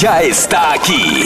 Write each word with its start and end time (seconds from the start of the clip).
Ya 0.00 0.20
está 0.20 0.74
aquí. 0.74 1.24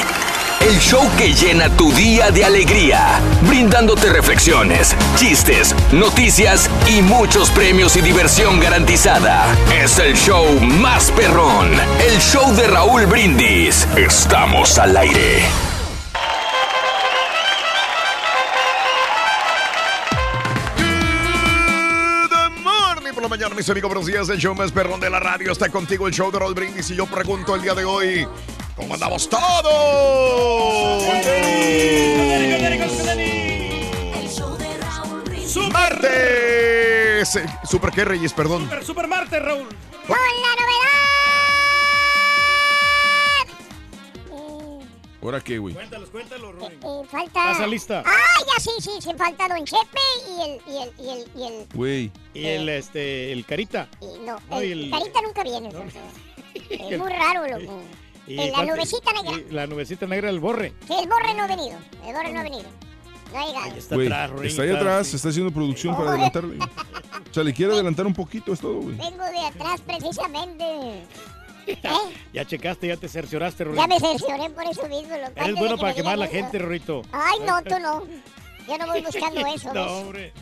El 0.60 0.78
show 0.78 1.02
que 1.18 1.34
llena 1.34 1.68
tu 1.76 1.90
día 1.92 2.30
de 2.30 2.44
alegría, 2.44 3.18
brindándote 3.42 4.10
reflexiones, 4.10 4.94
chistes, 5.16 5.74
noticias 5.90 6.70
y 6.86 7.02
muchos 7.02 7.50
premios 7.50 7.96
y 7.96 8.00
diversión 8.00 8.60
garantizada. 8.60 9.44
Es 9.74 9.98
el 9.98 10.14
show 10.14 10.46
más 10.60 11.10
perrón, 11.10 11.72
el 12.08 12.20
show 12.20 12.54
de 12.54 12.68
Raúl 12.68 13.06
Brindis. 13.06 13.88
Estamos 13.96 14.78
al 14.78 14.96
aire. 14.96 15.48
Mañana, 23.28 23.54
mis 23.54 23.70
amigos. 23.70 23.88
Buenos 23.88 24.06
días. 24.06 24.28
El 24.28 24.38
show 24.38 24.56
más 24.56 24.72
perrón 24.72 24.98
de 24.98 25.08
la 25.08 25.20
radio 25.20 25.52
está 25.52 25.68
contigo. 25.68 26.08
El 26.08 26.12
show 26.12 26.32
de 26.32 26.38
Roll 26.40 26.52
Brindis. 26.52 26.90
Y 26.90 26.96
yo 26.96 27.06
pregunto 27.06 27.54
el 27.54 27.62
día 27.62 27.74
de 27.74 27.84
hoy: 27.84 28.26
¿Cómo 28.80 28.94
andamos 28.94 29.28
todos? 29.28 31.04
¡Martes! 35.72 37.36
Eh, 37.36 37.46
¿Super 37.64 37.90
qué, 37.90 38.04
Reyes? 38.04 38.32
Perdón. 38.32 38.62
Super, 38.64 38.84
super 38.84 39.06
Marte, 39.06 39.38
Raúl. 39.40 39.68
Con 40.06 40.16
la 40.16 40.50
¿Ahora 45.22 45.40
qué, 45.42 45.58
güey? 45.58 45.74
Cuéntalos, 45.74 46.08
cuéntalos, 46.08 46.54
Raúl. 46.54 46.72
novedad. 46.80 47.02
Eh, 47.04 47.06
falta. 47.10 47.52
¿Estás 47.52 47.68
lista? 47.68 48.02
Ah, 48.06 48.40
ya 48.46 48.58
sí, 48.60 48.70
sí, 48.80 48.90
se 49.00 49.14
falta 49.14 49.48
Don 49.48 49.64
Chepe 49.66 50.00
y 50.28 50.40
el. 50.40 50.60
Y 50.66 50.82
el, 50.82 50.92
y 50.98 51.10
el, 51.10 51.28
y 51.36 51.42
el 51.46 51.66
Güey. 51.74 52.10
Y 52.32 52.46
el, 52.46 52.68
este, 52.70 53.30
el 53.32 53.44
Carita. 53.44 53.86
y 54.00 54.06
no, 54.24 54.38
No, 54.48 54.60
el, 54.60 54.84
el- 54.84 54.90
Carita 54.90 55.20
nunca 55.22 55.42
viene. 55.44 55.66
entonces. 55.68 56.00
Es 56.70 56.98
muy 56.98 57.12
raro, 57.12 57.46
loco. 57.46 57.80
Y 58.30 58.40
En 58.40 58.52
la 58.52 58.64
nubecita 58.64 59.12
negra. 59.12 59.32
y 59.48 59.52
La 59.52 59.66
nubecita 59.66 60.06
negra 60.06 60.28
del 60.28 60.40
borre. 60.40 60.72
Sí, 60.86 60.94
el 61.00 61.08
borre 61.08 61.34
no 61.34 61.42
ha 61.42 61.46
venido. 61.48 61.78
El 62.06 62.14
borre 62.14 62.32
no 62.32 62.40
ha 62.40 62.42
venido. 62.44 62.64
No 63.32 63.38
ha 63.40 63.46
llegado. 63.46 63.76
Está 63.76 63.94
Güey, 63.94 64.06
atrás, 64.06 64.30
Ruin, 64.30 64.44
está 64.46 64.62
ahí 64.62 64.70
atrás, 64.70 65.00
así. 65.06 65.16
está 65.16 65.28
haciendo 65.30 65.52
producción 65.52 65.96
para 65.96 66.10
adelantarle. 66.10 66.58
O 66.58 67.34
sea, 67.34 67.44
le 67.44 67.52
quiere 67.52 67.72
adelantar 67.72 68.06
un 68.06 68.14
poquito, 68.14 68.52
es 68.52 68.60
todo, 68.60 68.80
güey. 68.80 68.96
Vengo 68.96 69.24
de 69.24 69.46
atrás 69.46 69.80
precisamente. 69.80 70.64
¿Eh? 71.66 71.78
Ya 72.32 72.44
checaste, 72.44 72.88
ya 72.88 72.96
te 72.96 73.08
cercioraste, 73.08 73.64
Rorito. 73.64 73.82
Ya 73.82 73.86
me 73.88 74.00
cercioré 74.00 74.50
por 74.50 74.64
eso 74.64 74.88
mismo, 74.88 75.16
loco. 75.16 75.32
Eres 75.36 75.54
bueno 75.56 75.76
para 75.76 75.94
quemar 75.94 76.14
a 76.14 76.16
la 76.16 76.26
gente, 76.28 76.58
Rorito. 76.58 77.02
Ay, 77.12 77.38
no, 77.46 77.62
tú 77.62 77.78
no. 77.80 78.04
Yo 78.68 78.78
no 78.78 78.86
voy 78.86 79.02
buscando 79.02 79.40
eso. 79.54 79.72
No, 79.74 79.86
hombre. 79.98 80.32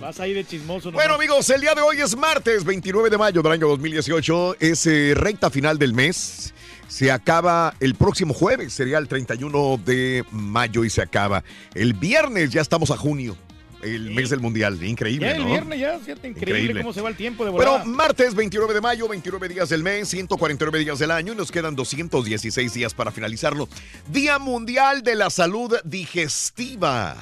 Vas 0.00 0.20
ahí 0.20 0.32
de 0.32 0.44
chismoso. 0.44 0.92
Bueno, 0.92 1.14
nomás. 1.14 1.26
amigos, 1.26 1.50
el 1.50 1.60
día 1.60 1.74
de 1.74 1.82
hoy 1.82 2.00
es 2.00 2.16
martes 2.16 2.64
29 2.64 3.10
de 3.10 3.18
mayo 3.18 3.42
del 3.42 3.52
año 3.52 3.66
2018. 3.68 4.56
Es 4.60 4.86
eh, 4.86 5.12
recta 5.16 5.50
final 5.50 5.76
del 5.78 5.92
mes. 5.92 6.54
Se 6.88 7.12
acaba 7.12 7.74
el 7.80 7.94
próximo 7.94 8.32
jueves, 8.32 8.72
sería 8.72 8.98
el 8.98 9.08
31 9.08 9.78
de 9.84 10.24
mayo 10.32 10.84
y 10.84 10.90
se 10.90 11.02
acaba. 11.02 11.44
El 11.74 11.92
viernes 11.92 12.50
ya 12.50 12.62
estamos 12.62 12.90
a 12.90 12.96
junio, 12.96 13.36
el 13.82 14.10
mes 14.10 14.30
del 14.30 14.40
mundial. 14.40 14.82
Increíble, 14.82 15.26
Ya 15.28 15.36
el 15.36 15.42
¿no? 15.42 15.48
viernes 15.50 15.78
ya, 15.80 15.98
fíjate, 15.98 16.28
increíble, 16.28 16.60
Increíble. 16.60 16.82
cómo 16.82 16.92
se 16.92 17.00
va 17.00 17.08
el 17.08 17.16
tiempo 17.16 17.44
de 17.44 17.50
volada. 17.50 17.84
martes 17.84 18.34
29 18.34 18.74
de 18.74 18.80
mayo, 18.80 19.08
29 19.08 19.48
días 19.48 19.68
del 19.68 19.82
mes, 19.82 20.08
149 20.08 20.78
días 20.80 20.98
del 20.98 21.10
año 21.10 21.32
y 21.32 21.36
nos 21.36 21.50
quedan 21.52 21.76
216 21.76 22.74
días 22.74 22.94
para 22.94 23.10
finalizarlo. 23.12 23.68
Día 24.10 24.38
Mundial 24.38 25.02
de 25.02 25.14
la 25.14 25.30
Salud 25.30 25.74
Digestiva. 25.84 27.16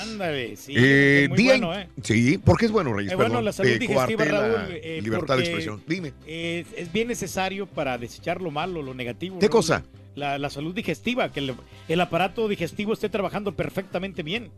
Ándale, 0.00 0.56
sí. 0.56 0.72
Eh, 0.76 1.26
muy 1.28 1.36
día 1.38 1.52
bueno, 1.52 1.74
¿eh? 1.78 1.88
Sí, 2.02 2.38
porque 2.42 2.66
es 2.66 2.72
bueno, 2.72 2.94
Reyes. 2.94 3.12
Es 3.12 3.16
bueno 3.16 3.30
perdón. 3.30 3.44
la 3.44 3.52
salud 3.52 3.70
Eh, 3.70 3.78
digestiva, 3.78 4.24
Raúl. 4.24 4.54
eh, 4.70 5.00
libertad 5.02 5.36
de 5.36 5.42
expresión. 5.42 5.82
Dime. 5.86 6.12
Es, 6.26 6.66
es 6.76 6.90
bien 6.92 7.08
necesario 7.08 7.66
para 7.66 7.98
desechar 7.98 8.40
lo 8.40 8.50
malo, 8.50 8.80
lo 8.82 8.94
negativo. 8.94 9.38
¿Qué 9.38 9.46
Raúl. 9.46 9.52
cosa? 9.52 9.84
La, 10.14 10.38
la 10.38 10.50
salud 10.50 10.74
digestiva, 10.74 11.30
que 11.32 11.40
el, 11.40 11.54
el 11.88 12.00
aparato 12.00 12.48
digestivo 12.48 12.92
esté 12.92 13.08
trabajando 13.08 13.54
perfectamente 13.54 14.22
bien. 14.22 14.50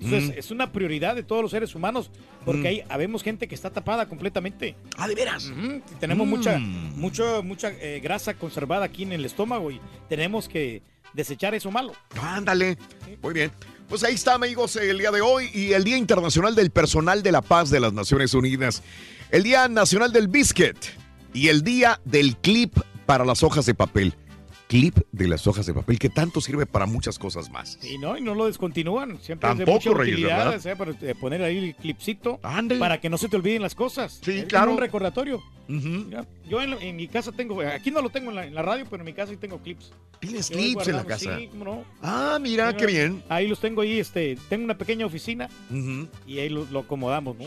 Entonces, 0.00 0.30
Mm. 0.30 0.38
es 0.38 0.50
una 0.50 0.70
prioridad 0.72 1.14
de 1.16 1.22
todos 1.22 1.42
los 1.42 1.50
seres 1.50 1.74
humanos, 1.74 2.10
porque 2.44 2.62
Mm. 2.62 2.66
ahí 2.66 2.82
habemos 2.88 3.22
gente 3.22 3.48
que 3.48 3.54
está 3.54 3.70
tapada 3.70 4.06
completamente. 4.08 4.76
Ah, 4.96 5.08
de 5.08 5.14
veras. 5.14 5.50
Tenemos 6.00 6.26
Mm. 6.26 6.30
mucha, 6.30 6.58
mucha, 6.58 7.40
mucha 7.42 7.70
eh, 7.72 8.00
grasa 8.02 8.34
conservada 8.34 8.84
aquí 8.84 9.02
en 9.02 9.12
el 9.12 9.24
estómago 9.24 9.70
y 9.70 9.80
tenemos 10.08 10.48
que 10.48 10.82
desechar 11.14 11.54
eso 11.54 11.70
malo. 11.70 11.92
Ándale. 12.20 12.78
Muy 13.22 13.34
bien. 13.34 13.50
Pues 13.88 14.04
ahí 14.04 14.14
está, 14.14 14.34
amigos, 14.34 14.76
el 14.76 14.98
día 14.98 15.10
de 15.10 15.22
hoy 15.22 15.48
y 15.54 15.72
el 15.72 15.82
Día 15.82 15.96
Internacional 15.96 16.54
del 16.54 16.70
Personal 16.70 17.22
de 17.22 17.32
la 17.32 17.40
Paz 17.42 17.70
de 17.70 17.80
las 17.80 17.92
Naciones 17.94 18.34
Unidas. 18.34 18.82
El 19.30 19.42
Día 19.42 19.66
Nacional 19.68 20.12
del 20.12 20.28
Biscuit 20.28 20.76
y 21.32 21.48
el 21.48 21.62
Día 21.62 21.98
del 22.04 22.36
Clip 22.36 22.76
para 23.06 23.24
las 23.24 23.42
hojas 23.42 23.64
de 23.66 23.74
papel. 23.74 24.14
Clip 24.68 24.98
de 25.12 25.28
las 25.28 25.46
hojas 25.46 25.64
de 25.64 25.72
papel 25.72 25.98
que 25.98 26.10
tanto 26.10 26.40
sirve 26.42 26.66
para 26.66 26.84
muchas 26.86 27.18
cosas 27.18 27.50
más. 27.50 27.78
Y 27.82 27.96
no, 27.98 28.18
y 28.18 28.20
no 28.20 28.34
lo 28.34 28.46
descontinúan. 28.46 29.18
Siempre 29.20 29.50
es 29.50 29.58
de 29.58 29.64
Tampoco, 29.64 29.88
mucha 29.88 29.98
Reyes, 30.02 30.14
utilidad, 30.16 30.38
¿verdad? 30.38 30.56
o 30.56 30.60
sea, 30.60 30.76
para 30.76 30.90
eh, 31.00 31.14
poner 31.18 31.42
ahí 31.42 31.56
el 31.68 31.74
clipcito 31.74 32.38
para 32.78 33.00
que 33.00 33.08
no 33.08 33.16
se 33.16 33.28
te 33.28 33.36
olviden 33.36 33.62
las 33.62 33.74
cosas. 33.74 34.20
Sí, 34.22 34.38
Es 34.40 34.44
claro. 34.44 34.72
un 34.72 34.78
recordatorio. 34.78 35.42
Mira, 35.68 36.24
yo 36.48 36.62
en, 36.62 36.72
en 36.82 36.96
mi 36.96 37.08
casa 37.08 37.30
tengo, 37.32 37.60
aquí 37.60 37.90
no 37.90 38.00
lo 38.00 38.08
tengo 38.08 38.30
en 38.30 38.36
la, 38.36 38.46
en 38.46 38.54
la 38.54 38.62
radio, 38.62 38.86
pero 38.88 39.02
en 39.02 39.06
mi 39.06 39.12
casa 39.12 39.32
sí 39.32 39.36
tengo 39.38 39.58
clips. 39.58 39.90
¿Tienes 40.20 40.48
Yo 40.48 40.56
clips 40.56 40.88
en 40.88 40.96
la 40.96 41.04
casa? 41.04 41.36
Sí, 41.38 41.50
no. 41.54 41.84
Ah, 42.02 42.38
mira, 42.40 42.74
qué 42.76 42.86
bien. 42.86 43.22
Ahí 43.28 43.48
los 43.48 43.60
tengo 43.60 43.82
ahí, 43.82 43.98
este, 43.98 44.38
tengo 44.48 44.64
una 44.64 44.78
pequeña 44.78 45.04
oficina 45.06 45.48
y 46.26 46.38
ahí 46.38 46.48
lo, 46.48 46.64
lo 46.70 46.80
acomodamos, 46.80 47.36
¿no? 47.36 47.44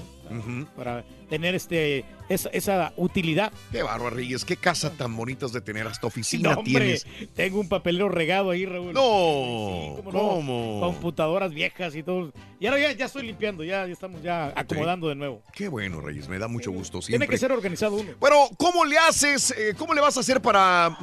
Para 0.76 1.04
tener 1.30 1.56
este, 1.56 2.06
esa, 2.30 2.50
esa 2.50 2.94
utilidad. 2.98 3.52
Qué 3.72 3.84
bárbaro, 3.84 4.16
Reyes. 4.16 4.46
Qué 4.46 4.56
casa 4.58 4.92
tan 4.92 5.16
bonita 5.16 5.48
de 5.48 5.62
tener. 5.62 5.88
Hasta 5.88 6.08
oficina 6.08 6.52
No, 6.54 6.60
hombre, 6.60 7.00
tienes. 7.04 7.06
tengo 7.34 7.60
un 7.60 7.70
papelero 7.70 8.10
regado 8.10 8.52
ahí, 8.52 8.66
Raúl. 8.66 8.94
No. 8.94 9.96
Sí, 9.98 10.02
¿cómo 10.12 10.80
no? 10.82 10.88
Computadoras 10.88 11.54
viejas 11.54 11.96
y 11.96 12.04
todo. 12.04 12.32
Y 12.60 12.68
ahora 12.68 12.80
ya, 12.80 12.92
ya 12.94 13.06
estoy 13.06 13.24
limpiando, 13.28 13.64
ya, 13.64 13.86
ya 13.88 13.94
estamos 13.94 14.22
ya 14.22 14.54
acomodando 14.56 15.08
de 15.10 15.16
nuevo. 15.16 15.42
Qué 15.54 15.68
bueno, 15.68 16.02
Reyes. 16.02 16.28
Me 16.28 16.38
da 16.40 16.48
mucho 16.48 16.72
gusto 16.72 17.00
Tiene 17.00 17.28
que 17.28 17.38
ser 17.38 17.52
organizado 17.52 17.96
uno. 17.96 18.12
Bueno, 18.20 18.48
¿cómo 18.58 18.86
le 18.86 18.98
haces? 18.98 19.52
eh, 19.58 19.74
¿Cómo 19.78 19.94
le 19.94 20.02
vas 20.02 20.18
a 20.18 20.20
hacer 20.22 20.42
para 20.42 20.96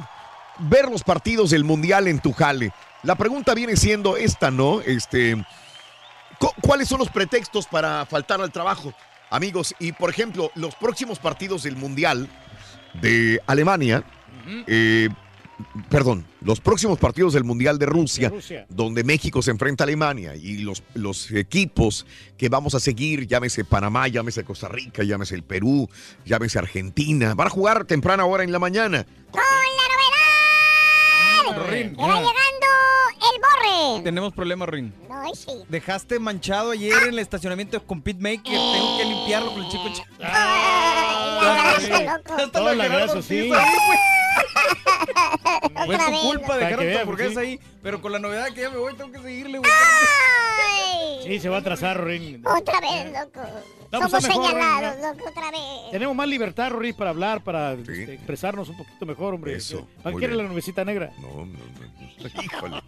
ver 0.59 0.89
los 0.89 1.03
partidos 1.03 1.49
del 1.51 1.63
Mundial 1.63 2.07
en 2.07 2.19
tu 2.19 2.31
jale? 2.31 2.71
La 3.03 3.15
pregunta 3.15 3.53
viene 3.53 3.75
siendo 3.77 4.17
esta, 4.17 4.51
¿no? 4.51 4.81
Este, 4.81 5.35
cu- 6.37 6.51
¿Cuáles 6.61 6.87
son 6.89 6.99
los 6.99 7.09
pretextos 7.09 7.65
para 7.67 8.05
faltar 8.05 8.41
al 8.41 8.51
trabajo? 8.51 8.93
Amigos, 9.29 9.75
y 9.79 9.91
por 9.91 10.09
ejemplo, 10.09 10.51
los 10.55 10.75
próximos 10.75 11.19
partidos 11.19 11.63
del 11.63 11.75
Mundial 11.75 12.27
de 13.01 13.39
Alemania, 13.45 14.03
eh, 14.67 15.09
perdón, 15.89 16.25
los 16.41 16.59
próximos 16.59 16.97
partidos 16.97 17.33
del 17.33 17.43
Mundial 17.43 17.77
de 17.77 17.85
Rusia, 17.85 18.29
De 18.29 18.35
Rusia. 18.35 18.65
donde 18.69 19.03
México 19.03 19.41
se 19.41 19.51
enfrenta 19.51 19.83
a 19.83 19.85
Alemania 19.85 20.35
y 20.35 20.59
los, 20.59 20.83
los 20.93 21.29
equipos 21.31 22.05
que 22.37 22.49
vamos 22.49 22.73
a 22.75 22.79
seguir, 22.79 23.27
llámese 23.27 23.65
Panamá, 23.65 24.07
llámese 24.07 24.43
Costa 24.43 24.67
Rica, 24.67 25.03
llámese 25.03 25.35
el 25.35 25.43
Perú, 25.43 25.89
llámese 26.25 26.57
Argentina, 26.59 27.35
van 27.35 27.47
a 27.47 27.51
jugar 27.51 27.85
temprana 27.85 28.25
hora 28.25 28.43
en 28.43 28.51
la 28.51 28.59
mañana. 28.59 29.05
¡Con 29.31 29.41
la 29.41 29.45
novedad! 29.45 29.98
Rin, 31.69 31.95
¡Que 31.95 32.01
va 32.01 32.07
llegando 32.15 32.67
el 33.15 33.41
borre! 33.41 34.03
Tenemos 34.03 34.33
problemas, 34.33 34.69
Rin. 34.69 34.93
No, 35.07 35.21
ay, 35.21 35.31
sí. 35.35 35.51
Dejaste 35.67 36.19
manchado 36.19 36.71
ayer 36.71 36.93
en 37.03 37.09
el 37.09 37.19
estacionamiento 37.19 37.83
con 37.85 38.01
Pit 38.01 38.17
Maker. 38.19 38.43
Tengo 38.43 38.97
que 38.97 39.05
limpiarlo 39.05 39.53
con 39.53 39.63
el 39.63 39.71
chico. 39.71 39.83
agarraste, 41.41 42.05
loco. 42.05 42.73
La 42.73 42.83
abrazo, 42.83 43.21
sí. 43.21 43.51
Fue 45.85 45.97
tu 45.97 46.21
culpa 46.21 46.57
dejar 46.57 46.79
tu 46.79 46.97
hamburguesa 46.99 47.41
ahí. 47.41 47.59
Pero 47.81 48.01
con 48.01 48.11
la 48.11 48.19
novedad 48.19 48.47
que 48.53 48.61
ya 48.61 48.69
me 48.69 48.77
voy, 48.77 48.93
tengo 48.95 49.11
que 49.11 49.19
seguirle, 49.19 49.59
güey. 49.59 49.71
Sí, 51.29 51.39
se 51.39 51.49
va 51.49 51.57
a 51.57 51.59
atrasar, 51.59 52.03
Rin. 52.03 52.43
Otra 52.45 52.79
vez, 52.81 53.05
loco. 53.13 53.39
No, 53.91 53.99
pues 54.01 54.11
Somos 54.11 54.23
mejor, 54.27 54.45
señalados, 54.51 55.01
loco, 55.17 55.29
otra 55.29 55.51
vez. 55.51 55.61
Tenemos 55.91 56.15
más 56.15 56.27
libertad, 56.27 56.69
Rory, 56.71 56.93
para 56.93 57.09
hablar, 57.11 57.43
para 57.43 57.73
este, 57.73 58.13
expresarnos 58.13 58.69
un 58.69 58.77
poquito 58.77 59.05
mejor, 59.05 59.33
hombre. 59.33 59.55
Eso, 59.55 59.87
¿Para 60.03 60.11
muy 60.11 60.21
qué 60.21 60.27
quiere 60.27 60.41
la 60.43 60.47
nubecita 60.49 60.83
negra? 60.85 61.11
No, 61.19 61.45
no, 61.45 61.45
no. 61.45 62.19
Híjole. 62.43 62.81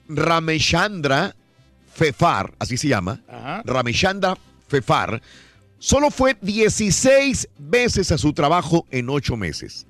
Rameshandra 0.09 1.37
Fefar, 1.95 2.53
así 2.59 2.77
se 2.77 2.89
llama, 2.89 3.21
Ajá. 3.29 3.63
Fefar, 4.69 5.21
solo 5.79 6.11
fue 6.11 6.37
16 6.41 7.49
veces 7.59 8.13
a 8.13 8.19
su 8.19 8.33
trabajo 8.33 8.87
en 8.91 9.11
8 9.11 9.37
meses. 9.37 9.87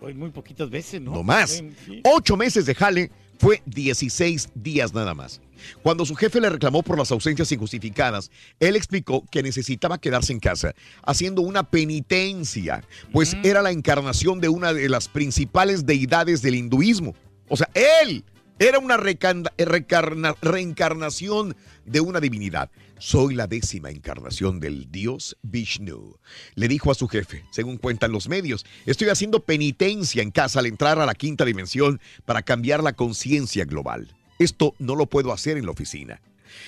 Pues 0.00 0.14
muy 0.14 0.30
poquitas 0.30 0.70
veces, 0.70 1.00
¿no? 1.00 1.12
No 1.12 1.24
más. 1.24 1.50
Sí, 1.50 1.72
sí. 1.84 2.00
8 2.04 2.36
meses 2.36 2.66
de 2.66 2.74
jale 2.74 3.10
fue 3.40 3.62
16 3.66 4.50
días 4.54 4.94
nada 4.94 5.14
más. 5.14 5.40
Cuando 5.82 6.06
su 6.06 6.14
jefe 6.14 6.40
le 6.40 6.50
reclamó 6.50 6.84
por 6.84 6.96
las 6.96 7.10
ausencias 7.10 7.50
injustificadas, 7.50 8.30
él 8.60 8.76
explicó 8.76 9.24
que 9.28 9.42
necesitaba 9.42 9.98
quedarse 9.98 10.32
en 10.32 10.38
casa, 10.38 10.72
haciendo 11.02 11.42
una 11.42 11.64
penitencia, 11.64 12.84
pues 13.12 13.36
era 13.42 13.60
la 13.60 13.72
encarnación 13.72 14.40
de 14.40 14.48
una 14.48 14.72
de 14.72 14.88
las 14.88 15.08
principales 15.08 15.84
deidades 15.84 16.42
del 16.42 16.54
hinduismo. 16.54 17.16
O 17.48 17.56
sea, 17.56 17.68
él 17.74 18.24
era 18.60 18.78
una 18.78 18.96
reencarnación 18.96 21.56
de 21.84 22.00
una 22.00 22.20
divinidad. 22.20 22.70
Soy 23.00 23.34
la 23.34 23.46
décima 23.46 23.90
encarnación 23.90 24.58
del 24.58 24.90
dios 24.90 25.36
Vishnu. 25.42 26.18
Le 26.56 26.66
dijo 26.66 26.90
a 26.90 26.96
su 26.96 27.06
jefe, 27.06 27.44
según 27.52 27.76
cuentan 27.76 28.10
los 28.10 28.28
medios, 28.28 28.66
estoy 28.86 29.08
haciendo 29.08 29.44
penitencia 29.44 30.20
en 30.20 30.32
casa 30.32 30.58
al 30.58 30.66
entrar 30.66 30.98
a 30.98 31.06
la 31.06 31.14
quinta 31.14 31.44
dimensión 31.44 32.00
para 32.24 32.42
cambiar 32.42 32.82
la 32.82 32.94
conciencia 32.94 33.64
global. 33.64 34.16
Esto 34.40 34.74
no 34.80 34.96
lo 34.96 35.06
puedo 35.06 35.32
hacer 35.32 35.56
en 35.56 35.66
la 35.66 35.70
oficina. 35.70 36.20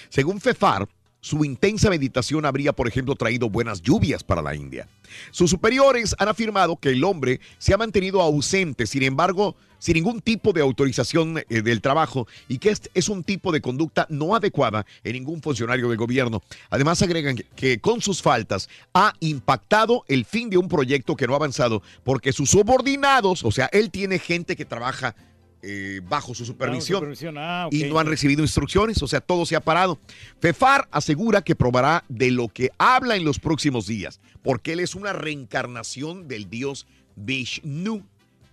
Según 0.08 0.40
Fefar, 0.40 0.88
su 1.20 1.44
intensa 1.44 1.90
meditación 1.90 2.44
habría, 2.46 2.72
por 2.72 2.88
ejemplo, 2.88 3.14
traído 3.14 3.50
buenas 3.50 3.82
lluvias 3.82 4.24
para 4.24 4.42
la 4.42 4.54
India. 4.54 4.88
Sus 5.30 5.50
superiores 5.50 6.14
han 6.18 6.28
afirmado 6.28 6.76
que 6.76 6.90
el 6.90 7.04
hombre 7.04 7.40
se 7.58 7.74
ha 7.74 7.78
mantenido 7.78 8.20
ausente, 8.22 8.86
sin 8.86 9.02
embargo, 9.02 9.54
sin 9.78 9.94
ningún 9.94 10.20
tipo 10.20 10.52
de 10.52 10.60
autorización 10.60 11.38
eh, 11.48 11.62
del 11.62 11.80
trabajo 11.80 12.26
y 12.48 12.58
que 12.58 12.68
este 12.70 12.90
es 12.94 13.08
un 13.08 13.24
tipo 13.24 13.50
de 13.50 13.60
conducta 13.62 14.06
no 14.10 14.34
adecuada 14.36 14.84
en 15.04 15.14
ningún 15.14 15.40
funcionario 15.42 15.88
del 15.88 15.96
gobierno. 15.96 16.42
Además, 16.68 17.00
agregan 17.02 17.36
que- 17.36 17.44
que 17.56 17.80
con 17.80 18.00
sus 18.02 18.20
faltas 18.20 18.68
ha 18.92 19.14
impactado 19.20 20.04
el 20.08 20.24
fin 20.26 20.50
de 20.50 20.58
un 20.58 20.68
proyecto 20.68 21.16
que 21.16 21.26
no 21.26 21.32
ha 21.32 21.36
avanzado 21.36 21.82
porque 22.04 22.32
sus 22.32 22.50
subordinados, 22.50 23.42
o 23.44 23.50
sea, 23.50 23.70
él 23.72 23.90
tiene 23.90 24.18
gente 24.18 24.54
que 24.54 24.64
trabaja 24.66 25.14
eh, 25.62 26.00
bajo 26.08 26.34
su 26.34 26.44
supervisión 26.44 26.98
supervisión, 27.00 27.36
ah, 27.38 27.68
y 27.70 27.84
no 27.84 27.98
han 27.98 28.06
recibido 28.06 28.42
instrucciones, 28.42 29.02
o 29.02 29.06
sea, 29.06 29.20
todo 29.20 29.44
se 29.44 29.56
ha 29.56 29.60
parado. 29.60 29.98
Fefar 30.40 30.88
asegura 30.90 31.42
que 31.42 31.54
probará 31.54 32.04
de 32.08 32.30
lo 32.30 32.48
que 32.48 32.70
habla 32.78 33.16
en 33.16 33.24
los 33.24 33.38
próximos 33.38 33.86
días, 33.86 34.20
porque 34.42 34.72
él 34.72 34.80
es 34.80 34.94
una 34.94 35.12
reencarnación 35.12 36.28
del 36.28 36.48
dios 36.48 36.86
Vishnu 37.16 38.04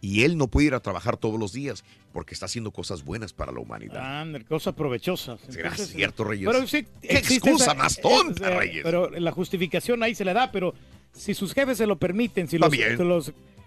y 0.02 0.24
él 0.24 0.38
no 0.38 0.48
puede 0.48 0.68
ir 0.68 0.74
a 0.74 0.80
trabajar 0.80 1.18
todos 1.18 1.40
los 1.40 1.54
días 1.54 1.84
porque 2.14 2.34
está 2.34 2.46
haciendo 2.46 2.72
cosas 2.72 3.04
buenas 3.04 3.34
para 3.34 3.52
la 3.52 3.60
humanidad. 3.60 3.98
Ah, 4.02 4.26
cosas 4.48 4.74
provechosas. 4.74 5.40
¿Será 5.50 5.70
Entonces, 5.70 5.96
cierto, 5.96 6.24
Reyes? 6.24 6.50
Pero 6.52 6.88
¿Qué 7.02 7.18
excusa 7.18 7.66
esa- 7.66 7.74
más 7.74 8.00
tonta, 8.00 8.52
eh, 8.52 8.58
Reyes? 8.60 8.84
Pero 8.84 9.10
la 9.10 9.32
justificación 9.32 10.04
ahí 10.04 10.16
se 10.16 10.26
le 10.26 10.34
da, 10.34 10.52
pero 10.52 10.74
si 11.14 11.34
sus 11.34 11.54
jefes 11.54 11.78
se 11.78 11.88
lo 11.88 11.98
permiten, 11.98 12.48
si 12.48 12.58
los, 12.58 12.72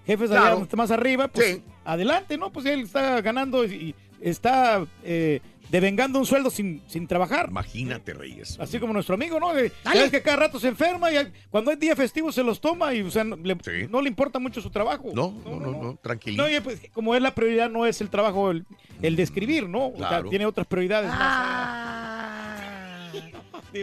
jefes 0.07 0.31
Claro. 0.31 0.57
allá 0.59 0.77
más 0.77 0.91
arriba, 0.91 1.29
pues 1.29 1.47
Sí. 1.57 1.63
Adelante, 1.93 2.37
¿no? 2.39 2.53
Pues 2.53 2.67
él 2.67 2.81
está 2.81 3.21
ganando 3.21 3.65
y, 3.65 3.95
está 4.21 4.85
eh, 5.03 5.41
devengando 5.71 6.19
un 6.19 6.27
sueldo 6.27 6.51
sin, 6.51 6.83
sin 6.87 7.07
trabajar. 7.07 7.49
Imagínate, 7.49 8.13
Reyes. 8.13 8.59
Así 8.61 8.79
como 8.79 8.93
nuestro 8.93 9.15
amigo, 9.15 9.41
¿no? 9.41 9.55
De- 9.55 9.73
que 10.11 10.23
cada 10.23 10.37
rato 10.37 10.61
se 10.61 10.69
enferma 10.69 11.13
y 11.13 11.17
cuando 11.49 11.71
hay 11.71 11.77
día 11.77 11.97
festivo 11.97 12.33
se 12.33 12.43
los 12.43 12.61
toma 12.61 12.93
y, 12.93 13.03
o 13.03 13.11
sea, 13.11 13.25
no 13.25 13.37
le, 13.37 13.57
no 13.89 14.03
le 14.03 14.09
importa 14.09 14.39
mucho 14.39 14.61
su 14.61 14.71
trabajo. 14.71 15.11
No, 15.15 15.33
no, 15.45 15.61
no, 15.61 15.71
no, 15.83 15.97
tranquilito. 16.03 16.43
No, 16.43 16.51
y 16.51 16.61
pues 16.61 16.81
como 16.93 17.15
es 17.15 17.23
la 17.23 17.35
prioridad, 17.35 17.71
no 17.71 17.87
es 17.87 18.01
el 18.01 18.11
trabajo, 18.11 18.51
el, 18.51 18.67
el 19.01 19.17
de 19.17 19.23
escribir, 19.23 19.69
¿no? 19.69 19.89
O 19.89 19.97
sea, 19.97 20.23
tiene 20.25 20.47
otras 20.47 20.67
prioridades. 20.67 21.11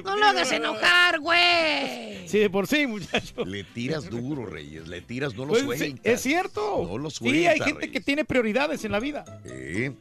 No 0.04 0.16
lo 0.18 0.26
hagas 0.26 0.52
enojar, 0.52 1.20
güey. 1.20 2.28
Sí, 2.28 2.40
de 2.40 2.50
por 2.50 2.68
sí, 2.68 2.86
muchacho. 2.88 3.46
Le 3.46 3.64
tiras 3.64 4.10
duro, 4.10 4.46
Reyes, 4.46 4.88
le 4.88 5.02
tiras, 5.02 5.34
no 5.36 5.46
lo 5.46 5.50
Pues, 5.54 5.62
sí, 5.62 5.68
sueltas. 5.90 6.02
es 6.04 6.22
cierto. 6.22 6.86
No 6.88 6.98
lo 6.98 7.10
Sí, 7.10 7.26
hay 7.28 7.44
sueltas, 7.58 7.66
gente 7.68 7.80
Reyes. 7.82 7.94
que 7.94 8.02
tiene 8.02 8.26
prioridades 8.26 8.84
en 8.86 8.92
la 8.92 9.00
vida. 9.00 9.24
Sí. 9.46 9.50
¿De 9.52 9.96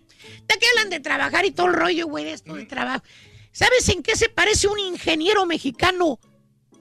qué 0.60 0.66
hablan 0.76 0.90
de 0.90 1.00
trabajar 1.00 1.44
y 1.44 1.52
todo 1.52 1.68
el 1.68 1.74
rollo, 1.74 2.06
güey, 2.08 2.24
de 2.24 2.32
esto 2.32 2.54
de 2.54 2.64
trabajo? 2.66 3.04
¿Sabes 3.52 3.88
en 3.88 4.02
qué 4.02 4.16
se 4.16 4.28
parece 4.28 4.66
un 4.68 4.78
ingeniero 4.78 5.46
mexicano 5.46 6.18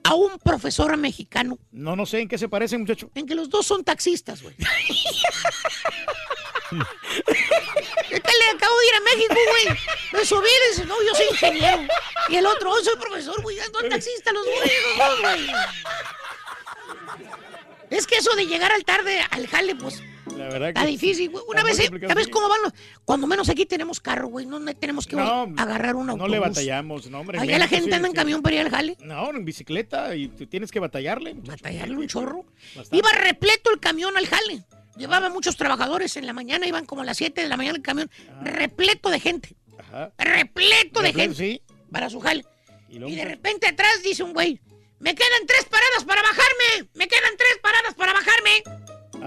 a 0.03 0.13
un 0.15 0.37
profesor 0.39 0.97
mexicano? 0.97 1.57
No, 1.71 1.95
no 1.95 2.05
sé 2.05 2.19
en 2.21 2.27
qué 2.27 2.37
se 2.37 2.49
parecen, 2.49 2.81
muchacho. 2.81 3.09
En 3.15 3.25
que 3.25 3.35
los 3.35 3.49
dos 3.49 3.65
son 3.65 3.83
taxistas, 3.83 4.41
güey. 4.41 4.55
¿Qué 8.09 8.19
tal 8.19 8.33
le 8.39 8.57
acabo 8.57 8.75
de 8.79 8.85
ir 8.87 8.93
a 8.95 8.99
México, 9.01 9.35
güey? 9.35 9.77
Me 10.13 10.25
subí 10.25 10.47
y 10.47 10.69
dice, 10.71 10.85
no, 10.85 10.95
yo 11.03 11.15
soy 11.15 11.25
ingeniero. 11.31 11.81
Y 12.29 12.35
el 12.35 12.45
otro, 12.45 12.71
oh, 12.71 12.83
soy 12.83 12.95
profesor, 12.97 13.41
güey. 13.41 13.57
No 13.73 13.87
taxista 13.89 14.31
los 14.31 14.45
güeyes, 14.45 14.83
güey. 15.21 15.47
Es 17.89 18.07
que 18.07 18.15
eso 18.17 18.35
de 18.35 18.45
llegar 18.47 18.71
al 18.71 18.83
tarde 18.83 19.19
al 19.29 19.47
jale, 19.47 19.75
pues, 19.75 20.01
La 20.35 20.45
verdad 20.49 20.69
está 20.69 20.81
que 20.81 20.87
difícil, 20.87 21.29
güey. 21.29 21.43
Una 21.47 21.63
vez, 21.63 21.79
¿eh? 21.79 21.89
¿sabes 22.07 22.27
cómo 22.29 22.49
van 22.49 22.61
los...? 22.63 22.73
Cuando 23.05 23.27
menos 23.27 23.47
aquí 23.47 23.65
tenemos 23.65 23.99
carro, 23.99 24.27
güey. 24.27 24.45
No, 24.47 24.59
no 24.59 24.75
tenemos 24.75 25.05
que 25.05 25.15
No, 25.15 25.53
agarrar 25.55 25.95
un 25.95 26.07
No 26.07 26.13
autobús. 26.13 26.31
le 26.31 26.39
batallamos, 26.39 27.07
no, 27.09 27.19
hombre. 27.19 27.39
Allá 27.39 27.59
la 27.59 27.67
gente 27.67 27.89
sí, 27.89 27.93
anda 27.93 28.07
en 28.07 28.13
sí. 28.13 28.17
camión 28.17 28.41
para 28.41 28.55
ir 28.55 28.61
al 28.61 28.69
jale. 28.71 28.97
No, 29.01 29.29
en 29.29 29.45
bicicleta 29.45 30.15
y 30.15 30.27
tienes 30.29 30.71
que 30.71 30.79
batallarle. 30.79 31.35
Batallarle 31.35 31.95
un 31.95 32.07
chorro. 32.07 32.45
Bastante. 32.75 32.97
Iba 32.97 33.11
repleto 33.11 33.71
el 33.71 33.79
camión 33.79 34.17
al 34.17 34.25
jale. 34.27 34.63
Llevaba 34.97 35.29
muchos 35.29 35.57
trabajadores 35.57 36.15
en 36.17 36.25
la 36.25 36.33
mañana, 36.33 36.65
iban 36.67 36.85
como 36.85 37.01
a 37.01 37.05
las 37.05 37.17
7 37.17 37.41
de 37.41 37.49
la 37.49 37.57
mañana 37.57 37.77
el 37.77 37.83
camión. 37.83 38.09
Repleto 38.41 39.09
de 39.09 39.19
gente. 39.19 39.55
Ajá. 39.77 40.11
Repleto 40.17 41.01
de 41.01 41.13
gente. 41.13 41.35
sí. 41.35 41.61
Para 41.91 42.09
su 42.09 42.19
jale. 42.19 42.45
Y 42.89 42.99
de 42.99 43.05
pues, 43.05 43.25
repente 43.25 43.67
atrás 43.67 44.01
dice 44.03 44.23
un 44.23 44.33
güey, 44.33 44.59
me 44.99 45.13
quedan 45.15 45.45
tres 45.47 45.65
paradas 45.65 46.03
para 46.05 46.21
bajarme. 46.21 46.89
Me 46.93 47.07
quedan 47.07 47.31
tres 47.37 47.57
paradas 47.61 47.93
para 47.95 48.13
bajarme. 48.13 48.63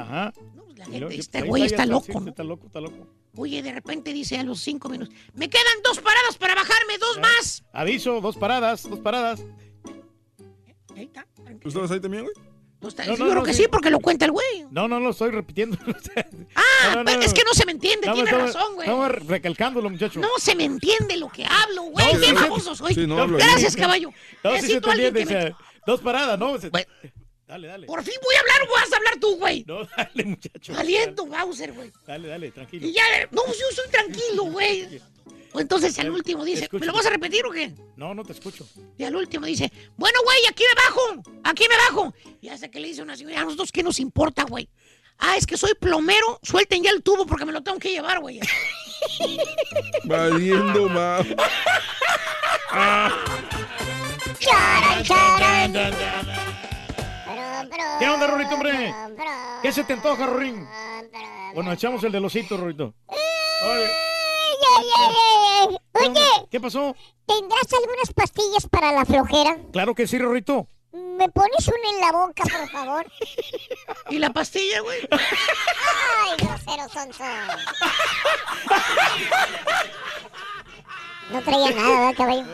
Ajá. 0.00 0.32
La 0.76 0.84
Y 0.86 0.90
luego- 0.90 1.08
gente, 1.08 1.16
este 1.20 1.42
güey 1.42 1.62
está 1.64 1.86
loco. 1.86 2.22
Está 2.26 2.44
loco, 2.44 2.66
está 2.66 2.80
loco. 2.80 3.06
Oye, 3.36 3.62
de 3.62 3.72
repente 3.72 4.12
dice 4.12 4.38
a 4.38 4.42
los 4.42 4.60
cinco 4.60 4.88
minutos, 4.88 5.14
me 5.34 5.48
quedan 5.48 5.82
dos 5.84 5.98
paradas 6.00 6.36
para 6.38 6.54
bajarme, 6.54 6.98
dos 6.98 7.18
más. 7.20 7.62
Aviso, 7.72 8.20
dos 8.20 8.36
paradas, 8.36 8.82
dos 8.88 8.98
paradas. 9.00 9.40
¿Tú 11.60 11.68
estabas 11.68 11.90
ahí 11.90 12.00
también, 12.00 12.24
güey? 12.24 12.34
No 12.80 12.88
está- 12.88 13.04
No, 13.06 13.12
yo 13.12 13.18
no, 13.18 13.24
creo 13.30 13.34
no, 13.40 13.42
que 13.42 13.54
sí. 13.54 13.62
sí, 13.62 13.68
porque 13.68 13.90
lo 13.90 13.98
cuenta 13.98 14.24
el 14.24 14.30
güey. 14.32 14.66
No, 14.70 14.86
no, 14.86 15.00
lo 15.00 15.10
estoy 15.10 15.30
repitiendo. 15.30 15.76
Ah, 16.54 16.62
No, 16.90 16.96
no, 16.96 17.04
pero 17.04 17.18
no. 17.18 17.24
es 17.24 17.34
que 17.34 17.42
no 17.44 17.52
se 17.54 17.66
me 17.66 17.72
entiende, 17.72 18.06
tiene 18.12 18.22
estamos- 18.30 18.54
razón, 18.54 18.74
güey. 18.74 18.88
Estamos 18.88 19.10
recalcándolo, 19.26 19.90
muchacho. 19.90 20.20
No 20.20 20.28
se 20.38 20.54
me 20.54 20.64
entiende 20.64 21.16
lo 21.16 21.28
que 21.28 21.44
hablo, 21.44 21.82
güey. 21.84 22.06
No, 22.06 22.12
Qué 22.12 22.18
sí, 22.18 22.24
sí. 22.26 22.32
baboso 22.34 22.74
soy. 22.76 22.94
Sí. 22.94 23.06
Gracias, 23.06 23.76
caballo. 23.76 24.10
No, 24.44 24.50
sí 24.52 24.56
se 24.56 24.62
Necesito 24.62 24.80
te 24.82 24.88
a 24.88 24.92
alguien 24.92 25.08
entiende, 25.16 25.34
que 25.34 25.38
me... 25.40 25.50
o 25.50 25.56
sea, 25.56 25.66
Dos 25.86 26.00
paradas, 26.00 26.38
¿no? 26.38 26.58
Se- 26.58 26.70
Dale, 27.46 27.66
dale. 27.66 27.86
Por 27.86 28.02
fin 28.04 28.14
voy 28.22 28.34
a 28.34 28.40
hablar 28.40 28.68
o 28.68 28.72
vas 28.74 28.92
a 28.92 28.96
hablar 28.96 29.16
tú, 29.18 29.36
güey. 29.38 29.64
No, 29.66 29.78
dale, 29.96 30.24
muchacho. 30.24 30.76
Aliento, 30.76 31.24
Bowser, 31.24 31.72
güey. 31.72 31.90
Dale, 32.06 32.28
dale, 32.28 32.50
tranquilo. 32.50 32.86
Y 32.86 32.92
ya, 32.92 33.02
no, 33.30 33.42
yo 33.46 33.64
soy 33.74 33.88
tranquilo, 33.90 34.44
güey. 34.44 35.00
O 35.52 35.60
entonces 35.60 35.98
al 35.98 36.10
último 36.10 36.44
dice, 36.44 36.64
Escucho. 36.64 36.80
¿me 36.80 36.86
lo 36.86 36.92
vas 36.92 37.06
a 37.06 37.10
repetir 37.10 37.44
o 37.46 37.50
qué? 37.50 37.72
No, 37.96 38.14
no 38.14 38.22
te 38.24 38.32
escucho. 38.32 38.66
Y 38.98 39.04
al 39.04 39.16
último 39.16 39.46
dice, 39.46 39.72
bueno, 39.96 40.18
güey, 40.24 40.38
aquí 40.48 40.62
me 40.62 40.82
bajo, 40.82 41.22
aquí 41.44 41.64
me 41.68 41.76
bajo. 41.76 42.14
Y 42.40 42.48
hasta 42.48 42.68
que 42.70 42.80
le 42.80 42.88
dice 42.88 43.02
una 43.02 43.16
señora, 43.16 43.40
a 43.40 43.44
nosotros 43.44 43.72
qué 43.72 43.82
nos 43.82 43.98
importa, 43.98 44.44
güey. 44.44 44.68
Ah, 45.18 45.36
es 45.36 45.46
que 45.46 45.56
soy 45.56 45.72
plomero, 45.74 46.38
suelten 46.42 46.82
ya 46.82 46.90
el 46.90 47.02
tubo 47.02 47.26
porque 47.26 47.44
me 47.44 47.52
lo 47.52 47.62
tengo 47.62 47.78
que 47.78 47.90
llevar, 47.90 48.20
güey. 48.20 48.40
Valiendo 50.04 50.88
más. 50.88 51.26
Charan, 54.38 55.04
charan. 55.04 55.72
¿Qué 57.98 58.08
onda, 58.08 58.26
Rorito, 58.28 58.54
hombre? 58.54 58.94
¿Qué 59.62 59.72
se 59.72 59.82
te 59.84 59.94
antoja, 59.94 60.26
Rorín? 60.26 60.66
Bueno, 61.54 61.72
echamos 61.72 62.04
el 62.04 62.12
del 62.12 62.24
osito, 62.24 62.56
Rorito. 62.56 62.94
Oye, 63.08 63.90
Oye, 65.94 66.46
¿Qué 66.50 66.60
pasó? 66.60 66.94
¿tendrás 67.26 67.72
algunas 67.72 68.12
pastillas 68.14 68.66
para 68.70 68.92
la 68.92 69.04
flojera? 69.04 69.58
Claro 69.72 69.94
que 69.94 70.06
sí, 70.06 70.18
Rorito. 70.18 70.66
¿Me 70.92 71.28
pones 71.28 71.68
una 71.68 71.90
en 71.90 72.00
la 72.00 72.12
boca, 72.12 72.44
por 72.44 72.70
favor? 72.70 73.06
¿Y 74.10 74.18
la 74.18 74.30
pastilla, 74.30 74.80
güey? 74.80 75.00
¡Ay, 75.10 76.36
grosero 76.38 76.88
sonso! 76.88 77.24
No 81.30 81.42
traía 81.42 81.70
nada, 81.72 81.88
¿verdad, 81.88 82.14
caballo? 82.16 82.44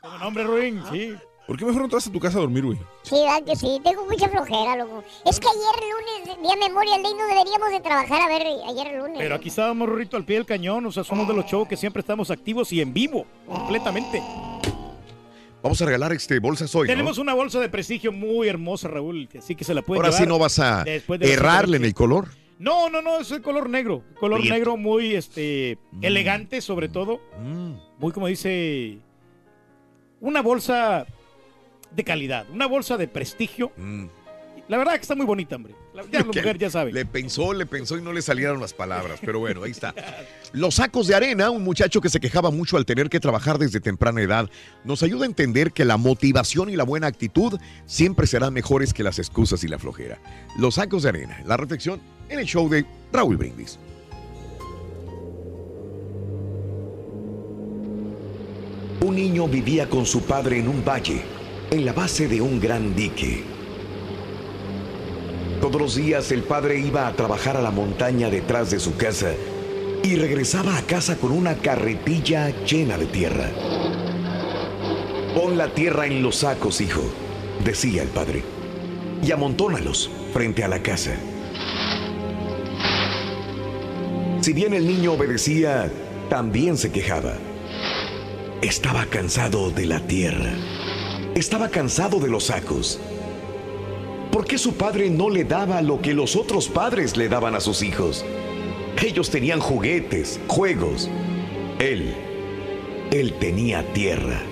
Como 0.00 0.18
nombre, 0.18 0.44
Rorín, 0.44 0.82
sí. 0.90 1.16
¿Por 1.46 1.58
qué 1.58 1.64
mejor 1.64 1.82
no 1.82 1.88
te 1.88 1.96
vas 1.96 2.06
a 2.06 2.12
tu 2.12 2.20
casa 2.20 2.38
a 2.38 2.40
dormir, 2.42 2.64
güey? 2.64 2.78
Sí, 3.02 3.16
¿verdad 3.16 3.42
que 3.44 3.56
sí? 3.56 3.80
Tengo 3.82 4.06
mucha 4.06 4.28
flojera, 4.28 4.76
loco. 4.76 5.02
Es 5.26 5.40
que 5.40 5.48
ayer 5.48 6.24
lunes, 6.24 6.40
día 6.42 6.56
Memorial 6.56 7.02
Day, 7.02 7.12
no 7.14 7.26
deberíamos 7.26 7.70
de 7.70 7.80
trabajar. 7.80 8.22
A 8.22 8.28
ver, 8.28 8.42
ayer 8.46 8.96
lunes. 8.98 9.18
Pero 9.18 9.34
aquí 9.34 9.48
estábamos, 9.48 9.88
Rorito, 9.88 10.16
al 10.16 10.24
pie 10.24 10.36
del 10.36 10.46
cañón. 10.46 10.86
O 10.86 10.92
sea, 10.92 11.02
somos 11.04 11.26
de 11.26 11.34
los 11.34 11.44
shows 11.46 11.66
que 11.68 11.76
siempre 11.76 12.00
estamos 12.00 12.30
activos 12.30 12.72
y 12.72 12.80
en 12.80 12.94
vivo, 12.94 13.26
completamente. 13.46 14.22
Vamos 15.62 15.80
a 15.82 15.84
regalar 15.86 16.12
este 16.12 16.38
bolsas 16.40 16.74
hoy, 16.74 16.88
¿no? 16.88 16.92
Tenemos 16.92 17.18
una 17.18 17.34
bolsa 17.34 17.60
de 17.60 17.68
prestigio 17.68 18.10
muy 18.12 18.48
hermosa, 18.48 18.88
Raúl, 18.88 19.28
así 19.38 19.54
que 19.54 19.62
se 19.64 19.74
la 19.74 19.82
pueden 19.82 20.04
Ahora 20.04 20.16
sí 20.16 20.24
no 20.26 20.38
vas 20.38 20.58
a 20.58 20.82
de 20.84 21.02
errarle 21.20 21.76
en 21.76 21.84
el 21.84 21.94
color. 21.94 22.28
No, 22.58 22.88
no, 22.88 23.02
no, 23.02 23.18
es 23.20 23.30
el 23.32 23.42
color 23.42 23.68
negro. 23.68 24.02
Color 24.18 24.40
Bien. 24.42 24.54
negro 24.54 24.76
muy 24.76 25.14
este 25.14 25.78
Mm. 25.92 26.04
elegante, 26.04 26.60
sobre 26.60 26.88
todo. 26.88 27.20
Muy 27.98 28.12
como 28.12 28.28
dice. 28.28 28.98
Una 30.20 30.40
bolsa 30.42 31.06
de 31.94 32.04
calidad, 32.04 32.46
una 32.50 32.66
bolsa 32.66 32.96
de 32.96 33.08
prestigio. 33.08 33.72
La 34.68 34.78
verdad 34.78 34.94
que 34.94 35.02
está 35.02 35.14
muy 35.14 35.26
bonita, 35.26 35.56
hombre. 35.56 35.74
La, 35.92 36.02
ya 36.04 36.20
la 36.20 36.24
mujer 36.26 36.56
ya 36.56 36.70
sabe. 36.70 36.92
Le 36.92 37.04
pensó, 37.04 37.52
le 37.52 37.66
pensó 37.66 37.98
y 37.98 38.02
no 38.02 38.12
le 38.12 38.22
salieron 38.22 38.60
las 38.60 38.72
palabras, 38.72 39.18
pero 39.20 39.38
bueno, 39.38 39.64
ahí 39.64 39.70
está. 39.72 39.94
Los 40.52 40.76
sacos 40.76 41.08
de 41.08 41.14
arena, 41.14 41.50
un 41.50 41.62
muchacho 41.62 42.00
que 42.00 42.08
se 42.08 42.20
quejaba 42.20 42.50
mucho 42.50 42.76
al 42.76 42.86
tener 42.86 43.10
que 43.10 43.20
trabajar 43.20 43.58
desde 43.58 43.80
temprana 43.80 44.22
edad, 44.22 44.48
nos 44.84 45.02
ayuda 45.02 45.24
a 45.24 45.26
entender 45.26 45.72
que 45.72 45.84
la 45.84 45.96
motivación 45.96 46.70
y 46.70 46.76
la 46.76 46.84
buena 46.84 47.06
actitud 47.06 47.58
siempre 47.86 48.26
serán 48.26 48.54
mejores 48.54 48.94
que 48.94 49.02
las 49.02 49.18
excusas 49.18 49.64
y 49.64 49.68
la 49.68 49.78
flojera. 49.78 50.18
Los 50.56 50.76
sacos 50.76 51.02
de 51.02 51.08
arena, 51.10 51.42
la 51.44 51.56
reflexión 51.56 52.00
en 52.28 52.38
el 52.38 52.46
show 52.46 52.68
de 52.68 52.86
Raúl 53.12 53.36
Brindis. 53.36 53.78
Un 59.02 59.16
niño 59.16 59.48
vivía 59.48 59.88
con 59.90 60.06
su 60.06 60.22
padre 60.22 60.60
en 60.60 60.68
un 60.68 60.84
valle, 60.84 61.22
en 61.72 61.86
la 61.86 61.94
base 61.94 62.28
de 62.28 62.38
un 62.42 62.60
gran 62.60 62.94
dique. 62.94 63.44
Todos 65.62 65.80
los 65.80 65.94
días 65.94 66.30
el 66.30 66.42
padre 66.42 66.78
iba 66.78 67.06
a 67.06 67.16
trabajar 67.16 67.56
a 67.56 67.62
la 67.62 67.70
montaña 67.70 68.28
detrás 68.28 68.70
de 68.70 68.78
su 68.78 68.94
casa 68.98 69.32
y 70.02 70.16
regresaba 70.16 70.76
a 70.76 70.82
casa 70.82 71.16
con 71.16 71.32
una 71.32 71.54
carretilla 71.54 72.50
llena 72.66 72.98
de 72.98 73.06
tierra. 73.06 73.48
Pon 75.34 75.56
la 75.56 75.72
tierra 75.72 76.06
en 76.06 76.22
los 76.22 76.36
sacos, 76.36 76.82
hijo, 76.82 77.04
decía 77.64 78.02
el 78.02 78.08
padre, 78.08 78.42
y 79.22 79.32
amontónalos 79.32 80.10
frente 80.34 80.64
a 80.64 80.68
la 80.68 80.82
casa. 80.82 81.12
Si 84.42 84.52
bien 84.52 84.74
el 84.74 84.86
niño 84.86 85.14
obedecía, 85.14 85.90
también 86.28 86.76
se 86.76 86.92
quejaba. 86.92 87.32
Estaba 88.60 89.06
cansado 89.06 89.70
de 89.70 89.86
la 89.86 90.00
tierra. 90.00 90.52
Estaba 91.34 91.70
cansado 91.70 92.20
de 92.20 92.28
los 92.28 92.44
sacos. 92.44 93.00
¿Por 94.30 94.46
qué 94.46 94.58
su 94.58 94.74
padre 94.74 95.08
no 95.08 95.30
le 95.30 95.44
daba 95.44 95.80
lo 95.80 96.02
que 96.02 96.12
los 96.12 96.36
otros 96.36 96.68
padres 96.68 97.16
le 97.16 97.28
daban 97.28 97.54
a 97.54 97.60
sus 97.60 97.82
hijos? 97.82 98.24
Ellos 99.02 99.30
tenían 99.30 99.58
juguetes, 99.58 100.40
juegos. 100.46 101.08
Él, 101.78 102.14
él 103.10 103.34
tenía 103.40 103.82
tierra. 103.94 104.42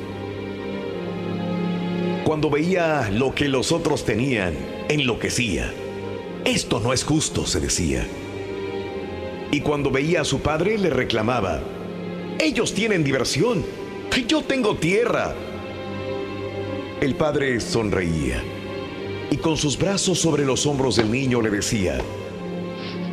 Cuando 2.25 2.49
veía 2.49 3.11
lo 3.11 3.35
que 3.35 3.49
los 3.49 3.73
otros 3.73 4.07
tenían, 4.07 4.55
enloquecía. 4.89 5.75
Esto 6.47 6.81
no 6.81 6.95
es 6.95 7.05
justo, 7.05 7.47
se 7.47 7.61
decía. 7.61 8.07
Y 9.53 9.61
cuando 9.61 9.91
veía 9.91 10.23
a 10.23 10.25
su 10.25 10.41
padre, 10.41 10.79
le 10.79 10.89
reclamaba. 10.89 11.61
Ellos 12.39 12.73
tienen 12.73 13.05
diversión. 13.05 13.65
Yo 14.27 14.43
tengo 14.43 14.77
tierra. 14.77 15.35
El 17.01 17.15
padre 17.15 17.59
sonreía 17.61 18.45
y 19.31 19.39
con 19.39 19.57
sus 19.57 19.79
brazos 19.79 20.19
sobre 20.19 20.45
los 20.45 20.67
hombros 20.67 20.97
del 20.97 21.11
niño 21.11 21.41
le 21.41 21.49
decía, 21.49 21.97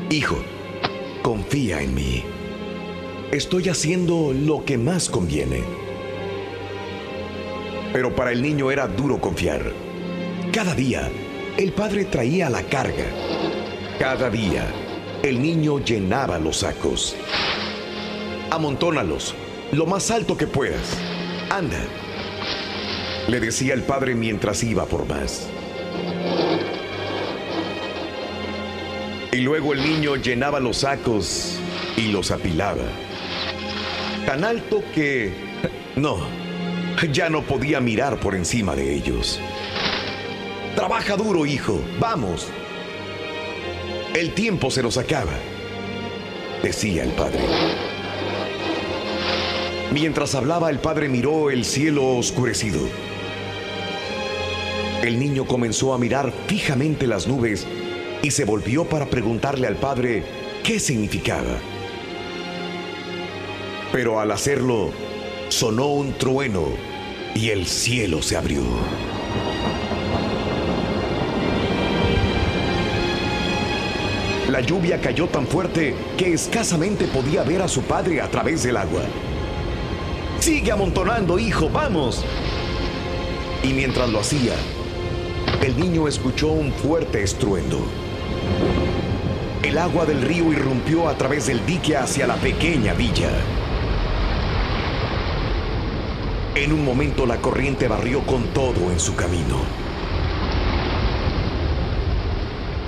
Hijo, 0.10 0.44
confía 1.22 1.82
en 1.82 1.96
mí. 1.96 2.22
Estoy 3.32 3.70
haciendo 3.70 4.34
lo 4.34 4.66
que 4.66 4.78
más 4.78 5.08
conviene. 5.08 5.62
Pero 7.94 8.14
para 8.14 8.34
el 8.34 8.42
niño 8.42 8.72
era 8.72 8.88
duro 8.88 9.22
confiar. 9.22 9.72
Cada 10.52 10.76
día, 10.76 11.10
el 11.58 11.72
padre 11.72 12.04
traía 12.04 12.50
la 12.50 12.64
carga. 12.64 13.06
Cada 14.00 14.30
día, 14.30 14.68
el 15.24 15.42
niño 15.42 15.80
llenaba 15.80 16.40
los 16.40 16.58
sacos. 16.58 17.16
Amontónalos, 18.52 19.34
lo 19.72 19.86
más 19.86 20.12
alto 20.12 20.36
que 20.36 20.46
puedas. 20.46 20.98
Anda, 21.50 21.80
le 23.28 23.40
decía 23.40 23.74
el 23.74 23.84
padre 23.84 24.16
mientras 24.16 24.64
iba 24.64 24.86
por 24.86 25.06
más. 25.06 25.48
Y 29.32 29.38
luego 29.38 29.74
el 29.74 29.82
niño 29.82 30.16
llenaba 30.16 30.60
los 30.60 30.78
sacos 30.78 31.60
y 31.98 32.12
los 32.12 32.32
apilaba. 32.32 32.86
Tan 34.26 34.44
alto 34.44 34.84
que... 34.96 35.34
No, 35.96 36.18
ya 37.12 37.30
no 37.30 37.44
podía 37.44 37.80
mirar 37.80 38.20
por 38.20 38.36
encima 38.36 38.76
de 38.76 38.94
ellos. 38.94 39.40
Trabaja 40.76 41.18
duro, 41.18 41.46
hijo, 41.46 41.80
vamos. 42.00 42.48
El 44.16 44.34
tiempo 44.34 44.72
se 44.72 44.82
nos 44.82 44.98
acaba, 44.98 45.34
decía 46.64 47.04
el 47.04 47.12
padre. 47.12 47.42
Mientras 49.92 50.36
hablaba, 50.36 50.70
el 50.70 50.80
padre 50.80 51.10
miró 51.10 51.50
el 51.50 51.66
cielo 51.66 52.16
oscurecido. 52.16 52.80
El 55.04 55.20
niño 55.20 55.46
comenzó 55.46 55.94
a 55.94 56.00
mirar 56.00 56.34
fijamente 56.48 57.06
las 57.06 57.28
nubes 57.28 57.68
y 58.24 58.32
se 58.32 58.46
volvió 58.46 58.86
para 58.86 59.06
preguntarle 59.06 59.68
al 59.68 59.76
padre 59.76 60.24
qué 60.64 60.80
significaba. 60.80 61.60
Pero 63.92 64.20
al 64.20 64.32
hacerlo, 64.32 64.92
sonó 65.50 65.88
un 65.88 66.14
trueno 66.14 66.66
y 67.36 67.50
el 67.50 67.68
cielo 67.68 68.24
se 68.24 68.38
abrió. 68.38 68.64
La 74.50 74.62
lluvia 74.62 75.00
cayó 75.00 75.28
tan 75.28 75.46
fuerte 75.46 75.94
que 76.18 76.34
escasamente 76.34 77.06
podía 77.06 77.44
ver 77.44 77.62
a 77.62 77.68
su 77.68 77.84
padre 77.84 78.20
a 78.22 78.32
través 78.32 78.64
del 78.64 78.78
agua. 78.78 79.04
Sigue 80.40 80.72
amontonando, 80.72 81.38
hijo, 81.38 81.70
vamos. 81.70 82.26
Y 83.64 83.74
mientras 83.74 84.10
lo 84.10 84.20
hacía, 84.20 84.54
el 85.62 85.80
niño 85.80 86.08
escuchó 86.08 86.50
un 86.50 86.72
fuerte 86.72 87.24
estruendo. 87.24 87.80
El 89.64 89.78
agua 89.78 90.06
del 90.06 90.22
río 90.22 90.52
irrumpió 90.52 91.10
a 91.10 91.18
través 91.18 91.48
del 91.48 91.66
dique 91.66 91.98
hacia 91.98 92.28
la 92.28 92.36
pequeña 92.36 92.94
villa. 92.94 93.32
En 96.56 96.72
un 96.72 96.86
momento 96.86 97.26
la 97.26 97.38
corriente 97.38 97.88
barrió 97.88 98.22
con 98.26 98.46
todo 98.54 98.92
en 98.92 99.00
su 99.00 99.16
camino. 99.16 99.62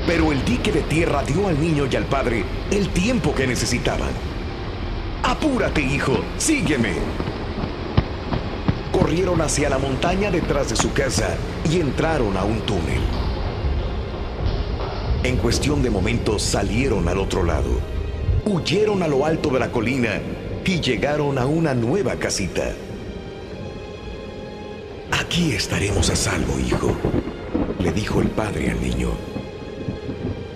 Pero 0.07 0.31
el 0.31 0.43
dique 0.45 0.71
de 0.71 0.81
tierra 0.81 1.23
dio 1.23 1.47
al 1.47 1.59
niño 1.59 1.87
y 1.91 1.95
al 1.95 2.05
padre 2.05 2.43
el 2.71 2.89
tiempo 2.89 3.35
que 3.35 3.45
necesitaban. 3.45 4.11
Apúrate, 5.23 5.81
hijo, 5.81 6.19
sígueme. 6.37 6.93
Corrieron 9.09 9.41
hacia 9.41 9.71
la 9.71 9.79
montaña 9.79 10.29
detrás 10.29 10.69
de 10.69 10.75
su 10.75 10.93
casa 10.93 11.35
y 11.67 11.79
entraron 11.79 12.37
a 12.37 12.43
un 12.43 12.59
túnel. 12.61 13.01
En 15.23 15.35
cuestión 15.37 15.81
de 15.81 15.89
momentos 15.89 16.43
salieron 16.43 17.07
al 17.07 17.17
otro 17.17 17.43
lado, 17.43 17.71
huyeron 18.45 19.01
a 19.01 19.07
lo 19.07 19.25
alto 19.25 19.49
de 19.49 19.59
la 19.61 19.71
colina 19.71 20.21
y 20.63 20.79
llegaron 20.79 21.39
a 21.39 21.47
una 21.47 21.73
nueva 21.73 22.17
casita. 22.17 22.71
Aquí 25.09 25.53
estaremos 25.53 26.11
a 26.11 26.15
salvo, 26.15 26.59
hijo, 26.59 26.95
le 27.79 27.91
dijo 27.91 28.21
el 28.21 28.27
padre 28.27 28.69
al 28.69 28.79
niño. 28.79 29.09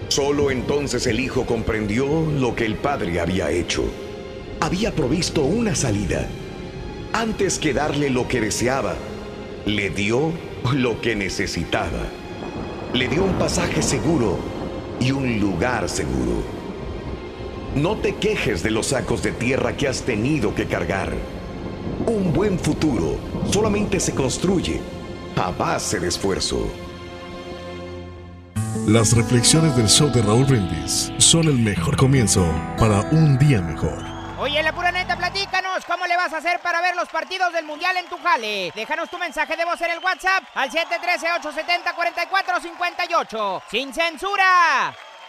Solo 0.10 0.52
entonces 0.52 1.08
el 1.08 1.20
hijo 1.20 1.48
comprendió 1.48 2.06
lo 2.38 2.56
que 2.56 2.68
el 2.68 2.76
padre 2.76 3.20
había 3.20 3.50
hecho. 3.50 3.84
Había 4.60 4.92
provisto 4.92 5.42
una 5.42 5.74
salida. 5.74 6.30
Antes 7.14 7.60
que 7.60 7.74
darle 7.74 8.10
lo 8.10 8.28
que 8.28 8.42
deseaba, 8.42 8.96
le 9.68 9.92
dio 9.92 10.32
lo 10.74 11.00
que 11.00 11.16
necesitaba. 11.16 12.08
Le 12.92 13.08
dio 13.08 13.24
un 13.24 13.34
pasaje 13.34 13.84
seguro 13.84 14.40
y 15.00 15.12
un 15.12 15.40
lugar 15.40 15.90
seguro. 15.90 16.42
No 17.76 17.98
te 17.98 18.16
quejes 18.16 18.64
de 18.64 18.72
los 18.72 18.88
sacos 18.88 19.22
de 19.22 19.32
tierra 19.32 19.78
que 19.78 19.88
has 19.88 20.02
tenido 20.02 20.56
que 20.56 20.66
cargar. 20.66 21.14
Un 22.08 22.34
buen 22.34 22.58
futuro 22.58 23.18
solamente 23.52 24.00
se 24.00 24.16
construye 24.16 24.82
a 25.36 25.52
base 25.52 26.00
de 26.00 26.08
esfuerzo. 26.08 26.68
Las 28.88 29.16
reflexiones 29.16 29.78
del 29.78 29.88
show 29.88 30.12
de 30.12 30.24
Raúl 30.24 30.46
Brindis 30.46 31.12
son 31.20 31.48
el 31.48 31.60
mejor 31.60 31.96
comienzo 31.96 32.44
para 32.80 33.02
un 33.12 33.38
día 33.38 33.62
mejor. 33.62 34.13
Oye, 34.44 34.62
la 34.62 34.74
pura 34.74 34.92
neta, 34.92 35.16
platícanos 35.16 35.86
cómo 35.86 36.06
le 36.06 36.18
vas 36.18 36.34
a 36.34 36.40
hacer 36.40 36.60
para 36.60 36.82
ver 36.82 36.98
los 36.98 37.08
partidos 37.08 37.54
del 37.54 37.64
Mundial 37.64 37.96
en 37.96 38.08
tu 38.08 38.18
jale. 38.18 38.74
Déjanos 38.76 39.10
tu 39.10 39.18
mensaje 39.18 39.56
de 39.56 39.64
voz 39.64 39.80
en 39.80 39.92
el 39.92 40.00
WhatsApp 40.00 40.44
al 40.54 40.70
713-870-4458. 40.70 43.62
¡Sin 43.70 43.94
censura! 43.94 44.94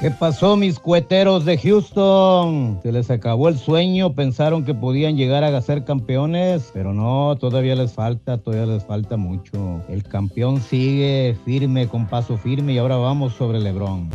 ¿Qué 0.00 0.12
pasó, 0.12 0.56
mis 0.56 0.78
cueteros 0.78 1.44
de 1.44 1.58
Houston? 1.58 2.78
Se 2.84 2.92
les 2.92 3.10
acabó 3.10 3.48
el 3.48 3.58
sueño, 3.58 4.14
pensaron 4.14 4.64
que 4.64 4.72
podían 4.72 5.16
llegar 5.16 5.42
a 5.42 5.60
ser 5.60 5.84
campeones, 5.84 6.70
pero 6.72 6.94
no, 6.94 7.34
todavía 7.36 7.74
les 7.74 7.94
falta, 7.94 8.38
todavía 8.38 8.72
les 8.74 8.84
falta 8.84 9.16
mucho. 9.16 9.82
El 9.88 10.04
campeón 10.04 10.60
sigue 10.60 11.36
firme, 11.44 11.88
con 11.88 12.06
paso 12.06 12.36
firme, 12.36 12.74
y 12.74 12.78
ahora 12.78 12.94
vamos 12.94 13.32
sobre 13.32 13.58
Lebron. 13.58 14.08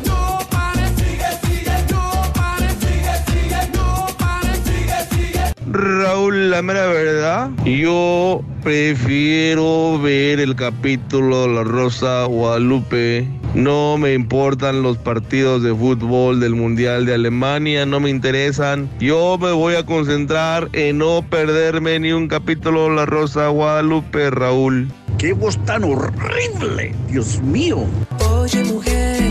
Raúl, 5.70 6.50
la 6.50 6.62
mera 6.62 6.86
verdad, 6.86 7.50
yo 7.64 8.42
prefiero 8.62 9.98
ver 10.00 10.40
el 10.40 10.54
capítulo 10.56 11.48
La 11.48 11.64
Rosa 11.64 12.24
Guadalupe. 12.24 13.26
No 13.54 13.96
me 13.96 14.14
importan 14.14 14.82
los 14.82 14.98
partidos 14.98 15.62
de 15.62 15.74
fútbol 15.74 16.40
del 16.40 16.54
Mundial 16.54 17.06
de 17.06 17.14
Alemania, 17.14 17.86
no 17.86 18.00
me 18.00 18.10
interesan. 18.10 18.90
Yo 18.98 19.38
me 19.38 19.52
voy 19.52 19.76
a 19.76 19.86
concentrar 19.86 20.68
en 20.72 20.98
no 20.98 21.24
perderme 21.30 21.98
ni 22.00 22.12
un 22.12 22.28
capítulo 22.28 22.90
La 22.90 23.06
Rosa 23.06 23.48
Guadalupe, 23.48 24.30
Raúl. 24.30 24.88
¡Qué 25.18 25.32
voz 25.32 25.56
tan 25.64 25.84
horrible! 25.84 26.94
¡Dios 27.08 27.40
mío! 27.42 27.86
Oye, 28.28 28.64
mujer, 28.64 29.30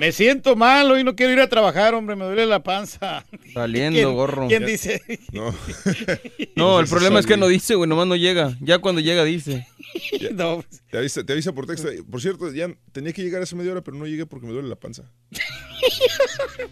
Me 0.00 0.12
siento 0.12 0.54
mal, 0.54 0.90
hoy 0.90 1.02
no 1.02 1.16
quiero 1.16 1.32
ir 1.32 1.40
a 1.40 1.48
trabajar, 1.48 1.92
hombre, 1.94 2.14
me 2.14 2.24
duele 2.24 2.46
la 2.46 2.62
panza. 2.62 3.24
Saliendo, 3.52 3.98
¿Quién- 3.98 4.14
gorro. 4.14 4.46
¿Quién 4.48 4.64
dice? 4.64 5.02
No. 5.32 5.52
No, 6.54 6.80
el 6.80 6.86
problema 6.88 7.20
es 7.20 7.26
que 7.26 7.36
no 7.36 7.46
dice, 7.48 7.74
güey, 7.76 7.88
nomás 7.88 8.06
no 8.06 8.16
llega. 8.16 8.56
Ya 8.60 8.78
cuando 8.78 9.00
llega 9.00 9.24
dice. 9.24 9.66
No. 10.34 10.62
Te 10.90 10.98
avisa, 10.98 11.24
te 11.24 11.32
avisa 11.32 11.52
por 11.52 11.66
texto. 11.66 11.88
Por 12.10 12.20
cierto, 12.20 12.52
ya 12.52 12.68
tenía 12.92 13.12
que 13.12 13.22
llegar 13.22 13.40
a 13.40 13.44
esa 13.44 13.56
media 13.56 13.72
hora, 13.72 13.80
pero 13.82 13.96
no 13.96 14.06
llegué 14.06 14.26
porque 14.26 14.46
me 14.46 14.52
duele 14.52 14.68
la 14.68 14.76
panza. 14.76 15.04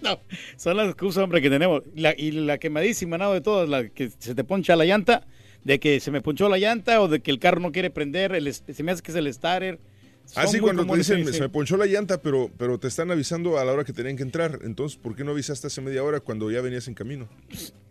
No, 0.02 0.20
son 0.56 0.76
las 0.76 0.86
excusas, 0.88 1.22
hombre, 1.24 1.40
que 1.40 1.48
tenemos. 1.50 1.82
La- 1.94 2.14
y 2.16 2.30
la 2.32 2.58
quemadísima, 2.58 3.18
nada 3.18 3.32
de 3.34 3.40
todas, 3.40 3.68
la 3.68 3.88
que 3.88 4.10
se 4.18 4.34
te 4.34 4.44
poncha 4.44 4.76
la 4.76 4.84
llanta, 4.84 5.26
de 5.66 5.80
que 5.80 5.98
se 5.98 6.12
me 6.12 6.20
ponchó 6.22 6.48
la 6.48 6.58
llanta 6.58 7.00
o 7.02 7.08
de 7.08 7.18
que 7.18 7.32
el 7.32 7.40
carro 7.40 7.58
no 7.60 7.72
quiere 7.72 7.90
prender, 7.90 8.32
el, 8.36 8.54
se 8.54 8.82
me 8.84 8.92
hace 8.92 9.02
que 9.02 9.10
es 9.10 9.16
el 9.16 9.32
starter. 9.34 9.80
Son 10.24 10.42
Ah, 10.44 10.46
sí, 10.46 10.60
cuando 10.60 10.86
te 10.86 10.96
dicen, 10.96 11.32
se 11.32 11.40
me 11.40 11.48
ponchó 11.48 11.76
la 11.76 11.86
llanta, 11.86 12.22
pero, 12.22 12.50
pero 12.56 12.78
te 12.78 12.86
están 12.86 13.10
avisando 13.10 13.58
a 13.58 13.64
la 13.64 13.72
hora 13.72 13.82
que 13.84 13.92
tenían 13.92 14.16
que 14.16 14.22
entrar. 14.22 14.60
Entonces, 14.62 14.96
¿por 14.96 15.16
qué 15.16 15.24
no 15.24 15.32
avisaste 15.32 15.66
hace 15.66 15.80
media 15.80 16.04
hora 16.04 16.20
cuando 16.20 16.50
ya 16.52 16.60
venías 16.60 16.86
en 16.86 16.94
camino? 16.94 17.28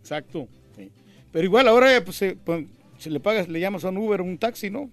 Exacto. 0.00 0.48
sí. 0.74 0.90
Pero 1.32 1.44
igual 1.44 1.68
ahora, 1.68 2.02
pues, 2.02 2.16
se- 2.16 2.34
pues, 2.36 2.64
si 2.98 3.10
le 3.10 3.20
pagas, 3.20 3.46
le 3.48 3.60
llamas 3.60 3.84
a 3.84 3.90
un 3.90 3.98
Uber 3.98 4.22
o 4.22 4.24
un 4.24 4.38
taxi, 4.38 4.70
¿no? 4.70 4.90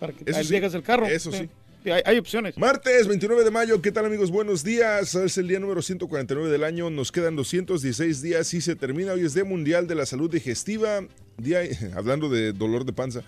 Para 0.00 0.14
que 0.14 0.24
Eso 0.26 0.38
ahí 0.38 0.44
sí, 0.46 0.56
el 0.56 0.82
carro. 0.82 1.06
eso 1.06 1.30
sí. 1.32 1.50
Hay, 1.84 2.00
hay 2.04 2.18
opciones. 2.18 2.56
Martes 2.56 3.08
29 3.08 3.42
de 3.42 3.50
mayo, 3.50 3.82
¿qué 3.82 3.90
tal 3.90 4.06
amigos? 4.06 4.30
Buenos 4.30 4.62
días. 4.62 5.16
Es 5.16 5.36
el 5.36 5.48
día 5.48 5.58
número 5.58 5.82
149 5.82 6.48
del 6.48 6.62
año. 6.62 6.90
Nos 6.90 7.10
quedan 7.10 7.34
216 7.34 8.22
días 8.22 8.54
y 8.54 8.60
se 8.60 8.76
termina. 8.76 9.12
Hoy 9.14 9.24
es 9.24 9.34
Día 9.34 9.44
Mundial 9.44 9.88
de 9.88 9.96
la 9.96 10.06
Salud 10.06 10.30
Digestiva. 10.30 11.00
Día, 11.38 11.60
hablando 11.96 12.28
de 12.28 12.52
dolor 12.52 12.84
de 12.84 12.92
panza. 12.92 13.22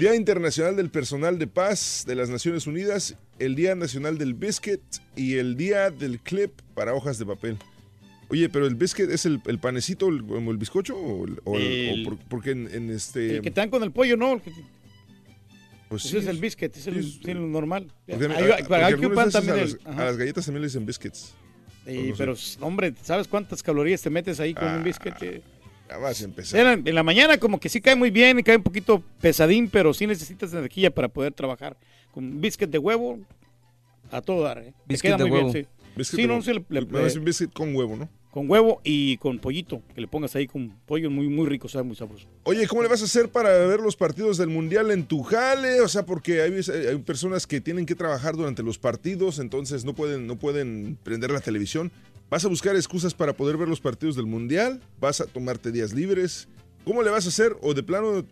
Día 0.00 0.16
Internacional 0.16 0.74
del 0.74 0.90
Personal 0.90 1.38
de 1.38 1.46
Paz 1.46 2.04
de 2.06 2.16
las 2.16 2.28
Naciones 2.28 2.66
Unidas. 2.66 3.14
El 3.38 3.54
Día 3.54 3.76
Nacional 3.76 4.18
del 4.18 4.34
Biscuit 4.34 4.80
y 5.14 5.34
el 5.36 5.56
Día 5.56 5.90
del 5.90 6.18
Clip 6.18 6.50
para 6.74 6.94
hojas 6.94 7.18
de 7.18 7.26
papel. 7.26 7.56
Oye, 8.30 8.48
pero 8.48 8.66
el 8.66 8.74
biscuit 8.76 9.10
es 9.10 9.26
el, 9.26 9.40
el 9.46 9.58
panecito, 9.58 10.08
el- 10.08 10.24
el 10.48 10.56
bizcocho, 10.56 10.96
o, 10.96 11.26
el- 11.26 11.40
o 11.44 11.56
el- 11.56 11.62
o 11.62 11.94
El- 11.94 12.04
por- 12.04 12.18
porque 12.28 12.50
en, 12.52 12.66
en 12.74 12.88
este. 12.90 13.36
El 13.36 13.42
que 13.42 13.50
te 13.50 13.60
dan 13.60 13.68
con 13.68 13.82
el 13.82 13.92
pollo, 13.92 14.16
¿no? 14.16 14.40
Pues 15.92 16.04
ese 16.06 16.12
sí, 16.12 16.18
es 16.24 16.26
el 16.26 16.38
biscuit, 16.38 16.76
es 16.76 16.86
el, 16.86 17.02
sí, 17.04 17.20
sí, 17.24 17.30
el 17.30 17.50
normal. 17.52 17.92
Hay- 18.08 18.16
que 18.16 19.06
veces 19.08 19.32
también 19.32 19.56
a, 19.56 19.62
el- 19.62 19.70
las, 19.72 19.78
ajá. 19.86 20.02
a 20.02 20.04
las 20.06 20.16
galletas 20.16 20.44
también 20.44 20.62
le 20.62 20.66
dicen 20.68 20.86
biscuits. 20.86 21.34
No 21.86 21.92
sé. 21.92 22.14
pero, 22.16 22.34
hombre, 22.60 22.94
¿sabes 23.02 23.26
cuántas 23.28 23.62
calorías 23.62 24.00
te 24.02 24.08
metes 24.10 24.38
ahí 24.40 24.54
con 24.54 24.68
Ah, 24.68 24.76
un 24.76 24.84
biscuit? 24.84 25.14
Eh, 25.22 25.42
Ya 25.88 25.98
vas 25.98 26.20
a 26.20 26.24
empezar. 26.24 26.78
En, 26.78 26.86
en 26.88 26.94
la 26.94 27.02
mañana 27.02 27.36
como 27.38 27.58
que 27.60 27.68
sí 27.68 27.80
cae 27.80 27.96
muy 27.96 28.10
bien 28.10 28.38
y 28.38 28.42
cae 28.42 28.56
un 28.56 28.62
poquito 28.62 29.02
pesadín, 29.20 29.68
pero 29.68 29.92
sí 29.92 30.06
necesitas 30.06 30.52
energía 30.52 30.90
para 30.94 31.08
poder 31.08 31.32
trabajar. 31.32 31.76
Con 32.12 32.24
un 32.24 32.40
biscuit 32.40 32.70
de 32.70 32.78
huevo, 32.78 33.18
a 34.10 34.20
todo 34.22 34.42
dar, 34.42 34.58
¿eh? 34.58 34.72
Te 34.86 34.94
Biscuit 34.94 35.08
queda 35.14 35.16
de 35.18 35.24
muy 35.24 35.32
huevo. 35.38 35.52
bien, 35.52 35.64
sí. 35.66 35.70
Biscuit 35.96 36.16
Sí, 36.16 36.22
de 36.22 36.28
no, 36.28 36.34
huevo. 36.34 36.44
sí, 36.44 36.52
le- 36.70 36.80
le- 36.80 36.86
No, 36.86 37.00
es 37.06 37.16
un 37.16 37.24
biscuit 37.24 37.52
con 37.52 37.74
huevo, 37.74 37.96
¿no? 37.96 38.08
Con 38.32 38.50
huevo 38.50 38.80
y 38.82 39.18
con 39.18 39.38
pollito, 39.38 39.82
que 39.94 40.00
le 40.00 40.08
pongas 40.08 40.34
ahí 40.34 40.46
con 40.46 40.70
pollo 40.86 41.10
muy, 41.10 41.28
muy 41.28 41.46
rico, 41.46 41.68
sabe 41.68 41.84
muy 41.84 41.94
sabroso. 41.94 42.26
Oye, 42.44 42.66
¿cómo 42.66 42.82
le 42.82 42.88
vas 42.88 43.02
a 43.02 43.04
hacer 43.04 43.28
para 43.28 43.50
ver 43.66 43.80
los 43.80 43.94
partidos 43.94 44.38
del 44.38 44.48
Mundial 44.48 44.90
en 44.90 45.04
tu 45.04 45.22
jale? 45.22 45.82
O 45.82 45.88
sea, 45.88 46.06
porque 46.06 46.40
hay, 46.40 46.54
hay 46.54 46.96
personas 46.98 47.46
que 47.46 47.60
tienen 47.60 47.84
que 47.84 47.94
trabajar 47.94 48.34
durante 48.34 48.62
los 48.62 48.78
partidos, 48.78 49.38
entonces 49.38 49.84
no 49.84 49.94
pueden, 49.94 50.26
no 50.26 50.38
pueden 50.38 50.96
prender 51.02 51.30
la 51.30 51.40
televisión. 51.40 51.92
¿Vas 52.30 52.46
a 52.46 52.48
buscar 52.48 52.74
excusas 52.74 53.12
para 53.12 53.34
poder 53.34 53.58
ver 53.58 53.68
los 53.68 53.82
partidos 53.82 54.16
del 54.16 54.24
Mundial? 54.24 54.80
¿Vas 54.98 55.20
a 55.20 55.26
tomarte 55.26 55.70
días 55.70 55.92
libres? 55.92 56.48
¿Cómo 56.86 57.02
le 57.02 57.10
vas 57.10 57.26
a 57.26 57.28
hacer? 57.28 57.54
¿O 57.60 57.74
de 57.74 57.82
plano 57.82 58.24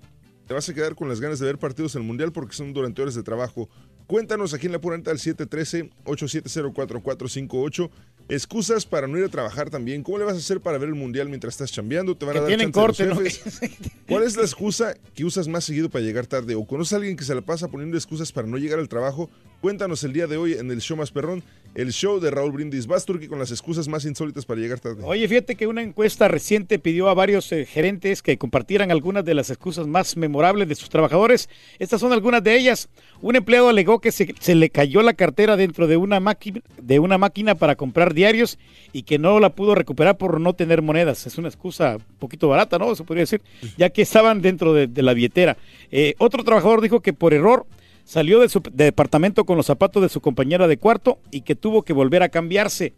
te 0.46 0.54
vas 0.54 0.66
a 0.66 0.72
quedar 0.72 0.94
con 0.94 1.10
las 1.10 1.20
ganas 1.20 1.40
de 1.40 1.44
ver 1.44 1.58
partidos 1.58 1.92
del 1.92 2.04
Mundial 2.04 2.32
porque 2.32 2.54
son 2.54 2.72
durante 2.72 3.02
horas 3.02 3.16
de 3.16 3.22
trabajo? 3.22 3.68
Cuéntanos 4.06 4.54
aquí 4.54 4.64
en 4.66 4.72
la 4.72 4.80
pura 4.80 4.96
al 4.96 5.02
713-870-4458 5.02 7.90
Excusas 8.30 8.86
para 8.86 9.06
no 9.06 9.18
ir 9.18 9.24
a 9.24 9.28
trabajar 9.28 9.70
también. 9.70 10.02
¿Cómo 10.02 10.18
le 10.18 10.24
vas 10.24 10.34
a 10.34 10.38
hacer 10.38 10.60
para 10.60 10.78
ver 10.78 10.88
el 10.88 10.94
mundial 10.94 11.28
mientras 11.28 11.54
estás 11.54 11.72
chambeando? 11.72 12.16
Te 12.16 12.24
van 12.24 12.34
Que 12.34 12.38
a 12.38 12.42
dar 12.42 12.48
tienen 12.48 12.72
corte, 12.72 13.06
¿no? 13.06 13.16
¿Cuál 14.08 14.22
es 14.22 14.36
la 14.36 14.42
excusa 14.42 14.94
que 15.14 15.24
usas 15.24 15.48
más 15.48 15.64
seguido 15.64 15.90
para 15.90 16.04
llegar 16.04 16.26
tarde? 16.26 16.54
¿O 16.54 16.64
conoces 16.64 16.92
a 16.92 16.96
alguien 16.96 17.16
que 17.16 17.24
se 17.24 17.34
la 17.34 17.42
pasa 17.42 17.68
poniendo 17.68 17.96
excusas 17.96 18.32
para 18.32 18.46
no 18.46 18.56
llegar 18.56 18.78
al 18.78 18.88
trabajo? 18.88 19.28
Cuéntanos 19.60 20.02
el 20.04 20.14
día 20.14 20.26
de 20.26 20.38
hoy 20.38 20.54
en 20.54 20.70
el 20.70 20.80
show 20.80 20.96
más 20.96 21.10
perrón, 21.10 21.42
el 21.74 21.92
show 21.92 22.18
de 22.18 22.30
Raúl 22.30 22.50
Brindis. 22.50 22.86
Vas, 22.86 23.04
Turki, 23.04 23.28
con 23.28 23.38
las 23.38 23.50
excusas 23.50 23.88
más 23.88 24.06
insólitas 24.06 24.46
para 24.46 24.58
llegar 24.58 24.80
tarde. 24.80 25.02
Oye, 25.04 25.28
fíjate 25.28 25.54
que 25.54 25.66
una 25.66 25.82
encuesta 25.82 26.28
reciente 26.28 26.78
pidió 26.78 27.10
a 27.10 27.14
varios 27.14 27.52
eh, 27.52 27.66
gerentes 27.66 28.22
que 28.22 28.38
compartieran 28.38 28.90
algunas 28.90 29.22
de 29.22 29.34
las 29.34 29.50
excusas 29.50 29.86
más 29.86 30.16
memorables 30.16 30.66
de 30.66 30.74
sus 30.76 30.88
trabajadores. 30.88 31.50
Estas 31.78 32.00
son 32.00 32.14
algunas 32.14 32.42
de 32.42 32.56
ellas. 32.56 32.88
Un 33.20 33.36
empleado 33.36 33.68
alegó 33.68 34.00
que 34.00 34.12
se, 34.12 34.54
le 34.54 34.70
cayó 34.70 35.02
la 35.02 35.12
cartera 35.12 35.58
dentro 35.58 35.86
de 35.86 35.98
una, 35.98 36.20
máquina, 36.20 37.54
para 37.54 37.76
comprar 37.76 38.14
diarios 38.14 38.58
y 38.94 39.02
que 39.02 39.18
no 39.18 39.40
la 39.40 39.50
pudo 39.50 39.74
recuperar 39.74 40.16
por 40.16 40.40
no 40.40 40.54
tener 40.54 40.80
monedas. 40.80 41.26
Es 41.26 41.36
una 41.36 41.48
excusa 41.48 41.96
un 41.96 42.16
poquito 42.18 42.48
barata, 42.48 42.78
¿no? 42.78 42.94
Se 42.94 43.04
podría 43.04 43.24
decir, 43.24 43.42
ya 43.76 43.90
que 43.90 44.00
estaban 44.00 44.40
dentro 44.40 44.72
de, 44.72 44.86
de 44.86 45.02
la 45.02 45.12
billetera. 45.12 45.58
Eh, 45.90 46.14
otro 46.16 46.44
trabajador 46.44 46.80
dijo 46.80 47.00
que 47.00 47.12
por 47.12 47.34
error 47.34 47.66
salió 48.04 48.40
de 48.40 48.48
su 48.48 48.60
de 48.60 48.84
departamento 48.84 49.44
con 49.44 49.56
los 49.56 49.66
zapatos 49.66 50.02
de 50.02 50.08
su 50.08 50.20
compañera 50.20 50.68
de 50.68 50.76
cuarto 50.76 51.18
y 51.30 51.42
que 51.42 51.54
tuvo 51.54 51.82
que 51.82 51.92
volver 51.92 52.22
a 52.22 52.28
cambiarse. 52.28 52.92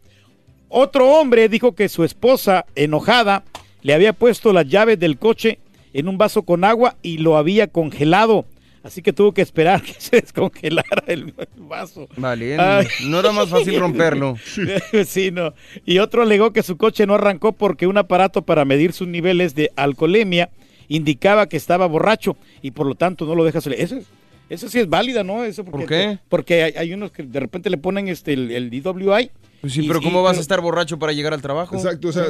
Otro 0.68 1.08
hombre 1.10 1.48
dijo 1.48 1.74
que 1.74 1.88
su 1.88 2.02
esposa, 2.02 2.64
enojada, 2.74 3.44
le 3.82 3.94
había 3.94 4.12
puesto 4.12 4.52
las 4.52 4.66
llaves 4.66 4.98
del 4.98 5.18
coche 5.18 5.58
en 5.92 6.08
un 6.08 6.18
vaso 6.18 6.42
con 6.42 6.64
agua 6.64 6.96
y 7.02 7.18
lo 7.18 7.36
había 7.36 7.66
congelado. 7.66 8.46
Así 8.82 9.00
que 9.00 9.12
tuvo 9.12 9.32
que 9.32 9.42
esperar 9.42 9.82
que 9.82 9.94
se 9.98 10.20
descongelara 10.20 11.04
el, 11.06 11.34
vaso. 11.56 12.08
Vale, 12.16 12.56
no 13.04 13.20
era 13.20 13.32
más 13.32 13.48
fácil 13.48 13.78
romperlo. 13.78 14.36
sí, 15.06 15.30
no. 15.30 15.54
Y 15.84 15.98
otro 15.98 16.22
alegó 16.22 16.52
que 16.52 16.62
su 16.62 16.76
coche 16.76 17.06
no 17.06 17.14
arrancó 17.14 17.52
porque 17.52 17.86
un 17.86 17.98
aparato 17.98 18.42
para 18.42 18.64
medir 18.64 18.92
sus 18.92 19.08
niveles 19.08 19.54
de 19.54 19.70
alcoholemia 19.76 20.50
indicaba 20.88 21.48
que 21.48 21.56
estaba 21.56 21.86
borracho 21.86 22.36
y 22.60 22.72
por 22.72 22.86
lo 22.86 22.94
tanto 22.94 23.24
no 23.24 23.34
lo 23.34 23.44
deja 23.44 23.60
salir. 23.60 23.80
Eso, 23.80 23.96
es- 23.96 24.06
eso 24.54 24.68
sí 24.68 24.78
es 24.80 24.88
válida, 24.88 25.24
¿no? 25.24 25.44
Eso 25.44 25.64
porque, 25.64 25.78
¿Por 25.78 25.88
qué? 25.88 26.18
Porque 26.28 26.62
hay, 26.64 26.72
hay 26.76 26.92
unos 26.94 27.10
que 27.12 27.22
de 27.22 27.40
repente 27.40 27.70
le 27.70 27.78
ponen 27.78 28.08
este 28.08 28.32
el, 28.34 28.50
el 28.50 28.70
DWI. 28.70 29.30
Pues 29.60 29.74
sí, 29.74 29.84
y- 29.84 29.86
pero 29.88 30.00
y- 30.00 30.02
¿cómo 30.04 30.22
vas 30.22 30.32
pero- 30.32 30.40
a 30.40 30.42
estar 30.42 30.60
borracho 30.60 30.98
para 30.98 31.12
llegar 31.12 31.32
al 31.34 31.40
trabajo? 31.42 31.76
Exacto, 31.76 32.08
o 32.08 32.12
sea, 32.12 32.26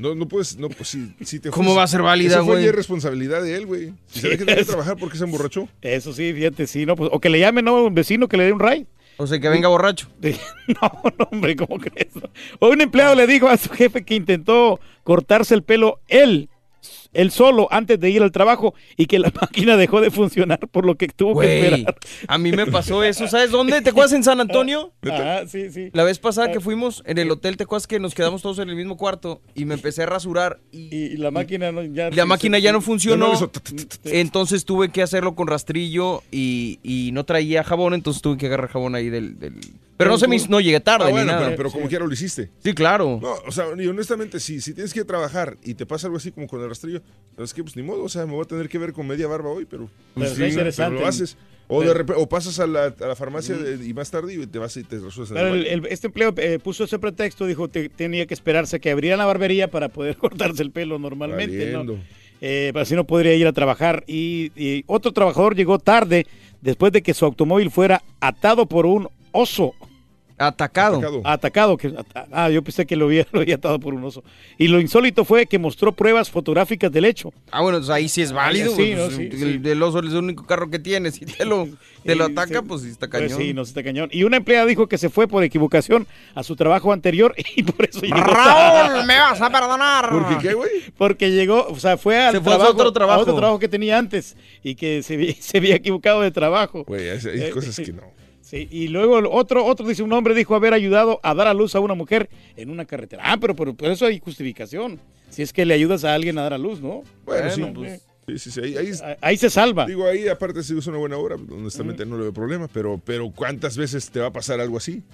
no, 0.00 0.14
no 0.14 0.26
puedes, 0.28 0.56
no, 0.58 0.68
pues 0.70 0.88
si, 0.88 1.14
si 1.20 1.38
te 1.40 1.50
¿Cómo 1.50 1.74
va 1.74 1.82
a 1.82 1.86
ser 1.86 2.00
válida, 2.02 2.36
Eso 2.36 2.44
fue 2.44 2.54
güey? 2.54 2.66
ya 2.66 2.72
responsabilidad 2.72 3.42
de 3.42 3.54
él, 3.56 3.66
güey. 3.66 3.92
Si 4.06 4.20
se 4.20 4.28
ve 4.28 4.38
que 4.38 4.44
tenía 4.44 4.56
que 4.62 4.64
trabajar 4.64 4.96
porque 4.96 5.18
se 5.18 5.24
emborrachó. 5.24 5.68
Eso 5.82 6.12
sí, 6.14 6.32
fíjate, 6.32 6.66
sí, 6.66 6.86
no, 6.86 6.96
pues, 6.96 7.10
o 7.12 7.20
que 7.20 7.28
le 7.28 7.38
llame, 7.40 7.60
¿no? 7.62 7.84
Un 7.84 7.94
vecino 7.94 8.28
que 8.28 8.36
le 8.36 8.44
dé 8.44 8.52
un 8.52 8.60
ride. 8.60 8.86
O 9.18 9.26
sea, 9.26 9.38
que 9.38 9.48
venga 9.50 9.68
borracho. 9.68 10.08
No, 10.68 11.02
no, 11.18 11.28
hombre, 11.32 11.56
¿cómo 11.56 11.78
crees? 11.78 12.12
O 12.60 12.68
un 12.68 12.80
empleado 12.80 13.14
le 13.14 13.26
dijo 13.26 13.48
a 13.48 13.56
su 13.56 13.68
jefe 13.70 14.02
que 14.04 14.14
intentó 14.14 14.80
cortarse 15.04 15.52
el 15.54 15.62
pelo 15.62 16.00
él, 16.08 16.48
él 17.12 17.30
solo, 17.30 17.68
antes 17.70 17.98
de 17.98 18.10
ir 18.10 18.22
al 18.22 18.32
trabajo 18.32 18.74
y 18.96 19.06
que 19.06 19.18
la 19.18 19.32
máquina 19.40 19.76
dejó 19.76 20.00
de 20.00 20.10
funcionar, 20.10 20.58
por 20.60 20.86
lo 20.86 20.96
que 20.96 21.08
tuvo 21.08 21.40
que 21.40 21.58
esperar. 21.70 21.96
a 22.28 22.38
mí 22.38 22.52
me 22.52 22.66
pasó 22.66 23.02
eso. 23.04 23.26
¿Sabes 23.28 23.50
dónde? 23.50 23.80
¿Te 23.82 23.90
acuerdas 23.90 24.12
en 24.12 24.22
San 24.24 24.40
Antonio? 24.40 24.92
Ah, 25.10 25.42
sí, 25.48 25.70
sí. 25.70 25.90
La 25.92 26.04
vez 26.04 26.18
pasada 26.18 26.52
que 26.52 26.60
fuimos 26.60 27.02
en 27.06 27.18
el 27.18 27.30
hotel, 27.30 27.56
¿te 27.56 27.64
acuerdas 27.64 27.86
que 27.86 27.98
nos 27.98 28.14
quedamos 28.14 28.42
todos 28.42 28.58
en 28.60 28.68
el 28.68 28.76
mismo 28.76 28.96
cuarto 28.96 29.40
y 29.54 29.64
me 29.64 29.74
empecé 29.74 30.02
a 30.02 30.06
rasurar 30.06 30.60
y, 30.72 30.94
Y 30.94 31.16
la 31.16 31.30
máquina 31.30 31.72
no, 31.72 31.82
ya... 31.82 32.08
y 32.08 32.12
la 32.14 32.26
máquina 32.26 32.58
ya 32.58 32.72
no 32.72 32.80
funcionó? 32.80 33.32
Hizo 33.34 33.50
Entonces 34.04 34.64
tuve 34.64 34.90
que 34.90 35.02
hacerlo 35.02 35.34
con 35.34 35.46
rastrillo 35.46 36.22
y, 36.30 36.78
y 36.82 37.10
no 37.12 37.24
traía 37.24 37.64
jabón, 37.64 37.94
entonces 37.94 38.22
tuve 38.22 38.36
que 38.36 38.46
agarrar 38.46 38.68
jabón 38.70 38.94
ahí 38.94 39.08
del... 39.10 39.38
del- 39.38 39.60
Pero 39.96 40.10
no 40.10 40.18
se 40.18 40.28
me 40.28 40.36
hizo- 40.36 40.48
no 40.48 40.60
llegué 40.60 40.80
tarde 40.80 41.04
Ah, 41.04 41.08
ni 41.08 41.12
bueno, 41.12 41.32
nada. 41.32 41.44
pero, 41.44 41.56
pero 41.56 41.70
como 41.70 41.88
quiera 41.88 42.06
lo 42.06 42.12
hiciste. 42.12 42.50
Sí, 42.64 42.72
claro. 42.72 43.18
No, 43.20 43.34
o 43.46 43.52
sea, 43.52 43.66
y 43.78 43.86
honestamente, 43.86 44.40
si, 44.40 44.60
si 44.60 44.72
tienes 44.72 44.92
que 44.94 45.00
ir 45.00 45.04
a 45.04 45.06
trabajar 45.06 45.56
y 45.62 45.74
te 45.74 45.84
pasa 45.86 46.06
algo 46.06 46.16
así 46.16 46.32
como 46.32 46.46
con 46.46 46.62
el 46.62 46.68
rastrillo, 46.68 46.99
es 47.38 47.54
que 47.54 47.62
pues 47.62 47.74
ni 47.76 47.82
modo, 47.82 48.04
o 48.04 48.08
sea, 48.08 48.26
me 48.26 48.32
voy 48.32 48.42
a 48.42 48.48
tener 48.48 48.68
que 48.68 48.78
ver 48.78 48.92
con 48.92 49.06
media 49.06 49.26
barba 49.26 49.50
hoy, 49.50 49.64
pero, 49.64 49.88
pues, 50.14 50.32
pero 50.36 50.90
lo 50.90 51.06
haces. 51.06 51.36
O, 51.72 51.82
de 51.82 52.04
o 52.16 52.28
pasas 52.28 52.58
a 52.58 52.66
la, 52.66 52.86
a 53.00 53.06
la 53.06 53.14
farmacia 53.14 53.56
de- 53.56 53.86
y 53.86 53.94
más 53.94 54.10
tarde 54.10 54.34
y 54.34 54.44
te 54.44 54.58
vas 54.58 54.76
y 54.76 54.82
te 54.82 54.96
en 54.96 55.04
el 55.04 55.10
Pero 55.28 55.54
el- 55.54 55.86
este 55.86 56.08
empleado 56.08 56.34
eh, 56.38 56.58
puso 56.58 56.82
ese 56.82 56.98
pretexto, 56.98 57.46
dijo 57.46 57.68
que 57.68 57.88
tenía 57.88 58.26
que 58.26 58.34
esperarse 58.34 58.80
que 58.80 58.90
abriera 58.90 59.16
la 59.16 59.24
barbería 59.24 59.70
para 59.70 59.88
poder 59.88 60.16
cortarse 60.18 60.62
el 60.64 60.72
pelo 60.72 60.98
normalmente, 60.98 61.72
¿no? 61.72 61.84
Eh, 62.40 62.72
así 62.74 62.94
no 62.96 63.04
podría 63.04 63.34
ir 63.36 63.46
a 63.46 63.52
trabajar. 63.52 64.02
Y, 64.08 64.50
y 64.56 64.82
otro 64.88 65.12
trabajador 65.12 65.54
llegó 65.54 65.78
tarde 65.78 66.26
después 66.60 66.90
de 66.92 67.02
que 67.02 67.14
su 67.14 67.24
automóvil 67.24 67.70
fuera 67.70 68.02
atado 68.20 68.66
por 68.66 68.84
un 68.86 69.08
oso. 69.30 69.74
Atacado. 70.40 70.96
Atacado. 70.96 71.20
Atacado. 71.24 71.76
Que, 71.76 71.94
ah, 72.32 72.48
yo 72.50 72.62
pensé 72.62 72.86
que 72.86 72.96
lo 72.96 73.04
había, 73.06 73.26
lo 73.32 73.40
había 73.40 73.56
atado 73.56 73.78
por 73.78 73.94
un 73.94 74.02
oso. 74.04 74.24
Y 74.58 74.68
lo 74.68 74.80
insólito 74.80 75.24
fue 75.24 75.46
que 75.46 75.58
mostró 75.58 75.92
pruebas 75.92 76.30
fotográficas 76.30 76.90
del 76.90 77.04
hecho. 77.04 77.32
Ah, 77.50 77.60
bueno, 77.62 77.78
pues 77.78 77.90
ahí 77.90 78.08
sí 78.08 78.22
es 78.22 78.32
válido. 78.32 78.74
Sí, 78.74 78.94
no, 78.94 79.04
pues, 79.04 79.16
sí, 79.16 79.22
el, 79.32 79.62
sí. 79.62 79.70
oso 79.82 79.98
es 80.00 80.06
el 80.12 80.16
único 80.16 80.46
carro 80.46 80.70
que 80.70 80.78
tienes. 80.78 81.14
Si 81.16 81.26
te 81.26 81.44
lo, 81.44 81.68
te 82.04 82.14
lo 82.14 82.24
ataca, 82.24 82.60
sí. 82.60 82.64
pues 82.66 82.82
sí 82.82 82.88
está 82.88 83.08
Pues 83.08 83.22
cañón. 83.24 83.38
sí, 83.38 83.52
no 83.54 83.62
está 83.62 83.82
cañón. 83.82 84.08
Y 84.12 84.24
una 84.24 84.38
empleada 84.38 84.66
dijo 84.66 84.88
que 84.88 84.96
se 84.98 85.10
fue 85.10 85.28
por 85.28 85.44
equivocación 85.44 86.06
a 86.34 86.42
su 86.42 86.56
trabajo 86.56 86.92
anterior 86.92 87.34
y 87.56 87.62
por 87.62 87.84
eso 87.84 88.00
llegó 88.00 88.16
Raúl, 88.22 89.04
me 89.06 89.18
vas 89.18 89.40
a 89.40 89.50
perdonar. 89.50 90.08
¿Por 90.10 90.38
qué 90.38 90.54
güey? 90.54 90.70
Porque 90.96 91.30
llegó, 91.30 91.66
o 91.68 91.78
sea, 91.78 91.96
fue 91.98 92.18
al 92.18 92.32
Se 92.34 92.40
fue 92.40 92.54
a 92.54 92.58
otro 92.58 92.92
trabajo. 92.92 93.18
a 93.20 93.22
otro 93.22 93.34
trabajo 93.36 93.58
que 93.58 93.68
tenía 93.68 93.98
antes 93.98 94.36
y 94.62 94.74
que 94.74 95.02
se, 95.02 95.34
se 95.40 95.58
había 95.58 95.74
equivocado 95.76 96.22
de 96.22 96.30
trabajo. 96.30 96.84
Güey, 96.84 97.10
hay, 97.10 97.18
hay 97.18 97.40
Eh, 97.42 97.50
cosas 97.50 97.76
que 97.76 97.92
no. 97.92 98.02
Sí, 98.50 98.66
y 98.68 98.88
luego 98.88 99.20
el 99.20 99.26
otro, 99.26 99.64
otro 99.64 99.86
dice, 99.86 100.02
un 100.02 100.12
hombre 100.12 100.34
dijo 100.34 100.56
haber 100.56 100.74
ayudado 100.74 101.20
a 101.22 101.34
dar 101.34 101.46
a 101.46 101.54
luz 101.54 101.76
a 101.76 101.80
una 101.80 101.94
mujer 101.94 102.28
en 102.56 102.70
una 102.70 102.84
carretera. 102.84 103.22
Ah, 103.24 103.36
pero 103.40 103.54
por, 103.54 103.76
por 103.76 103.88
eso 103.88 104.06
hay 104.06 104.18
justificación. 104.18 104.98
Si 105.28 105.42
es 105.42 105.52
que 105.52 105.64
le 105.64 105.72
ayudas 105.72 106.02
a 106.02 106.14
alguien 106.14 106.36
a 106.36 106.42
dar 106.42 106.54
a 106.54 106.58
luz, 106.58 106.80
¿no? 106.80 107.04
Bueno, 107.24 107.48
sí, 107.48 107.62
pues, 107.72 108.02
Sí, 108.26 108.38
sí, 108.40 108.50
sí. 108.50 108.76
Ahí, 108.76 108.90
ahí, 109.20 109.36
se 109.36 109.50
salva. 109.50 109.86
digo, 109.86 110.04
ahí 110.04 110.26
aparte 110.26 110.64
si 110.64 110.76
es 110.76 110.84
una 110.88 110.98
buena 110.98 111.16
obra, 111.16 111.36
honestamente 111.36 112.04
no 112.04 112.16
le 112.16 112.22
veo 112.24 112.32
problema, 112.32 112.66
pero, 112.66 113.00
pero 113.04 113.30
¿cuántas 113.30 113.76
veces 113.76 114.10
te 114.10 114.18
va 114.18 114.26
a 114.26 114.32
pasar 114.32 114.58
algo 114.58 114.78
así? 114.78 115.04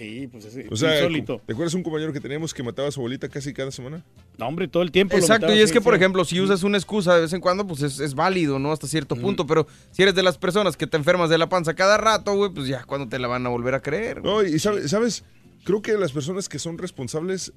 Sí, 0.00 0.28
pues 0.32 0.46
es 0.46 0.66
O 0.72 0.76
sea, 0.76 0.96
insólito. 0.96 1.42
¿te 1.44 1.52
acuerdas 1.52 1.74
un 1.74 1.82
compañero 1.82 2.10
que 2.10 2.20
teníamos 2.20 2.54
que 2.54 2.62
mataba 2.62 2.88
a 2.88 2.90
su 2.90 3.00
abuelita 3.00 3.28
casi 3.28 3.52
cada 3.52 3.70
semana? 3.70 4.02
No, 4.38 4.48
hombre, 4.48 4.66
todo 4.66 4.82
el 4.82 4.90
tiempo. 4.90 5.14
lo 5.14 5.20
Exacto, 5.20 5.42
mataba, 5.48 5.58
y 5.58 5.62
es 5.62 5.68
sí, 5.68 5.74
que, 5.74 5.82
por 5.82 5.94
ejemplo, 5.94 6.24
si 6.24 6.40
usas 6.40 6.62
una 6.62 6.78
excusa 6.78 7.14
de 7.16 7.20
vez 7.20 7.32
en 7.34 7.40
cuando, 7.42 7.66
pues 7.66 7.82
es, 7.82 8.00
es 8.00 8.14
válido, 8.14 8.58
¿no? 8.58 8.72
Hasta 8.72 8.86
cierto 8.86 9.14
punto, 9.14 9.46
pero 9.46 9.66
si 9.90 10.02
eres 10.02 10.14
de 10.14 10.22
las 10.22 10.38
personas 10.38 10.78
que 10.78 10.86
te 10.86 10.96
enfermas 10.96 11.28
de 11.28 11.36
la 11.36 11.50
panza 11.50 11.74
cada 11.74 11.98
rato, 11.98 12.34
güey, 12.34 12.50
pues 12.50 12.66
ya, 12.66 12.82
¿cuándo 12.84 13.08
te 13.10 13.18
la 13.18 13.28
van 13.28 13.44
a 13.44 13.50
volver 13.50 13.74
a 13.74 13.80
creer? 13.82 14.22
güey? 14.22 14.32
No, 14.32 14.42
y 14.42 14.58
sabe- 14.58 14.88
sabes, 14.88 15.22
creo 15.64 15.82
que 15.82 15.92
las 15.98 16.12
personas 16.12 16.48
que 16.48 16.58
son 16.58 16.78
responsables 16.78 17.52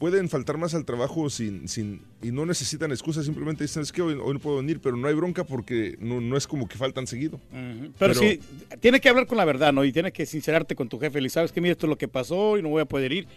pueden 0.00 0.30
faltar 0.30 0.56
más 0.56 0.74
al 0.74 0.86
trabajo 0.86 1.28
sin, 1.28 1.68
sin 1.68 2.02
y 2.22 2.32
no 2.32 2.46
necesitan 2.46 2.90
excusas, 2.90 3.26
simplemente 3.26 3.64
dicen, 3.64 3.82
es 3.82 3.92
que 3.92 4.00
hoy, 4.00 4.14
hoy 4.14 4.32
no 4.32 4.40
puedo 4.40 4.56
venir, 4.56 4.80
pero 4.80 4.96
no 4.96 5.06
hay 5.06 5.14
bronca 5.14 5.44
porque 5.44 5.96
no, 6.00 6.22
no 6.22 6.38
es 6.38 6.46
como 6.46 6.66
que 6.66 6.78
faltan 6.78 7.06
seguido. 7.06 7.38
Ujú. 7.52 7.92
Pero, 7.98 8.14
sí, 8.14 8.40
tienes 8.80 9.02
que 9.02 9.10
hablar 9.10 9.26
con 9.26 9.36
la 9.36 9.44
verdad, 9.44 9.74
¿no? 9.74 9.84
Y 9.84 9.92
tienes 9.92 10.14
que 10.14 10.24
sincerarte 10.24 10.74
con 10.74 10.88
tu 10.88 10.98
jefe. 10.98 11.20
Le 11.20 11.28
sabes 11.28 11.52
que 11.52 11.60
mira, 11.60 11.72
esto 11.72 11.84
es 11.84 11.90
lo 11.90 11.98
que 11.98 12.08
pasó 12.08 12.56
y 12.56 12.62
no 12.62 12.70
voy 12.70 12.80
a 12.80 12.86
poder 12.86 13.12
ir. 13.12 13.28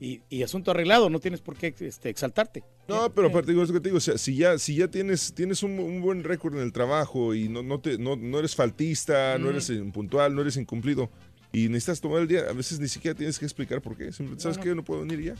Y, 0.00 0.20
y 0.30 0.44
asunto 0.44 0.70
arreglado, 0.70 1.10
no 1.10 1.18
tienes 1.18 1.40
por 1.40 1.56
qué 1.56 1.74
este, 1.78 2.08
exaltarte. 2.08 2.62
No, 2.88 3.12
pero 3.12 3.28
aparte 3.28 3.50
digo, 3.50 3.62
es 3.64 3.68
lo 3.68 3.74
que 3.74 3.80
te 3.80 3.88
digo, 3.88 3.98
o 3.98 4.00
sea, 4.00 4.16
si 4.16 4.36
ya, 4.36 4.58
si 4.58 4.76
ya 4.76 4.88
tienes, 4.88 5.34
tienes 5.34 5.62
un, 5.64 5.78
un 5.78 6.00
buen 6.00 6.22
récord 6.22 6.54
en 6.54 6.62
el 6.62 6.72
trabajo 6.72 7.34
y 7.34 7.48
no, 7.48 7.62
no, 7.62 7.80
te, 7.80 7.98
no, 7.98 8.16
no 8.16 8.38
eres 8.38 8.54
faltista, 8.54 9.38
no 9.38 9.50
eres 9.50 9.70
impuntual, 9.70 10.34
no 10.34 10.42
eres 10.42 10.56
incumplido 10.56 11.10
y 11.52 11.68
necesitas 11.68 12.00
tomar 12.00 12.22
el 12.22 12.28
día, 12.28 12.44
a 12.48 12.52
veces 12.52 12.80
ni 12.80 12.88
siquiera 12.88 13.16
tienes 13.16 13.38
que 13.38 13.44
explicar 13.44 13.82
por 13.82 13.96
qué. 13.96 14.10
Simplemente, 14.10 14.42
¿sabes? 14.42 14.58
Yo 14.64 14.74
no 14.74 14.82
puedo 14.82 15.00
venir 15.00 15.20
y 15.20 15.24
ya. 15.24 15.34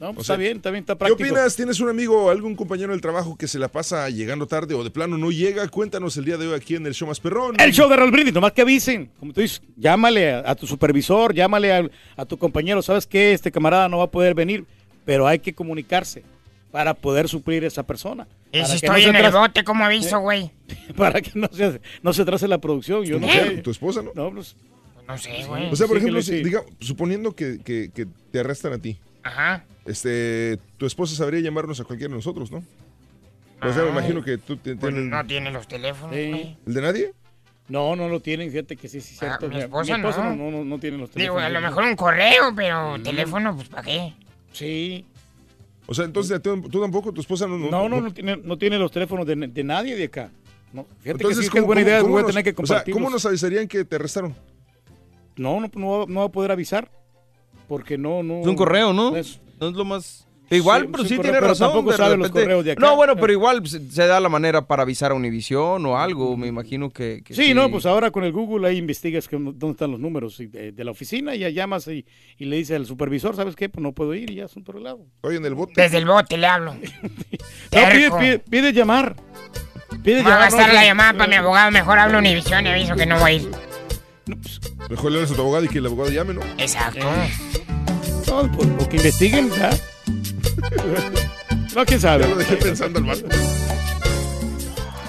No, 0.00 0.14
pues 0.14 0.18
O 0.20 0.24
sea, 0.24 0.34
está 0.34 0.36
bien, 0.36 0.56
está 0.58 0.70
bien, 0.70 0.82
está 0.82 0.94
¿Qué 0.94 0.98
práctico. 0.98 1.28
opinas? 1.30 1.56
¿Tienes 1.56 1.80
un 1.80 1.88
amigo 1.88 2.26
o 2.26 2.30
algún 2.30 2.54
compañero 2.54 2.92
del 2.92 3.00
trabajo 3.00 3.36
que 3.36 3.48
se 3.48 3.58
la 3.58 3.66
pasa 3.68 4.08
llegando 4.10 4.46
tarde 4.46 4.74
o 4.74 4.84
de 4.84 4.90
plano 4.90 5.18
no 5.18 5.30
llega? 5.32 5.66
Cuéntanos 5.68 6.16
el 6.16 6.24
día 6.24 6.36
de 6.36 6.46
hoy 6.46 6.54
aquí 6.54 6.76
en 6.76 6.86
el 6.86 6.94
show 6.94 7.08
más 7.08 7.18
perrón. 7.18 7.56
El 7.58 7.72
show 7.72 7.88
de 7.88 7.96
Raúl 7.96 8.12
Brindis, 8.12 8.32
nomás 8.32 8.52
que 8.52 8.62
avisen. 8.62 9.10
Como 9.18 9.32
tú 9.32 9.40
dices, 9.40 9.60
llámale 9.76 10.32
a, 10.32 10.50
a 10.50 10.54
tu 10.54 10.66
supervisor, 10.68 11.34
llámale 11.34 11.72
a, 11.72 11.90
a 12.16 12.24
tu 12.24 12.38
compañero. 12.38 12.80
¿Sabes 12.80 13.06
qué? 13.06 13.32
Este 13.32 13.50
camarada 13.50 13.88
no 13.88 13.98
va 13.98 14.04
a 14.04 14.10
poder 14.10 14.34
venir, 14.34 14.64
pero 15.04 15.26
hay 15.26 15.40
que 15.40 15.52
comunicarse 15.52 16.22
para 16.70 16.94
poder 16.94 17.28
suplir 17.28 17.64
a 17.64 17.66
esa 17.66 17.82
persona. 17.82 18.28
Y 18.52 18.60
Para 18.60 18.66
si 18.66 18.80
que 18.80 18.86
estoy 18.86 19.02
en 19.04 19.16
el 19.16 19.32
bote, 19.32 19.64
¿cómo 19.64 19.84
aviso, 19.84 20.20
güey? 20.20 20.50
Para 20.96 21.20
que 21.20 21.32
no 21.34 21.48
se, 21.52 21.80
no 22.02 22.12
se 22.38 22.46
la 22.48 22.58
producción. 22.58 23.04
Yo 23.04 23.18
no 23.18 23.26
¿Tu 23.26 23.32
sé. 23.32 23.50
¿Tu 23.58 23.70
esposa, 23.72 24.02
no? 24.02 24.12
No, 24.14 24.30
pues, 24.32 24.54
No 25.08 25.18
sé, 25.18 25.44
güey. 25.46 25.70
O 25.72 25.76
sea, 25.76 25.86
por 25.86 25.96
Sí, 25.96 26.02
ejemplo, 26.04 26.18
le- 26.20 26.22
si- 26.22 26.42
diga- 26.44 26.64
suponiendo 26.80 27.34
que, 27.34 27.58
que- 27.64 27.90
que 27.92 28.06
te 28.30 28.38
arrestan 28.40 28.74
a 28.74 28.78
ti, 28.78 28.98
Ajá. 29.22 29.64
este, 29.84 30.58
tu 30.76 30.86
esposa 30.86 31.14
sabría 31.14 31.40
llamarnos 31.40 31.80
a 31.80 31.84
cualquiera 31.84 32.10
de 32.10 32.16
nosotros, 32.16 32.50
¿no? 32.50 32.62
O 33.60 33.72
sea, 33.72 33.82
me 33.84 33.90
imagino 33.90 34.22
que 34.22 34.38
tú 34.38 34.56
Pues 34.58 34.94
no 34.94 35.26
tiene 35.26 35.50
los 35.50 35.66
teléfonos, 35.66 36.10
güey. 36.12 36.56
¿El 36.66 36.74
de 36.74 36.80
nadie? 36.80 37.12
No, 37.68 37.96
no 37.96 38.08
lo 38.08 38.20
tienen, 38.20 38.50
fíjate 38.50 38.76
que 38.76 38.88
sí, 38.88 39.00
sí, 39.00 39.16
Ah, 39.16 39.36
cierto. 39.38 39.48
mi 39.48 39.56
Mi- 39.56 39.60
esposa 39.62 39.98
no, 39.98 40.10
no. 40.10 40.34
no, 40.36 40.50
no, 40.50 40.64
no 40.64 40.78
tienen 40.78 41.00
los 41.00 41.10
Digo, 41.12 41.36
teléfonos. 41.36 41.44
a 41.44 41.48
lo 41.50 41.60
mejor 41.60 41.84
un 41.84 41.96
correo, 41.96 42.54
pero 42.54 43.02
teléfono, 43.02 43.54
pues 43.56 43.68
¿para 43.68 43.82
qué? 43.82 44.14
Sí. 44.52 45.04
O 45.86 45.92
sea, 45.94 46.04
entonces 46.04 46.40
tú, 46.40 46.62
tú 46.68 46.80
tampoco, 46.80 47.12
tu 47.12 47.20
esposa 47.20 47.46
no... 47.46 47.58
No, 47.58 47.88
no, 47.88 48.00
no 48.00 48.12
tiene, 48.12 48.36
no 48.36 48.56
tiene 48.56 48.78
los 48.78 48.90
teléfonos 48.92 49.26
de, 49.26 49.34
de 49.34 49.64
nadie 49.64 49.96
de 49.96 50.04
acá. 50.04 50.30
No, 50.72 50.84
fíjate 51.00 51.10
Entonces, 51.10 51.38
que 51.38 51.44
sí 51.44 51.50
que 51.50 51.58
es 51.58 51.62
¿cómo- 51.62 51.66
buena 51.66 51.82
idea, 51.82 52.02
voy 52.02 52.22
a 52.22 52.26
tener 52.26 52.44
que 52.44 52.50
O 52.50 52.54
sea, 52.54 52.76
compartirlos. 52.76 52.96
¿cómo 53.02 53.10
nos 53.10 53.26
avisarían 53.26 53.66
que 53.68 53.84
te 53.84 53.96
arrestaron? 53.96 54.34
No, 55.36 55.60
no, 55.60 55.70
no, 55.74 55.98
va- 56.00 56.06
no 56.08 56.20
va 56.20 56.26
a 56.26 56.30
poder 56.30 56.52
avisar. 56.52 56.90
Porque 57.68 57.96
no, 57.98 58.22
no. 58.22 58.40
Es 58.40 58.46
un 58.46 58.56
correo, 58.56 58.92
¿no? 58.92 59.14
Es- 59.16 59.40
No 59.60 59.68
es 59.68 59.74
lo 59.74 59.84
más... 59.84 60.24
Igual, 60.50 60.84
Sí, 60.84 60.88
pero 60.90 61.04
sí 61.04 61.14
un 61.16 61.20
tiene 61.20 61.36
pero 61.36 61.48
razón. 61.48 61.68
tampoco 61.68 61.90
de 61.90 61.96
sabe 61.98 62.16
los 62.16 62.28
repente- 62.28 62.40
correos 62.44 62.64
de 62.64 62.72
acá. 62.72 62.80
No, 62.80 62.96
bueno, 62.96 63.16
pero 63.16 63.30
igual 63.34 63.66
se, 63.68 63.86
se 63.90 64.06
da 64.06 64.18
la 64.18 64.30
manera 64.30 64.66
para 64.66 64.82
avisar 64.82 65.10
a 65.10 65.14
Univision 65.14 65.84
o 65.84 65.98
algo. 65.98 66.38
Me 66.38 66.46
imagino 66.46 66.88
que... 66.88 67.20
que 67.22 67.34
Sí, 67.34 67.52
no, 67.52 67.70
pues 67.70 67.84
ahora 67.84 68.10
con 68.10 68.24
el 68.24 68.32
Google 68.32 68.66
ahí 68.66 68.78
investigas 68.78 69.28
que- 69.28 69.36
dónde 69.36 69.72
están 69.72 69.90
los 69.90 70.00
números 70.00 70.38
de, 70.38 70.72
de 70.72 70.84
la 70.84 70.90
oficina 70.92 71.34
y 71.34 71.40
ya 71.40 71.50
llamas 71.50 71.86
y, 71.88 72.06
y 72.38 72.46
le 72.46 72.56
dices 72.56 72.76
al 72.76 72.86
supervisor, 72.86 73.36
¿sabes 73.36 73.56
qué? 73.56 73.68
Pues 73.68 73.82
no 73.82 73.92
puedo 73.92 74.14
ir 74.14 74.30
y 74.30 74.36
ya 74.36 74.46
asunto 74.46 74.72
arreglado. 74.72 75.04
Oye, 75.20 75.36
en 75.36 75.44
el 75.44 75.54
bote. 75.54 75.74
Desde 75.76 75.98
el 75.98 76.06
bote 76.06 76.38
le 76.38 76.46
hablo. 76.46 76.74
No, 77.70 77.88
pide, 77.92 78.10
pide, 78.18 78.38
pide 78.38 78.72
llamar. 78.72 79.16
Pide 80.02 80.22
Voy 80.22 80.32
a 80.32 80.34
llamar. 80.34 80.40
gastar 80.50 80.68
no, 80.68 80.72
la 80.74 80.80
sí. 80.80 80.86
llamada 80.86 81.12
para 81.12 81.26
mi 81.26 81.34
abogado. 81.36 81.70
Mejor 81.70 81.98
hablo 81.98 82.18
Univision 82.20 82.64
y 82.64 82.68
aviso 82.70 82.94
que 82.96 83.04
no 83.04 83.18
voy 83.18 83.30
a 83.30 83.34
ir. 83.34 83.50
Mejor 84.88 85.12
le 85.12 85.22
a 85.22 85.26
tu 85.26 85.34
abogado 85.34 85.64
y 85.64 85.68
que 85.68 85.78
el 85.78 85.86
abogado 85.86 86.10
llame, 86.10 86.34
¿no? 86.34 86.40
Exacto. 86.58 87.06
No, 88.26 88.50
pues, 88.52 88.68
o 88.78 88.88
que 88.88 88.96
investiguen, 88.96 89.50
¿verdad? 89.50 89.78
no, 91.74 91.86
quién 91.86 92.00
sabe. 92.00 92.24
Ya 92.24 92.30
lo 92.30 92.36
dejé 92.36 92.56
pensando 92.56 92.98
al 92.98 93.04
vato. 93.04 93.28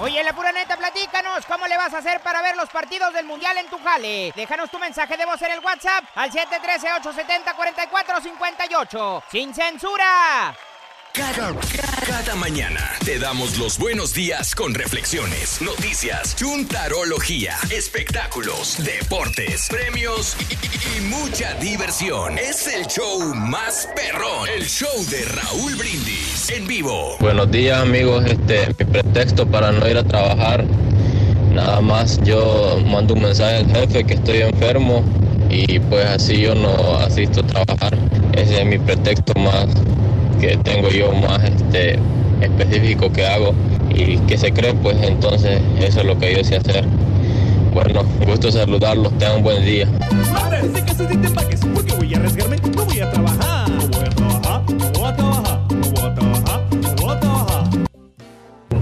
Oye, 0.02 0.24
la 0.24 0.32
pura 0.34 0.54
neta, 0.54 0.78
platícanos 0.78 1.46
cómo 1.46 1.68
le 1.68 1.76
vas 1.76 1.94
a 1.94 1.98
hacer 1.98 2.22
para 2.22 2.42
ver 2.42 2.56
los 2.56 2.70
partidos 2.70 3.14
del 3.14 3.26
Mundial 3.26 3.58
en 3.58 3.70
tu 3.70 3.78
jale. 3.80 4.32
Déjanos 4.34 4.72
tu 4.72 4.80
mensaje 4.80 5.18
de 5.18 5.26
voz 5.26 5.42
en 5.42 5.52
el 5.52 5.60
WhatsApp 5.60 6.06
al 6.16 6.32
713-870-4458. 6.32 9.24
¡Sin 9.30 9.54
censura! 9.54 10.56
Cada, 11.14 12.36
mañana 12.36 12.80
te 13.04 13.18
damos 13.18 13.58
los 13.58 13.80
buenos 13.80 14.14
días 14.14 14.54
con 14.54 14.76
reflexiones, 14.76 15.60
noticias, 15.62 16.36
chuntarología, 16.36 17.56
espectáculos, 17.72 18.78
deportes, 18.84 19.68
premios 19.70 20.38
y 20.96 21.02
mucha 21.02 21.56
diversión. 21.56 22.38
Es 22.38 22.68
el 22.68 22.86
show 22.86 23.34
más 23.34 23.90
perrón, 23.96 24.48
el 24.56 24.66
show 24.66 25.04
de 25.10 25.26
Raúl 25.26 25.76
Brindis 25.76 26.52
en 26.52 26.68
vivo. 26.68 27.18
Buenos 27.20 27.50
días 27.50 27.82
amigos, 27.82 28.26
este 28.26 28.68
mi 28.68 28.86
pretexto 28.86 29.48
para 29.48 29.72
no 29.72 29.88
ir 29.88 29.98
a 29.98 30.04
trabajar, 30.04 30.64
nada 31.52 31.82
más 31.82 32.22
yo 32.24 32.80
mando 32.86 33.16
un 33.16 33.24
mensaje 33.24 33.58
al 33.58 33.68
jefe 33.68 34.04
que 34.04 34.14
estoy 34.14 34.42
enfermo 34.44 35.04
y 35.50 35.80
pues 35.80 36.06
así 36.06 36.42
yo 36.42 36.54
no 36.54 36.98
asisto 36.98 37.42
a 37.42 37.48
trabajar. 37.48 37.98
Ese 38.34 38.62
es 38.62 38.66
mi 38.66 38.78
pretexto 38.78 39.34
más 39.40 39.68
que 40.40 40.58
tengo 40.58 40.90
yo 40.90 41.12
más 41.12 41.44
este 41.44 42.00
específico 42.42 43.12
que 43.12 43.26
hago 43.26 43.54
y 43.90 44.18
que 44.20 44.38
se 44.38 44.52
cree 44.54 44.74
pues 44.74 44.98
entonces 45.02 45.60
eso 45.80 46.00
es 46.00 46.06
lo 46.06 46.18
que 46.18 46.36
yo 46.36 46.44
sé 46.44 46.58
hacer. 46.58 46.86
Bueno, 47.74 48.04
gusto 48.26 48.52
saludarlos, 48.52 49.16
tengan 49.18 49.38
un 49.38 49.44
buen 49.44 49.64
día. 49.64 49.86
No 52.76 52.86
voy 52.86 53.00
a 53.00 53.12
trabajar, 53.12 53.69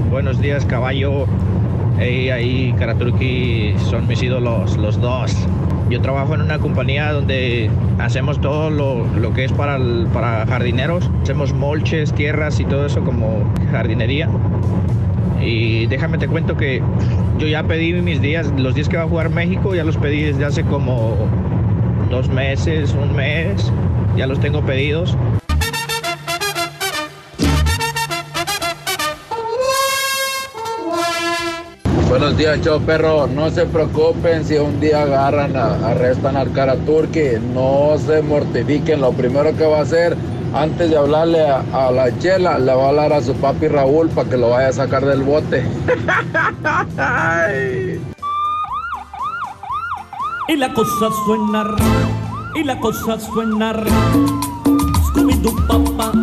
Buenos 0.09 0.39
días, 0.39 0.65
caballo. 0.65 1.25
Ey, 1.99 2.29
ahí, 2.29 2.73
Karaturki, 2.79 3.75
son 3.89 4.07
mis 4.07 4.23
ídolos, 4.23 4.77
los 4.77 5.01
dos. 5.01 5.35
Yo 5.89 5.99
trabajo 6.01 6.33
en 6.33 6.41
una 6.41 6.59
compañía 6.59 7.11
donde 7.11 7.69
hacemos 7.99 8.39
todo 8.39 8.69
lo, 8.69 9.05
lo 9.17 9.33
que 9.33 9.43
es 9.43 9.51
para, 9.51 9.77
para 10.13 10.45
jardineros. 10.45 11.11
Hacemos 11.23 11.53
molches, 11.53 12.13
tierras 12.13 12.59
y 12.61 12.65
todo 12.65 12.85
eso 12.85 13.03
como 13.03 13.43
jardinería. 13.69 14.29
Y 15.41 15.87
déjame 15.87 16.17
te 16.17 16.29
cuento 16.29 16.55
que 16.55 16.81
yo 17.37 17.47
ya 17.47 17.63
pedí 17.63 17.91
mis 17.93 18.21
días, 18.21 18.51
los 18.57 18.75
días 18.75 18.87
que 18.87 18.95
va 18.95 19.03
a 19.03 19.07
jugar 19.07 19.29
México, 19.29 19.75
ya 19.75 19.83
los 19.83 19.97
pedí 19.97 20.23
desde 20.23 20.45
hace 20.45 20.63
como 20.63 21.15
dos 22.09 22.29
meses, 22.29 22.95
un 22.99 23.13
mes. 23.13 23.71
Ya 24.15 24.25
los 24.25 24.39
tengo 24.39 24.61
pedidos. 24.61 25.17
Buenos 32.19 32.35
días, 32.35 32.59
chao 32.63 32.79
perro. 32.79 33.27
No 33.27 33.47
se 33.51 33.67
preocupen 33.67 34.43
si 34.43 34.55
un 34.57 34.79
día 34.79 35.03
agarran, 35.03 35.55
a- 35.55 35.75
arrestan 35.91 36.35
al 36.35 36.51
cara 36.51 36.75
turqui. 36.77 37.37
No 37.53 37.95
se 38.03 38.23
mortifiquen. 38.23 39.01
Lo 39.01 39.11
primero 39.11 39.55
que 39.55 39.67
va 39.67 39.77
a 39.77 39.81
hacer, 39.83 40.17
antes 40.51 40.89
de 40.89 40.97
hablarle 40.97 41.47
a, 41.47 41.91
la 41.91 42.17
chela, 42.17 42.57
le 42.57 42.73
va 42.73 42.85
a 42.85 42.89
hablar 42.89 43.13
a 43.13 43.21
su 43.21 43.35
papi 43.35 43.67
Raúl 43.67 44.09
para 44.09 44.27
que 44.27 44.35
lo 44.35 44.49
vaya 44.49 44.69
a 44.69 44.73
sacar 44.73 45.05
del 45.05 45.21
bote. 45.21 45.63
Y 50.49 50.55
la 50.55 50.73
cosa 50.73 51.09
suena 51.25 51.75
y 52.55 52.63
la 52.63 52.79
cosa 52.79 53.19
suena. 53.19 53.73
Scooby-Doo 55.07 55.67
papá, 55.67 56.13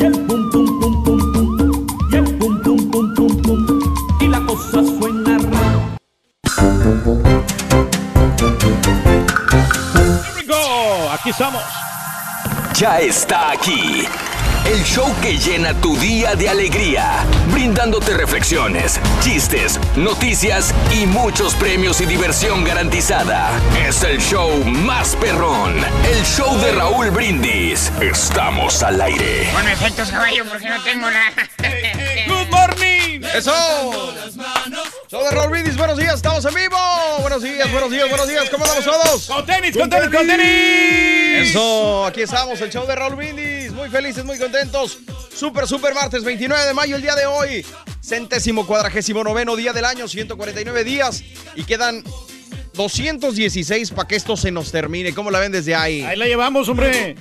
y 0.00 0.04
el 0.04 0.18
pum 0.26 0.50
pum 0.50 0.80
pum 0.80 1.04
pum 1.04 1.32
pum, 1.32 1.86
y 2.10 2.16
el 2.16 2.24
pum 2.38 2.62
pum 2.62 2.90
pum 2.90 3.14
pum 3.14 3.42
pum, 3.42 3.66
y 4.22 4.28
la 4.28 4.40
cosa 4.46 4.82
suena. 4.82 5.27
Here 6.88 6.94
we 10.34 10.42
go. 10.46 11.10
Aquí 11.12 11.28
estamos. 11.28 11.62
Ya 12.72 13.00
está 13.00 13.50
aquí. 13.50 14.08
El 14.64 14.82
show 14.84 15.14
que 15.20 15.36
llena 15.36 15.74
tu 15.82 15.98
día 15.98 16.34
de 16.34 16.48
alegría, 16.48 17.26
brindándote 17.52 18.14
reflexiones, 18.14 18.98
chistes, 19.20 19.78
noticias 19.96 20.74
y 20.90 21.04
muchos 21.04 21.54
premios 21.56 22.00
y 22.00 22.06
diversión 22.06 22.64
garantizada. 22.64 23.50
Es 23.86 24.02
el 24.02 24.18
show 24.18 24.50
más 24.64 25.14
perrón, 25.16 25.76
el 26.10 26.24
show 26.24 26.58
de 26.58 26.72
Raúl 26.72 27.10
Brindis. 27.10 27.92
Estamos 28.00 28.82
al 28.82 28.98
aire. 29.02 29.50
Bueno, 29.52 29.68
efectos 29.68 30.10
caballo, 30.10 30.44
porque 30.48 30.70
no 30.70 30.82
tengo 30.82 31.10
nada. 31.10 31.48
Good 32.26 32.48
morning. 32.50 33.20
¡Eso! 33.34 34.14
Show 35.10 35.24
de 35.24 35.30
Raúl 35.30 35.50
Brindis, 35.50 35.74
buenos 35.78 35.96
días, 35.96 36.16
estamos 36.16 36.44
en 36.44 36.52
vivo. 36.52 36.76
Buenos 37.22 37.42
días, 37.42 37.72
buenos 37.72 37.90
días, 37.90 38.10
buenos 38.10 38.28
días. 38.28 38.50
¿Cómo 38.50 38.66
andamos 38.66 38.84
todos? 38.84 39.26
Con 39.26 39.46
tenis, 39.46 39.74
con 39.74 39.88
tenis, 39.88 40.10
con 40.10 40.26
tenis. 40.26 41.48
Eso, 41.48 42.04
aquí 42.04 42.20
estamos, 42.20 42.60
el 42.60 42.68
show 42.68 42.86
de 42.86 42.94
Raúl 42.94 43.16
Brindis. 43.16 43.72
Muy 43.72 43.88
felices, 43.88 44.22
muy 44.26 44.38
contentos. 44.38 44.98
Super, 45.34 45.66
super 45.66 45.94
martes, 45.94 46.22
29 46.24 46.62
de 46.62 46.74
mayo, 46.74 46.96
el 46.96 47.00
día 47.00 47.14
de 47.14 47.24
hoy. 47.24 47.64
Centésimo 48.04 48.66
cuadragésimo 48.66 49.24
noveno 49.24 49.56
día 49.56 49.72
del 49.72 49.86
año, 49.86 50.08
149 50.08 50.84
días. 50.84 51.24
Y 51.54 51.64
quedan 51.64 52.04
216 52.78 53.90
para 53.90 54.06
que 54.06 54.14
esto 54.14 54.36
se 54.36 54.52
nos 54.52 54.70
termine. 54.70 55.12
¿Cómo 55.12 55.32
la 55.32 55.40
ven 55.40 55.50
desde 55.50 55.74
ahí? 55.74 56.02
Ahí 56.02 56.16
la 56.16 56.26
llevamos, 56.26 56.68
hombre. 56.68 57.16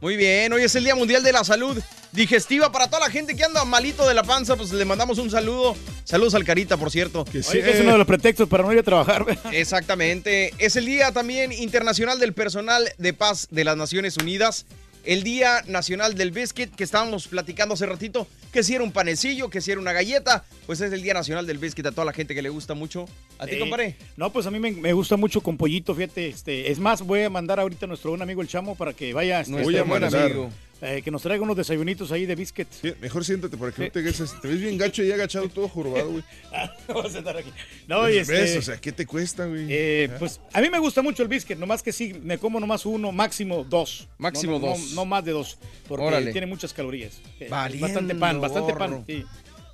Muy 0.00 0.16
bien, 0.16 0.52
hoy 0.52 0.64
es 0.64 0.74
el 0.74 0.82
Día 0.82 0.96
Mundial 0.96 1.22
de 1.22 1.32
la 1.32 1.44
Salud 1.44 1.80
Digestiva. 2.10 2.72
Para 2.72 2.88
toda 2.88 3.06
la 3.06 3.10
gente 3.10 3.36
que 3.36 3.44
anda 3.44 3.64
malito 3.64 4.08
de 4.08 4.14
la 4.14 4.24
panza, 4.24 4.56
pues 4.56 4.72
le 4.72 4.84
mandamos 4.84 5.18
un 5.18 5.30
saludo. 5.30 5.76
Saludos 6.02 6.34
al 6.34 6.44
Carita, 6.44 6.76
por 6.76 6.90
cierto. 6.90 7.24
Oye, 7.30 7.62
que 7.62 7.70
es 7.70 7.80
uno 7.80 7.92
de 7.92 7.98
los 7.98 8.06
pretextos 8.08 8.48
para 8.48 8.64
no 8.64 8.72
ir 8.72 8.80
a 8.80 8.82
trabajar. 8.82 9.24
Exactamente. 9.52 10.52
Es 10.58 10.74
el 10.74 10.84
Día 10.84 11.12
también 11.12 11.52
Internacional 11.52 12.18
del 12.18 12.32
Personal 12.32 12.92
de 12.98 13.12
Paz 13.12 13.46
de 13.52 13.62
las 13.62 13.76
Naciones 13.76 14.16
Unidas. 14.16 14.66
El 15.04 15.22
Día 15.22 15.62
Nacional 15.68 16.16
del 16.16 16.32
Biscuit, 16.32 16.74
que 16.74 16.82
estábamos 16.82 17.28
platicando 17.28 17.74
hace 17.74 17.86
ratito, 17.86 18.26
que 18.52 18.62
si 18.62 18.74
era 18.74 18.82
un 18.84 18.92
panecillo, 18.92 19.50
que 19.50 19.60
si 19.60 19.70
era 19.70 19.80
una 19.80 19.92
galleta, 19.92 20.44
pues 20.66 20.80
es 20.80 20.92
el 20.92 21.02
Día 21.02 21.14
Nacional 21.14 21.46
del 21.46 21.58
Biscuit 21.58 21.86
a 21.86 21.90
toda 21.92 22.04
la 22.04 22.12
gente 22.12 22.34
que 22.34 22.42
le 22.42 22.48
gusta 22.48 22.74
mucho. 22.74 23.06
¿A 23.38 23.46
ti, 23.46 23.56
Eh, 23.56 23.58
compadre? 23.58 23.96
No, 24.16 24.32
pues 24.32 24.46
a 24.46 24.50
mí 24.50 24.58
me, 24.58 24.72
me 24.72 24.92
gusta 24.92 25.16
mucho 25.16 25.40
con 25.40 25.56
pollito, 25.56 25.94
fíjate. 25.94 26.28
Este, 26.28 26.70
es 26.70 26.78
más, 26.78 27.02
voy 27.02 27.22
a 27.22 27.30
mandar 27.30 27.60
ahorita 27.60 27.86
a 27.86 27.88
nuestro 27.88 28.10
buen 28.10 28.22
amigo 28.22 28.40
el 28.42 28.48
Chamo 28.48 28.74
para 28.74 28.92
que 28.92 29.12
vaya 29.12 29.40
este, 29.40 29.62
Voy 29.62 29.76
a 29.76 29.84
mandar. 29.84 30.14
amigo, 30.14 30.50
eh, 30.80 31.02
que 31.02 31.10
nos 31.10 31.22
traiga 31.22 31.42
unos 31.42 31.56
desayunitos 31.56 32.12
ahí 32.12 32.24
de 32.26 32.34
biscuit. 32.34 32.68
Sí, 32.70 32.94
mejor 33.00 33.24
siéntate 33.24 33.56
para 33.56 33.72
que 33.72 33.82
no 33.84 33.90
te 33.90 33.98
hagas. 34.00 34.40
Te 34.40 34.48
ves 34.48 34.60
bien 34.60 34.78
gacho 34.78 35.02
y 35.02 35.10
agachado 35.12 35.48
todo 35.48 35.68
jorobado, 35.68 36.10
güey. 36.10 36.22
Voy 36.88 37.06
a 37.06 37.10
sentar 37.10 37.36
aquí. 37.36 37.52
No, 37.86 38.08
y 38.08 38.14
¿Ves? 38.18 38.28
este, 38.30 38.58
O 38.58 38.62
sea, 38.62 38.76
¿qué 38.80 38.92
te 38.92 39.06
cuesta, 39.06 39.46
güey? 39.46 39.66
eh, 39.68 40.10
pues 40.18 40.40
a 40.52 40.60
mí 40.60 40.70
me 40.70 40.78
gusta 40.78 41.02
mucho 41.02 41.22
el 41.22 41.28
biscuit, 41.28 41.58
nomás 41.58 41.82
que 41.82 41.92
sí, 41.92 42.14
me 42.22 42.38
como 42.38 42.60
nomás 42.60 42.86
uno, 42.86 43.10
máximo 43.12 43.64
dos. 43.64 44.08
Máximo 44.18 44.52
No, 44.54 44.58
no, 44.60 44.66
dos. 44.68 44.80
No, 44.90 44.94
no 44.96 45.04
más 45.04 45.24
de 45.24 45.32
dos, 45.32 45.58
porque 45.88 46.04
Órale. 46.06 46.32
tiene 46.32 46.46
muchas 46.46 46.72
calorías. 46.72 47.20
Eh, 47.40 47.48
Valiendo 47.50 47.86
bastante 47.86 48.14
pan, 48.14 48.40
bastante 48.40 48.74
pan. 48.74 49.04
sí. 49.06 49.24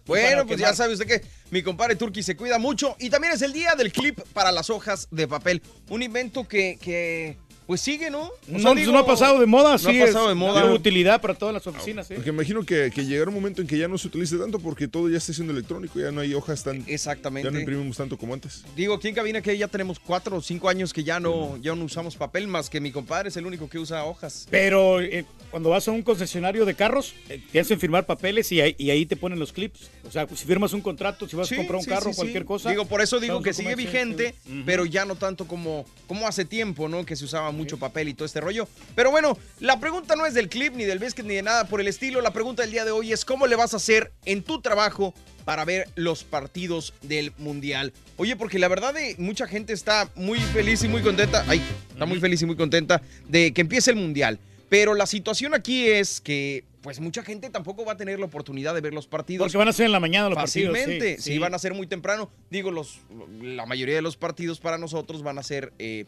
Bueno, 0.06 0.46
pues 0.46 0.60
ya 0.60 0.74
sabe 0.74 0.92
usted 0.92 1.06
que 1.06 1.22
mi 1.50 1.62
compadre 1.62 1.96
Turki 1.96 2.22
se 2.22 2.36
cuida 2.36 2.58
mucho. 2.58 2.94
Y 2.98 3.08
también 3.08 3.32
es 3.32 3.40
el 3.40 3.54
día 3.54 3.74
del 3.74 3.90
clip 3.90 4.20
para 4.34 4.52
las 4.52 4.68
hojas 4.68 5.08
de 5.10 5.26
papel. 5.26 5.62
Un 5.88 6.02
invento 6.02 6.46
que, 6.46 6.78
que 6.78 7.38
pues 7.66 7.80
sigue, 7.80 8.10
¿no? 8.10 8.22
O 8.24 8.30
No, 8.48 8.58
sea, 8.58 8.70
pues, 8.72 8.80
digo, 8.80 8.92
no 8.92 8.98
ha 8.98 9.06
pasado 9.06 9.38
de 9.40 9.46
moda, 9.46 9.72
no 9.72 9.78
sí. 9.78 10.00
ha 10.00 10.06
pasado 10.06 10.24
es 10.24 10.28
de 10.30 10.34
moda. 10.34 10.66
de 10.66 10.72
utilidad 10.74 11.20
para 11.20 11.34
todas 11.34 11.54
las 11.54 11.66
oficinas, 11.66 12.06
sí. 12.06 12.14
Porque 12.14 12.30
imagino 12.30 12.62
que, 12.64 12.90
que 12.94 13.04
llegará 13.06 13.28
un 13.30 13.34
momento 13.34 13.60
en 13.62 13.66
que 13.68 13.78
ya 13.78 13.88
no 13.88 13.96
se 13.98 14.08
utilice 14.08 14.36
tanto 14.36 14.58
porque 14.58 14.88
todo 14.88 15.08
ya 15.08 15.18
está 15.18 15.32
siendo 15.32 15.52
electrónico, 15.52 15.98
ya 15.98 16.12
no 16.12 16.20
hay 16.20 16.34
hojas 16.34 16.62
tan. 16.62 16.84
Exactamente. 16.86 17.46
Ya 17.48 17.52
no 17.52 17.58
imprimimos 17.58 17.96
tanto 17.96 18.16
como 18.18 18.34
antes. 18.34 18.64
Digo, 18.76 18.94
aquí 18.94 19.08
en 19.08 19.14
cabina 19.14 19.40
que 19.40 19.56
ya 19.56 19.68
tenemos 19.68 19.98
cuatro 19.98 20.36
o 20.36 20.40
cinco 20.42 20.68
años 20.68 20.92
que 20.92 21.04
ya 21.04 21.20
no, 21.20 21.56
ya 21.58 21.74
no 21.74 21.84
usamos 21.84 22.16
papel, 22.16 22.46
más 22.48 22.68
que 22.68 22.80
mi 22.80 22.90
compadre 22.92 23.28
es 23.28 23.36
el 23.36 23.46
único 23.46 23.68
que 23.68 23.78
usa 23.78 24.04
hojas. 24.04 24.46
Pero 24.50 25.00
eh, 25.00 25.24
cuando 25.50 25.70
vas 25.70 25.86
a 25.88 25.90
un 25.90 26.02
concesionario 26.02 26.64
de 26.64 26.74
carros, 26.74 27.14
eh, 27.28 27.40
te 27.50 27.60
hacen 27.60 27.78
firmar 27.80 28.04
papeles 28.06 28.50
y 28.52 28.60
ahí, 28.60 28.74
y 28.78 28.90
ahí 28.90 29.06
te 29.06 29.16
ponen 29.16 29.38
los 29.38 29.52
clips. 29.52 29.90
O 30.06 30.10
sea, 30.10 30.26
si 30.28 30.44
firmas 30.44 30.72
un 30.72 30.80
contrato, 30.80 31.28
si 31.28 31.36
vas 31.36 31.48
Sí, 31.48 31.54
a 31.54 31.58
comprar 31.58 31.78
un 31.78 31.84
sí, 31.84 31.90
carro, 31.90 32.06
sí, 32.06 32.10
sí. 32.12 32.16
cualquier 32.16 32.44
cosa. 32.44 32.70
Digo, 32.70 32.84
por 32.86 33.00
eso 33.00 33.20
digo 33.20 33.40
que 33.42 33.52
sigue 33.52 33.74
vigente, 33.76 34.34
pero 34.66 34.84
ya 34.84 35.04
no 35.04 35.16
tanto 35.16 35.46
como, 35.46 35.84
como 36.06 36.26
hace 36.28 36.44
tiempo, 36.44 36.88
¿no? 36.88 37.04
Que 37.06 37.16
se 37.16 37.24
usaba 37.24 37.50
mucho 37.54 37.78
papel 37.78 38.08
y 38.08 38.14
todo 38.14 38.26
este 38.26 38.40
rollo. 38.40 38.68
Pero 38.94 39.10
bueno, 39.10 39.38
la 39.60 39.80
pregunta 39.80 40.16
no 40.16 40.26
es 40.26 40.34
del 40.34 40.48
clip, 40.48 40.74
ni 40.74 40.84
del 40.84 40.98
biscuit, 40.98 41.26
ni 41.26 41.34
de 41.34 41.42
nada 41.42 41.66
por 41.66 41.80
el 41.80 41.88
estilo. 41.88 42.20
La 42.20 42.32
pregunta 42.32 42.62
del 42.62 42.70
día 42.72 42.84
de 42.84 42.90
hoy 42.90 43.12
es 43.12 43.24
cómo 43.24 43.46
le 43.46 43.56
vas 43.56 43.72
a 43.74 43.78
hacer 43.78 44.12
en 44.24 44.42
tu 44.42 44.60
trabajo 44.60 45.14
para 45.44 45.64
ver 45.64 45.88
los 45.94 46.24
partidos 46.24 46.94
del 47.02 47.32
Mundial. 47.38 47.92
Oye, 48.16 48.36
porque 48.36 48.58
la 48.58 48.68
verdad 48.68 48.94
de 48.94 49.14
mucha 49.18 49.46
gente 49.46 49.72
está 49.72 50.10
muy 50.14 50.38
feliz 50.40 50.82
y 50.84 50.88
muy 50.88 51.02
contenta. 51.02 51.44
Ay, 51.46 51.62
está 51.90 52.06
muy 52.06 52.18
feliz 52.20 52.40
y 52.42 52.46
muy 52.46 52.56
contenta 52.56 53.02
de 53.28 53.52
que 53.52 53.60
empiece 53.60 53.90
el 53.90 53.96
Mundial. 53.96 54.38
Pero 54.68 54.94
la 54.94 55.06
situación 55.06 55.54
aquí 55.54 55.86
es 55.88 56.20
que 56.20 56.64
pues 56.80 57.00
mucha 57.00 57.22
gente 57.22 57.48
tampoco 57.48 57.84
va 57.86 57.92
a 57.92 57.96
tener 57.96 58.18
la 58.18 58.26
oportunidad 58.26 58.74
de 58.74 58.82
ver 58.82 58.92
los 58.92 59.06
partidos. 59.06 59.46
Porque 59.46 59.56
van 59.56 59.68
a 59.68 59.72
ser 59.72 59.86
en 59.86 59.92
la 59.92 60.00
mañana 60.00 60.28
los 60.28 60.36
Fácilmente, 60.36 60.98
partidos. 60.98 61.24
sí, 61.24 61.38
van 61.38 61.54
a 61.54 61.58
ser 61.58 61.72
muy 61.72 61.86
temprano. 61.86 62.30
Digo, 62.50 62.70
los, 62.70 62.98
la 63.40 63.64
mayoría 63.64 63.94
de 63.94 64.02
los 64.02 64.18
partidos 64.18 64.60
para 64.60 64.76
nosotros 64.76 65.22
van 65.22 65.38
a 65.38 65.42
ser 65.42 65.72
eh, 65.78 66.04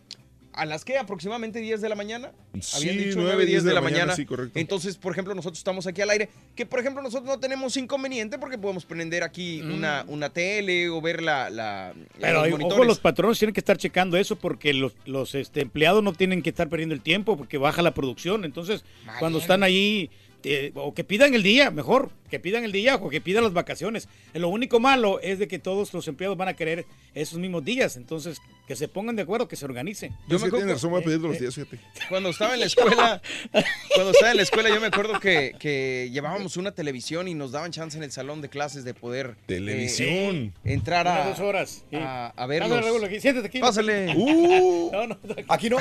a 0.56 0.64
las 0.64 0.84
que 0.84 0.96
aproximadamente 0.96 1.60
10 1.60 1.80
de 1.80 1.88
la 1.88 1.94
mañana. 1.94 2.32
Sí, 2.60 2.76
Habían 2.78 2.96
dicho 3.04 3.16
9, 3.16 3.30
9, 3.34 3.46
10 3.46 3.64
de 3.64 3.74
la, 3.74 3.80
mañana, 3.80 3.98
mañana. 3.98 4.16
sí, 4.16 4.24
correcto. 4.24 4.58
Entonces, 4.58 4.96
por 4.96 5.12
ejemplo, 5.12 5.34
nosotros 5.34 5.58
estamos 5.58 5.86
aquí 5.86 6.00
al 6.00 6.10
aire, 6.10 6.30
que 6.54 6.64
por 6.66 6.80
ejemplo 6.80 7.02
nosotros 7.02 7.28
no 7.28 7.38
tenemos 7.38 7.76
inconveniente 7.76 8.38
porque 8.38 8.56
podemos 8.58 8.86
prender 8.86 9.22
aquí 9.22 9.60
una, 9.60 10.04
una 10.08 10.30
tele 10.30 10.88
o 10.88 11.00
ver 11.00 11.22
la... 11.22 11.50
la 11.50 11.94
Pero 12.18 12.46
los 12.46 12.72
ojo, 12.72 12.84
los 12.84 12.98
patrones 12.98 13.38
tienen 13.38 13.52
que 13.52 13.60
estar 13.60 13.76
checando 13.76 14.16
eso 14.16 14.36
porque 14.36 14.72
los, 14.72 14.94
los 15.04 15.34
este, 15.34 15.60
empleados 15.60 16.02
no 16.02 16.14
tienen 16.14 16.42
que 16.42 16.50
estar 16.50 16.68
perdiendo 16.68 16.94
el 16.94 17.02
tiempo 17.02 17.36
porque 17.36 17.58
baja 17.58 17.82
la 17.82 17.92
producción. 17.92 18.44
Entonces, 18.44 18.84
cuando 19.18 19.38
están 19.38 19.62
ahí, 19.62 20.10
eh, 20.48 20.70
o 20.74 20.94
que 20.94 21.02
pidan 21.02 21.34
el 21.34 21.42
día, 21.42 21.72
mejor, 21.72 22.10
que 22.30 22.38
pidan 22.38 22.62
el 22.62 22.70
día 22.70 22.94
o 22.96 23.08
que 23.08 23.20
pidan 23.20 23.42
las 23.42 23.52
vacaciones. 23.52 24.08
Eh, 24.32 24.38
Lo 24.38 24.48
único 24.48 24.78
malo 24.78 25.18
es 25.20 25.38
de 25.38 25.48
que 25.48 25.58
todos 25.58 25.92
los 25.92 26.06
empleados 26.06 26.38
van 26.38 26.48
a 26.48 26.54
querer 26.54 26.86
esos 27.14 27.38
mismos 27.40 27.64
días. 27.64 27.96
Entonces, 27.96 28.38
que 28.66 28.74
se 28.76 28.88
pongan 28.88 29.14
de 29.16 29.22
acuerdo, 29.22 29.46
que 29.48 29.56
se 29.56 29.64
organicen. 29.64 30.12
Yo 30.28 30.38
me 30.38 30.50
tiene 30.50 30.72
razón, 30.72 30.90
voy 30.90 31.00
a 31.00 31.04
pedir 31.04 31.20
los 31.20 31.38
días, 31.38 31.54
fíjate. 31.54 31.78
Cuando 32.08 32.30
estaba 32.30 32.54
en 32.54 32.60
la 32.60 32.66
escuela, 32.66 33.22
cuando 33.94 34.10
estaba 34.12 34.30
en 34.32 34.36
la 34.38 34.42
escuela, 34.42 34.68
yo 34.70 34.80
me 34.80 34.88
acuerdo 34.88 35.20
que, 35.20 35.54
que 35.58 36.10
llevábamos 36.12 36.56
una 36.56 36.72
televisión 36.72 37.28
y 37.28 37.34
nos 37.34 37.52
daban 37.52 37.70
chance 37.72 37.96
en 37.96 38.02
el 38.04 38.10
salón 38.12 38.40
de 38.42 38.48
clases 38.48 38.84
de 38.84 38.92
poder 38.94 39.36
eh, 39.38 39.44
Televisión. 39.46 40.52
entrar 40.64 41.06
a, 41.08 41.28
dos 41.28 41.40
horas, 41.40 41.84
sí. 41.90 41.96
a, 41.96 42.26
a 42.28 42.32
Pásale, 42.34 42.58
verlos. 42.60 42.84
Raúl, 42.84 43.04
aquí, 43.04 43.20
siéntate 43.20 43.46
aquí. 43.48 43.60
Pásale. 43.60 44.14
Uh. 44.26 44.90
No, 44.92 45.06
no, 45.06 45.18
¿Aquí 45.48 45.68
no? 45.70 45.76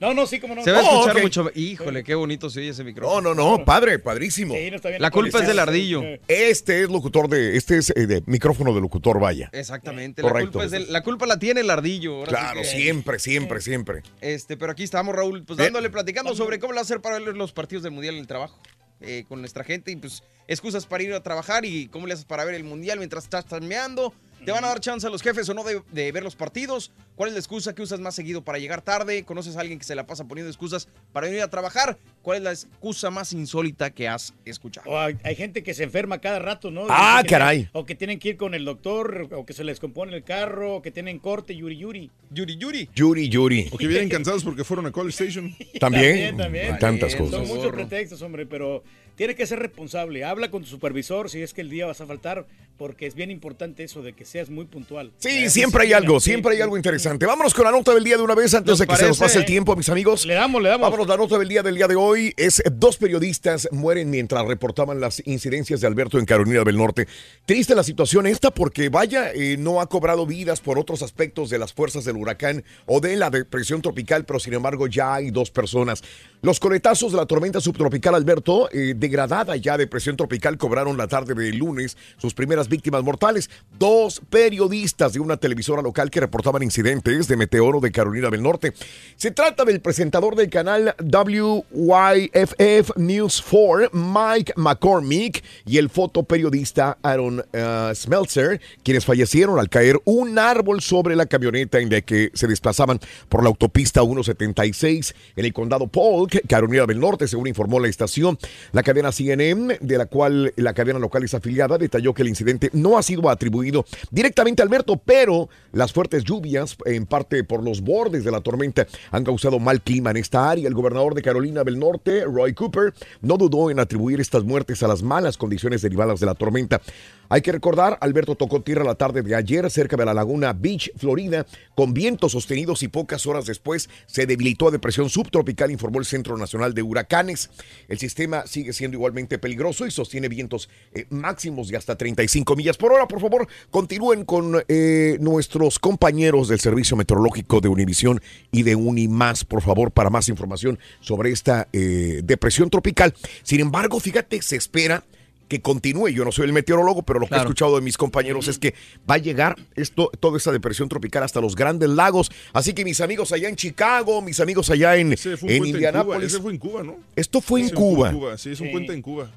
No, 0.00 0.14
no, 0.14 0.26
sí, 0.26 0.38
como 0.38 0.54
no. 0.54 0.62
Se 0.62 0.70
va 0.70 0.80
a 0.80 0.82
Oh, 0.82 1.00
escuchar 1.06 1.22
mucho. 1.22 1.50
Híjole, 1.54 2.04
qué 2.04 2.14
bonito 2.14 2.50
se 2.50 2.60
oye 2.60 2.68
ese 2.70 2.84
micrófono. 2.84 3.20
No, 3.20 3.34
no, 3.34 3.58
no, 3.58 3.64
padre, 3.64 3.98
padrísimo. 3.98 4.54
Sí, 4.54 4.70
no 4.70 4.76
está 4.76 4.90
bien. 4.90 5.00
La 5.02 5.10
culpa 5.10 5.40
es 5.40 5.46
del 5.46 5.58
ardillo. 5.58 6.02
Este 6.28 6.82
es 6.82 6.90
locutor 6.90 7.28
de, 7.28 7.56
este 7.56 7.78
es 7.78 7.90
eh, 7.96 8.06
de 8.06 8.22
micrófono 8.26 8.74
de 8.74 8.80
locutor, 8.80 9.18
vaya. 9.20 9.50
Exactamente. 9.52 10.22
La 10.22 10.28
Correcto. 10.28 10.52
culpa, 10.52 10.64
es 10.66 10.70
del- 10.70 10.92
la 10.92 11.02
culpa 11.02 11.26
la 11.26 11.38
tiene 11.38 11.60
el 11.62 11.70
ardillo. 11.70 12.03
Ahora 12.12 12.26
sí 12.30 12.36
Claro, 12.36 12.60
que- 12.60 12.66
siempre, 12.66 13.18
siempre, 13.18 13.60
siempre. 13.60 14.02
Este, 14.20 14.56
pero 14.56 14.72
aquí 14.72 14.82
estamos, 14.82 15.14
Raúl, 15.14 15.44
pues 15.44 15.56
dándole, 15.58 15.90
platicando 15.90 16.34
sobre 16.34 16.58
cómo 16.58 16.72
lo 16.72 16.80
hacer 16.80 17.00
para 17.00 17.18
ver 17.18 17.36
los 17.36 17.52
partidos 17.52 17.82
del 17.82 17.92
Mundial 17.92 18.14
en 18.14 18.20
el 18.20 18.26
trabajo. 18.26 18.58
eh, 19.00 19.24
con 19.28 19.40
nuestra 19.40 19.64
gente 19.64 19.90
y 19.90 19.96
pues 19.96 20.22
excusas 20.46 20.86
para 20.86 21.02
ir 21.02 21.12
a 21.12 21.22
trabajar 21.22 21.64
y 21.66 21.88
cómo 21.88 22.06
le 22.06 22.14
haces 22.14 22.24
para 22.24 22.44
ver 22.44 22.54
el 22.54 22.64
Mundial 22.64 22.96
mientras 22.98 23.24
estás 23.24 23.44
tameando. 23.44 24.14
¿Te 24.44 24.52
van 24.52 24.64
a 24.64 24.68
dar 24.68 24.80
chance 24.80 25.06
a 25.06 25.10
los 25.10 25.22
jefes 25.22 25.48
o 25.48 25.54
no 25.54 25.64
de, 25.64 25.82
de 25.92 26.12
ver 26.12 26.22
los 26.22 26.36
partidos? 26.36 26.92
¿Cuál 27.16 27.28
es 27.28 27.34
la 27.34 27.38
excusa 27.40 27.74
que 27.74 27.82
usas 27.82 28.00
más 28.00 28.14
seguido 28.14 28.42
para 28.44 28.58
llegar 28.58 28.82
tarde? 28.82 29.24
¿Conoces 29.24 29.56
a 29.56 29.60
alguien 29.60 29.78
que 29.78 29.84
se 29.84 29.94
la 29.94 30.06
pasa 30.06 30.24
poniendo 30.26 30.50
excusas 30.50 30.88
para 31.12 31.28
ir 31.30 31.40
a 31.40 31.48
trabajar? 31.48 31.96
¿Cuál 32.22 32.38
es 32.38 32.42
la 32.42 32.50
excusa 32.52 33.10
más 33.10 33.32
insólita 33.32 33.90
que 33.90 34.08
has 34.08 34.34
escuchado? 34.44 34.90
O 34.90 34.98
hay, 34.98 35.16
hay 35.22 35.34
gente 35.36 35.62
que 35.62 35.74
se 35.74 35.84
enferma 35.84 36.18
cada 36.20 36.38
rato, 36.40 36.70
¿no? 36.70 36.86
Ah, 36.90 37.20
Que- 37.22 37.28
caray. 37.30 37.68
O 37.72 37.86
que 37.86 37.94
tienen 37.94 38.18
que 38.18 38.30
ir 38.30 38.36
con 38.36 38.54
el 38.54 38.64
doctor, 38.64 39.28
o 39.32 39.46
que 39.46 39.52
se 39.52 39.64
les 39.64 39.80
compone 39.80 40.14
el 40.16 40.24
carro, 40.24 40.76
o 40.76 40.82
que 40.82 40.90
tienen 40.90 41.18
corte, 41.18 41.54
yuri 41.56 41.76
yuri. 41.78 42.10
Yuri 42.30 42.56
yuri. 42.56 42.90
Yuri, 42.94 43.28
Yuri. 43.28 43.68
O 43.72 43.78
que 43.78 43.86
vienen 43.86 44.08
cansados 44.08 44.42
porque 44.44 44.64
fueron 44.64 44.86
a 44.86 44.92
College 44.92 45.24
Station. 45.24 45.54
También, 45.78 46.36
también. 46.36 46.78
tantas 46.78 47.12
Son 47.12 47.30
cosas. 47.30 47.46
muchos 47.48 47.72
pretextos, 47.72 48.20
hombre, 48.22 48.44
pero 48.46 48.82
tiene 49.16 49.34
que 49.36 49.46
ser 49.46 49.60
responsable. 49.60 50.24
Habla 50.24 50.50
con 50.50 50.62
tu 50.62 50.68
supervisor 50.68 51.30
si 51.30 51.40
es 51.42 51.54
que 51.54 51.60
el 51.60 51.70
día 51.70 51.86
vas 51.86 52.00
a 52.00 52.06
faltar, 52.06 52.46
porque 52.76 53.06
es 53.06 53.14
bien 53.14 53.30
importante 53.30 53.84
eso 53.84 54.02
de 54.02 54.12
que 54.12 54.24
seas 54.24 54.50
muy 54.50 54.64
puntual. 54.64 55.12
Sí, 55.18 55.48
siempre 55.48 55.84
hay 55.84 55.92
algo, 55.92 56.18
siempre 56.20 56.54
hay 56.54 56.60
algo 56.60 56.76
interesante. 56.76 57.24
Vámonos 57.26 57.54
con 57.54 57.64
la 57.64 57.70
nota 57.70 57.94
del 57.94 58.02
día 58.02 58.16
de 58.16 58.22
una 58.22 58.34
vez 58.34 58.52
antes 58.54 58.70
¿Nos 58.70 58.78
de 58.78 58.86
que 58.86 58.96
se 58.96 59.06
nos 59.06 59.18
pase 59.18 59.38
el 59.38 59.44
tiempo, 59.44 59.76
mis 59.76 59.88
amigos. 59.88 60.26
Le 60.26 60.34
damos, 60.34 60.60
le 60.60 60.70
damos. 60.70 60.90
Vámonos, 60.90 61.06
la 61.06 61.16
nota 61.16 61.38
del 61.38 61.48
día 61.48 61.62
del 61.62 61.76
día 61.76 61.86
de 61.86 61.94
hoy 61.94 62.32
es 62.36 62.62
dos 62.72 62.96
periodistas 62.96 63.68
mueren 63.70 64.10
mientras 64.10 64.44
reportaban 64.46 65.00
las 65.00 65.22
incidencias 65.26 65.80
de 65.80 65.86
Alberto 65.86 66.18
en 66.18 66.24
Carolina 66.24 66.64
del 66.64 66.76
Norte. 66.76 67.06
Triste 67.46 67.74
la 67.74 67.84
situación 67.84 68.26
esta 68.26 68.50
porque 68.50 68.88
vaya, 68.88 69.32
eh, 69.32 69.56
no 69.58 69.80
ha 69.80 69.86
cobrado 69.86 70.26
vidas 70.26 70.60
por 70.60 70.78
otros 70.78 71.02
aspectos 71.02 71.50
de 71.50 71.58
las 71.58 71.72
fuerzas 71.72 72.04
del 72.04 72.16
huracán 72.16 72.64
o 72.86 73.00
de 73.00 73.16
la 73.16 73.30
depresión 73.30 73.82
tropical, 73.82 74.24
pero 74.24 74.40
sin 74.40 74.54
embargo 74.54 74.86
ya 74.86 75.14
hay 75.14 75.30
dos 75.30 75.50
personas. 75.50 76.02
Los 76.42 76.60
coletazos 76.60 77.12
de 77.12 77.18
la 77.18 77.26
tormenta 77.26 77.60
subtropical 77.60 78.14
Alberto, 78.14 78.68
eh, 78.70 78.94
degradada 78.96 79.56
ya 79.56 79.78
depresión 79.78 80.16
tropical, 80.16 80.58
cobraron 80.58 80.96
la 80.98 81.08
tarde 81.08 81.34
del 81.34 81.56
lunes 81.56 81.96
sus 82.18 82.34
primeras 82.34 82.63
víctimas 82.68 83.02
mortales. 83.02 83.50
Dos 83.78 84.22
periodistas 84.30 85.12
de 85.12 85.20
una 85.20 85.36
televisora 85.36 85.82
local 85.82 86.10
que 86.10 86.20
reportaban 86.20 86.62
incidentes 86.62 87.28
de 87.28 87.36
meteoro 87.36 87.80
de 87.80 87.92
Carolina 87.92 88.30
del 88.30 88.42
Norte. 88.42 88.72
Se 89.16 89.30
trata 89.30 89.64
del 89.64 89.80
presentador 89.80 90.36
del 90.36 90.50
canal 90.50 90.94
WYFF 90.98 92.96
News 92.96 93.44
4, 93.50 93.90
Mike 93.92 94.54
McCormick, 94.56 95.44
y 95.66 95.78
el 95.78 95.90
fotoperiodista 95.90 96.98
Aaron 97.02 97.40
uh, 97.40 97.94
Smeltzer, 97.94 98.60
quienes 98.82 99.04
fallecieron 99.04 99.58
al 99.58 99.68
caer 99.68 100.00
un 100.04 100.38
árbol 100.38 100.80
sobre 100.80 101.16
la 101.16 101.26
camioneta 101.26 101.78
en 101.78 101.90
la 101.90 102.00
que 102.00 102.30
se 102.34 102.46
desplazaban 102.46 103.00
por 103.28 103.42
la 103.42 103.48
autopista 103.48 104.02
176 104.02 105.14
en 105.36 105.44
el 105.44 105.52
condado 105.52 105.86
Polk, 105.86 106.46
Carolina 106.48 106.86
del 106.86 107.00
Norte, 107.00 107.28
según 107.28 107.48
informó 107.48 107.80
la 107.80 107.88
estación. 107.88 108.38
La 108.72 108.82
cadena 108.82 109.12
CNN, 109.12 109.78
de 109.80 109.98
la 109.98 110.06
cual 110.06 110.52
la 110.56 110.74
cadena 110.74 110.98
local 110.98 111.24
es 111.24 111.34
afiliada, 111.34 111.78
detalló 111.78 112.14
que 112.14 112.22
el 112.22 112.28
incidente 112.28 112.53
no 112.72 112.98
ha 112.98 113.02
sido 113.02 113.28
atribuido 113.28 113.84
directamente 114.10 114.62
a 114.62 114.64
Alberto, 114.64 114.96
pero 114.96 115.48
las 115.72 115.92
fuertes 115.92 116.24
lluvias, 116.24 116.76
en 116.86 117.06
parte 117.06 117.44
por 117.44 117.62
los 117.62 117.80
bordes 117.80 118.24
de 118.24 118.30
la 118.30 118.40
tormenta, 118.40 118.86
han 119.10 119.24
causado 119.24 119.58
mal 119.58 119.80
clima 119.82 120.10
en 120.10 120.16
esta 120.16 120.50
área. 120.50 120.68
El 120.68 120.74
gobernador 120.74 121.14
de 121.14 121.22
Carolina 121.22 121.64
del 121.64 121.78
Norte, 121.78 122.24
Roy 122.24 122.54
Cooper, 122.54 122.94
no 123.20 123.36
dudó 123.36 123.70
en 123.70 123.80
atribuir 123.80 124.20
estas 124.20 124.44
muertes 124.44 124.82
a 124.82 124.88
las 124.88 125.02
malas 125.02 125.36
condiciones 125.36 125.82
derivadas 125.82 126.20
de 126.20 126.26
la 126.26 126.34
tormenta. 126.34 126.80
Hay 127.28 127.42
que 127.42 127.52
recordar, 127.52 127.98
Alberto 128.00 128.34
tocó 128.34 128.62
tierra 128.62 128.84
la 128.84 128.94
tarde 128.94 129.22
de 129.22 129.34
ayer 129.34 129.70
cerca 129.70 129.96
de 129.96 130.04
la 130.04 130.14
laguna 130.14 130.52
Beach, 130.52 130.90
Florida, 130.96 131.46
con 131.74 131.94
vientos 131.94 132.32
sostenidos 132.32 132.82
y 132.82 132.88
pocas 132.88 133.26
horas 133.26 133.46
después 133.46 133.88
se 134.06 134.26
debilitó 134.26 134.68
a 134.68 134.70
depresión 134.70 135.08
subtropical, 135.08 135.70
informó 135.70 135.98
el 135.98 136.04
Centro 136.04 136.36
Nacional 136.36 136.74
de 136.74 136.82
Huracanes. 136.82 137.50
El 137.88 137.98
sistema 137.98 138.46
sigue 138.46 138.72
siendo 138.72 138.96
igualmente 138.96 139.38
peligroso 139.38 139.86
y 139.86 139.90
sostiene 139.90 140.28
vientos 140.28 140.68
eh, 140.92 141.06
máximos 141.10 141.68
de 141.68 141.76
hasta 141.76 141.96
35 141.96 142.56
millas 142.56 142.76
por 142.76 142.92
hora. 142.92 143.08
Por 143.08 143.20
favor, 143.20 143.48
continúen 143.70 144.24
con 144.24 144.62
eh, 144.68 145.16
nuestros 145.20 145.78
compañeros 145.78 146.48
del 146.48 146.60
Servicio 146.60 146.96
Meteorológico 146.96 147.60
de 147.60 147.68
Univisión 147.68 148.20
y 148.50 148.62
de 148.62 148.74
Unimás, 148.74 149.44
por 149.44 149.62
favor, 149.62 149.90
para 149.90 150.10
más 150.10 150.28
información 150.28 150.78
sobre 151.00 151.30
esta 151.30 151.68
eh, 151.72 152.20
depresión 152.24 152.70
tropical. 152.70 153.14
Sin 153.42 153.60
embargo, 153.60 154.00
fíjate, 154.00 154.40
se 154.42 154.56
espera 154.56 155.04
que 155.48 155.60
continúe. 155.60 156.08
Yo 156.08 156.24
no 156.24 156.32
soy 156.32 156.46
el 156.46 156.52
meteorólogo, 156.52 157.02
pero 157.02 157.20
lo 157.20 157.26
que 157.26 157.34
he 157.34 157.38
escuchado 157.38 157.76
de 157.76 157.82
mis 157.82 157.96
compañeros 157.96 158.48
es 158.48 158.58
que 158.58 158.74
va 159.08 159.14
a 159.14 159.18
llegar 159.18 159.56
esto, 159.74 160.10
toda 160.20 160.38
esta 160.38 160.52
depresión 160.52 160.88
tropical 160.88 161.22
hasta 161.22 161.40
los 161.40 161.54
grandes 161.54 161.88
lagos. 161.90 162.30
Así 162.52 162.72
que 162.72 162.84
mis 162.84 163.00
amigos 163.00 163.32
allá 163.32 163.48
en 163.48 163.56
Chicago, 163.56 164.22
mis 164.22 164.40
amigos 164.40 164.70
allá 164.70 164.96
en, 164.96 165.12
en 165.12 165.18
puente 165.18 165.54
en 165.54 165.58
Cuba. 165.58 165.68
Indianápolis. 165.68 166.32
Ese 166.32 166.42
fue 166.42 166.52
en 166.52 166.58
Cuba, 166.58 166.82
¿no? 166.82 166.96
Esto 167.16 167.40
fue 167.40 167.60
en 167.60 167.70
Cuba. 167.70 168.38
Sí, 168.38 168.50
es 168.50 168.60
un 168.60 168.70
puente 168.70 168.92
en 168.92 169.02
Cuba. 169.02 169.30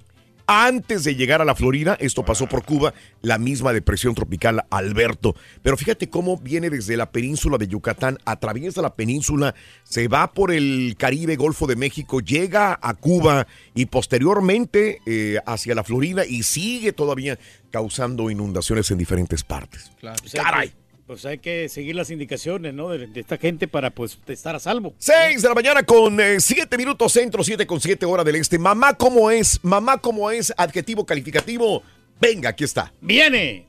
Antes 0.50 1.04
de 1.04 1.16
llegar 1.16 1.42
a 1.42 1.46
la 1.46 1.56
Florida, 1.56 1.98
esto 2.00 2.24
pasó 2.24 2.48
por 2.48 2.64
Cuba, 2.64 2.94
la 3.22 3.38
misma 3.38 3.74
depresión 3.74 4.16
tropical 4.16 4.64
Alberto. 4.70 5.36
Pero 5.62 5.76
fíjate 5.76 6.10
cómo 6.10 6.38
viene 6.38 6.70
desde 6.70 6.96
la 6.96 7.12
península 7.12 7.58
de 7.58 7.68
Yucatán, 7.68 8.18
atraviesa 8.24 8.82
la 8.82 8.96
península, 8.96 9.56
se 9.84 10.08
va 10.08 10.32
por 10.32 10.54
el 10.54 10.96
Caribe, 10.98 11.36
Golfo 11.36 11.68
de 11.68 11.76
México, 11.76 12.22
llega 12.22 12.80
a 12.82 12.94
Cuba 12.94 13.46
y 13.76 13.88
posteriormente 13.88 15.02
eh, 15.06 15.38
hacia 15.46 15.76
la 15.76 15.84
Florida 15.84 16.26
y 16.26 16.44
sigue 16.44 16.94
todavía 16.94 17.38
causando 17.70 18.30
inundaciones 18.30 18.90
en 18.90 19.00
diferentes 19.00 19.44
partes. 19.44 19.92
Hay 20.02 20.16
Caray. 20.32 20.74
Pues 21.08 21.26
hay 21.26 21.38
que 21.38 21.70
seguir 21.70 21.96
las 21.96 22.12
indicaciones, 22.12 22.74
¿no? 22.74 22.90
De, 22.90 23.08
de 23.08 23.20
esta 23.22 23.38
gente 23.38 23.68
para, 23.68 23.90
pues, 23.92 24.20
estar 24.28 24.56
a 24.56 24.60
salvo. 24.60 24.94
6 25.00 25.42
de 25.42 25.48
la 25.48 25.56
mañana 25.56 25.84
con 25.84 26.20
7 26.38 26.78
minutos 26.78 27.14
centro, 27.14 27.44
7 27.44 27.66
con 27.66 27.80
7 27.80 28.06
hora 28.06 28.26
del 28.26 28.36
este. 28.36 28.60
Mamá, 28.60 28.94
¿cómo 28.96 29.32
es? 29.32 29.60
Mamá, 29.64 30.00
¿cómo 30.00 30.30
es? 30.30 30.54
Adjetivo 30.58 31.06
calificativo. 31.06 31.82
Venga, 32.20 32.50
aquí 32.50 32.66
está. 32.66 32.92
¡Viene! 33.00 33.66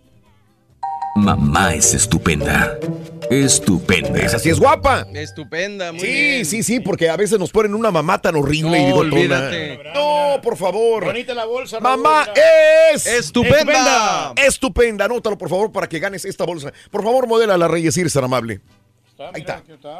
Mamá 1.22 1.74
es 1.74 1.94
estupenda. 1.94 2.78
Estupenda. 3.28 4.20
Esa 4.20 4.38
sí 4.38 4.50
es 4.50 4.58
guapa. 4.60 5.04
Estupenda, 5.12 5.90
muy 5.92 6.00
Sí, 6.00 6.06
bien. 6.06 6.44
sí, 6.46 6.62
sí, 6.62 6.80
porque 6.80 7.10
a 7.10 7.16
veces 7.16 7.38
nos 7.40 7.50
ponen 7.50 7.74
una 7.74 7.90
mamá 7.90 8.22
tan 8.22 8.36
horrible 8.36 8.78
y 8.78 8.82
No, 8.82 8.86
digo, 8.86 8.98
olvídate. 9.00 9.80
No, 9.94 10.40
por 10.42 10.56
favor. 10.56 11.04
Bonita 11.06 11.34
la 11.34 11.44
bolsa. 11.44 11.80
Mamá 11.80 12.28
es 12.94 13.04
Estupenda. 13.06 14.32
Estupenda. 14.36 15.04
Anótalo, 15.06 15.36
por 15.36 15.48
favor, 15.50 15.72
para 15.72 15.88
que 15.88 15.98
ganes 15.98 16.24
esta 16.24 16.44
bolsa. 16.44 16.72
Por 16.90 17.02
favor, 17.02 17.26
modela 17.26 17.58
la 17.58 17.66
Reyes, 17.68 17.96
eres 17.98 18.12
tan 18.12 18.24
amable. 18.24 18.60
Ahí 19.34 19.40
está. 19.40 19.56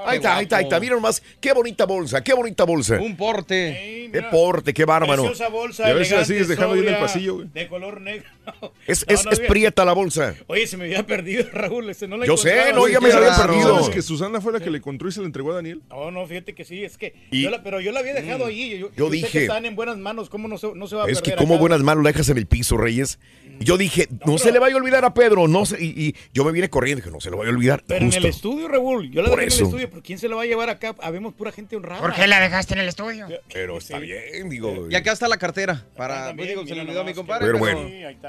Ahí 0.07 0.16
está, 0.19 0.37
ahí 0.37 0.45
está, 0.45 0.57
ahí 0.59 0.64
está. 0.64 0.79
Mira 0.79 0.95
nomás, 0.95 1.21
qué 1.41 1.53
bonita 1.53 1.85
bolsa, 1.87 2.23
qué 2.23 2.33
bonita 2.35 2.62
bolsa. 2.62 2.99
Un 3.01 3.16
porte. 3.16 4.09
Qué 4.12 4.23
porte, 4.31 4.73
qué 4.73 4.85
bárbaro. 4.85 5.25
Preciosa 5.25 5.49
bolsa, 5.51 5.89
Y 5.89 5.91
a 5.91 5.95
ver 5.95 6.05
si 6.07 6.12
la 6.12 6.19
elegante, 6.19 6.33
sigues 6.35 6.49
dejando 6.49 6.75
ahí 6.75 6.81
en 6.83 6.89
el 6.89 6.99
pasillo, 6.99 7.35
güey. 7.35 7.49
De 7.53 7.66
color 7.69 8.01
negro. 8.01 8.29
Es, 8.86 9.07
No, 9.07 9.14
es, 9.14 9.24
no 9.26 9.30
es 9.32 9.40
prieta 9.40 9.84
la 9.84 9.92
bolsa. 9.92 10.34
Oye, 10.46 10.66
se 10.66 10.76
me 10.76 10.84
había 10.84 11.07
perdido, 11.07 11.44
Raúl. 11.53 11.92
No 12.09 12.16
la 12.16 12.26
Yo 12.26 12.36
sé, 12.36 12.72
no, 12.72 12.88
ya 12.88 13.01
me 13.01 13.09
la 13.11 13.16
había 13.18 13.36
perdido. 13.36 13.80
¿Sabes 13.80 13.90
que 13.94 14.03
Susana 14.03 14.40
fue 14.40 14.53
la 14.53 14.61
que 14.61 14.70
le 14.70 14.78
encontró 14.78 15.09
y 15.09 15.12
se 15.12 15.20
la 15.20 15.26
entregó 15.26 15.53
a 15.53 15.57
Daniel? 15.57 15.82
No, 15.90 16.11
no, 16.11 16.26
fíjate 16.26 16.55
que 16.55 16.64
sí, 16.64 16.84
es 16.84 16.96
que. 16.96 17.14
Y- 17.30 17.42
yo 17.42 17.51
la- 17.51 17.62
pero 17.62 17.80
yo 17.80 17.92
la 17.92 18.01
había 18.01 18.14
dejado 18.14 18.46
Mm. 18.46 18.49
ahí. 18.49 18.84
Yo, 18.96 19.11
dije- 19.11 19.28
que 19.30 19.42
están 19.42 19.64
en 19.66 19.76
buenas 19.76 19.99
manos, 19.99 20.28
¿cómo 20.30 20.49
no 20.49 20.57
se, 20.59 20.72
no 20.74 20.86
se 20.86 20.96
va 20.96 21.05
a 21.05 21.09
Es 21.09 21.20
que 21.20 21.32
acá? 21.32 21.44
buenas 21.44 21.80
manos 21.82 22.05
la 22.05 22.11
dejas 22.12 22.28
en 22.30 22.38
el 22.38 22.46
piso, 22.46 22.76
Reyes. 22.76 23.18
Y 23.61 23.64
yo 23.64 23.76
dije, 23.76 24.07
no, 24.24 24.38
se 24.38 24.53
le 24.53 24.59
vaya 24.61 24.74
a 24.76 24.78
olvidar 24.78 25.05
a 25.05 25.12
Pedro. 25.14 25.49
No 25.49 25.66
se- 25.66 25.82
y, 25.82 25.88
y 26.09 26.14
yo 26.32 26.44
me 26.44 26.53
vine 26.53 26.70
corriendo, 26.70 27.01
dije, 27.03 27.11
no 27.12 27.20
se 27.20 27.30
le 27.30 27.36
vaya 27.36 27.51
a 27.51 27.53
olvidar. 27.55 27.82
Pero 27.86 28.05
Justo. 28.05 28.18
en 28.20 28.24
el 28.24 28.30
estudio, 28.30 28.68
Raúl. 28.68 29.11
Yo 29.11 29.22
la 29.22 29.28
Por 29.28 29.38
dejé 29.40 29.49
en 29.49 29.53
eso. 29.53 29.61
el 29.62 29.66
estudio, 29.66 29.90
pero 29.90 30.03
¿quién 30.03 30.18
se 30.18 30.28
la 30.28 30.36
va 30.36 30.42
a 30.42 30.46
llevar 30.46 30.70
acá? 30.70 30.94
Habemos 31.01 31.34
pura 31.34 31.51
gente 31.53 31.74
honrada. 31.76 32.01
¿Por 32.01 32.14
qué 32.14 32.26
la 32.28 32.40
dejaste 32.40 32.74
en 32.74 32.80
el 32.80 32.88
estudio? 32.88 33.26
Pero 33.53 33.78
está 33.78 33.99
bien, 33.99 34.49
digo. 34.49 34.86
Y 34.90 34.94
acá 34.94 35.12
está 35.12 35.26
la 35.28 35.36
cartera. 35.38 35.84
Para, 35.96 36.34
pues, 36.36 36.49
digo, 36.49 36.64
se 36.66 36.74
le 36.76 36.82
olvidó 36.82 37.01
a 37.01 37.05
mi 37.05 37.14
compadre. 37.14 37.46
Pero 37.46 37.59
bueno, 37.59 37.80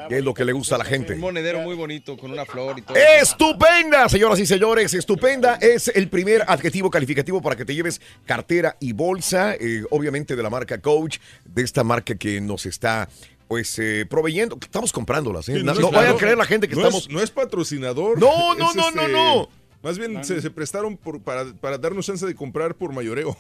¿qué 0.09 0.17
es 0.17 0.23
lo 0.23 0.33
que 0.33 0.43
le 0.43 0.51
gusta 0.51 0.75
a 0.75 0.77
la 0.79 0.85
gente? 0.85 1.13
Un 1.13 1.19
monedero 1.21 1.59
muy 1.61 1.75
bonito 1.75 2.17
con 2.17 2.31
una 2.31 2.45
flor 2.45 2.77
y 2.79 2.81
todo. 2.81 2.97
Estupenda, 2.97 4.09
señoras 4.09 4.39
y 4.39 4.45
señores, 4.45 4.93
estupenda 4.93 5.55
es 5.61 5.87
el 5.89 6.09
primer 6.09 6.43
adjetivo 6.47 6.89
calificativo 6.89 7.41
para 7.41 7.55
que 7.55 7.63
te 7.65 7.73
lleves 7.75 8.01
cartera 8.25 8.75
y 8.79 8.91
bolsa, 8.93 9.55
eh, 9.55 9.83
obviamente 9.91 10.35
de 10.35 10.43
la 10.43 10.49
marca 10.49 10.81
Coach, 10.81 11.19
de 11.45 11.61
esta 11.63 11.83
marca 11.83 12.15
que 12.15 12.41
nos 12.41 12.65
está 12.65 13.07
pues 13.47 13.79
eh, 13.79 14.05
proveyendo, 14.09 14.57
estamos 14.61 14.91
comprándolas, 14.91 15.49
¿eh? 15.49 15.57
Sí, 15.57 15.63
no, 15.63 15.73
no 15.73 15.89
vaya 15.91 16.11
a 16.11 16.17
creer 16.17 16.37
la 16.37 16.45
gente 16.45 16.67
que 16.67 16.75
no 16.75 16.81
estamos... 16.81 17.03
Es, 17.03 17.09
no 17.09 17.19
es 17.21 17.31
patrocinador. 17.31 18.19
No, 18.19 18.53
no, 18.55 18.69
Es, 18.69 18.75
no, 18.75 18.91
no, 18.91 19.01
este, 19.01 19.11
no. 19.13 19.49
Más 19.81 19.97
bien 19.97 20.23
se, 20.25 20.41
se 20.41 20.51
prestaron 20.51 20.97
por- 20.97 21.21
para, 21.21 21.45
para 21.53 21.77
darnos 21.77 22.05
chance 22.05 22.25
de 22.25 22.35
comprar 22.35 22.75
por 22.75 22.91
mayoreo. 22.93 23.35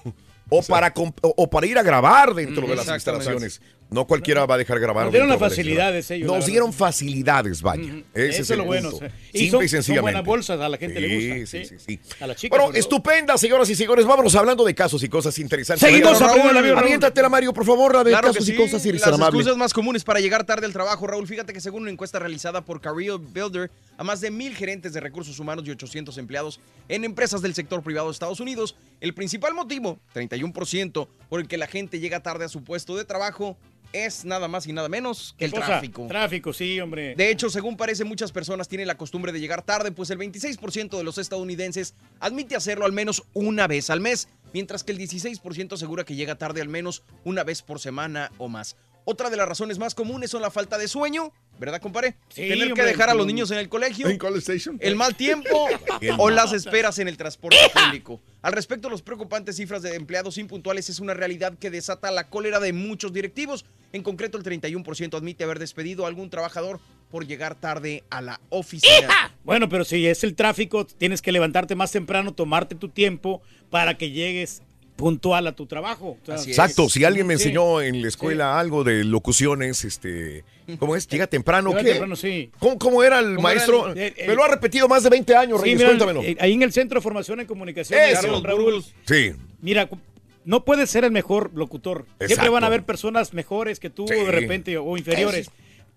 O, 0.49 0.63
para, 0.67 0.93
comp- 0.93 1.19
o, 1.21 1.33
o 1.37 1.49
para 1.49 1.67
ir 1.67 1.77
a 1.77 1.83
grabar 1.83 2.33
dentro 2.33 2.65
Mm, 2.65 2.69
de 2.69 2.75
las 2.77 2.87
instalaciones. 2.87 3.61
No 3.89 4.05
cualquiera 4.05 4.45
va 4.45 4.55
a 4.55 4.57
dejar 4.59 4.79
grabar. 4.79 5.05
Nos 5.05 5.13
dieron 5.13 5.29
las 5.29 5.39
de 5.39 5.49
facilidades 5.49 6.11
ellos, 6.11 6.27
Nos 6.27 6.45
dieron 6.45 6.71
facilidades, 6.71 7.61
vaya. 7.61 8.03
Ese 8.13 8.29
Eso 8.29 8.41
es 8.43 8.49
es 8.51 8.57
lo 8.57 8.65
bueno. 8.65 8.89
Y 8.89 8.91
Simple 8.93 9.09
son, 9.31 9.43
y 9.43 9.49
son 9.49 9.67
sencillamente. 9.67 10.01
buenas 10.01 10.25
bolsas, 10.25 10.59
a 10.59 10.69
la 10.69 10.77
gente 10.77 10.99
le 10.99 11.15
gusta. 11.41 11.57
Sí, 11.57 11.65
sí, 11.65 11.75
sí, 11.79 11.99
A 12.19 12.27
la 12.27 12.35
chica. 12.35 12.55
Bueno, 12.55 12.71
todo. 12.71 12.79
estupenda, 12.79 13.37
señoras 13.37 13.67
y 13.69 13.75
señores. 13.75 14.05
Vámonos 14.05 14.35
hablando 14.35 14.63
de 14.63 14.75
casos 14.75 15.01
y 15.03 15.09
cosas 15.09 15.37
interesantes. 15.39 15.89
Seguimos. 15.89 16.21
Aviéntatela, 16.21 17.29
Mario, 17.29 17.51
por 17.53 17.65
favor, 17.65 17.95
la 17.95 18.03
de 18.03 18.11
Claro 18.11 18.27
casos 18.27 18.45
sí. 18.45 18.53
y 18.53 18.55
cosas, 18.55 18.85
eres 18.85 19.01
Las 19.05 19.19
excusas 19.19 19.57
más 19.57 19.73
comunes 19.73 20.03
para 20.03 20.19
llegar 20.19 20.43
tarde 20.43 20.67
al 20.67 20.73
trabajo, 20.73 21.07
Raúl. 21.07 21.27
Fíjate 21.27 21.51
que 21.53 21.59
según 21.61 21.83
una 21.83 21.91
encuesta 21.91 22.19
realizada 22.19 22.61
por 22.61 22.81
Career 22.81 23.17
Builder 23.17 23.71
a 23.97 24.03
más 24.03 24.21
de 24.21 24.29
mil 24.29 24.55
gerentes 24.55 24.93
de 24.93 24.99
recursos 24.99 25.39
humanos 25.39 25.65
y 25.67 25.71
800 25.71 26.17
empleados 26.19 26.59
en 26.87 27.03
empresas 27.03 27.41
del 27.41 27.55
sector 27.55 27.81
privado 27.81 28.07
de 28.07 28.13
Estados 28.13 28.39
Unidos, 28.39 28.75
el 29.01 29.13
principal 29.13 29.53
motivo, 29.53 29.99
31%, 30.13 31.07
por 31.27 31.39
el 31.39 31.47
que 31.47 31.57
la 31.57 31.67
gente 31.67 31.99
llega 31.99 32.21
tarde 32.21 32.45
a 32.45 32.49
su 32.49 32.63
puesto 32.63 32.95
de 32.95 33.05
trabajo 33.05 33.57
es 33.93 34.25
nada 34.25 34.47
más 34.47 34.67
y 34.67 34.73
nada 34.73 34.89
menos 34.89 35.35
que 35.37 35.45
el 35.45 35.51
cosa? 35.51 35.65
tráfico. 35.65 36.05
Tráfico, 36.07 36.53
sí, 36.53 36.79
hombre. 36.79 37.15
De 37.15 37.29
hecho, 37.31 37.49
según 37.49 37.77
parece, 37.77 38.03
muchas 38.03 38.31
personas 38.31 38.67
tienen 38.67 38.87
la 38.87 38.97
costumbre 38.97 39.31
de 39.31 39.39
llegar 39.39 39.63
tarde, 39.63 39.91
pues 39.91 40.09
el 40.09 40.19
26% 40.19 40.97
de 40.97 41.03
los 41.03 41.17
estadounidenses 41.17 41.95
admite 42.19 42.55
hacerlo 42.55 42.85
al 42.85 42.91
menos 42.91 43.23
una 43.33 43.67
vez 43.67 43.89
al 43.89 43.99
mes, 43.99 44.27
mientras 44.53 44.83
que 44.83 44.91
el 44.91 44.99
16% 44.99 45.73
asegura 45.73 46.03
que 46.05 46.15
llega 46.15 46.35
tarde 46.35 46.61
al 46.61 46.69
menos 46.69 47.03
una 47.23 47.43
vez 47.43 47.61
por 47.61 47.79
semana 47.79 48.31
o 48.37 48.47
más. 48.47 48.75
Otra 49.05 49.31
de 49.31 49.37
las 49.37 49.47
razones 49.47 49.79
más 49.79 49.95
comunes 49.95 50.29
son 50.29 50.43
la 50.43 50.51
falta 50.51 50.77
de 50.77 50.87
sueño, 50.87 51.33
¿verdad, 51.57 51.81
compadre? 51.81 52.15
Sí, 52.29 52.47
Tener 52.47 52.73
que 52.73 52.83
dejar 52.83 53.09
a 53.09 53.15
los 53.15 53.25
niños 53.25 53.49
en 53.49 53.57
el 53.57 53.67
colegio. 53.67 54.07
En 54.07 54.19
College 54.19 54.39
Station. 54.39 54.77
El 54.79 54.95
mal 54.95 55.15
tiempo 55.15 55.67
o 56.19 56.29
las 56.29 56.53
esperas 56.53 56.99
en 56.99 57.07
el 57.07 57.17
transporte 57.17 57.57
público. 57.73 58.21
Al 58.43 58.53
respecto, 58.53 58.87
los 58.87 59.01
preocupantes 59.01 59.55
cifras 59.55 59.81
de 59.81 59.95
empleados 59.95 60.37
impuntuales 60.37 60.89
es 60.89 60.99
una 60.99 61.15
realidad 61.15 61.57
que 61.57 61.71
desata 61.71 62.11
la 62.11 62.29
cólera 62.29 62.59
de 62.59 62.71
muchos 62.71 63.11
directivos. 63.11 63.65
En 63.91 64.03
concreto, 64.03 64.37
el 64.37 64.43
31% 64.43 65.15
admite 65.17 65.43
haber 65.43 65.57
despedido 65.59 66.05
a 66.05 66.07
algún 66.07 66.29
trabajador 66.29 66.79
por 67.09 67.25
llegar 67.25 67.55
tarde 67.55 68.03
a 68.11 68.21
la 68.21 68.39
oficina. 68.49 69.33
Bueno, 69.43 69.67
pero 69.67 69.83
si 69.83 70.05
es 70.05 70.23
el 70.23 70.35
tráfico, 70.35 70.85
tienes 70.85 71.21
que 71.23 71.31
levantarte 71.31 71.73
más 71.75 71.91
temprano, 71.91 72.33
tomarte 72.33 72.75
tu 72.75 72.89
tiempo 72.89 73.41
para 73.71 73.97
que 73.97 74.11
llegues 74.11 74.61
puntual 74.95 75.47
a 75.47 75.53
tu 75.53 75.65
trabajo. 75.65 76.17
O 76.21 76.25
sea, 76.25 76.35
Exacto, 76.35 76.89
si 76.89 77.03
alguien 77.05 77.25
me 77.25 77.37
Sí. 77.37 77.43
enseñó 77.43 77.81
en 77.81 78.01
la 78.01 78.09
escuela 78.09 78.59
algo 78.59 78.83
de 78.83 79.05
locuciones, 79.05 79.85
este, 79.85 80.43
¿cómo 80.77 80.95
es? 80.97 81.07
Llega 81.07 81.25
temprano, 81.25 81.69
Llega 81.69 81.81
¿qué? 81.83 81.89
temprano, 81.91 82.15
sí. 82.17 82.51
¿Cómo, 82.59 82.77
cómo 82.77 83.01
era 83.01 83.19
el 83.19 83.35
¿Cómo 83.35 83.41
maestro? 83.41 83.91
era 83.93 84.07
el- 84.07 84.13
el- 84.17 84.27
me 84.27 84.35
lo 84.35 84.43
ha 84.43 84.49
repetido 84.49 84.89
más 84.89 85.01
de 85.03 85.09
20 85.09 85.33
años, 85.37 85.57
Sí, 85.59 85.63
Reyes, 85.63 85.77
mira, 85.77 85.89
cuéntamelo. 85.89 86.21
eh, 86.21 86.35
ahí 86.41 86.51
en 86.53 86.63
el 86.63 86.73
Centro 86.73 86.99
de 86.99 87.01
Formación 87.01 87.39
en 87.39 87.47
Comunicación. 87.47 87.97
Eso. 87.99 88.41
Raúl, 88.43 88.83
Sí. 89.07 89.31
Mira, 89.61 89.89
no 90.45 90.65
puedes 90.65 90.89
ser 90.89 91.03
el 91.03 91.11
mejor 91.11 91.51
locutor. 91.53 92.05
Siempre 92.25 92.49
van 92.49 92.63
a 92.63 92.67
haber 92.67 92.83
personas 92.83 93.33
mejores 93.33 93.79
que 93.79 93.89
tú 93.89 94.05
Sí. 94.07 94.15
de 94.15 94.31
repente 94.31 94.77
o 94.77 94.97
inferiores. 94.97 95.51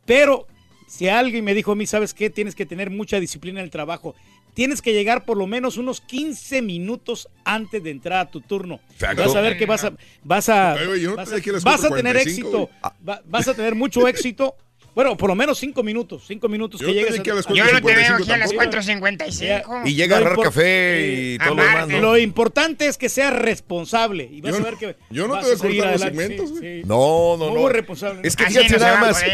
Pero 0.04 0.46
si 0.88 1.08
alguien 1.08 1.44
me 1.44 1.54
dijo 1.54 1.72
a 1.72 1.74
mí, 1.76 1.86
¿sabes 1.86 2.12
qué? 2.14 2.28
Tienes 2.30 2.54
que 2.54 2.66
tener 2.66 2.90
mucha 2.90 3.20
disciplina 3.20 3.60
en 3.60 3.64
el 3.64 3.70
trabajo. 3.70 4.14
Tienes 4.54 4.82
que 4.82 4.92
llegar 4.92 5.24
por 5.24 5.38
lo 5.38 5.46
menos 5.46 5.78
unos 5.78 6.02
15 6.02 6.60
minutos 6.60 7.28
antes 7.44 7.82
de 7.82 7.90
entrar 7.90 8.18
a 8.18 8.30
tu 8.30 8.42
turno. 8.42 8.80
Exacto. 8.92 9.22
Vas 9.22 9.34
a 9.34 9.40
ver 9.40 9.56
que 9.56 9.64
vas 9.64 9.84
a 9.84 9.94
vas 10.22 10.48
a 10.50 10.74
vas 10.74 11.30
vas 11.64 11.80
tener 11.80 12.16
4:45, 12.16 12.20
éxito. 12.20 12.70
Va- 13.08 13.22
vas 13.24 13.48
a 13.48 13.54
tener 13.54 13.74
mucho 13.74 14.06
éxito. 14.08 14.54
Bueno, 14.94 15.16
por 15.16 15.28
lo 15.30 15.34
menos 15.34 15.58
cinco 15.58 15.82
minutos, 15.82 16.24
cinco 16.26 16.48
minutos 16.48 16.80
Yo 16.80 16.86
que 16.88 16.92
llegues 16.94 17.14
dije 17.14 17.30
a 17.30 17.34
las 17.34 17.46
Yo 17.46 17.64
no 17.64 17.80
te 17.80 17.94
veo 17.94 18.14
aquí 18.16 18.30
a 18.30 18.36
las 18.36 18.50
Sí. 18.50 18.56
4.55. 18.56 19.82
Y 19.86 19.94
llega 19.94 20.16
a 20.16 20.18
agarrar 20.20 20.38
café 20.38 21.32
y 21.34 21.38
todo 21.38 21.54
lo 21.54 21.62
demás, 21.62 21.88
¿no? 21.88 22.00
Lo 22.00 22.18
importante 22.18 22.86
es 22.86 22.98
que 22.98 23.08
seas 23.08 23.32
responsable. 23.34 24.28
Y 24.30 24.40
vas 24.40 24.50
Yo 24.52 24.56
a 24.56 24.60
no- 24.60 24.64
ver 24.66 24.74
que 24.76 24.96
yo 25.10 25.28
no 25.28 25.38
te 25.40 25.44
voy 25.46 25.52
a 25.54 25.58
cortar 25.58 25.92
los 25.92 26.00
segmentos, 26.02 26.48
Sí, 26.50 26.54
güey. 26.58 26.80
sí. 26.82 26.86
No, 26.86 27.36
no, 27.38 27.46
no. 27.46 27.54
Muy 27.54 27.72
responsable. 27.72 28.20
Es 28.22 28.36
que 28.36 28.44
fíjate 28.46 28.68
no 28.68 28.78
se 28.78 28.84
nada 28.84 29.00
más. 29.00 29.24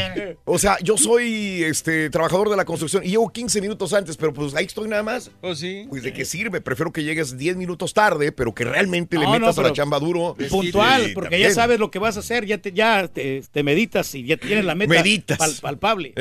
O 0.45 0.59
sea, 0.59 0.77
yo 0.83 0.97
soy 0.97 1.65
este 1.65 2.11
trabajador 2.11 2.51
de 2.51 2.57
la 2.57 2.65
construcción 2.65 3.05
y 3.05 3.09
llego 3.11 3.29
15 3.31 3.61
minutos 3.61 3.93
antes, 3.93 4.17
pero 4.17 4.33
pues 4.33 4.55
ahí 4.55 4.67
estoy 4.67 4.89
nada 4.89 5.03
más. 5.03 5.31
Pues 5.41 5.59
sí. 5.59 5.87
Pues 5.89 6.03
de 6.03 6.13
qué 6.13 6.25
sirve, 6.25 6.61
prefiero 6.61 6.93
que 6.93 7.03
llegues 7.03 7.37
10 7.37 7.57
minutos 7.57 7.95
tarde, 7.95 8.33
pero 8.33 8.55
que 8.55 8.65
realmente 8.65 9.19
le 9.19 9.25
no, 9.25 9.33
metas 9.33 9.59
a 9.59 9.63
la 9.63 9.73
chamba 9.73 9.99
duro. 9.99 10.37
Puntual, 10.49 11.13
porque 11.15 11.31
también. 11.31 11.49
ya 11.49 11.55
sabes 11.55 11.79
lo 11.81 11.91
que 11.91 11.99
vas 11.99 12.17
a 12.17 12.21
hacer, 12.21 12.47
ya 12.47 12.59
te, 12.59 12.73
ya 12.73 13.09
te, 13.09 13.43
te 13.51 13.63
meditas 13.63 14.15
y 14.15 14.25
ya 14.25 14.37
tienes 14.37 14.65
la 14.65 14.75
meta 14.75 14.89
Meditas. 14.95 15.39
Pal- 15.57 15.61
palpable. 15.79 16.15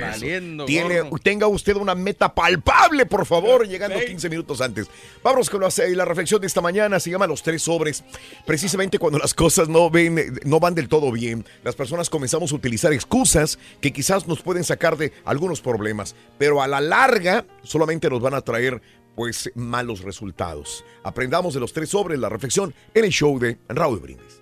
Valiendo 0.00 0.64
Tiene, 0.64 1.02
tenga 1.22 1.46
usted 1.46 1.76
una 1.76 1.94
meta 1.94 2.34
palpable, 2.34 3.06
por 3.06 3.26
favor, 3.26 3.66
llegando 3.66 3.98
15 3.98 4.28
minutos 4.28 4.60
antes. 4.60 4.88
Vámonos 5.22 5.50
con 5.50 5.62
eh, 5.62 5.68
la 5.96 6.04
reflexión 6.04 6.40
de 6.40 6.46
esta 6.46 6.60
mañana, 6.60 7.00
se 7.00 7.10
llama 7.10 7.26
Los 7.26 7.42
Tres 7.42 7.62
Sobres. 7.62 8.02
Precisamente 8.46 8.98
cuando 8.98 9.18
las 9.18 9.34
cosas 9.34 9.68
no, 9.68 9.90
ven, 9.90 10.18
eh, 10.18 10.26
no 10.44 10.60
van 10.60 10.74
del 10.74 10.88
todo 10.88 11.12
bien, 11.12 11.44
las 11.64 11.76
personas 11.76 12.10
comenzamos 12.10 12.52
a 12.52 12.54
utilizar 12.56 12.92
excusas 12.92 13.58
que 13.80 13.92
quizás 13.92 14.26
nos 14.26 14.42
pueden 14.42 14.64
sacar 14.64 14.96
de 14.96 15.12
algunos 15.24 15.60
problemas, 15.60 16.14
pero 16.38 16.62
a 16.62 16.68
la 16.68 16.80
larga 16.80 17.44
solamente 17.62 18.08
nos 18.10 18.20
van 18.20 18.34
a 18.34 18.40
traer 18.40 18.80
pues 19.16 19.50
malos 19.54 20.00
resultados. 20.00 20.84
Aprendamos 21.02 21.52
de 21.52 21.60
los 21.60 21.72
tres 21.72 21.90
sobres, 21.90 22.18
la 22.18 22.28
reflexión 22.28 22.74
en 22.94 23.04
el 23.04 23.10
show 23.10 23.38
de 23.38 23.58
Raúl 23.68 24.00
Brindis. 24.00 24.40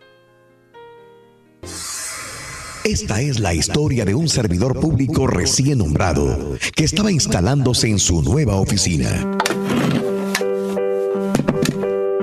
Esta 2.89 3.21
es 3.21 3.39
la 3.39 3.53
historia 3.53 4.07
de 4.07 4.15
un 4.15 4.31
servidor 4.31 4.81
público 4.81 5.27
recién 5.27 5.77
nombrado 5.77 6.57
que 6.75 6.85
estaba 6.85 7.13
instalándose 7.13 7.87
en 7.87 7.99
su 7.99 8.23
nueva 8.23 8.57
oficina. 8.57 9.31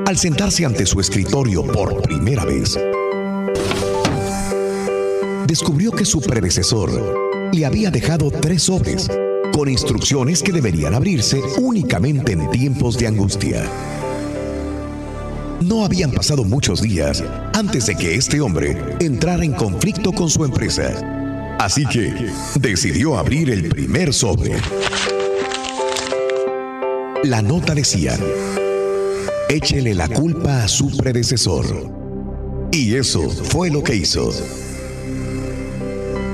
Al 0.08 0.18
sentarse 0.18 0.66
ante 0.66 0.88
su 0.88 1.00
escritorio 1.00 1.64
por 1.64 2.02
primera 2.02 2.46
vez, 2.46 2.80
descubrió 5.46 5.92
que 5.92 6.04
su 6.04 6.20
predecesor 6.20 7.52
le 7.54 7.64
había 7.64 7.92
dejado 7.92 8.32
tres 8.32 8.64
sobres 8.64 9.08
con 9.54 9.70
instrucciones 9.70 10.42
que 10.42 10.52
deberían 10.52 10.96
abrirse 10.96 11.42
únicamente 11.60 12.32
en 12.32 12.50
tiempos 12.50 12.98
de 12.98 13.06
angustia. 13.06 13.70
No 15.62 15.86
habían 15.86 16.12
pasado 16.12 16.44
muchos 16.44 16.82
días 16.82 17.24
antes 17.54 17.86
de 17.86 17.96
que 17.96 18.16
este 18.16 18.42
hombre 18.42 18.78
entrara 19.00 19.44
en 19.44 19.54
conflicto 19.54 20.12
con 20.12 20.30
su 20.30 20.44
empresa. 20.44 20.92
Así 21.60 21.86
que 21.86 22.30
decidió 22.60 23.18
abrir 23.18 23.50
el 23.50 23.70
primer 23.70 24.14
sobre. 24.14 24.58
La 27.24 27.42
nota 27.42 27.74
decía, 27.74 28.18
échele 29.50 29.96
la 29.96 30.10
culpa 30.10 30.64
a 30.64 30.68
su 30.68 30.96
predecesor. 30.98 31.66
Y 32.72 32.96
eso 32.96 33.30
fue 33.30 33.72
lo 33.72 33.82
que 33.82 33.96
hizo. 33.96 34.32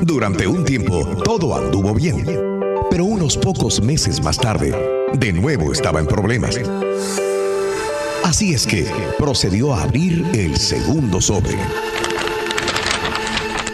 Durante 0.02 0.48
un 0.48 0.66
tiempo 0.66 1.06
todo 1.24 1.56
anduvo 1.56 1.94
bien, 1.94 2.26
pero 2.90 3.06
unos 3.06 3.38
pocos 3.38 3.82
meses 3.82 4.22
más 4.24 4.38
tarde, 4.38 4.76
de 5.14 5.32
nuevo 5.32 5.72
estaba 5.72 6.00
en 6.00 6.08
problemas. 6.08 6.60
Así 8.32 8.54
es 8.54 8.66
que 8.66 8.88
procedió 9.18 9.74
a 9.74 9.84
abrir 9.84 10.26
el 10.34 10.56
segundo 10.56 11.20
sobre. 11.20 11.58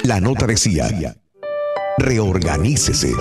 La 0.01 0.19
nota 0.19 0.47
decía, 0.47 1.15
reorganícese. 1.99 3.11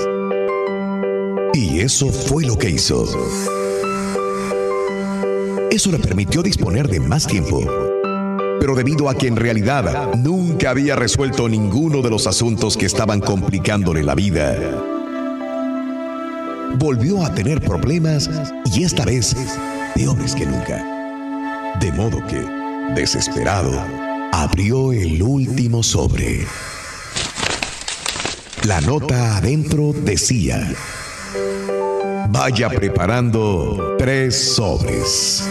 Y 1.52 1.80
eso 1.80 2.10
fue 2.10 2.46
lo 2.46 2.56
que 2.56 2.70
hizo. 2.70 3.04
Eso 5.70 5.92
le 5.92 5.98
permitió 5.98 6.42
disponer 6.42 6.88
de 6.88 7.00
más 7.00 7.26
tiempo. 7.26 7.60
Pero 8.58 8.74
debido 8.74 9.10
a 9.10 9.14
que 9.14 9.26
en 9.26 9.36
realidad 9.36 10.14
nunca 10.14 10.70
había 10.70 10.96
resuelto 10.96 11.50
ninguno 11.50 12.00
de 12.00 12.08
los 12.08 12.26
asuntos 12.26 12.78
que 12.78 12.86
estaban 12.86 13.20
complicándole 13.20 14.02
la 14.02 14.14
vida, 14.14 14.56
volvió 16.78 17.26
a 17.26 17.34
tener 17.34 17.60
problemas 17.60 18.30
y 18.74 18.84
esta 18.84 19.04
vez 19.04 19.36
peores 19.94 20.34
que 20.34 20.46
nunca. 20.46 20.95
De 21.80 21.92
modo 21.92 22.24
que, 22.26 22.42
desesperado, 22.94 23.72
abrió 24.32 24.92
el 24.92 25.22
último 25.22 25.82
sobre. 25.82 26.46
La 28.64 28.80
nota 28.80 29.36
adentro 29.36 29.92
decía, 29.92 30.72
vaya 32.30 32.68
preparando 32.70 33.96
tres 33.98 34.54
sobres. 34.54 35.48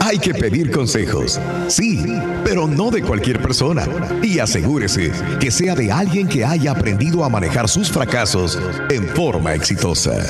Hay 0.00 0.18
que 0.18 0.34
pedir 0.34 0.72
consejos, 0.72 1.40
sí, 1.68 2.04
pero 2.44 2.66
no 2.66 2.90
de 2.90 3.02
cualquier 3.02 3.40
persona. 3.40 3.86
Y 4.22 4.40
asegúrese 4.40 5.12
que 5.38 5.50
sea 5.50 5.74
de 5.74 5.92
alguien 5.92 6.26
que 6.26 6.44
haya 6.44 6.72
aprendido 6.72 7.24
a 7.24 7.28
manejar 7.28 7.68
sus 7.68 7.90
fracasos 7.90 8.58
en 8.90 9.06
forma 9.08 9.54
exitosa. 9.54 10.26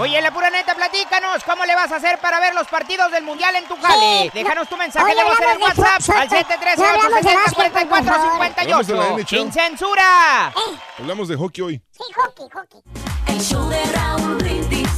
Oye, 0.00 0.18
la 0.22 0.30
pura 0.32 0.48
neta, 0.48 0.74
platícanos, 0.74 1.44
¿cómo 1.44 1.66
le 1.66 1.74
vas 1.74 1.92
a 1.92 1.96
hacer 1.96 2.18
para 2.20 2.40
ver 2.40 2.54
los 2.54 2.66
partidos 2.68 3.12
del 3.12 3.22
Mundial 3.22 3.54
en 3.56 3.66
tu 3.66 3.76
jale? 3.76 4.30
Déjanos 4.32 4.66
tu 4.66 4.74
mensaje 4.78 5.14
de 5.14 5.22
voz 5.22 5.38
en 5.38 5.50
el 5.50 5.58
WhatsApp 5.58 6.16
al 6.16 6.30
713 6.30 6.80
No 6.80 6.86
hablamos 6.88 7.22
de 7.22 7.28
860 7.28 7.34
básquetbol, 7.44 7.88
por 7.88 8.04
favor. 8.06 8.36
44 8.38 8.62
Hablamos 8.62 8.86
de 8.86 8.94
la 8.94 9.10
NHL. 9.10 9.28
¡Sin 9.28 9.52
censura! 9.52 10.52
Hablamos 10.98 11.28
de 11.28 11.36
hockey 11.36 11.62
hoy. 11.62 11.82
Sí, 11.90 12.04
hockey, 12.16 12.48
hockey. 12.50 12.82
El 13.26 13.40
show 13.42 13.68
de 13.68 13.84
Raúl 13.92 14.36
Brindis. 14.36 14.88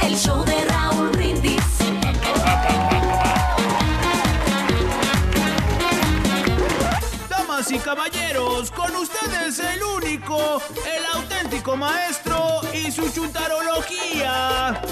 El 0.00 0.16
show 0.16 0.44
de 0.44 0.64
Raúl 0.66 1.08
Brindis. 1.08 1.62
Damas 7.28 7.68
y 7.72 7.78
caballeros, 7.80 8.70
con 8.70 8.94
ustedes 8.94 9.58
el 9.58 9.82
único, 9.82 10.62
el 10.86 11.06
auténtico 11.48 11.76
maestro 11.76 12.60
y 12.74 12.90
su 12.90 13.10
chuntarología. 13.10 14.82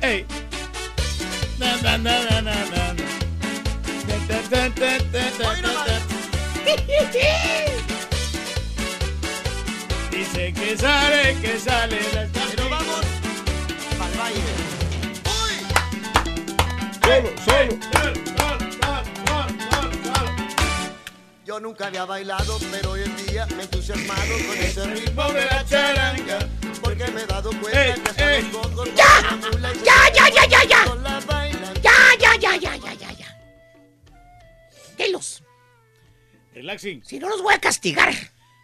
¡Ey! 0.00 0.24
Dice 10.10 10.52
que 10.52 10.76
sale, 10.76 11.36
que 11.40 11.58
sale. 11.58 11.98
Pero 12.32 12.70
vamos 12.70 13.00
al 14.00 14.18
baile. 14.18 14.52
Solo, 17.02 17.78
solo. 17.92 18.27
Yo 21.48 21.58
nunca 21.58 21.86
había 21.86 22.04
bailado, 22.04 22.58
pero 22.70 22.90
hoy 22.90 23.04
en 23.04 23.16
día 23.26 23.46
me 23.46 23.62
he 23.62 23.64
entusiasmado 23.64 24.34
con 24.46 24.58
ese 24.58 24.84
ritmo 24.84 25.32
de 25.32 25.46
la 25.46 25.64
charanga. 25.64 26.46
Porque 26.82 27.06
me 27.10 27.22
he 27.22 27.26
dado 27.26 27.48
cuenta 27.58 27.86
Ey, 27.86 27.94
que 27.94 28.10
hasta 28.10 28.34
ey. 28.36 28.42
los 28.52 28.66
cocos 28.66 28.88
¡Ya! 28.94 29.38
la 29.58 29.72
¡Ya, 29.72 30.12
ya, 30.14 30.28
ya, 30.28 30.44
ya, 30.46 30.64
ya! 30.64 30.84
Ya, 31.82 31.92
ya, 32.20 32.36
ya, 32.36 32.56
ya, 32.58 32.76
ya, 32.76 32.92
ya, 32.92 33.12
ya. 33.12 33.38
Relaxing. 36.52 37.02
si 37.06 37.18
no 37.18 37.30
los 37.30 37.40
voy 37.40 37.54
a 37.54 37.58
castigar. 37.58 38.12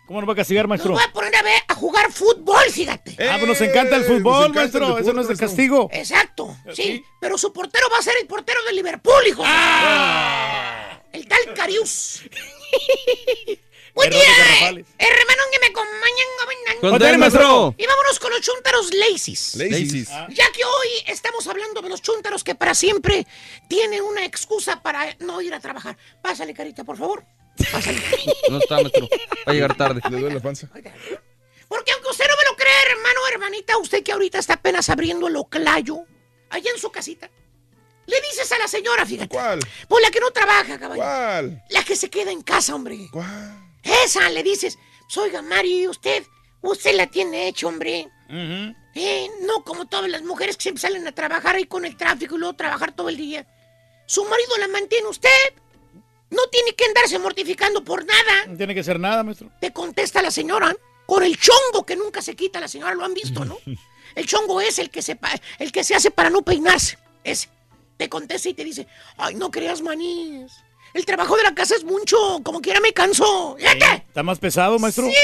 ¿Cómo 0.07 0.21
nos 0.21 0.29
va 0.29 0.35
a 0.35 0.37
castigar, 0.37 0.69
maestro? 0.69 0.93
voy 0.93 1.03
a 1.03 1.11
poner 1.11 1.35
a, 1.37 1.43
ver, 1.43 1.63
a 1.67 1.75
jugar 1.75 2.13
fútbol, 2.13 2.65
fíjate. 2.71 3.17
Ah, 3.27 3.37
pues 3.39 3.49
nos 3.49 3.61
encanta 3.63 3.97
el 3.97 4.03
Eh, 4.03 4.05
fútbol, 4.05 4.23
nos 4.25 4.51
encanta 4.51 4.61
el 4.61 4.63
maestro. 4.63 4.81
deporte, 4.89 5.03
Eso 5.05 5.13
no 5.15 5.21
es 5.23 5.27
maestro. 5.29 5.47
castigo. 5.47 5.89
Exacto, 5.91 6.55
sí. 6.75 6.83
Sí. 6.83 7.05
Pero 7.19 7.39
su 7.39 7.51
portero 7.51 7.87
va 7.91 7.97
a 7.97 8.03
ser 8.03 8.13
el 8.21 8.27
portero 8.27 8.63
de 8.65 8.75
Liverpool, 8.75 9.27
hijo. 9.27 9.43
Ah. 9.47 11.01
El 11.13 11.27
tal 11.27 11.55
Carius. 11.55 12.21
Buen 13.95 14.11
día, 14.11 14.21
Rosales. 14.21 14.87
hermano 14.99 15.43
que 15.53 15.59
me 15.61 15.67
acompañan, 15.67 17.19
maestro. 17.19 17.75
Y 17.79 17.87
vámonos 17.87 18.19
con 18.19 18.31
los 18.33 18.41
chúntaros. 18.41 18.93
Lazy. 18.95 20.05
Ya 20.31 20.51
que 20.53 20.65
hoy 20.65 20.89
estamos 21.07 21.47
hablando 21.47 21.81
de 21.81 21.89
los 21.89 22.03
chúntaros 22.03 22.43
que 22.43 22.55
para 22.55 22.75
siempre 22.75 23.27
tienen 23.69 24.03
una 24.03 24.25
excusa 24.25 24.83
para 24.83 25.15
no 25.21 25.41
ir 25.41 25.55
a 25.55 25.61
trabajar. 25.61 25.97
Pásale, 26.23 26.55
carita, 26.55 26.83
por 26.85 26.97
favor. 26.97 27.25
Pásale. 27.71 28.03
No 28.51 28.59
está, 28.59 28.77
maestro. 28.77 29.09
Va 29.47 29.53
a 29.53 29.53
llegar 29.53 29.77
tarde. 29.77 30.01
Le 30.11 30.19
duele 30.19 30.35
la 30.35 30.41
panza. 30.43 30.69
Porque 31.69 31.93
aunque 31.93 32.09
usted 32.11 32.27
no 32.29 32.37
me 32.37 32.51
lo 32.51 32.57
crea, 32.57 32.83
hermano 32.91 33.21
o 33.25 33.29
hermanita, 33.29 33.79
usted 33.79 34.03
que 34.03 34.13
ahorita 34.13 34.39
está 34.39 34.55
apenas 34.55 34.91
abriendo 34.91 35.29
el 35.29 35.37
oclayo, 35.37 36.05
allá 36.51 36.71
en 36.71 36.79
su 36.79 36.91
casita, 36.91 37.31
le 38.07 38.17
dices 38.31 38.51
a 38.53 38.59
la 38.59 38.69
señora, 38.69 39.05
fíjate. 39.07 39.29
¿Cuál? 39.35 39.61
Pues 39.89 40.03
la 40.03 40.11
que 40.11 40.21
no 40.21 40.31
trabaja, 40.31 40.79
caballo. 40.79 41.03
¿Cuál? 41.03 41.63
La 41.71 41.83
que 41.85 41.97
se 41.97 42.11
queda 42.11 42.31
en 42.31 42.43
casa, 42.43 42.75
hombre. 42.75 43.09
¿Cuál? 43.11 43.59
Esa, 43.83 44.29
le 44.31 44.43
dices, 44.43 44.79
"Pues, 45.03 45.17
oiga, 45.19 45.43
Mari, 45.43 45.87
usted, 45.89 46.25
usted 46.63 46.95
la 46.95 47.07
tiene 47.07 47.49
hecha, 47.49 47.67
hombre. 47.67 48.09
Eh, 48.97 49.29
no 49.43 49.65
como 49.65 49.87
todas 49.87 50.09
las 50.09 50.23
mujeres 50.23 50.57
que 50.57 50.63
siempre 50.63 50.81
salen 50.81 51.07
a 51.07 51.13
trabajar 51.13 51.57
ahí 51.57 51.65
con 51.67 51.85
el 51.85 51.97
tráfico 51.97 52.37
y 52.37 52.39
luego 52.39 52.55
trabajar 52.55 52.93
todo 52.93 53.09
el 53.09 53.17
día. 53.17 53.47
Su 54.07 54.25
marido 54.25 54.57
la 54.59 54.69
mantiene 54.69 55.09
usted. 55.09 55.29
No 56.31 56.43
tiene 56.51 56.75
que 56.75 56.85
andarse 56.87 57.19
mortificando 57.19 57.85
por 57.85 58.05
nada. 58.05 58.47
No 58.47 58.57
tiene 58.57 58.75
que 58.75 58.83
ser 58.83 58.99
nada, 58.99 59.23
maestro. 59.23 59.51
Te 59.61 59.73
contesta 59.73 60.21
la 60.23 60.31
señora 60.31 60.75
con 61.07 61.23
el 61.23 61.39
chongo 61.39 61.85
que 61.87 61.97
nunca 61.97 62.23
se 62.23 62.35
quita. 62.35 62.61
La 62.61 62.69
señora 62.69 62.95
lo 62.95 63.05
han 63.05 63.15
visto, 63.15 63.45
¿no? 63.45 63.59
El 64.15 64.27
chongo 64.27 64.61
es 64.61 64.79
el 64.79 64.91
que 64.91 65.03
se, 65.03 65.19
el 65.59 65.73
que 65.73 65.83
se 65.83 65.93
hace 65.97 66.13
para 66.13 66.31
no 66.31 66.43
peinarse. 66.43 66.97
Ese. 67.25 67.49
Te 67.97 68.09
contesta 68.09 68.49
y 68.49 68.55
te 68.55 68.65
dice, 68.65 68.87
ay, 69.17 69.35
no 69.35 69.51
creas 69.51 69.81
manís. 69.83 70.53
El 70.95 71.05
trabajo 71.05 71.37
de 71.37 71.43
la 71.43 71.55
casa 71.55 71.75
es 71.75 71.83
mucho, 71.83 72.41
como 72.45 72.61
quiera 72.61 72.79
me 72.81 72.93
canso. 72.93 73.57
Fíjate. 73.59 74.05
¿Está 74.07 74.23
más 74.23 74.39
pesado, 74.39 74.79
maestro? 74.79 75.07
Sí. 75.07 75.15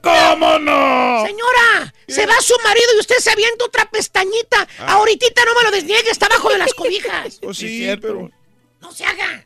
¿Cómo 0.00 0.58
no? 0.60 1.26
Señora, 1.26 1.92
se 2.06 2.24
va 2.24 2.40
su 2.40 2.54
marido 2.62 2.86
y 2.96 3.00
usted 3.00 3.16
se 3.16 3.30
avienta 3.30 3.64
otra 3.64 3.90
pestañita. 3.90 4.68
Ahorita 4.78 5.44
no 5.44 5.54
me 5.56 5.64
lo 5.64 5.70
desniegue, 5.72 6.10
está 6.10 6.26
abajo 6.26 6.50
de 6.50 6.58
las 6.58 6.72
cobijas. 6.76 7.40
Oh, 7.42 7.52
sí, 7.52 7.88
pero. 8.00 8.30
No 8.80 8.92
se 8.92 9.04
haga. 9.04 9.44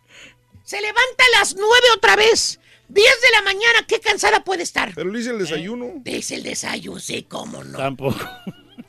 Se 0.62 0.78
levanta 0.80 1.24
a 1.34 1.38
las 1.38 1.54
nueve 1.54 1.86
otra 1.96 2.16
vez. 2.16 2.60
Diez 2.88 3.20
de 3.22 3.30
la 3.30 3.42
mañana, 3.42 3.86
qué 3.88 3.98
cansada 4.00 4.44
puede 4.44 4.62
estar. 4.64 4.92
Pero 4.94 5.10
le 5.10 5.20
hice 5.20 5.30
el 5.30 5.38
desayuno. 5.38 5.92
Dice 5.96 6.34
el 6.34 6.42
desayuno, 6.42 7.00
sí, 7.00 7.22
cómo 7.22 7.64
no. 7.64 7.78
Tampoco. 7.78 8.18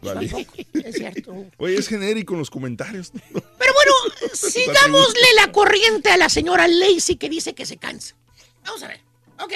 Vale. 0.03 0.47
Es 0.73 0.95
cierto. 0.95 1.45
Oye, 1.57 1.77
es 1.77 1.87
genérico 1.87 2.33
en 2.33 2.39
los 2.39 2.49
comentarios. 2.49 3.11
Pero 3.31 3.73
bueno, 3.73 3.93
sigámosle 4.33 5.27
la 5.35 5.51
corriente 5.51 6.09
a 6.09 6.17
la 6.17 6.29
señora 6.29 6.67
Lacey 6.67 7.15
que 7.15 7.29
dice 7.29 7.53
que 7.53 7.65
se 7.65 7.77
cansa. 7.77 8.15
Vamos 8.63 8.83
a 8.83 8.87
ver. 8.87 9.01
Ok. 9.39 9.53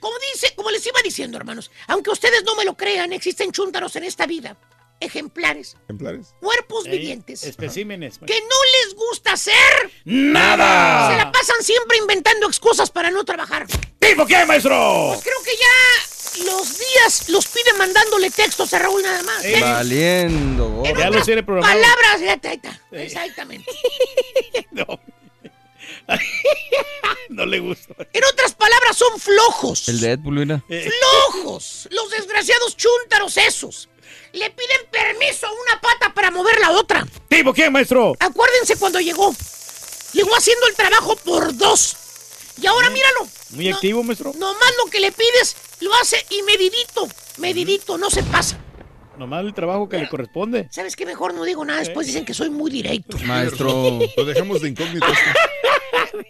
Como 0.00 0.16
dice, 0.32 0.52
como 0.56 0.70
les 0.70 0.84
iba 0.84 1.00
diciendo, 1.04 1.38
hermanos, 1.38 1.70
aunque 1.86 2.10
ustedes 2.10 2.42
no 2.44 2.56
me 2.56 2.64
lo 2.64 2.76
crean, 2.76 3.12
existen 3.12 3.52
chúntaros 3.52 3.94
en 3.96 4.04
esta 4.04 4.26
vida. 4.26 4.56
Ejemplares, 5.02 5.76
¿Ejemplares? 5.84 6.34
cuerpos 6.40 6.86
Ey, 6.86 6.92
vivientes. 6.98 7.42
Especímenes. 7.42 8.18
Que 8.18 8.40
no 8.40 8.56
les 8.86 8.94
gusta 8.94 9.32
hacer. 9.32 9.92
¡Nada! 10.04 11.10
Se 11.10 11.16
la 11.16 11.32
pasan 11.32 11.62
siempre 11.62 11.98
inventando 11.98 12.46
excusas 12.46 12.90
para 12.90 13.10
no 13.10 13.24
trabajar. 13.24 13.66
¿Tipo 13.98 14.26
qué, 14.26 14.44
maestro? 14.46 15.08
Pues 15.08 15.22
creo 15.22 15.42
que 15.44 15.56
ya 15.56 16.44
los 16.46 16.78
días 16.78 17.28
los 17.28 17.46
piden 17.48 17.76
mandándole 17.78 18.30
textos 18.30 18.72
a 18.74 18.78
Raúl 18.78 19.02
nada 19.02 19.22
más. 19.24 19.44
¿eh? 19.44 19.58
Valiendo, 19.60 20.70
gordo. 20.70 20.90
En 20.90 20.96
Ya 20.96 21.10
los 21.10 21.26
tiene 21.26 21.42
programados. 21.42 21.82
Palabras, 21.82 22.20
ya 22.20 22.34
está, 22.34 22.50
ahí 22.50 22.56
está. 22.56 22.80
Exactamente. 22.92 23.70
No. 24.70 24.86
no 27.28 27.46
le 27.46 27.58
gusta. 27.58 27.94
En 28.12 28.24
otras 28.24 28.54
palabras, 28.54 28.96
son 28.96 29.18
flojos. 29.20 29.88
El 29.88 30.00
Deadpool, 30.00 30.34
mira. 30.34 30.64
¡Flojos! 30.66 31.88
Los 31.90 32.10
desgraciados 32.10 32.76
chúntaros 32.76 33.36
esos. 33.36 33.88
Le 34.32 34.50
piden 34.50 34.86
permiso 34.90 35.46
a 35.46 35.52
una 35.52 35.80
pata 35.80 36.14
para 36.14 36.30
mover 36.30 36.58
la 36.60 36.70
otra. 36.72 37.06
¿Tipo 37.28 37.52
qué, 37.52 37.68
maestro? 37.70 38.14
Acuérdense 38.18 38.76
cuando 38.76 39.00
llegó. 39.00 39.34
Llegó 40.12 40.34
haciendo 40.36 40.66
el 40.68 40.74
trabajo 40.74 41.16
por 41.16 41.56
dos. 41.56 41.96
Y 42.60 42.66
ahora 42.66 42.90
míralo. 42.90 43.26
Muy 43.50 43.68
No- 43.68 43.74
activo, 43.76 44.02
maestro. 44.02 44.32
Nomás 44.36 44.72
lo 44.84 44.90
que 44.90 45.00
le 45.00 45.12
pides 45.12 45.56
lo 45.80 45.92
hace 45.94 46.24
y 46.30 46.42
medidito. 46.42 47.08
Medidito, 47.38 47.98
no 47.98 48.10
se 48.10 48.22
pasa. 48.22 48.58
Nomás 49.18 49.44
el 49.44 49.52
trabajo 49.54 49.88
que 49.88 49.98
le 49.98 50.08
corresponde. 50.08 50.68
¿Sabes 50.70 50.96
qué? 50.96 51.04
Mejor 51.06 51.34
no 51.34 51.44
digo 51.44 51.64
nada. 51.64 51.80
Después 51.80 52.06
dicen 52.06 52.24
que 52.24 52.34
soy 52.34 52.50
muy 52.50 52.70
directo. 52.70 53.18
Maestro. 53.26 53.98
Lo 54.16 54.24
dejamos 54.24 54.62
de 54.62 54.70
incógnito. 54.70 55.06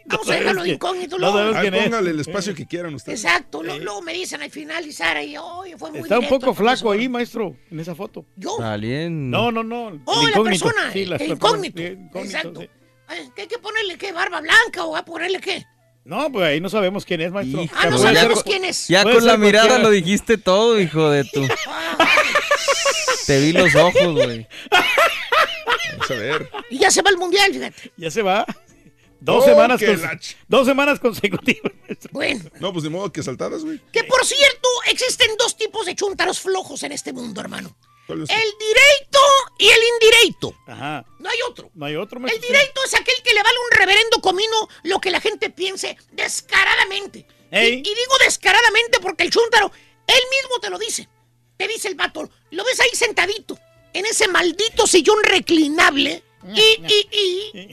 Vamos 0.06 0.28
a 0.28 0.34
dejarlo 0.34 0.62
de 0.62 0.70
incógnito. 0.70 1.16
no 1.18 1.30
luego. 1.30 1.38
sabes 1.38 1.56
Ah, 1.56 1.60
quién 1.62 1.74
es. 1.74 1.84
póngale 1.84 2.10
el 2.10 2.20
espacio 2.20 2.54
que 2.54 2.66
quieran 2.66 2.94
ustedes. 2.94 3.24
Exacto. 3.24 3.62
lo- 3.62 3.78
Luego 3.78 4.02
me 4.02 4.12
dicen 4.12 4.42
al 4.42 4.50
final 4.50 4.86
y 4.86 4.92
Sara 4.92 5.22
y 5.22 5.36
oye, 5.36 5.76
fue 5.78 5.90
muy 5.90 6.00
Está 6.00 6.18
un 6.18 6.28
poco 6.28 6.54
flaco 6.54 6.80
profesor". 6.82 6.96
ahí, 6.98 7.08
maestro, 7.08 7.56
en 7.70 7.80
esa 7.80 7.94
foto. 7.94 8.26
Yo. 8.36 8.58
Valiendo. 8.58 9.38
No, 9.38 9.50
no, 9.52 9.62
no. 9.62 10.02
Oh, 10.04 10.22
la 10.24 10.30
incógnito. 10.30 10.64
persona. 10.66 10.92
Sí, 10.92 11.02
el 11.02 11.10
la 11.10 11.18
persona- 11.18 11.34
incógnito. 11.34 11.82
Exacto. 12.18 12.60
sí. 12.60 12.70
Ay, 13.08 13.30
¿Qué 13.34 13.42
hay 13.42 13.48
que 13.48 13.58
ponerle 13.58 13.96
qué? 13.98 14.12
¿Barba 14.12 14.40
blanca 14.40 14.84
o 14.84 14.96
a 14.96 15.04
ponerle 15.04 15.40
qué? 15.40 15.64
No, 16.04 16.30
pues 16.32 16.44
ahí 16.46 16.60
no 16.60 16.68
sabemos 16.68 17.04
quién 17.04 17.20
es, 17.20 17.30
maestro. 17.30 17.64
Ah, 17.76 17.86
no 17.88 17.96
sabemos 17.98 18.42
quién 18.42 18.64
es. 18.64 18.88
Ya 18.88 19.04
con 19.04 19.24
la 19.24 19.36
mirada 19.36 19.66
cualquiera. 19.68 19.88
lo 19.88 19.90
dijiste 19.90 20.36
todo, 20.36 20.80
hijo 20.80 21.10
de 21.10 21.24
tu. 21.24 21.46
Te 23.26 23.40
vi 23.40 23.52
los 23.52 23.74
ojos, 23.74 24.12
güey. 24.12 24.46
Vamos 25.92 26.10
a 26.10 26.14
ver. 26.14 26.50
Y 26.70 26.78
ya 26.78 26.90
se 26.90 27.02
va 27.02 27.10
al 27.10 27.16
mundial, 27.18 27.52
fíjate. 27.52 27.92
Ya 27.96 28.10
se 28.10 28.22
va. 28.22 28.44
Dos 29.20 29.44
Oh, 29.44 29.46
semanas 29.46 29.80
dos 30.48 30.66
semanas 30.66 30.98
consecutivas. 30.98 31.72
Bueno. 32.10 32.42
No, 32.58 32.72
pues 32.72 32.82
de 32.82 32.90
modo 32.90 33.12
que 33.12 33.22
saltadas, 33.22 33.62
güey. 33.62 33.80
Que 33.92 34.02
por 34.04 34.24
cierto, 34.26 34.68
existen 34.88 35.30
dos 35.38 35.56
tipos 35.56 35.86
de 35.86 35.94
chúntaros 35.94 36.40
flojos 36.40 36.82
en 36.82 36.90
este 36.92 37.12
mundo, 37.12 37.40
hermano. 37.40 37.76
¿Cuál 38.08 38.24
es? 38.24 38.30
El 38.30 38.36
directo 38.58 39.20
y 39.58 39.68
el 39.68 39.78
indirecto. 39.94 40.56
Ajá. 40.66 41.04
No 41.20 41.30
hay 41.30 41.38
otro. 41.48 41.70
No 41.74 41.86
hay 41.86 41.94
otro, 41.94 42.18
El 42.18 42.40
directo 42.40 42.80
es 42.84 42.94
aquel 42.94 43.14
que 43.22 43.32
le 43.32 43.42
vale 43.44 43.56
un 43.70 43.78
reverendo 43.78 44.20
comino 44.20 44.68
lo 44.82 45.00
que 45.00 45.12
la 45.12 45.20
gente 45.20 45.50
piense 45.50 45.96
descaradamente. 46.10 47.20
Y, 47.52 47.56
Ey. 47.56 47.72
y 47.78 47.82
digo 47.82 48.18
descaradamente 48.24 48.98
porque 49.00 49.22
el 49.22 49.30
chúntaro, 49.30 49.70
él 50.08 50.22
mismo 50.40 50.58
te 50.60 50.68
lo 50.68 50.78
dice. 50.80 51.08
Te 51.62 51.68
dice 51.68 51.86
el 51.86 51.94
vato, 51.94 52.28
lo 52.50 52.64
ves 52.64 52.80
ahí 52.80 52.88
sentadito, 52.92 53.56
en 53.92 54.04
ese 54.04 54.26
maldito 54.26 54.84
sillón 54.84 55.22
reclinable. 55.22 56.24
Y, 56.52 56.60
y, 56.60 57.08
y, 57.12 57.68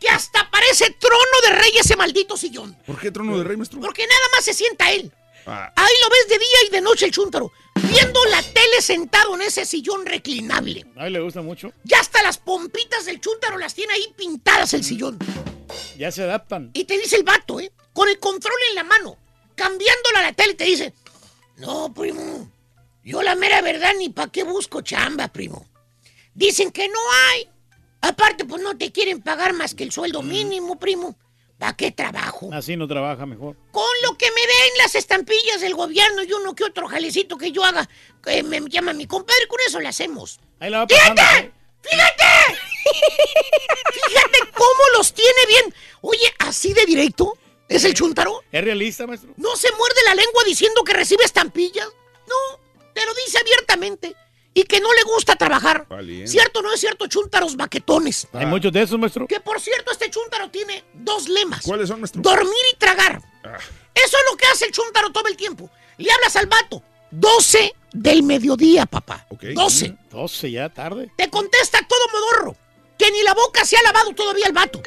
que 0.00 0.08
hasta 0.08 0.50
parece 0.50 0.90
trono 0.98 1.40
de 1.44 1.50
rey 1.60 1.70
ese 1.78 1.94
maldito 1.94 2.36
sillón. 2.36 2.76
¿Por 2.84 2.98
qué 2.98 3.12
trono 3.12 3.38
de 3.38 3.44
rey, 3.44 3.56
maestro? 3.56 3.80
Porque 3.80 4.04
nada 4.04 4.20
más 4.34 4.44
se 4.44 4.52
sienta 4.52 4.90
él. 4.90 5.12
Ah, 5.46 5.72
Ahí 5.76 5.92
lo 6.02 6.10
ves 6.10 6.28
de 6.28 6.38
día 6.40 6.58
y 6.66 6.70
de 6.70 6.80
noche 6.80 7.04
el 7.04 7.12
chúntaro, 7.12 7.52
viendo 7.76 8.24
la 8.24 8.42
tele 8.42 8.82
sentado 8.82 9.36
en 9.36 9.42
ese 9.42 9.64
sillón 9.64 10.04
reclinable. 10.04 10.84
A 10.96 11.06
él 11.06 11.12
le 11.12 11.20
gusta 11.20 11.40
mucho. 11.40 11.72
Ya 11.84 12.00
hasta 12.00 12.20
las 12.24 12.38
pompitas 12.38 13.04
del 13.04 13.20
chúntaro 13.20 13.58
las 13.58 13.74
tiene 13.76 13.92
ahí 13.92 14.12
pintadas 14.16 14.74
el 14.74 14.82
sillón. 14.82 15.20
Ya 15.96 16.10
se 16.10 16.24
adaptan. 16.24 16.72
Y 16.74 16.82
te 16.82 16.98
dice 16.98 17.14
el 17.14 17.22
vato, 17.22 17.60
¿eh? 17.60 17.70
Con 17.92 18.08
el 18.08 18.18
control 18.18 18.58
en 18.70 18.74
la 18.74 18.82
mano, 18.82 19.16
cambiándola 19.54 20.18
a 20.18 20.22
la 20.22 20.32
tele, 20.32 20.54
te 20.54 20.64
dice, 20.64 20.94
no, 21.58 21.94
primo, 21.94 22.50
yo 23.08 23.22
la 23.22 23.34
mera 23.34 23.62
verdad 23.62 23.94
ni 23.96 24.10
pa' 24.10 24.30
qué 24.30 24.42
busco 24.42 24.82
chamba, 24.82 25.28
primo. 25.28 25.66
Dicen 26.34 26.70
que 26.70 26.88
no 26.88 26.98
hay. 27.10 27.48
Aparte, 28.02 28.44
pues 28.44 28.62
no 28.62 28.76
te 28.76 28.92
quieren 28.92 29.22
pagar 29.22 29.54
más 29.54 29.74
que 29.74 29.82
el 29.82 29.92
sueldo 29.92 30.22
mínimo, 30.22 30.78
primo. 30.78 31.16
¿Para 31.56 31.74
qué 31.74 31.90
trabajo? 31.90 32.50
Así 32.52 32.76
no 32.76 32.86
trabaja 32.86 33.24
mejor. 33.24 33.56
Con 33.72 33.90
lo 34.02 34.18
que 34.18 34.30
me 34.30 34.40
den 34.42 34.78
las 34.82 34.94
estampillas 34.94 35.62
del 35.62 35.74
gobierno 35.74 36.22
y 36.22 36.30
uno 36.34 36.54
que 36.54 36.64
otro 36.64 36.86
jalecito 36.86 37.38
que 37.38 37.50
yo 37.50 37.64
haga, 37.64 37.88
que 38.22 38.42
me 38.42 38.60
llama 38.68 38.92
mi 38.92 39.06
compadre, 39.06 39.48
con 39.48 39.58
eso 39.66 39.80
le 39.80 39.88
hacemos. 39.88 40.38
Ahí 40.60 40.68
la 40.68 40.80
va 40.80 40.86
pasando. 40.86 41.22
¡Fíjate! 41.22 41.52
¡Fíjate! 41.80 42.58
¡Fíjate 44.06 44.52
cómo 44.52 44.82
los 44.98 45.14
tiene 45.14 45.46
bien! 45.48 45.74
Oye, 46.02 46.30
así 46.40 46.74
de 46.74 46.84
directo, 46.84 47.38
¿es 47.70 47.84
el 47.84 47.94
chuntaro? 47.94 48.44
¿Es 48.52 48.62
realista, 48.62 49.06
maestro? 49.06 49.32
¿No 49.38 49.56
se 49.56 49.72
muerde 49.72 50.00
la 50.04 50.14
lengua 50.14 50.44
diciendo 50.44 50.84
que 50.84 50.92
recibe 50.92 51.24
estampillas? 51.24 51.88
No, 52.28 52.67
te 52.98 53.06
lo 53.06 53.14
dice 53.14 53.38
abiertamente. 53.38 54.16
Y 54.54 54.64
que 54.64 54.80
no 54.80 54.92
le 54.92 55.02
gusta 55.04 55.36
trabajar. 55.36 55.86
Valiente. 55.88 56.26
¿Cierto 56.26 56.58
o 56.58 56.62
no 56.62 56.72
es 56.72 56.80
cierto, 56.80 57.06
chúntaros 57.06 57.54
baquetones? 57.54 58.26
Hay 58.32 58.46
muchos 58.46 58.72
de 58.72 58.82
esos, 58.82 58.98
maestro. 58.98 59.26
Que 59.28 59.38
por 59.38 59.60
cierto, 59.60 59.92
este 59.92 60.10
chúntaro 60.10 60.50
tiene 60.50 60.84
dos 60.94 61.28
lemas. 61.28 61.62
¿Cuáles 61.62 61.88
son, 61.88 62.00
maestro? 62.00 62.20
Dormir 62.20 62.64
y 62.72 62.76
tragar. 62.76 63.22
Ah. 63.44 63.56
Eso 63.94 64.16
es 64.16 64.24
lo 64.30 64.36
que 64.36 64.46
hace 64.46 64.64
el 64.64 64.72
chúntaro 64.72 65.12
todo 65.12 65.28
el 65.28 65.36
tiempo. 65.36 65.70
Le 65.98 66.10
hablas 66.10 66.34
al 66.34 66.46
vato. 66.46 66.82
12 67.12 67.72
del 67.92 68.24
mediodía, 68.24 68.84
papá. 68.86 69.26
Ok. 69.28 69.44
12. 69.54 69.96
12 70.10 70.50
ya, 70.50 70.68
tarde. 70.68 71.12
Te 71.16 71.30
contesta 71.30 71.78
todo 71.86 72.00
modorro. 72.12 72.56
Que 72.98 73.12
ni 73.12 73.22
la 73.22 73.34
boca 73.34 73.64
se 73.64 73.76
ha 73.76 73.82
lavado 73.82 74.12
todavía 74.12 74.46
el 74.46 74.52
vato. 74.52 74.82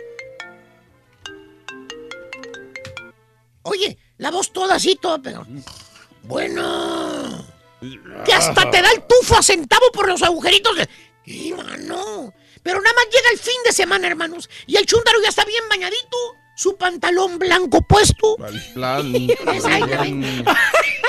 Oye, 3.62 3.98
la 4.18 4.32
voz 4.32 4.52
toda 4.52 4.76
así, 4.76 4.96
toda 4.96 5.20
pero 5.20 5.46
Bueno. 6.24 7.61
Que 8.26 8.34
hasta 8.34 8.70
te 8.70 8.82
da 8.82 8.92
el 8.92 9.02
tufo 9.04 9.38
a 9.38 9.42
centavo 9.44 9.92
por 9.92 10.08
los 10.08 10.22
agujeritos 10.24 10.76
de. 10.78 10.88
¡Y 11.26 11.52
mano! 11.54 12.34
Pero 12.64 12.80
nada 12.82 12.94
más 12.96 13.06
llega 13.06 13.30
el 13.32 13.40
fin 13.40 13.56
de 13.66 13.72
semana, 13.72 14.08
hermanos. 14.08 14.50
Y 14.68 14.76
el 14.78 14.86
chúndaro 14.86 15.20
ya 15.22 15.30
está 15.30 15.44
bien 15.46 15.64
bañadito. 15.70 16.18
Su 16.56 16.76
pantalón 16.78 17.40
blanco 17.40 17.82
puesto. 17.82 18.38
Exactamente. 19.54 20.44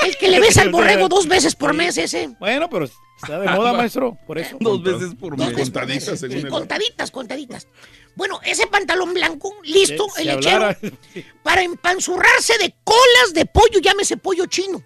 El 0.04 0.16
que 0.16 0.28
le 0.28 0.40
besa 0.40 0.62
al 0.62 0.70
borrego 0.70 1.08
dos 1.08 1.26
veces 1.28 1.54
por 1.54 1.74
mes 1.74 1.98
ese. 1.98 2.28
Bueno, 2.40 2.70
pero 2.70 2.86
está 2.86 3.38
de 3.38 3.48
moda, 3.50 3.72
maestro. 3.74 4.16
Por 4.26 4.38
eso. 4.38 4.56
Dos 4.60 4.82
veces 4.82 5.14
por 5.14 5.36
mes. 5.36 5.52
Contaditas, 5.52 6.18
según 6.20 6.36
el- 6.38 6.48
contaditas, 6.48 7.10
contaditas. 7.10 7.68
Bueno, 8.14 8.40
ese 8.44 8.66
pantalón 8.66 9.12
blanco, 9.14 9.54
listo, 9.64 10.06
Si 10.16 10.22
el 10.22 10.30
hablara- 10.30 10.76
lechero, 10.80 10.96
para 11.42 11.62
empanzurrarse 11.62 12.56
de 12.58 12.74
colas 12.84 13.34
de 13.34 13.44
pollo, 13.46 13.78
llámese 13.80 14.16
pollo 14.16 14.46
chino. 14.46 14.82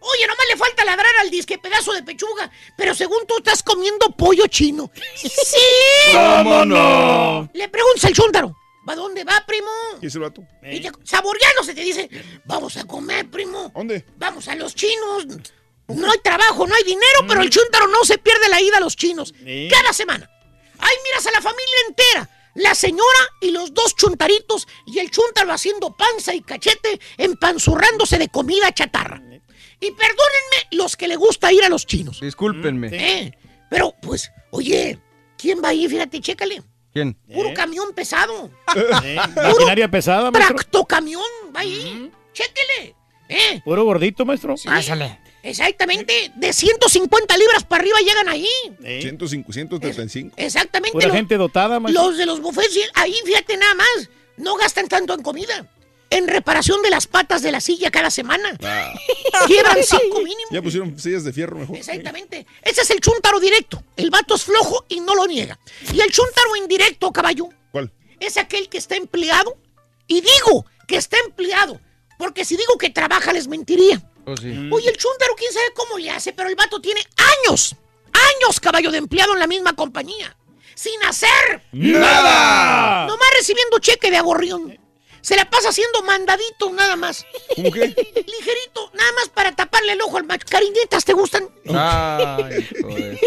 Oye, 0.00 0.26
nomás 0.26 0.46
le 0.50 0.56
falta 0.56 0.84
ladrar 0.84 1.12
al 1.20 1.30
disque 1.30 1.58
pedazo 1.58 1.92
de 1.92 2.02
pechuga, 2.02 2.50
pero 2.76 2.94
según 2.94 3.26
tú 3.26 3.38
estás 3.38 3.62
comiendo 3.62 4.10
pollo 4.16 4.46
chino. 4.46 4.90
¡Sí! 5.14 5.56
¿Cómo 6.12 6.64
no? 6.64 7.48
Le 7.52 7.68
preguntas 7.68 8.04
al 8.04 8.12
chúntaro, 8.14 8.56
¿va 8.88 8.94
dónde 8.94 9.24
va, 9.24 9.42
primo? 9.46 9.68
¿Qué 10.00 10.06
es 10.06 10.14
el 10.14 10.20
vato? 10.22 10.42
Y 10.62 10.80
te- 10.80 10.92
saboreándose 11.04 11.74
te 11.74 11.80
dice, 11.80 12.08
vamos 12.44 12.76
a 12.76 12.84
comer, 12.84 13.28
primo. 13.30 13.72
¿Dónde? 13.74 14.04
Vamos 14.16 14.46
a 14.48 14.54
los 14.54 14.74
chinos. 14.74 15.26
No 15.88 16.10
hay 16.10 16.18
trabajo, 16.18 16.66
no 16.66 16.74
hay 16.74 16.82
dinero, 16.82 17.20
pero 17.28 17.42
el 17.42 17.50
chúntaro 17.50 17.86
no 17.88 18.04
se 18.04 18.18
pierde 18.18 18.48
la 18.48 18.60
ida 18.60 18.78
a 18.78 18.80
los 18.80 18.96
chinos. 18.96 19.32
Cada 19.70 19.92
semana. 19.92 20.28
Ahí 20.78 20.94
miras 21.04 21.26
a 21.26 21.30
la 21.32 21.40
familia 21.40 21.74
entera. 21.88 22.30
La 22.56 22.74
señora 22.74 23.18
y 23.40 23.50
los 23.50 23.74
dos 23.74 23.94
chuntaritos 23.96 24.66
y 24.86 24.98
el 24.98 25.10
chúntaro 25.10 25.52
haciendo 25.52 25.94
panza 25.94 26.34
y 26.34 26.40
cachete, 26.40 26.98
empanzurrándose 27.18 28.18
de 28.18 28.28
comida 28.28 28.72
chatarra. 28.72 29.20
Y 29.80 29.90
perdónenme 29.90 30.68
los 30.72 30.96
que 30.96 31.08
le 31.08 31.16
gusta 31.16 31.52
ir 31.52 31.64
a 31.64 31.68
los 31.68 31.86
chinos. 31.86 32.20
Discúlpenme. 32.20 32.88
¿eh? 32.92 33.38
Pero, 33.70 33.94
pues, 34.00 34.30
oye, 34.50 34.98
¿quién 35.36 35.62
va 35.62 35.68
ahí? 35.68 35.88
Fíjate, 35.88 36.20
chécale. 36.20 36.62
¿Quién? 36.92 37.14
Puro 37.32 37.52
camión 37.52 37.92
pesado. 37.94 38.50
Eh, 39.04 39.16
Maquinaria 39.36 39.88
pesada, 39.90 40.30
maestro. 40.30 40.56
Tractocamión, 40.56 41.22
va 41.54 41.60
ahí. 41.60 42.10
Chéquele. 42.32 42.94
¿Eh? 43.28 43.60
Puro 43.64 43.84
gordito, 43.84 44.24
maestro. 44.24 44.54
Pásale. 44.64 45.18
Exactamente, 45.42 46.32
de 46.34 46.52
150 46.52 47.36
libras 47.36 47.62
para 47.64 47.82
arriba 47.82 47.98
llegan 48.00 48.28
ahí. 48.28 48.48
Eh, 48.82 48.98
105, 49.02 49.52
135. 49.52 50.34
Exactamente. 50.36 50.92
Pura 50.92 51.10
gente 51.10 51.36
dotada, 51.36 51.78
maestro. 51.78 52.04
los 52.08 52.18
de 52.18 52.26
los 52.26 52.40
buffets, 52.40 52.74
sí, 52.74 52.82
ahí 52.94 53.14
fíjate 53.24 53.56
nada 53.56 53.74
más, 53.74 54.10
no 54.38 54.56
gastan 54.56 54.88
tanto 54.88 55.14
en 55.14 55.22
comida. 55.22 55.64
En 56.08 56.28
reparación 56.28 56.82
de 56.82 56.90
las 56.90 57.06
patas 57.08 57.42
de 57.42 57.50
la 57.50 57.60
silla 57.60 57.90
cada 57.90 58.10
semana. 58.10 58.56
Ah, 58.62 58.92
Quiebran 59.46 59.78
cinco 59.82 60.18
mínimo. 60.22 60.48
ya 60.52 60.62
pusieron 60.62 60.98
sillas 60.98 61.24
de 61.24 61.32
fierro 61.32 61.58
mejor. 61.58 61.76
Exactamente. 61.76 62.46
Ese 62.62 62.82
es 62.82 62.90
el 62.90 63.00
chúntaro 63.00 63.40
directo. 63.40 63.82
El 63.96 64.10
vato 64.10 64.36
es 64.36 64.44
flojo 64.44 64.84
y 64.88 65.00
no 65.00 65.14
lo 65.16 65.26
niega. 65.26 65.58
Y 65.92 66.00
el 66.00 66.10
chúntaro 66.12 66.54
indirecto, 66.56 67.12
caballo, 67.12 67.48
¿Cuál? 67.72 67.92
es 68.20 68.36
aquel 68.36 68.68
que 68.68 68.78
está 68.78 68.94
empleado. 68.96 69.56
Y 70.06 70.20
digo 70.20 70.64
que 70.86 70.96
está 70.96 71.16
empleado, 71.26 71.80
porque 72.18 72.44
si 72.44 72.56
digo 72.56 72.78
que 72.78 72.90
trabaja 72.90 73.32
les 73.32 73.48
mentiría. 73.48 74.00
Oh, 74.24 74.36
sí. 74.36 74.68
Oye, 74.72 74.88
el 74.88 74.96
chúntaro, 74.96 75.34
quién 75.36 75.52
sabe 75.52 75.66
cómo 75.74 75.98
le 75.98 76.10
hace, 76.10 76.32
pero 76.32 76.48
el 76.48 76.54
vato 76.54 76.80
tiene 76.80 77.00
años, 77.48 77.74
años, 78.12 78.60
caballo, 78.60 78.92
de 78.92 78.98
empleado 78.98 79.32
en 79.34 79.40
la 79.40 79.48
misma 79.48 79.74
compañía. 79.74 80.36
Sin 80.76 81.02
hacer 81.04 81.62
¡Nada! 81.72 83.06
Nomás 83.06 83.28
recibiendo 83.38 83.78
cheque 83.80 84.10
de 84.10 84.16
agorrión. 84.18 84.78
Se 85.26 85.34
la 85.34 85.44
pasa 85.50 85.70
haciendo 85.70 86.02
mandadito 86.04 86.70
nada 86.72 86.94
más. 86.94 87.26
¿Cómo 87.56 87.72
qué? 87.72 87.80
Ligerito, 87.88 88.90
nada 88.94 89.10
más 89.18 89.28
para 89.34 89.50
taparle 89.56 89.90
el 89.94 90.00
ojo 90.02 90.18
al 90.18 90.24
macho. 90.24 90.46
Cariñetas, 90.48 91.04
¿te 91.04 91.14
gustan? 91.14 91.48
Ay, 91.68 92.68
joder. 92.82 93.18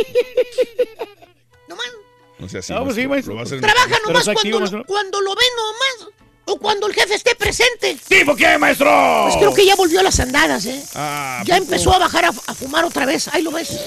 No 2.38 2.48
sé 2.48 2.60
así. 2.60 2.72
No, 2.72 2.86
pues 2.86 2.96
sí, 2.96 3.06
maestro. 3.06 3.34
Lo 3.34 3.42
en- 3.44 3.60
Trabaja 3.60 4.00
nomás 4.08 4.24
cuando, 4.24 4.60
maestro. 4.60 4.86
cuando 4.88 5.20
lo 5.20 5.36
ve 5.36 5.44
nomás. 5.58 6.14
O 6.46 6.58
cuando 6.58 6.88
el 6.88 6.94
jefe 6.94 7.16
esté 7.16 7.36
presente. 7.36 7.98
¿Tipo 8.08 8.34
qué, 8.34 8.58
maestro? 8.58 8.90
Pues 9.26 9.36
creo 9.36 9.54
que 9.54 9.66
ya 9.66 9.76
volvió 9.76 10.00
a 10.00 10.04
las 10.04 10.22
andadas, 10.22 10.66
¿eh? 10.68 10.82
Ah, 10.96 11.44
Ya 11.46 11.58
empezó 11.58 11.92
a 11.94 12.00
bajar 12.00 12.24
a, 12.26 12.30
a 12.30 12.54
fumar 12.56 12.86
otra 12.86 13.06
vez. 13.06 13.28
Ahí 13.28 13.42
lo 13.44 13.52
ves. 13.52 13.70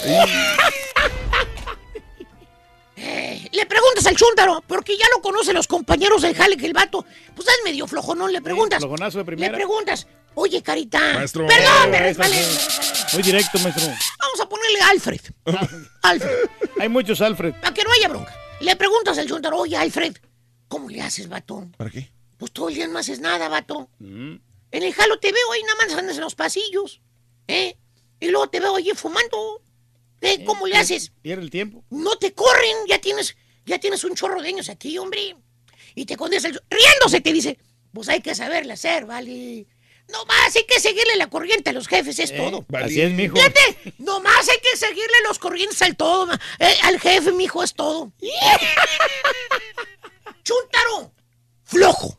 Eh, 3.04 3.48
le 3.50 3.66
preguntas 3.66 4.06
al 4.06 4.14
chúntaro, 4.16 4.62
porque 4.66 4.96
ya 4.96 5.06
lo 5.14 5.20
conocen 5.20 5.54
los 5.54 5.66
compañeros 5.66 6.22
del 6.22 6.36
jale 6.36 6.56
que 6.56 6.66
el 6.66 6.72
vato, 6.72 7.04
pues 7.34 7.48
es 7.48 7.54
medio 7.64 7.88
flojonón, 7.88 8.32
le 8.32 8.40
preguntas. 8.40 8.78
flojonazo 8.78 9.24
de 9.24 9.36
le 9.36 9.50
preguntas, 9.50 10.06
oye, 10.34 10.62
carita. 10.62 11.00
Maestro. 11.14 11.46
Perdón, 11.48 11.90
me 11.90 11.96
Eh, 11.96 12.00
resbalé. 12.00 12.46
Muy 13.14 13.22
directo, 13.24 13.58
maestro. 13.58 13.86
Vamos 14.20 14.40
a 14.40 14.48
ponerle 14.48 14.80
Alfred. 14.82 15.20
Alfred, 16.02 16.36
Hay 16.78 16.88
muchos 16.88 17.20
Alfred. 17.20 17.54
para 17.60 17.74
que 17.74 17.82
no 17.82 17.90
haya 17.90 18.08
bronca. 18.08 18.32
Le 18.60 18.76
preguntas 18.76 19.18
al 19.18 19.26
chúntaro, 19.26 19.58
oye, 19.58 19.76
Alfred, 19.76 20.16
¿cómo 20.68 20.88
le 20.88 21.02
haces, 21.02 21.28
vato? 21.28 21.66
¿Para 21.76 21.90
qué? 21.90 22.08
Pues 22.38 22.52
todo 22.52 22.68
el 22.68 22.76
día 22.76 22.86
no 22.86 22.98
haces 23.00 23.18
nada, 23.18 23.48
vato. 23.48 23.88
Mm. 23.98 24.36
En 24.70 24.82
el 24.84 24.94
jalo 24.94 25.18
te 25.18 25.32
veo 25.32 25.52
ahí 25.52 25.62
nada 25.64 25.74
más 25.84 25.98
andas 25.98 26.14
en 26.16 26.22
los 26.22 26.36
pasillos, 26.36 27.00
¿eh? 27.48 27.76
Y 28.20 28.28
luego 28.28 28.48
te 28.48 28.60
veo 28.60 28.76
allí 28.76 28.92
fumando. 28.94 29.60
¿Eh? 30.22 30.44
¿Cómo 30.44 30.66
le 30.66 30.76
haces? 30.76 31.12
Pierde 31.20 31.42
el 31.42 31.50
tiempo. 31.50 31.84
No 31.90 32.16
te 32.16 32.32
corren, 32.32 32.76
ya 32.88 33.00
tienes, 33.00 33.36
ya 33.66 33.78
tienes 33.78 34.04
un 34.04 34.14
chorro 34.14 34.40
de 34.40 34.48
años 34.48 34.68
aquí, 34.68 34.96
hombre. 34.96 35.36
Y 35.94 36.06
te 36.06 36.16
contesta 36.16 36.48
el... 36.48 36.60
Riéndose 36.70 37.20
te 37.20 37.32
dice, 37.32 37.58
pues 37.92 38.08
hay 38.08 38.20
que 38.20 38.34
saberle 38.34 38.72
hacer, 38.72 39.04
¿vale? 39.04 39.66
Nomás 40.08 40.54
hay 40.54 40.64
que 40.64 40.78
seguirle 40.78 41.16
la 41.16 41.28
corriente 41.28 41.70
a 41.70 41.72
los 41.72 41.88
jefes, 41.88 42.18
es 42.18 42.36
todo. 42.36 42.64
Así 42.72 43.00
es, 43.00 43.12
mijo. 43.12 43.36
Fíjate, 43.36 43.94
nomás 43.98 44.48
hay 44.48 44.58
que 44.58 44.76
seguirle 44.76 45.16
los 45.26 45.38
corrientes 45.38 45.80
al 45.82 45.96
todo, 45.96 46.32
eh, 46.58 46.76
al 46.82 47.00
jefe, 47.00 47.32
mijo, 47.32 47.62
es 47.62 47.74
todo. 47.74 48.12
Chuntaro, 50.44 51.12
flojo, 51.64 52.18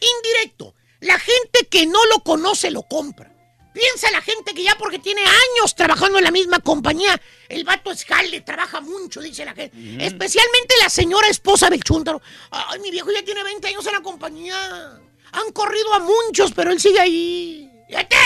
indirecto. 0.00 0.74
La 1.00 1.18
gente 1.18 1.66
que 1.68 1.86
no 1.86 2.04
lo 2.06 2.22
conoce 2.22 2.70
lo 2.70 2.84
compra. 2.84 3.31
Piensa 3.72 4.10
la 4.10 4.20
gente 4.20 4.54
que 4.54 4.62
ya 4.62 4.76
porque 4.76 4.98
tiene 4.98 5.22
años 5.22 5.74
trabajando 5.74 6.18
en 6.18 6.24
la 6.24 6.30
misma 6.30 6.58
compañía, 6.60 7.20
el 7.48 7.64
vato 7.64 7.90
es 7.90 8.04
jale, 8.04 8.42
trabaja 8.42 8.80
mucho, 8.80 9.20
dice 9.20 9.44
la 9.44 9.54
gente. 9.54 9.76
Especialmente 10.04 10.74
la 10.82 10.90
señora 10.90 11.28
esposa 11.28 11.70
del 11.70 11.82
chúntaro. 11.82 12.20
Ay, 12.50 12.80
mi 12.80 12.90
viejo 12.90 13.10
ya 13.10 13.24
tiene 13.24 13.42
20 13.42 13.68
años 13.68 13.86
en 13.86 13.92
la 13.92 14.02
compañía. 14.02 15.00
Han 15.32 15.52
corrido 15.52 15.94
a 15.94 16.00
muchos, 16.00 16.52
pero 16.52 16.70
él 16.70 16.80
sigue 16.80 17.00
ahí. 17.00 17.70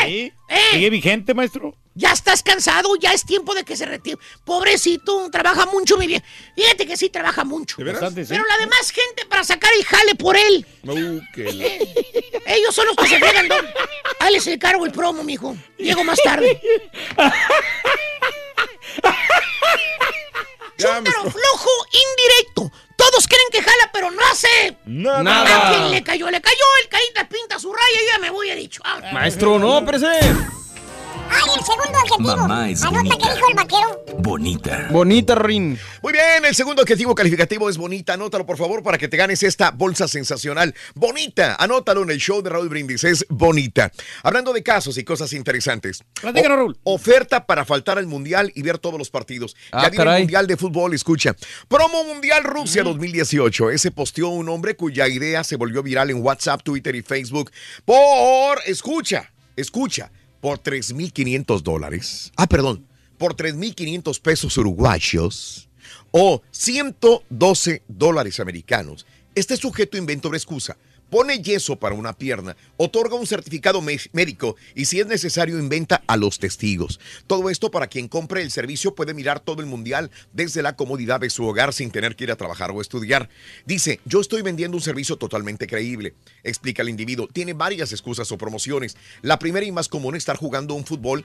Sí. 0.04 0.32
¿Eh? 0.48 0.60
¿Sigue 0.72 0.90
vigente, 0.90 1.34
maestro? 1.34 1.76
Ya 1.98 2.12
estás 2.12 2.42
cansado, 2.42 2.94
ya 2.96 3.12
es 3.12 3.24
tiempo 3.24 3.54
de 3.54 3.64
que 3.64 3.74
se 3.74 3.86
retire. 3.86 4.18
Pobrecito, 4.44 5.30
trabaja 5.30 5.64
mucho, 5.64 5.96
mi 5.96 6.06
viejo. 6.06 6.24
Fíjate 6.54 6.86
que 6.86 6.94
sí 6.94 7.08
trabaja 7.08 7.42
mucho. 7.42 7.78
veras? 7.78 7.94
Bastante, 7.94 8.22
sí. 8.24 8.28
Pero 8.34 8.44
la 8.44 8.58
demás 8.58 8.90
gente 8.90 9.24
para 9.24 9.42
sacar 9.44 9.72
el 9.72 9.82
jale 9.82 10.14
por 10.14 10.36
él. 10.36 10.66
Uh, 10.82 11.20
la- 11.36 11.66
Ellos 12.54 12.74
son 12.74 12.86
los 12.86 12.96
que 12.96 13.06
se 13.08 13.18
fregan, 13.18 13.48
don. 13.48 13.66
Hales 14.20 14.46
el 14.46 14.58
cargo 14.58 14.84
el 14.84 14.92
promo, 14.92 15.24
mijo. 15.24 15.56
Llego 15.78 16.04
más 16.04 16.18
tarde. 16.22 16.60
Chúntaro 20.78 21.22
flojo 21.30 21.70
indirecto. 21.92 22.70
Todos 22.96 23.26
creen 23.26 23.46
que 23.50 23.62
jala, 23.62 23.90
pero 23.92 24.10
no 24.10 24.20
hace 24.30 24.76
Nada. 24.84 25.68
A 25.68 25.70
quien 25.70 25.90
le 25.90 26.02
cayó, 26.02 26.30
le 26.30 26.40
cayó, 26.42 26.64
el 26.82 26.88
carita 26.88 27.26
pinta 27.28 27.58
su 27.58 27.72
raya 27.72 28.02
y 28.02 28.06
ya 28.12 28.18
me 28.18 28.28
voy, 28.30 28.50
he 28.50 28.54
dicho. 28.56 28.82
Vámonos. 28.84 29.12
Maestro, 29.12 29.58
no, 29.58 29.78
espérese. 29.78 30.08
Ay, 31.30 31.50
el 31.58 31.64
segundo 31.64 31.98
adjetivo. 31.98 32.36
Mamá 32.36 32.70
es 32.70 32.82
Anota 32.82 32.98
bonita. 33.02 33.16
que 33.28 33.34
dijo 33.34 33.48
el 33.48 33.54
vaquero. 33.56 34.04
Bonita. 34.18 34.88
Bonita, 34.90 35.34
Rin. 35.34 35.78
Muy 36.02 36.12
bien, 36.12 36.44
el 36.44 36.54
segundo 36.54 36.82
adjetivo 36.82 37.14
calificativo 37.14 37.68
es 37.68 37.76
bonita. 37.76 38.14
Anótalo, 38.14 38.46
por 38.46 38.56
favor, 38.56 38.82
para 38.82 38.98
que 38.98 39.08
te 39.08 39.16
ganes 39.16 39.42
esta 39.42 39.70
bolsa 39.70 40.08
sensacional. 40.08 40.74
Bonita. 40.94 41.56
Anótalo 41.58 42.02
en 42.02 42.10
el 42.10 42.18
show 42.18 42.42
de 42.42 42.50
Raúl 42.50 42.68
Brindis. 42.68 43.04
Es 43.04 43.24
bonita. 43.28 43.92
Hablando 44.22 44.52
de 44.52 44.62
casos 44.62 44.98
y 44.98 45.04
cosas 45.04 45.32
interesantes. 45.32 46.02
Platícanos, 46.20 46.58
Raúl. 46.58 46.78
Oferta 46.84 47.46
para 47.46 47.64
faltar 47.64 47.98
al 47.98 48.06
Mundial 48.06 48.52
y 48.54 48.62
ver 48.62 48.78
todos 48.78 48.98
los 48.98 49.10
partidos. 49.10 49.56
Ah, 49.72 49.82
ya 49.82 49.90
viene 49.90 49.96
caray. 50.04 50.16
el 50.16 50.22
Mundial 50.22 50.46
de 50.46 50.56
Fútbol, 50.56 50.94
escucha. 50.94 51.34
Promo 51.68 52.04
Mundial 52.04 52.44
Rusia 52.44 52.82
2018. 52.82 53.70
Ese 53.70 53.90
posteó 53.90 54.28
un 54.28 54.48
hombre 54.48 54.76
cuya 54.76 55.08
idea 55.08 55.44
se 55.44 55.56
volvió 55.56 55.82
viral 55.82 56.10
en 56.10 56.22
WhatsApp, 56.22 56.62
Twitter 56.62 56.94
y 56.94 57.02
Facebook 57.02 57.50
por, 57.84 58.60
escucha, 58.66 59.32
escucha, 59.56 60.10
por 60.40 60.58
3.500 60.58 61.62
dólares. 61.62 62.32
Ah, 62.36 62.46
perdón, 62.46 62.86
por 63.18 63.34
3.500 63.34 64.20
pesos 64.20 64.56
uruguayos 64.56 65.68
o 66.10 66.42
112 66.50 67.82
dólares 67.88 68.40
americanos. 68.40 69.06
Este 69.34 69.56
sujeto 69.56 69.96
inventa 69.96 70.28
una 70.28 70.36
excusa. 70.36 70.76
Pone 71.10 71.40
yeso 71.40 71.76
para 71.76 71.94
una 71.94 72.12
pierna, 72.12 72.56
otorga 72.76 73.14
un 73.14 73.26
certificado 73.26 73.80
médico 73.80 74.56
y 74.74 74.86
si 74.86 74.98
es 74.98 75.06
necesario 75.06 75.58
inventa 75.58 76.02
a 76.06 76.16
los 76.16 76.38
testigos. 76.38 76.98
Todo 77.26 77.48
esto 77.48 77.70
para 77.70 77.86
quien 77.86 78.08
compre 78.08 78.42
el 78.42 78.50
servicio 78.50 78.94
puede 78.94 79.14
mirar 79.14 79.38
todo 79.38 79.62
el 79.62 79.66
mundial 79.66 80.10
desde 80.32 80.62
la 80.62 80.74
comodidad 80.74 81.20
de 81.20 81.30
su 81.30 81.46
hogar 81.46 81.72
sin 81.72 81.90
tener 81.90 82.16
que 82.16 82.24
ir 82.24 82.32
a 82.32 82.36
trabajar 82.36 82.72
o 82.72 82.80
estudiar. 82.80 83.28
Dice, 83.66 84.00
yo 84.04 84.20
estoy 84.20 84.42
vendiendo 84.42 84.76
un 84.76 84.82
servicio 84.82 85.16
totalmente 85.16 85.66
creíble. 85.66 86.14
Explica 86.42 86.82
el 86.82 86.88
individuo. 86.88 87.28
Tiene 87.28 87.52
varias 87.52 87.92
excusas 87.92 88.32
o 88.32 88.38
promociones. 88.38 88.96
La 89.22 89.38
primera 89.38 89.64
y 89.64 89.72
más 89.72 89.88
común 89.88 90.16
es 90.16 90.22
estar 90.22 90.36
jugando 90.36 90.74
un 90.74 90.84
fútbol 90.84 91.24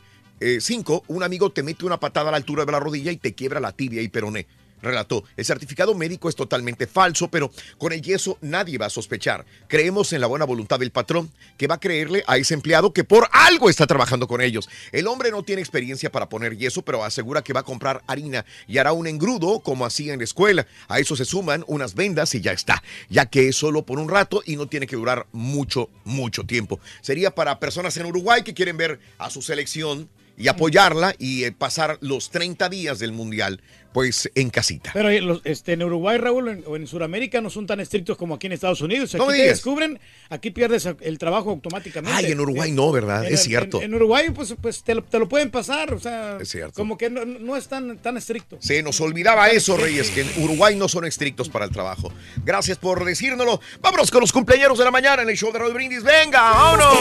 5, 0.60 1.04
un 1.08 1.22
amigo 1.22 1.52
te 1.52 1.62
mete 1.62 1.86
una 1.86 2.00
patada 2.00 2.30
a 2.30 2.32
la 2.32 2.38
altura 2.38 2.66
de 2.66 2.72
la 2.72 2.80
rodilla 2.80 3.12
y 3.12 3.18
te 3.18 3.34
quiebra 3.36 3.60
la 3.60 3.74
tibia 3.74 4.02
y 4.02 4.08
peroné. 4.08 4.48
Relató, 4.82 5.24
el 5.38 5.46
certificado 5.46 5.94
médico 5.94 6.30
es 6.30 6.36
totalmente 6.36 6.88
falso, 6.88 7.30
pero 7.30 7.52
con 7.78 7.94
el 7.94 8.02
yeso 8.02 8.38
nadie 8.42 8.78
va 8.78 8.88
a 8.88 8.90
sospechar. 8.90 9.46
Creemos 9.68 10.14
en 10.14 10.22
la 10.22 10.28
buena 10.28 10.46
voluntad 10.46 10.80
del 10.80 10.92
patrón, 10.92 11.32
que 11.58 11.68
va 11.68 11.76
a 11.76 11.80
creerle 11.80 12.24
a 12.28 12.38
ese 12.38 12.54
empleado 12.54 12.94
que 12.94 13.04
por 13.04 13.28
algo 13.32 13.70
está 13.70 13.88
trabajando 13.88 14.28
con 14.28 14.42
ellos. 14.42 14.70
El 14.92 15.08
hombre 15.08 15.32
no 15.32 15.44
tiene 15.44 15.62
experiencia 15.62 16.12
para 16.12 16.30
poner 16.30 16.58
yeso, 16.58 16.82
pero 16.82 17.04
asegura 17.04 17.44
que 17.44 17.54
va 17.54 17.62
a 17.62 17.64
comprar 17.64 18.04
harina 18.08 18.46
y 18.68 18.78
hará 18.78 18.94
un 18.94 19.08
engrudo 19.08 19.60
como 19.60 19.86
hacía 19.86 20.14
en 20.14 20.20
la 20.20 20.26
escuela. 20.26 20.68
A 20.88 21.00
eso 21.00 21.16
se 21.16 21.26
suman 21.26 21.64
unas 21.68 21.96
vendas 21.96 22.34
y 22.36 22.42
ya 22.42 22.52
está, 22.52 22.82
ya 23.10 23.26
que 23.26 23.48
es 23.48 23.56
solo 23.56 23.86
por 23.86 24.00
un 24.00 24.10
rato 24.10 24.42
y 24.46 24.56
no 24.56 24.68
tiene 24.68 24.88
que 24.88 24.96
durar 24.96 25.28
mucho, 25.32 25.90
mucho 26.04 26.44
tiempo. 26.44 26.80
Sería 27.02 27.34
para 27.36 27.60
personas 27.60 27.96
en 27.98 28.06
Uruguay 28.06 28.44
que 28.44 28.54
quieren 28.54 28.78
ver 28.78 29.00
a 29.18 29.30
su 29.30 29.42
selección 29.42 30.10
y 30.38 30.48
apoyarla 30.48 31.16
y 31.20 31.44
eh, 31.44 31.52
pasar 31.52 31.98
los 32.02 32.32
30 32.32 32.70
días 32.70 33.00
del 33.00 33.12
Mundial, 33.12 33.62
pues 33.94 34.30
en 34.36 34.50
casita. 34.50 34.92
Pero 34.94 35.10
los- 35.22 35.42
este, 35.44 35.74
en 35.74 35.84
Uruguay, 35.84 36.18
Raúl, 36.18 36.50
en- 36.50 36.64
o 36.68 36.76
en 36.76 36.88
Sudamérica 36.88 37.42
no 37.42 37.50
son 37.50 37.68
tan 37.68 37.80
estrictos 37.80 38.18
como 38.18 38.36
aquí 38.36 38.48
en 38.48 38.54
Estados 38.54 38.82
Unidos. 38.82 39.14
Aquí 39.16 39.24
te 39.28 39.48
descubren, 39.48 40.00
aquí 40.30 40.52
pierdes 40.52 40.88
el 41.02 41.18
trabajo 41.18 41.50
automáticamente. 41.50 42.18
Ay, 42.26 42.32
en 42.32 42.40
Uruguay 42.40 42.72
no, 42.72 42.92
¿verdad? 42.92 43.26
En- 43.26 43.34
Es 43.34 43.44
cierto. 43.44 43.78
En, 43.80 43.86
en 43.86 43.96
Uruguay, 43.96 44.30
pues, 44.34 44.54
pues 44.62 44.84
te, 44.84 44.96
lo, 44.96 45.04
te 45.04 45.20
lo 45.20 45.28
pueden 45.28 45.52
pasar, 45.52 45.94
o 45.94 46.00
sea, 46.00 46.38
Es 46.42 46.50
cierto. 46.50 46.74
como 46.74 46.98
que 46.98 47.10
no, 47.10 47.26
no 47.26 47.56
es 47.58 47.68
tan, 47.68 47.98
tan 47.98 48.18
estricto. 48.18 48.58
Se 48.60 48.82
nos 48.84 49.00
olvidaba 49.02 49.50
eso, 49.50 49.76
Reyes, 49.78 50.10
que 50.12 50.22
en 50.22 50.44
Uruguay 50.44 50.76
no 50.76 50.88
son 50.88 51.06
estrictos 51.06 51.50
para 51.50 51.66
el 51.66 51.72
trabajo. 51.72 52.12
Gracias 52.46 52.78
por 52.78 53.04
decírnoslo. 53.06 53.60
Vámonos 53.82 54.10
con 54.12 54.22
los 54.22 54.32
cumpleaños 54.32 54.78
de 54.78 54.86
la 54.86 54.92
mañana 54.92 55.22
en 55.24 55.30
el 55.30 55.38
show 55.38 55.52
de 55.52 55.60
Raúl 55.60 55.74
Brindis. 55.74 56.04
¡Venga, 56.04 56.42
vámonos! 56.42 56.96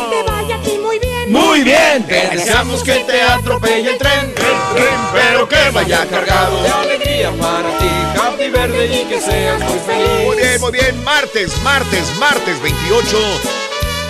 muy 0.82 0.98
bien. 0.98 1.32
Muy 1.32 1.62
bien, 1.62 2.04
te 2.06 2.28
deseamos 2.36 2.82
que 2.82 3.04
te 3.06 3.20
atropelle 3.22 3.90
el 3.92 3.98
tren, 3.98 4.32
pero 5.12 5.48
que 5.48 5.70
vaya 5.72 6.06
cargado 6.06 6.60
alegría 6.80 7.32
para 7.32 7.78
ti. 7.78 7.88
Happy 8.20 8.50
Verde 8.50 8.86
y 8.86 9.04
que 9.06 9.20
seas 9.20 9.60
muy 9.60 9.78
feliz. 9.80 10.26
Muy 10.26 10.36
bien, 10.36 10.60
muy 10.60 10.72
bien. 10.72 11.04
Martes, 11.04 11.60
martes, 11.62 12.16
martes 12.18 12.60
28, 12.62 13.18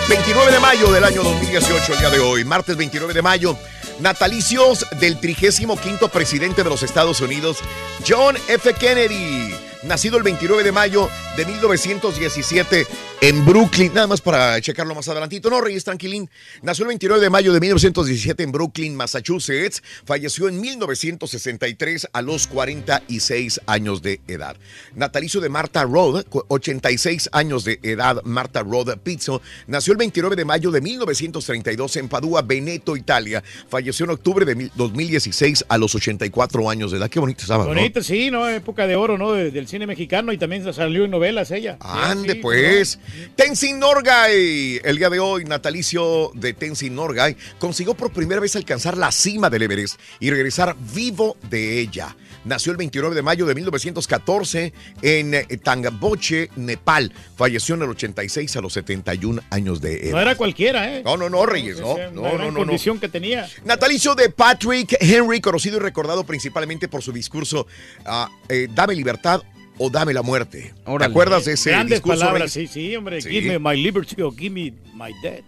29 0.09 0.51
de 0.51 0.59
mayo 0.59 0.91
del 0.91 1.03
año 1.03 1.23
2018, 1.23 1.93
el 1.93 1.99
día 1.99 2.09
de 2.09 2.19
hoy. 2.19 2.43
Martes 2.45 2.75
29 2.75 3.13
de 3.13 3.21
mayo. 3.21 3.57
Natalicios 3.99 4.85
del 4.99 5.19
35 5.19 6.07
presidente 6.09 6.63
de 6.63 6.69
los 6.69 6.81
Estados 6.81 7.21
Unidos, 7.21 7.59
John 8.07 8.35
F. 8.47 8.73
Kennedy. 8.73 9.55
Nacido 9.83 10.17
el 10.17 10.23
29 10.23 10.63
de 10.63 10.71
mayo 10.71 11.09
de 11.37 11.45
1917 11.45 12.87
en 13.23 13.45
Brooklyn. 13.45 13.93
Nada 13.93 14.07
más 14.07 14.19
para 14.19 14.59
checarlo 14.61 14.95
más 14.95 15.07
adelantito. 15.07 15.49
No, 15.51 15.61
Reyes, 15.61 15.83
tranquilín. 15.83 16.27
Nació 16.63 16.83
el 16.85 16.87
29 16.89 17.21
de 17.21 17.29
mayo 17.29 17.53
de 17.53 17.59
1917 17.59 18.41
en 18.41 18.51
Brooklyn, 18.51 18.95
Massachusetts. 18.95 19.83
Falleció 20.05 20.47
en 20.49 20.59
1963 20.59 22.07
a 22.13 22.21
los 22.23 22.47
46 22.47 23.61
años 23.67 24.01
de 24.01 24.21
edad. 24.27 24.57
Natalicio 24.95 25.39
de 25.39 25.49
Martha 25.49 25.83
Road, 25.83 26.25
cu- 26.25 26.43
86 26.47 27.29
años 27.31 27.63
de 27.63 27.79
edad, 27.83 28.21
Martha 28.23 28.63
Road 28.63 28.97
Pizzo. 29.03 29.41
Nació 29.67 29.91
el 29.93 29.97
29 29.97 30.35
de 30.35 30.45
mayo 30.45 30.71
de 30.71 30.81
1932 30.81 31.97
en 31.97 32.09
Padua, 32.09 32.41
Veneto, 32.41 32.95
Italia. 32.97 33.43
Falleció 33.69 34.05
en 34.05 34.11
octubre 34.11 34.45
de 34.45 34.55
mil- 34.55 34.71
2016 34.75 35.65
a 35.69 35.77
los 35.77 35.93
84 35.93 36.67
años 36.69 36.91
de 36.91 36.97
edad. 36.97 37.09
Qué 37.09 37.19
bonito 37.19 37.41
estaba, 37.43 37.65
¿no? 37.65 37.69
Bonito, 37.69 38.01
sí, 38.01 38.31
¿no? 38.31 38.49
Época 38.49 38.87
de 38.87 38.95
oro, 38.95 39.19
¿no? 39.19 39.33
De- 39.33 39.51
del 39.51 39.67
cine 39.67 39.85
mexicano 39.85 40.33
y 40.33 40.39
también 40.39 40.73
salió 40.73 41.05
en 41.05 41.11
novelas 41.11 41.51
ella. 41.51 41.77
Ande 41.81 42.33
Sí, 42.33 42.39
pues. 42.39 42.99
Tenzin 43.35 43.79
Norgay, 43.79 44.79
el 44.83 44.97
día 44.97 45.09
de 45.09 45.19
hoy, 45.19 45.45
natalicio 45.45 46.31
de 46.33 46.53
Tenzin 46.53 46.95
Norgay, 46.95 47.35
consiguió 47.59 47.93
por 47.93 48.11
primera 48.11 48.41
vez 48.41 48.55
alcanzar 48.55 48.97
la 48.97 49.11
cima 49.11 49.49
del 49.49 49.63
Everest 49.63 49.99
y 50.19 50.29
regresar 50.29 50.75
vivo 50.93 51.37
de 51.49 51.79
ella. 51.79 52.15
Nació 52.43 52.71
el 52.71 52.77
29 52.77 53.15
de 53.15 53.21
mayo 53.21 53.45
de 53.45 53.53
1914 53.53 54.73
en 55.03 55.33
eh, 55.35 55.45
Tangaboche, 55.63 56.49
Nepal. 56.55 57.13
Falleció 57.35 57.75
en 57.75 57.83
el 57.83 57.89
86 57.89 58.55
a 58.55 58.61
los 58.61 58.73
71 58.73 59.41
años 59.51 59.79
de 59.79 60.07
edad. 60.07 60.11
No 60.13 60.21
era 60.21 60.35
cualquiera, 60.35 60.97
¿eh? 60.97 61.03
No, 61.05 61.17
no, 61.17 61.29
no, 61.29 61.45
Reyes, 61.45 61.79
no. 61.79 61.93
Una 61.93 62.09
No, 62.09 62.21
no, 62.21 62.37
no, 62.37 62.51
no. 62.51 62.59
condición 62.61 62.99
que 62.99 63.09
tenía. 63.09 63.47
Natalicio 63.63 64.15
de 64.15 64.29
Patrick 64.29 64.97
Henry, 64.99 65.39
conocido 65.39 65.77
y 65.77 65.81
recordado 65.81 66.23
principalmente 66.23 66.87
por 66.87 67.03
su 67.03 67.11
discurso 67.11 67.67
ah, 68.05 68.29
eh, 68.49 68.67
Dame 68.73 68.95
libertad 68.95 69.41
o 69.77 69.89
dame 69.89 70.13
la 70.13 70.21
muerte. 70.21 70.73
¿Te 70.99 71.05
acuerdas 71.05 71.45
de 71.45 71.53
ese 71.53 71.71
Grandes 71.71 71.97
discurso? 71.99 72.19
palabras, 72.19 72.51
sí, 72.51 72.67
sí, 72.67 72.95
hombre. 72.95 73.21
Sí. 73.21 73.29
Give 73.29 73.57
me 73.57 73.59
my 73.59 73.81
liberty 73.81 74.21
o 74.21 74.31
give 74.31 74.49
me 74.51 74.73
my 74.93 75.11
death. 75.23 75.43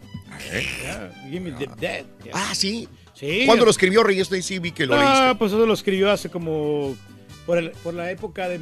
¿Eh? 0.52 0.66
Yeah, 0.84 1.12
give 1.30 1.40
me 1.42 1.52
the 1.52 1.68
death. 1.80 2.06
Yeah. 2.24 2.34
Ah, 2.34 2.56
sí. 2.56 2.88
Sí. 3.14 3.44
¿Cuándo 3.46 3.66
lo 3.66 3.72
escribió 3.72 4.04
Reyes? 4.04 4.30
Sí, 4.42 4.58
vi 4.60 4.72
que 4.72 4.86
lo 4.88 4.96
leíste. 4.96 5.12
Ah, 5.16 5.36
pues 5.38 5.52
eso 5.52 5.66
lo 5.66 5.74
escribió 5.74 6.12
hace 6.12 6.30
como 6.30 6.96
por, 7.46 7.58
el- 7.60 7.72
por 7.84 7.94
la 7.94 8.10
época 8.10 8.50
de 8.50 8.58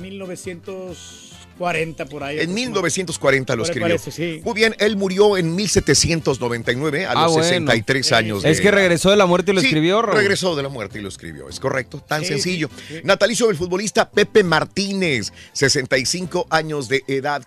40 1.61 2.05
por 2.07 2.23
ahí. 2.23 2.39
En 2.39 2.53
1940 2.55 3.55
lo 3.55 3.63
escribió. 3.63 3.87
parece, 3.87 4.11
sí. 4.11 4.41
Muy 4.43 4.53
bien, 4.55 4.75
él 4.79 4.97
murió 4.97 5.37
en 5.37 5.55
1799 5.55 7.05
a 7.05 7.11
Ah, 7.11 7.23
los 7.25 7.33
bueno. 7.33 7.47
63 7.47 8.11
años. 8.13 8.43
Es 8.43 8.57
de 8.57 8.63
que 8.63 8.69
edad. 8.69 8.77
regresó 8.77 9.11
de 9.11 9.17
la 9.17 9.27
muerte 9.27 9.51
y 9.51 9.53
lo 9.55 9.61
Sí, 9.61 9.67
escribió, 9.67 10.01
Raúl. 10.01 10.17
Regresó 10.17 10.55
de 10.55 10.63
la 10.63 10.69
muerte 10.69 10.97
y 10.97 11.01
lo 11.03 11.09
escribió, 11.09 11.47
es 11.49 11.59
correcto, 11.59 11.99
tan 11.99 12.21
Sí, 12.21 12.29
sencillo. 12.29 12.69
sí, 12.87 12.95
sí. 12.95 13.01
Natalicio 13.03 13.47
del 13.47 13.57
futbolista 13.57 14.09
Pepe 14.09 14.43
Martínez, 14.43 15.31
65 15.53 16.47
años 16.49 16.87
de 16.89 17.03
edad, 17.07 17.43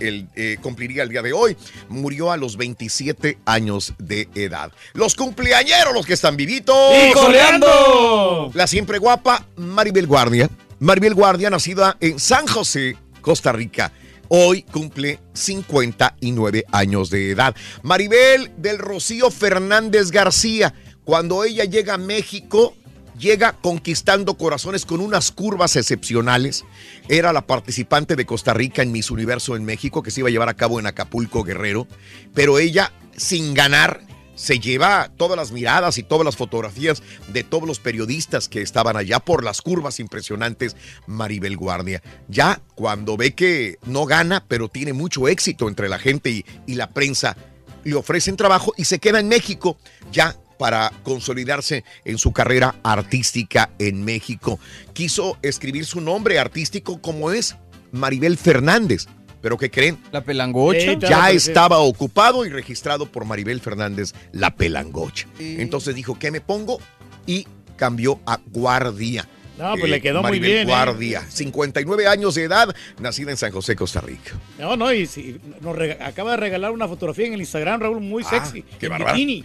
el, 0.00 0.26
eh, 0.36 0.56
cumpliría 0.62 1.02
el 1.02 1.10
día 1.10 1.20
de 1.22 1.32
hoy. 1.34 1.56
Murió 1.90 2.32
a 2.32 2.36
los 2.38 2.56
27 2.56 3.36
años 3.44 3.92
de 3.98 4.26
edad. 4.34 4.72
Los 4.94 5.14
cumpleañeros, 5.14 5.92
los 5.92 6.06
que 6.06 6.14
están 6.14 6.36
vivitos. 6.36 6.74
¡Y 7.10 7.12
coleando! 7.12 8.50
La 8.54 8.66
siempre 8.66 8.98
guapa 8.98 9.46
Maribel 9.56 10.06
Guardia. 10.06 10.48
Maribel 10.78 11.12
Guardia, 11.14 11.50
nacida 11.50 11.96
en 12.00 12.18
San 12.18 12.46
José, 12.46 12.96
Costa 13.20 13.52
Rica. 13.52 13.92
Hoy 14.28 14.62
cumple 14.62 15.18
59 15.32 16.64
años 16.70 17.10
de 17.10 17.30
edad. 17.30 17.54
Maribel 17.82 18.52
del 18.56 18.78
Rocío 18.78 19.30
Fernández 19.30 20.10
García. 20.10 20.74
Cuando 21.04 21.42
ella 21.44 21.64
llega 21.64 21.94
a 21.94 21.98
México, 21.98 22.76
llega 23.18 23.52
conquistando 23.52 24.34
corazones 24.34 24.86
con 24.86 25.00
unas 25.00 25.30
curvas 25.32 25.76
excepcionales. 25.76 26.64
Era 27.08 27.32
la 27.32 27.46
participante 27.46 28.16
de 28.16 28.26
Costa 28.26 28.54
Rica 28.54 28.82
en 28.82 28.92
Miss 28.92 29.10
Universo 29.10 29.56
en 29.56 29.64
México, 29.64 30.02
que 30.02 30.10
se 30.10 30.20
iba 30.20 30.28
a 30.28 30.32
llevar 30.32 30.48
a 30.48 30.54
cabo 30.54 30.80
en 30.80 30.86
Acapulco, 30.86 31.42
Guerrero. 31.42 31.86
Pero 32.34 32.58
ella, 32.58 32.92
sin 33.16 33.54
ganar, 33.54 34.00
se 34.40 34.58
lleva 34.58 35.10
todas 35.18 35.36
las 35.36 35.52
miradas 35.52 35.98
y 35.98 36.02
todas 36.02 36.24
las 36.24 36.36
fotografías 36.36 37.02
de 37.28 37.44
todos 37.44 37.68
los 37.68 37.78
periodistas 37.78 38.48
que 38.48 38.62
estaban 38.62 38.96
allá 38.96 39.20
por 39.20 39.44
las 39.44 39.60
curvas 39.60 40.00
impresionantes 40.00 40.76
Maribel 41.06 41.58
Guardia. 41.58 42.02
Ya 42.28 42.62
cuando 42.74 43.18
ve 43.18 43.34
que 43.34 43.76
no 43.84 44.06
gana, 44.06 44.42
pero 44.48 44.68
tiene 44.68 44.94
mucho 44.94 45.28
éxito 45.28 45.68
entre 45.68 45.90
la 45.90 45.98
gente 45.98 46.30
y, 46.30 46.46
y 46.66 46.76
la 46.76 46.88
prensa, 46.88 47.36
le 47.84 47.94
ofrecen 47.94 48.36
trabajo 48.36 48.72
y 48.78 48.86
se 48.86 48.98
queda 48.98 49.20
en 49.20 49.28
México 49.28 49.76
ya 50.10 50.34
para 50.58 50.90
consolidarse 51.02 51.84
en 52.06 52.16
su 52.16 52.32
carrera 52.32 52.76
artística 52.82 53.68
en 53.78 54.04
México. 54.04 54.58
Quiso 54.94 55.36
escribir 55.42 55.84
su 55.84 56.00
nombre 56.00 56.38
artístico 56.38 57.02
como 57.02 57.30
es 57.30 57.56
Maribel 57.92 58.38
Fernández. 58.38 59.06
¿Pero 59.40 59.56
qué 59.56 59.70
creen? 59.70 59.98
La 60.12 60.22
pelangocha. 60.22 60.94
Ya 60.94 61.30
estaba 61.30 61.78
ocupado 61.78 62.44
y 62.44 62.50
registrado 62.50 63.06
por 63.06 63.24
Maribel 63.24 63.60
Fernández, 63.60 64.12
la 64.32 64.54
pelangocha. 64.54 65.26
Entonces 65.38 65.94
dijo, 65.94 66.18
¿qué 66.18 66.30
me 66.30 66.40
pongo? 66.40 66.78
Y 67.26 67.46
cambió 67.76 68.20
a 68.26 68.38
Guardia. 68.46 69.26
No, 69.60 69.76
pues 69.76 69.90
le 69.90 70.00
quedó 70.00 70.22
muy 70.22 70.38
bien, 70.38 70.60
¿eh? 70.60 70.64
Guardia, 70.64 71.22
59 71.28 72.06
años 72.06 72.34
de 72.34 72.44
edad, 72.44 72.74
nacida 72.98 73.30
en 73.30 73.36
San 73.36 73.52
José, 73.52 73.76
Costa 73.76 74.00
Rica. 74.00 74.32
No, 74.58 74.74
no, 74.76 74.92
y 74.92 75.06
si 75.06 75.38
nos 75.60 75.76
acaba 76.00 76.30
de 76.32 76.36
regalar 76.38 76.70
una 76.70 76.88
fotografía 76.88 77.26
en 77.26 77.34
el 77.34 77.40
Instagram, 77.40 77.80
Raúl, 77.80 78.00
muy 78.00 78.24
sexy. 78.24 78.64
Ah, 78.66 78.76
qué 78.78 78.88
bikini. 78.88 79.44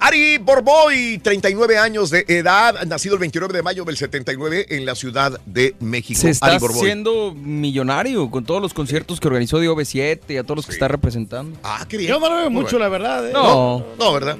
Ari 0.00 0.38
Borboy, 0.38 1.18
39 1.18 1.78
años 1.78 2.10
de 2.10 2.24
edad, 2.26 2.82
nacido 2.86 3.14
el 3.14 3.20
29 3.20 3.54
de 3.54 3.62
mayo 3.62 3.84
del 3.84 3.96
79 3.96 4.66
en 4.70 4.84
la 4.84 4.96
Ciudad 4.96 5.40
de 5.46 5.76
México. 5.78 6.20
Se 6.20 6.30
está 6.30 6.46
Ari 6.46 6.56
haciendo 6.56 7.32
millonario 7.32 8.28
con 8.28 8.44
todos 8.44 8.60
los 8.60 8.74
conciertos 8.74 9.20
que 9.20 9.28
organizó 9.28 9.60
de 9.60 9.70
OV7 9.70 10.18
y 10.30 10.36
a 10.38 10.42
todos 10.42 10.56
los 10.56 10.66
que 10.66 10.72
está 10.72 10.88
representando. 10.88 11.56
Ah, 11.62 11.86
qué 11.88 12.04
Yo 12.04 12.18
no 12.18 12.28
lo 12.28 12.34
veo 12.34 12.50
Muy 12.50 12.62
mucho, 12.62 12.78
bueno. 12.78 12.84
la 12.84 12.88
verdad. 12.88 13.28
¿eh? 13.28 13.32
No. 13.32 13.86
No, 13.96 14.12
¿verdad? 14.12 14.36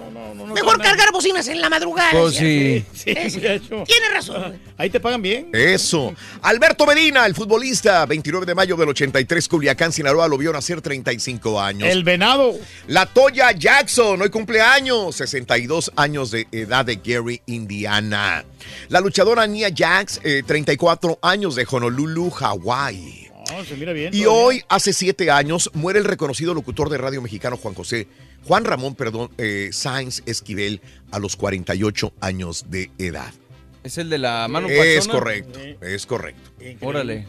Mejor 0.53 0.81
cargar 0.83 1.12
bocinas 1.12 1.47
en 1.47 1.61
la 1.61 1.70
madrugada. 1.70 2.11
Pues 2.11 2.35
sí. 2.35 2.85
Sí, 2.93 3.14
muchacho. 3.14 3.85
Tiene 3.87 4.09
razón. 4.12 4.59
Ahí 4.77 4.91
te 4.91 4.99
pagan 4.99 5.11
bien. 5.20 5.50
Eso. 5.52 6.14
Alberto 6.42 6.86
Medina, 6.86 7.26
el 7.26 7.34
futbolista, 7.34 8.06
29 8.06 8.46
de 8.46 8.54
mayo 8.54 8.76
del 8.76 8.88
83, 8.88 9.48
Culiacán, 9.48 9.92
Sinaloa, 9.92 10.28
lo 10.28 10.38
vio 10.38 10.52
nacer 10.52 10.80
35 10.80 11.60
años. 11.60 11.88
El 11.88 12.04
venado. 12.04 12.54
La 12.86 13.06
Toya 13.06 13.52
Jackson, 13.52 14.22
hoy 14.22 14.30
cumpleaños, 14.30 15.16
62 15.16 15.92
años 15.96 16.30
de 16.30 16.46
edad 16.52 16.84
de 16.84 16.96
Gary, 16.96 17.42
Indiana. 17.46 18.44
La 18.88 19.00
luchadora 19.00 19.46
Nia 19.46 19.70
Jax, 19.74 20.20
eh, 20.22 20.42
34 20.46 21.18
años 21.20 21.56
de 21.56 21.66
Honolulu, 21.68 22.30
Hawái. 22.30 23.28
Se 23.68 23.76
mira 23.76 23.92
bien. 23.92 24.14
Y 24.14 24.22
todavía. 24.22 24.44
hoy, 24.44 24.64
hace 24.68 24.92
siete 24.92 25.30
años, 25.30 25.70
muere 25.74 25.98
el 25.98 26.04
reconocido 26.04 26.54
locutor 26.54 26.88
de 26.88 26.98
radio 26.98 27.20
mexicano 27.20 27.56
Juan 27.56 27.74
José, 27.74 28.08
Juan 28.46 28.64
Ramón, 28.64 28.94
perdón, 28.94 29.30
eh, 29.38 29.70
Sáenz 29.72 30.22
Esquivel, 30.26 30.80
a 31.10 31.18
los 31.18 31.36
48 31.36 32.12
años 32.20 32.66
de 32.68 32.90
edad. 32.98 33.32
Es 33.83 33.99
el 33.99 34.09
de 34.09 34.18
la 34.18 34.47
mano 34.49 34.68
Es 34.68 34.99
pachona. 35.07 35.12
correcto, 35.18 35.59
es 35.80 36.07
correcto. 36.07 36.51
Órale. 36.83 37.26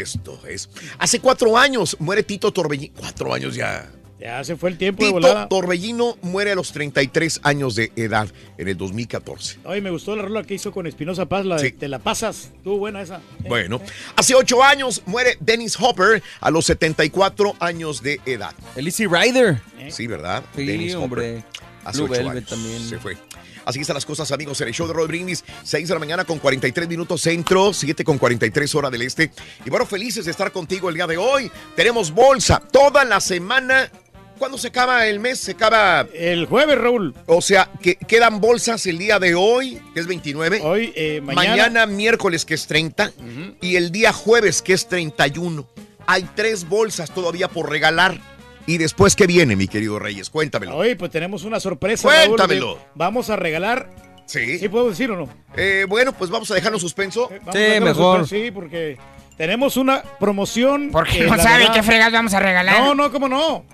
Esto 0.00 0.40
es. 0.46 0.68
Hace 0.98 1.20
cuatro 1.20 1.56
años 1.58 1.96
muere 1.98 2.22
Tito 2.22 2.52
Torbellino. 2.52 2.94
Cuatro 2.96 3.34
años 3.34 3.54
ya. 3.54 3.90
Ya 4.20 4.42
se 4.42 4.56
fue 4.56 4.70
el 4.70 4.78
tiempo 4.78 5.02
de 5.04 5.10
Tito 5.10 5.20
volada. 5.20 5.48
Torbellino 5.48 6.16
muere 6.22 6.50
a 6.52 6.54
los 6.56 6.72
33 6.72 7.40
años 7.44 7.76
de 7.76 7.92
edad 7.96 8.28
en 8.58 8.66
el 8.68 8.76
2014. 8.76 9.58
Oye, 9.64 9.80
me 9.80 9.90
gustó 9.90 10.16
la 10.16 10.22
rola 10.22 10.42
que 10.42 10.54
hizo 10.54 10.72
con 10.72 10.86
Espinosa 10.88 11.26
Paz, 11.26 11.44
la 11.46 11.56
de 11.56 11.70
Sí. 11.70 11.72
Te 11.72 11.88
la 11.88 11.98
pasas. 12.00 12.50
Estuvo 12.56 12.78
buena 12.78 13.00
esa. 13.02 13.20
Bueno, 13.48 13.80
hace 14.16 14.34
ocho 14.34 14.62
años 14.62 15.02
muere 15.06 15.36
Dennis 15.40 15.76
Hopper 15.80 16.22
a 16.40 16.50
los 16.50 16.64
74 16.66 17.56
años 17.60 18.02
de 18.02 18.20
edad. 18.26 18.54
El 18.76 18.86
Easy 18.86 19.06
Rider. 19.06 19.60
Sí, 19.90 20.06
¿verdad? 20.08 20.42
Sí, 20.54 20.64
Dennis 20.66 20.94
hombre. 20.94 21.38
Hopper. 21.38 21.58
Hace 21.84 21.98
Blue 22.02 22.08
Velvet 22.08 22.30
años 22.32 22.50
también. 22.50 22.88
Se 22.88 22.98
fue. 22.98 23.16
Así 23.68 23.80
están 23.80 23.92
las 23.92 24.06
cosas, 24.06 24.32
amigos, 24.32 24.58
en 24.62 24.68
el 24.68 24.72
show 24.72 24.86
de 24.86 24.94
Roy 24.94 25.06
Brindis, 25.08 25.44
6 25.62 25.88
de 25.88 25.94
la 25.94 26.00
mañana 26.00 26.24
con 26.24 26.38
43 26.38 26.88
minutos 26.88 27.20
centro, 27.20 27.74
7 27.74 28.02
con 28.02 28.16
43 28.16 28.74
hora 28.74 28.88
del 28.88 29.02
este. 29.02 29.30
Y 29.62 29.68
bueno, 29.68 29.84
felices 29.84 30.24
de 30.24 30.30
estar 30.30 30.50
contigo 30.52 30.88
el 30.88 30.94
día 30.94 31.06
de 31.06 31.18
hoy. 31.18 31.52
Tenemos 31.76 32.10
bolsa 32.10 32.62
toda 32.72 33.04
la 33.04 33.20
semana. 33.20 33.90
¿Cuándo 34.38 34.56
se 34.56 34.68
acaba 34.68 35.06
el 35.06 35.20
mes? 35.20 35.40
Se 35.40 35.50
acaba... 35.50 36.06
El 36.14 36.46
jueves, 36.46 36.78
Raúl. 36.78 37.14
O 37.26 37.42
sea, 37.42 37.70
que 37.82 37.96
quedan 37.96 38.40
bolsas 38.40 38.86
el 38.86 38.96
día 38.96 39.18
de 39.18 39.34
hoy, 39.34 39.78
que 39.92 40.00
es 40.00 40.06
29. 40.06 40.62
Hoy, 40.62 40.94
eh, 40.96 41.20
mañana. 41.20 41.50
mañana. 41.50 41.86
miércoles, 41.86 42.46
que 42.46 42.54
es 42.54 42.66
30. 42.68 43.12
Y 43.60 43.76
el 43.76 43.92
día 43.92 44.14
jueves, 44.14 44.62
que 44.62 44.72
es 44.72 44.88
31. 44.88 45.68
Hay 46.06 46.26
tres 46.34 46.66
bolsas 46.66 47.10
todavía 47.12 47.48
por 47.48 47.68
regalar. 47.68 48.18
¿Y 48.68 48.76
después 48.76 49.16
qué 49.16 49.26
viene, 49.26 49.56
mi 49.56 49.66
querido 49.66 49.98
Reyes? 49.98 50.28
Cuéntamelo. 50.28 50.76
Hoy, 50.76 50.94
pues 50.94 51.10
tenemos 51.10 51.44
una 51.44 51.58
sorpresa. 51.58 52.02
Cuéntamelo. 52.06 52.78
Vamos 52.94 53.30
a 53.30 53.36
regalar. 53.36 53.88
Sí. 54.26 54.58
¿Sí 54.58 54.68
puedo 54.68 54.90
decir 54.90 55.10
o 55.10 55.16
no? 55.16 55.28
Eh, 55.56 55.86
bueno, 55.88 56.12
pues 56.12 56.28
vamos 56.30 56.50
a 56.50 56.54
dejarlo 56.54 56.76
en 56.76 56.80
suspenso. 56.82 57.30
Vamos 57.30 57.54
a 57.54 57.58
dejarlo 57.58 57.94
sorpresa, 57.94 58.26
Sí, 58.36 58.50
porque 58.50 58.98
tenemos 59.38 59.78
una 59.78 60.02
promoción. 60.20 60.90
Porque 60.92 61.20
que 61.20 61.24
no 61.24 61.38
sabe 61.38 61.60
verdad- 61.60 61.74
qué 61.76 61.82
fregados 61.82 62.12
vamos 62.12 62.34
a 62.34 62.40
regalar. 62.40 62.78
No, 62.78 62.94
no, 62.94 63.10
cómo 63.10 63.26
no. 63.26 63.64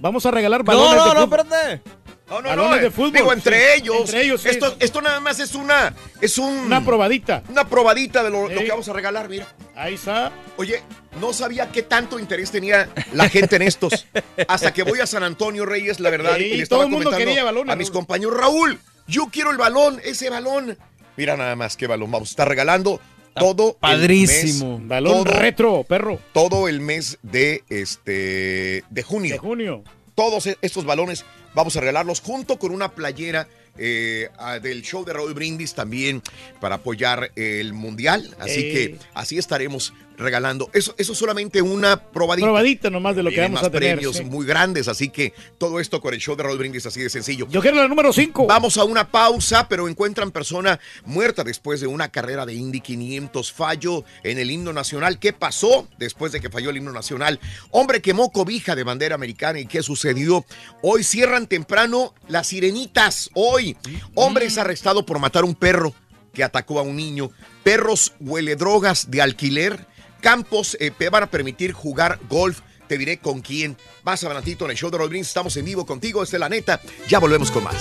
Vamos 0.00 0.24
a 0.24 0.30
regalar 0.30 0.62
balones 0.64 0.96
No, 0.96 1.04
no, 1.04 1.08
de 1.10 1.14
no, 1.14 1.24
espérate. 1.24 1.82
No, 2.28 2.40
no, 2.40 2.48
Balones 2.48 2.76
no. 2.78 2.82
de 2.82 2.90
fútbol, 2.90 3.12
Digo, 3.12 3.32
entre 3.34 3.58
sí. 3.60 3.80
ellos. 3.82 4.00
Entre 4.06 4.22
ellos, 4.22 4.40
sí. 4.40 4.48
Esto, 4.48 4.74
esto 4.80 5.02
nada 5.02 5.20
más 5.20 5.38
es 5.40 5.54
una. 5.54 5.94
Es 6.20 6.38
un. 6.38 6.56
Una 6.56 6.82
probadita. 6.84 7.42
Una 7.50 7.68
probadita 7.68 8.22
de 8.24 8.30
lo, 8.30 8.48
que 8.48 8.66
vamos 8.68 8.88
a 8.88 8.92
regalar, 8.94 9.28
mira. 9.28 9.46
Ahí 9.76 9.94
está. 9.94 10.32
Oye, 10.56 10.82
no 11.20 11.32
sabía 11.34 11.70
qué 11.70 11.82
tanto 11.82 12.18
interés 12.18 12.50
tenía 12.50 12.88
la 13.12 13.28
gente 13.28 13.56
en 13.56 13.62
estos. 13.68 14.06
Hasta 14.48 14.72
que 14.72 14.82
voy 14.84 15.00
a 15.00 15.06
San 15.06 15.22
Antonio 15.22 15.66
Reyes, 15.66 16.00
la 16.00 16.08
verdad, 16.10 16.36
Sí, 16.38 16.44
y 16.44 16.48
le 16.48 16.54
todo 16.54 16.62
estaba 16.62 16.82
el 16.84 16.88
mundo 16.90 17.04
comentando 17.10 17.26
quería 17.30 17.44
balones, 17.44 17.72
a 17.72 17.76
mis 17.76 17.90
compañeros, 17.90 18.36
Raúl, 18.38 18.78
yo 19.06 19.26
quiero 19.30 19.50
el 19.50 19.58
balón, 19.58 20.00
ese 20.02 20.30
balón. 20.30 20.78
Mira 21.16 21.36
nada 21.36 21.54
más 21.56 21.76
qué 21.76 21.86
balón 21.86 22.10
vamos 22.10 22.30
a 22.30 22.32
estar 22.32 22.48
regalando 22.48 23.00
todo 23.34 23.74
padrísimo. 23.74 24.76
el 24.76 24.80
mes, 24.80 24.88
Balón 24.88 25.24
todo- 25.24 25.34
retro, 25.34 25.84
perro. 25.84 26.18
todo 26.32 26.68
el 26.68 26.80
mes 26.80 27.18
de 27.22 27.62
este 27.68 28.82
de 28.88 29.02
junio. 29.02 29.34
De 29.34 29.38
junio. 29.38 29.84
Todos 30.14 30.46
e- 30.46 30.56
estos 30.62 30.84
balones 30.84 31.24
vamos 31.54 31.76
a 31.76 31.80
regalarlos 31.80 32.20
junto 32.20 32.58
con 32.58 32.72
una 32.72 32.92
playera 32.92 33.48
eh, 33.76 34.28
del 34.62 34.82
show 34.82 35.04
de 35.04 35.12
Raúl 35.12 35.34
Brindis 35.34 35.74
también 35.74 36.22
para 36.60 36.76
apoyar 36.76 37.32
el 37.34 37.72
mundial. 37.72 38.36
Así 38.38 38.60
Eh. 38.60 38.72
que 38.72 38.98
así 39.14 39.36
estaremos 39.38 39.92
regalando. 40.16 40.70
Eso, 40.72 40.94
eso 40.98 41.12
es 41.12 41.18
solamente 41.18 41.62
una 41.62 41.96
probadita. 41.96 42.46
Probadita 42.46 42.90
nomás 42.90 43.16
de 43.16 43.22
lo 43.22 43.30
que 43.30 43.40
vamos 43.40 43.60
más 43.60 43.64
a 43.64 43.70
tener. 43.70 43.96
premios 43.96 44.16
sí. 44.16 44.24
muy 44.24 44.46
grandes, 44.46 44.88
así 44.88 45.08
que 45.08 45.32
todo 45.58 45.80
esto 45.80 46.00
con 46.00 46.14
el 46.14 46.20
show 46.20 46.36
de 46.36 46.42
Raúl 46.42 46.58
Brindis 46.58 46.86
así 46.86 47.00
de 47.00 47.10
sencillo. 47.10 47.46
Yo 47.50 47.60
quiero 47.60 47.76
la 47.76 47.88
número 47.88 48.12
5. 48.12 48.46
Vamos 48.46 48.78
a 48.78 48.84
una 48.84 49.10
pausa, 49.10 49.68
pero 49.68 49.88
encuentran 49.88 50.30
persona 50.30 50.78
muerta 51.04 51.44
después 51.44 51.80
de 51.80 51.86
una 51.86 52.08
carrera 52.08 52.46
de 52.46 52.54
Indy 52.54 52.80
500. 52.80 53.52
Fallo 53.52 54.04
en 54.22 54.38
el 54.38 54.50
himno 54.50 54.72
nacional. 54.72 55.18
¿Qué 55.18 55.32
pasó 55.32 55.88
después 55.98 56.32
de 56.32 56.40
que 56.40 56.50
falló 56.50 56.70
el 56.70 56.76
himno 56.76 56.92
nacional? 56.92 57.40
Hombre 57.70 58.00
quemó 58.00 58.30
cobija 58.30 58.74
de 58.74 58.84
bandera 58.84 59.14
americana. 59.14 59.60
¿Y 59.60 59.66
qué 59.66 59.82
sucedió? 59.82 60.44
Hoy 60.82 61.04
cierran 61.04 61.46
temprano 61.46 62.14
las 62.28 62.48
sirenitas. 62.48 63.30
Hoy, 63.34 63.76
hombre 64.14 64.46
es 64.46 64.58
arrestado 64.58 65.04
por 65.04 65.18
matar 65.18 65.44
un 65.44 65.54
perro 65.54 65.94
que 66.32 66.44
atacó 66.44 66.78
a 66.78 66.82
un 66.82 66.96
niño. 66.96 67.30
Perros 67.62 68.12
huele 68.20 68.56
drogas 68.56 69.10
de 69.10 69.22
alquiler. 69.22 69.93
Campos 70.24 70.74
eh, 70.80 70.90
te 70.90 71.10
van 71.10 71.24
a 71.24 71.26
permitir 71.26 71.72
jugar 71.72 72.18
golf. 72.30 72.60
Te 72.88 72.96
diré 72.96 73.18
con 73.18 73.42
quién. 73.42 73.76
Más 74.04 74.24
adelantito 74.24 74.64
en 74.64 74.70
el 74.70 74.76
show 74.78 74.90
de 74.90 74.96
Rodríguez. 74.96 75.28
Estamos 75.28 75.54
en 75.58 75.66
vivo 75.66 75.84
contigo. 75.84 76.22
Esta 76.22 76.36
es 76.36 76.40
la 76.40 76.48
neta. 76.48 76.80
Ya 77.06 77.18
volvemos 77.18 77.50
con 77.50 77.62
más. 77.62 77.76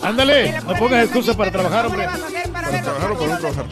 Ándale, 0.00 0.60
no 0.60 0.74
pongas 0.76 1.04
excusa 1.04 1.36
para 1.36 1.50
trabajar, 1.50 1.86
hombre. 1.86 2.06
Trabajar 2.80 3.10
o 3.12 3.16
trabajar. 3.16 3.66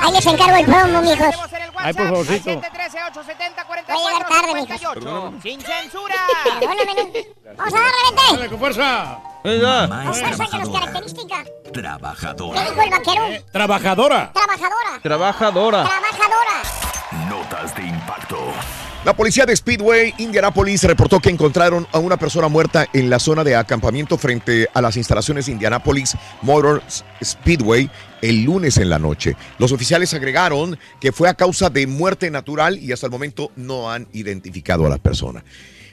Ahí 0.00 0.12
les 0.12 0.26
encargo 0.26 0.56
el 0.56 0.64
promo, 0.66 1.00
mijos. 1.02 1.34
Ay, 1.76 1.92
por 1.92 2.06
favorcito. 2.08 2.50
Al 2.50 2.60
713-870-4458. 2.62 3.92
Voy 3.92 4.04
a 4.04 4.12
llegar 4.12 4.28
tarde, 4.28 4.54
mijos. 4.54 5.42
Sin 5.42 5.60
censura. 5.60 6.14
Vamos 7.56 7.74
a 7.74 7.76
darle, 7.76 7.92
Dale, 8.16 8.36
vete. 8.38 8.48
con 8.50 8.58
fuerza. 8.58 9.18
Fuerza 9.42 10.46
que 10.46 10.58
las 10.58 10.68
características. 10.68 11.44
¿Qué 11.64 11.70
Trabajadora. 11.70 12.60
dijo 12.62 12.82
el 12.82 12.90
vaquero? 12.90 13.24
Trabajadora. 13.52 14.32
Trabajadora. 14.32 15.00
Trabajadora. 15.02 15.84
Trabajadora. 15.84 16.62
Notas 17.28 17.74
de 17.74 17.82
impacto. 17.82 18.43
La 19.04 19.14
policía 19.14 19.44
de 19.44 19.54
Speedway, 19.54 20.14
Indianapolis, 20.16 20.82
reportó 20.84 21.20
que 21.20 21.28
encontraron 21.28 21.86
a 21.92 21.98
una 21.98 22.16
persona 22.16 22.48
muerta 22.48 22.86
en 22.94 23.10
la 23.10 23.18
zona 23.18 23.44
de 23.44 23.54
acampamiento 23.54 24.16
frente 24.16 24.66
a 24.72 24.80
las 24.80 24.96
instalaciones 24.96 25.44
de 25.44 25.52
Indianapolis 25.52 26.16
Motor 26.40 26.82
Speedway 27.22 27.90
el 28.22 28.44
lunes 28.44 28.78
en 28.78 28.88
la 28.88 28.98
noche. 28.98 29.36
Los 29.58 29.72
oficiales 29.72 30.14
agregaron 30.14 30.78
que 31.02 31.12
fue 31.12 31.28
a 31.28 31.34
causa 31.34 31.68
de 31.68 31.86
muerte 31.86 32.30
natural 32.30 32.78
y 32.78 32.92
hasta 32.92 33.04
el 33.04 33.12
momento 33.12 33.52
no 33.56 33.90
han 33.90 34.08
identificado 34.14 34.86
a 34.86 34.88
la 34.88 34.96
persona. 34.96 35.44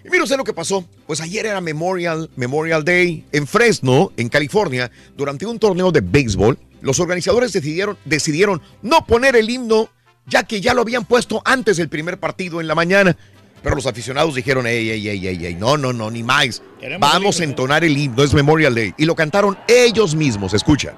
Y 0.06 0.10
mire 0.10 0.24
usted 0.24 0.38
lo 0.38 0.46
que 0.46 0.54
pasó. 0.54 0.86
Pues 1.06 1.20
ayer 1.20 1.46
era 1.46 1.60
Memorial, 1.60 2.30
Memorial 2.38 2.86
Day 2.86 3.26
en 3.34 3.46
Fresno, 3.46 4.14
en 4.16 4.30
California, 4.30 4.90
durante 5.18 5.46
un 5.46 5.60
torneo 5.60 5.92
de 5.92 6.00
béisbol. 6.00 6.58
Los 6.80 7.02
organizadores 7.02 7.52
decidieron, 7.52 7.98
decidieron 8.06 8.62
no 8.82 9.06
poner 9.06 9.36
el 9.36 9.50
himno 9.50 9.90
ya 10.26 10.44
que 10.44 10.62
ya 10.62 10.74
lo 10.74 10.82
habían 10.82 11.06
puesto 11.06 11.42
antes 11.46 11.78
del 11.78 11.90
primer 11.90 12.20
partido 12.20 12.62
en 12.62 12.68
la 12.68 12.76
mañana. 12.76 13.16
Pero 13.64 13.76
los 13.76 13.86
aficionados 13.86 14.34
dijeron, 14.34 14.66
ey, 14.66 14.90
ey, 14.90 15.08
ey, 15.08 15.28
ey, 15.28 15.46
ey, 15.46 15.56
no, 15.56 15.78
no, 15.78 15.94
no, 15.94 16.10
ni 16.10 16.24
más. 16.24 16.64
Queremos 16.80 17.08
Vamos 17.12 17.40
a 17.40 17.44
himno". 17.44 17.52
entonar 17.52 17.84
el 17.84 17.96
himno, 17.96 18.24
es 18.24 18.34
Memorial 18.34 18.74
Day. 18.74 18.94
Y 18.98 19.06
lo 19.06 19.16
cantaron 19.16 19.56
ellos 19.68 20.16
mismos, 20.16 20.54
escucha. 20.56 20.96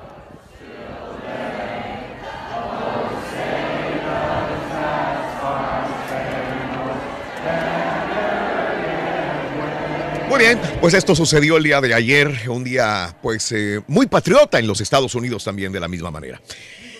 Muy 10.29 10.39
bien, 10.39 10.59
pues 10.81 10.93
esto 10.95 11.15
sucedió 11.15 11.57
el 11.57 11.63
día 11.63 11.79
de 11.79 11.93
ayer, 11.93 12.49
un 12.49 12.63
día 12.63 13.15
pues 13.21 13.51
eh, 13.51 13.81
muy 13.87 14.07
patriota 14.07 14.57
en 14.57 14.65
los 14.65 14.81
Estados 14.81 15.13
Unidos 15.13 15.43
también 15.43 15.71
de 15.71 15.79
la 15.79 15.87
misma 15.87 16.09
manera. 16.09 16.41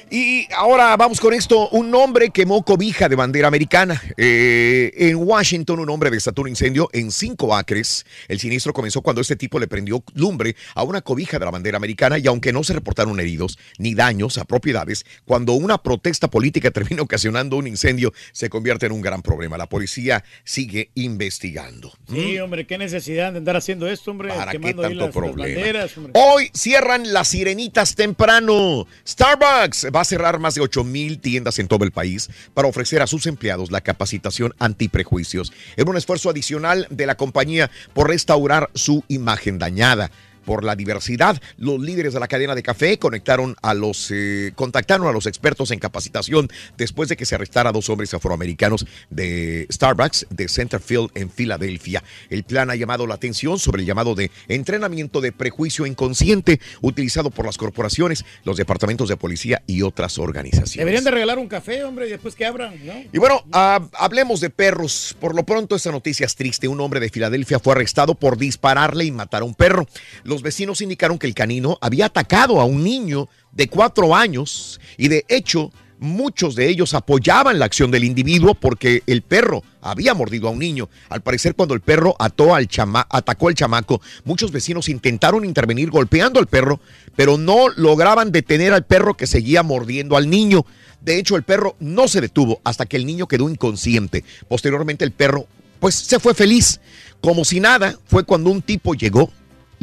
Y 0.10 0.48
ahora 0.56 0.96
vamos 0.98 1.20
con 1.20 1.34
esto. 1.34 1.70
Un 1.70 1.94
hombre 1.96 2.30
quemó 2.30 2.64
cobija 2.64 3.10
de 3.10 3.16
bandera 3.16 3.48
americana. 3.48 4.02
Eh, 4.18 4.92
en 4.96 5.16
Washington, 5.16 5.80
un 5.80 5.90
hombre 5.90 6.12
desató 6.12 6.44
un 6.44 6.50
incendio 6.50 6.90
en 6.94 7.12
cinco 7.12 7.56
acres. 7.56 8.06
El 8.28 8.40
siniestro 8.40 8.74
comenzó 8.74 9.02
cuando 9.02 9.22
este 9.22 9.36
tipo 9.36 9.60
le 9.60 9.68
prendió 9.68 10.04
lumbre 10.14 10.56
a 10.76 10.84
una 10.84 11.02
cobija 11.02 11.40
de 11.40 11.46
la 11.46 11.52
bandera 11.52 11.78
americana 11.78 12.18
y 12.20 12.28
aunque 12.28 12.54
no 12.54 12.64
se 12.64 12.74
reportaron 12.74 13.20
heridos 13.20 13.58
ni 13.78 13.96
daños 13.96 14.38
a 14.38 14.46
propiedades, 14.46 15.06
cuando 15.26 15.54
una 15.54 15.82
protesta 15.82 16.30
política 16.30 16.72
termina 16.72 17.02
ocasionando 17.02 17.58
un 17.58 17.68
incendio, 17.68 18.14
se 18.32 18.50
convierte 18.50 18.86
en 18.86 18.92
un 18.92 19.02
gran 19.02 19.22
problema. 19.22 19.58
La 19.58 19.68
policía 19.68 20.24
sigue 20.44 20.92
investigando. 20.96 21.92
Sí, 22.10 22.38
hombre, 22.40 22.68
qué 22.68 22.78
necesidad 22.78 23.32
de 23.32 23.40
andar 23.40 23.56
haciendo 23.56 23.88
esto, 23.88 24.12
hombre. 24.12 24.30
¿Para 24.30 24.52
qué 24.52 24.60
tanto 24.60 24.82
las, 24.84 24.94
las 24.94 25.12
problema? 25.12 25.56
banderas. 25.56 25.92
Hoy 26.14 26.52
cierran 26.54 27.14
las 27.14 27.30
sirenitas 27.30 27.96
temprano. 27.96 28.86
Starbucks 29.08 29.88
va 29.94 30.03
cerrar 30.04 30.40
más 30.40 30.56
de 30.56 30.62
8 30.62 30.84
mil 30.84 31.20
tiendas 31.20 31.60
en 31.60 31.68
todo 31.68 31.84
el 31.86 31.92
país 31.92 32.30
para 32.54 32.68
ofrecer 32.68 33.02
a 33.02 33.08
sus 33.08 33.26
empleados 33.26 33.72
la 33.72 33.82
capacitación 33.82 34.54
antiprejuicios 34.60 35.54
en 35.78 35.90
un 35.90 35.98
esfuerzo 35.98 36.30
adicional 36.30 36.88
de 36.90 37.06
la 37.06 37.16
compañía 37.16 37.70
por 37.94 38.10
restaurar 38.10 38.70
su 38.74 39.04
imagen 39.08 39.60
dañada. 39.60 40.12
Por 40.46 40.64
la 40.64 40.76
diversidad, 40.76 41.42
los 41.58 41.80
líderes 41.80 42.14
de 42.14 42.20
la 42.20 42.28
cadena 42.28 42.56
de 42.56 42.64
café 42.64 43.00
conectaron 43.00 43.56
a 43.62 43.74
los, 43.74 44.12
eh, 44.12 44.52
contactaron 44.56 45.08
a 45.08 45.12
los 45.12 45.26
expertos 45.26 45.72
en 45.72 45.80
capacitación 45.80 46.50
después 46.78 47.10
de 47.10 47.18
que 47.18 47.26
se 47.26 47.36
arrestara 47.36 47.70
a 47.70 47.74
dos 47.74 47.90
hombres 47.90 48.14
afroamericanos 48.14 48.86
de 49.10 49.68
Starbucks 49.72 50.28
de 50.30 50.48
Centerfield 50.48 51.12
en 51.16 51.30
Filadelfia. 51.30 52.04
El 52.30 52.44
plan 52.44 52.70
ha 52.70 52.76
llamado 52.76 53.08
la 53.08 53.16
atención 53.16 53.60
sobre 53.60 53.82
el 53.82 53.88
llamado 53.88 54.16
de 54.16 54.32
entrenamiento 54.48 55.22
de 55.22 55.32
prejuicio 55.32 55.86
inconsciente 55.86 56.60
utilizado 56.82 57.32
por 57.32 57.46
las 57.46 57.58
corporaciones, 57.58 58.26
los 58.44 58.58
departamentos 58.58 59.10
de 59.10 59.18
policía 59.18 59.62
y 59.68 59.82
otras 59.82 60.18
organizaciones. 60.18 60.78
Deberían 60.78 61.04
de 61.04 61.12
regalar 61.12 61.40
un 61.40 61.48
café, 61.48 61.84
hombre, 61.84 62.08
y 62.08 62.12
después 62.12 62.36
que 62.36 62.46
abran, 62.46 62.74
¿no? 62.86 62.94
Y 63.12 63.18
bueno, 63.18 63.44
ah, 63.52 63.88
hablemos 63.94 64.42
de 64.42 64.50
perros. 64.50 65.16
Por 65.20 65.36
lo 65.36 65.44
pronto, 65.44 65.76
esta 65.76 65.92
noticia 65.92 66.26
es 66.26 66.36
triste. 66.36 66.68
Un 66.68 66.80
hombre 66.82 67.00
de 67.00 67.10
Filadelfia 67.10 67.60
fue 67.60 67.74
arrestado 67.74 68.16
por 68.16 68.38
dispararle 68.38 69.06
y 69.06 69.12
matar 69.12 69.42
a 69.42 69.46
un 69.46 69.54
perro. 69.54 69.88
Los 70.24 70.33
vecinos 70.42 70.82
indicaron 70.82 71.20
que 71.20 71.28
el 71.28 71.34
canino 71.34 71.78
había 71.82 72.08
atacado 72.08 72.60
a 72.60 72.66
un 72.66 72.84
niño 72.84 73.30
de 73.52 73.68
cuatro 73.68 74.16
años 74.16 74.80
y 74.98 75.08
de 75.08 75.26
hecho 75.28 75.72
muchos 76.04 76.56
de 76.56 76.68
ellos 76.68 76.94
apoyaban 76.94 77.58
la 77.58 77.66
acción 77.66 77.90
del 77.90 78.04
individuo 78.04 78.54
porque 78.54 79.04
el 79.08 79.22
perro 79.22 79.64
había 79.82 80.14
mordido 80.14 80.48
a 80.48 80.52
un 80.52 80.60
niño. 80.60 80.90
Al 81.10 81.22
parecer, 81.22 81.56
cuando 81.56 81.74
el 81.74 81.82
perro 81.82 82.16
ató 82.20 82.54
al 82.54 82.68
chama 82.68 83.08
atacó 83.10 83.48
al 83.48 83.56
chamaco, 83.56 84.02
muchos 84.26 84.52
vecinos 84.52 84.90
intentaron 84.90 85.46
intervenir 85.46 85.90
golpeando 85.90 86.40
al 86.40 86.48
perro, 86.48 86.80
pero 87.16 87.38
no 87.38 87.70
lograban 87.70 88.32
detener 88.32 88.74
al 88.74 88.86
perro 88.86 89.16
que 89.16 89.28
seguía 89.28 89.64
mordiendo 89.64 90.18
al 90.18 90.30
niño. 90.30 90.66
De 91.02 91.18
hecho, 91.18 91.36
el 91.36 91.44
perro 91.44 91.76
no 91.80 92.08
se 92.08 92.22
detuvo 92.22 92.62
hasta 92.64 92.86
que 92.86 92.98
el 92.98 93.06
niño 93.06 93.28
quedó 93.28 93.50
inconsciente. 93.50 94.24
Posteriormente, 94.48 95.04
el 95.04 95.12
perro, 95.12 95.48
pues, 95.80 95.96
se 95.96 96.20
fue 96.20 96.34
feliz. 96.34 96.80
Como 97.20 97.46
si 97.46 97.60
nada, 97.60 97.98
fue 98.06 98.24
cuando 98.26 98.50
un 98.50 98.62
tipo 98.62 98.94
llegó, 98.94 99.32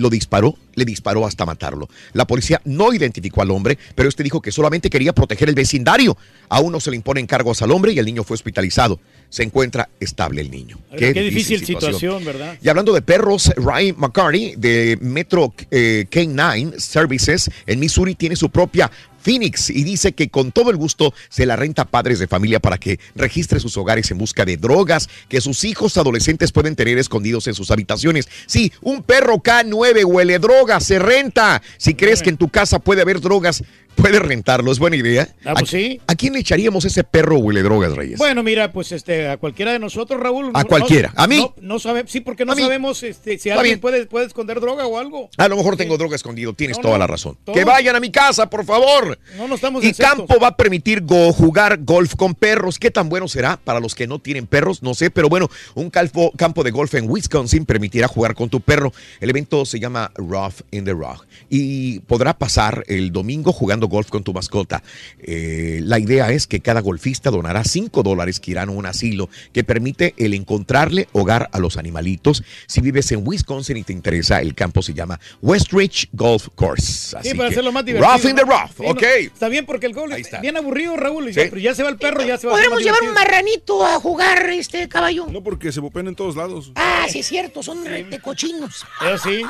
lo 0.01 0.11
disparó, 0.11 0.57
le 0.75 0.85
disparó 0.85 1.27
hasta 1.27 1.47
matarlo. 1.47 1.89
La 2.15 2.27
policía 2.27 2.61
no 2.65 2.93
identificó 2.93 3.43
al 3.43 3.51
hombre, 3.51 3.79
pero 3.95 4.09
este 4.09 4.23
dijo 4.23 4.41
que 4.41 4.51
solamente 4.51 4.91
quería 4.91 5.13
proteger 5.13 5.49
el 5.49 5.55
vecindario. 5.55 6.17
Aún 6.49 6.73
no 6.73 6.81
se 6.81 6.91
le 6.91 6.97
imponen 6.97 7.27
cargos 7.27 7.63
al 7.63 7.71
hombre 7.71 7.93
y 7.93 7.99
el 7.99 8.07
niño 8.07 8.25
fue 8.25 8.35
hospitalizado. 8.35 8.99
Se 9.31 9.43
encuentra 9.43 9.89
estable 10.01 10.43
el 10.43 10.51
niño. 10.51 10.79
Qué, 10.97 11.13
difícil 11.13 11.65
situación, 11.65 12.25
¿verdad? 12.25 12.59
Y 12.61 12.69
hablando 12.69 12.93
de 12.93 13.01
perros, 13.01 13.51
Ryan 13.57 13.95
McCarty 13.97 14.55
de 14.57 14.99
Metro 15.01 15.55
eh, 15.71 16.07
K9 16.11 16.79
Services 16.79 17.51
en 17.67 17.81
Missouri 17.81 18.15
tiene 18.15 18.37
su 18.37 18.51
propia 18.51 18.91
Phoenix 19.21 19.71
y 19.71 19.85
dice 19.85 20.13
que 20.13 20.29
con 20.29 20.53
todo 20.53 20.71
el 20.71 20.77
gusto 20.77 21.15
se 21.29 21.47
la 21.47 21.57
renta 21.57 21.83
a 21.83 21.85
padres 21.85 22.19
de 22.19 22.27
familia 22.27 22.61
para 22.61 22.79
que 22.79 22.99
registre 23.15 23.61
sus 23.61 23.77
hogares 23.77 24.11
en 24.11 24.19
busca 24.19 24.45
de 24.45 24.57
drogas 24.57 25.09
que 25.29 25.41
sus 25.41 25.65
hijos 25.65 25.97
adolescentes 25.97 26.53
pueden 26.53 26.77
tener 26.77 26.99
escondidos 26.99 27.47
en 27.47 27.55
sus 27.55 27.71
habitaciones. 27.71 28.29
Sí, 28.47 28.73
un 28.81 29.03
perro 29.03 29.37
K9 29.37 30.05
huele 30.05 30.39
droga, 30.39 30.81
se 30.81 30.99
renta. 30.99 31.63
Si 31.77 31.95
crees 31.95 32.23
que 32.23 32.31
en 32.31 32.37
tu 32.37 32.49
casa 32.49 32.79
puede 32.79 33.03
haber 33.03 33.21
drogas, 33.21 33.63
puedes 33.95 34.21
rentarlo. 34.21 34.73
Es 34.73 34.79
buena 34.79 34.97
idea. 34.97 35.29
Ah, 35.45 35.55
pues 35.55 35.69
¿A, 35.69 35.77
sí. 35.77 36.01
¿A 36.07 36.15
quién 36.15 36.33
le 36.33 36.41
echaríamos 36.41 36.85
ese 36.85 37.05
perro 37.05 37.39
huele 37.39 37.63
drogas, 37.63 37.93
Reyes? 37.93 38.19
Bueno, 38.19 38.43
mira, 38.43 38.73
pues 38.73 38.93
este, 38.93 39.29
a 39.29 39.37
cualquiera 39.37 39.73
de 39.73 39.79
nosotros, 39.79 40.21
Raúl. 40.21 40.51
A 40.55 40.63
no- 40.63 40.69
cualquiera. 40.69 41.13
¿A 41.17 41.27
mí? 41.27 41.39
No, 41.39 41.55
no 41.61 41.79
sabe, 41.79 42.05
sí, 42.07 42.21
porque 42.21 42.45
no 42.45 42.55
sabemos 42.57 43.03
este, 43.03 43.39
si 43.39 43.51
alguien 43.51 43.81
puede, 43.81 44.07
puede 44.07 44.27
esconder 44.27 44.61
droga 44.61 44.87
o 44.87 44.99
algo. 44.99 45.29
A 45.37 45.49
lo 45.49 45.57
mejor 45.57 45.77
tengo 45.77 45.97
droga 45.99 46.17
escondido, 46.17 46.53
tienes 46.55 46.79
No, 46.79 46.83
toda 46.85 46.99
la 46.99 47.07
razón. 47.07 47.37
Que 47.53 47.65
vayan 47.65 47.97
a 47.97 48.01
mi 48.01 48.11
casa, 48.11 48.49
por 48.49 48.65
favor. 48.65 49.19
No, 49.37 49.49
no 49.49 49.55
estamos 49.55 49.85
Y. 49.85 49.93
Campo 49.93 50.39
va 50.41 50.49
a 50.49 50.57
permitir 50.57 51.03
go- 51.03 51.33
jugar 51.33 51.79
golf 51.85 52.15
con 52.17 52.35
perros. 52.35 52.79
¿Qué 52.79 52.91
tan 52.91 53.09
bueno 53.09 53.29
será 53.29 53.59
para 53.63 53.81
los 53.81 53.95
que 53.95 54.07
no 54.07 54.19
tienen 54.19 54.47
perros? 54.47 54.83
No 54.83 54.95
sé, 54.95 55.11
pero 55.11 55.29
bueno, 55.29 55.51
un 55.75 55.91
campo 55.91 56.63
de 56.65 56.71
golf 56.71 56.95
en 56.95 57.09
Wisconsin 57.11 57.67
permitirá 57.67 58.09
jugar 58.09 58.35
con 58.35 58.49
tu 58.49 58.61
perro. 58.61 58.93
El 59.21 59.31
evento 59.31 59.65
se 59.67 59.79
llama 59.79 60.11
Rough 60.17 60.61
in 60.71 60.85
the 60.85 60.93
Rock 60.93 61.27
y 61.51 62.01
podrá 62.01 62.37
pasar 62.39 62.85
el 62.87 63.13
domingo 63.13 63.53
jugando 63.53 63.80
golf 63.89 64.09
con 64.09 64.23
tu 64.25 64.33
mascota. 64.33 64.83
Eh, 65.19 65.81
la 65.83 65.99
idea 65.99 66.31
es 66.33 66.47
que 66.47 66.61
cada 66.61 66.81
golfista 66.81 67.31
donará 67.31 67.65
5 67.65 68.03
dólares 68.03 68.41
que 68.41 68.53
irán 68.53 68.69
a 68.69 68.73
un 68.73 68.87
asilo 68.87 69.29
que 69.53 69.65
permite 69.65 70.15
el 70.17 70.35
encontrarle 70.35 71.09
hogar 71.13 71.49
a 71.53 71.59
los 71.59 71.77
animalitos. 71.77 72.43
Si 72.67 72.81
vives 72.81 73.11
en 73.13 73.27
Wisconsin 73.27 73.77
y 73.77 73.83
te 73.83 73.93
interesa, 73.93 74.41
el 74.41 74.55
campo 74.55 74.83
se 74.83 74.95
llama 74.95 75.19
Westridge 75.43 76.09
Golf 76.13 76.49
Course. 76.55 77.17
Así 77.17 77.31
Sí, 77.31 77.37
para 77.37 77.49
que, 77.49 77.55
hacerlo 77.55 77.73
más 77.73 77.85
divertido. 77.85 78.13
Rough 78.13 78.25
in 78.25 78.37
the. 78.37 78.43
Rough, 78.43 78.71
Sí, 78.77 78.83
no, 78.83 78.91
ok. 78.91 79.03
está 79.03 79.49
bien 79.49 79.67
porque 79.67 79.87
el 79.87 79.93
golf 79.95 80.13
es 80.15 80.29
bien 80.41 80.57
aburrido, 80.57 80.97
Raúl. 80.97 81.29
y 81.29 81.35
Sí. 81.35 81.41
Pero 81.45 81.59
ya 81.59 81.75
se 81.75 81.83
va 81.83 81.89
el 81.89 81.97
perro, 81.97 82.23
ya 82.23 82.37
se 82.39 82.47
va 82.47 82.55
Podremos 82.55 82.83
llevar 82.83 83.03
un 83.03 83.15
marranito 83.15 83.85
a 83.87 84.01
jugar 84.01 84.49
este 84.51 84.89
caballo. 84.89 85.27
No, 85.31 85.43
porque 85.43 85.73
se 85.73 85.81
popen 85.81 86.09
en 86.09 86.15
todos 86.15 86.37
lados. 86.37 86.73
Ah, 86.75 87.07
sí 87.09 87.21
es 87.21 87.27
cierto, 87.27 87.63
son 87.63 87.85
de 87.85 88.21
cochinos. 88.21 88.85
Eso 89.07 89.29
sí. 89.29 89.43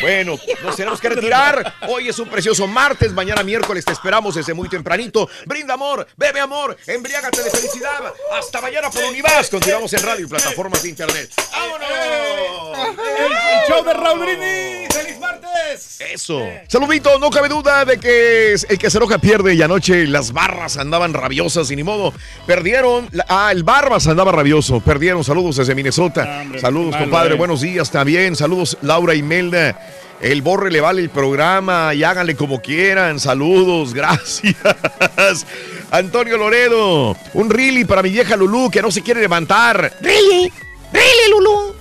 Bueno, 0.00 0.38
nos 0.62 0.76
tenemos 0.76 1.00
que 1.00 1.08
retirar. 1.08 1.74
Hoy 1.88 2.08
es 2.08 2.18
un 2.18 2.28
precioso 2.28 2.66
martes, 2.66 3.12
mañana 3.12 3.42
miércoles 3.42 3.53
te 3.84 3.92
esperamos 3.92 4.34
desde 4.34 4.54
muy 4.54 4.68
tempranito. 4.68 5.28
Brinda 5.46 5.74
amor, 5.74 6.06
bebe 6.16 6.40
amor, 6.40 6.76
embriágate 6.86 7.42
de 7.42 7.50
felicidad. 7.50 8.12
Hasta 8.32 8.60
mañana 8.60 8.90
por 8.90 9.04
Univás. 9.04 9.48
Continuamos 9.48 9.92
en 9.92 10.02
radio 10.02 10.26
y 10.26 10.28
plataformas 10.28 10.82
de 10.82 10.88
internet. 10.88 11.30
El, 13.18 13.24
el 13.24 13.68
show 13.68 13.84
de 13.84 13.94
Raúl 13.94 14.18
Brindis. 14.20 14.94
¡Feliz 14.94 15.18
martes! 15.18 16.00
Eso. 16.00 16.40
Saludito, 16.68 17.18
no 17.18 17.30
cabe 17.30 17.48
duda 17.48 17.84
de 17.84 17.98
que 17.98 18.52
el 18.54 18.78
que 18.78 18.90
se 18.90 18.98
enoja 18.98 19.18
pierde 19.18 19.54
y 19.54 19.62
anoche 19.62 20.06
las 20.06 20.32
barras 20.32 20.76
andaban 20.76 21.14
rabiosas 21.14 21.70
y 21.70 21.76
ni 21.76 21.82
modo. 21.82 22.12
Perdieron. 22.46 23.08
ah, 23.28 23.50
el 23.52 23.62
Barbas 23.62 24.06
andaba 24.06 24.32
rabioso. 24.32 24.80
Perdieron. 24.80 25.22
Saludos 25.24 25.56
desde 25.56 25.74
Minnesota. 25.74 26.44
Saludos, 26.60 26.96
compadre. 26.96 27.34
Buenos 27.34 27.60
días 27.60 27.90
también. 27.90 28.36
Saludos, 28.36 28.76
Laura 28.82 29.14
y 29.14 29.22
Melda. 29.22 29.78
El 30.20 30.42
Borre 30.42 30.70
le 30.70 30.80
vale 30.80 31.02
el 31.02 31.10
programa 31.10 31.94
y 31.94 32.02
háganle 32.02 32.34
como 32.34 32.60
quieran. 32.60 33.20
Saludos, 33.20 33.92
gracias. 33.94 34.56
Antonio 35.90 36.36
Loredo, 36.36 37.16
un 37.34 37.50
really 37.50 37.84
para 37.84 38.02
mi 38.02 38.10
vieja 38.10 38.36
Lulú 38.36 38.70
que 38.70 38.82
no 38.82 38.90
se 38.90 39.02
quiere 39.02 39.20
levantar. 39.20 39.92
Really, 40.00 40.52
really, 40.92 41.30
Lulú. 41.30 41.74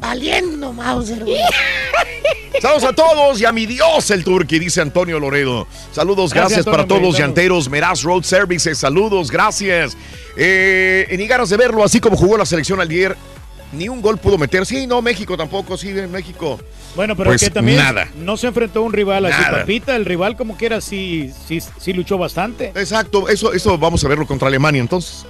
Valiendo, 0.00 0.72
Mauser. 0.72 1.24
Saludos 2.60 2.84
a 2.84 2.92
todos 2.94 3.40
y 3.40 3.44
a 3.44 3.52
mi 3.52 3.66
Dios 3.66 4.10
el 4.10 4.24
Turqui, 4.24 4.58
dice 4.58 4.80
Antonio 4.80 5.20
Loredo. 5.20 5.66
Saludos, 5.92 6.32
gracias, 6.32 6.64
Gracias, 6.64 6.74
para 6.74 6.86
todos 6.86 7.02
los 7.02 7.18
llanteros. 7.18 7.68
Meraz 7.68 8.02
Road 8.02 8.22
Services, 8.22 8.78
saludos, 8.78 9.30
gracias. 9.30 9.96
Eh, 10.36 11.14
ni 11.18 11.26
ganas 11.26 11.50
de 11.50 11.56
verlo, 11.56 11.84
así 11.84 12.00
como 12.00 12.16
jugó 12.16 12.38
la 12.38 12.46
selección 12.46 12.80
ayer, 12.80 13.16
ni 13.72 13.88
un 13.88 14.00
gol 14.00 14.18
pudo 14.18 14.38
meter. 14.38 14.64
Sí, 14.66 14.86
no, 14.86 15.02
México 15.02 15.36
tampoco, 15.36 15.76
sí, 15.76 15.88
México. 16.10 16.58
Bueno, 16.94 17.14
pero 17.16 17.30
Pues 17.30 17.42
que 17.42 17.50
también 17.50 17.78
nada. 17.78 18.08
no 18.18 18.36
se 18.36 18.46
enfrentó 18.46 18.80
a 18.80 18.82
un 18.82 18.92
rival 18.92 19.26
así, 19.26 19.40
Nada. 19.42 19.60
papita. 19.60 19.96
El 19.96 20.04
rival, 20.04 20.36
como 20.36 20.56
quiera, 20.56 20.80
sí, 20.80 21.30
sí, 21.46 21.60
sí 21.78 21.92
luchó 21.92 22.16
bastante. 22.18 22.68
Exacto, 22.74 23.28
eso, 23.28 23.52
eso 23.52 23.76
vamos 23.76 24.02
a 24.04 24.08
verlo 24.08 24.26
contra 24.26 24.48
Alemania 24.48 24.80
entonces. 24.80 25.26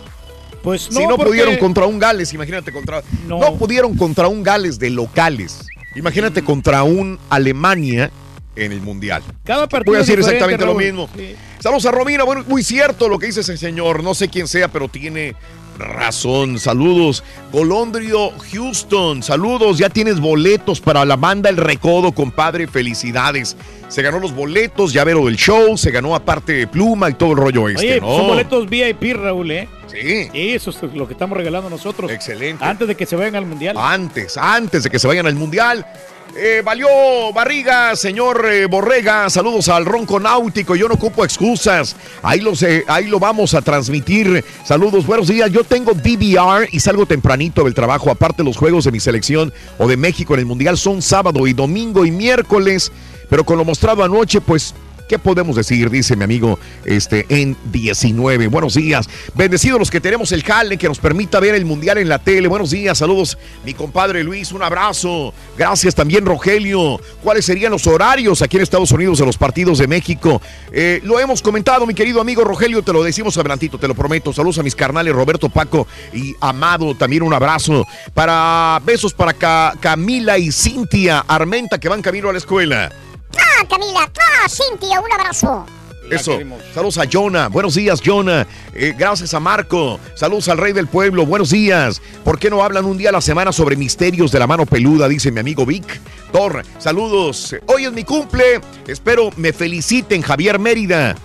Pues 0.62 0.82
si 0.82 0.94
no 1.06 1.10
porque- 1.16 1.26
pudieron 1.26 1.56
contra 1.58 1.86
un 1.86 1.98
Gales, 1.98 2.32
imagínate 2.34 2.72
contra. 2.72 3.02
No. 3.26 3.40
pudieron 3.56 3.96
contra 3.96 4.28
un 4.28 4.42
Gales 4.42 4.78
de 4.78 4.90
locales. 4.90 5.60
Imagínate 5.94 6.42
contra 6.42 6.82
un 6.82 7.18
Alemania 7.30 8.10
en 8.54 8.72
el 8.72 8.80
Mundial. 8.80 9.22
Cada 9.44 9.68
partido 9.68 9.92
Voy 9.92 9.96
a 9.96 10.00
decir 10.00 10.18
exactamente 10.18 10.64
lo 10.64 10.74
mismo. 10.74 11.08
Sí. 11.16 11.34
Saludos 11.60 11.86
a 11.86 11.90
Romina, 11.90 12.24
bueno, 12.24 12.44
muy 12.48 12.62
cierto 12.62 13.08
lo 13.08 13.18
que 13.18 13.26
dice 13.26 13.40
ese 13.40 13.56
señor, 13.56 14.02
no 14.02 14.14
sé 14.14 14.28
quién 14.28 14.46
sea, 14.48 14.68
pero 14.68 14.88
tiene 14.88 15.34
razón. 15.78 16.58
Saludos. 16.58 17.22
Golondrio 17.52 18.30
Houston, 18.52 19.22
saludos, 19.22 19.78
ya 19.78 19.88
tienes 19.88 20.20
boletos 20.20 20.80
para 20.80 21.04
la 21.04 21.16
banda 21.16 21.48
El 21.48 21.56
Recodo, 21.56 22.12
compadre, 22.12 22.66
felicidades. 22.66 23.56
Se 23.88 24.02
ganó 24.02 24.18
los 24.18 24.34
boletos, 24.34 24.92
ya 24.92 25.04
vero 25.04 25.24
del 25.26 25.36
show, 25.36 25.78
se 25.78 25.90
ganó 25.90 26.14
aparte 26.14 26.66
pluma 26.66 27.08
y 27.08 27.14
todo 27.14 27.32
el 27.32 27.36
rollo 27.38 27.68
este, 27.68 27.92
Oye, 27.92 28.00
¿no? 28.00 28.16
son 28.16 28.26
boletos 28.26 28.68
VIP, 28.68 29.14
Raúl, 29.14 29.50
¿eh? 29.52 29.68
Sí. 29.86 30.28
Sí, 30.32 30.50
eso 30.50 30.70
es 30.70 30.82
lo 30.94 31.06
que 31.06 31.12
estamos 31.12 31.38
regalando 31.38 31.70
nosotros. 31.70 32.10
Excelente. 32.10 32.64
Antes 32.64 32.88
de 32.88 32.96
que 32.96 33.06
se 33.06 33.14
vayan 33.14 33.36
al 33.36 33.46
Mundial. 33.46 33.76
Antes, 33.78 34.36
antes 34.36 34.82
de 34.82 34.90
que 34.90 34.98
se 34.98 35.06
vayan 35.06 35.26
al 35.26 35.36
Mundial. 35.36 35.86
Eh, 36.34 36.62
valió 36.64 36.88
Barriga, 37.32 37.96
señor 37.96 38.46
eh, 38.50 38.66
Borrega, 38.66 39.30
saludos 39.30 39.68
al 39.68 39.86
Ronco 39.86 40.20
Náutico, 40.20 40.76
yo 40.76 40.86
no 40.86 40.94
ocupo 40.94 41.24
excusas, 41.24 41.96
ahí, 42.22 42.40
los, 42.40 42.62
eh, 42.62 42.84
ahí 42.88 43.06
lo 43.06 43.18
vamos 43.18 43.54
a 43.54 43.62
transmitir, 43.62 44.44
saludos, 44.64 45.06
buenos 45.06 45.28
días, 45.28 45.50
yo 45.50 45.64
tengo 45.64 45.94
DVR 45.94 46.68
y 46.72 46.80
salgo 46.80 47.06
tempranito 47.06 47.64
del 47.64 47.72
trabajo, 47.72 48.10
aparte 48.10 48.44
los 48.44 48.56
juegos 48.58 48.84
de 48.84 48.92
mi 48.92 49.00
selección 49.00 49.52
o 49.78 49.88
de 49.88 49.96
México 49.96 50.34
en 50.34 50.40
el 50.40 50.46
Mundial 50.46 50.76
son 50.76 51.00
sábado 51.00 51.46
y 51.46 51.54
domingo 51.54 52.04
y 52.04 52.10
miércoles, 52.10 52.92
pero 53.30 53.44
con 53.44 53.56
lo 53.56 53.64
mostrado 53.64 54.04
anoche, 54.04 54.42
pues 54.42 54.74
¿Qué 55.08 55.20
podemos 55.20 55.54
decir? 55.54 55.88
Dice 55.88 56.16
mi 56.16 56.24
amigo 56.24 56.58
este, 56.84 57.26
en 57.28 57.56
19. 57.70 58.48
Buenos 58.48 58.74
días. 58.74 59.08
Bendecidos 59.34 59.78
los 59.78 59.88
que 59.88 60.00
tenemos 60.00 60.32
el 60.32 60.42
jale 60.42 60.76
que 60.78 60.88
nos 60.88 60.98
permita 60.98 61.38
ver 61.38 61.54
el 61.54 61.64
mundial 61.64 61.98
en 61.98 62.08
la 62.08 62.18
tele. 62.18 62.48
Buenos 62.48 62.72
días. 62.72 62.98
Saludos, 62.98 63.38
mi 63.64 63.72
compadre 63.72 64.24
Luis. 64.24 64.50
Un 64.50 64.64
abrazo. 64.64 65.32
Gracias 65.56 65.94
también, 65.94 66.26
Rogelio. 66.26 67.00
¿Cuáles 67.22 67.44
serían 67.44 67.70
los 67.70 67.86
horarios 67.86 68.42
aquí 68.42 68.56
en 68.56 68.64
Estados 68.64 68.90
Unidos 68.90 69.18
de 69.20 69.26
los 69.26 69.38
partidos 69.38 69.78
de 69.78 69.86
México? 69.86 70.42
Eh, 70.72 71.00
lo 71.04 71.20
hemos 71.20 71.40
comentado, 71.40 71.86
mi 71.86 71.94
querido 71.94 72.20
amigo 72.20 72.42
Rogelio. 72.42 72.82
Te 72.82 72.92
lo 72.92 73.04
decimos 73.04 73.38
adelantito, 73.38 73.78
te 73.78 73.86
lo 73.86 73.94
prometo. 73.94 74.32
Saludos 74.32 74.58
a 74.58 74.64
mis 74.64 74.74
carnales 74.74 75.14
Roberto, 75.14 75.48
Paco 75.48 75.86
y 76.12 76.34
Amado. 76.40 76.96
También 76.96 77.22
un 77.22 77.32
abrazo. 77.32 77.86
Para 78.12 78.80
besos 78.84 79.14
para 79.14 79.32
Ca- 79.34 79.74
Camila 79.78 80.36
y 80.36 80.50
Cintia 80.50 81.20
Armenta 81.28 81.78
que 81.78 81.88
van 81.88 82.02
camino 82.02 82.28
a 82.28 82.32
la 82.32 82.38
escuela. 82.38 82.90
¡Ah, 83.34 83.64
Camila! 83.68 84.10
¡Ah, 84.18 84.48
Cintia! 84.48 85.00
Un 85.00 85.12
abrazo. 85.12 85.66
Eso. 86.10 86.38
Saludos 86.72 86.98
a 86.98 87.04
Jonah. 87.10 87.48
Buenos 87.48 87.74
días, 87.74 88.00
Jonah. 88.04 88.46
Eh, 88.72 88.94
gracias 88.96 89.34
a 89.34 89.40
Marco. 89.40 89.98
Saludos 90.14 90.48
al 90.48 90.58
rey 90.58 90.72
del 90.72 90.86
pueblo. 90.86 91.26
Buenos 91.26 91.50
días. 91.50 92.00
¿Por 92.24 92.38
qué 92.38 92.48
no 92.48 92.62
hablan 92.62 92.84
un 92.84 92.96
día 92.96 93.08
a 93.08 93.12
la 93.12 93.20
semana 93.20 93.50
sobre 93.50 93.76
misterios 93.76 94.30
de 94.30 94.38
la 94.38 94.46
mano 94.46 94.66
peluda? 94.66 95.08
Dice 95.08 95.32
mi 95.32 95.40
amigo 95.40 95.66
Vic. 95.66 96.00
Thor, 96.32 96.62
saludos. 96.78 97.56
Hoy 97.66 97.86
es 97.86 97.92
mi 97.92 98.04
cumple. 98.04 98.60
Espero 98.86 99.30
me 99.36 99.52
feliciten, 99.52 100.22
Javier 100.22 100.58
Mérida. 100.60 101.16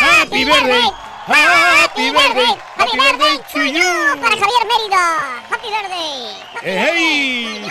¡Happy 0.00 0.44
birthday! 0.44 1.13
¡Happy 1.26 2.10
birthday! 2.10 2.54
¡Happy 2.76 2.98
birthday 2.98 3.38
to 3.52 3.64
you! 3.64 4.20
Para 4.20 4.36
Javier 4.36 4.66
Mérida. 4.68 5.42
¡Happy 5.50 5.68
birthday! 5.68 6.20
Eh, 6.62 6.90
¡Hey! 6.92 7.66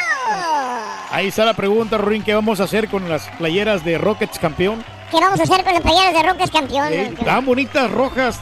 Ahí 1.11 1.27
está 1.27 1.45
la 1.45 1.53
pregunta, 1.53 1.97
Ruin, 1.97 2.23
¿qué 2.23 2.33
vamos 2.33 2.59
a 2.59 2.63
hacer 2.63 2.89
con 2.89 3.07
las 3.07 3.27
playeras 3.37 3.85
de 3.85 3.99
Rockets 3.99 4.39
campeón? 4.39 4.83
¿Qué 5.11 5.17
vamos 5.19 5.39
a 5.39 5.43
hacer 5.43 5.63
con 5.63 5.73
las 5.73 5.83
playeras 5.83 6.13
de 6.13 6.23
Rockets 6.23 6.51
campeón? 6.51 6.87
Eh, 6.91 7.13
tan 7.23 7.45
bonitas, 7.45 7.91
rojas. 7.91 8.39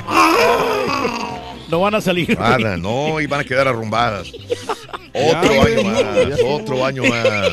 No 1.68 1.82
van 1.82 1.96
a 1.96 2.02
salir. 2.02 2.40
Nada, 2.40 2.78
no, 2.78 3.20
y 3.20 3.28
van 3.28 3.42
a 3.42 3.44
quedar 3.44 3.68
arrumbadas. 3.68 4.32
Otro 5.14 5.62
año 5.62 5.84
más, 5.84 6.40
otro 6.46 6.86
año 6.86 7.04
más. 7.04 7.50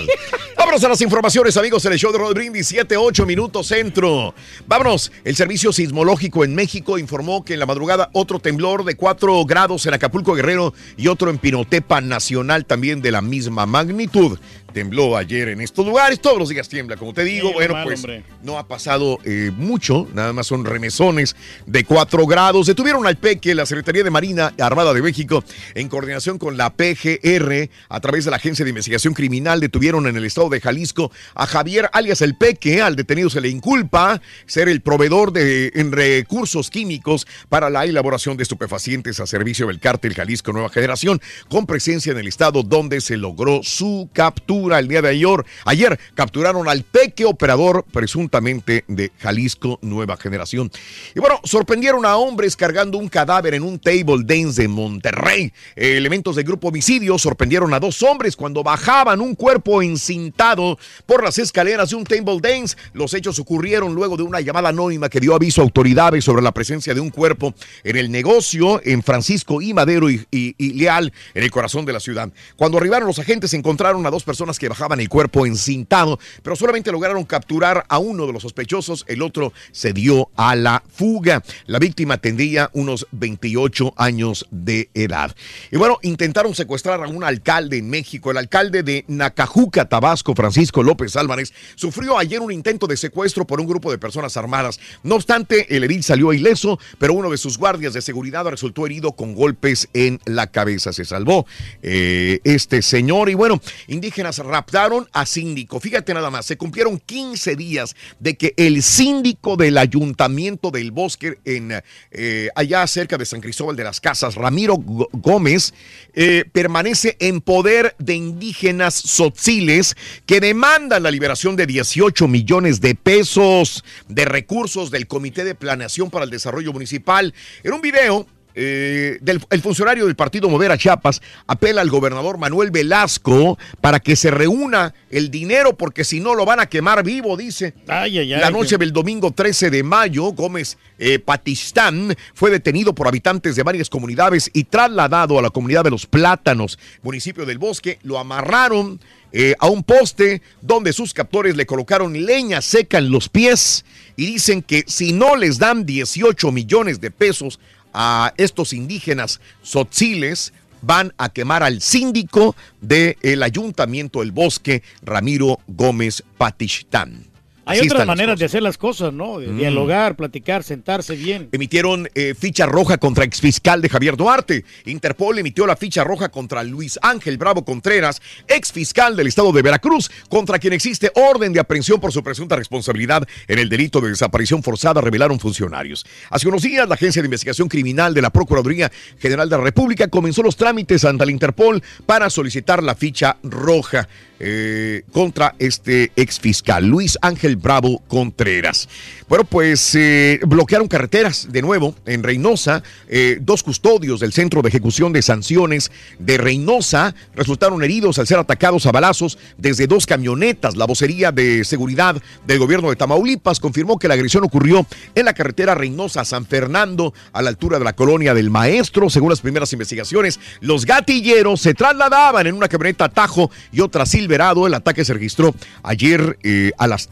Vámonos 0.57 0.85
a 0.85 0.89
las 0.89 1.01
informaciones, 1.01 1.57
amigos, 1.57 1.85
en 1.87 1.93
el 1.93 1.99
show 1.99 2.13
de 2.13 2.19
Rod 2.19 2.35
Brindis, 2.35 2.69
7, 2.69 2.97
8 2.97 3.27
minutos 3.27 3.67
centro. 3.67 4.35
Vámonos, 4.67 5.11
el 5.25 5.35
Servicio 5.35 5.73
Sismológico 5.73 6.45
en 6.45 6.55
México 6.55 6.99
informó 6.99 7.45
que 7.45 7.55
en 7.55 7.61
la 7.61 7.67
madrugada 7.67 8.11
otro 8.13 8.39
temblor 8.39 8.85
de 8.85 8.95
4 8.95 9.45
grados 9.45 9.87
en 9.87 9.95
Acapulco 9.95 10.35
Guerrero 10.35 10.75
y 10.97 11.09
otro 11.09 11.31
en 11.31 11.39
Pinotepa 11.39 12.01
Nacional 12.01 12.65
también 12.65 13.03
de 13.03 13.11
la 13.11 13.23
misma 13.23 13.67
magnitud. 13.67 14.39
Tembló 14.73 15.17
ayer 15.17 15.49
en 15.49 15.63
estos 15.63 15.87
lugares, 15.87 16.21
todos 16.21 16.39
los 16.39 16.51
días 16.51 16.69
tiembla, 16.69 16.97
como 16.97 17.15
te 17.15 17.25
digo. 17.25 17.49
Sí, 17.49 17.55
bueno, 17.55 17.75
pues 17.85 18.01
hombre. 18.01 18.23
no 18.43 18.59
ha 18.59 18.69
pasado 18.69 19.19
eh, 19.25 19.51
mucho, 19.57 20.07
nada 20.13 20.35
más 20.35 20.47
son 20.47 20.65
remesones 20.65 21.35
de 21.67 21.85
4 21.85 22.27
grados. 22.27 22.67
Detuvieron 22.67 23.07
al 23.07 23.17
Peque, 23.17 23.55
la 23.55 23.65
Secretaría 23.65 24.05
de 24.05 24.11
Marina 24.11 24.53
Armada 24.61 24.93
de 24.93 25.01
México, 25.01 25.43
en 25.75 25.89
coordinación 25.89 26.39
con 26.39 26.59
la 26.59 26.75
PGR, 26.75 27.48
a 27.89 28.01
través 28.01 28.25
de 28.25 28.31
la 28.31 28.37
Agencia 28.37 28.65
de 28.65 28.71
Investigación 28.71 29.15
Criminal, 29.15 29.61
detuvieron 29.61 30.07
en 30.07 30.17
el 30.17 30.25
estado 30.25 30.49
de 30.49 30.61
Jalisco 30.61 31.11
a 31.35 31.47
Javier 31.47 31.89
alias 31.93 32.21
el 32.21 32.37
Peque. 32.37 32.83
Al 32.83 32.97
detenido 32.97 33.31
se 33.31 33.41
le 33.41 33.49
inculpa 33.49 34.21
ser 34.47 34.69
el 34.69 34.81
proveedor 34.81 35.33
de 35.33 35.73
en 35.75 35.93
recursos 35.93 36.71
químicos 36.71 37.27
para 37.49 37.71
la 37.71 37.85
elaboración 37.85 38.37
de 38.37 38.43
estupefacientes 38.43 39.21
a 39.21 39.27
servicio 39.27 39.67
del 39.67 39.81
cártel 39.81 40.15
Jalisco 40.15 40.53
Nueva 40.53 40.69
Generación, 40.69 41.21
con 41.49 41.67
presencia 41.67 42.13
en 42.13 42.19
el 42.19 42.29
estado 42.29 42.63
donde 42.63 43.01
se 43.01 43.17
logró 43.17 43.61
su 43.63 44.09
captura 44.13 44.79
el 44.79 44.89
día 44.89 45.03
de 45.03 45.09
ayer. 45.09 45.45
Ayer 45.65 45.99
capturaron 46.15 46.69
al 46.69 46.85
Peque, 46.85 47.25
operador 47.25 47.85
presuntamente 47.93 48.85
de 48.89 49.13
Jalisco 49.19 49.79
Nueva 49.83 50.17
Generación. 50.17 50.71
Y 51.15 51.21
bueno, 51.21 51.41
sorprendieron 51.45 52.05
a 52.05 52.17
hombres 52.17 52.57
cargando 52.57 52.99
un 52.99 53.09
cadáver 53.09 53.55
en 53.55 53.63
un 53.63 53.79
table 53.79 54.25
dance 54.25 54.63
de 54.63 54.69
Monterrey. 54.69 55.53
Eh, 55.77 55.97
elementos 55.97 56.37
del 56.37 56.45
grupo 56.45 56.69
homicidio 56.69 57.19
sorprendieron 57.19 57.38
a 57.41 57.81
dos 57.81 58.03
hombres 58.03 58.35
cuando 58.37 58.63
bajaban 58.65 59.21
un 59.21 59.35
cuerpo 59.35 59.81
encintado 59.81 60.77
por 61.07 61.23
las 61.23 61.39
escaleras 61.39 61.91
de 61.91 61.97
un 61.97 62.05
table 62.05 62.39
dance. 62.43 62.77
Los 62.93 63.15
hechos 63.15 63.39
ocurrieron 63.39 63.95
luego 63.95 64.17
de 64.17 64.25
una 64.25 64.41
llamada 64.41 64.71
anónima 64.71 65.09
que 65.09 65.21
dio 65.21 65.35
aviso 65.35 65.61
a 65.61 65.65
autoridades 65.65 66.25
sobre 66.25 66.43
la 66.43 66.53
presencia 66.53 66.95
de 66.95 67.01
un 67.01 67.11
cuerpo 67.11 67.55
en 67.85 67.97
el 67.97 68.11
negocio 68.11 68.81
en 68.85 69.03
Francisco 69.03 69.63
y 69.63 69.73
Madero 69.73 70.11
y, 70.11 70.27
y- 70.31 70.55
Leal, 70.79 71.13
en 71.35 71.43
el 71.43 71.51
corazón 71.51 71.85
de 71.87 71.93
la 71.93 72.01
ciudad. 72.01 72.29
Cuando 72.57 72.79
arribaron 72.79 73.07
los 73.07 73.19
agentes 73.19 73.55
encontraron 73.55 74.05
a 74.07 74.11
dos 74.11 74.25
personas 74.25 74.59
que 74.59 74.69
bajaban 74.69 75.01
el 75.01 75.09
cuerpo 75.09 75.47
encintado, 75.47 76.19
pero 76.43 76.57
solamente 76.57 76.91
lograron 76.93 77.25
capturar 77.25 77.85
a 77.89 77.99
uno 77.99 78.27
de 78.27 78.33
los 78.33 78.43
sospechosos, 78.43 79.05
el 79.09 79.23
otro 79.23 79.53
se 79.73 79.93
dio 79.93 80.31
a 80.37 80.55
la 80.57 80.83
fuga. 80.93 81.43
La 81.67 81.79
víctima 81.79 82.19
tendría 82.19 82.71
unos 82.75 83.07
28 83.13 83.95
años 83.97 84.47
de 84.51 84.91
edad. 84.95 85.35
Y 85.71 85.77
bueno, 85.77 85.99
intentaron 86.03 86.55
secuestrar 86.55 87.03
a 87.03 87.09
un 87.09 87.25
alcalde 87.29 87.79
en 87.79 87.89
México. 87.89 88.31
El 88.31 88.39
alcalde 88.39 88.83
de 88.83 89.05
Nacajuca, 89.07 89.89
Tabasco, 89.89 90.35
Francisco 90.35 90.83
López 90.83 91.17
Álvarez, 91.17 91.53
sufrió 91.77 92.19
ayer 92.19 92.41
un 92.41 92.53
intento 92.53 92.87
de 92.87 92.97
secuestro 92.97 93.47
por 93.47 93.61
un 93.61 93.67
grupo 93.67 93.91
de 93.91 93.99
personas 93.99 94.37
armadas. 94.37 94.81
No 95.03 95.15
obstante, 95.15 95.75
el 95.75 95.85
edil 95.85 96.03
salió 96.03 96.33
ileso, 96.33 96.79
pero 96.99 97.15
uno 97.15 97.31
de 97.31 97.39
sus 97.39 97.59
guardias 97.59 97.93
de 97.93 98.03
seguridad 98.03 98.45
resultó 98.47 98.87
herido 98.87 99.13
con 99.13 99.35
golpes 99.35 99.89
en 99.93 100.21
la 100.25 100.49
cabeza. 100.49 100.93
Se 100.93 101.05
salvó 101.05 101.47
eh, 101.83 102.41
este 102.45 102.83
señor. 102.83 103.29
Y 103.29 103.35
bueno, 103.35 103.61
indígenas 103.87 104.39
raptaron 104.39 105.09
a 105.13 105.27
síndico. 105.27 105.81
Fíjate 105.81 106.15
nada 106.15 106.31
más, 106.31 106.47
se 106.47 106.57
cumplieron 106.57 106.99
15 106.99 107.57
días 107.57 107.95
de 108.19 108.37
que 108.37 108.55
el 108.57 108.83
síndico 108.83 109.57
del 109.57 109.79
ayuntamiento 109.79 110.71
del 110.71 110.91
bosque 110.91 111.39
en 111.45 111.83
eh, 112.11 112.49
allá 112.55 112.87
cerca 112.87 113.19
de 113.19 113.27
San 113.27 113.41
Cristóbal 113.41 113.77
de 113.77 113.85
las 113.85 114.01
Casas, 114.01 114.35
Ramiro 114.35 114.77
Gómez, 114.79 115.75
eh, 116.15 116.45
permanece 116.51 117.17
en 117.19 117.41
poder 117.41 117.95
de 117.99 118.15
indígenas 118.15 118.95
sotziles 118.95 119.97
que 120.27 120.41
demandan 120.41 121.03
la 121.03 121.11
liberación 121.11 121.57
de 121.57 121.67
18 121.67 122.29
millones 122.29 122.81
de 122.81 122.95
pesos 122.95 123.85
de 124.09 124.25
recursos 124.25 124.91
del 124.91 125.07
Comité 125.07 125.45
de 125.45 125.55
Planeación 125.55 126.11
para 126.11 126.25
el 126.25 126.31
Desarrollo 126.31 126.73
Municipal. 126.73 127.35
En 127.63 127.73
un 127.73 127.81
video 127.81 128.27
eh, 128.61 129.19
del, 129.21 129.41
el 129.51 129.63
funcionario 129.63 130.07
del 130.07 130.17
partido 130.17 130.49
Mover 130.49 130.73
a 130.73 130.77
Chiapas 130.77 131.23
apela 131.47 131.81
al 131.81 131.91
gobernador 131.91 132.39
Manuel 132.39 132.73
Velasco 132.73 133.57
para 133.81 134.01
que 134.01 134.17
se 134.17 134.33
reúna 134.33 134.93
el 135.11 135.31
dinero 135.31 135.77
porque 135.77 136.03
si 136.03 136.19
no 136.19 136.35
lo 136.35 136.45
van 136.45 136.59
a 136.59 136.67
quemar 136.67 137.05
vivo, 137.05 137.37
dice. 137.37 137.75
Ay, 137.87 138.19
ay, 138.19 138.35
ay. 138.35 138.41
La 138.41 138.51
noche 138.51 138.77
del 138.77 138.93
domingo 138.93 139.31
13 139.31 139.71
de 139.71 139.85
mayo, 139.85 140.25
Gómez 140.33 140.77
eh, 140.99 141.21
Patistán 141.21 142.17
fue 142.35 142.51
detenido 142.51 142.97
por 142.97 143.07
habitantes 143.07 143.55
de 143.55 143.63
varias 143.63 143.89
comunidades 143.89 144.51
y 144.53 144.65
trasladado 144.65 145.39
a 145.39 145.43
la 145.43 145.51
comunidad 145.51 145.85
de 145.85 145.91
Los 145.91 146.07
Plátanos, 146.07 146.81
municipio 147.03 147.47
del 147.47 147.59
Bosque. 147.59 148.01
Lo 148.03 148.19
amarraron 148.19 148.99
eh, 149.31 149.55
a 149.59 149.69
un 149.69 149.85
poste 149.85 150.41
donde 150.63 150.93
sus 150.93 151.13
captores 151.13 151.55
le 151.55 151.67
colocaron 151.67 152.25
leña 152.25 152.63
seca 152.63 152.99
en 152.99 153.11
los 153.11 153.29
pies 153.29 153.85
y 154.17 154.25
dicen 154.25 154.63
que 154.63 154.85
si 154.87 155.13
no 155.13 155.37
les 155.37 155.59
dan 155.59 155.85
18 155.85 156.51
millones 156.51 157.01
de 157.01 157.11
pesos 157.11 157.61
a 157.93 158.33
estos 158.37 158.73
indígenas 158.73 159.41
sotziles, 159.63 160.53
van 160.83 161.13
a 161.19 161.29
quemar 161.29 161.63
al 161.63 161.81
síndico 161.81 162.55
del 162.81 163.43
ayuntamiento 163.43 164.21
del 164.21 164.33
bosque, 164.33 164.83
Ramiro 165.03 165.61
Gómez 165.67 166.23
Patistán. 166.37 167.28
Hay 167.69 167.81
otras 167.81 168.07
maneras 168.07 168.39
de 168.39 168.45
hacer 168.47 168.63
las 168.63 168.79
cosas, 168.79 169.13
¿no? 169.13 169.39
De 169.39 169.49
Mm. 169.49 169.59
dialogar, 169.59 170.17
platicar, 170.17 170.63
sentarse 170.65 171.15
bien. 171.17 171.49
Emitieron 171.53 172.09
eh, 172.15 172.35
ficha 172.39 172.67
roja 172.67 172.99
contra 172.99 173.25
exfiscal 173.25 173.81
de 173.83 173.89
Javier 173.89 174.17
Duarte. 174.17 174.65
Interpol 174.87 175.39
emitió 175.39 175.67
la 175.67 175.77
ficha 175.77 176.03
roja 176.05 176.29
contra 176.31 176.63
Luis 176.65 176.99
Ángel 177.03 177.37
Bravo 177.39 177.65
Contreras, 177.65 178.21
exfiscal 178.47 179.17
del 179.17 179.27
estado 179.27 179.53
de 179.53 179.63
Veracruz, 179.63 180.11
contra 180.29 180.59
quien 180.59 180.73
existe 180.73 181.11
orden 181.15 181.53
de 181.53 181.61
aprehensión 181.61 182.01
por 182.01 182.13
su 182.13 182.23
presunta 182.23 182.57
responsabilidad 182.57 183.27
en 183.47 183.59
el 183.59 183.69
delito 183.69 184.01
de 184.01 184.09
desaparición 184.11 184.63
forzada, 184.63 185.01
revelaron 185.01 185.39
funcionarios. 185.39 186.05
Hace 186.31 186.49
unos 186.49 186.63
días, 186.63 186.89
la 186.89 186.95
Agencia 186.95 187.23
de 187.23 187.27
Investigación 187.27 187.69
Criminal 187.69 188.15
de 188.15 188.23
la 188.23 188.31
Procuraduría 188.31 188.91
General 189.19 189.49
de 189.49 189.57
la 189.59 189.63
República 189.65 190.09
comenzó 190.09 190.43
los 190.43 190.57
trámites 190.57 191.05
ante 191.05 191.25
el 191.25 191.31
Interpol 191.31 191.83
para 192.07 192.31
solicitar 192.31 192.83
la 192.83 192.95
ficha 192.95 193.37
roja. 193.43 194.09
eh, 194.41 195.03
contra 195.11 195.57
este 195.59 196.13
exfiscal, 196.15 196.87
Luis 196.87 197.19
Ángel 197.23 197.57
Bravo 197.61 198.03
Contreras. 198.09 198.89
Bueno, 199.29 199.45
pues 199.45 199.95
eh, 199.95 200.41
bloquearon 200.47 200.89
carreteras 200.89 201.49
de 201.51 201.63
nuevo 201.63 201.95
en 202.07 202.23
Reynosa. 202.23 202.83
Eh, 203.09 203.39
dos 203.41 203.63
custodios 203.63 204.21
del 204.21 204.33
Centro 204.33 204.63
de 204.63 204.69
Ejecución 204.69 205.13
de 205.13 205.23
Sanciones 205.23 205.91
de 206.19 206.39
Reynosa 206.39 207.15
resultaron 207.35 207.83
heridos 207.83 208.19
al 208.19 208.27
ser 208.27 208.39
atacados 208.39 208.87
a 208.87 208.93
balazos 208.93 209.39
desde 209.57 209.87
dos 209.87 210.07
camionetas. 210.07 210.77
La 210.77 210.87
vocería 210.87 211.33
de 211.33 211.65
seguridad 211.65 212.21
del 212.47 212.59
gobierno 212.59 212.91
de 212.91 212.97
Tamaulipas 212.97 213.61
confirmó 213.61 213.99
que 213.99 214.09
la 214.09 214.15
agresión 214.15 214.45
ocurrió 214.45 214.87
en 215.15 215.25
la 215.25 215.35
carretera 215.35 215.75
Reynosa-San 215.75 216.47
Fernando, 216.47 217.13
a 217.33 217.43
la 217.43 217.51
altura 217.51 217.79
de 217.79 217.85
la 217.85 217.95
colonia 217.95 218.35
del 218.35 218.51
Maestro. 218.51 219.11
Según 219.11 219.31
las 219.31 219.41
primeras 219.41 219.73
investigaciones, 219.73 220.41
los 220.61 220.87
gatilleros 220.87 221.61
se 221.61 221.75
trasladaban 221.75 222.47
en 222.47 222.55
una 222.55 222.69
camioneta 222.69 223.09
Tajo 223.09 223.51
y 223.73 223.81
otra 223.81 224.07
Silverado. 224.07 224.67
El 224.67 224.75
ataque 224.75 225.05
se 225.05 225.15
registró 225.15 225.55
ayer 225.83 226.39
eh, 226.43 226.73
a 226.79 226.87
las 226.87 227.09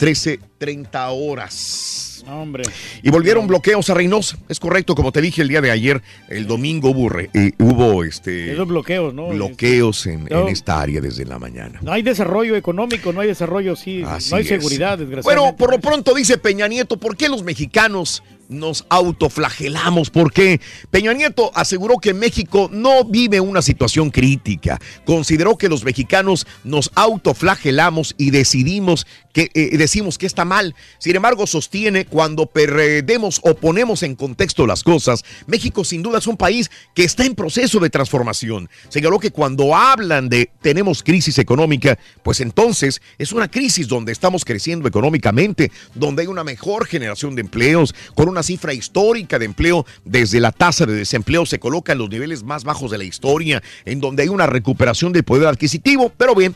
13.30 0.61 1.09
horas. 1.11 2.25
Hombre. 2.29 2.65
Y 3.03 3.11
volvieron 3.11 3.47
bloqueos 3.47 3.89
a 3.91 3.95
Reynosa. 3.95 4.37
Es 4.49 4.59
correcto, 4.59 4.95
como 4.95 5.13
te 5.13 5.21
dije 5.21 5.43
el 5.43 5.49
día 5.49 5.61
de 5.61 5.71
ayer, 5.71 6.03
el 6.29 6.47
domingo 6.47 6.91
hubo, 6.91 7.09
re- 7.09 7.31
eh, 7.35 7.53
hubo 7.59 8.03
este, 8.05 8.53
Esos 8.53 8.67
bloqueos, 8.67 9.15
¿no? 9.15 9.29
bloqueos 9.29 10.07
en, 10.07 10.27
esta 10.49 10.81
área 10.81 11.01
desde 11.01 11.25
la 11.25 11.39
mañana. 11.39 11.79
No 11.83 11.93
hay 11.93 12.03
desarrollo 12.03 12.57
económico, 12.57 13.13
no 13.13 13.21
hay 13.21 13.29
desarrollo, 13.29 13.77
sí. 13.77 14.03
Así 14.05 14.31
no 14.31 14.37
hay 14.37 14.43
es. 14.43 14.49
seguridad, 14.49 14.99
desgraciadamente. 14.99 15.23
Bueno, 15.43 15.57
por 15.57 15.71
lo 15.71 15.79
pronto 15.81 16.15
dice 16.15 16.39
Peña 16.39 16.67
Nieto, 16.67 16.97
¿por 16.97 17.17
qué 17.17 17.29
los 17.29 17.43
mexicanos 17.45 18.23
nos 18.49 18.87
autoflagelamos? 18.89 20.11
Porque 20.11 20.61
Peña 20.91 21.13
Nieto 21.13 21.51
aseguró 21.55 21.99
que 21.99 22.15
México 22.15 22.69
no 22.73 23.05
vive 23.05 23.41
una 23.41 23.63
situación 23.63 24.11
crítica. 24.11 24.81
Consideró 25.05 25.57
que 25.57 25.69
los 25.69 25.85
mexicanos 25.85 26.47
nos 26.65 26.91
autoflagelamos 26.95 28.15
y 28.19 28.31
decidimos 28.31 29.07
que 29.33 29.51
eh, 29.53 29.77
decimos 29.77 30.17
que 30.17 30.25
está 30.25 30.47
mal. 30.47 30.75
Sin 30.99 31.15
embargo, 31.15 31.47
sostiene 31.47 32.07
cuando 32.07 32.47
perdemos 32.47 33.41
o 33.45 33.55
ponemos 33.55 34.03
en 34.03 34.15
contexto 34.15 34.67
las 34.67 34.83
cosas, 34.83 35.25
México 35.47 35.85
sin 35.85 36.03
duda 36.03 36.19
es 36.19 36.27
un 36.27 36.39
país 36.39 36.71
que 36.95 37.05
está 37.05 37.25
en 37.25 37.35
proceso 37.35 37.79
de 37.79 37.91
transformación. 37.91 38.71
Señaló 38.89 39.19
que 39.19 39.31
cuando 39.31 39.77
hablan 39.77 40.31
de 40.31 40.51
tenemos 40.63 41.03
crisis 41.03 41.39
económica, 41.39 41.99
pues 42.23 42.41
entonces 42.41 43.03
es 43.19 43.33
una 43.33 43.51
crisis 43.51 43.89
donde 43.89 44.13
estamos 44.13 44.45
creciendo 44.45 44.89
económicamente, 44.89 45.71
donde 45.95 46.23
hay 46.23 46.29
una 46.29 46.45
mejor 46.45 46.87
generación 46.87 47.35
de 47.35 47.43
empleos, 47.43 47.95
con 48.15 48.29
una 48.29 48.36
cifra 48.43 48.75
histórica 48.75 49.39
de 49.39 49.45
empleo. 49.45 49.87
Desde 50.05 50.41
la 50.41 50.53
tasa 50.53 50.87
de 50.87 50.95
desempleo 50.95 51.47
se 51.47 51.59
coloca 51.59 51.93
en 51.93 51.99
los 51.99 52.11
niveles 52.11 52.43
más 52.43 52.65
bajos 52.65 52.91
de 52.91 52.99
la 52.99 53.05
historia, 53.05 53.63
en 53.85 54.01
donde 54.01 54.23
hay 54.23 54.29
una 54.29 54.47
recuperación 54.47 55.13
del 55.13 55.25
poder 55.25 55.49
adquisitivo, 55.49 56.13
pero 56.17 56.35
bien, 56.35 56.55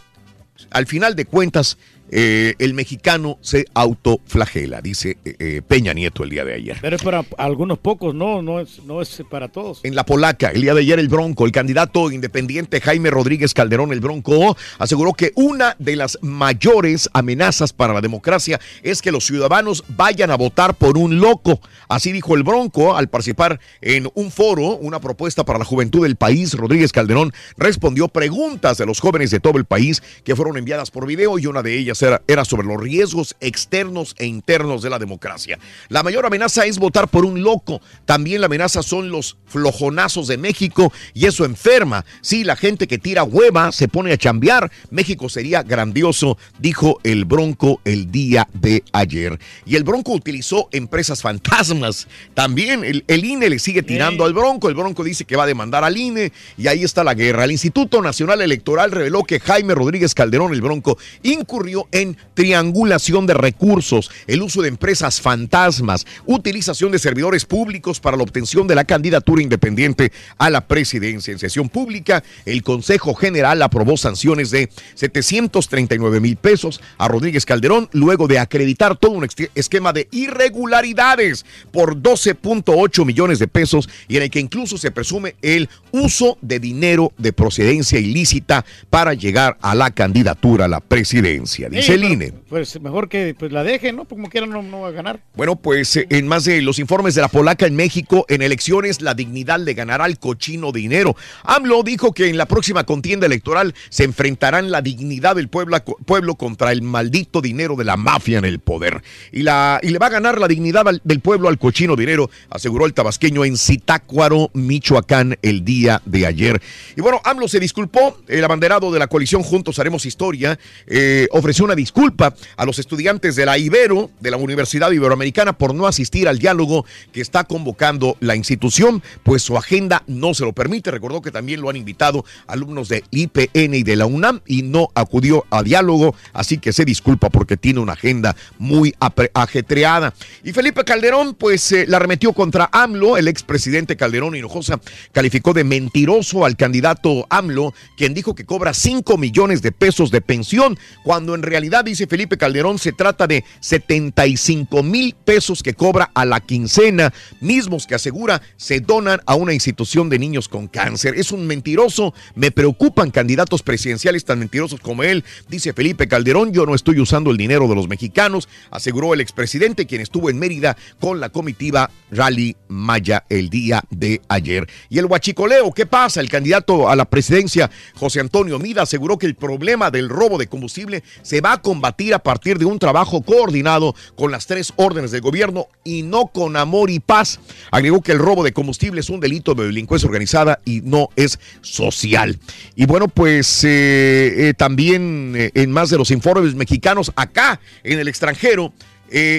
al 0.71 0.87
final 0.87 1.17
de 1.17 1.25
cuentas, 1.25 1.79
eh, 2.13 2.55
el 2.59 2.75
mexicano 2.75 3.39
se 3.41 3.67
autoflagela, 3.73 4.81
dice 4.81 5.19
eh, 5.25 5.37
eh, 5.39 5.63
Peña 5.67 5.93
Nieto 5.93 6.25
el 6.25 6.31
día 6.31 6.45
de 6.45 6.55
ayer. 6.55 6.79
Pero 6.81 6.97
es 6.97 7.03
para 7.03 7.25
algunos 7.39 7.79
pocos, 7.79 8.15
no, 8.15 8.43
no 8.43 8.59
es, 8.59 8.83
no 8.85 9.01
es 9.01 9.23
para 9.31 9.49
todos. 9.49 9.81
En 9.85 9.95
la 9.95 10.05
polaca, 10.05 10.49
el 10.49 10.63
día 10.63 10.75
de 10.75 10.81
ayer 10.81 10.99
el 10.99 11.09
Bronco, 11.09 11.47
el 11.47 11.53
candidato 11.53 12.11
independiente 12.11 12.81
Jaime 12.81 13.11
Rodríguez 13.11 13.55
Calderón, 13.55 13.93
el 13.93 14.01
Bronco, 14.01 14.57
aseguró 14.79 15.13
que 15.13 15.33
una 15.37 15.77
de 15.79 15.95
las 15.95 16.19
mayores 16.21 17.09
amenazas 17.13 17.73
para 17.73 17.95
la 17.95 18.01
democracia 18.01 18.61
es 18.83 19.03
que 19.03 19.13
los 19.13 19.25
ciudadanos 19.25 19.85
vayan 19.89 20.33
a 20.33 20.37
votar 20.37 20.75
por 20.75 20.99
un 20.99 21.21
loco. 21.21 21.61
Así 21.89 22.11
dijo 22.11 22.35
el 22.35 22.43
Bronco 22.43 22.97
al 22.97 23.09
participar 23.09 23.61
en 23.81 24.09
un 24.15 24.33
foro, 24.33 24.77
una 24.77 25.01
propuesta 25.01 25.45
para 25.45 25.59
la 25.59 25.65
juventud 25.65 26.03
del 26.03 26.17
país. 26.17 26.55
Rodríguez 26.55 26.93
Calderón 26.93 27.33
respondió 27.57 28.09
preguntas 28.09 28.79
de 28.79 28.87
los 28.87 28.99
jóvenes 28.99 29.31
de 29.31 29.41
todo 29.41 29.59
el 29.59 29.65
país 29.65 30.03
que 30.25 30.35
fueron 30.35 30.57
enviadas 30.57 30.91
por 30.91 31.07
video 31.07 31.39
y 31.39 31.47
una 31.47 31.63
de 31.63 31.79
ellas 31.79 32.00
era, 32.03 32.23
era 32.27 32.45
sobre 32.45 32.67
los 32.67 32.81
riesgos 32.81 33.37
externos 33.41 34.15
e 34.19 34.27
internos 34.27 34.83
de 34.83 34.91
la 34.91 34.99
democracia. 34.99 35.59
La 35.89 36.03
mayor 36.03 36.27
amenaza 36.27 36.67
es 36.67 36.79
votar 36.79 37.09
por 37.09 37.25
un 37.25 37.43
loco. 37.43 37.81
También 38.05 38.41
la 38.41 38.47
amenaza 38.47 38.83
son 38.83 39.11
los 39.11 39.37
flojonazos 39.47 40.29
de 40.29 40.39
México 40.39 40.93
y 41.15 41.27
eso 41.27 41.45
enferma. 41.45 42.05
Si 42.21 42.45
la 42.45 42.57
gente 42.57 42.87
que 42.87 42.99
tira 42.99 43.25
hueva 43.25 43.73
se 43.73 43.89
pone 43.89 44.13
a 44.13 44.19
chambear, 44.19 44.71
México 44.91 45.29
sería 45.29 45.63
grandioso, 45.63 46.39
dijo 46.59 46.99
el 47.05 47.25
Bronco 47.25 47.81
el 47.85 48.11
día 48.11 48.49
de 48.53 48.83
ayer. 48.93 49.39
Y 49.67 49.77
el 49.77 49.85
Bronco 49.85 50.13
utilizó 50.13 50.69
empresas 50.73 51.23
fantasmas. 51.23 52.09
También 52.35 52.85
el, 52.85 53.05
el 53.07 53.25
INE 53.25 53.51
le 53.51 53.59
sigue 53.59 53.83
tirando 53.83 54.25
al 54.25 54.35
Bronco. 54.35 54.69
El 54.69 54.75
Bronco 54.75 55.05
dice 55.05 55.25
que 55.25 55.37
va 55.37 55.45
a 55.45 55.47
demandar 55.47 55.85
al 55.85 55.97
INE 55.97 56.33
y 56.57 56.69
ahí 56.69 56.83
está 56.83 57.05
la 57.05 57.15
guerra. 57.15 57.45
El 57.45 57.53
Instituto 57.53 58.03
Nacional 58.03 58.41
Electoral 58.41 58.91
reveló 58.91 59.25
que 59.25 59.41
Jaime 59.41 59.75
Rodríguez 59.75 60.15
Calderón, 60.15 60.53
el 60.53 60.61
Bronco, 60.61 60.99
incurrió 61.23 61.89
en 61.93 62.17
triangulación 62.35 63.27
de 63.27 63.35
recursos, 63.35 64.11
el 64.27 64.43
uso 64.43 64.63
de 64.63 64.69
empresas 64.69 65.21
fantasmas, 65.21 66.07
utilización 66.27 66.93
de 66.93 66.99
servidores 66.99 67.45
públicos 67.45 68.01
para 68.01 68.17
la 68.17 68.23
obtención 68.23 68.67
de 68.67 68.75
la 68.75 68.85
candidatura 68.85 69.43
independiente 69.43 70.13
a 70.39 70.51
la 70.51 70.67
presidencia. 70.67 71.33
En 71.33 71.39
sesión 71.39 71.69
pública, 71.69 72.23
el 72.45 72.63
Consejo 72.63 73.15
General 73.15 73.61
aprobó 73.63 73.97
sanciones 73.97 74.51
de 74.51 74.71
739 74.95 76.21
mil 76.21 76.37
pesos 76.37 76.81
a 76.99 77.09
Rodríguez 77.09 77.45
Calderón 77.45 77.89
luego 77.93 78.29
de 78.29 78.39
acreditar 78.39 78.97
todo 78.97 79.13
un 79.13 79.29
esquema 79.55 79.93
de 79.93 80.09
irregularidades 80.11 81.45
por 81.73 81.97
12.8 81.97 83.05
millones 83.05 83.39
de 83.39 83.49
pesos 83.49 83.89
y 84.09 84.17
en 84.17 84.25
el 84.25 84.31
que 84.31 84.41
incluso 84.41 84.79
se 84.79 84.91
presume 84.91 85.37
el 85.43 85.69
uso 85.93 86.39
de 86.41 86.61
dinero 86.61 87.13
de 87.19 87.33
procedencia 87.33 87.99
ilícita 87.99 88.65
para 88.89 89.15
llegar 89.15 89.59
a 89.61 89.75
la 89.75 89.91
candidatura 89.91 90.65
a 90.65 90.69
la 90.69 90.81
presidencia, 90.81 91.69
dice 91.81 91.87
Sí, 91.87 91.93
el 91.95 92.01
pero, 92.01 92.13
INE. 92.15 92.33
Pues 92.49 92.81
mejor 92.81 93.09
que 93.09 93.35
pues, 93.39 93.53
la 93.53 93.63
dejen, 93.65 93.97
¿no? 93.97 94.05
Como 94.07 94.29
quiera 94.29 94.47
no, 94.47 94.63
no 94.63 94.81
va 94.81 94.89
a 94.89 94.93
ganar. 94.93 95.21
Bueno, 95.35 95.57
pues 95.57 95.97
eh, 95.97 96.07
en 96.11 96.27
más 96.29 96.45
de 96.45 96.63
los 96.63 96.79
informes 96.79 97.15
de 97.15 97.21
la 97.23 97.29
polaca 97.29 97.67
en 97.67 97.75
México, 97.77 98.25
en 98.29 98.43
elecciones 98.43 99.01
la 99.01 99.15
dignidad 99.15 99.59
le 99.61 99.75
ganará 99.75 100.05
al 100.05 100.19
cochino 100.19 100.73
dinero. 100.73 101.17
AMLO 101.45 101.83
dijo 101.83 102.13
que 102.13 102.29
en 102.29 102.37
la 102.37 102.47
próxima 102.47 102.85
contienda 102.85 103.27
electoral 103.27 103.75
se 103.89 104.05
enfrentarán 104.05 104.71
la 104.71 104.83
dignidad 104.83 105.37
del 105.37 105.49
pueblo, 105.49 105.77
pueblo 106.07 106.35
contra 106.37 106.73
el 106.73 106.83
maldito 106.83 107.41
dinero 107.41 107.77
de 107.77 107.85
la 107.85 107.97
mafia 107.97 108.39
en 108.39 108.45
el 108.45 108.59
poder. 108.61 109.03
Y, 109.33 109.43
la, 109.43 109.81
y 109.83 109.89
le 109.91 109.99
va 109.99 110.07
a 110.07 110.11
ganar 110.11 110.39
la 110.41 110.49
dignidad 110.49 110.87
al- 110.89 111.01
del 111.05 111.21
pueblo 111.21 111.49
al 111.49 111.59
cochino 111.59 111.97
dinero, 111.97 112.31
aseguró 112.51 112.87
el 112.87 112.95
tabasqueño 112.95 113.45
en 113.45 113.57
Zitácuaro, 113.57 114.51
Michoacán, 114.55 115.37
el 115.43 115.65
día 115.65 116.03
de 116.05 116.27
ayer. 116.27 116.61
Y 116.97 117.01
bueno, 117.01 117.21
AMLO 117.25 117.49
se 117.49 117.61
disculpó, 117.61 118.19
el 118.29 118.45
abanderado 118.45 118.93
de 118.93 118.99
la 118.99 119.07
coalición 119.07 119.43
Juntos 119.43 119.79
Haremos 119.79 120.07
Historia, 120.07 120.59
eh, 120.87 121.27
ofreció 121.33 121.60
ofreció 121.61 121.65
una 121.67 121.75
disculpa 121.75 122.35
a 122.57 122.65
los 122.65 122.79
estudiantes 122.79 123.37
de 123.37 123.45
la 123.45 123.59
Ibero, 123.59 124.11
de 124.21 124.31
la 124.31 124.39
Universidad 124.39 124.91
Iberoamericana, 124.93 125.53
por 125.53 125.75
no 125.75 125.87
asistir 125.87 126.27
al 126.27 126.39
diálogo 126.39 126.87
que 127.13 127.21
está 127.21 127.45
convocando 127.45 128.17
la 128.21 128.35
institución, 128.35 129.03
pues 129.25 129.43
su 129.43 129.59
agenda 129.59 130.03
no 130.07 130.33
se 130.33 130.45
lo 130.45 130.55
permite. 130.55 130.91
Recordó 130.91 131.21
que 131.21 131.31
también 131.31 131.61
lo 131.61 131.69
han 131.69 131.77
invitado 131.77 132.25
alumnos 132.47 132.89
de 132.89 133.05
IPN 133.11 133.75
y 133.75 133.83
de 133.83 133.97
la 133.97 134.07
UNAM 134.07 134.41
y 134.47 134.63
no 134.63 134.89
acudió 134.95 135.45
a 135.51 135.63
diálogo, 135.63 136.15
así 136.33 136.57
que 136.57 136.73
se 136.73 136.87
disculpa 136.87 137.29
porque 137.29 137.59
tiene 137.59 137.81
una 137.81 137.93
agenda 137.93 138.35
muy 138.59 138.95
ajetreada. 139.35 140.15
Y 140.43 140.53
Felipe 140.53 140.85
Calderón, 140.85 141.35
pues 141.35 141.73
eh, 141.73 141.85
la 141.87 141.99
arremetió 141.99 142.33
contra 142.33 142.71
AMLO, 142.73 143.19
el 143.19 143.29
expresidente 143.29 143.97
Calderón 143.97 144.35
Hinojosa 144.35 144.81
calificó 145.13 145.53
de 145.53 145.65
mentiroso 145.65 146.47
al 146.47 146.57
candidato 146.57 147.27
AMLO, 147.29 147.75
quien 147.99 148.15
dijo 148.15 148.35
que 148.35 148.47
cobra 148.47 148.73
5 148.73 149.19
millones 149.19 149.61
de 149.61 149.73
pesos 149.73 150.11
de 150.11 150.23
pensión, 150.23 150.79
cuando 151.03 151.35
en 151.35 151.43
realidad, 151.51 151.85
dice 151.85 152.07
Felipe 152.07 152.39
Calderón, 152.39 152.79
se 152.79 152.93
trata 152.93 153.27
de 153.27 153.45
75 153.61 154.83
mil 154.83 155.15
pesos 155.15 155.63
que 155.63 155.75
cobra 155.75 156.11
a 156.15 156.25
la 156.25 156.41
quincena, 156.41 157.13
mismos 157.41 157.87
que 157.87 157.95
asegura 157.95 158.41
se 158.57 158.81
donan 158.81 159.21
a 159.27 159.35
una 159.35 159.53
institución 159.53 160.09
de 160.09 160.19
niños 160.19 160.49
con 160.49 160.69
cáncer. 160.69 161.15
Es 161.17 161.33
un 161.33 161.47
mentiroso, 161.47 162.15
me 162.35 162.51
preocupan 162.51 163.11
candidatos 163.11 163.63
presidenciales 163.63 164.25
tan 164.25 164.39
mentirosos 164.39 164.81
como 164.81 165.03
él, 165.03 165.25
dice 165.49 165.73
Felipe 165.73 166.09
Calderón, 166.09 166.53
yo 166.53 166.67
no 166.67 166.75
estoy 166.75 167.01
usando 167.01 167.31
el 167.31 167.37
dinero 167.37 167.69
de 167.69 167.75
los 167.75 167.89
mexicanos, 167.89 168.49
aseguró 168.71 169.13
el 169.15 169.21
expresidente, 169.21 169.87
quien 169.87 170.01
estuvo 170.01 170.31
en 170.31 170.39
Mérida 170.39 170.77
con 170.99 171.21
la 171.21 171.29
comitiva 171.29 171.91
Rally 172.11 172.57
Maya 172.69 173.25
el 173.29 173.51
día 173.51 173.83
de 173.91 174.21
ayer. 174.29 174.69
Y 174.89 174.99
el 174.99 175.07
huachicoleo, 175.07 175.73
¿qué 175.73 175.87
pasa? 175.87 176.21
El 176.21 176.29
candidato 176.29 176.89
a 176.89 176.97
la 176.97 177.05
presidencia, 177.05 177.71
José 177.95 178.21
Antonio 178.21 178.59
Mida, 178.59 178.83
aseguró 178.83 179.19
que 179.19 179.27
el 179.27 179.35
problema 179.35 179.91
del 179.91 180.09
robo 180.09 180.39
de 180.39 180.47
combustible 180.47 181.03
se 181.23 181.40
va 181.41 181.55
a 181.55 181.63
combatir 181.63 182.15
a 182.15 182.19
partir 182.19 182.59
de 182.59 182.65
un 182.65 182.79
trabajo 182.79 183.23
coordinado 183.23 183.95
con 184.17 184.31
las 184.31 184.47
tres 184.47 184.73
órdenes 184.77 185.11
del 185.11 185.21
gobierno 185.21 185.69
y 185.85 186.03
no 186.03 186.27
con 186.27 186.57
amor 186.57 186.91
y 186.91 187.01
paz. 187.01 187.41
Agregó 187.71 188.01
que 188.03 188.13
el 188.13 188.19
robo 188.19 188.45
de 188.45 188.53
combustible 188.53 189.01
es 189.01 189.11
un 189.11 189.21
delito 189.21 189.55
de 189.55 189.67
delincuencia 189.67 190.07
organizada 190.07 190.61
y 190.65 190.81
no 190.83 191.09
es 191.17 191.39
social. 191.63 192.39
Y 192.77 192.87
bueno, 192.87 193.09
pues 193.09 193.65
eh, 193.65 194.49
eh, 194.49 194.55
también 194.57 195.35
eh, 195.37 195.51
en 195.55 195.71
más 195.73 195.91
de 195.91 195.99
los 195.99 196.11
informes 196.11 196.55
mexicanos 196.55 197.13
acá 197.17 197.61
en 197.85 197.99
el 197.99 198.09
extranjero, 198.09 198.73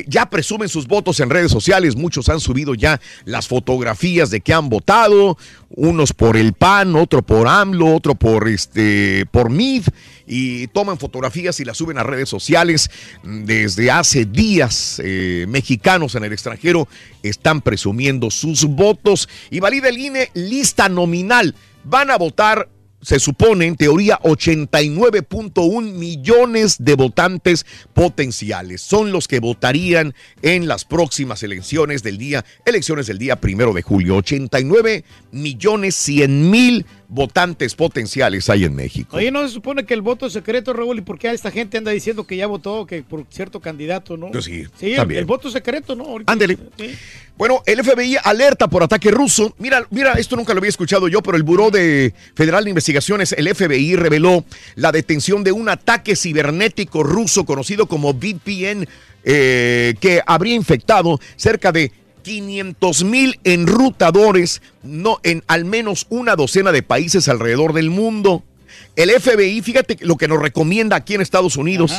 ya 0.06 0.30
presumen 0.30 0.68
sus 0.68 0.86
votos 0.86 1.22
en 1.22 1.30
redes 1.30 1.50
sociales, 1.50 1.96
muchos 1.96 2.28
han 2.28 2.42
subido 2.42 2.76
ya 2.76 3.00
las 3.24 3.48
fotografías 3.48 4.30
de 4.30 4.42
que 4.42 4.54
han 4.54 4.68
votado, 4.68 5.38
unos 5.70 6.12
por 6.12 6.36
el 6.36 6.52
PAN, 6.52 6.98
otro 6.98 7.22
por 7.22 7.48
AMLO, 7.48 7.96
otro 7.96 8.16
por 8.16 8.50
este 8.50 9.26
por 9.32 9.50
MID 9.50 9.86
y 10.34 10.68
toman 10.68 10.98
fotografías 10.98 11.60
y 11.60 11.66
las 11.66 11.76
suben 11.76 11.98
a 11.98 12.04
redes 12.04 12.30
sociales. 12.30 12.90
Desde 13.22 13.92
hace 13.92 14.24
días 14.24 15.02
eh, 15.04 15.46
mexicanos 15.50 16.16
en 16.16 16.24
el 16.24 16.32
extranjero 16.32 16.88
están 17.22 17.60
presumiendo 17.60 18.32
sus 18.32 18.64
votos 18.64 19.28
y 19.50 19.60
valida 19.60 19.90
el 19.90 19.98
INE 19.98 20.32
lista 20.34 20.88
nominal. 20.88 21.54
Van 21.84 22.12
a 22.12 22.18
votar 22.18 22.70
se 23.02 23.20
supone, 23.20 23.66
en 23.66 23.76
teoría, 23.76 24.20
89.1 24.20 25.94
millones 25.94 26.76
de 26.80 26.94
votantes 26.96 27.66
potenciales. 27.94 28.82
Son 28.82 29.12
los 29.12 29.28
que 29.28 29.40
votarían 29.40 30.14
en 30.44 30.68
las 30.68 30.86
próximas 30.86 31.42
elecciones 31.42 32.04
del 32.04 32.20
día, 32.20 32.46
elecciones 32.64 33.08
del 33.08 33.18
día 33.18 33.38
primero 33.38 33.74
de 33.74 33.82
julio. 33.82 34.18
89 34.18 35.04
millones 35.32 35.96
100 35.96 36.52
mil 36.52 36.86
votantes 36.86 37.01
potenciales 37.78 38.50
hay 38.50 38.64
en 38.64 38.76
México. 38.76 39.18
Oye, 39.18 39.32
no 39.32 39.46
se 39.46 39.54
supone 39.54 39.86
que 39.86 39.94
el 39.94 40.02
voto 40.02 40.26
es 40.28 40.34
secreto, 40.34 40.74
Raúl, 40.74 41.00
¿y 41.00 41.02
por 41.02 41.20
qué 41.20 41.30
esta 41.30 41.52
gente 41.52 41.78
anda 41.78 41.92
diciendo 41.92 42.26
que 42.26 42.38
ya 42.38 42.48
votó 42.48 42.86
que 42.86 43.04
por 43.04 43.26
cierto 43.30 43.60
candidato, 43.60 44.18
no? 44.18 44.32
Pues 44.32 44.46
sí, 44.46 44.66
Sí, 44.80 44.92
el, 44.92 44.96
también. 44.98 45.20
el 45.20 45.26
voto 45.26 45.50
secreto, 45.52 45.96
¿no? 45.96 46.06
Ándele. 46.26 46.58
Sí. 46.78 46.96
Bueno, 47.38 47.64
el 47.66 47.84
FBI 47.84 48.18
alerta 48.24 48.68
por 48.68 48.84
ataque 48.84 49.10
ruso. 49.12 49.56
Mira, 49.58 49.86
mira, 49.90 50.14
esto 50.14 50.36
nunca 50.36 50.54
lo 50.54 50.60
había 50.60 50.70
escuchado 50.70 51.08
yo, 51.08 51.22
pero 51.22 51.38
el 51.38 51.44
Buró 51.44 51.72
de 51.72 52.14
Federal 52.36 52.64
de 52.64 52.70
Investigaciones, 52.70 53.34
el 53.34 53.54
FBI, 53.54 53.96
reveló 53.96 54.46
la 54.76 54.92
detención 54.92 55.44
de 55.44 55.52
un 55.52 55.68
ataque 55.70 56.16
cibernético 56.16 57.04
ruso 57.04 57.46
conocido 57.46 57.88
como 57.88 58.14
VPN, 58.14 58.88
eh, 59.24 59.96
que 60.00 60.22
habría 60.26 60.56
infectado 60.56 61.20
cerca 61.36 61.72
de 61.72 61.92
500 62.22 63.04
mil 63.04 63.40
enrutadores 63.44 64.62
no, 64.84 65.20
en 65.24 65.44
al 65.48 65.66
menos 65.66 66.08
una 66.10 66.36
docena 66.36 66.72
de 66.72 66.84
países 66.84 67.28
alrededor 67.28 67.74
del 67.74 67.90
mundo. 67.90 68.44
El 68.96 69.10
FBI, 69.10 69.62
fíjate 69.62 69.98
lo 70.02 70.18
que 70.18 70.28
nos 70.28 70.42
recomienda 70.42 70.98
aquí 70.98 71.14
en 71.14 71.22
Estados 71.22 71.56
Unidos 71.56 71.94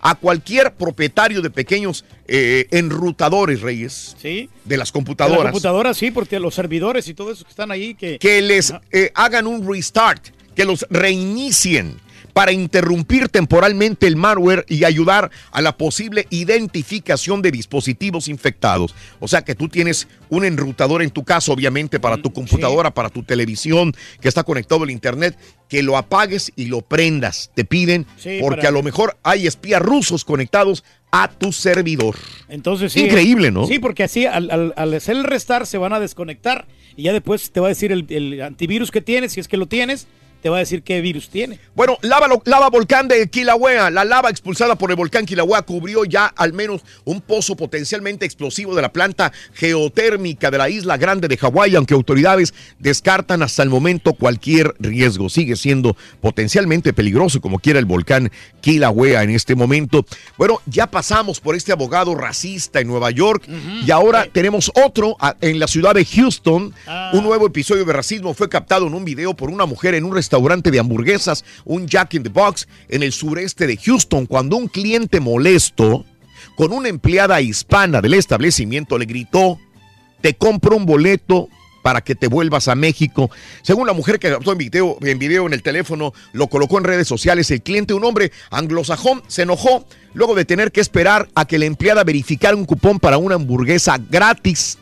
a 0.00 0.14
cualquier 0.14 0.72
propietario 0.72 1.42
de 1.42 1.50
pequeños 1.50 2.04
eh, 2.26 2.66
enrutadores, 2.70 3.60
Reyes, 3.60 4.16
Sí. 4.20 4.48
de 4.64 4.76
las 4.76 4.88
De 4.88 4.92
computadoras, 4.92 5.44
la 5.44 5.50
computadora, 5.50 5.94
sí, 5.94 6.10
porque 6.10 6.38
los 6.40 6.54
servidores 6.54 7.06
y 7.08 7.14
todo 7.14 7.32
eso 7.32 7.44
que 7.44 7.50
están 7.50 7.70
ahí, 7.70 7.94
que... 7.94 8.18
que 8.18 8.40
les 8.40 8.72
eh, 8.92 9.10
hagan 9.14 9.46
un 9.46 9.68
restart, 9.70 10.28
que 10.54 10.64
los 10.64 10.86
reinicien 10.90 11.96
para 12.38 12.52
interrumpir 12.52 13.28
temporalmente 13.28 14.06
el 14.06 14.14
malware 14.14 14.64
y 14.68 14.84
ayudar 14.84 15.28
a 15.50 15.60
la 15.60 15.76
posible 15.76 16.28
identificación 16.30 17.42
de 17.42 17.50
dispositivos 17.50 18.28
infectados. 18.28 18.94
O 19.18 19.26
sea 19.26 19.42
que 19.42 19.56
tú 19.56 19.68
tienes 19.68 20.06
un 20.30 20.44
enrutador 20.44 21.02
en 21.02 21.10
tu 21.10 21.24
casa, 21.24 21.50
obviamente, 21.50 21.98
para 21.98 22.16
tu 22.16 22.32
computadora, 22.32 22.92
para 22.94 23.08
tu 23.10 23.24
televisión, 23.24 23.92
que 24.20 24.28
está 24.28 24.44
conectado 24.44 24.84
al 24.84 24.90
internet, 24.92 25.36
que 25.68 25.82
lo 25.82 25.96
apagues 25.96 26.52
y 26.54 26.66
lo 26.66 26.82
prendas. 26.82 27.50
Te 27.56 27.64
piden, 27.64 28.06
Sí, 28.16 28.38
porque 28.40 28.58
para- 28.58 28.68
a 28.68 28.72
lo 28.72 28.84
mejor 28.84 29.16
hay 29.24 29.48
espías 29.48 29.82
rusos 29.82 30.24
conectados 30.24 30.84
a 31.10 31.28
tu 31.28 31.50
servidor. 31.52 32.14
Entonces 32.48 32.92
sí. 32.92 33.00
Increíble, 33.00 33.50
¿no? 33.50 33.66
Sí, 33.66 33.80
porque 33.80 34.04
así 34.04 34.26
al, 34.26 34.48
al- 34.52 34.74
al 34.76 34.94
hacer 34.94 35.16
el 35.16 35.24
restar 35.24 35.66
se 35.66 35.76
van 35.78 35.92
a 35.92 35.98
desconectar 35.98 36.68
y 36.96 37.02
ya 37.02 37.12
después 37.12 37.50
te 37.50 37.58
va 37.58 37.66
a 37.66 37.70
decir 37.70 37.90
el, 37.90 38.06
el 38.10 38.40
antivirus 38.42 38.92
que 38.92 39.00
tienes, 39.00 39.32
si 39.32 39.40
es 39.40 39.48
que 39.48 39.56
lo 39.56 39.66
tienes, 39.66 40.06
te 40.42 40.48
va 40.48 40.56
a 40.56 40.60
decir 40.60 40.82
qué 40.82 41.00
virus 41.00 41.28
tiene. 41.28 41.58
Bueno, 41.74 41.98
lava, 42.02 42.28
lava 42.44 42.70
volcán 42.70 43.08
de 43.08 43.28
Kilauea. 43.28 43.90
La 43.90 44.04
lava 44.04 44.30
expulsada 44.30 44.76
por 44.76 44.90
el 44.90 44.96
volcán 44.96 45.26
Kilauea 45.26 45.62
cubrió 45.62 46.04
ya 46.04 46.26
al 46.26 46.52
menos 46.52 46.82
un 47.04 47.20
pozo 47.20 47.56
potencialmente 47.56 48.24
explosivo 48.24 48.74
de 48.74 48.82
la 48.82 48.92
planta 48.92 49.32
geotérmica 49.54 50.50
de 50.50 50.58
la 50.58 50.68
isla 50.68 50.96
grande 50.96 51.28
de 51.28 51.36
Hawái, 51.36 51.74
aunque 51.74 51.94
autoridades 51.94 52.54
descartan 52.78 53.42
hasta 53.42 53.62
el 53.62 53.68
momento 53.68 54.12
cualquier 54.12 54.74
riesgo. 54.78 55.28
Sigue 55.28 55.56
siendo 55.56 55.96
potencialmente 56.20 56.92
peligroso 56.92 57.40
como 57.40 57.58
quiera 57.58 57.78
el 57.78 57.84
volcán 57.84 58.30
Kilauea 58.60 59.22
en 59.22 59.30
este 59.30 59.54
momento. 59.54 60.04
Bueno, 60.36 60.60
ya 60.66 60.88
pasamos 60.88 61.40
por 61.40 61.54
este 61.54 61.72
abogado 61.72 62.14
racista 62.14 62.80
en 62.80 62.88
Nueva 62.88 63.10
York 63.10 63.44
y 63.84 63.90
ahora 63.90 64.26
tenemos 64.30 64.70
otro 64.84 65.16
en 65.40 65.58
la 65.58 65.66
ciudad 65.66 65.94
de 65.94 66.04
Houston. 66.04 66.74
Un 67.12 67.24
nuevo 67.24 67.46
episodio 67.46 67.84
de 67.84 67.92
racismo 67.92 68.34
fue 68.34 68.48
captado 68.48 68.86
en 68.86 68.94
un 68.94 69.04
video 69.04 69.34
por 69.34 69.50
una 69.50 69.66
mujer 69.66 69.94
en 69.94 70.04
un 70.04 70.14
restaurante 70.28 70.70
de 70.70 70.78
hamburguesas, 70.78 71.42
un 71.64 71.86
Jack 71.86 72.12
in 72.12 72.22
the 72.22 72.28
Box, 72.28 72.68
en 72.90 73.02
el 73.02 73.12
sureste 73.12 73.66
de 73.66 73.78
Houston, 73.78 74.26
cuando 74.26 74.56
un 74.56 74.68
cliente 74.68 75.20
molesto 75.20 76.04
con 76.54 76.70
una 76.74 76.90
empleada 76.90 77.40
hispana 77.40 78.02
del 78.02 78.12
establecimiento 78.12 78.98
le 78.98 79.06
gritó, 79.06 79.58
te 80.20 80.34
compro 80.34 80.76
un 80.76 80.84
boleto 80.84 81.48
para 81.82 82.02
que 82.02 82.14
te 82.14 82.28
vuelvas 82.28 82.68
a 82.68 82.74
México. 82.74 83.30
Según 83.62 83.86
la 83.86 83.94
mujer 83.94 84.18
que 84.18 84.28
captó 84.28 84.52
en 84.52 84.58
video, 84.58 84.98
en 85.00 85.18
video 85.18 85.46
en 85.46 85.54
el 85.54 85.62
teléfono, 85.62 86.12
lo 86.34 86.48
colocó 86.48 86.76
en 86.76 86.84
redes 86.84 87.08
sociales, 87.08 87.50
el 87.50 87.62
cliente, 87.62 87.94
un 87.94 88.04
hombre 88.04 88.30
anglosajón, 88.50 89.22
se 89.28 89.42
enojó 89.42 89.86
luego 90.12 90.34
de 90.34 90.44
tener 90.44 90.72
que 90.72 90.82
esperar 90.82 91.30
a 91.34 91.46
que 91.46 91.58
la 91.58 91.64
empleada 91.64 92.04
verificara 92.04 92.54
un 92.54 92.66
cupón 92.66 93.00
para 93.00 93.16
una 93.16 93.36
hamburguesa 93.36 93.96
gratis. 94.10 94.76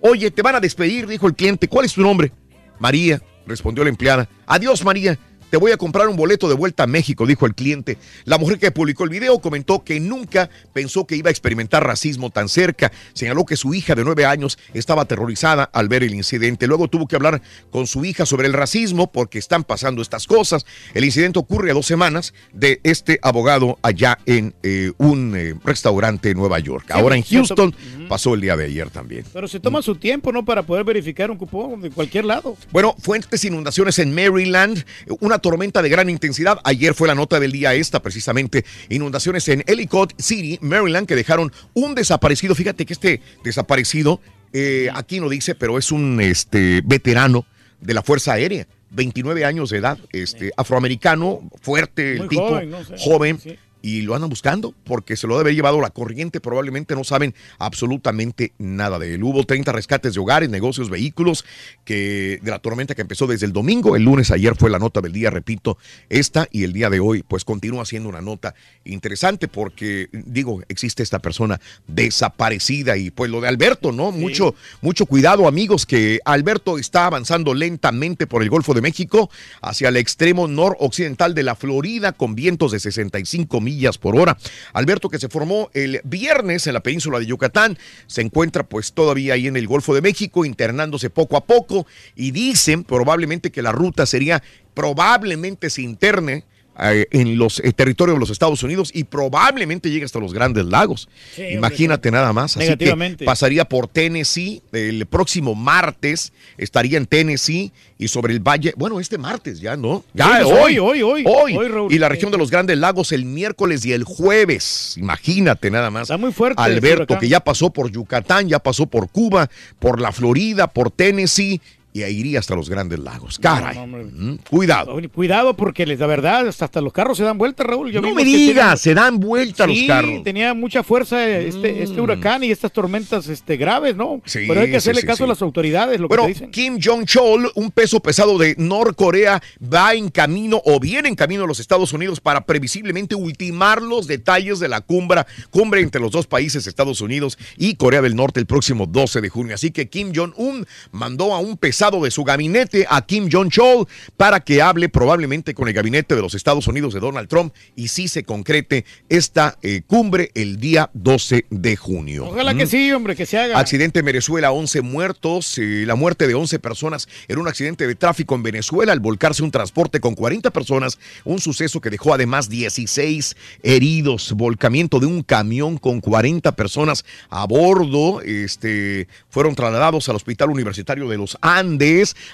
Oye, 0.00 0.30
te 0.30 0.40
van 0.40 0.54
a 0.54 0.60
despedir, 0.60 1.06
dijo 1.06 1.26
el 1.26 1.34
cliente. 1.34 1.68
¿Cuál 1.68 1.84
es 1.84 1.92
tu 1.92 2.00
nombre? 2.00 2.32
María, 2.78 3.20
respondió 3.46 3.84
la 3.84 3.90
empleada. 3.90 4.28
Adiós, 4.46 4.84
María. 4.84 5.18
Te 5.50 5.58
voy 5.58 5.70
a 5.70 5.76
comprar 5.76 6.08
un 6.08 6.16
boleto 6.16 6.48
de 6.48 6.54
vuelta 6.54 6.82
a 6.82 6.86
México, 6.86 7.24
dijo 7.24 7.46
el 7.46 7.54
cliente. 7.54 7.98
La 8.24 8.36
mujer 8.36 8.58
que 8.58 8.72
publicó 8.72 9.04
el 9.04 9.10
video 9.10 9.38
comentó 9.40 9.84
que 9.84 10.00
nunca 10.00 10.50
pensó 10.72 11.06
que 11.06 11.16
iba 11.16 11.28
a 11.28 11.30
experimentar 11.30 11.86
racismo 11.86 12.30
tan 12.30 12.48
cerca. 12.48 12.90
Señaló 13.12 13.44
que 13.44 13.56
su 13.56 13.72
hija 13.72 13.94
de 13.94 14.04
nueve 14.04 14.26
años 14.26 14.58
estaba 14.74 15.02
aterrorizada 15.02 15.64
al 15.64 15.88
ver 15.88 16.02
el 16.02 16.14
incidente. 16.14 16.66
Luego 16.66 16.88
tuvo 16.88 17.06
que 17.06 17.14
hablar 17.14 17.42
con 17.70 17.86
su 17.86 18.04
hija 18.04 18.26
sobre 18.26 18.48
el 18.48 18.54
racismo 18.54 19.12
porque 19.12 19.38
están 19.38 19.62
pasando 19.62 20.02
estas 20.02 20.26
cosas. 20.26 20.66
El 20.94 21.04
incidente 21.04 21.38
ocurre 21.38 21.70
a 21.70 21.74
dos 21.74 21.86
semanas 21.86 22.34
de 22.52 22.80
este 22.82 23.20
abogado 23.22 23.78
allá 23.82 24.18
en 24.26 24.54
eh, 24.64 24.92
un 24.98 25.36
eh, 25.36 25.54
restaurante 25.64 26.30
en 26.30 26.38
Nueva 26.38 26.58
York. 26.58 26.90
Ahora 26.90 27.16
en. 27.16 27.22
Houston 27.26 27.74
pasó 28.08 28.34
el 28.34 28.40
día 28.40 28.56
de 28.56 28.64
ayer 28.64 28.90
también. 28.90 29.24
Pero 29.32 29.48
se 29.48 29.60
toma 29.60 29.82
su 29.82 29.96
tiempo, 29.96 30.32
¿no? 30.32 30.44
Para 30.44 30.62
poder 30.62 30.84
verificar 30.84 31.30
un 31.30 31.36
cupón 31.36 31.80
de 31.80 31.90
cualquier 31.90 32.24
lado. 32.24 32.56
Bueno, 32.70 32.94
fuertes 32.98 33.44
inundaciones 33.44 33.98
en 33.98 34.14
Maryland, 34.14 34.84
una 35.20 35.35
tormenta 35.38 35.82
de 35.82 35.88
gran 35.88 36.10
intensidad. 36.10 36.58
Ayer 36.64 36.94
fue 36.94 37.08
la 37.08 37.14
nota 37.14 37.40
del 37.40 37.52
día 37.52 37.74
esta, 37.74 38.00
precisamente. 38.00 38.64
Inundaciones 38.88 39.48
en 39.48 39.64
Ellicott 39.66 40.14
City, 40.20 40.58
Maryland, 40.60 41.06
que 41.06 41.14
dejaron 41.16 41.52
un 41.74 41.94
desaparecido. 41.94 42.54
Fíjate 42.54 42.86
que 42.86 42.92
este 42.92 43.20
desaparecido, 43.44 44.20
eh, 44.52 44.88
aquí 44.94 45.20
no 45.20 45.28
dice, 45.28 45.54
pero 45.54 45.78
es 45.78 45.92
un 45.92 46.20
este, 46.20 46.82
veterano 46.84 47.46
de 47.80 47.94
la 47.94 48.02
Fuerza 48.02 48.32
Aérea. 48.32 48.66
29 48.90 49.44
años 49.44 49.70
de 49.70 49.78
edad, 49.78 49.98
este, 50.12 50.52
afroamericano, 50.56 51.42
fuerte 51.60 52.12
el 52.12 52.18
Muy 52.18 52.28
tipo, 52.28 52.48
joven, 52.48 52.70
¿no? 52.70 52.84
Sí. 52.84 52.92
joven. 52.98 53.40
Sí. 53.40 53.58
Y 53.86 54.02
lo 54.02 54.16
andan 54.16 54.28
buscando 54.28 54.74
porque 54.82 55.16
se 55.16 55.28
lo 55.28 55.34
debe 55.34 55.42
haber 55.42 55.54
llevado 55.54 55.80
la 55.80 55.90
corriente. 55.90 56.40
Probablemente 56.40 56.96
no 56.96 57.04
saben 57.04 57.36
absolutamente 57.60 58.52
nada 58.58 58.98
de 58.98 59.14
él. 59.14 59.22
Hubo 59.22 59.44
30 59.44 59.70
rescates 59.70 60.14
de 60.14 60.18
hogares, 60.18 60.50
negocios, 60.50 60.90
vehículos 60.90 61.44
que 61.84 62.40
de 62.42 62.50
la 62.50 62.58
tormenta 62.58 62.96
que 62.96 63.02
empezó 63.02 63.28
desde 63.28 63.46
el 63.46 63.52
domingo. 63.52 63.94
El 63.94 64.02
lunes 64.02 64.32
ayer 64.32 64.56
fue 64.56 64.70
la 64.70 64.80
nota 64.80 65.00
del 65.00 65.12
día, 65.12 65.30
repito, 65.30 65.78
esta 66.08 66.48
y 66.50 66.64
el 66.64 66.72
día 66.72 66.90
de 66.90 66.98
hoy 66.98 67.22
pues 67.22 67.44
continúa 67.44 67.84
siendo 67.84 68.08
una 68.08 68.20
nota 68.20 68.56
interesante 68.84 69.46
porque 69.46 70.08
digo, 70.10 70.60
existe 70.68 71.04
esta 71.04 71.20
persona 71.20 71.60
desaparecida 71.86 72.96
y 72.96 73.12
pues 73.12 73.30
lo 73.30 73.40
de 73.40 73.46
Alberto, 73.46 73.92
¿no? 73.92 74.10
Mucho 74.10 74.56
mucho 74.80 75.06
cuidado, 75.06 75.46
amigos, 75.46 75.86
que 75.86 76.18
Alberto 76.24 76.78
está 76.78 77.06
avanzando 77.06 77.54
lentamente 77.54 78.26
por 78.26 78.42
el 78.42 78.50
Golfo 78.50 78.74
de 78.74 78.80
México 78.80 79.30
hacia 79.62 79.90
el 79.90 79.96
extremo 79.96 80.48
noroccidental 80.48 81.34
de 81.34 81.44
la 81.44 81.54
Florida 81.54 82.10
con 82.10 82.34
vientos 82.34 82.72
de 82.72 82.80
65 82.80 83.60
millas 83.60 83.75
por 84.00 84.18
hora. 84.18 84.36
Alberto 84.72 85.08
que 85.08 85.18
se 85.18 85.28
formó 85.28 85.70
el 85.74 86.00
viernes 86.04 86.66
en 86.66 86.74
la 86.74 86.80
península 86.80 87.18
de 87.18 87.26
Yucatán 87.26 87.78
se 88.06 88.22
encuentra 88.22 88.64
pues 88.64 88.92
todavía 88.92 89.34
ahí 89.34 89.46
en 89.46 89.56
el 89.56 89.66
Golfo 89.66 89.94
de 89.94 90.02
México 90.02 90.44
internándose 90.44 91.10
poco 91.10 91.36
a 91.36 91.44
poco 91.44 91.86
y 92.14 92.30
dicen 92.30 92.84
probablemente 92.84 93.50
que 93.50 93.62
la 93.62 93.72
ruta 93.72 94.06
sería 94.06 94.42
probablemente 94.74 95.70
se 95.70 95.82
interne 95.82 96.44
eh, 96.78 97.06
en 97.10 97.38
los 97.38 97.60
eh, 97.60 97.72
territorios 97.72 98.16
de 98.16 98.20
los 98.20 98.30
Estados 98.30 98.62
Unidos 98.62 98.90
y 98.92 99.04
probablemente 99.04 99.90
llegue 99.90 100.04
hasta 100.04 100.18
los 100.18 100.34
grandes 100.34 100.66
lagos. 100.66 101.08
Sí, 101.34 101.42
Imagínate 101.52 102.10
nada 102.10 102.32
más. 102.32 102.56
Así 102.56 102.60
que 102.60 102.70
Negativamente. 102.70 103.24
pasaría 103.24 103.64
por 103.64 103.88
Tennessee 103.88 104.62
el 104.72 105.06
próximo 105.06 105.54
martes, 105.54 106.32
estaría 106.58 106.98
en 106.98 107.06
Tennessee 107.06 107.72
y 107.98 108.08
sobre 108.08 108.34
el 108.34 108.40
valle, 108.40 108.74
bueno, 108.76 109.00
este 109.00 109.16
martes 109.16 109.60
ya, 109.60 109.76
¿no? 109.76 110.04
Ya, 110.12 110.26
Sí, 110.26 110.44
pues 110.44 110.58
hoy, 110.58 110.78
hoy, 110.78 111.02
hoy. 111.02 111.24
Hoy, 111.26 111.68
Raúl. 111.68 111.92
Y 111.92 111.98
la 111.98 112.08
región 112.08 112.30
de 112.30 112.38
los 112.38 112.50
grandes 112.50 112.76
lagos 112.78 113.12
el 113.12 113.24
miércoles 113.24 113.84
y 113.86 113.92
el 113.92 114.04
jueves. 114.04 114.94
Imagínate 114.98 115.70
nada 115.70 115.90
más. 115.90 116.02
Está 116.02 116.16
muy 116.18 116.32
fuerte. 116.32 116.60
Alberto, 116.62 117.18
que 117.18 117.28
ya 117.28 117.40
pasó 117.40 117.70
por 117.70 117.90
Yucatán, 117.90 118.48
ya 118.48 118.58
pasó 118.58 118.86
por 118.86 119.08
Cuba, 119.08 119.48
por 119.78 120.00
la 120.00 120.12
Florida, 120.12 120.66
por 120.66 120.90
Tennessee 120.90 121.60
y 121.96 122.02
ahí 122.02 122.18
iría 122.18 122.40
hasta 122.40 122.54
los 122.54 122.68
grandes 122.68 122.98
lagos. 122.98 123.38
Caray. 123.38 123.74
No. 123.74 123.86
Mm, 123.86 124.38
Cuidado. 124.50 124.98
Cuidado 125.14 125.56
porque 125.56 125.86
la 125.86 126.06
verdad, 126.06 126.46
hasta, 126.46 126.80
los 126.82 126.92
carros 126.92 127.16
se 127.16 127.24
dan 127.24 127.38
vuelta, 127.38 127.64
Raúl. 127.64 127.90
Yo 127.90 128.02
No 128.02 128.12
me 128.12 128.22
digas, 128.22 128.82
se 128.82 128.92
dan 128.92 129.18
vuelta 129.18 129.66
los 129.66 129.78
carros. 129.86 130.20
Mm. 130.20 130.22
tenía 130.22 130.52
mucha 130.52 130.82
fuerza 130.82 131.26
este, 131.26 131.82
este 131.82 131.98
huracán 131.98 132.44
y 132.44 132.50
estas 132.50 132.70
tormentas 132.70 133.28
este, 133.28 133.56
graves, 133.56 133.96
¿no? 133.96 134.20
Sí, 134.26 134.44
Pero 134.46 134.60
hay 134.60 134.70
que 134.70 134.76
hacerle 134.76 135.00
sí, 135.00 135.06
caso 135.06 135.24
a 135.24 135.26
las 135.26 135.40
autoridades, 135.40 135.98
lo 135.98 136.08
que 136.08 136.16
Bueno, 136.16 136.28
dicen. 136.28 136.50
Kim 136.50 136.78
Jong-chol, 136.78 137.50
un 137.54 137.70
peso 137.70 138.00
pesado 138.00 138.36
de 138.36 138.54
Norcorea, 138.58 139.42
va 139.62 139.94
en 139.94 140.10
camino 140.10 140.60
o 140.66 140.78
viene 140.78 141.08
en 141.08 141.14
camino 141.14 141.44
a 141.44 141.46
los 141.46 141.60
Estados 141.60 141.94
Unidos 141.94 142.20
para 142.20 142.44
previsiblemente 142.44 143.14
ultimar 143.14 143.80
los 143.80 144.06
detalles 144.06 144.60
de 144.60 144.68
la 144.68 144.82
cumbre, 144.82 145.22
cumbre 145.48 145.80
entre 145.80 146.02
los 146.02 146.12
dos 146.12 146.26
países, 146.26 146.66
Estados 146.66 147.00
Unidos 147.00 147.38
y 147.56 147.76
Corea 147.76 148.02
del 148.02 148.16
Norte, 148.16 148.38
el 148.38 148.46
próximo 148.46 148.84
12 148.86 149.22
de 149.22 149.28
junio. 149.30 149.54
Así 149.54 149.70
que 149.70 149.88
Kim 149.88 150.12
Jong-un 150.14 150.66
mandó 150.92 151.32
a 151.32 151.38
un 151.38 151.56
pesado 151.56 151.85
de 151.90 152.10
su 152.10 152.24
gabinete, 152.24 152.84
a 152.90 153.06
Kim 153.06 153.28
Jong-chol, 153.30 153.86
para 154.16 154.40
que 154.40 154.60
hable 154.60 154.88
probablemente 154.88 155.54
con 155.54 155.68
el 155.68 155.74
gabinete 155.74 156.16
de 156.16 156.20
los 156.20 156.34
Estados 156.34 156.66
Unidos 156.66 156.94
de 156.94 157.00
Donald 157.00 157.28
Trump 157.28 157.54
y 157.76 157.88
sí 157.88 158.08
se 158.08 158.24
concrete 158.24 158.84
esta 159.08 159.56
eh, 159.62 159.82
cumbre 159.86 160.32
el 160.34 160.58
día 160.58 160.90
12 160.94 161.46
de 161.48 161.76
junio. 161.76 162.26
Ojalá 162.26 162.54
que 162.54 162.66
sí, 162.66 162.90
hombre, 162.90 163.14
que 163.14 163.24
se 163.24 163.38
haga. 163.38 163.58
Accidente 163.58 164.00
en 164.00 164.06
Venezuela, 164.06 164.50
11 164.50 164.82
muertos, 164.82 165.58
eh, 165.58 165.84
la 165.86 165.94
muerte 165.94 166.26
de 166.26 166.34
11 166.34 166.58
personas 166.58 167.08
en 167.28 167.38
un 167.38 167.46
accidente 167.46 167.86
de 167.86 167.94
tráfico 167.94 168.34
en 168.34 168.42
Venezuela 168.42 168.92
al 168.92 169.00
volcarse 169.00 169.44
un 169.44 169.52
transporte 169.52 170.00
con 170.00 170.14
40 170.14 170.50
personas, 170.50 170.98
un 171.24 171.38
suceso 171.38 171.80
que 171.80 171.90
dejó 171.90 172.12
además 172.12 172.48
16 172.48 173.36
heridos, 173.62 174.32
volcamiento 174.32 174.98
de 174.98 175.06
un 175.06 175.22
camión 175.22 175.78
con 175.78 176.00
40 176.00 176.56
personas 176.56 177.04
a 177.30 177.46
bordo, 177.46 178.20
este, 178.22 179.06
fueron 179.28 179.54
trasladados 179.54 180.08
al 180.08 180.16
Hospital 180.16 180.50
Universitario 180.50 181.08
de 181.08 181.16
los 181.16 181.38
Andes, 181.40 181.65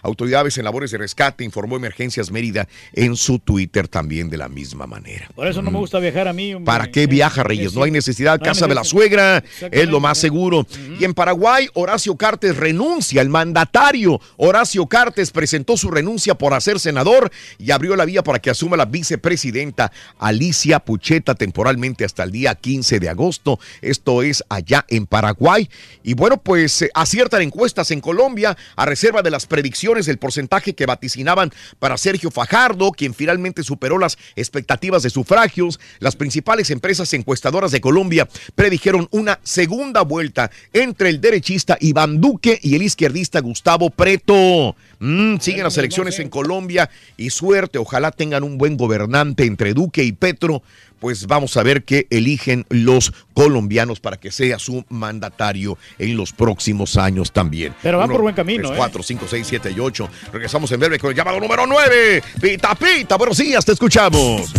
autoridades 0.03 0.59
en 0.59 0.65
labores 0.65 0.91
de 0.91 0.99
rescate, 0.99 1.45
informó 1.45 1.77
Emergencias 1.77 2.31
Mérida 2.31 2.69
en 2.93 3.17
su 3.17 3.39
Twitter 3.39 3.89
también 3.89 4.29
de 4.31 4.37
la 4.37 4.49
misma 4.49 4.87
manera. 4.87 5.29
Por 5.35 5.47
eso 5.47 5.63
no 5.63 5.71
me 5.71 5.79
gusta 5.79 5.99
viajar 5.99 6.29
a 6.29 6.33
mí. 6.33 6.55
hombre. 6.55 6.67
¿Para 6.67 6.91
qué 6.91 7.07
viaja 7.07 7.43
Reyes? 7.43 7.75
No 7.75 7.83
hay 7.83 7.91
necesidad, 7.91 8.39
No 8.39 8.45
hay 8.45 8.51
casa 8.51 8.67
de 8.67 8.75
la 8.75 8.85
suegra, 8.85 9.43
es 9.71 9.89
lo 9.89 10.01
más 10.01 10.19
seguro. 10.19 10.67
Y 10.99 11.05
en 11.05 11.15
Paraguay, 11.15 11.69
Horacio 11.75 12.17
Cartes 12.17 12.57
renuncia, 12.57 13.23
el 13.23 13.29
mandatario 13.29 14.21
Horacio 14.37 14.87
Cartes 14.87 15.31
presentó 15.31 15.77
su 15.77 15.91
renuncia 15.91 16.35
por 16.35 16.55
hacer 16.55 16.79
senador 16.81 17.31
y 17.59 17.71
abrió 17.71 17.97
la 17.97 18.05
vía 18.05 18.23
para 18.23 18.39
que 18.39 18.51
asuma 18.51 18.77
la 18.77 18.85
vicepresidenta 18.85 19.93
Alicia 20.19 20.81
Pucheta 20.81 21.35
temporalmente 21.35 22.05
hasta 22.05 22.25
el 22.25 22.33
día 22.33 22.55
15 22.55 23.01
de 23.01 23.09
agosto. 23.09 23.59
Esto 23.81 24.23
es 24.23 24.45
allá 24.49 24.85
en 24.89 25.07
Paraguay. 25.07 25.69
Y 26.03 26.15
bueno, 26.15 26.39
pues 26.39 26.83
eh, 26.83 26.91
aciertan 26.95 27.43
encuestas 27.43 27.91
en 27.91 28.01
Colombia 28.01 28.57
a 28.77 28.87
reserva 28.87 29.22
de 29.23 29.31
las 29.31 29.47
predicciones 29.47 30.07
del 30.07 30.19
porcentaje 30.19 30.75
que 30.75 30.87
vaticinaban 30.87 31.53
para 31.79 31.97
Sergio 31.97 32.31
Fajardo, 32.31 32.93
quien 32.93 33.15
finalmente 33.15 33.63
superó 33.63 33.99
las 33.99 34.19
expectativas 34.37 35.03
de 35.03 35.11
sufragios. 35.11 35.81
Las 35.99 36.17
principales 36.17 36.71
empresas 36.71 37.13
encuestadoras 37.13 37.71
de 37.71 37.81
Colombia 37.81 38.29
predijeron 38.55 39.09
una 39.11 39.39
segunda 39.43 40.03
vuelta 40.03 40.51
entre 40.73 41.09
el 41.09 41.21
derechista 41.21 41.77
Iván 41.81 42.21
Duque 42.21 42.59
y 42.63 42.75
el 42.75 42.83
izquierdista 42.83 43.41
Gustavo 43.41 43.91
Preto. 43.91 44.77
Mm, 44.99 45.39
siguen 45.39 45.65
las 45.65 45.79
elecciones 45.79 46.19
en 46.19 46.29
Colombia 46.29 46.91
y 47.17 47.31
suerte, 47.31 47.79
ojalá 47.79 48.11
tengan 48.11 48.43
un 48.45 48.59
buen 48.59 48.77
gobernante 48.77 49.45
entre 49.45 49.75
Duque 49.75 50.05
y 50.05 50.13
Petro. 50.13 50.63
Pues 51.03 51.27
vamos 51.27 51.57
a 51.57 51.65
ver 51.65 51.83
qué 51.83 52.07
eligen 52.11 52.65
los 52.69 53.13
colombianos 53.35 53.99
para 53.99 54.19
que 54.19 54.31
sea 54.31 54.61
su 54.61 54.85
mandatario 54.89 55.77
en 55.99 56.17
los 56.17 56.33
próximos 56.33 56.97
años 56.97 57.33
también. 57.33 57.75
Pero 57.83 57.99
van 57.99 58.09
por 58.09 58.23
buen 58.23 58.37
camino, 58.37 58.73
¿eh? 58.73 58.77
4, 58.77 59.03
5, 59.03 59.27
6, 59.29 59.47
7 59.49 59.75
y 59.77 59.81
8. 59.81 60.09
Regresamos 60.33 60.71
en 60.71 60.79
breve 60.79 61.01
con 61.01 61.11
el 61.11 61.17
llamado 61.17 61.41
número 61.41 61.67
9. 61.67 62.23
Pita, 62.41 62.77
pita, 62.77 63.17
buenos 63.17 63.37
días, 63.37 63.65
te 63.65 63.73
escuchamos. 63.73 64.53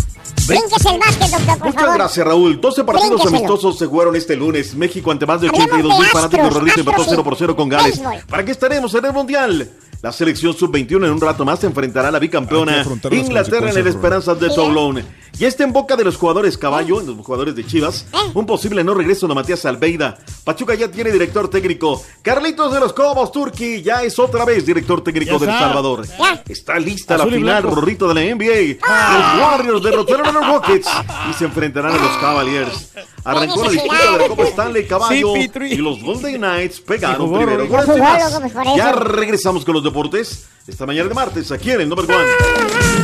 Brínquese 0.46 0.90
el 0.90 1.00
básquet, 1.00 1.30
doctor, 1.30 1.58
por 1.60 1.68
Muchas 1.68 1.82
favor. 1.82 1.98
gracias, 1.98 2.28
Raúl. 2.28 2.60
12 2.60 2.84
partidos 2.84 3.10
Brínqueselo. 3.10 3.38
amistosos 3.38 3.80
se 3.80 3.86
jugaron 3.86 4.14
este 4.18 4.36
lunes. 4.36 4.76
México 4.76 5.12
ante 5.12 5.26
más 5.26 5.40
de 5.40 5.48
Hablemos 5.48 5.70
82 5.72 6.00
mil 6.00 6.08
fanáticos 6.10 6.54
Rorrito 6.54 6.80
empató 6.82 7.02
Astros, 7.04 7.08
0 7.12 7.24
por 7.24 7.36
0 7.38 7.56
con 7.56 7.70
Gales. 7.70 8.00
Béisbol. 8.00 8.26
¿Para 8.28 8.44
qué 8.44 8.52
estaremos 8.52 8.94
en 8.96 9.06
el 9.06 9.14
Mundial? 9.14 9.72
La 10.02 10.12
selección 10.12 10.54
sub-21 10.54 11.06
en 11.06 11.12
un 11.12 11.22
rato 11.22 11.46
más 11.46 11.60
se 11.62 11.68
enfrentará 11.68 12.10
a 12.10 12.12
la 12.12 12.20
bicampeona 12.20 12.86
Inglaterra 13.12 13.72
en 13.72 13.78
el 13.78 13.88
Esperanzas 13.88 14.38
de 14.38 14.50
Toulon. 14.50 15.02
Y 15.40 15.46
está 15.46 15.64
en 15.64 15.74
boca 15.74 15.96
de 15.96 16.04
los 16.04 16.16
jugadores 16.16 16.58
caballo, 16.58 17.02
los 17.02 17.18
jugadores 17.26 17.56
de 17.56 17.66
Chivas, 17.66 18.06
un 18.34 18.46
posible 18.46 18.84
no 18.84 18.94
regreso 18.94 19.28
de 19.28 19.34
Matías 19.34 19.66
Albeida. 19.66 20.18
Pachuca 20.44 20.76
ya 20.76 20.90
tiene 20.90 21.12
director 21.12 21.50
técnico. 21.50 22.04
Carlitos 22.22 22.72
de 22.72 22.80
los 22.80 22.94
Cobos 22.94 23.32
Turki 23.32 23.82
ya 23.82 24.04
es 24.04 24.20
otra 24.20 24.46
vez 24.46 24.66
director 24.66 25.04
técnico 25.04 25.40
Ya 25.40 25.46
del. 25.46 25.50
Salvador. 25.60 26.06
Está 26.48 26.78
lista 26.78 27.16
Azul 27.16 27.32
la 27.32 27.38
final. 27.38 27.64
Rorrito 27.64 28.08
de 28.08 28.14
la 28.14 28.36
NBA. 28.36 28.78
Los 28.88 29.42
Warriors 29.42 29.84
derrotaron 29.84 30.28
a 30.28 30.32
los 30.32 30.48
Rockets 30.48 30.90
y 31.30 31.34
se 31.34 31.46
enfrentarán 31.46 31.94
a 31.94 31.98
los 31.98 32.18
Cavaliers. 32.18 32.92
Arrancó 33.24 33.64
la 33.64 33.72
disputa 33.72 34.12
de 34.12 34.18
la 34.20 34.28
Copa 34.28 34.44
Stanley 34.44 34.86
Caballo 34.88 35.34
Sí, 35.36 35.50
y 35.72 35.76
los 35.78 36.02
Golden 36.02 36.38
Knights 36.38 36.80
pegaron 36.82 37.30
Sí, 37.30 37.36
primero. 37.38 37.68
Por 37.68 37.80
eso. 37.80 37.98
Ya 38.78 38.92
regresamos 38.92 39.66
con 39.66 39.74
los 39.74 39.84
deportes 39.84 40.46
esta 40.68 40.86
mañana 40.86 41.10
de 41.10 41.16
martes 41.16 41.52
aquí 41.52 41.72
en 41.72 41.82
el 41.82 41.90
Number 41.90 42.06
One. 42.06 43.03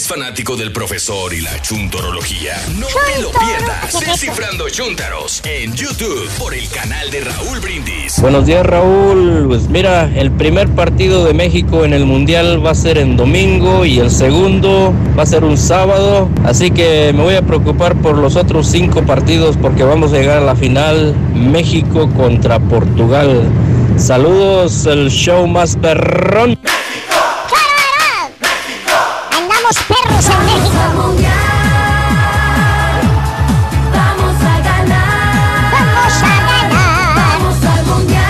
¿Eres 0.00 0.08
fanático 0.08 0.56
del 0.56 0.72
profesor 0.72 1.34
y 1.34 1.42
la 1.42 1.60
chuntorología? 1.60 2.54
No 2.78 2.86
te 2.86 3.20
lo 3.20 3.30
pierdas. 3.32 4.00
Descifrando 4.00 4.70
Chuntaros 4.70 5.42
en 5.44 5.74
YouTube 5.74 6.26
por 6.38 6.54
el 6.54 6.66
canal 6.70 7.10
de 7.10 7.20
Raúl 7.20 7.60
Brindis. 7.60 8.18
Buenos 8.18 8.46
días 8.46 8.64
Raúl, 8.64 9.44
pues 9.46 9.68
mira, 9.68 10.10
el 10.16 10.30
primer 10.30 10.70
partido 10.70 11.26
de 11.26 11.34
México 11.34 11.84
en 11.84 11.92
el 11.92 12.06
Mundial 12.06 12.64
va 12.64 12.70
a 12.70 12.74
ser 12.74 12.96
en 12.96 13.18
domingo 13.18 13.84
y 13.84 13.98
el 13.98 14.10
segundo 14.10 14.94
va 15.18 15.24
a 15.24 15.26
ser 15.26 15.44
un 15.44 15.58
sábado, 15.58 16.30
así 16.46 16.70
que 16.70 17.12
me 17.14 17.22
voy 17.22 17.34
a 17.34 17.42
preocupar 17.42 17.94
por 18.00 18.16
los 18.16 18.36
otros 18.36 18.68
cinco 18.68 19.02
partidos 19.02 19.58
porque 19.58 19.82
vamos 19.82 20.14
a 20.14 20.16
llegar 20.16 20.38
a 20.38 20.46
la 20.46 20.56
final 20.56 21.14
México 21.34 22.08
contra 22.16 22.58
Portugal. 22.58 23.42
Saludos, 23.98 24.86
el 24.86 25.10
show 25.10 25.46
más 25.46 25.76
perrón. 25.76 26.58
Perros 30.20 30.38
en 30.38 30.46
México. 30.46 30.76
Vamos 33.92 34.36
a 34.42 34.60
ganar. 34.60 35.08
Vamos 35.72 36.22
a 36.22 36.24
ganar. 36.50 37.16
Vamos 37.16 37.56
al 37.64 37.82
mundial. 37.86 38.22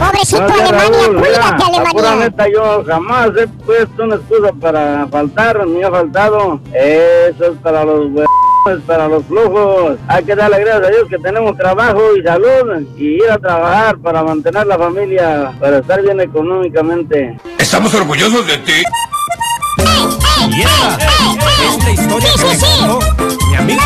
Pobrecito 0.00 0.40
Gracias, 0.46 0.68
Alemania, 0.68 0.98
Raúl. 1.04 1.16
cuídate 1.18 1.64
Mira, 1.66 1.82
la 1.82 1.90
pura 1.90 2.08
Alemania. 2.12 2.30
neta, 2.30 2.44
yo 2.48 2.84
jamás 2.86 3.30
he 3.36 3.46
puesto 3.48 4.04
una 4.04 4.14
excusa 4.16 4.52
para 4.58 5.06
faltar, 5.08 5.66
ni 5.66 5.82
ha 5.82 5.90
faltado. 5.90 6.60
Eso 6.72 7.44
es 7.44 7.58
para 7.62 7.84
los 7.84 8.10
güey 8.10 8.26
para 8.86 9.08
los 9.08 9.24
flujos. 9.24 9.98
Hay 10.08 10.24
que 10.24 10.34
darle 10.34 10.60
gracias 10.60 10.86
a 10.86 10.90
Dios 10.90 11.08
que 11.08 11.18
tenemos 11.18 11.56
trabajo 11.56 12.00
y 12.16 12.22
salud 12.22 12.86
y 12.98 13.14
ir 13.16 13.30
a 13.30 13.38
trabajar 13.38 13.96
para 13.98 14.22
mantener 14.22 14.66
la 14.66 14.76
familia, 14.78 15.52
para 15.58 15.78
estar 15.78 16.02
bien 16.02 16.20
económicamente. 16.20 17.38
Estamos 17.58 17.94
orgullosos 17.94 18.46
de 18.46 18.58
ti. 18.58 18.82
Esta 20.50 21.90
historia 21.90 22.28
que 22.36 22.44
me 22.46 22.58
contó 22.58 22.98
mi 23.48 23.54
amigo 23.54 23.82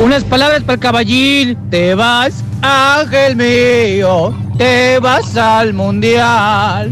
Unas 0.00 0.24
palabras 0.24 0.62
para 0.62 0.74
el 0.74 0.80
caballín. 0.80 1.58
Te 1.70 1.94
vas, 1.94 2.42
ángel 2.62 3.36
mío, 3.36 4.34
te 4.56 4.98
vas 4.98 5.36
al 5.36 5.74
mundial. 5.74 6.90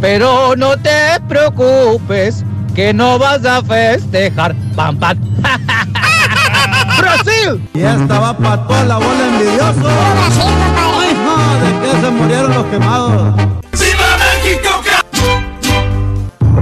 Pero 0.00 0.56
no 0.56 0.76
te 0.78 1.20
preocupes, 1.28 2.44
que 2.74 2.94
no 2.94 3.18
vas 3.18 3.44
a 3.44 3.62
festejar. 3.62 4.54
¡Pam, 4.74 4.96
pam! 4.98 5.18
¡Brasil! 6.98 7.68
Ya 7.74 7.94
estaba 7.96 8.36
para 8.36 8.66
toda 8.66 8.84
la 8.84 8.96
bola 8.96 9.28
envidioso. 9.28 9.88
Ay, 10.98 11.14
no, 11.24 11.36
de 11.60 11.72
que 11.80 12.00
se 12.00 12.10
murieron 12.10 12.54
los 12.54 12.66
quemados. 12.66 13.61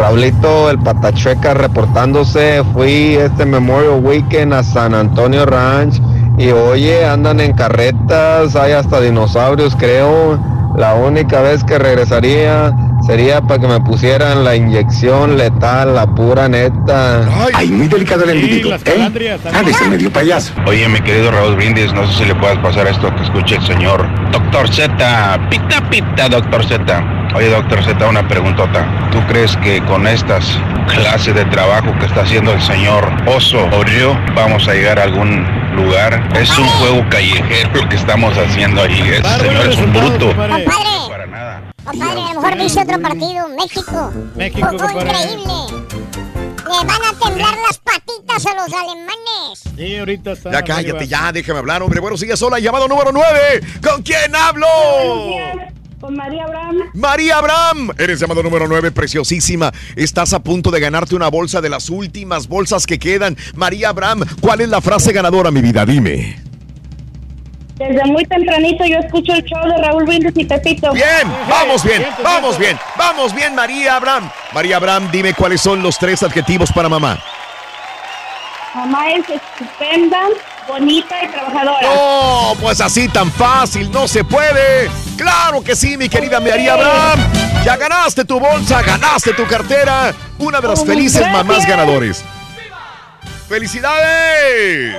Raulito, 0.01 0.71
el 0.71 0.79
Patachueca 0.79 1.53
reportándose. 1.53 2.65
Fui 2.73 3.17
este 3.17 3.45
Memorial 3.45 4.03
Weekend 4.03 4.55
a 4.55 4.63
San 4.63 4.95
Antonio 4.95 5.45
Ranch 5.45 6.01
y 6.39 6.51
oye, 6.53 7.05
andan 7.05 7.39
en 7.39 7.53
carretas, 7.53 8.57
hay 8.57 8.73
hasta 8.73 8.99
dinosaurios, 8.99 9.77
creo. 9.77 10.39
La 10.75 10.95
única 10.95 11.43
vez 11.43 11.63
que 11.65 11.79
regresaría 11.79 12.75
sería 13.11 13.41
para 13.41 13.61
que 13.61 13.67
me 13.67 13.81
pusieran 13.81 14.45
la 14.45 14.55
inyección 14.55 15.37
letal, 15.37 15.97
la 15.97 16.07
pura 16.07 16.49
neta. 16.49 17.23
Ay, 17.55 17.67
muy 17.67 17.89
delicado 17.89 18.23
el 18.23 18.37
individuo, 18.37 18.73
¿eh? 18.85 19.37
Ándese, 19.53 19.89
medio 19.89 20.13
payaso. 20.13 20.53
Oye, 20.65 20.89
mi 20.89 21.01
querido 21.01 21.33
Raúl 21.33 21.57
Brindis, 21.57 21.93
no 21.93 22.07
sé 22.07 22.19
si 22.19 22.25
le 22.27 22.37
puedas 22.37 22.59
pasar 22.59 22.87
esto 22.87 23.13
que 23.17 23.25
escuche 23.25 23.57
el 23.57 23.63
señor 23.63 24.07
Doctor 24.31 24.73
Z. 24.73 25.49
Pita, 25.51 25.91
pita, 25.91 26.29
Doctor 26.29 26.65
Z. 26.65 27.31
Oye, 27.35 27.49
Doctor 27.49 27.83
Z, 27.83 28.07
una 28.07 28.29
preguntota. 28.29 28.87
¿Tú 29.11 29.19
crees 29.27 29.57
que 29.57 29.83
con 29.87 30.07
estas 30.07 30.47
clases 30.87 31.35
de 31.35 31.45
trabajo 31.47 31.93
que 31.99 32.07
está 32.07 32.21
haciendo 32.21 32.53
el 32.53 32.63
señor 32.63 33.11
Oso 33.27 33.67
Orio 33.73 34.17
vamos 34.37 34.69
a 34.69 34.73
llegar 34.75 35.01
a 35.01 35.03
algún 35.03 35.45
lugar? 35.75 36.29
Es 36.39 36.57
un 36.57 36.69
juego 36.69 37.05
callejero 37.11 37.71
lo 37.75 37.89
que 37.89 37.97
estamos 37.97 38.39
haciendo 38.39 38.83
ahí. 38.83 39.01
Ese 39.01 39.49
señor 39.49 39.67
es 39.67 39.79
un 39.79 39.93
bruto. 39.93 40.33
Compadre, 41.91 42.21
a 42.21 42.35
lo 42.35 42.41
mejor 42.41 42.59
dice 42.63 42.81
otro 42.81 43.01
partido, 43.01 43.49
México. 43.49 44.13
México, 44.37 44.67
Jugó 44.71 44.79
compadre. 44.87 45.11
increíble. 45.11 45.53
Le 46.71 46.87
van 46.87 47.03
a 47.05 47.25
temblar 47.25 47.55
las 47.67 47.79
patitas 47.79 48.47
a 48.47 48.55
los 48.55 48.73
alemanes. 48.73 49.63
Sí, 49.77 49.97
ahorita 49.97 50.33
está. 50.33 50.53
Ya 50.53 50.63
cállate, 50.63 51.07
ya, 51.09 51.33
déjame 51.33 51.59
hablar, 51.59 51.83
hombre. 51.83 52.01
Buenos 52.01 52.21
días, 52.21 52.41
hola, 52.43 52.59
llamado 52.61 52.87
número 52.87 53.11
9. 53.13 53.61
¿Con 53.83 54.03
quién 54.03 54.35
hablo? 54.37 54.67
Con 56.01 56.15
María 56.17 56.45
Abraham. 56.45 56.77
María 56.95 57.37
Abraham, 57.39 57.91
eres 57.99 58.21
llamado 58.21 58.43
número 58.43 58.67
9, 58.69 58.91
preciosísima. 58.93 59.73
Estás 59.97 60.33
a 60.33 60.39
punto 60.43 60.71
de 60.71 60.81
ganarte 60.81 61.15
una 61.15 61.29
bolsa 61.29 61.61
de 61.61 61.69
las 61.69 61.91
últimas 61.91 62.47
bolsas 62.49 62.87
que 62.87 62.99
quedan. 62.99 63.37
María 63.55 63.91
Abraham, 63.91 64.25
¿cuál 64.41 64.61
es 64.61 64.69
la 64.69 64.81
frase 64.81 65.13
ganadora, 65.13 65.51
mi 65.51 65.61
vida? 65.61 65.85
Dime. 65.85 66.41
Desde 67.81 68.05
muy 68.05 68.27
tempranito 68.27 68.85
yo 68.85 68.99
escucho 68.99 69.33
el 69.33 69.43
show 69.43 69.65
de 69.65 69.83
Raúl 69.83 70.05
Brindis 70.05 70.35
y 70.37 70.45
Pepito. 70.45 70.93
Bien, 70.93 71.27
vamos 71.49 71.83
bien, 71.83 72.07
vamos 72.23 72.59
bien, 72.59 72.79
vamos 72.95 73.35
bien, 73.35 73.55
María 73.55 73.97
Abraham. 73.97 74.31
María 74.53 74.77
Abraham, 74.77 75.09
dime 75.11 75.33
cuáles 75.33 75.63
son 75.63 75.83
los 75.83 75.99
tres 75.99 76.23
adjetivos 76.23 76.71
para 76.73 76.91
mamá. 76.91 77.19
Mamá 78.75 79.13
es 79.13 79.25
estupenda, 79.31 80.21
bonita 80.69 81.25
y 81.25 81.29
trabajadora. 81.29 81.81
No, 81.83 82.53
pues 82.61 82.83
así 82.83 83.09
tan 83.09 83.33
fácil, 83.33 83.91
no 83.91 84.07
se 84.07 84.25
puede. 84.25 84.91
Claro 85.17 85.65
que 85.65 85.75
sí, 85.75 85.97
mi 85.97 86.11
querida 86.11 86.39
María 86.39 86.75
Abraham. 86.75 87.21
Ya 87.65 87.79
ganaste 87.79 88.27
tu 88.27 88.39
bolsa, 88.39 88.83
ganaste 88.83 89.33
tu 89.33 89.47
cartera. 89.47 90.13
Una 90.39 90.61
de 90.61 90.69
las 90.69 90.85
felices 90.85 91.23
mamás 91.33 91.67
ganadores. 91.67 92.23
¡Felicidades! 93.49 94.97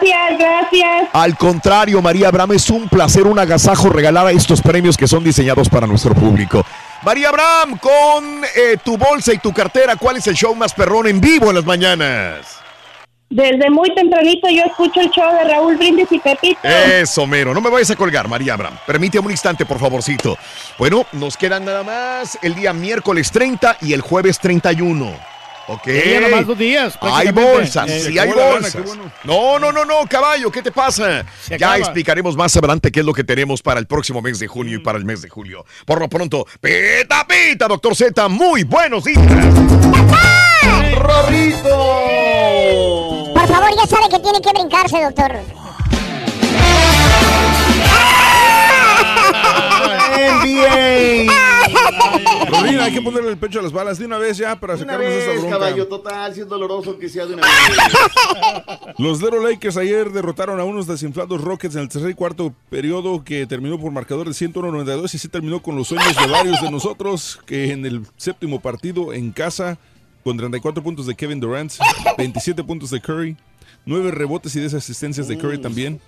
Gracias, 0.00 0.38
gracias. 0.38 1.08
Al 1.12 1.36
contrario, 1.36 2.00
María 2.00 2.28
Abraham, 2.28 2.52
es 2.52 2.70
un 2.70 2.88
placer, 2.88 3.26
un 3.26 3.38
agasajo 3.38 3.90
regalar 3.90 4.26
a 4.26 4.32
estos 4.32 4.60
premios 4.60 4.96
que 4.96 5.06
son 5.06 5.22
diseñados 5.22 5.68
para 5.68 5.86
nuestro 5.86 6.14
público. 6.14 6.64
María 7.02 7.28
Abraham, 7.28 7.78
con 7.78 8.44
eh, 8.44 8.76
tu 8.82 8.96
bolsa 8.96 9.32
y 9.32 9.38
tu 9.38 9.52
cartera, 9.52 9.96
¿cuál 9.96 10.16
es 10.16 10.26
el 10.26 10.34
show 10.34 10.54
más 10.54 10.74
perrón 10.74 11.06
en 11.06 11.20
vivo 11.20 11.48
en 11.50 11.56
las 11.56 11.64
mañanas? 11.64 12.60
Desde 13.30 13.70
muy 13.70 13.94
tempranito 13.94 14.48
yo 14.50 14.64
escucho 14.64 15.00
el 15.00 15.08
show 15.10 15.32
de 15.32 15.44
Raúl 15.44 15.76
Brindis 15.76 16.10
y 16.10 16.18
Pepito. 16.18 16.58
Eso, 16.64 17.28
mero. 17.28 17.54
No 17.54 17.60
me 17.60 17.70
vayas 17.70 17.90
a 17.92 17.96
colgar, 17.96 18.26
María 18.26 18.54
Abraham. 18.54 18.76
Permíteme 18.84 19.26
un 19.26 19.30
instante, 19.30 19.64
por 19.64 19.78
favorcito. 19.78 20.36
Bueno, 20.78 21.06
nos 21.12 21.36
quedan 21.36 21.64
nada 21.64 21.84
más 21.84 22.36
el 22.42 22.56
día 22.56 22.72
miércoles 22.72 23.30
30 23.30 23.76
y 23.82 23.92
el 23.92 24.00
jueves 24.00 24.40
31. 24.40 25.14
Ok. 25.68 25.86
Nomás 26.22 26.46
dos 26.46 26.58
días, 26.58 26.98
Hay 27.00 27.30
bolsas, 27.30 27.88
Eh, 27.88 28.00
sí 28.00 28.18
hay 28.18 28.28
bolsas. 28.32 28.82
bueno. 28.84 29.12
No, 29.24 29.58
no, 29.58 29.70
no, 29.70 29.84
no, 29.84 30.06
caballo, 30.08 30.50
¿qué 30.50 30.62
te 30.62 30.72
pasa? 30.72 31.24
Se 31.42 31.56
Ya 31.58 31.68
acaba. 31.68 31.76
explicaremos 31.78 32.36
más 32.36 32.56
adelante 32.56 32.90
qué 32.90 33.00
es 33.00 33.06
lo 33.06 33.12
que 33.12 33.22
tenemos 33.22 33.62
para 33.62 33.78
el 33.78 33.86
próximo 33.86 34.20
mes 34.20 34.38
de 34.40 34.48
junio 34.48 34.76
y 34.78 34.80
para 34.80 34.98
el 34.98 35.04
mes 35.04 35.22
de 35.22 35.28
julio. 35.28 35.64
Por 35.86 36.00
lo 36.00 36.08
pronto, 36.08 36.44
pita, 36.60 37.24
pita, 37.26 37.68
doctor 37.68 37.94
Z, 37.94 38.28
muy 38.28 38.64
buenos 38.64 39.04
días. 39.04 39.20
¡Rorrito! 40.96 41.68
Por 43.34 43.46
favor, 43.48 43.70
ya 43.76 43.86
sabe 43.86 44.08
que 44.10 44.18
tiene 44.18 44.40
que 44.40 44.50
brincarse, 44.52 45.00
doctor. 45.02 45.32
NBA. 50.42 51.39
Rodríguez, 52.48 52.80
hay 52.80 52.92
que 52.92 53.02
ponerle 53.02 53.30
el 53.30 53.38
pecho 53.38 53.60
a 53.60 53.62
las 53.62 53.72
balas 53.72 53.98
de 53.98 54.06
una 54.06 54.18
vez 54.18 54.36
ya 54.36 54.58
para 54.58 54.74
Una 54.74 54.82
sacarnos 54.82 55.06
vez, 55.08 55.40
bronca. 55.40 55.50
caballo, 55.58 55.86
total, 55.88 56.34
si 56.34 56.40
es 56.40 56.48
doloroso 56.48 56.98
que 56.98 57.08
sea 57.08 57.26
de 57.26 57.34
una 57.34 57.42
vez. 57.42 57.52
Los 58.98 59.20
Little 59.22 59.40
Lakers 59.42 59.76
ayer 59.76 60.10
derrotaron 60.10 60.60
a 60.60 60.64
unos 60.64 60.86
desinflados 60.86 61.40
Rockets 61.40 61.74
en 61.76 61.82
el 61.82 61.88
tercer 61.88 62.10
y 62.10 62.14
cuarto 62.14 62.54
periodo 62.68 63.24
que 63.24 63.46
terminó 63.46 63.78
por 63.78 63.92
marcador 63.92 64.26
de 64.26 64.32
101-92 64.32 65.14
y 65.14 65.18
sí 65.18 65.28
terminó 65.28 65.62
con 65.62 65.76
los 65.76 65.88
sueños 65.88 66.14
de 66.16 66.26
varios 66.26 66.60
de 66.60 66.70
nosotros 66.70 67.40
que 67.46 67.72
en 67.72 67.86
el 67.86 68.02
séptimo 68.16 68.60
partido 68.60 69.12
en 69.12 69.32
casa 69.32 69.78
con 70.24 70.36
34 70.36 70.82
puntos 70.82 71.06
de 71.06 71.14
Kevin 71.14 71.40
Durant, 71.40 71.72
27 72.18 72.62
puntos 72.64 72.90
de 72.90 73.00
Curry, 73.00 73.36
9 73.86 74.10
rebotes 74.10 74.54
y 74.54 74.60
10 74.60 74.74
asistencias 74.74 75.28
de 75.28 75.38
Curry 75.38 75.58
también, 75.58 76.00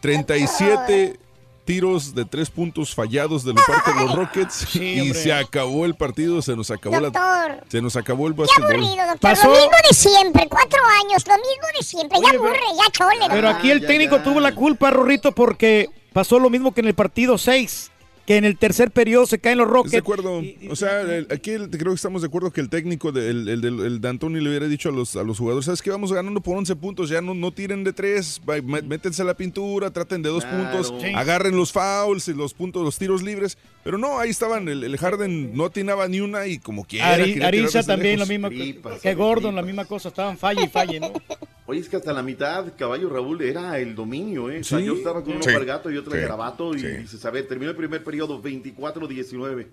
37 0.00 1.18
tiros 1.64 2.14
de 2.14 2.24
3 2.24 2.50
puntos 2.50 2.94
fallados 2.94 3.44
de 3.44 3.54
la 3.54 3.62
parte 3.66 3.92
de 3.92 4.00
los 4.00 4.14
Rockets 4.14 4.76
y 4.76 5.00
hombre. 5.00 5.14
se 5.22 5.32
acabó 5.32 5.84
el 5.86 5.94
partido, 5.94 6.42
se 6.42 6.54
nos 6.56 6.70
acabó 6.70 7.00
Doctor. 7.00 7.22
la 7.22 7.64
se 7.68 7.80
nos 7.80 7.96
acabó 7.96 8.26
el 8.28 8.34
Qué 8.34 8.40
básquetbol. 8.42 8.72
aburrido, 8.72 9.06
doctor. 9.06 9.38
Lo 9.44 9.50
mismo 9.52 9.70
de 9.88 9.94
siempre, 9.94 10.46
cuatro 10.48 10.80
años, 11.02 11.26
lo 11.26 11.34
mismo 11.34 11.66
de 11.78 11.84
siempre. 11.84 12.18
Ya 12.22 12.28
aburre, 12.30 12.60
ya 12.76 12.90
chole. 12.92 13.16
Pero 13.28 13.42
doctor. 13.48 13.56
aquí 13.56 13.70
el 13.70 13.86
técnico 13.86 14.20
tuvo 14.20 14.40
la 14.40 14.54
culpa, 14.54 14.90
Rorrito, 14.90 15.32
porque 15.32 15.88
pasó 16.12 16.38
lo 16.38 16.50
mismo 16.50 16.72
que 16.74 16.80
en 16.80 16.88
el 16.88 16.94
partido 16.94 17.38
6, 17.38 17.90
que 18.26 18.36
en 18.36 18.44
el 18.44 18.56
tercer 18.56 18.90
periodo 18.90 19.26
se 19.26 19.38
caen 19.38 19.58
los 19.58 19.68
Rockets. 19.68 19.92
de 19.92 19.98
acuerdo. 19.98 20.42
O 20.70 20.76
sea, 20.76 21.02
el- 21.02 21.26
aquí 21.30 21.50
el- 21.50 21.68
creo 21.70 21.92
que 21.92 21.96
estamos 21.96 22.22
de 22.22 22.28
acuerdo 22.28 22.50
que 22.52 22.60
el 22.60 22.68
técnico, 22.70 23.12
de, 23.12 23.28
el, 23.30 23.48
el, 23.48 23.60
del- 23.60 23.80
el 23.80 24.00
D'Antoni 24.00 24.40
le 24.40 24.48
hubiera 24.48 24.66
dicho 24.66 24.88
a 24.88 24.92
los, 24.92 25.14
a 25.16 25.22
los 25.24 25.38
jugadores, 25.38 25.66
¿sabes 25.66 25.82
qué? 25.82 25.90
Vamos 25.90 26.12
ganando 26.12 26.40
por 26.40 26.56
11 26.56 26.74
puntos, 26.76 27.10
ya 27.10 27.20
no, 27.20 27.34
no 27.34 27.52
tiren 27.52 27.84
de 27.84 27.92
tres, 27.92 28.40
va- 28.48 28.56
mé- 28.62 28.82
métense 28.82 29.20
a 29.22 29.24
la 29.26 29.34
pintura, 29.34 29.90
traten 29.90 30.22
de 30.22 30.30
dos 30.30 30.44
Claro. 30.44 30.70
puntos, 30.70 30.94
Sí. 31.02 31.12
agarren 31.14 31.56
los 31.56 31.70
fouls 31.72 32.28
y 32.28 32.34
los 32.34 32.54
puntos, 32.54 32.82
los 32.82 32.96
tiros 32.98 33.22
libres. 33.22 33.58
Pero 33.82 33.98
no, 33.98 34.18
ahí 34.18 34.30
estaban, 34.30 34.66
el, 34.68 34.82
el 34.82 34.96
Harden 34.96 35.54
no 35.54 35.66
atinaba 35.66 36.08
ni 36.08 36.20
una 36.20 36.46
y 36.46 36.58
como 36.58 36.84
quiera. 36.84 37.16
Ari- 37.18 37.62
desde 37.62 37.82
también 37.84 38.18
lo 38.18 38.24
mismo. 38.26 38.48
que 38.48 39.14
Gordon, 39.14 39.54
la 39.54 39.62
misma 39.62 39.84
cosa. 39.84 40.08
Estaban 40.08 40.38
falle 40.38 40.64
y 40.64 40.68
falle, 40.68 41.00
¿no? 41.00 41.12
Oye, 41.66 41.80
es 41.80 41.88
que 41.88 41.96
hasta 41.96 42.12
la 42.12 42.22
mitad, 42.22 42.66
caballo 42.78 43.08
Raúl, 43.08 43.40
era 43.40 43.78
el 43.78 43.94
dominio, 43.94 44.50
¿eh? 44.50 44.60
O 44.60 44.64
sea, 44.64 44.78
Sí. 44.80 44.84
yo 44.84 44.94
estaba 44.94 45.22
con 45.22 45.32
uno 45.32 45.42
Sí. 45.42 45.46
para 45.48 45.60
el 45.60 45.64
gato 45.64 45.90
y 45.90 45.96
otro 45.96 46.10
Sí. 46.12 46.16
de 46.18 46.22
garabato 46.24 46.74
y 46.74 46.80
Sí. 46.80 46.86
dices, 46.88 47.24
a 47.24 47.30
ver, 47.30 47.48
terminó 47.48 47.70
el 47.70 47.76
primer 47.76 48.04
periodo 48.04 48.13
24-19. 48.42 49.66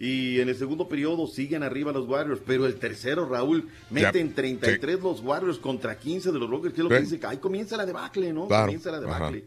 Y 0.00 0.38
en 0.38 0.48
el 0.48 0.54
segundo 0.54 0.88
periodo 0.88 1.26
siguen 1.26 1.64
arriba 1.64 1.90
los 1.90 2.06
Warriors, 2.08 2.40
pero 2.46 2.66
el 2.66 2.76
tercero, 2.76 3.28
Raúl, 3.28 3.68
meten 3.90 4.32
33 4.32 5.00
los 5.02 5.20
Warriors 5.22 5.58
contra 5.58 5.98
15 5.98 6.30
de 6.30 6.38
los 6.38 6.48
Rockets, 6.48 6.72
que 6.74 6.80
es 6.80 6.84
lo 6.84 6.88
que 6.88 7.04
Sí. 7.04 7.14
dice, 7.16 7.26
ahí 7.26 7.38
comienza 7.38 7.76
la 7.76 7.84
debacle, 7.84 8.32
¿no? 8.32 8.46
Claro. 8.46 8.66
Comienza 8.66 8.92
la 8.92 9.00
debacle. 9.00 9.44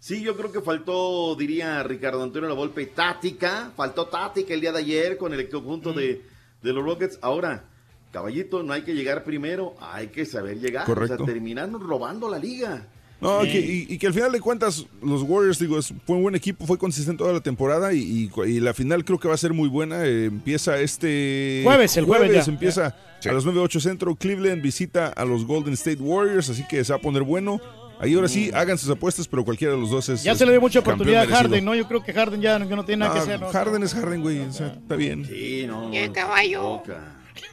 Sí, 0.00 0.20
yo 0.22 0.36
creo 0.36 0.50
que 0.50 0.60
faltó, 0.60 1.36
diría 1.36 1.84
Ricardo 1.84 2.20
Antonio 2.24 2.48
La 2.48 2.54
Volpe, 2.56 2.86
táctica, 2.86 3.70
faltó 3.76 4.06
táctica 4.06 4.52
el 4.54 4.60
día 4.60 4.72
de 4.72 4.80
ayer 4.80 5.16
con 5.16 5.32
el 5.34 5.48
conjunto 5.48 5.92
de, 5.92 6.22
de 6.62 6.72
los 6.72 6.82
Rockets. 6.84 7.20
Ahora, 7.22 7.66
caballito, 8.10 8.64
no 8.64 8.72
hay 8.72 8.82
que 8.82 8.94
llegar 8.96 9.22
primero, 9.22 9.76
hay 9.80 10.08
que 10.08 10.26
saber 10.26 10.58
llegar. 10.58 10.84
Correcto. 10.84 11.14
O 11.14 11.16
sea, 11.18 11.26
terminarnos 11.26 11.80
robando 11.80 12.28
la 12.28 12.40
liga. 12.40 12.88
No, 13.22 13.40
que- 13.42 13.60
y, 13.60 13.86
y 13.94 13.98
que 13.98 14.06
al 14.08 14.12
final 14.14 14.32
de 14.32 14.40
cuentas, 14.40 14.84
los 15.02 15.22
Warriors, 15.22 15.58
digo, 15.58 15.78
es- 15.78 15.94
fue 16.06 16.16
un 16.16 16.22
buen 16.22 16.34
equipo, 16.34 16.66
fue 16.66 16.76
consistente 16.76 17.18
toda 17.22 17.32
la 17.32 17.40
temporada 17.40 17.92
y, 17.94 18.30
y 18.36 18.40
y 18.50 18.60
la 18.60 18.74
final 18.74 19.04
creo 19.04 19.18
que 19.18 19.28
va 19.28 19.34
a 19.34 19.38
ser 19.38 19.52
muy 19.54 19.68
buena. 19.68 20.04
Eh, 20.04 20.24
empieza 20.26 20.78
este. 20.80 21.62
Jueves, 21.64 21.96
el 21.96 22.04
jueves 22.04 22.46
ya. 22.46 22.52
empieza 22.52 22.86
a 23.24 23.32
las 23.32 23.44
9.08 23.46 23.80
centro. 23.80 24.14
Cleveland 24.16 24.60
visita 24.60 25.06
a 25.08 25.24
los 25.24 25.46
Golden 25.46 25.74
State 25.74 26.02
Warriors, 26.02 26.50
así 26.50 26.64
que 26.68 26.84
se 26.84 26.92
va 26.92 26.98
a 26.98 27.00
poner 27.02 27.22
bueno. 27.22 27.60
Ahí 28.00 28.14
ahora 28.14 28.26
sí, 28.26 28.50
hagan 28.52 28.76
sus 28.78 28.90
apuestas, 28.90 29.28
pero 29.28 29.44
cualquiera 29.44 29.74
de 29.74 29.80
los 29.80 29.90
dos 29.90 30.08
es. 30.08 30.24
Ya 30.24 30.32
es 30.32 30.38
se 30.38 30.44
le 30.44 30.50
dio 30.50 30.60
mucha 30.60 30.80
oportunidad 30.80 31.20
a 31.20 31.24
merecido. 31.26 31.42
Harden, 31.50 31.64
¿no? 31.64 31.74
Yo 31.76 31.86
creo 31.86 32.02
que 32.02 32.12
Harden 32.12 32.40
ya 32.40 32.58
no, 32.58 32.68
que 32.68 32.74
no 32.74 32.84
tiene 32.84 33.04
nada 33.04 33.12
que 33.14 33.20
Ah, 33.20 33.22
hacer. 33.22 33.40
¿no? 33.40 33.48
Harden 33.52 33.82
es 33.84 33.94
Harden, 33.94 34.20
güey. 34.22 34.40
o 34.40 34.52
sea, 34.52 34.66
está 34.82 34.96
bien. 34.96 35.24
Sí, 35.24 35.64
no. 35.68 35.88
¡Qué 35.92 36.10
caballo! 36.10 36.82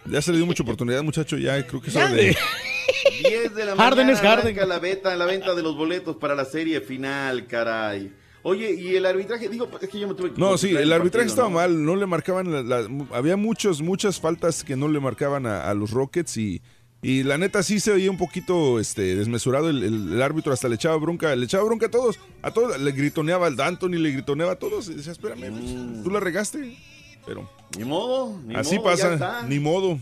Ya 0.06 0.22
se 0.24 0.32
le 0.32 0.38
dio 0.38 0.48
mucha 0.48 0.64
oportunidad, 0.64 1.04
muchacho. 1.04 1.38
Ya 1.38 1.64
creo 1.68 1.80
que 1.80 1.92
es 1.92 1.96
hora 1.96 2.10
de. 2.10 2.36
10 3.24 3.56
de 3.56 3.66
la 3.66 3.76
Harden 3.76 4.08
mañana 4.08 4.12
es 4.14 4.20
Harden. 4.22 4.70
la 4.70 4.80
venta, 4.80 5.16
la 5.16 5.26
venta 5.26 5.56
de 5.56 5.62
los 5.64 5.76
boletos 5.76 6.16
para 6.18 6.36
la 6.36 6.46
serie 6.46 6.82
final, 6.82 7.48
caray. 7.48 8.12
Oye, 8.42 8.74
y 8.74 8.96
el 8.96 9.06
arbitraje, 9.06 9.50
digo, 9.50 9.68
es 9.82 9.90
que 9.90 10.00
yo 10.00 10.08
me 10.08 10.14
tuve 10.14 10.34
que 10.34 10.40
No, 10.40 10.58
sí, 10.58 10.70
el 10.70 10.94
arbitraje 10.94 11.28
partido, 11.28 11.48
estaba 11.48 11.50
¿no? 11.50 11.56
mal, 11.56 11.84
no 11.86 11.96
le 11.98 12.06
marcaban, 12.06 12.52
la- 12.52 12.64
la- 12.82 12.88
había 13.12 13.36
muchos, 13.36 13.82
muchas 13.82 14.20
faltas 14.20 14.64
que 14.64 14.76
no 14.78 14.88
le 14.88 15.00
marcaban 15.02 15.46
a, 15.46 15.70
a 15.70 15.74
los 15.74 15.92
Rockets 15.92 16.38
y, 16.38 16.62
y 17.02 17.24
la 17.24 17.38
neta 17.38 17.64
sí 17.64 17.82
se 17.82 17.92
veía 17.92 18.10
un 18.10 18.18
poquito 18.18 18.80
este, 18.80 19.16
desmesurado 19.18 19.70
el, 19.70 19.84
el- 19.84 20.14
el 20.14 20.22
árbitro, 20.22 20.54
hasta 20.54 20.70
le 20.70 20.76
echaba 20.76 20.96
bronca, 20.96 21.36
le 21.36 21.46
echaba 21.46 21.66
bronca 21.66 21.88
a 21.88 21.92
todos, 21.92 22.18
a 22.42 22.52
todos, 22.52 22.80
le 22.80 22.92
gritoneaba 22.94 23.46
al 23.48 23.58
D'Antoni, 23.58 23.98
le 23.98 24.12
gritoneaba 24.12 24.54
a 24.54 24.60
todos 24.60 24.88
y 24.88 24.94
decía, 24.94 25.12
espérame, 25.12 25.52
pues, 25.52 26.04
tú 26.04 26.10
la 26.10 26.22
regaste, 26.22 26.78
pero... 27.26 27.50
Ni 27.78 27.84
modo, 27.84 28.40
ni 28.46 28.56
Así 28.56 28.76
modo, 28.78 28.86
pasa, 28.86 29.14
está. 29.14 29.44
ni 29.44 29.60
modo. 29.60 30.00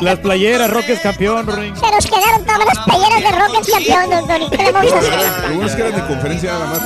Las 0.00 0.18
playeras, 0.18 0.70
Rockets 0.70 1.00
campeón, 1.00 1.46
Ruin. 1.46 1.76
Se 1.76 1.90
nos 1.90 2.06
quedaron 2.06 2.44
todas 2.44 2.66
las 2.66 2.78
playeras 2.84 3.22
de 3.22 3.30
Rockets 3.38 3.70
campeón, 3.70 4.10
doctor. 4.10 4.40
¿Y 4.42 4.50
qué 4.50 4.62
le 4.62 4.72
vamos 4.72 4.92
a 4.92 4.98
hacer? 4.98 5.48
Lo 5.48 5.54
bueno 5.54 5.66
es 5.66 5.74
que 5.74 5.82
eran 5.82 5.94
de 6.00 6.06
conferencia 6.06 6.52
nada 6.52 6.66
más. 6.66 6.82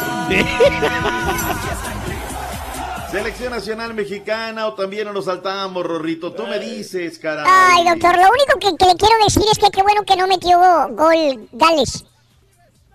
Selección 3.11 3.53
Nacional 3.53 3.95
Mexicana 3.95 4.67
o 4.67 4.75
también 4.75 5.13
nos 5.13 5.25
saltamos, 5.25 5.85
Rorrito. 5.85 6.33
Tú 6.33 6.47
me 6.47 6.59
dices, 6.59 7.19
caray. 7.19 7.47
Ay, 7.49 7.85
doctor, 7.85 8.15
lo 8.17 8.29
único 8.29 8.59
que, 8.61 8.77
que 8.77 8.87
le 8.87 8.97
quiero 8.97 9.15
decir 9.25 9.45
es 9.51 9.59
que 9.59 9.71
qué 9.71 9.83
bueno 9.83 10.03
que 10.05 10.17
no 10.17 10.27
metió 10.27 10.59
gol 10.91 11.49
Gales. 11.53 12.05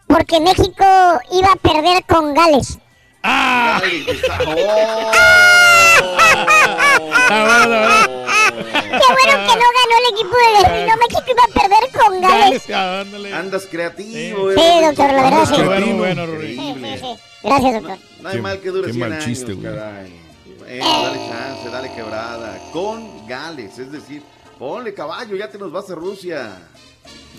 Porque 0.08 0.40
México 0.40 0.86
iba 1.32 1.52
a 1.52 1.56
perder 1.56 2.04
con 2.06 2.34
Gales. 2.34 2.78
¡Ah! 3.24 3.80
Ay, 3.84 4.06
está- 4.08 4.40
oh. 4.48 5.12
Qué 7.32 9.08
bueno 9.14 9.34
que 9.48 9.56
no 9.56 9.68
ganó 9.78 9.96
el 9.98 10.14
equipo 10.14 10.36
de. 10.36 10.88
No, 10.88 10.98
México 10.98 11.24
iba 11.28 11.44
a 11.44 11.48
perder 11.54 11.86
con 11.94 12.22
Gales. 12.22 13.34
Andas 13.34 13.68
creativo, 13.70 14.52
Sí, 14.54 14.60
eh, 14.60 14.82
doctor, 14.86 15.08
la 15.08 15.14
verdad 15.24 15.34
Andas 15.42 15.50
sí. 15.50 15.56
creativo. 15.56 15.98
Bueno, 15.98 16.24
Increíble. 16.26 16.98
Sí, 16.98 17.04
sí. 17.06 17.16
Gracias, 17.44 17.74
doctor. 17.74 17.98
No 18.22 18.30
hay 18.30 18.36
Qué- 18.36 18.42
mal 18.42 18.60
que 18.60 18.70
dure 18.70 18.88
qué 18.88 18.94
100 18.94 19.00
mal 19.00 19.12
años, 19.14 19.26
chiste, 19.26 19.54
güey. 19.54 19.76
caray. 19.76 20.22
Bueno, 20.60 20.86
dale 21.04 21.18
chance, 21.30 21.70
dale 21.72 21.94
quebrada. 21.94 22.58
Con 22.72 23.28
Gales, 23.28 23.78
es 23.80 23.92
decir, 23.92 24.24
ponle 24.60 24.94
caballo, 24.94 25.36
ya 25.36 25.50
te 25.50 25.58
nos 25.58 25.72
vas 25.72 25.90
a 25.90 25.96
Rusia. 25.96 26.52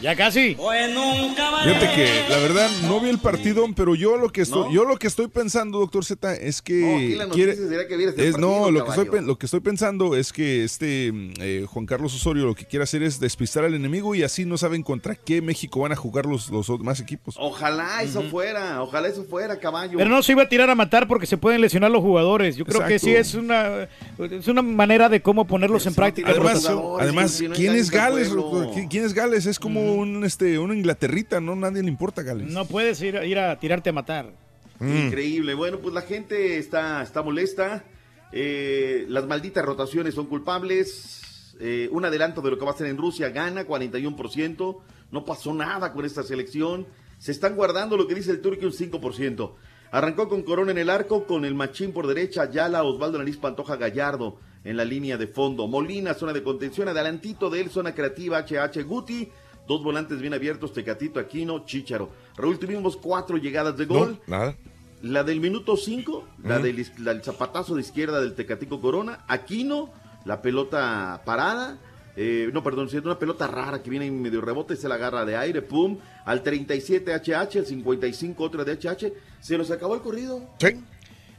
Ya 0.02 0.16
casi. 0.16 0.56
Fíjate 0.56 1.90
que 1.94 2.24
la 2.28 2.39
verdad 2.39 2.68
no 2.89 2.98
vi 2.98 3.09
el 3.09 3.18
partido, 3.18 3.64
pero 3.76 3.94
yo 3.94 4.16
lo 4.16 4.30
que 4.30 4.40
estoy, 4.43 4.64
¿No? 4.64 4.72
yo 4.72 4.84
lo 4.84 4.97
que 4.97 5.06
estoy 5.06 5.28
pensando, 5.28 5.78
doctor 5.78 6.05
Z, 6.05 6.34
es 6.34 6.60
que 6.60 7.14
No, 7.16 7.28
quiere, 7.32 7.55
que 7.55 7.62
es 7.62 8.36
lo 8.36 8.84
que 8.84 8.90
estoy 8.90 9.20
lo 9.22 9.39
que 9.39 9.47
estoy 9.47 9.60
pensando 9.60 10.16
es 10.16 10.32
que 10.32 10.64
este 10.64 11.12
mm, 11.12 11.32
eh, 11.39 11.66
Juan 11.68 11.86
Carlos 11.86 12.12
Osorio 12.16 12.47
lo 12.47 12.56
que 12.56 12.64
quiere 12.64 12.82
hacer 12.82 13.05
es 13.05 13.20
despistar 13.20 13.64
al 13.64 13.74
enemigo 13.74 14.16
y 14.16 14.24
así 14.24 14.44
no 14.44 14.59
saben 14.59 14.82
contra 14.82 15.14
qué 15.14 15.40
México 15.40 15.78
van 15.80 15.93
a 15.93 15.97
jugar 15.97 16.26
los 16.26 16.51
los 16.51 16.66
demás 16.66 16.98
equipos. 16.98 17.36
Ojalá 17.39 18.02
eso 18.02 18.22
fuera, 18.22 18.82
ojalá 18.82 19.06
eso 19.06 19.22
fuera, 19.22 19.60
caballo. 19.60 19.98
Pero 19.98 20.10
no 20.10 20.20
se 20.24 20.32
iba 20.32 20.43
a 20.43 20.48
tirar 20.48 20.68
a 20.68 20.74
matar 20.74 21.06
porque 21.06 21.26
se 21.26 21.36
pueden 21.36 21.60
lesionar 21.60 21.93
los 21.93 22.02
jugadores. 22.02 22.56
Yo 22.56 22.64
creo 22.64 22.84
que 22.86 22.98
sí 22.98 23.14
es 23.14 23.34
una, 23.34 23.89
es 24.18 24.48
una 24.48 24.62
manera 24.62 25.09
de 25.09 25.22
cómo 25.22 25.47
ponerlos 25.47 25.86
en 25.86 25.94
práctica. 25.94 26.30
Además, 26.30 26.68
además, 26.98 27.40
¿quién 27.55 27.76
es 27.76 27.89
Gales? 27.89 28.28
pueblo. 28.30 28.72
¿Qui- 28.74 28.89
¿Quién 28.89 29.05
es 29.05 29.14
Gales? 29.14 29.51
Es 29.52 29.58
como 29.60 29.94
un 29.96 30.24
este 30.24 30.58
una 30.58 30.74
Inglaterrita, 30.74 31.38
no 31.40 31.54
nadie 31.54 31.82
le 31.82 31.88
importa 31.88 32.22
Gales. 32.22 32.50
No 32.50 32.64
puedes 32.64 33.02
ir, 33.02 33.18
a- 33.18 33.26
ir 33.26 33.38
a 33.38 33.58
tirarte 33.60 33.90
a 33.90 33.92
matar. 33.92 34.32
Mm. 34.78 35.06
Increíble. 35.08 35.52
Bueno, 35.52 35.78
pues 35.78 35.94
la 35.94 36.00
gente 36.00 36.56
está, 36.56 37.02
está 37.02 37.22
molesta. 37.22 37.84
Eh, 38.32 39.04
las 39.08 39.26
malditas 39.26 39.62
rotaciones 39.64 40.14
son 40.14 40.26
culpables. 40.26 41.54
Eh, 41.60 41.88
un 41.92 42.02
adelanto 42.04 42.40
de 42.40 42.50
lo 42.50 42.58
que 42.58 42.64
va 42.64 42.70
a 42.70 42.76
ser 42.76 42.86
en 42.86 42.96
Rusia 42.96 43.28
gana 43.28 43.66
41%. 43.66 44.78
No 45.10 45.24
pasó 45.26 45.52
nada 45.52 45.92
con 45.92 46.04
esta 46.06 46.22
selección. 46.22 46.86
Se 47.18 47.30
están 47.30 47.54
guardando 47.54 47.96
lo 47.98 48.08
que 48.08 48.14
dice 48.14 48.30
el 48.30 48.40
Turquía 48.40 48.66
un 48.66 48.72
5%. 48.72 49.52
Arrancó 49.90 50.30
con 50.30 50.42
Corona 50.42 50.70
en 50.70 50.78
el 50.78 50.88
arco, 50.88 51.26
con 51.26 51.44
el 51.44 51.54
Machín 51.54 51.92
por 51.92 52.06
derecha, 52.06 52.42
Ayala, 52.42 52.82
Osvaldo 52.82 53.18
Nariz 53.18 53.36
Pantoja 53.36 53.76
Gallardo 53.76 54.38
en 54.64 54.78
la 54.78 54.84
línea 54.86 55.18
de 55.18 55.26
fondo. 55.26 55.68
Molina, 55.68 56.14
zona 56.14 56.32
de 56.32 56.42
contención, 56.42 56.88
adelantito 56.88 57.50
de 57.50 57.60
él, 57.60 57.68
zona 57.70 57.94
creativa, 57.94 58.38
HH 58.42 58.82
Guti. 58.84 59.28
Dos 59.66 59.82
volantes 59.82 60.20
bien 60.20 60.34
abiertos, 60.34 60.72
Tecatito, 60.72 61.20
Aquino, 61.20 61.64
Chicharo. 61.64 62.10
Raúl, 62.36 62.59
tuvimos 62.59 62.97
cuatro 62.97 63.36
llegadas 63.36 63.76
de 63.76 63.84
gol. 63.86 64.18
No, 64.26 64.36
nada. 64.39 64.56
La 65.02 65.24
del 65.24 65.40
minuto 65.40 65.76
5, 65.76 66.24
la 66.44 66.59
del 66.60 66.78
is- 66.78 66.98
la 67.01 67.12
del 67.12 67.22
zapatazo 67.24 67.74
de 67.74 67.80
izquierda 67.80 68.20
del 68.20 68.34
Tecatico 68.34 68.80
Corona. 68.80 69.24
Aquino, 69.28 69.90
la 70.24 70.40
pelota 70.43 71.22
parada. 71.24 71.78
eh, 72.14 72.51
no, 72.52 72.62
perdón, 72.62 72.90
sí, 72.90 72.98
una 72.98 73.18
pelota 73.18 73.47
rara 73.47 73.82
que 73.82 73.89
viene 73.89 74.05
en 74.06 74.20
medio 74.20 74.43
rebote, 74.43 74.76
se 74.76 74.86
la 74.86 74.97
agarra 74.97 75.24
de 75.24 75.34
aire, 75.36 75.62
pum. 75.62 75.97
Al 76.26 76.43
37 76.43 77.10
HH, 77.14 77.59
al 77.59 77.64
55 77.66 78.44
otra 78.44 78.64
de 78.64 78.72
HH. 78.76 79.12
Se 79.40 79.56
nos 79.56 79.70
acabó 79.70 79.94
el 79.94 80.02
corrido. 80.02 80.43
Sí. 80.60 80.78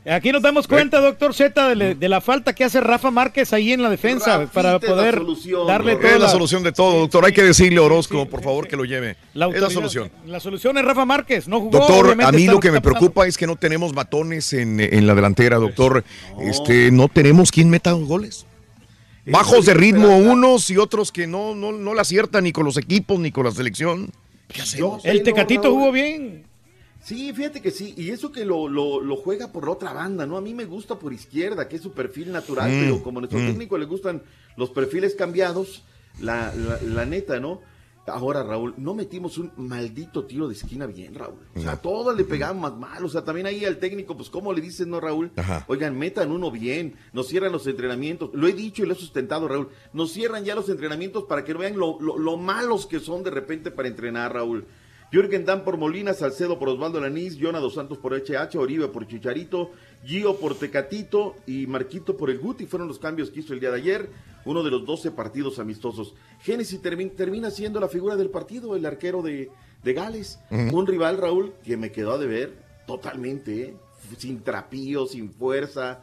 Aquí 0.06 0.34
nos 0.34 0.42
damos 0.42 0.68
cuenta, 0.68 1.00
doctor 1.00 1.34
Z, 1.34 1.76
de, 1.76 2.10
la 2.10 2.20
falta 2.20 2.54
que 2.54 2.66
hace 2.66 2.82
Rafa 2.82 3.10
Márquez 3.10 3.54
ahí 3.54 3.72
en 3.72 3.82
la 3.82 3.90
defensa 3.90 4.50
para 4.52 4.78
poder 4.80 5.16
solución, 5.16 5.66
darle 5.66 5.96
toda 5.96 6.16
Es 6.16 6.20
la 6.20 6.30
solución 6.30 6.62
de 6.62 6.74
todo, 6.74 7.00
doctor. 7.00 7.24
Hay 7.24 7.32
que 7.32 7.44
decirle 7.44 7.80
a 7.80 7.84
Orozco, 7.84 8.28
por 8.28 8.44
favor, 8.44 8.68
que 8.68 8.76
lo 8.76 8.84
lleve. 8.84 9.16
la 9.34 9.48
es 9.48 9.62
la 9.62 9.70
solución. 9.70 10.12
La 10.26 10.42
solución 10.42 10.78
es 10.78 10.84
Rafa 10.84 11.06
Márquez, 11.06 11.48
no 11.48 11.62
jugó. 11.62 11.80
Doctor, 11.80 12.22
a 12.22 12.32
mí 12.34 12.48
lo 12.48 12.60
que 12.60 12.72
me 12.72 12.82
preocupa 12.82 13.28
es 13.28 13.38
que 13.38 13.48
no 13.48 13.56
tenemos 13.56 13.94
matones 13.94 14.52
en, 14.52 14.82
en 14.82 15.08
la 15.08 15.16
delantera, 15.16 15.58
doctor. 15.58 16.04
Este, 16.42 16.92
no 16.92 17.08
tenemos 17.08 17.52
quien 17.52 17.70
meta 17.70 17.92
los 17.92 18.04
goles. 18.04 18.46
Bajos 19.26 19.66
de 19.66 19.74
ritmo 19.74 20.18
unos 20.18 20.70
y 20.70 20.78
otros 20.78 21.14
que 21.14 21.28
no, 21.28 21.56
no, 21.56 21.72
no 21.72 21.94
la 21.94 22.02
aciertan 22.02 22.44
ni 22.44 22.52
con 22.52 22.66
los 22.66 22.76
equipos 22.78 23.20
ni 23.20 23.32
con 23.32 23.46
la 23.46 23.52
selección. 23.52 24.12
¿Qué 24.50 24.62
hacemos? 24.62 25.06
El 25.06 25.24
Tecatito 25.24 25.72
jugó 25.72 25.94
bien. 25.94 26.44
Sí, 27.04 27.34
fíjate 27.34 27.62
que 27.62 27.72
sí, 27.72 27.94
y 27.98 28.10
eso 28.12 28.32
que 28.32 28.46
lo, 28.46 28.68
lo, 28.70 29.02
lo 29.02 29.16
juega 29.18 29.52
por 29.52 29.66
la 29.66 29.72
otra 29.74 29.92
banda, 29.94 30.26
¿no? 30.26 30.38
A 30.38 30.42
mí 30.42 30.54
me 30.54 30.66
gusta 30.66 30.98
por 30.98 31.12
izquierda, 31.14 31.68
que 31.68 31.76
es 31.76 31.82
su 31.82 31.92
perfil 31.92 32.32
natural, 32.32 32.72
Mm, 32.72 32.80
pero 32.82 33.04
como 33.04 33.20
a 33.20 33.22
nuestro 33.22 33.40
mm. 33.40 33.46
técnico 33.48 33.78
le 33.78 33.86
gustan 33.86 34.24
los 34.56 34.70
perfiles 34.70 35.14
cambiados, 35.16 35.84
la, 36.22 36.54
la, 36.56 36.80
la 36.82 37.06
neta, 37.06 37.40
¿no? 37.40 37.60
Ahora, 38.06 38.44
Raúl, 38.44 38.74
no 38.78 38.94
metimos 38.94 39.38
un 39.38 39.50
maldito 39.56 40.26
tiro 40.26 40.50
de 40.50 40.56
esquina 40.56 40.86
bien, 40.86 41.16
Raúl. 41.16 41.40
O 41.56 41.62
sea, 41.62 41.72
No. 41.76 41.80
todos 41.80 42.16
le 42.18 42.26
pegamos 42.26 42.62
más 42.62 42.78
mal. 42.78 43.06
O 43.06 43.08
sea, 43.08 43.24
también 43.24 43.48
ahí 43.48 43.64
al 43.64 43.78
técnico, 43.78 44.18
pues, 44.18 44.30
¿cómo 44.30 44.52
le 44.52 44.60
dicen, 44.60 44.90
no, 44.90 45.00
Raúl? 45.00 45.32
Ajá. 45.38 45.64
Oigan, 45.70 45.98
metan 45.98 46.30
uno 46.32 46.52
bien, 46.52 46.96
nos 47.14 47.28
cierran 47.30 47.54
los 47.54 47.66
entrenamientos. 47.66 48.30
Lo 48.34 48.46
he 48.48 48.52
dicho 48.54 48.84
y 48.84 48.88
lo 48.88 48.92
he 48.94 48.98
sustentado, 48.98 49.48
Raúl. 49.48 49.70
Nos 49.94 50.12
cierran 50.12 50.44
ya 50.44 50.54
los 50.54 50.68
entrenamientos 50.68 51.24
para 51.24 51.46
que 51.46 51.54
vean 51.54 51.78
lo, 51.78 51.98
lo- 52.02 52.18
lo 52.18 52.36
malos 52.36 52.88
que 52.88 53.00
son 53.00 53.24
de 53.24 53.32
repente 53.32 53.72
para 53.72 53.88
entrenar, 53.88 54.34
Raúl. 54.34 54.66
Jürgen 55.14 55.45
Dan 55.45 55.64
por 55.64 55.77
Molina, 55.77 56.15
Salcedo 56.15 56.57
por 56.57 56.69
Osvaldo 56.69 56.99
Lanís, 56.99 57.38
Jonah 57.40 57.60
Dos 57.60 57.76
Santos 57.76 57.99
por 57.99 58.14
HH, 58.15 58.57
Oribe 58.57 58.88
por 58.88 59.06
Chicharito, 59.07 59.69
Gio 60.03 60.38
por 60.38 60.56
Tecatito 60.57 61.35
y 61.45 61.68
Marquito 61.68 62.18
por 62.18 62.31
el 62.31 62.40
Guti. 62.40 62.65
Fueron 62.65 62.88
los 62.88 62.98
cambios 62.98 63.30
que 63.30 63.41
hizo 63.41 63.53
el 63.53 63.60
día 63.60 63.69
de 63.69 63.77
ayer, 63.77 64.10
uno 64.45 64.64
de 64.64 64.72
los 64.72 64.88
12 64.88 65.11
partidos 65.11 65.60
amistosos. 65.60 66.15
Génesis 66.41 66.81
termi- 66.81 67.15
termina 67.15 67.52
siendo 67.52 67.80
la 67.80 67.90
figura 67.90 68.15
del 68.15 68.31
partido, 68.31 68.76
el 68.76 68.88
arquero 68.88 69.22
de, 69.22 69.52
de 69.84 69.94
Gales. 69.94 70.40
Un 70.49 70.88
rival, 70.88 71.19
Raúl, 71.19 71.53
que 71.64 71.77
me 71.77 71.91
quedó 71.91 72.14
a 72.14 72.18
deber 72.18 72.53
totalmente, 72.88 73.61
¿eh? 73.61 73.73
sin 74.18 74.41
trapío, 74.41 75.06
sin 75.06 75.31
fuerza. 75.31 76.02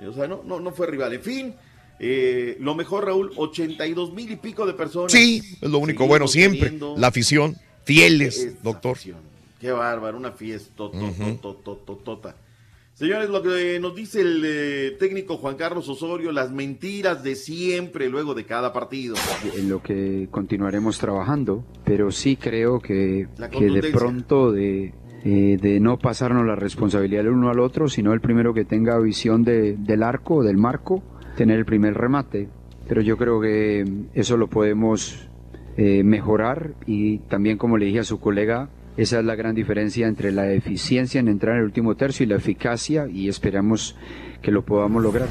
O 0.00 0.12
sea, 0.14 0.26
no, 0.26 0.42
no, 0.42 0.58
no 0.58 0.70
fue 0.72 0.86
rival. 0.86 1.12
En 1.12 1.22
fin, 1.22 1.54
eh, 2.00 2.56
lo 2.60 2.74
mejor, 2.74 3.04
Raúl, 3.04 3.30
82 3.36 4.14
mil 4.14 4.32
y 4.32 4.36
pico 4.36 4.64
de 4.66 4.72
personas. 4.72 5.12
Sí, 5.12 5.42
es 5.60 5.68
lo 5.70 5.78
único 5.80 6.06
bueno 6.06 6.26
siempre. 6.26 6.60
teniendo 6.60 6.94
La 6.96 7.08
afición, 7.08 7.56
fieles, 7.94 8.62
doctor. 8.62 8.92
afición. 8.92 9.18
Qué 9.60 9.72
bárbaro, 9.72 10.16
una 10.18 10.32
fiesta. 10.32 10.70
to- 10.76 10.90
to- 10.90 10.98
Ujú. 10.98 11.34
to- 11.40 11.54
to- 11.56 11.76
to- 11.78 11.96
tota. 11.96 12.36
Señores, 12.94 13.28
lo 13.30 13.42
que 13.42 13.78
nos 13.80 13.94
dice 13.94 14.20
el 14.20 14.42
eh, 14.44 14.96
técnico 14.98 15.36
Juan 15.36 15.54
Carlos 15.56 15.88
Osorio, 15.88 16.32
las 16.32 16.50
mentiras 16.50 17.22
de 17.22 17.36
siempre 17.36 18.08
luego 18.08 18.34
de 18.34 18.44
cada 18.44 18.72
partido. 18.72 19.14
en 19.56 19.68
lo 19.68 19.80
que 19.82 20.28
continuaremos 20.30 20.98
trabajando, 20.98 21.64
pero 21.84 22.10
sí 22.10 22.36
creo 22.36 22.80
que, 22.80 23.28
que 23.56 23.70
de 23.70 23.90
pronto 23.92 24.50
de, 24.52 24.92
eh, 25.24 25.58
de 25.60 25.78
no 25.80 25.96
pasarnos 25.98 26.44
la 26.44 26.56
responsabilidad 26.56 27.22
el 27.22 27.28
uno 27.32 27.50
al 27.50 27.60
otro, 27.60 27.88
sino 27.88 28.12
el 28.12 28.20
primero 28.20 28.52
que 28.52 28.64
tenga 28.64 28.98
visión 28.98 29.44
de- 29.44 29.76
del 29.76 30.02
arco, 30.02 30.42
del 30.42 30.56
marco, 30.56 31.02
tener 31.36 31.58
el 31.58 31.64
primer 31.64 31.94
remate. 31.94 32.48
Pero 32.88 33.00
yo 33.00 33.16
creo 33.16 33.40
que 33.40 33.84
eso 34.14 34.36
lo 34.36 34.48
podemos 34.48 35.27
eh, 35.78 36.02
mejorar 36.04 36.74
y 36.86 37.18
también 37.30 37.56
como 37.56 37.78
le 37.78 37.86
dije 37.86 38.00
a 38.00 38.04
su 38.04 38.20
colega, 38.20 38.68
esa 38.98 39.20
es 39.20 39.24
la 39.24 39.36
gran 39.36 39.54
diferencia 39.54 40.06
entre 40.08 40.32
la 40.32 40.50
eficiencia 40.52 41.20
en 41.20 41.28
entrar 41.28 41.54
en 41.54 41.60
el 41.60 41.66
último 41.66 41.94
tercio 41.96 42.24
y 42.24 42.28
la 42.28 42.36
eficacia 42.36 43.06
y 43.08 43.28
esperamos 43.28 43.96
que 44.42 44.50
lo 44.50 44.64
podamos 44.66 45.02
lograr. 45.02 45.28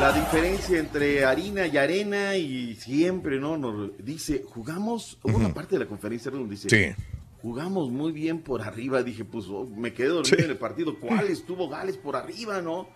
La 0.00 0.12
diferencia 0.12 0.78
entre 0.78 1.24
harina 1.24 1.66
y 1.66 1.76
arena 1.76 2.36
y 2.36 2.74
siempre, 2.76 3.40
¿no? 3.40 3.56
Nos 3.56 3.90
dice, 4.04 4.42
jugamos, 4.46 5.18
hubo 5.22 5.36
una 5.38 5.52
parte 5.54 5.76
de 5.76 5.80
la 5.84 5.88
conferencia 5.88 6.30
donde 6.30 6.50
dice, 6.54 6.68
Sí. 6.68 7.02
jugamos 7.40 7.90
muy 7.90 8.12
bien 8.12 8.40
por 8.42 8.62
arriba. 8.62 9.02
Dije, 9.02 9.24
pues 9.24 9.46
oh, 9.48 9.66
me 9.66 9.92
quedé 9.94 10.08
dormido 10.08 10.44
en 10.44 10.50
el 10.50 10.56
partido. 10.58 10.98
¿Cuál 11.00 11.28
estuvo 11.28 11.68
Gales 11.68 11.96
por 11.96 12.14
arriba, 12.14 12.60
no? 12.60 12.88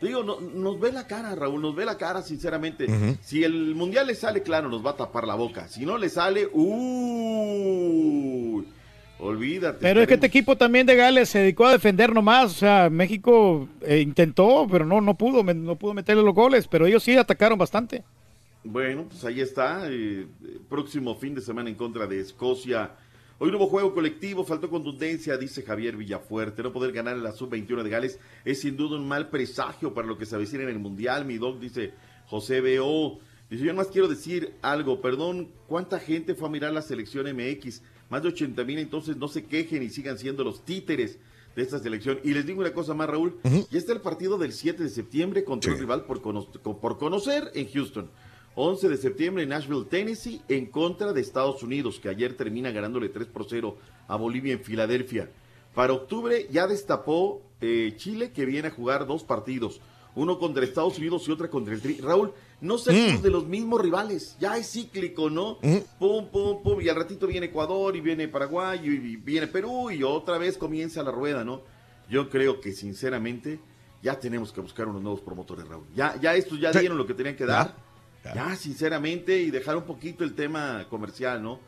Te 0.00 0.06
digo, 0.08 0.22
no- 0.22 0.40
nos 0.40 0.78
ve 0.78 0.92
la 0.92 1.06
cara, 1.06 1.34
Raúl, 1.34 1.60
nos 1.62 1.74
ve 1.74 1.84
la 1.86 1.96
cara, 1.96 2.20
sinceramente. 2.22 2.86
Si 3.22 3.42
el 3.44 3.74
mundial 3.74 4.06
le 4.06 4.14
sale, 4.14 4.42
claro, 4.42 4.68
nos 4.68 4.84
va 4.84 4.90
a 4.90 4.96
tapar 4.96 5.26
la 5.26 5.34
boca. 5.36 5.68
Si 5.68 5.86
no 5.86 5.96
le 5.96 6.08
sale, 6.10 6.48
uy, 7.76 8.66
olvídate. 9.18 9.78
Pero 9.80 10.00
es 10.02 10.08
que 10.08 10.14
este 10.14 10.26
equipo 10.26 10.56
también 10.56 10.86
de 10.86 10.96
Gales 10.96 11.28
se 11.28 11.38
dedicó 11.40 11.66
a 11.66 11.72
defender 11.72 12.12
nomás. 12.12 12.46
O 12.46 12.54
sea, 12.54 12.90
México 12.90 13.68
eh, 13.82 14.00
intentó, 14.00 14.66
pero 14.70 14.84
no, 14.84 15.00
no 15.00 15.14
pudo, 15.14 15.42
me- 15.42 15.54
no 15.54 15.76
pudo 15.76 15.94
meterle 15.94 16.22
los 16.22 16.34
goles. 16.34 16.68
Pero 16.68 16.86
ellos 16.86 17.02
sí 17.02 17.16
atacaron 17.16 17.58
bastante. 17.58 18.02
Bueno, 18.64 19.04
pues 19.08 19.24
ahí 19.24 19.40
está. 19.40 19.88
eh, 19.88 20.26
eh, 20.44 20.58
próximo 20.68 21.14
fin 21.14 21.34
de 21.34 21.40
semana 21.40 21.70
en 21.70 21.76
contra 21.76 22.06
de 22.06 22.20
Escocia. 22.20 22.90
Hoy 23.38 23.50
no 23.50 23.58
hubo 23.58 23.66
juego 23.66 23.92
colectivo, 23.92 24.44
faltó 24.44 24.70
contundencia, 24.70 25.36
dice 25.36 25.62
Javier 25.62 25.96
Villafuerte. 25.96 26.62
No 26.62 26.72
poder 26.72 26.92
ganar 26.92 27.16
en 27.16 27.22
la 27.22 27.32
sub-21 27.32 27.82
de 27.82 27.90
Gales 27.90 28.18
es 28.46 28.60
sin 28.60 28.76
duda 28.78 28.96
un 28.96 29.06
mal 29.06 29.28
presagio 29.28 29.92
para 29.92 30.06
lo 30.06 30.16
que 30.16 30.24
se 30.24 30.34
avecina 30.34 30.62
en 30.62 30.70
el 30.70 30.78
Mundial. 30.78 31.26
Mi 31.26 31.36
dog 31.36 31.60
dice 31.60 31.92
José 32.28 32.62
B.O. 32.62 33.18
Dice, 33.50 33.64
yo 33.64 33.74
más 33.74 33.88
quiero 33.88 34.08
decir 34.08 34.54
algo, 34.62 35.00
perdón, 35.02 35.50
¿cuánta 35.68 36.00
gente 36.00 36.34
fue 36.34 36.48
a 36.48 36.50
mirar 36.50 36.72
la 36.72 36.82
selección 36.82 37.26
MX? 37.26 37.82
Más 38.08 38.22
de 38.22 38.28
80 38.28 38.64
mil, 38.64 38.78
entonces 38.78 39.16
no 39.16 39.28
se 39.28 39.44
quejen 39.44 39.82
y 39.82 39.90
sigan 39.90 40.18
siendo 40.18 40.42
los 40.42 40.64
títeres 40.64 41.18
de 41.54 41.62
esta 41.62 41.78
selección. 41.78 42.18
Y 42.24 42.32
les 42.34 42.44
digo 42.46 42.60
una 42.60 42.72
cosa 42.72 42.94
más, 42.94 43.08
Raúl, 43.08 43.38
ya 43.70 43.78
está 43.78 43.92
el 43.92 44.00
partido 44.00 44.36
del 44.38 44.52
7 44.52 44.82
de 44.82 44.88
septiembre 44.88 45.44
contra 45.44 45.70
un 45.72 45.78
rival 45.78 46.04
por, 46.06 46.22
cono- 46.22 46.46
por 46.50 46.98
conocer 46.98 47.50
en 47.54 47.70
Houston. 47.70 48.10
11 48.58 48.88
de 48.88 48.96
septiembre 48.96 49.42
en 49.42 49.50
Nashville, 49.50 49.84
Tennessee, 49.84 50.40
en 50.48 50.66
contra 50.66 51.12
de 51.12 51.20
Estados 51.20 51.62
Unidos, 51.62 52.00
que 52.00 52.08
ayer 52.08 52.34
termina 52.36 52.70
ganándole 52.70 53.10
3 53.10 53.26
por 53.28 53.46
0 53.48 53.76
a 54.08 54.16
Bolivia 54.16 54.54
en 54.54 54.60
Filadelfia. 54.60 55.30
Para 55.74 55.92
octubre 55.92 56.48
ya 56.50 56.66
destapó 56.66 57.42
eh, 57.60 57.92
Chile, 57.96 58.32
que 58.32 58.46
viene 58.46 58.68
a 58.68 58.70
jugar 58.70 59.06
dos 59.06 59.24
partidos, 59.24 59.80
uno 60.14 60.38
contra 60.38 60.64
Estados 60.64 60.96
Unidos 60.96 61.28
y 61.28 61.32
otra 61.32 61.50
contra 61.50 61.74
el 61.74 61.82
Tri. 61.82 61.98
Raúl, 62.00 62.32
no 62.62 62.78
salimos 62.78 63.20
Mm. 63.20 63.22
de 63.24 63.30
los 63.30 63.46
mismos 63.46 63.82
rivales, 63.82 64.36
ya 64.40 64.56
es 64.56 64.72
cíclico, 64.72 65.28
¿no? 65.28 65.58
Pum, 65.98 66.26
pum, 66.32 66.62
pum, 66.62 66.80
y 66.80 66.88
al 66.88 66.96
ratito 66.96 67.26
viene 67.26 67.46
Ecuador 67.46 67.94
y 67.94 68.00
viene 68.00 68.26
Paraguay 68.26 68.80
y, 68.82 68.88
y 68.88 69.16
viene 69.16 69.46
Perú 69.48 69.90
y 69.90 70.02
otra 70.02 70.38
vez 70.38 70.56
comienza 70.56 71.02
la 71.02 71.10
rueda, 71.10 71.44
¿no? 71.44 71.60
Yo 72.08 72.30
creo 72.30 72.58
que 72.62 72.72
sinceramente 72.72 73.58
ya 74.02 74.18
tenemos 74.18 74.50
que 74.52 74.62
buscar 74.62 74.88
unos 74.88 75.02
nuevos 75.02 75.20
promotores, 75.20 75.68
Raúl. 75.68 75.84
Ya, 75.94 76.18
ya 76.18 76.34
estos 76.34 76.58
ya 76.58 76.72
dieron 76.72 76.96
lo 76.96 77.06
que 77.06 77.12
tenían 77.12 77.36
que 77.36 77.44
dar. 77.44 77.84
Ya, 78.34 78.56
sinceramente, 78.56 79.40
y 79.40 79.50
dejar 79.50 79.76
un 79.76 79.84
poquito 79.84 80.24
el 80.24 80.34
tema 80.34 80.86
comercial, 80.88 81.42
¿no? 81.42 81.60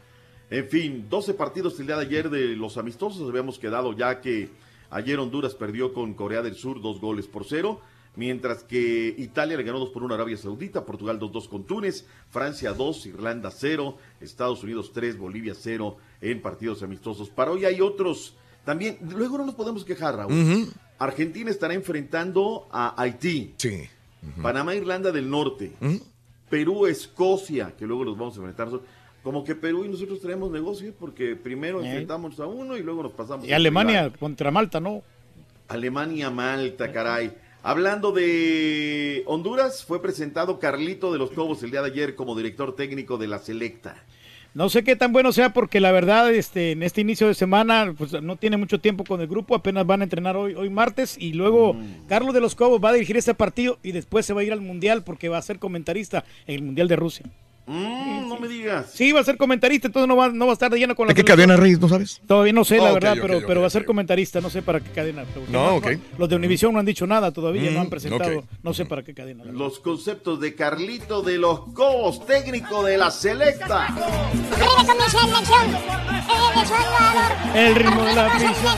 En 0.51 0.68
fin, 0.68 1.06
12 1.09 1.35
partidos 1.35 1.78
el 1.78 1.86
día 1.86 1.97
de 1.97 2.06
ayer 2.06 2.30
de 2.30 2.56
los 2.56 2.78
amistosos 2.78 3.28
habíamos 3.28 3.59
quedado 3.59 3.93
ya 3.93 4.20
que 4.20 4.48
ayer 4.90 5.18
Honduras 5.18 5.55
perdió 5.55 5.93
con 5.93 6.14
Corea 6.14 6.40
del 6.40 6.55
Sur 6.55 6.80
dos 6.80 7.01
goles 7.01 7.26
por 7.26 7.44
cero, 7.44 7.80
mientras 8.16 8.64
que 8.64 9.14
Italia 9.18 9.56
le 9.56 9.62
ganó 9.62 9.78
2 9.78 9.90
por 9.90 10.02
1 10.02 10.14
a 10.14 10.16
Arabia 10.16 10.36
Saudita, 10.36 10.85
Portugal 10.85 11.20
2-2 11.20 11.48
con 11.48 11.64
Túnez, 11.64 12.06
Francia 12.30 12.72
2, 12.72 13.06
Irlanda 13.06 13.51
0, 13.51 13.97
Estados 14.20 14.62
Unidos 14.64 14.90
3, 14.93 15.18
Bolivia 15.18 15.55
0 15.55 15.97
en 16.22 16.40
partidos 16.40 16.82
amistosos. 16.82 17.28
Para 17.28 17.51
hoy 17.51 17.64
hay 17.66 17.80
otros 17.80 18.35
también, 18.64 18.98
luego 19.02 19.39
no 19.39 19.47
nos 19.47 19.55
podemos 19.55 19.85
quejar, 19.85 20.16
Raúl. 20.16 20.68
Argentina 20.98 21.51
estará 21.51 21.74
enfrentando 21.74 22.66
a 22.72 23.01
Haití. 23.01 23.55
Sí. 23.56 23.89
Panamá, 24.43 24.74
Irlanda 24.74 25.12
del 25.12 25.30
Norte. 25.30 25.72
Perú, 26.49 26.87
Escocia, 26.87 27.75
que 27.79 27.87
luego 27.87 28.05
los 28.05 28.16
vamos 28.19 28.35
a 28.37 28.41
enfrentar. 28.41 28.69
Como 29.23 29.45
que 29.45 29.55
Perú 29.55 29.85
y 29.85 29.89
nosotros 29.89 30.20
tenemos 30.20 30.51
negocio, 30.51 30.95
porque 30.99 31.37
primero 31.37 31.83
Eh. 31.83 31.87
enfrentamos 31.87 32.39
a 32.41 32.47
uno 32.47 32.77
y 32.77 32.83
luego 32.83 33.03
nos 33.03 33.12
pasamos 33.12 33.47
Y 33.47 33.53
al 33.53 33.57
Alemania 33.62 34.05
rival. 34.05 34.19
contra 34.19 34.51
Malta, 34.51 34.81
¿no? 34.81 35.03
Alemania, 35.69 36.31
Malta, 36.31 36.93
caray. 36.93 37.33
Hablando 37.62 38.12
de 38.12 39.23
Honduras, 39.27 39.85
fue 39.85 40.01
presentado 40.01 40.59
Carlito 40.59 41.12
de 41.12 41.19
los 41.19 41.31
Cobos 41.33 41.62
el 41.62 41.70
día 41.73 41.83
de 41.83 41.89
ayer 41.91 42.15
como 42.15 42.37
director 42.37 42.75
técnico 42.75 43.19
de 43.19 43.27
la 43.27 43.39
Selecta. 43.39 44.03
No 44.59 44.68
sé 44.68 44.82
qué 44.82 44.97
tan 44.97 45.12
bueno 45.12 45.30
sea 45.30 45.52
porque 45.52 45.78
la 45.78 45.93
verdad 45.93 46.35
este 46.35 46.72
en 46.72 46.82
este 46.82 47.01
inicio 47.01 47.28
de 47.28 47.35
semana 47.35 47.94
pues 47.97 48.20
no 48.20 48.35
tiene 48.35 48.56
mucho 48.56 48.80
tiempo 48.80 49.05
con 49.05 49.20
el 49.20 49.28
grupo, 49.28 49.55
apenas 49.55 49.86
van 49.86 50.01
a 50.01 50.02
entrenar 50.02 50.36
hoy 50.36 50.56
hoy 50.56 50.68
martes 50.68 51.16
y 51.16 51.32
luego 51.32 51.76
Carlos 52.09 52.35
de 52.35 52.40
los 52.40 52.56
Cobos 52.56 52.82
va 52.82 52.89
a 52.89 52.93
dirigir 52.93 53.16
este 53.16 53.35
partido 53.35 53.78
y 53.85 53.93
después 53.93 54.26
se 54.26 54.35
va 54.35 54.40
a 54.40 54.44
ir 54.44 54.52
al 54.52 54.60
Mundial 54.60 55.05
porque 55.05 55.28
va 55.28 55.39
a 55.39 55.43
ser 55.43 55.60
comentarista 55.60 56.24
en 56.48 56.56
el 56.56 56.62
Mundial 56.62 56.89
de 56.89 56.97
Rusia. 56.97 57.26
Mm, 57.70 58.28
no 58.28 58.39
me 58.40 58.49
digas. 58.49 58.86
Sí, 58.95 59.12
va 59.12 59.20
a 59.20 59.24
ser 59.24 59.36
comentarista, 59.36 59.89
entonces 59.89 60.09
no 60.09 60.16
va, 60.16 60.31
no 60.31 60.47
va 60.47 60.53
a 60.53 60.55
estar 60.55 60.70
de 60.70 60.78
lleno 60.78 60.95
con 60.97 61.07
la 61.07 61.12
¿De 61.12 61.15
qué 61.15 61.23
cadena, 61.24 61.55
Reyes? 61.57 61.78
¿No 61.78 61.89
sabes? 61.89 62.20
Todavía 62.27 62.53
no 62.55 62.65
sé, 62.65 62.78
la 62.78 62.85
ok, 62.85 62.95
verdad, 62.95 63.12
ok, 63.12 63.19
pero, 63.20 63.39
ok, 63.39 63.45
pero 63.47 63.61
va 63.61 63.66
a 63.66 63.70
ser 63.70 63.85
comentarista, 63.85 64.40
no 64.40 64.49
sé 64.49 64.62
para 64.62 64.81
qué 64.81 64.90
cadena. 64.90 65.24
No, 65.51 65.77
ok. 65.77 65.86
Los 66.16 66.28
de 66.31 66.36
Univisión 66.36 66.73
no 66.73 66.78
han 66.78 66.86
dicho 66.86 67.07
nada 67.07 67.31
todavía, 67.31 67.70
no 67.70 67.78
Mm, 67.81 67.82
han 67.82 67.90
presentado, 67.90 68.39
ok. 68.39 68.45
no 68.62 68.73
sé 68.73 68.86
para 68.86 69.03
qué 69.03 69.12
cadena. 69.12 69.45
Los 69.45 69.81
conceptos 69.81 70.40
de 70.40 70.55
Carlito 70.55 71.20
de 71.23 71.36
los 71.36 71.61
Cobos, 71.74 72.24
técnico 72.27 72.82
de 72.85 72.97
la 72.97 73.11
Selecta. 73.11 73.89
El 77.55 77.74
ritmo 77.74 78.03
de 78.05 78.15
la 78.15 78.39
selección. 78.39 78.74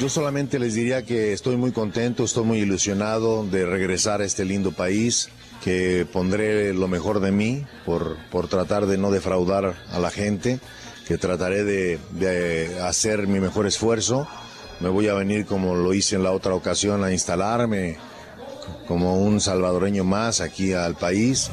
Yo 0.00 0.08
solamente 0.08 0.58
les 0.58 0.74
diría 0.74 1.04
que 1.04 1.32
estoy 1.32 1.56
muy 1.56 1.70
contento, 1.72 2.24
estoy 2.24 2.44
muy 2.44 2.58
ilusionado 2.58 3.44
de 3.44 3.66
regresar 3.66 4.20
a 4.22 4.24
este 4.24 4.44
lindo 4.44 4.72
país, 4.72 5.28
que 5.62 6.06
pondré 6.10 6.72
lo 6.74 6.88
mejor 6.88 7.20
de 7.20 7.32
mí 7.32 7.64
por, 7.84 8.16
por 8.30 8.48
tratar 8.48 8.86
de 8.86 8.96
no 8.98 9.10
defraudar 9.10 9.74
a 9.90 9.98
la 9.98 10.10
gente, 10.10 10.58
que 11.06 11.18
trataré 11.18 11.64
de, 11.64 11.98
de 12.12 12.80
hacer 12.80 13.26
mi 13.26 13.40
mejor 13.40 13.66
esfuerzo. 13.66 14.26
Me 14.80 14.88
voy 14.88 15.08
a 15.08 15.14
venir 15.14 15.44
como 15.44 15.74
lo 15.74 15.92
hice 15.92 16.16
en 16.16 16.22
la 16.22 16.32
otra 16.32 16.54
ocasión 16.54 17.04
a 17.04 17.12
instalarme 17.12 17.98
como 18.86 19.20
un 19.22 19.40
salvadoreño 19.40 20.04
más 20.04 20.40
aquí 20.40 20.72
al 20.72 20.94
país. 20.96 21.50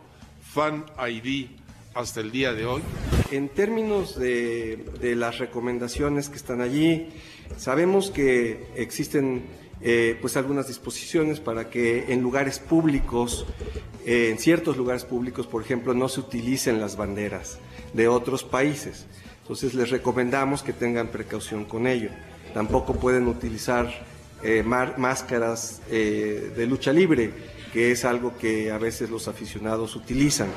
Fan 0.52 0.84
ID 1.08 1.46
hasta 1.94 2.20
el 2.20 2.30
día 2.30 2.52
de 2.52 2.66
hoy. 2.66 2.82
En 3.30 3.48
términos 3.48 4.18
de, 4.18 4.84
de 5.00 5.16
las 5.16 5.38
recomendaciones 5.38 6.28
que 6.28 6.36
están 6.36 6.60
allí, 6.60 7.08
Sabemos 7.56 8.10
que 8.10 8.66
existen 8.76 9.42
eh, 9.82 10.16
pues 10.20 10.36
algunas 10.36 10.68
disposiciones 10.68 11.40
para 11.40 11.70
que 11.70 12.12
en 12.12 12.20
lugares 12.22 12.58
públicos, 12.58 13.46
eh, 14.04 14.28
en 14.30 14.38
ciertos 14.38 14.76
lugares 14.76 15.04
públicos, 15.04 15.46
por 15.46 15.62
ejemplo, 15.62 15.94
no 15.94 16.08
se 16.08 16.20
utilicen 16.20 16.80
las 16.80 16.96
banderas 16.96 17.58
de 17.94 18.08
otros 18.08 18.44
países. 18.44 19.06
Entonces 19.42 19.74
les 19.74 19.90
recomendamos 19.90 20.62
que 20.62 20.72
tengan 20.72 21.08
precaución 21.08 21.64
con 21.64 21.86
ello. 21.86 22.10
Tampoco 22.54 22.94
pueden 22.94 23.26
utilizar 23.26 23.88
eh, 24.42 24.62
mar- 24.62 24.98
máscaras 24.98 25.80
eh, 25.90 26.52
de 26.56 26.66
lucha 26.66 26.92
libre, 26.92 27.32
que 27.72 27.90
es 27.90 28.04
algo 28.04 28.36
que 28.38 28.70
a 28.70 28.78
veces 28.78 29.10
los 29.10 29.28
aficionados 29.28 29.96
utilizan. 29.96 30.48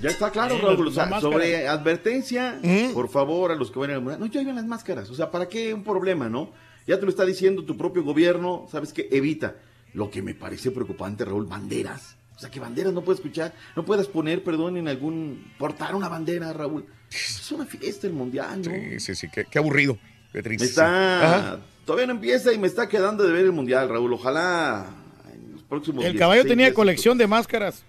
Ya 0.00 0.10
está 0.10 0.30
claro, 0.30 0.58
Raúl. 0.60 0.88
o 0.88 0.90
sea, 0.90 1.20
sobre 1.20 1.68
advertencia, 1.68 2.58
por 2.92 3.08
favor, 3.08 3.52
a 3.52 3.54
los 3.54 3.70
que 3.70 3.78
vayan 3.78 3.96
a 3.96 4.00
mundial, 4.00 4.20
no 4.20 4.26
lleven 4.26 4.56
las 4.56 4.66
máscaras. 4.66 5.08
O 5.10 5.14
sea, 5.14 5.30
¿para 5.30 5.48
qué 5.48 5.72
un 5.72 5.84
problema, 5.84 6.28
no? 6.28 6.50
Ya 6.86 6.98
te 6.98 7.04
lo 7.04 7.10
está 7.10 7.24
diciendo 7.24 7.64
tu 7.64 7.76
propio 7.76 8.02
gobierno, 8.02 8.66
¿sabes 8.70 8.92
qué? 8.92 9.08
Evita. 9.10 9.56
Lo 9.92 10.10
que 10.10 10.22
me 10.22 10.34
parece 10.34 10.70
preocupante, 10.70 11.24
Raúl, 11.24 11.46
banderas. 11.46 12.16
O 12.36 12.38
sea, 12.38 12.50
que 12.50 12.58
banderas 12.58 12.92
no 12.92 13.02
puedes 13.02 13.20
escuchar, 13.20 13.54
no 13.76 13.84
puedes 13.84 14.08
poner, 14.08 14.42
perdón, 14.42 14.76
en 14.76 14.88
algún. 14.88 15.52
portar 15.56 15.94
una 15.94 16.08
bandera, 16.08 16.52
Raúl. 16.52 16.84
Es 17.10 17.50
una 17.52 17.64
fiesta 17.64 18.06
el 18.08 18.12
mundial, 18.12 18.60
¿no? 18.62 18.70
Sí, 18.72 19.00
sí, 19.00 19.14
sí, 19.14 19.28
qué, 19.32 19.44
qué 19.44 19.58
aburrido. 19.58 19.96
Qué 20.32 20.38
Me 20.38 20.42
triste. 20.42 20.64
está. 20.66 21.26
Ajá. 21.26 21.60
Todavía 21.86 22.06
no 22.06 22.14
empieza 22.14 22.52
y 22.52 22.58
me 22.58 22.66
está 22.66 22.88
quedando 22.88 23.24
de 23.24 23.32
ver 23.32 23.44
el 23.44 23.52
mundial, 23.52 23.88
Raúl. 23.88 24.12
Ojalá 24.14 24.86
en 25.32 25.52
los 25.52 25.62
próximos 25.62 26.04
El 26.04 26.18
caballo 26.18 26.42
16 26.42 26.48
tenía 26.58 26.74
colección 26.74 27.16
de 27.18 27.26
máscaras. 27.28 27.84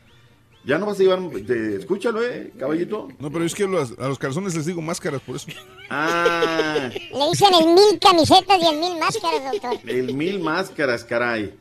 Ya 0.65 0.77
no 0.79 0.87
vas 0.87 0.99
a 0.99 1.03
llevar. 1.03 1.21
de- 1.21 1.75
escúchalo, 1.77 2.23
eh, 2.23 2.51
caballito. 2.57 3.07
No, 3.19 3.31
pero 3.31 3.45
es 3.45 3.53
que 3.53 3.67
los- 3.67 3.97
a 3.99 4.07
los 4.07 4.17
calzones 4.17 4.55
les 4.55 4.65
digo 4.65 4.81
máscaras, 4.81 5.21
por 5.21 5.35
eso. 5.35 5.47
Ah. 5.89 6.89
Le 6.91 7.29
dicen 7.29 7.53
el 7.53 7.67
mil 7.67 7.99
camisetas 8.01 8.57
y 8.61 8.65
el 8.65 8.79
mil 8.79 8.97
máscaras, 8.99 9.51
doctor. 9.51 9.77
El 9.89 10.13
mil 10.15 10.39
máscaras, 10.39 11.03
caray. 11.03 11.53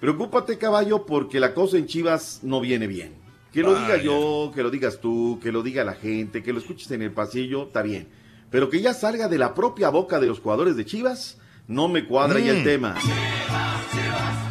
Preocúpate, 0.00 0.58
caballo, 0.58 1.06
porque 1.06 1.38
la 1.38 1.54
cosa 1.54 1.76
en 1.78 1.86
Chivas 1.86 2.40
no 2.42 2.60
viene 2.60 2.86
bien. 2.88 3.14
Que 3.52 3.60
lo 3.62 3.74
diga 3.78 3.98
yo, 3.98 4.50
que 4.54 4.62
lo 4.62 4.70
digas 4.70 4.98
tú, 5.00 5.38
que 5.42 5.52
lo 5.52 5.62
diga 5.62 5.84
la 5.84 5.94
gente, 5.94 6.42
que 6.42 6.52
lo 6.52 6.58
escuches 6.58 6.90
en 6.90 7.02
el 7.02 7.12
pasillo, 7.12 7.64
está 7.64 7.82
bien. 7.82 8.08
Pero 8.50 8.68
que 8.70 8.80
ya 8.80 8.94
salga 8.94 9.28
de 9.28 9.38
la 9.38 9.54
propia 9.54 9.90
boca 9.90 10.18
de 10.18 10.26
los 10.26 10.40
jugadores 10.40 10.74
de 10.76 10.84
Chivas, 10.86 11.38
no 11.68 11.86
me 11.86 12.06
cuadra 12.06 12.40
ya 12.40 12.52
el 12.52 12.62
Mm. 12.62 12.64
tema. 12.64 12.96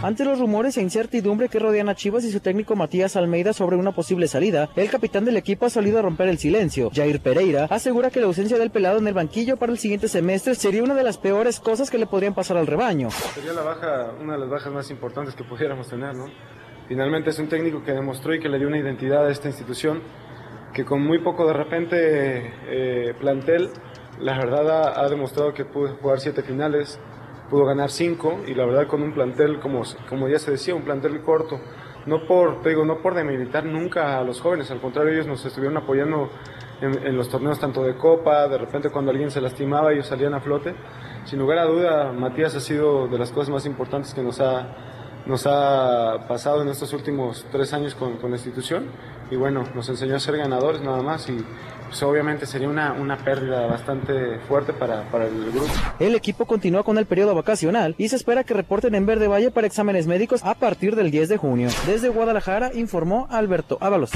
Ante 0.04 0.26
los 0.26 0.40
rumores 0.40 0.78
e 0.78 0.82
incertidumbre 0.82 1.48
que 1.48 1.60
rodean 1.60 1.88
a 1.88 1.94
Chivas 1.94 2.24
y 2.24 2.32
su 2.32 2.40
técnico 2.40 2.76
Matías 2.76 3.16
Almeida 3.16 3.54
sobre 3.54 3.76
una 3.76 3.92
posible 3.92 4.28
salida, 4.28 4.68
el 4.76 4.90
capitán 4.90 5.26
del 5.26 5.38
equipo 5.38 5.68
ha 5.68 5.70
salido 5.70 6.00
a 6.00 6.02
romper 6.02 6.28
el 6.28 6.40
silencio. 6.40 6.90
Jair 6.92 7.20
Pereira 7.20 7.66
asegura 7.70 8.10
que 8.10 8.20
la 8.20 8.26
ausencia 8.26 8.58
del 8.58 8.72
pelado 8.72 8.98
en 8.98 9.08
el 9.08 9.14
banquillo 9.14 9.58
para 9.58 9.72
el 9.72 9.78
siguiente 9.78 10.08
semestre 10.08 10.56
sería 10.56 10.82
una 10.82 10.96
de 10.96 11.04
las 11.04 11.20
peores 11.20 11.60
cosas 11.60 11.92
que 11.92 12.00
le 12.00 12.08
podrían 12.08 12.34
pasar 12.34 12.58
al 12.58 12.66
rebaño. 12.66 13.12
Sería 13.12 13.54
la 13.54 13.62
baja, 13.62 14.12
una 14.20 14.34
de 14.34 14.40
las 14.40 14.50
bajas 14.50 14.74
más 14.74 14.90
importantes 14.90 15.36
que 15.36 15.44
pudiéramos 15.44 15.88
tener, 15.88 16.16
¿no? 16.16 16.26
Finalmente 16.88 17.30
es 17.30 17.38
un 17.38 17.48
técnico 17.48 17.84
que 17.84 17.92
demostró 17.92 18.34
y 18.34 18.40
que 18.40 18.50
le 18.50 18.58
dio 18.58 18.70
una 18.70 18.80
identidad 18.80 19.28
a 19.28 19.30
esta 19.30 19.50
institución, 19.50 20.02
que 20.74 20.84
con 20.84 21.06
muy 21.06 21.20
poco 21.20 21.46
de 21.46 21.54
repente 21.54 22.54
eh, 22.66 23.14
plantel, 23.20 23.70
la 24.20 24.36
verdad 24.36 24.68
ha, 24.68 25.00
ha 25.00 25.10
demostrado 25.10 25.54
que 25.54 25.64
pudo 25.64 25.96
jugar 25.98 26.20
siete 26.20 26.42
finales, 26.42 27.00
pudo 27.52 27.66
ganar 27.66 27.92
cinco 27.92 28.40
y 28.48 28.54
la 28.56 28.66
verdad 28.66 28.88
con 28.88 29.04
un 29.04 29.14
plantel 29.14 29.60
como, 29.60 29.84
como 30.10 30.30
ya 30.30 30.40
se 30.40 30.52
decía, 30.52 30.74
un 30.74 30.84
plantel 30.84 31.22
corto. 31.22 31.60
No 32.06 32.26
por, 32.26 32.62
te 32.64 32.70
digo, 32.70 32.84
no 32.84 33.00
por 33.00 33.14
demilitar 33.14 33.64
nunca 33.66 34.18
a 34.18 34.24
los 34.24 34.42
jóvenes, 34.42 34.72
al 34.72 34.82
contrario 34.82 35.12
ellos 35.12 35.28
nos 35.28 35.46
estuvieron 35.46 35.78
apoyando 35.78 36.30
en, 36.82 37.06
en 37.06 37.16
los 37.16 37.30
torneos 37.30 37.60
tanto 37.60 37.84
de 37.84 37.96
copa, 37.96 38.48
de 38.48 38.58
repente 38.58 38.90
cuando 38.90 39.12
alguien 39.12 39.30
se 39.30 39.40
lastimaba 39.40 39.92
ellos 39.92 40.08
salían 40.08 40.34
a 40.34 40.40
flote. 40.40 40.74
Sin 41.26 41.38
lugar 41.38 41.60
a 41.60 41.66
duda, 41.66 42.12
Matías 42.12 42.56
ha 42.56 42.60
sido 42.60 43.08
de 43.08 43.20
las 43.20 43.32
cosas 43.32 43.52
más 43.52 43.66
importantes 43.68 44.14
que 44.16 44.24
nos 44.24 44.40
ha, 44.40 44.68
nos 45.28 45.46
ha 45.46 46.26
pasado 46.28 46.64
en 46.64 46.70
estos 46.70 46.94
últimos 46.94 47.46
tres 47.52 47.74
años 47.74 47.94
con, 47.94 48.18
con 48.18 48.32
la 48.32 48.38
institución. 48.38 48.86
Y 49.30 49.36
bueno, 49.36 49.64
nos 49.76 49.88
enseñó 49.88 50.16
a 50.16 50.20
ser 50.20 50.38
ganadores 50.38 50.82
nada 50.82 51.04
más 51.04 51.30
y 51.30 51.38
pues, 51.92 52.02
obviamente 52.04 52.46
sería 52.46 52.68
una, 52.70 52.94
una 52.94 53.18
pérdida 53.18 53.68
bastante 53.68 54.40
fuerte 54.48 54.74
para, 54.74 55.04
para 55.12 55.28
el 55.28 55.52
grupo. 55.52 55.68
El 56.00 56.16
equipo 56.16 56.46
continúa 56.46 56.84
con 56.84 56.98
el 56.98 57.06
periodo 57.06 57.36
vacacional 57.36 57.96
y 57.98 58.08
se 58.10 58.16
espera 58.16 58.44
que 58.44 58.54
reporten 58.54 58.96
en 58.96 59.06
Verde 59.06 59.28
Valle 59.28 59.52
para 59.52 59.68
exámenes 59.68 60.08
médicos 60.08 60.42
a 60.44 60.56
partir 60.56 60.96
del 60.96 61.12
10 61.12 61.30
de 61.30 61.38
junio. 61.38 61.70
Desde 61.86 62.10
Guadalajara 62.10 62.72
informó 62.74 63.28
Alberto 63.30 63.78
Ábalos. 63.82 64.12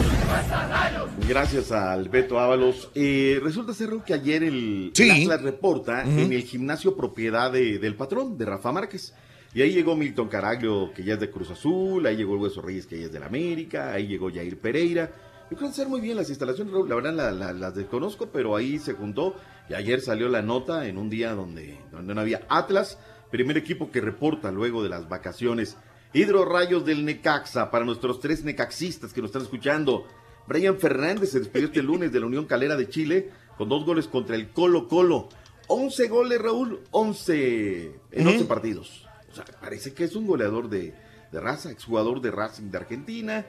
Gracias 1.27 1.71
al 1.71 2.09
Beto 2.09 2.39
Ábalos. 2.39 2.89
Eh, 2.95 3.39
resulta 3.43 3.73
ser 3.73 3.89
que 4.05 4.13
ayer 4.13 4.43
el, 4.43 4.91
Sí. 4.93 5.09
Atlas 5.23 5.41
reporta 5.41 6.03
en 6.03 6.31
el 6.31 6.43
gimnasio 6.43 6.95
propiedad 6.95 7.51
de- 7.51 7.79
del 7.79 7.95
patrón, 7.95 8.37
de 8.37 8.45
Rafa 8.45 8.71
Márquez. 8.71 9.13
Y 9.53 9.61
ahí 9.61 9.71
llegó 9.71 9.95
Milton 9.95 10.27
Caraglio, 10.27 10.91
que 10.93 11.03
ya 11.03 11.13
es 11.13 11.19
de 11.19 11.29
Cruz 11.29 11.49
Azul, 11.49 12.05
ahí 12.05 12.17
llegó 12.17 12.33
el 12.35 12.41
Hueso 12.41 12.61
Reyes, 12.61 12.85
que 12.87 12.99
ya 12.99 13.05
es 13.05 13.13
de 13.13 13.19
la 13.21 13.27
América, 13.27 13.93
ahí 13.93 14.05
llegó 14.07 14.29
Jair 14.29 14.59
Pereira. 14.59 15.09
Yo 15.51 15.57
creo 15.57 15.69
que 15.69 15.75
ser 15.75 15.87
muy 15.87 16.01
bien 16.01 16.17
las 16.17 16.29
instalaciones, 16.29 16.73
Raúl, 16.73 16.89
la 16.89 16.95
verdad 16.95 17.13
la- 17.13 17.31
la- 17.31 17.53
las 17.53 17.75
desconozco, 17.75 18.27
pero 18.27 18.55
ahí 18.55 18.79
se 18.79 18.93
juntó 18.93 19.35
y 19.69 19.73
ayer 19.75 20.01
salió 20.01 20.27
la 20.27 20.41
nota 20.41 20.87
en 20.87 20.97
un 20.97 21.09
día 21.09 21.33
donde, 21.35 21.79
donde 21.91 22.15
no 22.15 22.21
había 22.21 22.41
Atlas, 22.49 22.97
primer 23.31 23.57
equipo 23.57 23.91
que 23.91 24.01
reporta 24.01 24.51
luego 24.51 24.81
de 24.81 24.89
las 24.89 25.07
vacaciones. 25.07 25.77
Hidro 26.13 26.45
Rayos 26.45 26.85
del 26.85 27.05
Necaxa, 27.05 27.69
para 27.69 27.85
nuestros 27.85 28.19
tres 28.19 28.43
necaxistas 28.43 29.13
que 29.13 29.21
nos 29.21 29.29
están 29.29 29.41
escuchando. 29.43 30.07
Brian 30.47 30.77
Fernández 30.79 31.31
se 31.31 31.39
despidió 31.39 31.67
este 31.67 31.83
lunes 31.83 32.11
de 32.11 32.19
la 32.19 32.25
Unión 32.27 32.45
Calera 32.45 32.75
de 32.75 32.87
Chile 32.87 33.29
con 33.57 33.67
dos 33.69 33.85
goles 33.85 34.07
contra 34.07 34.35
el 34.35 34.49
Colo 34.51 34.87
Colo. 34.87 35.27
11 35.67 36.07
goles, 36.07 36.39
Raúl, 36.41 36.81
11 36.91 37.99
en 38.11 38.27
11 38.27 38.39
Ujú. 38.39 38.47
partidos. 38.47 39.07
O 39.31 39.35
sea, 39.35 39.43
parece 39.59 39.93
que 39.93 40.03
es 40.05 40.15
un 40.15 40.25
goleador 40.27 40.69
de, 40.69 40.93
de 41.31 41.39
raza, 41.39 41.71
exjugador 41.71 42.21
de 42.21 42.31
Racing 42.31 42.69
de 42.71 42.77
Argentina. 42.77 43.45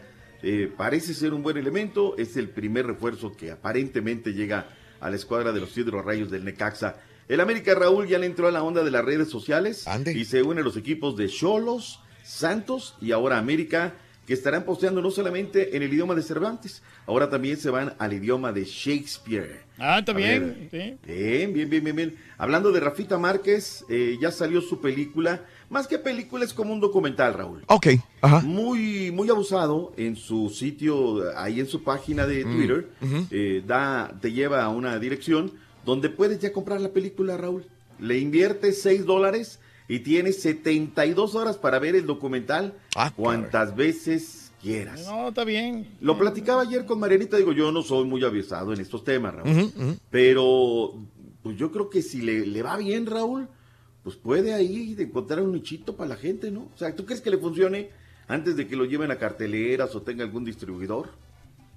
Eh, 0.48 0.72
parece 0.76 1.12
ser 1.12 1.34
un 1.34 1.42
buen 1.42 1.56
elemento. 1.56 2.16
Es 2.16 2.36
el 2.36 2.48
primer 2.48 2.86
refuerzo 2.86 3.36
que 3.36 3.50
aparentemente 3.50 4.32
llega 4.32 4.68
a 5.00 5.10
la 5.10 5.16
escuadra 5.16 5.50
de 5.50 5.58
los 5.58 5.76
Hidro 5.76 6.02
Rayos 6.02 6.30
del 6.30 6.44
Necaxa. 6.44 7.00
El 7.26 7.40
América 7.40 7.74
Raúl 7.74 8.06
ya 8.06 8.20
le 8.20 8.26
entró 8.26 8.46
a 8.46 8.52
la 8.52 8.62
onda 8.62 8.84
de 8.84 8.92
las 8.92 9.04
redes 9.04 9.28
sociales 9.28 9.84
y 10.14 10.24
se 10.24 10.44
une 10.44 10.60
a 10.60 10.64
los 10.64 10.76
equipos 10.76 11.16
de 11.16 11.26
Cholos, 11.26 11.98
Santos 12.22 12.94
y 13.00 13.10
ahora 13.10 13.38
América, 13.38 13.94
que 14.24 14.34
estarán 14.34 14.64
posteando 14.64 15.02
no 15.02 15.10
solamente 15.10 15.76
en 15.76 15.82
el 15.82 15.92
idioma 15.92 16.14
de 16.14 16.22
Cervantes, 16.22 16.80
ahora 17.06 17.28
también 17.28 17.56
se 17.56 17.70
van 17.70 17.94
al 17.98 18.12
idioma 18.12 18.52
de 18.52 18.64
Shakespeare. 18.64 19.62
Ah, 19.78 20.00
ver, 20.06 20.68
sí. 20.70 20.96
Bien, 21.04 21.52
bien, 21.52 21.68
bien, 21.68 21.82
bien, 21.82 21.96
bien. 21.96 22.16
Hablando 22.38 22.70
de 22.70 22.78
Rafita 22.78 23.18
Márquez, 23.18 23.84
eh, 23.88 24.16
ya 24.20 24.30
salió 24.30 24.60
su 24.60 24.80
película. 24.80 25.44
Más 25.68 25.86
que 25.88 25.98
película, 25.98 26.44
es 26.44 26.52
como 26.54 26.72
un 26.72 26.80
documental, 26.80 27.34
Raúl. 27.34 27.64
Ok, 27.66 27.88
ajá. 28.20 28.40
Muy, 28.40 29.10
muy 29.10 29.28
abusado 29.30 29.92
en 29.96 30.14
su 30.16 30.48
sitio, 30.50 31.24
ahí 31.36 31.58
en 31.60 31.66
su 31.66 31.82
página 31.82 32.26
de 32.26 32.44
Mm, 32.44 32.56
Twitter. 32.56 32.88
eh, 33.30 33.62
da, 33.66 34.16
te 34.20 34.32
lleva 34.32 34.62
a 34.64 34.68
una 34.68 34.98
dirección 34.98 35.52
donde 35.84 36.08
puedes 36.08 36.38
ya 36.40 36.52
comprar 36.52 36.80
la 36.80 36.90
película, 36.90 37.36
Raúl. 37.36 37.64
Le 37.98 38.18
inviertes 38.18 38.82
6 38.82 39.06
dólares 39.06 39.58
y 39.88 40.00
tienes 40.00 40.40
72 40.42 41.34
horas 41.34 41.56
para 41.56 41.78
ver 41.78 41.94
el 41.96 42.06
documental 42.06 42.74
Ah, 42.96 43.12
cuantas 43.14 43.74
veces 43.76 44.52
quieras. 44.62 45.04
No, 45.06 45.28
está 45.28 45.44
bien. 45.44 45.86
Lo 46.00 46.18
platicaba 46.18 46.62
ayer 46.62 46.84
con 46.86 46.98
Marianita, 47.00 47.36
digo, 47.36 47.52
yo 47.52 47.70
no 47.72 47.82
soy 47.82 48.04
muy 48.04 48.22
avisado 48.24 48.72
en 48.72 48.80
estos 48.80 49.04
temas, 49.04 49.34
Raúl. 49.34 49.70
Pero 50.10 50.94
pues 51.42 51.56
yo 51.56 51.70
creo 51.70 51.88
que 51.90 52.02
si 52.02 52.20
le, 52.22 52.44
le 52.46 52.62
va 52.62 52.76
bien, 52.76 53.06
Raúl, 53.06 53.48
pues 54.06 54.14
puede 54.14 54.54
ahí 54.54 54.94
de 54.94 55.02
encontrar 55.02 55.40
un 55.42 55.50
nichito 55.50 55.96
para 55.96 56.10
la 56.10 56.16
gente, 56.16 56.52
¿no? 56.52 56.70
O 56.72 56.78
sea, 56.78 56.94
¿tú 56.94 57.04
crees 57.04 57.20
que 57.20 57.28
le 57.28 57.38
funcione 57.38 57.90
antes 58.28 58.56
de 58.56 58.68
que 58.68 58.76
lo 58.76 58.84
lleven 58.84 59.10
a 59.10 59.18
carteleras 59.18 59.96
o 59.96 60.02
tenga 60.02 60.22
algún 60.22 60.44
distribuidor? 60.44 61.08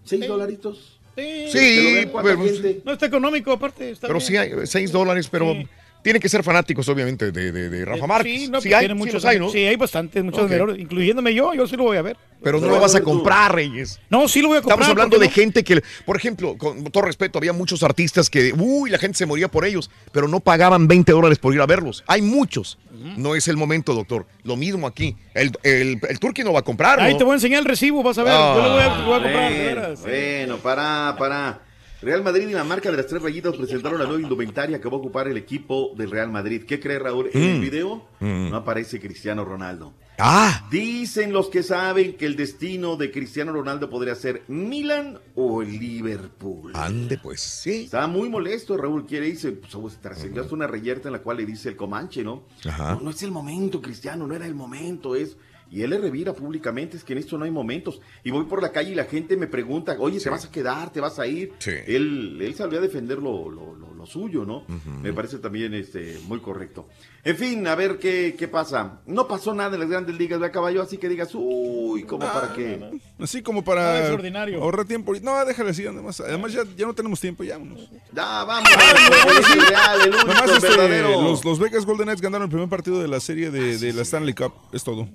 ¿Seis 0.04 0.28
dolaritos? 0.28 1.00
Sí, 1.18 1.46
Sí, 1.48 2.08
pero- 2.22 2.44
gente. 2.46 2.82
No 2.86 2.92
está 2.92 3.08
económico, 3.08 3.52
aparte. 3.52 3.90
Está 3.90 4.06
Pero 4.06 4.20
bien. 4.20 4.28
sí 4.28 4.38
hay 4.38 4.52
6 4.68 4.92
dólares, 4.92 5.28
pero 5.28 5.56
tienen 6.02 6.22
que 6.22 6.30
ser 6.30 6.44
fanáticos, 6.44 6.88
obviamente, 6.90 7.32
de, 7.32 7.52
de, 7.52 7.70
de 7.70 7.86
Rafa 7.86 8.06
Eh, 8.06 8.08
Márquez. 8.08 8.40
Sí, 8.42 8.48
no, 8.48 8.62
sí 8.62 8.74
hay, 8.74 8.80
tiene 8.82 8.94
muchos 8.94 9.16
los 9.16 9.26
hay, 9.26 9.40
¿no? 9.40 9.50
Sí, 9.50 9.60
hay 9.60 9.76
bastantes, 9.76 10.24
muchos 10.24 10.40
Ok. 10.40 10.46
admiradores, 10.46 10.80
incluyéndome 10.80 11.34
yo, 11.34 11.54
yo 11.54 11.68
sí 11.68 11.76
lo 11.76 11.84
voy 11.84 11.98
a 11.98 12.02
ver. 12.02 12.18
Pero 12.42 12.62
no 12.62 12.68
lo 12.70 12.80
vas 12.80 12.96
a 12.96 13.02
comprar, 13.02 13.54
Reyes. 13.54 14.00
No, 14.10 14.28
sí 14.30 14.42
lo 14.42 14.48
voy 14.48 14.58
a 14.58 14.62
comprar. 14.62 14.80
Estamos 14.80 14.92
hablando 14.92 15.18
¿por 15.18 15.22
de 15.22 15.28
no? 15.28 15.34
gente 15.34 15.64
que, 15.64 15.82
por 16.06 16.16
ejemplo, 16.16 16.58
con 16.58 16.86
todo 16.86 17.04
respeto, 17.04 17.38
había 17.38 17.52
muchos 17.52 17.84
artistas 17.84 18.30
que, 18.30 18.54
uy, 18.58 18.90
la 18.90 18.98
gente 18.98 19.18
se 19.18 19.26
moría 19.26 19.50
por 19.50 19.66
ellos, 19.66 19.92
pero 20.14 20.30
no 20.30 20.40
pagaban 20.40 20.88
20 20.88 21.12
dólares 21.12 21.38
por 21.38 21.54
ir 21.54 21.60
a 21.60 21.66
verlos. 21.66 22.04
Hay 22.08 22.22
muchos. 22.22 22.78
No 23.18 23.36
es 23.36 23.48
el 23.50 23.58
momento, 23.58 23.94
doctor. 23.94 24.26
Lo 24.44 24.56
mismo 24.56 24.88
aquí. 24.88 25.16
El, 25.34 25.52
el, 25.64 26.00
el 26.08 26.20
Turqui 26.20 26.44
no 26.44 26.54
va 26.54 26.60
a 26.60 26.64
comprar, 26.64 27.00
Ahí 27.02 27.14
¿no? 27.14 27.18
te 27.18 27.24
voy 27.26 27.32
a 27.32 27.36
enseñar 27.36 27.60
el 27.60 27.66
recibo, 27.66 28.04
vas 28.04 28.18
a 28.18 28.24
ver. 28.24 28.34
yo 28.34 28.62
lo 28.64 28.72
voy 28.72 28.82
a, 28.82 28.98
lo 28.98 29.06
voy 29.06 29.14
a 29.20 29.24
comprar, 29.24 29.52
de 29.52 29.58
Bueno, 29.58 29.82
veras. 29.82 30.02
bueno, 30.02 30.58
para, 30.58 31.16
para. 31.18 31.62
Real 32.02 32.24
Madrid 32.24 32.48
y 32.48 32.54
la 32.54 32.64
marca 32.64 32.90
de 32.90 32.96
las 32.96 33.08
tres 33.08 33.22
rayitas 33.22 33.56
presentaron 33.58 34.00
la 34.00 34.06
nueva 34.06 34.22
indumentaria 34.22 34.80
que 34.80 34.88
va 34.88 34.96
a 34.96 35.00
ocupar 35.00 35.28
el 35.28 35.36
equipo 35.36 35.92
del 35.98 36.10
Real 36.10 36.32
Madrid. 36.32 36.64
¿Qué 36.66 36.80
cree 36.80 36.98
Raúl? 36.98 37.30
En 37.34 37.44
el 37.44 37.58
Mm. 37.58 37.62
video 37.62 38.08
Mm. 38.22 38.50
no 38.52 38.56
aparece 38.56 39.02
Cristiano 39.02 39.44
Ronaldo. 39.44 39.94
Ah, 40.18 40.68
Dicen 40.70 41.32
los 41.34 41.50
que 41.50 41.64
saben 41.64 42.14
que 42.18 42.26
el 42.26 42.36
destino 42.36 42.96
de 42.98 43.10
Cristiano 43.12 43.52
Ronaldo 43.54 43.90
podría 43.90 44.16
ser 44.16 44.44
Milan 44.48 45.18
o 45.36 45.62
Liverpool. 45.62 46.72
ande 46.76 47.18
pues, 47.18 47.42
sí. 47.42 47.84
Está 47.86 48.08
muy 48.08 48.30
molesto, 48.30 48.76
Raúl. 48.78 49.06
Quiere 49.06 49.28
dice, 49.28 49.52
pues, 49.54 49.74
pues, 49.74 49.98
trascendió 49.98 50.42
hasta 50.42 50.56
una 50.56 50.68
reyerta 50.68 51.08
en 51.10 51.14
la 51.14 51.20
cual 51.20 51.38
le 51.38 51.46
dice 51.46 51.70
el 51.70 51.76
Comanche, 51.76 52.24
¿no? 52.24 52.44
Ajá. 52.66 52.96
No, 52.96 53.02
no 53.02 53.10
es 53.12 53.24
el 53.24 53.32
momento, 53.32 53.82
Cristiano, 53.82 54.26
no 54.28 54.36
era 54.36 54.46
el 54.46 54.56
momento, 54.56 55.16
es. 55.16 55.36
Y 55.72 55.82
él 55.84 55.92
le 55.92 55.98
revira 56.00 56.34
públicamente, 56.34 56.98
es 56.98 57.04
que 57.04 57.14
en 57.14 57.20
esto 57.20 57.38
no 57.38 57.46
hay 57.46 57.52
momentos. 57.52 58.02
Y 58.24 58.32
voy 58.32 58.46
por 58.46 58.62
la 58.62 58.72
calle 58.72 58.92
y 58.92 58.96
la 58.96 59.06
gente 59.06 59.38
me 59.38 59.48
pregunta, 59.48 59.96
oye, 60.00 60.20
¿te 60.20 60.30
vas 60.30 60.46
a 60.46 60.52
quedar? 60.52 60.92
¿Te 60.92 61.00
vas 61.00 61.20
a 61.20 61.28
ir? 61.28 61.54
Sí. 61.60 61.72
Él, 61.88 62.40
él 62.42 62.56
salió 62.56 62.80
a 62.80 62.82
defender 62.82 63.20
lo, 63.20 63.50
lo- 63.50 63.76
lo- 63.76 63.90
lo 64.00 64.06
suyo, 64.06 64.46
¿no? 64.46 64.64
Me 65.04 65.12
parece 65.12 65.40
también 65.40 65.74
este, 65.74 66.18
muy 66.26 66.40
correcto. 66.40 66.88
En 67.26 67.36
fin, 67.36 67.68
a 67.68 67.76
ver 67.76 68.00
qué, 68.00 68.34
qué 68.40 68.48
pasa. 68.48 69.02
No 69.06 69.28
pasó 69.28 69.54
nada 69.54 69.74
en 69.74 69.82
las 69.82 69.90
grandes 69.90 70.18
ligas 70.18 70.40
de 70.40 70.50
caballo, 70.52 70.82
así 70.82 70.98
que 70.98 71.10
digas, 71.10 71.32
uy, 71.34 72.04
¿cómo 72.04 72.26
para 72.26 72.54
qué? 72.54 72.80
Así 73.20 73.42
como 73.42 73.62
para 73.62 74.10
No, 74.10 74.64
ahorrar 74.64 74.86
tiempo. 74.86 75.14
No, 75.22 75.44
déjale 75.46 75.72
así. 75.72 75.86
Además, 75.86 76.22
además 76.22 76.54
ya, 76.54 76.62
ya 76.78 76.86
no 76.86 76.94
tenemos 76.96 77.20
tiempo, 77.20 77.44
ya 77.44 77.58
vámonos. 77.58 77.90
Ya, 78.14 78.44
vamos, 78.46 78.70
este, 78.70 80.68
verdadero. 80.70 81.22
los, 81.22 81.44
los 81.44 81.60
Vegas 81.60 81.86
Golden 81.86 82.06
Knights 82.06 82.22
ganaron 82.22 82.46
el 82.46 82.50
primer 82.50 82.70
partido 82.70 83.02
de 83.02 83.08
la 83.08 83.20
serie 83.20 83.52
de, 83.52 83.78
de 83.78 83.94
la 83.94 84.02
Stanley 84.04 84.34
Cup. 84.34 84.54
Es 84.72 84.84
todo. 84.84 85.08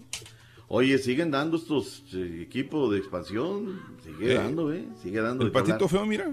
Oye, 0.77 0.99
siguen 0.99 1.31
dando 1.31 1.57
estos 1.57 2.03
eh, 2.15 2.41
equipos 2.43 2.91
de 2.91 2.99
expansión. 2.99 3.81
Sigue 4.03 4.33
Eh, 4.33 4.35
dando, 4.35 4.73
¿eh? 4.73 4.85
Sigue 5.01 5.21
dando. 5.21 5.45
El 5.45 5.53
patito 5.53 5.75
hablar. 5.77 5.89
feo, 5.89 6.05
mira. 6.05 6.33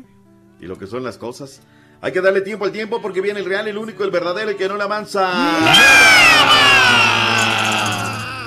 Y 0.60 0.66
lo 0.66 0.80
que 0.80 0.88
son 0.88 1.04
las 1.04 1.20
cosas. 1.20 1.62
Hay 2.02 2.12
que 2.12 2.22
darle 2.22 2.42
tiempo 2.42 2.66
al 2.66 2.72
tiempo 2.72 3.00
porque 3.04 3.22
viene 3.22 3.40
el 3.42 3.46
real, 3.46 3.68
el 3.68 3.78
único, 3.78 4.04
el 4.04 4.10
verdadero, 4.10 4.50
el 4.50 4.58
que 4.58 4.68
no 4.68 4.78
la 4.78 4.86
avanza. 4.86 5.32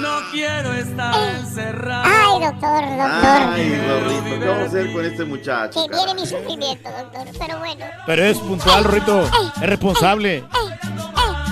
No 0.01 0.19
quiero 0.33 0.73
estar 0.73 1.37
encerrado. 1.37 2.03
Ay, 2.05 2.41
doctor, 2.41 2.81
doctor. 2.81 3.53
Ay, 3.53 3.87
Rorrito, 3.89 4.41
¿qué 4.41 4.47
vamos 4.49 4.63
a 4.63 4.67
hacer 4.67 4.93
con 4.93 5.05
este 5.05 5.25
muchacho? 5.25 5.87
Que 5.89 5.95
viene 5.97 6.15
mi 6.21 6.27
sufrimiento, 6.27 6.91
doctor. 6.91 7.27
Pero 7.39 7.59
bueno. 7.61 7.87
Pero 8.05 8.25
es 8.25 8.39
puntual, 8.39 8.83
Rorrito. 8.83 9.23
Es 9.63 9.69
responsable. 9.71 10.43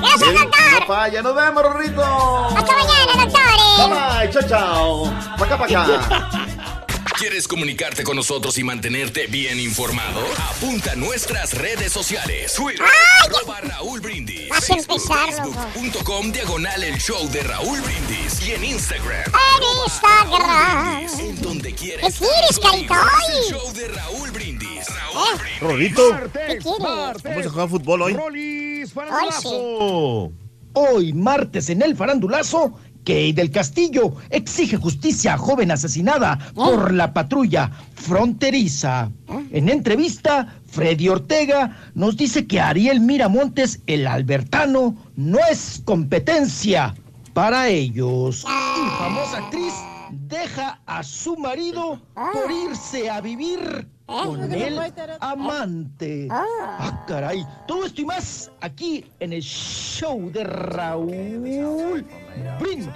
Gracias, 0.00 0.34
doctor. 0.34 0.80
No 0.80 0.86
falla, 0.88 1.22
nos 1.22 1.36
vemos, 1.36 1.62
Rorrito. 1.62 2.02
Hasta 2.02 2.72
mañana, 2.72 3.24
doctores. 3.24 3.41
Bye, 3.76 3.88
bye, 3.88 4.30
chao, 4.30 4.42
chao. 4.48 5.04
Pa' 5.38 5.44
acá, 5.46 5.58
pa' 5.58 5.64
acá. 5.66 6.46
¿Quieres 7.18 7.46
comunicarte 7.46 8.02
con 8.02 8.16
nosotros 8.16 8.58
y 8.58 8.64
mantenerte 8.64 9.28
bien 9.28 9.60
informado? 9.60 10.20
Apunta 10.50 10.92
a 10.92 10.96
nuestras 10.96 11.54
redes 11.54 11.92
sociales. 11.92 12.52
Twitter, 12.54 12.84
arroba 13.24 13.60
Raúl 13.60 14.00
Brindis. 14.00 14.48
Vas 14.48 14.68
a. 14.70 14.74
Facebook.com 14.74 16.32
diagonal 16.32 16.82
el 16.82 16.98
show 16.98 17.28
de 17.30 17.42
Raúl 17.44 17.80
Brindis. 17.80 18.46
Y 18.46 18.52
en 18.52 18.64
Instagram. 18.64 19.22
En 19.26 19.84
Instagram. 19.84 21.20
En 21.20 21.42
donde 21.42 21.70
¿Qué 21.70 21.76
quieres. 21.76 22.18
quieres, 22.18 22.58
carito? 22.58 22.94
El 22.94 23.54
show 23.54 23.72
de 23.72 23.88
Raúl 23.88 24.30
Brindis. 24.32 24.86
Rorrito. 25.60 26.02
¿Qué 26.32 26.58
quieres? 26.58 26.64
Vamos 26.64 27.46
a 27.46 27.50
jugar 27.50 27.68
fútbol 27.68 28.02
hoy. 28.02 28.16
Ay, 29.10 29.28
sí. 29.40 29.48
Hoy, 30.74 31.12
martes, 31.12 31.68
en 31.68 31.82
el 31.82 31.94
farandulazo, 31.96 32.74
Kay 33.04 33.32
del 33.32 33.50
Castillo 33.50 34.14
exige 34.30 34.76
justicia 34.76 35.34
a 35.34 35.38
joven 35.38 35.70
asesinada 35.70 36.38
por 36.54 36.92
la 36.92 37.12
patrulla 37.12 37.70
fronteriza. 37.94 39.10
En 39.50 39.68
entrevista, 39.68 40.54
Freddy 40.66 41.08
Ortega 41.08 41.76
nos 41.94 42.16
dice 42.16 42.46
que 42.46 42.60
Ariel 42.60 43.00
Miramontes, 43.00 43.80
el 43.86 44.06
albertano, 44.06 44.96
no 45.16 45.38
es 45.50 45.82
competencia 45.84 46.94
para 47.32 47.68
ellos. 47.68 48.44
Y 48.44 48.98
famosa 48.98 49.38
actriz 49.38 49.74
deja 50.28 50.80
a 50.86 51.02
su 51.02 51.36
marido 51.36 52.00
por 52.14 52.50
irse 52.50 53.08
a 53.08 53.20
vivir 53.20 53.88
con 54.06 54.52
el 54.52 54.78
amante. 55.20 56.28
Ah, 56.30 57.04
caray. 57.06 57.44
Todo 57.66 57.86
esto 57.86 58.02
y 58.02 58.04
más 58.04 58.50
aquí 58.60 59.04
en 59.20 59.32
el 59.32 59.42
show 59.42 60.30
de 60.30 60.44
Raúl 60.44 62.04
Brindis. 62.60 62.86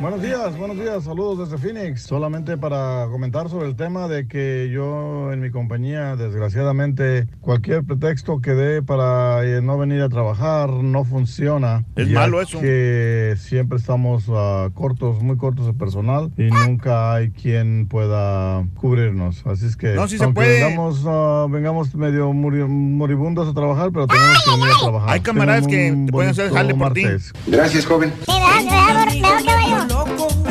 Buenos 0.00 0.20
días, 0.22 0.56
buenos 0.58 0.76
días, 0.78 1.04
saludos 1.04 1.48
desde 1.50 1.58
Phoenix. 1.62 2.02
Solamente 2.02 2.56
para 2.58 3.06
comentar 3.10 3.48
sobre 3.48 3.68
el 3.68 3.76
tema 3.76 4.08
de 4.08 4.26
que 4.28 4.70
yo 4.72 5.32
en 5.32 5.40
mi 5.40 5.50
compañía, 5.50 6.16
desgraciadamente, 6.16 7.26
cualquier 7.40 7.84
pretexto 7.84 8.40
que 8.40 8.52
dé 8.52 8.82
para 8.82 9.44
eh, 9.44 9.62
no 9.62 9.78
venir 9.78 10.02
a 10.02 10.08
trabajar 10.08 10.70
no 10.70 11.04
funciona. 11.04 11.84
Es 11.96 12.10
malo 12.10 12.40
eso. 12.42 12.60
Que 12.60 13.34
siempre 13.38 13.78
estamos 13.78 14.24
ah, 14.30 14.68
cortos, 14.74 15.22
muy 15.22 15.36
cortos 15.36 15.66
de 15.66 15.72
personal 15.72 16.30
y 16.36 16.44
nunca 16.44 17.14
hay 17.14 17.30
quien 17.30 17.86
pueda 17.88 18.64
cubrirnos. 18.76 19.46
Así 19.46 19.66
es 19.66 19.76
que 19.76 19.94
No, 19.94 20.08
se 20.08 20.22
aunque 20.22 20.34
puede. 20.34 20.62
Vengamos, 20.64 21.04
ah, 21.06 21.46
vengamos 21.48 21.94
medio 21.94 22.32
muri- 22.32 22.66
moribundos 22.66 23.48
a 23.48 23.54
trabajar, 23.54 23.90
pero 23.92 24.06
tenemos 24.06 24.44
que 24.44 24.50
venir 24.50 24.68
a 24.74 24.80
trabajar. 24.82 25.10
Hay 25.10 25.20
camaradas 25.20 25.66
que 25.66 25.92
te 26.06 26.12
pueden 26.12 26.30
hacer 26.30 26.50
jale 26.52 26.74
por 26.74 26.92
ti. 26.92 27.02
martes. 27.04 27.32
Gracias, 27.46 27.86
joven. 27.86 28.12
¿Me 28.26 28.26
da, 28.26 28.40
me 28.40 28.46
da, 28.46 28.56
me 28.56 28.64
da, 28.64 28.65
caballo? 28.68 29.86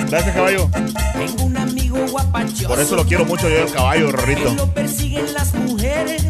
Gracias, 0.10 0.36
caballo. 0.36 0.70
Tengo 1.14 1.44
un 1.44 1.58
amigo 1.58 1.98
guapachoso. 2.12 2.68
Por 2.68 2.80
eso 2.80 2.96
lo 2.96 3.06
quiero 3.06 3.26
mucho 3.26 3.50
yo, 3.50 3.58
el 3.64 3.72
caballo, 3.72 4.12
Rorrito. 4.12 4.54
Lo 4.54 4.68
persiguen 4.74 5.34
las 5.34 5.54
mujeres. 5.56 6.24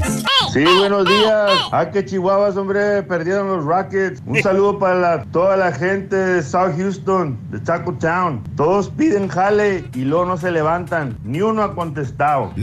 Sí, 0.53 0.63
buenos 0.63 1.05
días. 1.05 1.51
Ah, 1.71 1.89
que 1.91 2.05
chihuahuas, 2.05 2.55
hombre, 2.55 3.03
perdieron 3.03 3.47
los 3.47 3.65
Rockets. 3.65 4.21
Un 4.25 4.41
saludo 4.41 4.79
para 4.79 4.95
la- 4.95 5.23
toda 5.25 5.57
la 5.57 5.71
gente 5.73 6.15
de 6.15 6.41
South 6.43 6.73
Houston, 6.77 7.37
de 7.51 7.59
Taco 7.59 7.93
Town. 7.93 8.41
Todos 8.55 8.89
piden 8.89 9.27
jale 9.27 9.83
y 9.93 9.99
luego 10.05 10.25
no 10.25 10.37
se 10.37 10.51
levantan. 10.51 11.17
Ni 11.25 11.41
uno 11.41 11.61
ha 11.63 11.75
contestado. 11.75 12.53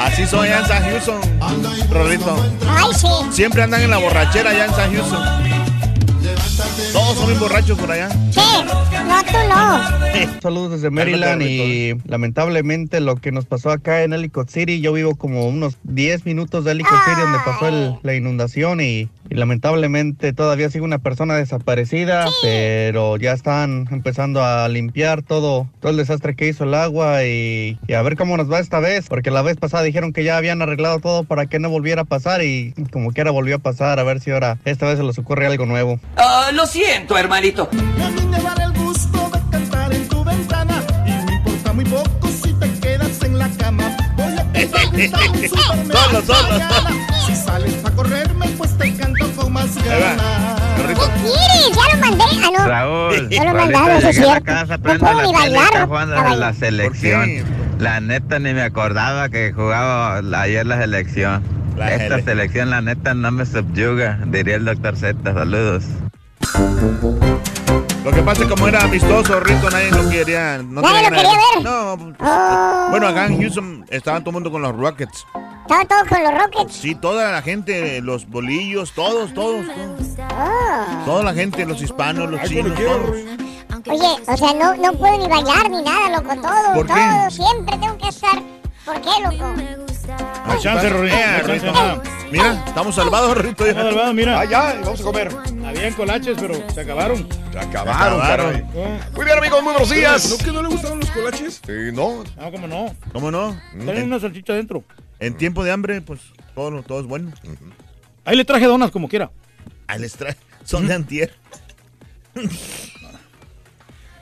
Así 0.00 0.26
son 0.26 0.44
allá 0.44 0.60
en 0.60 0.66
San 0.66 0.82
Houston, 0.84 1.20
Rorrito. 1.90 2.36
Ay, 2.66 2.94
sí. 2.94 3.06
Siempre 3.30 3.62
andan 3.62 3.82
en 3.82 3.90
la 3.90 3.98
borrachera 3.98 4.50
allá 4.50 4.64
en 4.64 4.74
San 4.74 4.94
Houston. 4.94 5.59
Todos 6.92 7.16
son 7.18 7.26
bien 7.28 7.38
borrachos 7.38 7.78
por 7.78 7.90
allá. 7.90 8.08
Sí. 8.30 8.40
No, 8.40 9.22
tú 9.24 9.36
no. 9.48 10.40
Saludos 10.40 10.72
desde 10.72 10.90
Maryland 10.90 11.42
y 11.42 11.94
lamentablemente 12.06 13.00
lo 13.00 13.16
que 13.16 13.32
nos 13.32 13.46
pasó 13.46 13.70
acá 13.70 14.02
en 14.02 14.12
Ellicott 14.12 14.48
City, 14.50 14.80
yo 14.80 14.92
vivo 14.92 15.14
como 15.14 15.46
unos 15.46 15.76
10 15.84 16.26
minutos 16.26 16.64
de 16.64 16.72
Ellicott 16.72 16.98
City 17.04 17.20
donde 17.20 17.38
pasó 17.44 17.68
el- 17.68 17.94
la 18.02 18.14
inundación 18.14 18.80
y, 18.80 19.08
y 19.28 19.34
lamentablemente 19.34 20.32
todavía 20.32 20.68
sigue 20.70 20.84
una 20.84 20.98
persona 20.98 21.34
desaparecida, 21.36 22.26
pero 22.42 23.16
ya 23.18 23.32
están 23.32 23.86
empezando 23.90 24.42
a 24.44 24.68
limpiar 24.68 25.22
todo, 25.22 25.68
todo 25.80 25.92
el 25.92 25.96
desastre 25.98 26.34
que 26.34 26.48
hizo 26.48 26.64
el 26.64 26.74
agua 26.74 27.24
y, 27.24 27.78
y 27.86 27.92
a 27.94 28.02
ver 28.02 28.16
cómo 28.16 28.36
nos 28.36 28.50
va 28.50 28.58
esta 28.58 28.80
vez, 28.80 29.06
porque 29.08 29.30
la 29.30 29.42
vez 29.42 29.56
pasada 29.56 29.82
dijeron 29.84 30.12
que 30.12 30.24
ya 30.24 30.36
habían 30.36 30.60
arreglado 30.62 30.98
todo 31.00 31.24
para 31.24 31.46
que 31.46 31.58
no 31.58 31.70
volviera 31.70 32.02
a 32.02 32.06
pasar 32.06 32.42
y 32.42 32.74
como 32.92 33.12
quiera 33.12 33.30
volvió 33.30 33.56
a 33.56 33.60
pasar, 33.60 34.00
a 34.00 34.02
ver 34.04 34.20
si 34.20 34.30
ahora 34.30 34.58
esta 34.64 34.86
vez 34.86 34.98
se 34.98 35.04
les 35.04 35.18
ocurre 35.18 35.46
algo 35.46 35.66
nuevo. 35.66 36.00
Ah, 36.16 36.50
lo 36.52 36.66
siento, 36.66 36.79
hermanito. 36.86 37.68
A 37.72 38.10
mí 38.10 38.26
me 38.26 38.40
dará 38.40 38.64
el 38.64 38.72
gusto 38.72 39.30
de 39.32 39.40
cantar 39.50 39.92
en 39.92 40.08
tu 40.08 40.24
ventana 40.24 40.82
y 41.06 41.10
me 41.26 41.34
importa 41.34 41.72
muy 41.72 41.84
poco 41.84 42.28
si 42.28 42.52
te 42.54 42.70
quedas 42.80 43.22
en 43.22 43.38
la 43.38 43.48
cama. 43.58 43.96
Voy 44.16 44.32
a 44.32 44.52
cantar 44.52 45.30
un 45.30 45.48
supermercado 45.48 46.22
Solo, 46.22 46.22
solo. 46.22 46.48
mañana. 46.58 46.90
Si 47.26 47.34
sales 47.36 47.84
a 47.84 47.90
correrme, 47.90 48.46
pues 48.56 48.76
te 48.78 48.94
canto 48.96 49.30
con 49.36 49.52
más 49.52 49.74
ganas. 49.84 50.22
¿Qué 50.76 50.94
quieres? 50.94 51.76
Ya 51.76 51.94
lo 51.96 52.00
mandé. 52.00 52.24
Ah, 52.42 52.50
no. 52.58 52.66
Raúl, 52.66 53.28
lo 53.44 53.88
eso 53.98 54.08
es 54.08 54.16
cierto. 54.16 54.44
casa, 54.44 54.76
No 54.76 54.82
prendo 54.82 55.00
puedo 55.06 55.16
la 55.20 55.26
ni 55.26 55.32
bailar. 55.32 55.86
jugando 55.86 56.14
selección. 56.54 57.30
La 57.78 58.00
neta 58.00 58.38
ni 58.38 58.52
me 58.52 58.62
acordaba 58.62 59.28
que 59.28 59.52
jugaba 59.52 60.20
ayer 60.42 60.66
la 60.66 60.78
selección. 60.78 61.42
La 61.76 61.94
Esta 61.94 62.16
L. 62.16 62.24
selección 62.24 62.68
la 62.70 62.82
neta 62.82 63.14
no 63.14 63.30
me 63.30 63.46
subyuga, 63.46 64.18
diría 64.26 64.56
el 64.56 64.64
doctor 64.66 64.96
Z. 64.96 65.32
Saludos. 65.32 65.84
Lo 68.04 68.10
que 68.12 68.22
pasa 68.22 68.42
es 68.42 68.48
que 68.48 68.54
como 68.54 68.66
era 68.68 68.82
amistoso, 68.82 69.40
Rito, 69.40 69.70
nadie 69.70 69.90
lo 69.90 70.08
quería. 70.08 70.58
No 70.58 70.80
Nadie 70.80 71.10
lo 71.10 71.16
quería 71.16 71.30
ver. 71.54 71.62
No, 71.64 71.92
Oh. 72.20 72.86
bueno, 72.90 73.08
acá 73.08 73.26
en 73.26 73.40
Houston 73.40 73.84
estaban 73.90 74.22
todo 74.22 74.30
el 74.30 74.34
mundo 74.34 74.50
con 74.50 74.62
los 74.62 74.74
Rockets. 74.76 75.26
Estaba 75.62 75.84
todo 75.84 75.98
con 76.08 76.22
los 76.24 76.34
Rockets. 76.42 76.72
Sí, 76.74 76.94
toda 76.94 77.30
la 77.30 77.42
gente, 77.42 78.00
los 78.00 78.28
bolillos, 78.28 78.92
todos, 78.92 79.32
todos, 79.34 79.66
todos. 79.66 80.26
Oh. 80.36 81.04
Toda 81.04 81.22
la 81.24 81.34
gente, 81.34 81.64
los 81.66 81.80
hispanos, 81.82 82.30
los 82.30 82.40
Ay, 82.40 82.48
chinos, 82.48 82.74
todos. 82.74 83.16
Oye, 83.88 84.22
o 84.26 84.36
sea, 84.36 84.54
no, 84.54 84.74
no 84.76 84.92
puedo 84.94 85.16
ni 85.18 85.28
bailar 85.28 85.70
ni 85.70 85.82
nada, 85.82 86.10
loco. 86.20 86.34
Todo, 86.40 86.74
¿Por 86.74 86.86
qué? 86.86 86.92
todo. 86.92 87.30
Siempre 87.30 87.78
tengo 87.78 87.96
que 87.98 88.08
estar. 88.08 88.42
¿Por 88.84 89.00
qué, 89.00 89.10
loco? 89.22 89.54
No 90.46 90.52
hay 90.52 90.60
chance, 90.60 90.88
Rorrito, 90.88 91.16
no 91.16 91.52
hay 91.52 91.60
chance, 91.60 91.66
nada. 91.66 92.02
Mira, 92.32 92.64
estamos 92.66 92.94
salvados, 92.94 93.36
Rito. 93.36 93.66
Estamos 93.66 93.92
salvados, 93.92 94.14
mira. 94.14 94.40
Ah, 94.40 94.44
ya, 94.44 94.80
vamos 94.82 95.00
a 95.00 95.04
comer. 95.04 95.28
Habían 95.64 95.94
colaches, 95.94 96.36
pero 96.40 96.54
se 96.72 96.80
acabaron. 96.80 97.28
Se 97.52 97.58
acabaron, 97.58 98.20
caray. 98.20 98.62
Muy 99.14 99.24
bien, 99.24 99.38
amigos, 99.38 99.62
muy 99.62 99.72
buenos 99.72 99.90
días. 99.90 100.30
¿No 100.30 100.38
que 100.44 100.52
no 100.52 100.62
le 100.62 100.68
gustaron 100.68 101.00
los 101.00 101.10
colaches? 101.10 101.60
Eh, 101.68 101.90
no. 101.92 102.24
No, 102.36 102.50
¿cómo 102.50 102.66
no? 102.66 102.96
¿Cómo 103.12 103.30
no? 103.30 103.60
Tienen 103.72 104.04
una 104.04 104.20
salchicha 104.20 104.52
adentro. 104.54 104.82
En 105.18 105.34
tiempo 105.36 105.62
de 105.62 105.70
hambre, 105.70 106.00
pues 106.00 106.20
todo, 106.54 106.82
todo 106.82 107.00
es 107.00 107.06
bueno. 107.06 107.32
Ahí 108.24 108.36
le 108.36 108.44
traje 108.44 108.66
donas 108.66 108.90
como 108.90 109.08
quiera. 109.08 109.30
Ahí 109.86 110.00
les 110.00 110.14
trae. 110.14 110.36
Son 110.64 110.86
de 110.86 110.94
antier. 110.94 111.34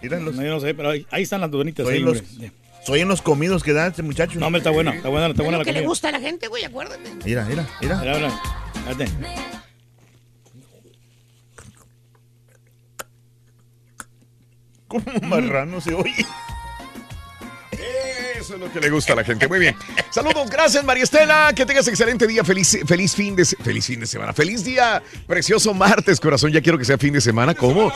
Míralos. 0.02 0.35
No, 0.35 0.43
yo 0.43 0.51
no 0.51 0.60
sé, 0.60 0.74
pero 0.74 0.90
ahí, 0.90 1.06
ahí 1.10 1.22
están 1.22 1.40
las 1.40 1.51
donitas. 1.51 1.86
Ahí, 1.86 2.01
los, 2.01 2.18
hombre. 2.18 2.52
Soy 2.89 3.01
en 3.01 3.09
los 3.09 3.20
comidos 3.20 3.62
que 3.62 3.74
da 3.74 3.86
este 3.86 4.02
muchacho. 4.02 4.40
No, 4.40 4.47
hombre, 4.47 4.60
está 4.60 4.70
buena, 4.70 4.94
está 4.94 5.10
buena, 5.10 5.27
está 5.27 5.43
Es 5.43 5.44
buena 5.44 5.59
la 5.59 5.65
que 5.65 5.74
le 5.74 5.86
gusta 5.86 6.09
a 6.09 6.12
la 6.12 6.20
gente, 6.20 6.48
güey, 6.48 6.65
acuérdate. 6.65 7.10
Mira, 7.23 7.44
mira, 7.44 7.69
mira. 7.82 7.97
Mira, 7.97 8.15
mira. 8.15 8.40
Espérate. 8.89 9.12
Como 14.89 15.05
marrano 15.20 15.82
se 15.82 15.93
oye. 15.93 16.24
Eso 18.49 18.55
es 18.55 18.62
lo 18.62 18.73
que 18.73 18.81
le 18.81 18.89
gusta 18.89 19.12
a 19.12 19.16
la 19.16 19.25
gente. 19.25 19.47
Muy 19.47 19.59
bien. 19.59 19.77
Saludos, 20.11 20.49
gracias 20.49 20.83
María 20.83 21.05
Estela. 21.05 21.53
Que 21.55 21.66
tengas 21.66 21.87
excelente 21.87 22.27
día. 22.27 22.43
Feliz, 22.43 22.79
feliz 22.87 23.15
fin 23.15 23.37
de 23.37 23.45
feliz 23.45 23.85
fin 23.85 24.01
de 24.01 24.07
semana. 24.07 24.33
Feliz 24.33 24.65
día. 24.65 25.03
Precioso 25.27 25.75
martes, 25.75 26.19
corazón. 26.19 26.51
Ya 26.51 26.62
quiero 26.62 26.79
que 26.79 26.87
sea 26.87 26.97
fin 26.97 27.12
de 27.12 27.20
semana. 27.20 27.55
¿Cómo? 27.55 27.93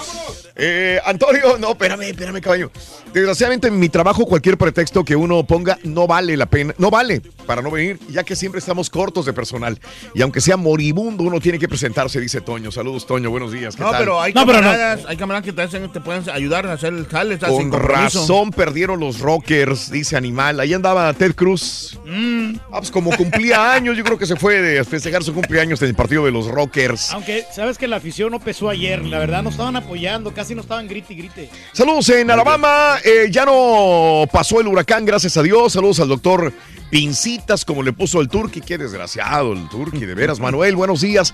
Eh, 0.54 1.00
Antonio, 1.06 1.56
no, 1.58 1.70
espérame, 1.70 2.02
espérame, 2.02 2.42
caballo. 2.42 2.70
Desgraciadamente 3.14 3.68
en 3.68 3.78
mi 3.78 3.88
trabajo 3.88 4.26
cualquier 4.26 4.58
pretexto 4.58 5.06
que 5.06 5.16
uno 5.16 5.42
ponga 5.46 5.78
no 5.84 6.06
vale 6.06 6.36
la 6.36 6.44
pena, 6.44 6.74
no 6.76 6.90
vale 6.90 7.22
para 7.46 7.62
no 7.62 7.70
venir, 7.70 7.98
ya 8.08 8.22
que 8.24 8.36
siempre 8.36 8.58
estamos 8.58 8.88
cortos 8.90 9.26
de 9.26 9.32
personal. 9.32 9.78
Y 10.14 10.22
aunque 10.22 10.40
sea 10.40 10.56
moribundo, 10.56 11.24
uno 11.24 11.40
tiene 11.40 11.58
que 11.58 11.68
presentarse, 11.68 12.20
dice 12.20 12.40
Toño. 12.40 12.70
Saludos, 12.72 13.06
Toño. 13.06 13.30
Buenos 13.30 13.52
días. 13.52 13.76
¿Qué 13.76 13.82
No, 13.82 13.90
tal? 13.90 14.00
pero 14.00 14.20
hay 14.20 14.32
camaradas, 14.32 15.00
hay 15.06 15.16
camaradas 15.16 15.44
que 15.44 15.52
te, 15.52 15.62
hacen- 15.62 15.90
te 15.92 16.00
pueden 16.00 16.28
ayudar 16.30 16.66
a 16.66 16.72
hacer 16.74 16.92
el 16.92 17.06
jale. 17.06 17.38
Con 17.38 17.72
razón 17.72 18.50
perdieron 18.50 19.00
los 19.00 19.20
Rockers, 19.20 19.90
dice 19.90 20.16
Animal. 20.16 20.60
Ahí 20.60 20.74
andaba 20.74 21.12
Ted 21.14 21.34
Cruz. 21.34 21.98
Mm. 22.06 22.56
Ah, 22.72 22.78
pues 22.78 22.90
como 22.90 23.10
cumplía 23.16 23.72
años, 23.74 23.96
yo 23.96 24.04
creo 24.04 24.18
que 24.18 24.26
se 24.26 24.36
fue 24.36 24.60
de 24.60 24.84
festejar 24.84 25.22
su 25.24 25.32
cumpleaños 25.34 25.80
en 25.82 25.88
el 25.88 25.94
partido 25.94 26.24
de 26.24 26.30
los 26.32 26.46
Rockers. 26.46 27.10
Aunque, 27.12 27.44
¿sabes 27.54 27.78
que 27.78 27.88
la 27.88 27.96
afición 27.96 28.30
no 28.30 28.40
pesó 28.40 28.68
ayer? 28.68 29.04
La 29.04 29.18
verdad, 29.18 29.42
no 29.42 29.50
estaban 29.50 29.76
apoyando, 29.76 30.32
casi 30.32 30.54
no 30.54 30.60
estaban 30.62 30.86
grite 30.88 31.12
y 31.14 31.16
grite. 31.16 31.50
Saludos 31.72 32.08
en 32.10 32.30
Alabama. 32.30 32.96
eh, 33.04 33.28
ya 33.30 33.44
no 33.44 34.26
pasó 34.32 34.60
el 34.60 34.66
huracán, 34.68 35.04
gracias 35.04 35.36
a 35.36 35.42
Dios. 35.42 35.72
Saludos 35.72 36.00
al 36.00 36.08
doctor 36.08 36.52
Pincitas, 36.96 37.64
como 37.64 37.82
le 37.82 37.94
puso 37.94 38.20
el 38.20 38.28
Turqui. 38.28 38.60
Qué 38.60 38.76
desgraciado 38.76 39.54
el 39.54 39.66
Turqui, 39.70 40.04
de 40.04 40.14
veras. 40.14 40.38
Manuel, 40.40 40.76
buenos 40.76 41.00
días. 41.00 41.32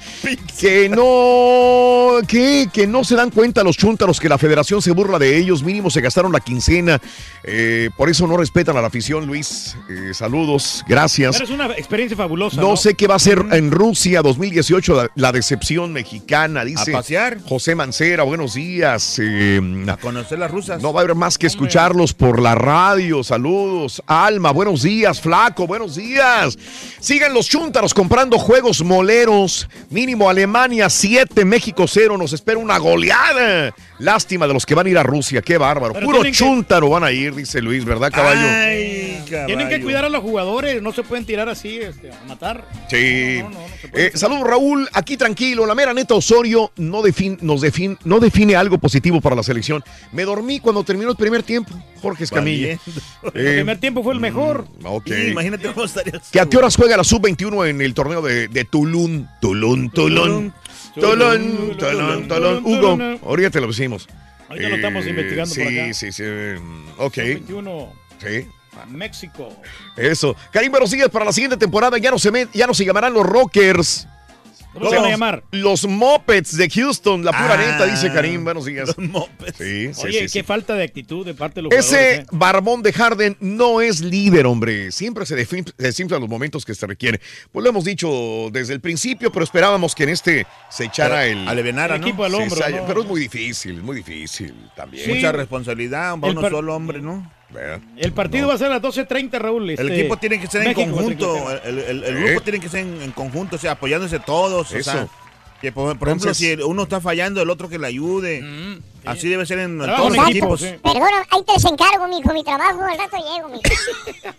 Que 0.57 0.89
no, 0.89 2.19
que, 2.29 2.69
que 2.73 2.87
no 2.87 3.03
se 3.03 3.17
dan 3.17 3.31
cuenta 3.31 3.65
los 3.65 3.77
chúntaros 3.77 4.21
que 4.21 4.29
la 4.29 4.39
federación 4.39 4.81
se 4.81 4.93
burla 4.93 5.19
de 5.19 5.37
ellos. 5.37 5.65
Mínimo 5.65 5.91
se 5.91 6.01
gastaron 6.01 6.31
la 6.31 6.39
quincena. 6.39 7.01
eh, 7.43 7.91
por 7.97 8.09
eso 8.09 8.29
no 8.29 8.37
respetan 8.37 8.77
a 8.77 8.81
la 8.81 8.87
afición, 8.87 9.27
Luis. 9.27 9.77
Eh, 9.89 10.15
saludos, 10.15 10.85
gracias. 10.87 11.33
Pero 11.35 11.45
es 11.47 11.51
una 11.51 11.67
experiencia 11.73 12.17
fabulosa. 12.17 12.61
No 12.61 12.77
sé 12.77 12.95
qué 12.95 13.09
va 13.09 13.17
a 13.17 13.19
ser 13.19 13.45
en 13.51 13.73
Rusia 13.73 14.23
2018, 14.23 14.95
la, 14.95 15.11
la 15.17 15.33
decepción 15.33 15.93
mexicana, 15.93 16.65
dice. 16.65 16.93
A 16.93 16.99
pasear. 16.99 17.39
José 17.45 17.75
Mancera, 17.75 18.23
buenos 18.23 18.55
días. 18.55 19.19
eh, 19.21 19.61
A 19.89 19.97
conocer 19.97 20.39
las 20.39 20.53
rusas. 20.53 20.81
no 20.81 20.93
va 20.93 21.01
a 21.01 21.03
haber 21.03 21.17
más 21.17 21.37
que 21.37 21.49
escucharlos 21.49 22.15
por 22.15 22.41
la 22.41 22.55
radio. 22.55 23.25
Saludos. 23.25 24.01
Alma, 24.07 24.53
buenos 24.53 24.83
días. 24.83 25.21
Buenos 25.57 25.97
días. 25.97 26.57
Sigan 27.01 27.33
los 27.35 27.49
chúntaros 27.49 27.95
comprando 27.95 28.39
juegos 28.39 28.83
moleros. 28.83 29.69
Mínimo 29.91 30.29
Alemania 30.29 30.89
7, 30.91 31.45
México 31.45 31.87
0. 31.89 32.17
Nos 32.19 32.33
espera 32.33 32.59
una 32.59 32.79
goleada. 32.79 33.75
Lástima 33.99 34.47
de 34.47 34.53
los 34.55 34.65
que 34.67 34.75
van 34.75 34.87
a 34.87 34.91
ir 34.91 34.99
a 34.99 35.03
Rusia. 35.03 35.43
Qué 35.43 35.59
bárbaro. 35.59 35.95
Pero 35.95 36.07
Puro 36.07 36.23
que- 36.23 36.33
chúntaro 36.33 36.91
van 36.91 37.05
a 37.05 37.11
ir, 37.13 37.35
dice 37.35 37.61
Luis, 37.61 37.85
¿verdad, 37.85 38.13
caballo? 38.13 38.41
Ay, 38.49 39.08
Tienen 39.47 39.69
que 39.69 39.81
cuidar 39.81 40.05
a 40.05 40.09
los 40.09 40.23
jugadores, 40.23 40.81
no 40.83 40.93
se 40.93 41.03
pueden 41.03 41.25
tirar 41.25 41.49
así 41.49 41.79
este, 41.79 42.11
a 42.13 42.25
matar. 42.27 42.67
Sí. 42.91 43.41
Eh, 43.95 44.11
saludos, 44.15 44.47
Raúl. 44.47 44.89
Aquí 44.93 45.17
tranquilo. 45.17 45.67
La 45.67 45.75
mera 45.75 45.93
neta 45.95 46.15
Osorio 46.15 46.73
no, 46.77 47.03
defin- 47.03 47.39
nos 47.41 47.63
defin- 47.63 47.99
no 48.05 48.21
define 48.21 48.57
algo 48.57 48.79
positivo 48.79 49.21
para 49.21 49.37
la 49.37 49.43
selección. 49.43 49.83
Me 50.13 50.25
dormí 50.25 50.61
cuando 50.61 50.83
terminó 50.85 51.11
el 51.11 51.17
primer 51.17 51.43
tiempo. 51.43 51.73
Jorge 52.03 52.25
Escamilla. 52.25 52.73
El 53.35 53.47
Eh, 53.47 53.55
primer 53.57 53.79
tiempo 53.79 54.03
fue 54.03 54.15
el 54.15 54.21
mejor. 54.21 54.67
ok. 54.85 55.11
Imagínate 55.31 55.69
cómo 55.73 55.85
estarías. 55.87 56.31
¿Que 56.31 56.41
¿A 56.41 56.47
qué 56.47 56.57
horas 56.57 56.77
juega 56.77 56.97
la 56.97 57.05
sub-21 57.05 57.69
en 57.69 57.81
el 57.81 57.95
torneo 57.95 58.23
de, 58.23 58.49
de 58.49 58.65
Tulum? 58.65 59.27
Tulum, 59.41 59.91
Tulum. 59.91 60.53
Tulum, 60.95 61.77
Tulum, 61.77 62.29
Tulum. 62.29 62.67
Hugo, 62.67 62.99
ahorita 63.27 63.51
te 63.51 63.61
lo 63.61 63.67
decimos. 63.69 64.09
Ahorita 64.49 64.69
lo 64.71 64.77
estamos 64.77 65.07
investigando 65.07 65.55
sí, 65.55 65.61
por 65.63 65.73
acá. 65.73 65.95
Sí, 65.95 66.13
sí, 66.13 66.23
mm, 66.23 66.85
Ok. 66.99 67.17
21, 67.19 67.93
Sí. 68.19 68.47
México. 68.89 69.55
Eso. 69.97 70.37
Karim, 70.53 70.71
buenos 70.71 70.91
días. 70.91 71.09
Para 71.09 71.25
la 71.25 71.33
siguiente 71.33 71.57
temporada 71.57 71.99
ya 71.99 72.11
no 72.11 72.19
se, 72.19 72.31
me- 72.31 72.49
ya 72.53 72.67
no 72.67 72.75
se 72.75 72.85
llamarán 72.85 73.13
los 73.13 73.27
Rockers. 73.27 74.07
¿Cómo 74.75 74.91
se 74.91 74.97
van 74.97 75.07
a 75.07 75.11
llamar? 75.11 75.43
Los 75.51 75.89
Mopeds 75.89 76.57
de 76.57 76.69
Houston, 76.71 77.25
la 77.25 77.33
pura 77.33 77.55
Ah. 77.55 77.57
neta, 77.57 77.87
dice 77.87 78.13
Karim. 78.13 78.45
Buenos 78.45 78.67
días. 78.67 78.87
Los 78.87 78.99
Mopeds. 78.99 79.57
Sí, 79.57 79.93
sí, 79.95 80.01
Oye, 80.05 80.13
sí, 80.13 80.19
qué 80.21 80.29
sí. 80.29 80.43
falta 80.45 80.75
de 80.75 80.85
actitud 80.85 81.25
de 81.27 81.35
parte 81.35 81.57
de 81.57 81.63
los 81.63 81.73
Ese 81.73 81.97
jugadores. 81.97 82.19
¿eh? 82.21 82.27
barbón 82.31 82.83
de 82.83 82.93
Harden 82.93 83.37
no 83.41 83.81
es 83.81 84.03
líder, 84.03 84.47
hombre. 84.47 84.93
Siempre 84.93 85.25
se 85.27 85.37
defin- 85.37 85.73
se 85.77 85.83
desinfla 85.83 86.19
en 86.19 86.21
los 86.21 86.31
momentos 86.31 86.65
que 86.65 86.75
se 86.75 86.87
requiere. 86.87 87.19
Pues 87.51 87.65
lo 87.65 87.71
hemos 87.71 87.85
dicho 87.85 88.51
desde 88.53 88.75
el 88.75 88.81
principio, 88.81 89.33
pero 89.33 89.43
esperábamos 89.43 89.95
que 89.97 90.05
en 90.05 90.11
este 90.11 90.47
se 90.69 90.85
echara 90.85 91.27
el, 91.27 91.49
alivianara, 91.49 91.95
El 91.97 92.03
¿no? 92.03 92.07
equipo 92.07 92.25
al 92.25 92.33
Sí, 92.33 92.37
hombro. 92.37 92.59
Pero 92.87 93.01
es 93.01 93.07
muy 93.09 93.21
difícil, 93.23 93.79
es 93.79 93.83
muy 93.83 93.97
difícil 93.97 94.55
también. 94.77 95.09
Mucha 95.13 95.33
responsabilidad, 95.33 96.17
para 96.21 96.31
El 96.31 96.39
uno 96.39 96.49
solo 96.51 96.77
hombre, 96.77 97.01
¿no? 97.01 97.33
El 97.97 98.13
partido 98.13 98.49
va 98.49 98.55
a 98.55 98.59
ser 98.59 98.67
a 98.67 98.79
las 98.79 98.83
12.30, 98.83 99.39
Raúl. 99.39 99.63
El 99.71 99.79
este, 99.79 100.01
equipo 100.01 100.17
tiene 100.19 100.39
que 100.41 100.47
ser 100.49 100.63
en 100.63 100.69
México 100.77 100.91
conjunto, 100.97 101.51
el, 101.65 101.79
el- 101.79 102.05
el 102.05 102.17
¿Eh? 102.17 102.21
grupo 102.25 102.41
tiene 102.43 102.61
que 102.61 102.69
ser 102.69 102.81
en, 102.81 103.01
en 103.03 103.13
conjunto, 103.13 103.57
o 103.57 103.59
sea, 103.59 103.73
apoyándose 103.73 104.19
todos. 104.21 104.71
O 104.73 104.77
Eso. 104.77 104.91
sea, 104.91 105.09
que 105.61 105.73
por, 105.73 105.99
por 105.99 106.09
ejemplo, 106.09 106.35
si 106.35 106.53
uno 106.55 106.83
está 106.85 107.01
fallando, 107.01 107.41
el 107.43 107.51
otro 107.51 107.69
que 107.69 107.79
le 107.79 107.87
ayude. 107.87 108.45
Así 109.09 109.29
debe 109.29 109.47
ser 109.47 109.59
en, 109.61 109.79
todos 109.79 110.17
los 110.17 110.29
equipo, 110.29 110.29
equipos. 110.29 110.61
sí. 110.61 110.69
Perdona, 110.83 111.27
ahí 111.31 111.43
te 111.47 111.53
desencargo, 111.55 112.09
mijo, 112.09 112.33
mi 112.33 112.45
trabajo, 112.45 112.83
al 112.83 112.99
rato 112.99 113.17
llego, 113.17 113.49
mijo. 113.49 113.63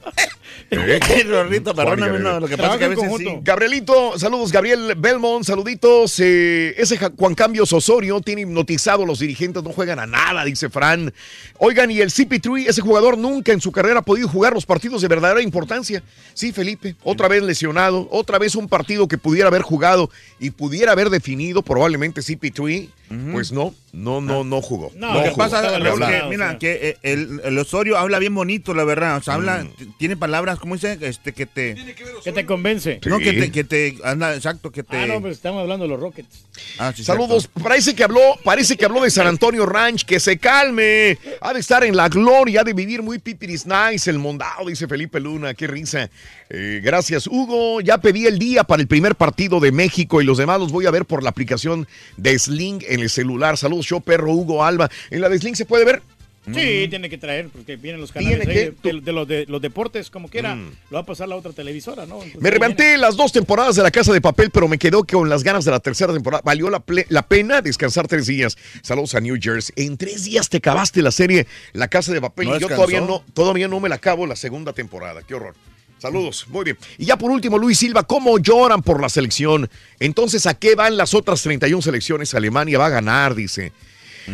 ¿Eh? 0.72 1.24
Rorrito, 1.28 1.74
perdóname, 1.74 2.20
no, 2.20 2.40
lo 2.40 2.48
que 2.48 2.58
pasa 2.58 2.74
es 2.74 2.80
que 2.80 2.86
a 2.86 2.88
veces 2.90 3.12
sí. 3.18 3.26
Gabrielito, 3.42 4.18
saludos, 4.20 4.52
Gabriel 4.52 4.94
Belmont, 4.98 5.44
saluditos. 5.46 6.20
eh, 6.20 6.76
ese 6.78 6.98
Juan 6.98 7.34
Cambios 7.34 7.74
Osorio 7.74 8.20
tiene 8.22 8.42
hipnotizado 8.42 9.04
a 9.04 9.06
los 9.06 9.20
dirigentes, 9.20 9.64
no 9.64 9.72
juegan 9.72 10.00
a 10.00 10.06
nada, 10.06 10.44
dice 10.46 10.70
Fran. 10.70 11.14
Oigan, 11.58 11.90
y 11.92 12.02
el 12.02 12.10
CP3, 12.12 12.68
ese 12.68 12.82
jugador 12.82 13.18
nunca 13.18 13.52
en 13.52 13.62
su 13.62 13.72
carrera 13.72 14.00
ha 14.00 14.04
podido 14.04 14.28
jugar 14.28 14.54
los 14.54 14.66
partidos 14.66 15.02
de 15.02 15.08
verdadera 15.08 15.42
importancia. 15.42 16.04
Sí, 16.34 16.52
Felipe, 16.52 16.96
otra 17.04 17.28
vez 17.28 17.42
lesionado, 17.44 18.08
otra 18.12 18.38
vez 18.38 18.56
un 18.56 18.68
partido 18.68 19.08
que 19.08 19.18
pudiera 19.18 19.48
haber 19.48 19.62
jugado 19.62 20.10
y 20.40 20.52
pudiera 20.52 20.92
haber 20.92 21.10
definido 21.10 21.62
probablemente 21.62 22.22
CP3. 22.22 22.90
Pues 23.32 23.52
no, 23.52 23.74
no, 23.94 24.22
no, 24.22 24.44
no 24.44 24.62
jugó. 24.62 24.92
No, 24.96 25.14
lo 25.14 25.24
que 25.24 25.30
jugó. 25.30 25.38
pasa 25.38 25.78
es 25.78 25.84
que, 25.84 26.24
mira, 26.30 26.58
que 26.60 26.90
eh, 26.90 26.98
el, 27.04 27.42
el 27.44 27.58
Osorio 27.58 27.98
habla 27.98 28.20
bien 28.20 28.34
bonito, 28.36 28.74
la 28.74 28.84
verdad. 28.84 29.18
O 29.18 29.22
sea, 29.22 29.34
habla, 29.36 29.66
t- 29.78 29.88
tiene 29.98 30.16
palabras, 30.18 30.60
¿cómo 30.60 30.76
dice? 30.76 30.98
Este, 31.02 31.34
que 31.34 31.46
te... 31.46 31.76
Que 32.24 32.32
te 32.32 32.46
convence. 32.46 33.00
No, 33.06 33.18
que 33.20 33.34
te, 33.34 33.52
que 33.52 33.64
te, 33.64 33.98
anda, 34.04 34.36
exacto, 34.36 34.72
que 34.72 34.84
te... 34.84 34.98
Ah, 34.98 35.08
no, 35.08 35.22
pues 35.22 35.34
estamos 35.38 35.62
hablando 35.62 35.86
de 35.86 35.90
los 35.90 36.00
Rockets. 36.00 36.46
Ah, 36.78 36.94
Saludos, 36.96 37.50
parece 37.62 37.94
que 37.94 38.04
habló, 38.04 38.22
parece 38.44 38.78
que 38.78 38.86
habló 38.86 39.02
de 39.02 39.10
San 39.10 39.28
Antonio 39.28 39.66
Ranch, 39.66 40.06
que 40.06 40.20
se 40.20 40.38
calme, 40.38 41.18
ha 41.42 41.54
de 41.54 41.60
estar 41.60 41.84
en 41.84 41.96
la 41.96 42.08
gloria, 42.08 42.62
ha 42.62 42.64
de 42.64 42.74
vivir 42.74 43.02
muy 43.04 43.20
pipiris 43.20 43.66
nice, 43.66 44.10
el 44.10 44.18
mondado, 44.18 44.66
dice 44.68 44.88
Felipe 44.88 45.20
Luna, 45.20 45.54
qué 45.54 45.68
risa. 45.68 46.10
Eh, 46.50 46.80
gracias, 46.84 47.28
Hugo, 47.28 47.82
ya 47.82 47.98
pedí 47.98 48.26
el 48.26 48.40
día 48.40 48.64
para 48.64 48.82
el 48.82 48.88
primer 48.88 49.16
partido 49.16 49.60
de 49.60 49.72
México 49.72 50.22
y 50.22 50.26
los 50.26 50.38
demás 50.38 50.60
los 50.60 50.72
voy 50.72 50.86
a 50.86 50.92
ver 50.92 51.06
por 51.06 51.22
la 51.22 51.30
aplicación 51.30 51.88
de 52.18 52.40
Sling 52.40 52.84
en 52.88 53.02
el 53.02 53.10
celular. 53.10 53.58
Saludos, 53.58 53.86
yo 53.88 54.00
perro, 54.00 54.34
Hugo, 54.34 54.64
Alba. 54.64 54.90
En 55.10 55.22
la 55.22 55.30
de 55.30 55.38
Sling 55.38 55.56
se 55.56 55.66
puede 55.66 55.86
ver. 55.86 56.02
Sí, 56.46 56.88
tiene 56.90 57.10
que 57.10 57.18
traer, 57.18 57.50
porque 57.50 57.76
vienen 57.76 58.02
los 58.02 58.12
canales 58.12 58.40
Tiene 58.40 58.52
ahí 58.60 58.72
que- 58.82 58.94
de, 58.94 59.02
de 59.02 59.12
los, 59.12 59.28
de 59.28 59.46
los 59.48 59.62
deportes, 59.62 60.10
como 60.10 60.30
quiera. 60.30 60.56
Mm. 60.56 60.72
Lo 60.90 60.96
va 60.96 61.00
a 61.02 61.06
pasar 61.06 61.28
la 61.28 61.36
otra 61.36 61.52
televisora, 61.52 62.06
¿no? 62.06 62.16
Entonces, 62.16 62.42
Me 62.42 62.50
reventé 62.50 62.98
las 62.98 63.16
dos 63.16 63.32
temporadas 63.32 63.76
de 63.76 63.84
La 63.84 63.92
Casa 63.92 64.14
de 64.14 64.22
Papel, 64.22 64.50
pero 64.50 64.68
me 64.68 64.78
quedó 64.78 65.04
con 65.06 65.30
las 65.30 65.44
ganas 65.44 65.66
de 65.66 65.72
la 65.72 65.80
tercera 65.80 66.12
temporada. 66.14 66.42
Valió 66.44 66.70
la, 66.70 66.84
la 67.10 67.22
pena 67.28 67.62
descansar 67.62 68.08
tres 68.08 68.26
días. 68.26 68.58
Saludos 68.82 69.14
a 69.16 69.20
New 69.22 69.38
Jersey. 69.40 69.74
En 69.86 69.98
tres 69.98 70.24
días 70.24 70.50
te 70.50 70.58
acabaste 70.58 71.02
la 71.02 71.12
serie 71.12 71.46
La 71.74 71.88
Casa 71.88 72.14
de 72.14 72.22
Papel 72.22 72.48
¿No 72.48 72.56
y 72.58 72.60
yo 72.60 72.68
todavía 72.68 73.02
no, 73.02 73.24
todavía 73.34 73.68
no 73.68 73.80
me 73.80 73.90
la 73.90 73.96
acabo 73.96 74.26
la 74.26 74.36
segunda 74.36 74.74
temporada. 74.74 75.22
Qué 75.24 75.36
horror. 75.36 75.56
Saludos, 76.00 76.46
muy 76.48 76.64
bien. 76.64 76.78
Y 76.98 77.06
ya 77.06 77.18
por 77.18 77.30
último, 77.30 77.58
Luis 77.58 77.78
Silva, 77.78 78.04
¿cómo 78.04 78.40
lloran 78.40 78.82
por 78.82 79.02
la 79.02 79.10
selección? 79.10 79.70
Entonces, 80.00 80.46
¿a 80.48 80.54
qué 80.54 80.74
van 80.76 80.96
las 80.96 81.14
otras 81.14 81.42
31 81.44 81.82
selecciones? 81.82 82.34
Alemania 82.34 82.80
va 82.80 82.86
a 82.86 82.90
ganar, 82.90 83.36
dice. 83.36 83.74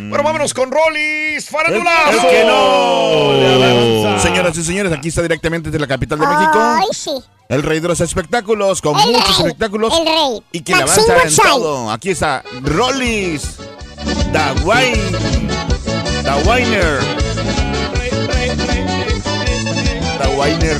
Bueno, 0.08 0.22
vámonos 0.22 0.54
con 0.54 0.70
Rollis 0.70 1.48
Farandulazo. 1.48 2.10
Es 2.10 2.24
que 2.24 2.44
no, 2.44 3.32
le 3.32 3.64
avanza. 3.64 4.28
Señoras 4.28 4.56
y 4.58 4.62
señores, 4.64 4.92
aquí 4.92 5.08
está 5.08 5.22
directamente 5.22 5.70
desde 5.70 5.80
la 5.80 5.86
capital 5.86 6.18
de 6.18 6.26
México. 6.26 6.58
Ay, 6.58 6.86
sí. 6.92 7.10
El 7.48 7.62
rey 7.62 7.80
de 7.80 7.88
los 7.88 8.00
espectáculos, 8.00 8.80
con 8.82 8.98
El 8.98 9.06
muchos 9.12 9.38
rey, 9.38 9.46
espectáculos. 9.46 9.92
el 9.98 10.04
rey. 10.06 10.42
Y 10.52 10.60
que 10.60 10.74
le 10.74 10.84
Maxine 10.84 11.12
avanza 11.12 11.42
en 11.42 11.48
todo. 11.48 11.90
Aquí 11.90 12.10
está 12.10 12.42
Rollis. 12.62 13.56
Da 14.32 14.52
Wine. 14.64 15.02
Da 16.22 16.36
Winer. 16.38 17.00
Da 20.18 20.28
Winer. 20.38 20.78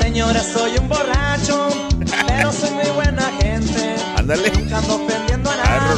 Señora, 0.00 0.42
soy 0.42 0.76
un 0.78 0.88
borracho, 0.88 1.68
pero 2.26 2.52
soy 2.52 2.70
muy 2.70 2.90
buena 2.94 3.22
gente. 3.40 3.94
Ándale. 4.16 4.52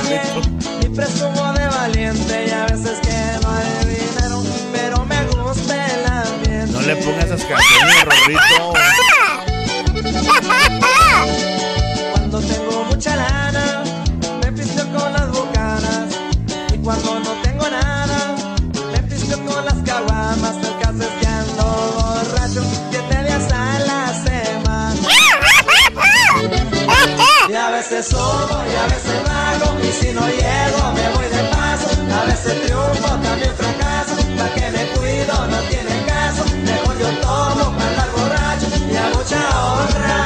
Nadie, 0.09 0.21
ni 0.81 0.89
presumo 0.95 1.53
de 1.53 1.67
valiente. 1.67 2.47
Y 2.47 2.51
a 2.51 2.65
veces 2.67 2.99
que 3.01 3.39
no 3.43 3.49
hay 3.51 3.85
dinero, 3.87 4.43
pero 4.73 5.05
me 5.05 5.23
gusta 5.27 5.87
el 5.87 6.07
ambiente. 6.07 6.73
No 6.73 6.81
le 6.81 6.97
pongas 6.97 7.25
esas 7.27 7.45
canciones, 7.45 8.05
Rorrito. 8.05 8.73
Cuando 12.13 12.41
tengo 12.41 12.85
mucha 12.85 13.17
lana, 13.17 13.83
me 14.43 14.53
pisteo 14.53 14.87
con 14.95 15.13
las 15.13 15.31
bocanas. 15.31 16.15
Y 16.73 16.79
cuando 16.79 17.21
no 17.21 17.33
tengo 17.43 17.69
nada, 17.69 18.35
me 18.93 18.99
pisteo 19.03 19.45
con 19.45 19.65
las 19.65 19.75
caguamas. 19.85 20.57
El 20.57 20.79
caso 20.79 21.03
es 21.03 21.09
que 21.21 21.27
ando 21.27 21.65
borracho, 21.97 22.63
siete 22.91 23.23
días 23.25 23.53
a 23.53 23.79
la 23.81 24.15
semana. 24.25 24.97
Y 27.49 27.55
a 27.55 27.71
veces 27.71 28.07
subo 28.07 28.63
y 28.71 28.77
a 28.77 28.85
veces 28.87 29.23
bajo, 29.25 29.68
y 29.89 29.93
si 29.93 30.13
no 30.13 30.27
llego 30.29 30.93
me 30.93 31.09
voy 31.15 31.27
de 31.27 31.43
paso. 31.55 31.89
A 32.21 32.25
veces 32.27 32.61
triunfo, 32.63 33.09
también 33.23 33.55
fracaso, 33.57 34.17
pa' 34.37 34.51
que 34.55 34.71
me 34.71 34.87
cuido 34.93 35.47
no 35.47 35.59
tiene 35.71 36.05
caso. 36.07 36.45
Mejor 36.65 36.99
yo 36.99 37.09
tomo 37.21 37.73
para 37.77 37.91
andar 37.91 38.11
borracho 38.17 38.67
y 38.91 38.97
a 38.97 39.09
mucha 39.15 39.41
honra. 39.65 40.19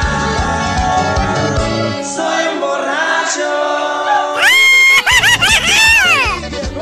Soy 2.02 2.42
un 2.52 2.60
borracho. 2.60 3.50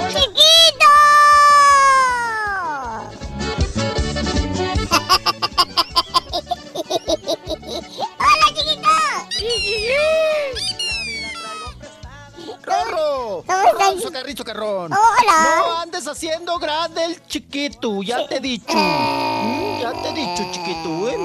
¡Chiquito! 0.09 0.91
¡Hola, 8.21 8.47
chiquito! 8.55 10.30
¡Rorro! 12.71 13.45
¿Cómo 13.47 13.69
estás? 13.69 13.89
¡Ron, 13.91 14.01
socarrín, 14.01 14.37
socarrón! 14.37 14.93
Hola. 14.93 15.57
No 15.67 15.77
andes 15.79 16.07
haciendo 16.07 16.59
grande 16.59 17.05
el 17.05 17.27
chiquito, 17.27 18.03
ya 18.03 18.27
te 18.29 18.37
he 18.37 18.41
dicho. 18.41 18.75
Mm, 18.77 19.81
Ya 19.81 19.93
te 20.03 20.09
he 20.09 20.13
dicho, 20.13 20.43
chiquito, 20.53 21.09
¿eh? 21.09 21.17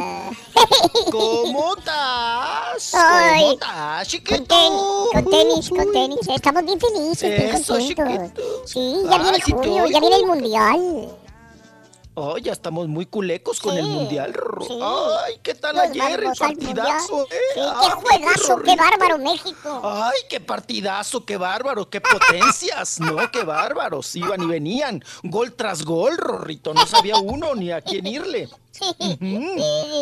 ¿Cómo 1.12 1.76
estás? 1.78 2.92
¿Cómo 2.92 3.52
estás, 3.52 4.08
chiquito? 4.08 5.10
Con 5.14 5.26
tenis, 5.30 5.70
con 5.70 5.92
tenis. 5.92 6.20
Estamos 6.28 6.64
bien 6.66 6.80
felices, 6.80 7.38
bien 7.38 7.52
contentos. 7.96 8.44
Sí, 8.66 8.96
ya 9.10 9.18
viene 9.18 9.38
sí 9.38 9.52
te 9.52 9.52
junio, 9.54 9.86
ya 9.88 10.00
viene 10.00 10.16
el 10.16 10.26
mundial. 10.26 11.10
Oh, 12.18 12.38
ya 12.38 12.54
estamos 12.54 12.88
muy 12.88 13.06
culecos 13.06 13.60
con 13.60 13.74
Sí, 13.74 13.80
el 13.80 13.88
mundial. 13.88 14.34
Sí. 14.66 14.80
Ay, 14.82 15.34
¿qué 15.44 15.54
tal 15.54 15.76
Nos 15.76 15.84
ayer? 15.90 16.24
El 16.24 16.32
partidazo. 16.38 17.24
¿eh? 17.24 17.36
Sí, 17.54 17.60
Ay, 17.60 17.88
qué 17.88 17.92
juegazo, 17.92 18.42
qué 18.46 18.52
Rorrito. 18.54 18.78
bárbaro 18.78 19.18
México. 19.18 19.82
Ay, 19.84 20.18
qué 20.30 20.40
partidazo, 20.40 21.26
qué 21.26 21.36
bárbaro, 21.36 21.90
qué 21.90 22.00
potencias, 22.00 23.02
¿no? 23.02 23.30
Qué 23.32 23.44
bárbaros. 23.44 24.16
Iban 24.16 24.42
y 24.44 24.46
venían, 24.46 25.04
gol 25.24 25.54
tras 25.54 25.84
gol, 25.84 26.16
Rorrito. 26.18 26.74
No 26.74 26.86
sabía 26.86 27.18
uno 27.18 27.54
ni 27.54 27.72
a 27.72 27.82
quién 27.82 28.08
irle. 28.08 28.48
Ujú. 28.80 29.56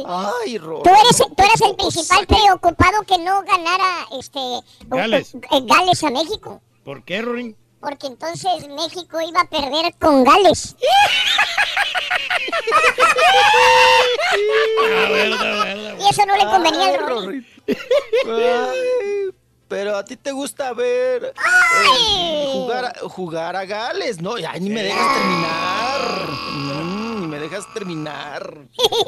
Ay, 0.07 0.57
Rorro. 0.59 0.83
Tú 0.83 0.89
eres, 0.89 1.17
tú 1.17 1.43
eres 1.43 1.61
el 1.61 1.75
principal 1.75 2.27
preocupado 2.27 3.01
que 3.07 3.17
no 3.17 3.41
ganara 3.43 4.05
este 4.19 4.39
Gales. 4.87 5.33
eh, 5.35 5.61
Gales 5.63 6.03
a 6.03 6.11
México. 6.11 6.61
¿Por 6.83 7.03
qué, 7.03 7.21
Rorín? 7.23 7.55
Porque 7.83 8.07
entonces 8.07 8.67
México 8.69 9.19
iba 9.21 9.41
a 9.41 9.45
perder 9.45 9.93
con 9.99 10.23
Gales. 10.23 10.75
Y 15.99 16.09
eso 16.09 16.25
no 16.25 16.35
le 16.35 16.43
convenía 16.45 16.87
al 16.87 16.99
Rory. 17.07 17.45
Pero 19.67 19.97
a 19.97 20.03
ti 20.05 20.17
te 20.17 20.31
gusta 20.31 20.73
ver 20.73 21.33
eh, 21.33 22.45
jugar, 22.51 22.85
a, 22.85 22.93
jugar 23.09 23.55
a 23.55 23.65
Gales, 23.65 24.21
¿no? 24.21 24.35
Ay, 24.35 24.59
ni 24.59 24.69
me 24.69 24.83
dejas 24.83 25.13
terminar. 25.15 26.27
Mm, 26.51 27.21
ni 27.21 27.27
me 27.27 27.39
dejas 27.39 27.73
terminar. 27.73 28.57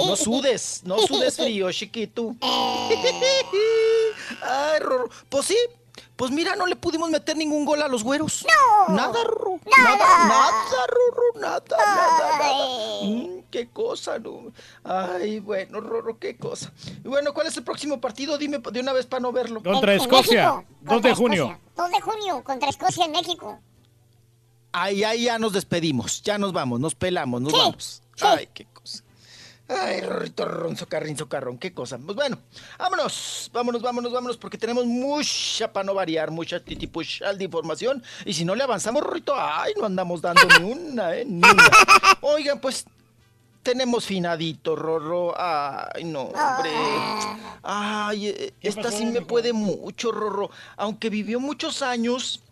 No 0.06 0.15
sudes, 0.15 0.81
no 0.85 0.97
sudes 0.99 1.35
frío, 1.35 1.72
chiquito. 1.72 2.35
Ay, 4.41 4.80
Rorro. 4.80 5.10
Pues 5.30 5.45
sí, 5.45 5.57
pues 6.16 6.32
mira, 6.32 6.56
no 6.56 6.66
le 6.66 6.76
pudimos 6.76 7.10
meter 7.10 7.36
ningún 7.36 7.66
gol 7.66 7.82
a 7.82 7.88
los 7.88 8.04
güeros. 8.04 8.46
No. 8.88 8.94
Nada, 8.96 9.24
Rorro. 9.24 9.60
Nada, 9.78 9.98
nada, 10.28 10.52
Rorro, 10.88 11.40
nada, 11.42 11.64
nada, 11.78 12.38
nada. 12.38 12.56
Mm, 13.04 13.44
qué 13.52 13.68
cosa, 13.70 14.18
¿no? 14.20 14.52
Ay, 14.84 15.40
bueno, 15.40 15.82
Rorro, 15.82 16.18
qué 16.20 16.38
cosa. 16.38 16.72
Y 17.04 17.08
bueno, 17.08 17.34
¿cuál 17.34 17.48
es 17.48 17.58
el 17.58 17.64
próximo 17.64 18.00
partido? 18.00 18.38
Dime 18.38 18.60
de 18.60 18.80
una 18.80 18.94
vez 18.94 19.06
para 19.06 19.22
no 19.22 19.32
verlo. 19.32 19.62
Contra 19.62 19.94
En- 19.94 20.00
en 20.00 20.06
Escocia, 20.06 20.52
México, 20.54 20.66
2 20.82 20.90
contra 20.94 21.10
de 21.10 21.16
junio. 21.16 21.44
Escocia. 21.46 21.62
2 21.76 21.92
de 21.92 22.02
junio 22.02 22.44
contra 22.44 22.70
Escocia 22.70 23.06
en 23.06 23.12
México. 23.12 23.60
Ay, 24.72 25.04
ay, 25.04 25.24
ya 25.24 25.40
nos 25.40 25.54
despedimos. 25.54 26.22
Ya 26.22 26.38
nos 26.38 26.52
vamos, 26.54 26.80
nos 26.80 26.96
pelamos, 26.96 27.42
nos 27.42 27.52
Sí, 27.54 27.58
vamos. 27.60 28.02
Ay, 28.22 28.50
qué. 28.54 28.68
Ay, 29.68 30.02
Rorrito, 30.02 30.46
Ron, 30.46 30.78
socarrín, 30.78 31.18
socarrón, 31.18 31.58
qué 31.58 31.74
cosa. 31.74 31.98
Pues 31.98 32.16
bueno, 32.16 32.38
vámonos, 32.78 33.50
vámonos, 33.52 33.82
vámonos, 33.82 34.12
vámonos, 34.12 34.38
porque 34.38 34.60
tenemos 34.60 34.86
mucha 34.86 35.74
para 35.74 35.84
no 35.84 35.96
variar, 35.96 36.30
mucha 36.30 36.60
titipuchal 36.60 37.38
de 37.38 37.46
información. 37.46 38.04
Y 38.26 38.34
si 38.34 38.46
no 38.46 38.54
le 38.54 38.64
avanzamos, 38.64 39.02
Rorrito, 39.02 39.34
ay, 39.36 39.74
no 39.78 39.86
andamos 39.86 40.22
dando 40.22 40.42
ni 40.60 40.72
una, 40.72 41.16
¿eh? 41.16 41.26
Ni 41.26 41.38
una. 41.40 41.64
Oigan, 42.22 42.60
pues 42.60 42.86
tenemos 43.66 44.06
finadito, 44.06 44.76
Rorro. 44.76 45.34
Ay, 45.36 46.04
no, 46.04 46.26
hombre. 46.26 46.72
Ay, 47.64 48.28
eh, 48.28 48.54
esta 48.62 48.92
sí 48.92 49.08
me 49.08 49.22
puede 49.22 49.52
mucho, 49.52 50.12
Rorro. 50.12 50.52
Aunque 50.78 51.10
vivió 51.10 51.40
muchos 51.40 51.82
años, 51.82 52.44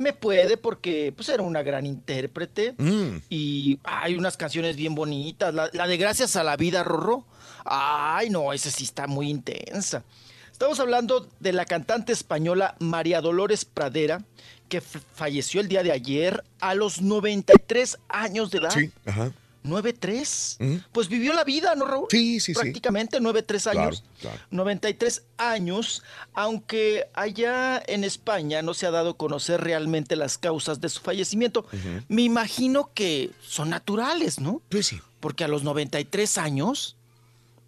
me 0.00 0.14
puede 0.14 0.56
porque 0.56 1.12
pues 1.14 1.28
era 1.28 1.42
una 1.42 1.62
gran 1.62 1.84
intérprete. 1.84 2.74
Mm. 2.78 3.18
Y 3.28 3.78
hay 3.84 4.16
unas 4.16 4.36
canciones 4.38 4.76
bien 4.76 4.94
bonitas. 4.94 5.52
La, 5.54 5.68
la 5.74 5.86
de 5.86 5.98
Gracias 5.98 6.36
a 6.36 6.42
la 6.42 6.56
Vida, 6.56 6.82
Rorro. 6.82 7.26
Ay, 7.66 8.30
no, 8.30 8.52
esa 8.54 8.70
sí 8.70 8.84
está 8.84 9.06
muy 9.06 9.28
intensa. 9.28 10.02
Estamos 10.50 10.80
hablando 10.80 11.28
de 11.38 11.52
la 11.52 11.66
cantante 11.66 12.12
española 12.12 12.76
María 12.80 13.20
Dolores 13.20 13.66
Pradera, 13.66 14.24
que 14.70 14.80
falleció 14.80 15.60
el 15.60 15.68
día 15.68 15.82
de 15.82 15.92
ayer 15.92 16.44
a 16.60 16.74
los 16.74 17.02
93 17.02 17.98
años 18.08 18.50
de 18.50 18.58
edad. 18.58 18.70
Sí, 18.70 18.90
ajá. 19.04 19.32
9-3. 19.64 20.56
Mm. 20.58 20.76
Pues 20.92 21.08
vivió 21.08 21.32
la 21.32 21.44
vida, 21.44 21.74
¿no, 21.74 21.84
Raúl? 21.86 22.06
Sí, 22.10 22.40
sí, 22.40 22.54
sí. 22.54 22.60
Prácticamente 22.60 23.20
9-3 23.20 23.62
Claro, 23.64 23.80
años. 23.82 24.04
claro. 24.20 24.38
93 24.50 25.22
años, 25.36 26.02
aunque 26.32 27.06
allá 27.14 27.82
en 27.86 28.04
España 28.04 28.62
no 28.62 28.74
se 28.74 28.86
ha 28.86 28.90
dado 28.90 29.10
a 29.10 29.16
conocer 29.16 29.60
realmente 29.60 30.16
las 30.16 30.38
causas 30.38 30.80
de 30.80 30.88
su 30.88 31.00
fallecimiento. 31.00 31.60
Ujú. 31.72 32.04
Me 32.08 32.22
imagino 32.22 32.90
que 32.94 33.30
son 33.46 33.70
naturales, 33.70 34.40
¿no? 34.40 34.62
Pues 34.68 34.86
sí. 34.86 35.00
Porque 35.20 35.44
a 35.44 35.48
los 35.48 35.62
93 35.62 36.38
años, 36.38 36.96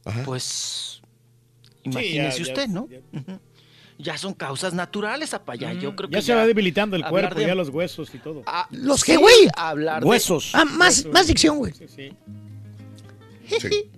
Ajá. 0.05 0.23
pues, 0.24 1.02
ya- 1.85 1.90
imagínese 1.90 2.39
ya- 2.44 2.51
usted, 2.52 2.69
¿no? 2.69 2.82
Ujú. 3.12 3.39
Ya 4.02 4.18
son 4.18 4.34
causas 4.34 4.74
naturales, 4.74 5.32
apa, 5.32 5.54
ya, 5.54 5.72
yo 5.72 5.94
creo 5.94 6.08
que 6.10 6.16
Mm, 6.16 6.18
Ya 6.18 6.22
se 6.22 6.34
va 6.34 6.44
debilitando 6.44 6.96
el 6.96 7.04
cuerpo, 7.04 7.38
de- 7.38 7.46
ya 7.46 7.54
los 7.54 7.68
huesos 7.68 8.12
y 8.14 8.18
todo. 8.18 8.42
Ah, 8.46 8.66
¿Los 8.72 9.00
sí, 9.00 9.12
qué, 9.12 9.16
güey? 9.16 9.48
Hablar 9.56 10.02
de- 10.02 10.08
Huesos. 10.08 10.50
Ah, 10.54 10.64
más, 10.64 10.98
Huesos. 10.98 11.12
más 11.12 11.26
dicción, 11.28 11.58
güey. 11.58 11.72
Sí, 11.72 11.86
sí. 11.88 12.12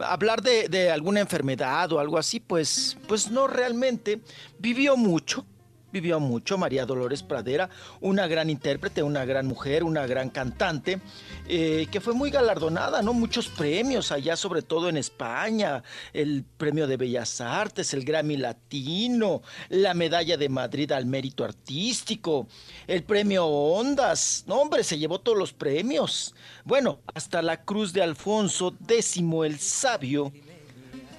hablar 0.00 0.42
de, 0.42 0.68
de 0.68 0.90
alguna 0.90 1.20
enfermedad 1.20 1.92
o 1.92 2.00
algo 2.00 2.18
así, 2.18 2.40
pues, 2.40 2.96
pues 3.06 3.30
no 3.30 3.46
realmente. 3.46 4.20
Vivió 4.58 4.96
mucho, 4.96 5.46
vivió 5.92 6.18
mucho 6.18 6.58
María 6.58 6.86
Dolores 6.86 7.22
Pradera, 7.22 7.68
una 8.00 8.26
gran 8.26 8.50
intérprete, 8.50 9.02
una 9.02 9.24
gran 9.24 9.46
mujer, 9.46 9.84
una 9.84 10.06
gran 10.06 10.30
cantante, 10.30 11.00
eh, 11.46 11.86
que 11.90 12.00
fue 12.00 12.14
muy 12.14 12.30
galardonada, 12.30 13.02
¿no? 13.02 13.12
Muchos 13.12 13.48
premios 13.48 14.10
allá, 14.10 14.36
sobre 14.36 14.62
todo 14.62 14.88
en 14.88 14.96
España, 14.96 15.82
el 16.12 16.44
premio 16.56 16.86
de 16.86 16.96
Bellas 16.96 17.40
Artes, 17.40 17.92
el 17.94 18.04
Grammy 18.04 18.36
Latino, 18.36 19.42
la 19.68 19.94
medalla 19.94 20.36
de 20.36 20.48
Madrid 20.48 20.90
al 20.92 21.06
mérito 21.06 21.44
artístico, 21.44 22.48
el 22.86 23.04
premio 23.04 23.46
Ondas, 23.46 24.44
no 24.46 24.56
hombre, 24.56 24.82
se 24.84 24.98
llevó 24.98 25.20
todos 25.20 25.38
los 25.38 25.52
premios. 25.52 26.34
Bueno, 26.64 27.00
hasta 27.14 27.42
la 27.42 27.64
Cruz 27.64 27.92
de 27.92 28.02
Alfonso 28.02 28.74
X 28.88 29.20
el 29.44 29.58
Sabio 29.58 30.32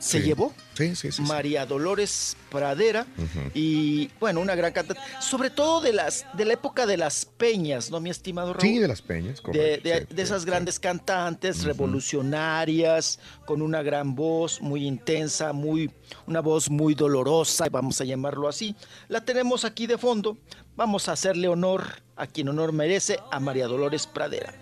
se 0.04 0.20
Sí. 0.20 0.26
llevó. 0.26 0.54
Sí, 0.76 0.96
sí, 0.96 1.12
sí. 1.12 1.22
María 1.22 1.66
Dolores 1.66 2.36
Pradera 2.50 3.06
y 3.54 4.10
bueno, 4.20 4.42
una 4.42 4.56
gran 4.56 4.74
cantante, 4.74 5.02
sobre 5.22 5.50
todo 5.52 5.82
de 5.82 5.94
las 5.94 6.26
de 6.34 6.46
la 6.46 6.54
época 6.54 6.86
de 6.88 6.98
las 6.98 7.26
peñas, 7.26 7.90
¿no, 7.92 8.00
mi 8.00 8.10
estimado 8.10 8.54
Raúl? 8.54 8.62
Sí, 8.68 8.80
de 8.80 8.88
las 8.88 9.02
peñas, 9.02 9.38
de, 9.38 9.42
correcto. 9.44 9.90
de- 9.90 10.06
de 10.10 10.22
esas 10.22 10.46
grandes 10.46 10.80
cantantes 10.80 11.64
revolucionarias 11.64 13.20
con 13.46 13.62
una 13.62 13.82
gran 13.84 14.16
voz 14.16 14.62
muy 14.62 14.86
intensa, 14.86 15.54
muy 15.54 15.92
una 16.28 16.42
voz 16.42 16.70
muy 16.70 16.96
dolorosa, 16.96 17.68
vamos 17.72 18.02
a 18.02 18.04
llamarlo 18.04 18.48
así. 18.48 18.76
La 19.08 19.24
tenemos 19.24 19.66
aquí 19.66 19.88
de 19.88 19.98
fondo. 19.98 20.38
Vamos 20.76 21.08
a 21.08 21.12
hacerle 21.12 21.48
honor 21.48 21.84
a 22.16 22.26
quien 22.26 22.50
honor 22.50 22.72
merece 22.74 23.20
a 23.32 23.40
María 23.40 23.68
Dolores 23.68 24.08
Pradera. 24.08 24.54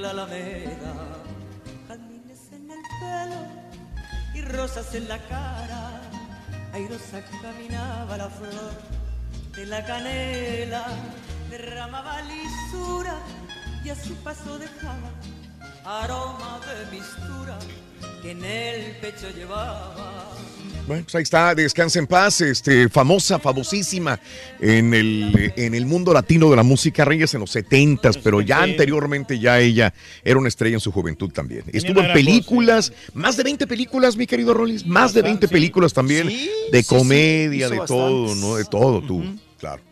La 0.00 0.10
alameda, 0.10 0.92
jazmines 1.86 2.52
en 2.52 2.70
el 2.70 2.82
pelo 3.00 3.40
y 4.34 4.42
rosas 4.42 4.94
en 4.94 5.08
la 5.08 5.18
cara, 5.28 6.00
airosa 6.72 7.22
caminaba 7.42 8.16
la 8.16 8.30
flor 8.30 8.72
de 9.56 9.66
la 9.66 9.84
canela, 9.84 10.84
derramaba 11.50 12.22
lisura 12.22 13.18
y 13.84 13.90
a 13.90 13.94
su 13.94 14.14
paso 14.16 14.58
dejaba 14.58 15.10
aroma 15.84 16.60
de 16.66 16.98
mistura 16.98 17.58
que 18.22 18.30
en 18.30 18.44
el 18.44 18.96
pecho 19.00 19.28
llevaba. 19.30 20.30
Bueno, 20.90 21.04
pues 21.04 21.14
ahí 21.14 21.22
está, 21.22 21.54
descansa 21.54 22.00
en 22.00 22.08
paz, 22.08 22.40
este, 22.40 22.88
famosa, 22.88 23.38
famosísima 23.38 24.18
en 24.58 24.92
el, 24.92 25.52
en 25.54 25.76
el 25.76 25.86
mundo 25.86 26.12
latino 26.12 26.50
de 26.50 26.56
la 26.56 26.64
música, 26.64 27.04
Reyes 27.04 27.32
en 27.32 27.38
los 27.38 27.52
70 27.52 28.10
pero 28.24 28.40
ya 28.40 28.64
anteriormente 28.64 29.38
ya 29.38 29.60
ella 29.60 29.94
era 30.24 30.40
una 30.40 30.48
estrella 30.48 30.74
en 30.74 30.80
su 30.80 30.90
juventud 30.90 31.30
también. 31.30 31.62
Estuvo 31.72 32.00
en 32.02 32.12
películas, 32.12 32.92
más 33.14 33.36
de 33.36 33.44
20 33.44 33.68
películas, 33.68 34.16
mi 34.16 34.26
querido 34.26 34.52
Rollins, 34.52 34.84
más 34.84 35.14
de 35.14 35.22
20 35.22 35.46
películas 35.46 35.92
también, 35.92 36.28
de 36.72 36.82
comedia, 36.82 37.68
de 37.68 37.82
todo. 37.86 38.34
¿no? 38.34 38.56
De 38.56 38.64
todo, 38.64 39.00
tú, 39.00 39.22
claro. 39.60 39.82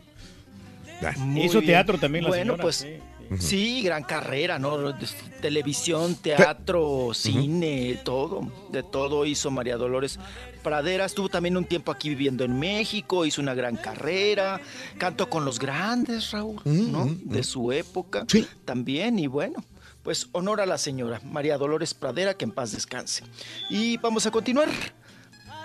Hizo 1.37 1.61
bien. 1.61 1.65
teatro 1.65 1.97
también 1.97 2.25
la 2.25 2.31
bueno, 2.31 2.43
señora, 2.43 2.61
pues 2.61 2.75
sí, 2.75 2.99
sí, 3.37 3.81
gran 3.83 4.03
carrera, 4.03 4.59
¿no? 4.59 4.93
Televisión, 5.39 6.15
teatro, 6.15 7.11
cine, 7.13 8.01
todo. 8.03 8.51
De 8.69 8.83
todo 8.83 9.25
hizo 9.25 9.49
María 9.49 9.77
Dolores 9.77 10.19
Pradera. 10.59 11.05
Estuvo 11.05 11.29
también 11.29 11.57
un 11.57 11.65
tiempo 11.65 11.91
aquí 11.91 12.09
viviendo 12.09 12.43
en 12.43 12.59
México, 12.59 13.25
hizo 13.25 13.41
una 13.41 13.53
gran 13.53 13.75
carrera. 13.77 14.59
Cantó 14.97 15.29
con 15.29 15.45
los 15.45 15.59
grandes, 15.59 16.31
Raúl, 16.31 16.61
¿no? 16.65 17.07
De 17.23 17.43
su 17.43 17.71
época. 17.71 18.25
También, 18.65 19.17
y 19.19 19.27
bueno. 19.27 19.63
Pues 20.03 20.27
honor 20.31 20.61
a 20.61 20.65
la 20.65 20.77
señora 20.77 21.19
María 21.25 21.57
Dolores 21.57 21.93
Pradera, 21.93 22.33
que 22.33 22.45
en 22.45 22.51
paz 22.51 22.71
descanse. 22.71 23.23
Y 23.69 23.97
vamos 23.97 24.25
a 24.25 24.31
continuar. 24.31 24.69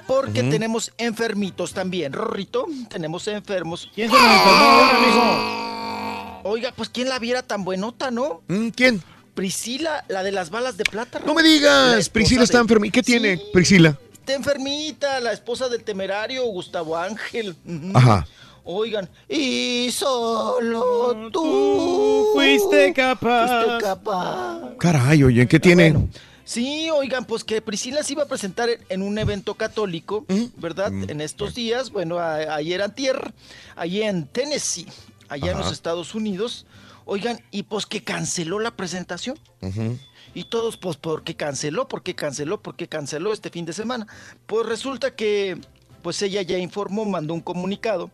Porque 0.07 0.43
tenemos 0.43 0.93
enfermitos 0.99 1.73
también. 1.73 2.12
Rorrito, 2.12 2.66
tenemos 2.91 3.27
enfermos. 3.29 3.91
¿Quién 3.95 4.11
se 4.11 4.15
nos 4.16 4.23
enfermó 4.23 4.51
ahora, 4.61 6.41
Oiga, 6.45 6.73
pues 6.77 6.91
quién 6.91 7.09
la 7.09 7.19
viera 7.19 7.43
tan 7.43 7.65
buenota, 7.65 8.11
¿no? 8.11 8.43
Mm, 8.49 8.69
¿Quién? 8.69 9.03
Priscila, 9.35 10.05
la 10.09 10.23
de 10.23 10.31
las 10.31 10.51
balas 10.51 10.77
de 10.77 10.85
plata. 10.85 11.21
No 11.25 11.33
me 11.35 11.43
digas, 11.43 12.09
Priscila 12.11 12.41
de- 12.41 12.45
está 12.45 12.59
enferma. 12.61 12.87
¿Y 12.87 12.91
qué 12.91 13.03
tiene 13.03 13.41
Priscila? 13.53 13.99
Está 14.25 14.37
enfermita, 14.37 15.21
la 15.21 15.33
esposa 15.35 15.69
del 15.69 15.85
temerario 15.85 16.47
Gustavo 16.47 16.97
Ángel. 16.97 17.55
Ajá. 17.93 18.27
Oigan, 18.65 19.07
y 19.29 19.91
solo 19.93 21.29
tú 21.31 22.29
fuiste 22.33 22.95
capaz. 22.95 23.49
Fuiste 23.67 23.85
capaz. 23.85 24.61
Caray, 24.79 25.23
oye, 25.25 25.47
¿qué 25.47 25.61
tiene? 25.61 26.09
Sí, 26.43 26.89
oigan, 26.91 27.27
pues 27.27 27.45
que 27.45 27.61
Priscila 27.61 28.03
se 28.03 28.15
iba 28.15 28.23
a 28.23 28.27
presentar 28.27 28.71
en- 28.89 29.03
un 29.03 29.19
evento 29.19 29.57
católico, 29.57 30.25
¿verdad? 30.57 30.91
Mm. 30.91 31.11
En 31.11 31.21
estos 31.21 31.55
días, 31.55 31.91
bueno, 31.91 32.19
a- 32.19 32.55
ayer 32.55 32.81
antier, 32.81 33.35
allí 33.77 34.01
en 34.01 34.27
Tennessee, 34.27 34.87
allá 35.29 35.53
en 35.53 35.59
los 35.59 35.71
Estados 35.71 36.15
Unidos. 36.15 36.65
Oigan, 37.05 37.39
y 37.51 37.65
pues 37.65 37.85
que 37.85 38.03
canceló 38.03 38.59
la 38.59 38.71
presentación. 38.71 39.39
Ujú. 39.61 39.99
Y 40.35 40.44
todos, 40.44 40.77
pues, 40.77 40.97
¿por 40.97 41.23
qué 41.23 41.35
canceló? 41.36 41.86
¿Por 41.89 42.02
qué 42.02 42.15
canceló? 42.15 42.61
¿Por 42.61 42.74
qué 42.77 42.89
canceló 42.89 43.32
este 43.32 43.51
fin 43.51 43.65
de 43.65 43.73
semana? 43.73 44.06
Pues 44.47 44.66
resulta 44.66 45.15
que, 45.15 45.56
pues 46.02 46.20
ella 46.23 46.43
ya 46.43 46.59
informó, 46.59 47.05
mandó 47.05 47.35
un 47.35 47.40
comunicado 47.40 48.11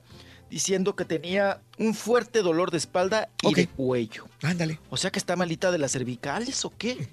diciendo 0.50 0.96
que 0.96 1.04
tenía 1.04 1.60
un 1.78 1.94
fuerte 1.94 2.42
dolor 2.42 2.70
de 2.72 2.78
espalda 2.78 3.28
y 3.42 3.54
de 3.54 3.68
cuello. 3.68 4.26
Ándale. 4.42 4.78
O 4.90 4.96
sea 4.96 5.10
que 5.10 5.18
está 5.20 5.36
malita 5.36 5.70
de 5.70 5.78
las 5.78 5.92
cervicales 5.92 6.64
o 6.64 6.72
qué? 6.76 7.08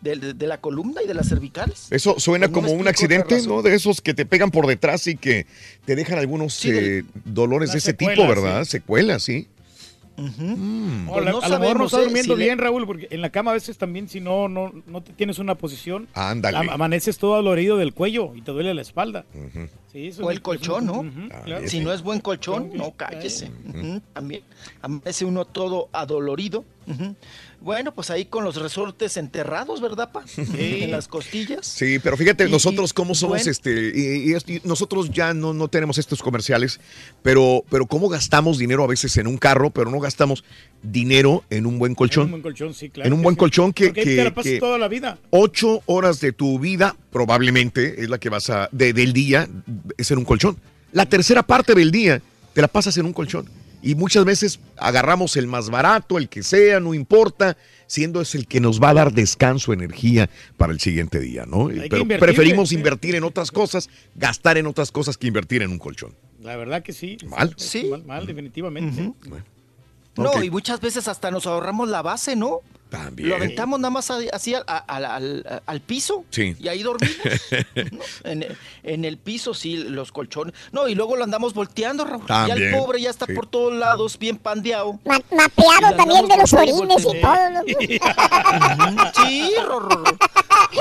De, 0.00 0.16
de- 0.16 0.34
de 0.34 0.46
la 0.48 0.58
columna 0.60 1.00
y 1.02 1.06
de 1.06 1.14
las 1.14 1.28
cervicales. 1.28 1.86
Eso 1.90 2.18
suena 2.18 2.48
Pues 2.48 2.62
no 2.62 2.68
como 2.68 2.80
un 2.80 2.88
accidente. 2.88 3.40
¿no? 3.46 3.62
De 3.62 3.74
esos 3.74 4.00
que 4.00 4.14
te 4.14 4.26
pegan 4.26 4.50
por 4.50 4.66
detrás 4.66 5.06
y 5.06 5.16
que 5.16 5.46
te 5.84 5.94
dejan 5.94 6.18
algunos 6.18 6.54
Sí, 6.54 6.70
eh, 6.72 7.04
dolores 7.24 7.70
de 7.72 7.78
ese 7.78 7.92
tipo, 7.92 8.26
¿verdad? 8.26 8.64
sí. 8.64 8.70
Secuelas, 8.72 9.22
sí. 9.22 9.46
Mm. 10.16 11.08
O 11.08 11.12
Pues 11.14 11.24
la- 11.24 11.30
no 11.32 11.40
a 11.40 11.48
lo 11.48 11.58
mejor 11.58 11.78
no 11.78 11.86
sabemos, 11.86 11.86
está 11.86 11.98
¿eh? 11.98 12.04
durmiendo 12.04 12.34
Si 12.34 12.38
le- 12.38 12.44
bien, 12.44 12.58
Raúl, 12.58 12.86
porque 12.86 13.08
en 13.10 13.20
la 13.22 13.30
cama 13.30 13.50
a 13.52 13.54
veces 13.54 13.78
también 13.78 14.08
si 14.08 14.20
no, 14.20 14.48
no, 14.48 14.72
no 14.86 15.02
te 15.02 15.12
tienes 15.12 15.38
una 15.38 15.54
posición, 15.54 16.08
Ándale. 16.14 16.58
am- 16.58 16.70
amaneces 16.70 17.18
todo 17.18 17.36
dolorido 17.36 17.76
del 17.78 17.94
cuello 17.94 18.32
y 18.34 18.42
te 18.42 18.52
duele 18.52 18.74
la 18.74 18.82
espalda. 18.82 19.24
Sí, 19.92 20.08
eso 20.08 20.24
O 20.24 20.30
es- 20.30 20.36
el 20.36 20.42
colchón, 20.42 20.86
¿no? 20.86 21.04
Claro. 21.44 21.66
Si 21.68 21.80
no 21.80 21.92
es 21.92 22.02
buen 22.02 22.20
colchón, 22.20 22.70
no 22.74 22.92
cállese. 22.96 23.50
También 24.12 24.42
amanece 24.82 25.24
uno 25.24 25.44
todo 25.44 25.88
adolorido. 25.92 26.64
Bueno, 27.62 27.94
pues 27.94 28.10
ahí 28.10 28.24
con 28.24 28.42
los 28.42 28.56
resortes 28.56 29.16
enterrados, 29.16 29.80
¿verdad, 29.80 30.10
pa? 30.10 30.24
En 30.58 30.90
las 30.90 31.06
costillas. 31.06 31.64
Sí, 31.64 31.98
pero 32.00 32.16
fíjate, 32.16 32.46
Y- 32.48 32.50
nosotros 32.50 32.92
cómo 32.92 33.14
somos, 33.14 33.38
bueno. 33.38 33.50
este, 33.50 33.92
y, 33.94 34.34
y 34.34 34.60
nosotros 34.64 35.10
ya 35.10 35.32
no, 35.32 35.54
no 35.54 35.68
tenemos 35.68 35.96
estos 35.98 36.20
comerciales, 36.22 36.80
pero, 37.22 37.64
pero 37.70 37.86
cómo 37.86 38.08
gastamos 38.08 38.58
dinero 38.58 38.82
a 38.82 38.88
veces 38.88 39.16
en 39.16 39.28
un 39.28 39.38
carro, 39.38 39.70
pero 39.70 39.90
no 39.90 40.00
gastamos 40.00 40.42
dinero 40.82 41.44
en 41.50 41.66
un 41.66 41.78
buen 41.78 41.92
En 41.92 41.96
colchón. 41.96 42.24
un 42.24 42.30
buen 42.32 42.42
colchón, 42.42 42.74
sí, 42.74 42.90
claro. 42.90 43.06
En 43.06 43.12
un 43.12 43.22
buen 43.22 43.36
sí. 43.36 43.38
colchón 43.38 43.72
que, 43.72 43.86
Porque 43.86 44.00
ahí 44.00 44.06
que- 44.06 44.16
te 44.16 44.24
la 44.24 44.34
pasas 44.34 44.52
que 44.52 44.58
toda 44.58 44.78
la 44.78 44.88
vida. 44.88 45.18
ocho 45.30 45.82
horas 45.86 46.20
de 46.20 46.32
tu 46.32 46.58
vida 46.58 46.96
probablemente 47.12 48.02
es 48.02 48.08
la 48.10 48.18
que 48.18 48.28
vas 48.28 48.50
a, 48.50 48.68
de- 48.72 48.92
del 48.92 49.12
día, 49.12 49.48
es 49.96 50.10
en 50.10 50.18
un 50.18 50.24
colchón. 50.24 50.56
La 50.92 51.06
tercera 51.06 51.42
parte 51.44 51.74
del 51.74 51.92
día 51.92 52.20
te 52.54 52.60
la 52.60 52.66
pasas 52.68 52.96
en 52.98 53.06
un 53.06 53.12
colchón. 53.12 53.48
Y 53.82 53.94
muchas 53.96 54.24
veces 54.24 54.60
agarramos 54.76 55.36
el 55.36 55.46
más 55.48 55.68
barato, 55.68 56.16
el 56.18 56.28
que 56.28 56.42
sea, 56.42 56.78
no 56.78 56.94
importa, 56.94 57.56
siendo 57.86 58.20
es 58.20 58.34
el 58.34 58.46
que 58.46 58.60
nos 58.60 58.80
va 58.80 58.90
a 58.90 58.94
dar 58.94 59.12
descanso, 59.12 59.72
energía 59.72 60.30
para 60.56 60.72
el 60.72 60.78
siguiente 60.80 61.18
día, 61.18 61.44
¿no? 61.46 61.68
Pero 61.90 62.06
preferimos 62.06 62.68
sí. 62.68 62.76
invertir 62.76 63.16
en 63.16 63.24
otras 63.24 63.50
cosas, 63.50 63.90
gastar 64.14 64.56
en 64.56 64.66
otras 64.66 64.92
cosas 64.92 65.18
que 65.18 65.26
invertir 65.26 65.62
en 65.62 65.70
un 65.72 65.78
colchón. 65.78 66.14
La 66.40 66.56
verdad 66.56 66.82
que 66.82 66.92
sí. 66.92 67.16
Mal. 67.26 67.54
Es 67.56 67.64
Sí. 67.64 67.84
Mal, 67.84 68.04
mal, 68.04 68.26
definitivamente. 68.26 69.12
No, 70.16 70.30
Ok. 70.30 70.44
y 70.44 70.50
muchas 70.50 70.80
veces 70.80 71.08
hasta 71.08 71.30
nos 71.30 71.46
ahorramos 71.46 71.88
la 71.88 72.02
base, 72.02 72.36
¿no? 72.36 72.60
También. 72.92 73.28
Lo 73.30 73.36
aventamos 73.36 73.80
nada 73.80 73.90
más 73.90 74.10
a- 74.10 74.18
así 74.32 74.54
al, 74.54 74.64
al- 74.66 75.04
al- 75.04 75.62
al 75.66 75.80
piso. 75.80 76.24
Sí. 76.30 76.54
Y 76.60 76.68
ahí 76.68 76.82
dormimos. 76.82 77.16
¿no? 77.92 78.30
en, 78.30 78.46
en 78.84 79.04
el 79.04 79.16
piso, 79.18 79.54
sí, 79.54 79.76
los 79.78 80.12
colchones. 80.12 80.54
No, 80.70 80.86
y 80.88 80.94
luego 80.94 81.16
lo 81.16 81.24
andamos 81.24 81.54
volteando, 81.54 82.04
Raúl. 82.04 82.22
Ya 82.22 82.46
También, 82.46 82.62
el 82.74 82.78
pobre 82.78 83.00
ya 83.00 83.10
está 83.10 83.26
sí. 83.26 83.32
por 83.32 83.46
todos 83.46 83.72
lados, 83.74 84.18
bien 84.18 84.36
pandeado. 84.36 85.00
Ma- 85.04 85.20
mapeado 85.34 85.96
también 85.96 86.28
de 86.28 86.36
los 86.36 86.50
volteando 86.52 86.82
orines 86.82 87.00
y 87.00 87.20
todo. 87.20 87.50
¿no? 87.50 89.12
Sí, 89.26 89.52
ro, 89.66 89.80
ro, 89.80 90.04
ro. 90.04 90.16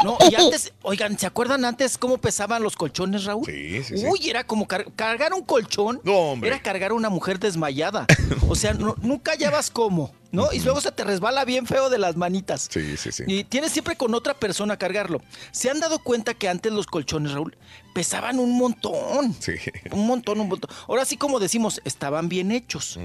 No, 0.03 0.17
y 0.29 0.35
antes, 0.41 0.73
oigan, 0.81 1.17
¿se 1.17 1.25
acuerdan 1.25 1.65
antes 1.65 1.97
cómo 1.97 2.17
pesaban 2.17 2.63
los 2.63 2.75
colchones, 2.75 3.25
Raúl? 3.25 3.45
Sí, 3.45 3.83
sí, 3.83 3.97
sí. 3.97 4.05
Uy, 4.07 4.29
era 4.29 4.43
como 4.45 4.67
car- 4.67 4.87
cargar 4.95 5.33
un 5.33 5.43
colchón. 5.43 6.01
No, 6.03 6.13
hombre. 6.31 6.49
Era 6.49 6.61
cargar 6.61 6.91
a 6.91 6.93
una 6.93 7.09
mujer 7.09 7.39
desmayada. 7.39 8.05
O 8.47 8.55
sea, 8.55 8.73
no- 8.73 8.95
nunca 9.01 9.31
hallabas 9.31 9.69
cómo, 9.71 10.11
¿no? 10.31 10.51
Y 10.51 10.59
luego 10.61 10.81
se 10.81 10.91
te 10.91 11.03
resbala 11.03 11.45
bien 11.45 11.67
feo 11.67 11.89
de 11.89 11.97
las 11.97 12.15
manitas. 12.15 12.67
Sí, 12.71 12.97
sí, 12.97 13.11
sí. 13.11 13.23
Y 13.27 13.43
tienes 13.43 13.71
siempre 13.71 13.95
con 13.95 14.13
otra 14.15 14.33
persona 14.33 14.77
cargarlo. 14.77 15.21
¿Se 15.51 15.69
han 15.69 15.79
dado 15.79 15.99
cuenta 15.99 16.33
que 16.33 16.49
antes 16.49 16.71
los 16.71 16.87
colchones, 16.87 17.33
Raúl, 17.33 17.57
pesaban 17.93 18.39
un 18.39 18.57
montón? 18.57 19.35
Sí. 19.39 19.53
Un 19.91 20.07
montón, 20.07 20.39
un 20.39 20.47
montón. 20.47 20.71
Ahora 20.87 21.05
sí, 21.05 21.17
como 21.17 21.39
decimos, 21.39 21.81
estaban 21.85 22.29
bien 22.29 22.51
hechos. 22.51 22.99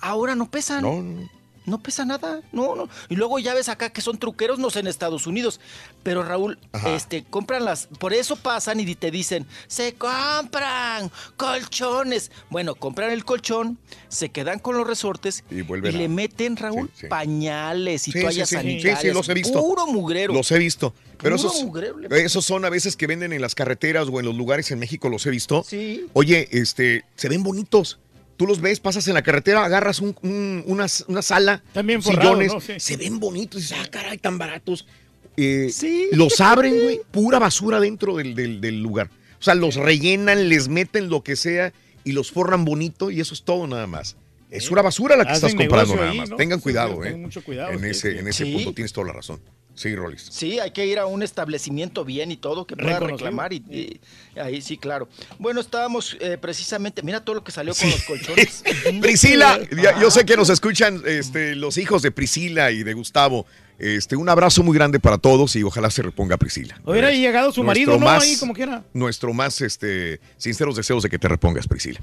Ahora 0.00 0.34
no 0.34 0.50
pesan. 0.50 0.82
No, 0.82 1.02
no. 1.02 1.28
No 1.66 1.82
pesa 1.82 2.04
nada, 2.04 2.42
no, 2.52 2.74
no. 2.76 2.88
Y 3.08 3.16
luego 3.16 3.38
ya 3.38 3.54
ves 3.54 3.68
acá 3.70 3.90
que 3.90 4.02
son 4.02 4.18
truqueros, 4.18 4.58
no 4.58 4.68
sé, 4.70 4.80
en 4.80 4.86
Estados 4.86 5.26
Unidos. 5.26 5.60
Pero 6.02 6.22
Raúl, 6.22 6.58
Ajá. 6.72 6.94
este, 6.94 7.24
compran 7.24 7.64
las, 7.64 7.86
por 7.98 8.12
eso 8.12 8.36
pasan 8.36 8.80
y 8.80 8.94
te 8.94 9.10
dicen, 9.10 9.46
se 9.66 9.94
compran 9.94 11.10
colchones. 11.36 12.30
Bueno, 12.50 12.74
compran 12.74 13.10
el 13.10 13.24
colchón, 13.24 13.78
se 14.08 14.28
quedan 14.28 14.58
con 14.58 14.76
los 14.76 14.86
resortes 14.86 15.44
Y 15.50 15.62
le 15.62 16.08
meten, 16.08 16.56
Raúl, 16.56 16.90
Sí, 16.94 17.02
sí. 17.02 17.06
pañales 17.08 18.08
y 18.08 18.12
Sí, 18.12 18.20
toallas 18.20 18.48
sí, 18.48 18.56
sí, 18.56 18.60
sanitarias. 18.62 19.00
sí, 19.00 19.10
los 19.12 19.28
he 19.28 19.34
visto. 19.34 19.60
Puro 19.60 19.86
mugrero. 19.86 20.34
Los 20.34 20.50
he 20.52 20.58
visto. 20.58 20.92
Pero 21.18 21.36
Puro 21.36 21.48
esos, 21.48 21.64
mugrero 21.64 22.14
esos 22.16 22.44
son 22.44 22.64
a 22.64 22.70
veces 22.70 22.96
que 22.96 23.06
venden 23.06 23.32
en 23.32 23.40
las 23.40 23.54
carreteras 23.54 24.08
o 24.12 24.20
en 24.20 24.26
los 24.26 24.34
lugares 24.34 24.70
en 24.70 24.78
México, 24.80 25.08
los 25.08 25.24
he 25.26 25.30
visto. 25.30 25.64
Sí. 25.66 26.06
Oye, 26.12 26.48
este, 26.52 27.04
se 27.16 27.28
ven 27.28 27.42
bonitos, 27.42 27.98
tú 28.36 28.46
los 28.46 28.60
ves, 28.60 28.80
pasas 28.80 29.06
en 29.08 29.14
la 29.14 29.22
carretera, 29.22 29.64
agarras 29.64 30.00
un- 30.00 30.16
un- 30.22 30.62
una, 30.66 30.86
una 31.08 31.22
sala, 31.22 31.62
También 31.72 32.02
sillones, 32.02 32.52
¿no? 32.52 32.60
Sí. 32.60 32.74
se 32.78 32.96
ven 32.96 33.20
bonitos, 33.20 33.60
y 33.60 33.62
dices, 33.62 33.78
ah, 33.80 33.86
caray, 33.90 34.18
tan 34.18 34.38
baratos. 34.38 34.86
Eh, 35.36 35.70
Los 36.12 36.40
abren, 36.40 36.74
güey, 36.82 37.00
pura 37.10 37.38
basura 37.38 37.80
dentro 37.80 38.16
del, 38.16 38.34
del- 38.34 38.60
del 38.60 38.80
lugar. 38.82 39.10
O 39.40 39.42
sea, 39.44 39.54
los 39.54 39.74
rellenan, 39.74 40.48
les 40.48 40.68
meten 40.68 41.08
lo 41.10 41.22
que 41.22 41.36
sea 41.36 41.72
y 42.04 42.12
los 42.12 42.30
forran 42.30 42.64
bonito 42.64 43.10
y 43.10 43.20
eso 43.20 43.34
es 43.34 43.42
todo 43.42 43.66
nada 43.66 43.86
más. 43.86 44.16
Es 44.54 44.70
una 44.70 44.82
basura 44.82 45.16
la 45.16 45.24
que 45.24 45.32
Hacen 45.32 45.48
estás 45.50 45.60
comprando 45.60 45.96
nada 45.96 46.10
ahí, 46.10 46.18
más. 46.18 46.30
¿no? 46.30 46.36
Tengan 46.36 46.58
Sí, 46.58 46.62
cuidado, 46.62 46.94
tengan 47.00 47.12
¿eh? 47.14 47.16
mucho 47.16 47.42
cuidado, 47.44 47.72
En 47.72 47.80
sí, 47.80 47.86
ese, 47.86 48.12
sí. 48.12 48.18
en 48.18 48.28
ese 48.28 48.44
Sí. 48.44 48.52
punto 48.52 48.72
tienes 48.74 48.92
toda 48.92 49.06
la 49.08 49.12
razón. 49.12 49.40
Sí, 49.76 49.96
Rolis. 49.96 50.28
Sí, 50.30 50.60
hay 50.60 50.70
que 50.70 50.86
ir 50.86 51.00
a 51.00 51.06
un 51.06 51.24
establecimiento 51.24 52.04
bien 52.04 52.30
y 52.30 52.36
todo 52.36 52.64
que 52.64 52.76
pueda 52.76 53.00
reclamar 53.00 53.52
y, 53.52 53.56
y- 53.68 54.00
ahí 54.38 54.62
sí, 54.62 54.78
claro. 54.78 55.08
Bueno, 55.40 55.60
estábamos 55.60 56.16
eh, 56.20 56.38
precisamente, 56.40 57.02
mira 57.02 57.24
todo 57.24 57.34
lo 57.34 57.42
que 57.42 57.50
salió 57.50 57.74
con 57.74 57.90
los 57.90 58.04
colchones. 58.04 58.62
Priscila, 59.00 59.58
ya- 59.82 60.00
yo 60.00 60.12
sé 60.12 60.24
que 60.24 60.36
nos 60.36 60.48
escuchan 60.48 61.02
este, 61.06 61.56
los 61.56 61.76
hijos 61.76 62.02
de 62.02 62.12
Priscila 62.12 62.70
y 62.70 62.84
de 62.84 62.94
Gustavo. 62.94 63.46
Este, 63.76 64.14
un 64.14 64.28
abrazo 64.28 64.62
muy 64.62 64.76
grande 64.76 65.00
para 65.00 65.18
todos 65.18 65.56
y 65.56 65.64
ojalá 65.64 65.90
se 65.90 66.02
reponga 66.02 66.36
Priscila. 66.36 66.80
Hubiera 66.84 67.10
llegado 67.10 67.50
su 67.50 67.64
marido, 67.64 67.98
¿no? 67.98 68.06
más- 68.06 68.22
Ahí 68.22 68.36
como 68.36 68.54
quiera. 68.54 68.84
Nuestro 68.92 69.32
más 69.34 69.60
este, 69.60 70.20
sinceros 70.36 70.76
deseos 70.76 71.02
de 71.02 71.10
que 71.10 71.18
te 71.18 71.26
repongas, 71.26 71.66
Priscila. 71.66 72.00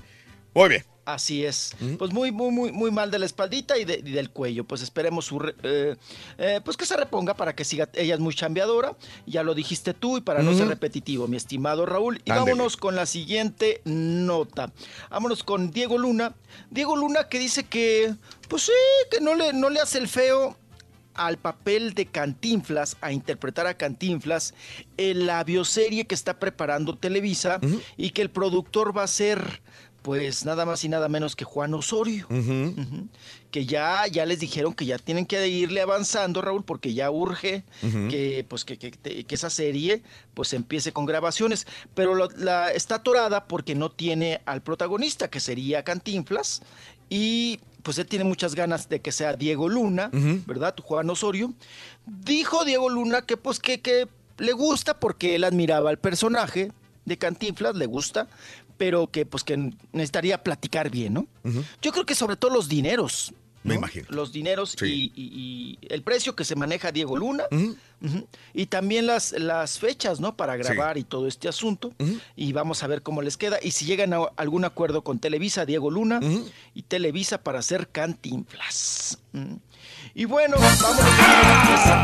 Muy 0.54 0.70
bien. 0.70 0.86
Así 1.04 1.44
es. 1.44 1.76
Pues 1.98 2.12
muy, 2.14 2.32
muy, 2.32 2.52
muy, 2.52 2.72
muy 2.72 2.92
mal 2.92 3.10
de 3.10 3.18
la 3.18 3.26
espaldita 3.26 3.76
y, 3.78 3.86
de- 3.86 4.02
y 4.06 4.12
del 4.12 4.30
cuello. 4.30 4.66
Pues 4.66 4.82
esperemos 4.84 5.26
su 5.26 5.40
re- 5.40 5.56
eh, 5.64 5.96
eh, 6.38 6.62
pues 6.64 6.78
que 6.78 6.86
se 6.86 6.96
reponga 6.96 7.34
para 7.36 7.56
que 7.56 7.66
siga. 7.66 7.90
Ella 7.96 8.14
es 8.14 8.20
muy 8.20 8.36
chambeadora. 8.36 8.96
Ya 9.26 9.42
lo 9.42 9.56
dijiste 9.56 9.96
tú 9.96 10.18
y 10.18 10.22
para 10.22 10.44
no 10.44 10.54
ser 10.56 10.68
repetitivo, 10.68 11.28
mi 11.28 11.38
estimado 11.38 11.88
Raúl. 11.88 12.22
Y 12.24 12.30
vámonos 12.46 12.78
con 12.78 12.96
la 12.96 13.08
siguiente 13.08 13.82
nota. 13.84 14.72
Vámonos 15.10 15.44
con 15.44 15.72
Diego 15.72 15.98
Luna. 15.98 16.36
Diego 16.70 16.96
Luna 16.96 17.28
que 17.30 17.40
dice 17.40 17.64
que, 17.66 18.14
pues 18.48 18.64
sí, 18.64 18.72
que 19.10 19.20
no 19.22 19.34
le, 19.34 19.54
no 19.54 19.70
le 19.72 19.80
hace 19.80 19.98
el 19.98 20.08
feo 20.08 20.56
al 21.14 21.38
papel 21.38 21.94
de 21.94 22.06
Cantinflas, 22.06 22.96
a 23.02 23.12
interpretar 23.12 23.68
a 23.68 23.74
Cantinflas 23.74 24.54
en 24.96 25.26
la 25.26 25.44
bioserie 25.44 26.06
que 26.06 26.16
está 26.16 26.40
preparando 26.40 26.98
Televisa 26.98 27.60
y 27.98 28.12
que 28.12 28.22
el 28.22 28.30
productor 28.30 28.98
va 28.98 29.04
a 29.04 29.08
ser, 29.08 29.62
pues 30.02 30.46
nada 30.46 30.66
más 30.66 30.84
y 30.84 30.90
nada 30.90 31.08
menos 31.10 31.36
que 31.36 31.46
Juan 31.46 31.74
Osorio. 31.74 32.28
Que 33.52 33.66
ya, 33.66 34.08
ya 34.08 34.26
les 34.26 34.40
dijeron 34.40 34.74
que 34.74 34.86
ya 34.86 34.98
tienen 34.98 35.26
que 35.26 35.48
irle 35.48 35.82
avanzando, 35.82 36.42
Raúl, 36.42 36.64
porque 36.64 36.94
ya 36.94 37.12
urge 37.12 37.64
que, 38.10 38.46
pues, 38.48 38.64
que, 38.66 38.78
que- 38.78 38.92
que 39.26 39.36
esa 39.36 39.50
serie 39.50 40.02
pues 40.34 40.54
empiece 40.54 40.92
con 40.94 41.06
grabaciones. 41.06 41.68
Pero 41.94 42.16
la, 42.38 42.72
está 42.72 42.96
atorada 42.96 43.46
porque 43.46 43.76
no 43.76 43.92
tiene 43.92 44.42
al 44.46 44.62
protagonista, 44.62 45.30
que 45.30 45.40
sería 45.40 45.84
Cantinflas. 45.84 46.62
Y 47.10 47.60
pues 47.84 47.98
él 47.98 48.06
tiene 48.08 48.24
muchas 48.24 48.56
ganas 48.56 48.88
de 48.88 49.02
que 49.02 49.12
sea 49.12 49.34
Diego 49.34 49.68
Luna. 49.68 50.10
¿verdad? 50.48 50.76
Juan 50.82 51.10
Osorio. 51.10 51.54
Dijo 52.06 52.64
Diego 52.64 52.90
Luna 52.90 53.22
que 53.24 53.36
pues 53.38 53.60
que, 53.60 53.82
que 53.82 54.08
le 54.38 54.54
gusta 54.54 55.00
porque 55.00 55.36
él 55.36 55.44
admiraba 55.44 55.90
al 55.90 56.00
personaje 56.00 56.72
de 57.04 57.18
Cantinflas, 57.18 57.76
le 57.76 57.88
gusta, 57.88 58.28
pero 58.82 59.06
que 59.12 59.28
pues 59.28 59.44
que 59.44 59.56
necesitaría 59.94 60.42
platicar 60.42 60.90
bien, 60.90 61.14
¿no? 61.14 61.28
Yo 61.84 61.92
creo 61.92 62.04
que 62.04 62.16
sobre 62.16 62.36
todo 62.36 62.50
los 62.52 62.68
dineros. 62.68 63.32
Me 63.64 63.76
¿no? 63.76 63.82
imagino. 63.82 64.08
Los 64.10 64.32
dineros 64.32 64.72
Sí. 64.76 65.12
y, 65.16 65.22
y- 65.22 65.78
y 65.84 65.94
el 65.94 66.02
precio 66.02 66.36
que 66.36 66.44
se 66.44 66.56
maneja 66.56 66.92
Diego 66.92 67.16
Luna. 67.16 67.44
Y 68.56 68.66
también 68.66 69.06
las, 69.06 69.34
las 69.34 69.78
fechas, 69.78 70.20
¿no? 70.20 70.36
Para 70.36 70.58
grabar 70.58 70.98
y 70.98 71.04
todo 71.04 71.28
este 71.28 71.48
asunto. 71.48 71.94
Y 72.36 72.54
vamos 72.54 72.82
a 72.82 72.88
ver 72.88 73.04
cómo 73.04 73.22
les 73.22 73.38
queda. 73.38 73.60
Y 73.62 73.70
si 73.70 73.86
llegan 73.86 74.14
a 74.14 74.22
algún 74.36 74.66
acuerdo 74.66 75.04
con 75.04 75.20
Televisa, 75.20 75.68
Diego 75.68 75.92
Luna, 75.92 76.20
y 76.74 76.82
Televisa 76.82 77.38
para 77.44 77.60
hacer 77.60 77.88
Cantinflas. 77.90 79.20
Y 80.14 80.26
bueno, 80.26 80.58
vamos 80.60 81.00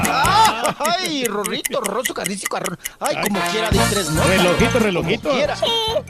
¡Ah! 0.10 0.76
¡Ay, 1.00 1.26
Rorrito, 1.26 1.82
Rosso, 1.82 2.14
Carrizo, 2.14 2.48
Carrón! 2.48 2.78
¡Ay, 3.00 3.18
como 3.22 3.40
quiera 3.52 3.70
de 3.70 3.80
tres 3.90 4.10
notas! 4.10 4.30
Relojito, 4.30 4.72
Como 4.72 4.86
relojito. 4.86 5.30
quiera. 5.32 5.56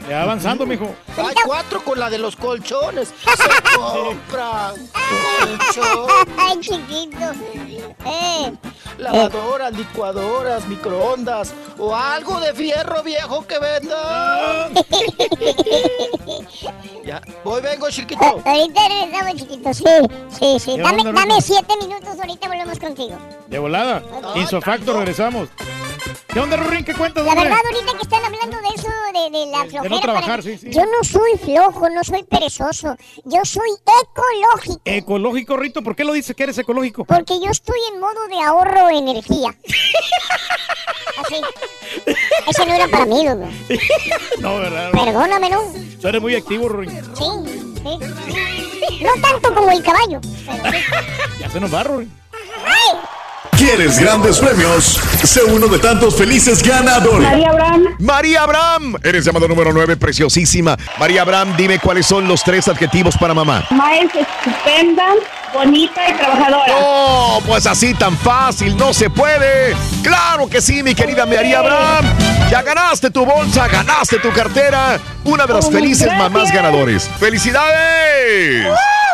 Ya 0.08 0.22
avanzando, 0.22 0.66
mijo. 0.66 0.94
¡Hay 1.16 1.34
cuatro 1.44 1.82
con 1.84 1.98
la 1.98 2.10
de 2.10 2.18
los 2.18 2.36
colchones! 2.36 3.08
¡Se 3.08 3.76
compra 3.76 4.72
colchón! 4.92 6.28
Ay, 6.38 6.60
chiquito. 6.60 7.32
Eh. 8.06 8.52
Lavadoras, 8.98 9.72
licuadoras, 9.76 10.66
microondas 10.66 11.54
o 11.78 11.94
algo 11.94 12.40
de 12.40 12.52
fierro 12.52 13.02
viejo 13.02 13.46
que 13.46 13.58
venda. 13.58 14.68
ya, 17.04 17.22
voy, 17.44 17.62
vengo, 17.62 17.88
chiquito. 17.90 18.24
Ahorita 18.44 18.80
regresamos, 18.88 19.34
chiquito. 19.36 19.74
Sí, 19.74 19.84
sí, 20.30 20.58
sí. 20.58 20.76
¿Qué 20.76 20.82
Dame, 20.82 21.04
dame 21.04 21.40
siete 21.40 21.76
minutos, 21.76 22.18
ahorita 22.18 22.48
volvemos 22.48 22.78
contigo. 22.78 23.16
De 23.46 23.58
volada. 23.58 24.02
Insofacto, 24.34 24.92
regresamos. 24.94 25.48
¿Qué 26.28 26.40
onda, 26.40 26.56
Rurín? 26.56 26.84
¿Qué 26.84 26.94
cuentas, 26.94 27.24
La 27.24 27.34
verdad, 27.34 27.56
ahorita 27.72 27.92
que 27.96 28.02
están 28.02 28.24
hablando 28.24 28.56
de 28.60 28.68
eso, 28.74 28.88
de, 29.12 29.38
de 29.38 29.46
la 29.50 29.58
flojera. 29.64 29.88
no 29.88 30.00
trabajar, 30.00 30.28
para- 30.30 30.42
sí, 30.42 30.58
sí. 30.58 30.70
Yo 30.70 30.82
no 30.84 31.02
soy 31.04 31.36
flojo, 31.38 31.88
no 31.90 32.04
soy 32.04 32.22
perezoso. 32.24 32.96
Yo 33.24 33.44
soy 33.44 33.68
ecológico. 34.02 34.80
Ecológico, 34.84 35.56
Rito. 35.56 35.82
¿Por 35.82 35.96
qué 35.96 36.04
lo 36.04 36.12
dices 36.12 36.34
que 36.36 36.42
eres 36.44 36.58
ecológico? 36.58 37.04
Porque 37.04 37.40
yo 37.42 37.50
estoy 37.50 37.78
en 37.92 38.00
modo 38.00 38.26
de 38.28 38.40
ahorro 38.42 38.86
de 38.88 38.98
energía. 38.98 39.54
Así. 41.24 41.40
Ese 42.46 42.66
no 42.66 42.74
era 42.74 42.88
para 42.88 43.06
mí, 43.06 43.24
loco. 43.24 43.48
No, 44.40 44.58
¿verdad? 44.58 44.90
Perdóname, 44.92 45.50
¿no? 45.50 45.60
Tú 46.00 46.08
eres 46.08 46.20
muy 46.22 46.34
activo, 46.36 46.68
Rurín. 46.68 46.90
Sí, 46.90 47.24
sí. 47.82 49.02
No 49.04 49.10
tanto 49.20 49.54
como 49.54 49.70
el 49.72 49.82
caballo. 49.82 50.20
pero. 50.46 50.62
Ya 51.40 51.48
se 51.50 51.60
nos 51.60 51.72
va, 51.72 51.82
Rurín. 51.84 52.12
¿Quieres 53.58 53.98
grandes 53.98 54.38
premios? 54.38 55.00
Sé 55.24 55.42
uno 55.42 55.66
de 55.66 55.78
tantos 55.80 56.16
felices 56.16 56.62
ganadores. 56.62 57.28
María 57.28 57.48
Abraham. 57.50 57.84
María 57.98 58.42
Abraham. 58.44 58.94
Eres 59.02 59.24
llamado 59.24 59.48
número 59.48 59.72
9, 59.72 59.96
preciosísima. 59.96 60.76
María 60.98 61.22
Abraham, 61.22 61.54
dime 61.56 61.80
cuáles 61.80 62.06
son 62.06 62.28
los 62.28 62.44
tres 62.44 62.68
adjetivos 62.68 63.16
para 63.18 63.34
mamá. 63.34 63.64
Mamá 63.70 63.96
es 63.96 64.04
estupenda, 64.14 65.06
bonita 65.52 66.08
y 66.08 66.12
trabajadora. 66.14 66.66
No, 66.68 67.40
pues 67.46 67.66
así 67.66 67.94
tan 67.94 68.16
fácil, 68.16 68.76
no 68.76 68.94
se 68.94 69.10
puede. 69.10 69.74
Claro 70.04 70.48
que 70.48 70.60
sí, 70.60 70.82
mi 70.84 70.94
querida 70.94 71.26
María 71.26 71.58
Abraham. 71.58 72.04
Ya 72.50 72.62
ganaste 72.62 73.10
tu 73.10 73.26
bolsa, 73.26 73.66
ganaste 73.66 74.18
tu 74.20 74.32
cartera. 74.32 75.00
Una 75.24 75.46
de 75.46 75.54
las 75.54 75.66
Oh, 75.66 75.72
felices 75.72 76.06
gracias. 76.06 76.30
mamás 76.30 76.52
ganadores. 76.52 77.10
¡Felicidades! 77.18 78.68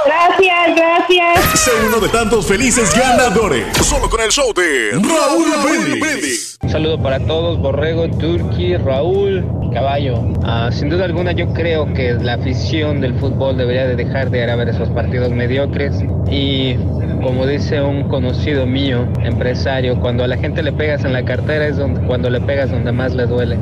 Gracias, 0.04 0.76
gracias. 0.76 1.60
Sé 1.60 1.70
uno 1.86 1.98
de 1.98 2.08
tantos 2.08 2.46
felices 2.46 2.94
ganadores. 2.94 3.64
Solo 3.78 4.10
con 4.10 4.20
el 4.20 4.30
show 4.30 4.52
de 4.52 4.90
Raúl 4.92 5.98
Brindis. 6.00 6.58
Un 6.62 6.70
saludo 6.70 7.02
para 7.02 7.18
todos, 7.20 7.58
Borrego, 7.58 8.08
Turki, 8.10 8.76
Raúl, 8.76 9.44
Caballo. 9.72 10.32
Ah, 10.44 10.68
sin 10.70 10.90
duda 10.90 11.06
alguna 11.06 11.32
yo 11.32 11.52
creo 11.54 11.92
que 11.94 12.12
la 12.14 12.34
afición 12.34 13.00
del 13.00 13.14
fútbol 13.18 13.56
debería 13.56 13.86
de 13.86 13.96
dejar 13.96 14.30
de 14.30 14.44
ir 14.44 14.50
a 14.50 14.56
ver 14.56 14.68
esos 14.68 14.90
partidos 14.90 15.30
mediocres 15.30 15.94
y 16.30 16.74
como 17.22 17.46
dice 17.46 17.80
un 17.80 18.08
conocido 18.08 18.66
mío, 18.66 19.08
empresario, 19.22 19.98
cuando 19.98 20.24
a 20.24 20.28
la 20.28 20.36
gente 20.36 20.62
le 20.62 20.72
pegas 20.72 21.04
en 21.04 21.14
la 21.14 21.24
cartera 21.24 21.66
es 21.66 21.78
donde, 21.78 22.06
cuando 22.06 22.28
le 22.28 22.40
pegas 22.42 22.70
donde 22.70 22.92
más 22.92 23.14
le 23.14 23.24
duele. 23.24 23.58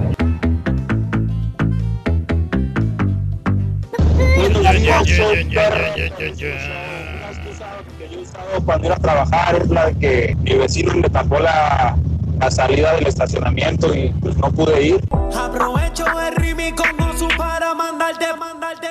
Cuando 8.65 8.87
ir 8.87 8.93
a 8.93 8.97
trabajar 8.97 9.57
es 9.57 9.69
la 9.69 9.87
de 9.87 9.99
que 9.99 10.37
mi 10.43 10.55
vecino 10.55 10.95
me 10.95 11.09
tapó 11.09 11.39
la, 11.39 11.97
la 12.39 12.51
salida 12.51 12.95
del 12.95 13.07
estacionamiento 13.07 13.95
y 13.95 14.09
pues 14.21 14.37
no 14.37 14.51
pude 14.51 14.83
ir. 14.83 15.01
Aprovecho 15.35 16.05
el 16.27 16.37
remix 16.37 16.81
con 16.81 17.01
Osu 17.01 17.29
para 17.37 17.75
mandarte, 17.75 18.27
mandarte, 18.39 18.89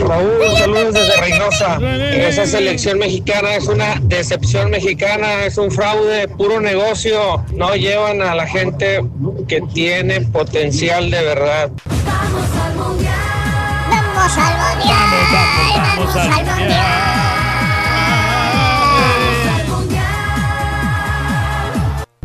Raúl, 0.00 0.58
saludos 0.58 0.94
desde 0.94 1.20
Reynosa. 1.20 1.78
Esa 2.16 2.46
selección 2.46 2.98
mexicana 2.98 3.54
es 3.54 3.66
una 3.68 3.96
decepción 4.02 4.70
mexicana, 4.70 5.44
es 5.44 5.58
un 5.58 5.70
fraude, 5.70 6.26
puro 6.28 6.60
negocio. 6.60 7.44
No 7.54 7.74
llevan 7.74 8.22
a 8.22 8.34
la 8.34 8.46
gente 8.46 9.04
que 9.46 9.60
tiene 9.72 10.22
potencial 10.22 11.10
de 11.10 11.22
verdad. 11.22 11.70
Vamos 12.04 12.48
al 12.64 12.76
mundial. 12.76 13.39
Vamos 13.90 14.38
al 16.16 16.44
mundial. 16.46 16.90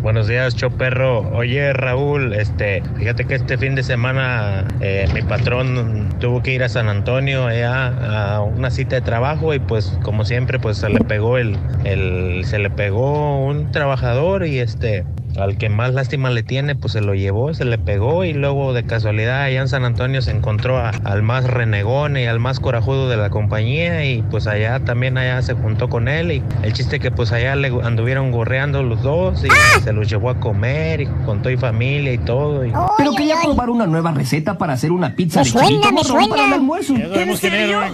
Buenos 0.02 0.28
días, 0.28 0.56
Choperro. 0.56 1.22
Oye, 1.36 1.74
Raúl, 1.74 2.34
este, 2.34 2.84
fíjate 2.96 3.26
que 3.26 3.34
este 3.34 3.58
fin 3.58 3.74
de 3.74 3.82
semana 3.82 4.68
eh, 4.80 5.08
mi 5.16 5.24
patrón 5.24 6.10
tuvo 6.20 6.44
que 6.44 6.54
ir 6.54 6.64
a 6.64 6.70
San 6.70 6.90
Antonio 6.90 7.50
eh, 7.50 7.66
a, 7.66 8.36
a 8.36 8.42
una 8.42 8.70
cita 8.70 8.98
de 8.98 9.02
trabajo 9.02 9.56
y 9.56 9.60
pues 9.60 9.98
como 10.04 10.24
siempre 10.24 10.60
pues 10.60 10.78
se 10.78 10.90
le 10.90 11.00
pegó 11.00 11.40
el, 11.40 11.58
el 11.86 12.46
se 12.46 12.60
le 12.60 12.70
pegó 12.70 13.44
un 13.46 13.72
trabajador 13.72 14.46
y 14.46 14.60
este 14.60 15.06
al 15.38 15.58
que 15.58 15.70
más 15.70 15.94
lástima 15.94 16.30
le 16.30 16.44
tiene, 16.44 16.76
pues 16.76 16.94
se 16.94 17.02
lo 17.02 17.14
llevó, 17.14 17.54
se 17.54 17.66
le 17.66 17.78
pegó 17.78 18.24
y 18.24 18.34
luego 18.34 18.74
de 18.74 18.84
casualidad 18.86 19.42
allá 19.44 19.62
en 19.62 19.68
San 19.68 19.84
Antonio 19.84 20.22
se 20.22 20.32
encontró 20.32 20.78
a- 20.78 20.92
al 21.04 21.24
más 21.24 21.44
renegón 21.46 22.16
y 22.18 22.26
al 22.26 22.40
más 22.40 22.60
corajudo 22.60 23.10
de 23.10 23.18
la 23.18 23.30
compañía 23.30 24.06
y 24.06 24.22
pues 24.24 24.48
allá 24.48 24.80
también 24.80 25.18
allá 25.18 25.42
se 25.42 25.54
juntó 25.54 25.90
con 25.90 26.08
él 26.08 26.32
y 26.32 26.44
el 26.64 26.74
chiste 26.74 27.00
que 27.00 27.12
pues 27.12 27.32
allá 27.32 27.56
le 27.56 27.68
anduvieron 27.84 28.32
gorreando 28.32 28.82
los 28.84 29.02
dos 29.04 29.44
y 29.44 29.82
se 29.82 29.92
los 29.94 30.10
llevó 30.10 30.30
a 30.30 30.40
comer 30.40 31.02
y 31.02 31.06
con 31.26 31.42
todo 31.42 31.52
y 31.52 31.58
familia 31.58 32.14
y 32.14 32.18
todo. 32.20 32.66
y- 32.66 32.72
Pero 32.98 33.12
quería 33.14 33.36
probar 33.44 33.70
una 33.70 33.88
nueva 33.88 34.12
receta 34.12 34.58
para 34.58 34.74
hacer 34.74 34.92
una 34.92 35.16
pizza 35.16 35.40
Me 35.42 35.46
de 35.46 35.50
suena, 35.52 35.68
chilito 35.68 35.92
me 35.92 36.04
suena. 36.04 36.28
para 36.30 36.48
el 36.48 36.54
almuerzo. 36.54 36.96
Ya 36.98 37.10
sabemos 37.10 37.40
quién 37.40 37.54
es, 37.56 37.76
güey. 37.76 37.92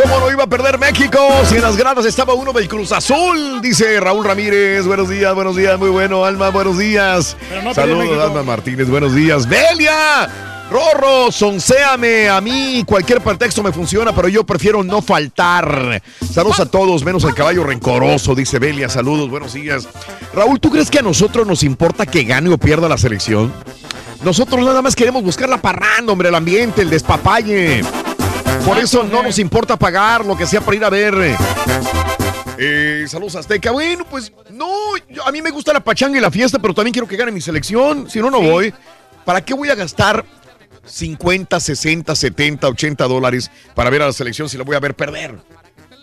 ¿Cómo 0.00 0.20
no 0.20 0.30
iba 0.30 0.44
a 0.44 0.46
perder 0.46 0.78
México? 0.78 1.18
Si 1.44 1.56
en 1.56 1.62
las 1.62 1.76
gradas 1.76 2.06
estaba 2.06 2.32
uno 2.32 2.52
del 2.52 2.68
Cruz 2.68 2.92
Azul, 2.92 3.60
dice 3.60 3.98
Raúl 3.98 4.24
Ramírez. 4.24 4.86
Buenos 4.86 5.08
días, 5.08 5.34
buenos 5.34 5.56
días, 5.56 5.76
muy 5.76 5.88
bueno. 5.88 6.24
Alma, 6.24 6.50
buenos 6.50 6.78
días. 6.78 7.36
No 7.64 7.74
Saludos. 7.74 8.22
Alma 8.22 8.44
Martínez, 8.44 8.88
buenos 8.88 9.12
días. 9.12 9.48
¡Belia! 9.48 10.28
Rorro, 10.70 11.32
sonséame. 11.32 12.28
A 12.28 12.40
mí 12.40 12.84
cualquier 12.86 13.20
pretexto 13.20 13.60
me 13.64 13.72
funciona, 13.72 14.14
pero 14.14 14.28
yo 14.28 14.44
prefiero 14.44 14.84
no 14.84 15.02
faltar. 15.02 16.00
Saludos 16.32 16.60
a 16.60 16.66
todos, 16.66 17.02
menos 17.02 17.24
al 17.24 17.34
caballo 17.34 17.64
rencoroso, 17.64 18.36
dice 18.36 18.60
Belia. 18.60 18.88
Saludos, 18.88 19.28
buenos 19.28 19.52
días. 19.54 19.88
Raúl, 20.32 20.60
¿tú 20.60 20.70
crees 20.70 20.92
que 20.92 21.00
a 21.00 21.02
nosotros 21.02 21.44
nos 21.44 21.64
importa 21.64 22.06
que 22.06 22.22
gane 22.22 22.50
o 22.50 22.56
pierda 22.56 22.88
la 22.88 22.98
selección? 22.98 23.52
Nosotros 24.22 24.64
nada 24.64 24.80
más 24.80 24.94
queremos 24.94 25.24
buscar 25.24 25.48
la 25.48 25.60
parranda, 25.60 26.12
hombre, 26.12 26.28
el 26.28 26.36
ambiente, 26.36 26.82
el 26.82 26.90
despapalle. 26.90 27.82
Por 28.68 28.78
eso 28.78 29.02
no 29.02 29.22
nos 29.22 29.38
importa 29.38 29.78
pagar 29.78 30.24
lo 30.26 30.36
que 30.36 30.46
sea 30.46 30.60
para 30.60 30.76
ir 30.76 30.84
a 30.84 30.90
ver. 30.90 31.36
Eh, 32.58 33.06
saludos 33.08 33.36
Azteca. 33.36 33.70
Bueno, 33.70 34.04
pues 34.04 34.30
no, 34.50 34.68
yo- 35.08 35.26
a 35.26 35.32
mí 35.32 35.40
me 35.40 35.50
gusta 35.50 35.72
la 35.72 35.80
pachanga 35.80 36.18
y 36.18 36.20
la 36.20 36.30
fiesta, 36.30 36.58
pero 36.58 36.74
también 36.74 36.92
quiero 36.92 37.08
que 37.08 37.16
gane 37.16 37.32
mi 37.32 37.40
selección. 37.40 38.10
Si 38.10 38.18
no, 38.20 38.30
no 38.30 38.42
voy. 38.42 38.74
¿Para 39.24 39.42
qué 39.42 39.54
voy 39.54 39.70
a 39.70 39.74
gastar 39.74 40.22
50, 40.84 41.58
60, 41.60 42.14
70, 42.14 42.68
80 42.68 43.04
dólares 43.06 43.50
para 43.74 43.88
ver 43.90 44.02
a 44.02 44.06
la 44.06 44.12
selección 44.12 44.48
si 44.50 44.58
la 44.58 44.64
voy 44.64 44.76
a 44.76 44.80
ver 44.80 44.94
perder? 44.94 45.36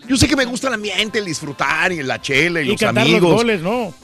Yo 0.08 0.16
sé 0.16 0.26
que 0.26 0.34
me 0.36 0.44
gusta 0.44 0.66
el 0.68 0.74
ambiente, 0.74 1.18
el 1.20 1.24
disfrutar 1.24 1.92
y 1.92 2.02
la 2.02 2.20
chela 2.20 2.60
y, 2.62 2.68
Y 2.68 2.72
los 2.72 2.82
amigos. 2.82 3.20
los 3.22 3.32
goles, 3.34 3.60
¿no? 3.60 3.94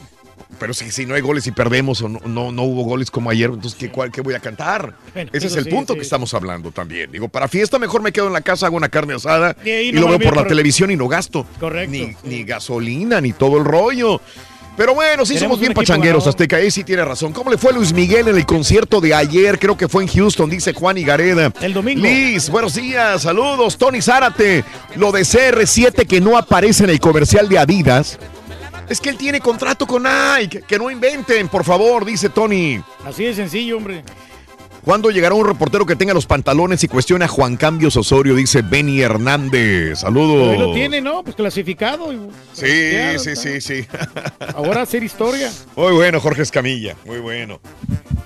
Pero 0.58 0.74
si, 0.74 0.90
si 0.92 1.06
no 1.06 1.14
hay 1.14 1.20
goles 1.20 1.46
y 1.46 1.50
perdemos 1.52 2.02
o 2.02 2.08
no, 2.08 2.20
no, 2.24 2.52
no 2.52 2.62
hubo 2.62 2.84
goles 2.84 3.10
como 3.10 3.30
ayer, 3.30 3.50
entonces 3.50 3.74
¿qué, 3.78 3.90
cuál, 3.90 4.12
qué 4.12 4.20
voy 4.20 4.34
a 4.34 4.40
cantar? 4.40 4.94
Bueno, 5.12 5.30
Ese 5.32 5.48
es 5.48 5.56
el 5.56 5.64
sí, 5.64 5.70
punto 5.70 5.94
sí. 5.94 5.98
que 5.98 6.04
estamos 6.04 6.32
hablando 6.34 6.70
también. 6.70 7.10
Digo, 7.10 7.28
para 7.28 7.48
fiesta 7.48 7.78
mejor 7.78 8.00
me 8.02 8.12
quedo 8.12 8.28
en 8.28 8.32
la 8.32 8.42
casa, 8.42 8.66
hago 8.66 8.76
una 8.76 8.88
carne 8.88 9.14
asada 9.14 9.56
Y 9.64 9.90
lo 9.92 10.08
veo 10.08 10.18
por 10.20 10.36
la 10.36 10.42
por- 10.42 10.48
televisión 10.48 10.90
y 10.90 10.96
no 10.96 11.08
gasto. 11.08 11.46
Correcto. 11.58 11.90
Ni, 11.90 12.14
ni 12.22 12.44
gasolina, 12.44 13.20
ni 13.20 13.32
todo 13.32 13.58
el 13.58 13.64
rollo. 13.64 14.20
Pero 14.74 14.94
bueno, 14.94 15.26
sí 15.26 15.34
Tenemos 15.34 15.56
somos 15.56 15.60
bien 15.60 15.74
pachangueros. 15.74 16.26
Azteca. 16.26 16.56
Ahí 16.56 16.70
sí 16.70 16.82
tiene 16.82 17.04
razón. 17.04 17.32
¿Cómo 17.34 17.50
le 17.50 17.58
fue 17.58 17.72
a 17.72 17.74
Luis 17.74 17.92
Miguel 17.92 18.28
en 18.28 18.36
el 18.36 18.46
concierto 18.46 19.02
de 19.02 19.14
ayer? 19.14 19.58
Creo 19.58 19.76
que 19.76 19.86
fue 19.86 20.02
en 20.02 20.08
Houston, 20.08 20.48
dice 20.48 20.72
Juan 20.72 20.96
Igareda. 20.96 21.52
El 21.60 21.74
domingo. 21.74 22.02
Liz, 22.02 22.48
buenos 22.48 22.74
días, 22.74 23.20
saludos. 23.22 23.76
Tony 23.76 24.00
Zárate, 24.00 24.64
lo 24.96 25.12
de 25.12 25.22
CR7 25.22 26.06
que 26.06 26.22
no 26.22 26.38
aparece 26.38 26.84
en 26.84 26.90
el 26.90 27.00
comercial 27.00 27.50
de 27.50 27.58
Adidas. 27.58 28.18
Es 28.88 29.00
que 29.00 29.08
él 29.10 29.16
tiene 29.16 29.40
contrato 29.40 29.86
con 29.86 30.02
Nike. 30.04 30.62
Que 30.66 30.78
no 30.78 30.90
inventen, 30.90 31.48
por 31.48 31.64
favor, 31.64 32.04
dice 32.04 32.28
Tony. 32.28 32.82
Así 33.04 33.24
de 33.24 33.34
sencillo, 33.34 33.76
hombre. 33.78 34.02
¿Cuándo 34.84 35.10
llegará 35.10 35.36
un 35.36 35.46
reportero 35.46 35.86
que 35.86 35.94
tenga 35.94 36.12
los 36.12 36.26
pantalones 36.26 36.82
y 36.82 36.88
cuestione 36.88 37.24
a 37.24 37.28
Juan 37.28 37.56
Cambios 37.56 37.96
Osorio? 37.96 38.34
Dice 38.34 38.62
Benny 38.62 39.00
Hernández. 39.00 40.00
Saludos. 40.00 40.50
Ahí 40.54 40.58
lo 40.58 40.74
tiene, 40.74 41.00
¿no? 41.00 41.22
Pues 41.22 41.36
clasificado. 41.36 42.12
y- 42.12 42.18
Sí, 42.52 43.18
sí, 43.18 43.36
sí, 43.36 43.60
sí. 43.60 43.86
Ahora 44.56 44.82
hacer 44.82 45.04
historia. 45.04 45.52
Muy 45.76 45.92
bueno, 45.92 46.18
Jorge 46.20 46.42
Escamilla. 46.42 46.96
Muy 47.06 47.20
bueno. 47.20 47.60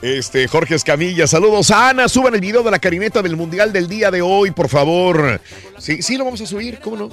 Este, 0.00 0.48
Jorge 0.48 0.76
Escamilla, 0.76 1.26
saludos 1.26 1.70
a 1.70 1.90
Ana. 1.90 2.08
Suban 2.08 2.34
el 2.34 2.40
video 2.40 2.62
de 2.62 2.70
la 2.70 2.78
carineta 2.78 3.20
del 3.20 3.36
Mundial 3.36 3.70
del 3.72 3.86
día 3.86 4.10
de 4.10 4.22
hoy, 4.22 4.50
por 4.50 4.68
favor. 4.70 5.40
Sí, 5.78 6.00
sí, 6.00 6.16
lo 6.16 6.24
vamos 6.24 6.40
a 6.40 6.46
subir, 6.46 6.80
¿cómo 6.80 6.96
no? 6.96 7.10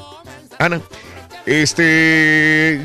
Ana. 0.57 0.80
Este, 1.45 1.84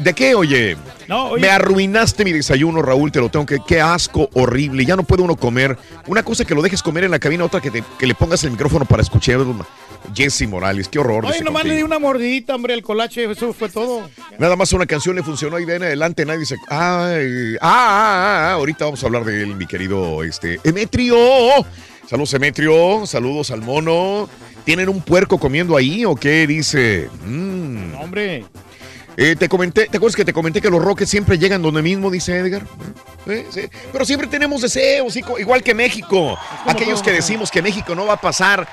¿de 0.02 0.14
qué, 0.14 0.35
oye? 0.35 0.76
No, 1.06 1.28
oye. 1.30 1.43
Me 1.43 1.48
arruinaste 1.48 2.24
mi 2.24 2.32
desayuno, 2.32 2.82
Raúl, 2.82 3.10
te 3.12 3.20
lo 3.20 3.28
tengo 3.28 3.47
que. 3.47 3.59
Qué 3.66 3.80
asco 3.80 4.28
horrible. 4.35 4.85
Ya 4.85 4.97
no 4.97 5.02
puede 5.05 5.22
uno 5.22 5.36
comer. 5.36 5.76
Una 6.06 6.22
cosa 6.22 6.44
que 6.44 6.55
lo 6.55 6.62
dejes 6.62 6.82
comer 6.82 7.05
en 7.05 7.10
la 7.10 7.18
cabina, 7.18 7.44
otra 7.44 7.60
que, 7.60 7.70
te- 7.70 7.85
que 7.98 8.06
le 8.06 8.14
pongas 8.14 8.43
el 8.44 8.51
micrófono 8.51 8.85
para 8.85 9.02
escuchar. 9.02 9.39
Jesse 10.14 10.47
Morales, 10.48 10.89
qué 10.89 10.98
horror. 10.98 11.26
Oye, 11.26 11.43
nomás 11.43 11.64
le 11.64 11.76
di 11.76 11.82
una 11.82 11.98
mordidita, 11.98 12.55
hombre, 12.55 12.72
al 12.74 12.82
colache. 12.82 13.30
Eso 13.30 13.52
fue 13.52 13.68
todo. 13.68 14.09
Nada 14.39 14.56
más 14.56 14.72
una 14.72 14.86
canción 14.86 15.14
le 15.16 15.22
funcionó 15.22 15.59
y 15.59 15.64
de 15.64 15.76
en 15.76 15.82
adelante 15.82 16.24
nadie 16.24 16.40
dice, 16.40 16.56
ay, 16.68 17.56
ah, 17.60 17.60
ah, 17.60 18.48
ah, 18.51 18.52
ahorita 18.55 18.86
vamos 18.86 19.02
a 19.02 19.06
hablar 19.06 19.24
de 19.24 19.43
él, 19.43 19.55
mi 19.56 19.66
querido 19.66 20.22
este, 20.24 20.60
Emetrio. 20.64 21.16
Saludos, 22.09 22.32
Emetrio. 22.35 23.06
Saludos 23.06 23.51
al 23.51 23.60
mono. 23.60 24.28
¿Tienen 24.69 24.90
un 24.90 25.01
puerco 25.01 25.39
comiendo 25.39 25.78
ahí 25.78 26.05
o 26.05 26.15
qué? 26.15 26.47
Dice. 26.47 27.09
Mm. 27.24 27.93
No, 27.93 28.01
hombre. 28.01 28.45
Eh, 29.16 29.35
te 29.35 29.49
comenté, 29.49 29.86
¿te 29.86 29.97
acuerdas 29.97 30.15
que 30.15 30.27
te 30.27 30.35
comenté 30.35 30.61
que 30.61 30.69
los 30.69 30.85
roques 30.85 31.09
siempre 31.09 31.39
llegan 31.39 31.62
donde 31.62 31.81
mismo, 31.81 32.11
dice 32.11 32.36
Edgar? 32.36 32.66
Eh, 33.27 33.47
sí. 33.49 33.62
Pero 33.90 34.05
siempre 34.05 34.28
tenemos 34.28 34.61
deseos, 34.61 35.16
igual 35.16 35.62
que 35.62 35.73
México. 35.73 36.39
Aquellos 36.66 37.03
que 37.03 37.12
decimos 37.12 37.51
que 37.51 37.62
México 37.62 37.95
no 37.95 38.05
va 38.05 38.12
a 38.12 38.20
pasar. 38.20 38.69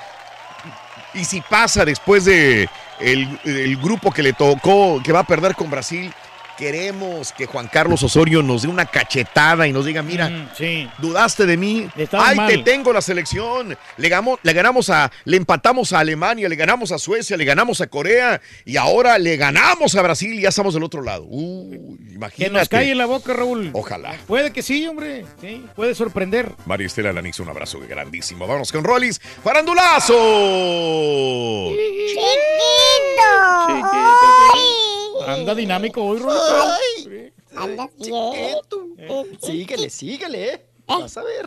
Y 1.14 1.24
si 1.24 1.40
pasa 1.40 1.86
después 1.86 2.26
de 2.26 2.68
el, 3.00 3.40
el 3.44 3.78
grupo 3.78 4.10
que 4.10 4.22
le 4.22 4.34
tocó, 4.34 5.00
que 5.02 5.12
va 5.12 5.20
a 5.20 5.26
perder 5.26 5.54
con 5.54 5.70
Brasil, 5.70 6.12
queremos 6.56 7.32
que 7.32 7.46
Juan 7.46 7.68
Carlos 7.68 8.02
Osorio 8.02 8.42
nos 8.42 8.62
dé 8.62 8.68
una 8.68 8.86
cachetada 8.86 9.66
y 9.66 9.72
nos 9.72 9.84
diga, 9.84 10.02
mira, 10.02 10.28
Mm, 10.28 10.48
sí. 10.56 10.88
dudaste 10.98 11.46
de 11.46 11.56
mí, 11.56 11.88
Estabas 11.96 12.30
ay, 12.30 12.36
mal. 12.36 12.48
te 12.48 12.58
tengo 12.58 12.92
la 12.92 13.00
selección, 13.00 13.76
le, 13.96 14.08
gamo- 14.10 14.38
le 14.42 14.52
ganamos 14.52 14.90
a, 14.90 15.10
le 15.24 15.36
empatamos 15.36 15.92
a 15.92 16.00
Alemania, 16.00 16.48
le 16.48 16.56
ganamos 16.56 16.92
a 16.92 16.98
Suecia, 16.98 17.36
le 17.36 17.44
ganamos 17.44 17.80
a 17.80 17.86
Corea 17.86 18.40
y 18.64 18.76
ahora 18.76 19.18
le 19.18 19.36
ganamos 19.36 19.94
a 19.94 20.02
Brasil 20.02 20.34
y 20.34 20.42
ya 20.42 20.48
estamos 20.50 20.74
del 20.74 20.82
otro 20.82 21.02
lado. 21.02 21.24
Uh, 21.28 21.96
imagínate. 22.10 22.36
Que 22.36 22.50
nos 22.50 22.68
cae 22.68 22.90
en 22.90 22.98
la 22.98 23.06
boca, 23.06 23.32
Raúl. 23.32 23.70
Ojalá. 23.72 24.14
Puede 24.26 24.52
que 24.52 24.62
sí, 24.62 24.86
hombre. 24.86 25.24
Sí, 25.40 25.64
puede 25.74 25.94
sorprender. 25.94 26.52
María 26.66 26.86
Estela 26.86 27.12
Lanix, 27.12 27.38
un 27.40 27.48
abrazo 27.48 27.78
grandísimo. 27.88 28.46
Vámonos 28.46 28.72
con 28.72 28.82
Rollis. 28.84 29.20
¡Farandulazo! 29.42 30.14
¡Chiquito! 31.68 33.16
Anda 35.26 35.54
dinámico 35.54 36.02
hoy. 36.04 36.20
Ay, 36.28 37.32
Anda 37.56 37.88
chiquito. 37.98 38.86
Síguele, 39.40 39.90
síguele, 39.90 40.48
¿eh? 40.54 40.66
Vas 40.88 41.16
a 41.16 41.22
ver. 41.24 41.46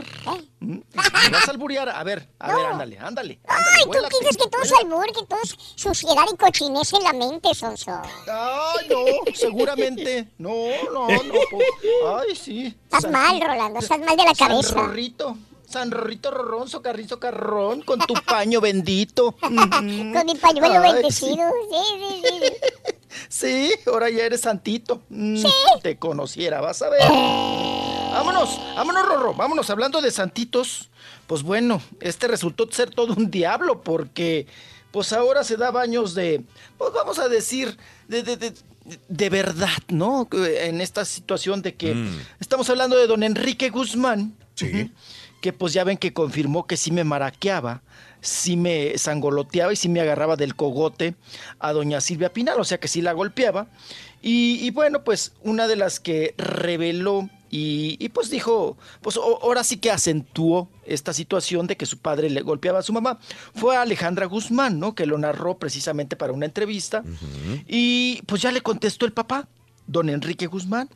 ¿Mm? 0.60 0.80
Me 1.00 1.30
vas 1.32 1.48
a 1.48 1.52
alburear. 1.52 1.88
A 1.90 2.04
ver, 2.04 2.28
a 2.40 2.54
ver, 2.54 2.66
ándale, 2.66 3.00
ándale. 3.00 3.40
Ay, 3.48 3.84
tú 3.86 4.18
dices 4.20 4.36
que 4.36 4.50
todo 4.50 4.62
es 4.64 4.70
vuélate. 4.72 4.94
albur, 4.94 5.06
que 5.14 5.26
todo 5.28 5.40
es 5.44 5.56
suciedad 5.76 6.24
y 6.34 6.36
cochinez 6.36 6.91
en 6.94 7.04
la 7.06 7.14
mente, 7.14 7.54
Sonso. 7.56 8.02
Ay, 8.30 8.88
no, 8.90 9.06
seguramente. 9.34 10.28
No, 10.38 10.50
no, 10.94 11.08
no. 11.08 11.34
po- 11.52 12.18
Ay, 12.18 12.36
sí. 12.36 12.66
Estás 12.84 13.04
San- 13.04 13.12
mal, 13.14 13.40
Rolando, 13.40 13.80
estás 13.80 14.00
mal 14.00 14.18
de 14.18 14.24
la 14.26 14.36
San 14.36 14.50
cabeza. 14.50 14.74
Rorrito. 14.76 15.38
San 15.70 15.91
Rorrito 15.91 16.32
Rorrón, 16.32 16.68
socarrizo 16.68 17.20
carrón, 17.20 17.84
con 17.84 18.00
tu 18.00 18.16
paño 18.16 18.60
bendito. 18.60 19.34
Con 19.40 19.54
mi 20.26 20.36
pañuelo 20.36 20.82
Ay, 20.82 20.94
bendecido. 20.94 21.46
Sí, 21.70 21.78
sí, 22.00 22.22
sí. 22.24 22.49
Sí, 23.40 23.72
ahora 23.88 24.10
ya 24.10 24.26
eres 24.26 24.41
santito. 24.41 25.02
Mm, 25.10 25.44
Te 25.82 25.98
conociera, 25.98 26.60
vas 26.61 26.82
a 26.82 26.90
ver. 26.90 26.99
Vámonos, 28.11 28.60
vámonos, 28.76 29.06
Rorro, 29.07 29.34
vámonos. 29.34 29.70
Hablando 29.70 30.02
de 30.02 30.11
santitos, 30.11 30.90
pues 31.28 31.44
bueno, 31.44 31.82
este 32.02 32.28
resultó 32.28 32.68
ser 32.72 32.90
todo 32.90 33.14
un 33.14 33.30
diablo 33.32 33.82
porque, 33.82 34.48
pues 34.91 35.14
ahora 35.14 35.44
se 35.44 35.57
da 35.57 35.72
baños 35.72 36.16
de, 36.16 36.44
pues 36.78 36.91
vamos 36.94 37.20
a 37.20 37.30
decir, 37.30 37.78
de, 38.07 38.24
de, 38.24 38.36
de, 38.38 38.53
de 39.07 39.30
verdad, 39.30 39.70
¿no? 39.90 40.28
En 40.34 40.82
esta 40.82 41.06
situación 41.06 41.61
de 41.61 41.76
que 41.76 41.95
estamos 42.40 42.70
hablando 42.70 42.98
de 42.98 43.07
don 43.07 43.24
Enrique 43.24 43.70
Guzmán. 43.70 44.36
ujú, 44.61 44.90
Que 45.41 45.53
pues 45.53 45.72
ya 45.74 45.84
ven 45.86 45.98
que 45.98 46.11
confirmó 46.11 46.68
que 46.68 46.76
sí 46.76 46.91
me 46.91 47.03
maraqueaba, 47.06 47.82
sí 48.22 48.58
me 48.58 48.98
sangoloteaba 48.98 49.74
y 49.74 49.76
sí 49.76 49.90
me 49.90 50.02
agarraba 50.02 50.36
del 50.36 50.56
cogote 50.56 51.16
a 51.60 51.72
doña 51.74 52.02
Silvia 52.02 52.34
Pinal, 52.34 52.60
o 52.60 52.64
sea 52.64 52.80
que 52.80 52.88
sí 52.88 53.02
la 53.02 53.14
golpeaba. 53.14 53.68
Y, 54.22 54.60
y 54.66 54.72
bueno, 54.72 55.04
pues 55.04 55.34
una 55.44 55.68
de 55.68 55.76
las 55.76 56.00
que 56.00 56.36
reveló 56.38 57.30
y, 57.52 57.96
y, 58.00 58.10
pues 58.10 58.30
dijo, 58.30 58.78
pues 59.02 59.18
ahora 59.18 59.64
sí 59.64 59.78
que 59.78 59.90
acentuó 59.90 60.70
esta 60.86 61.14
situación 61.14 61.66
de 61.66 61.78
que 61.78 61.88
su 61.88 61.98
padre 61.98 62.30
le 62.30 62.41
golpeaba 62.41 62.80
a 62.80 62.84
su 62.84 62.94
mamá, 62.94 63.20
fue 63.56 63.76
Alejandra 63.76 64.28
Guzmán, 64.28 64.80
¿no? 64.80 64.94
Que 64.94 65.08
lo 65.08 65.18
narró 65.18 65.58
precisamente 65.58 66.16
para 66.16 66.32
una 66.32 66.46
entrevista. 66.46 67.04
Y 67.68 68.22
pues 68.28 68.44
ya 68.44 68.52
le 68.52 68.62
contestó 68.62 69.08
el 69.08 69.14
papá, 69.14 69.48
don 69.88 70.10
Enrique 70.10 70.46
Guzmán, 70.46 70.90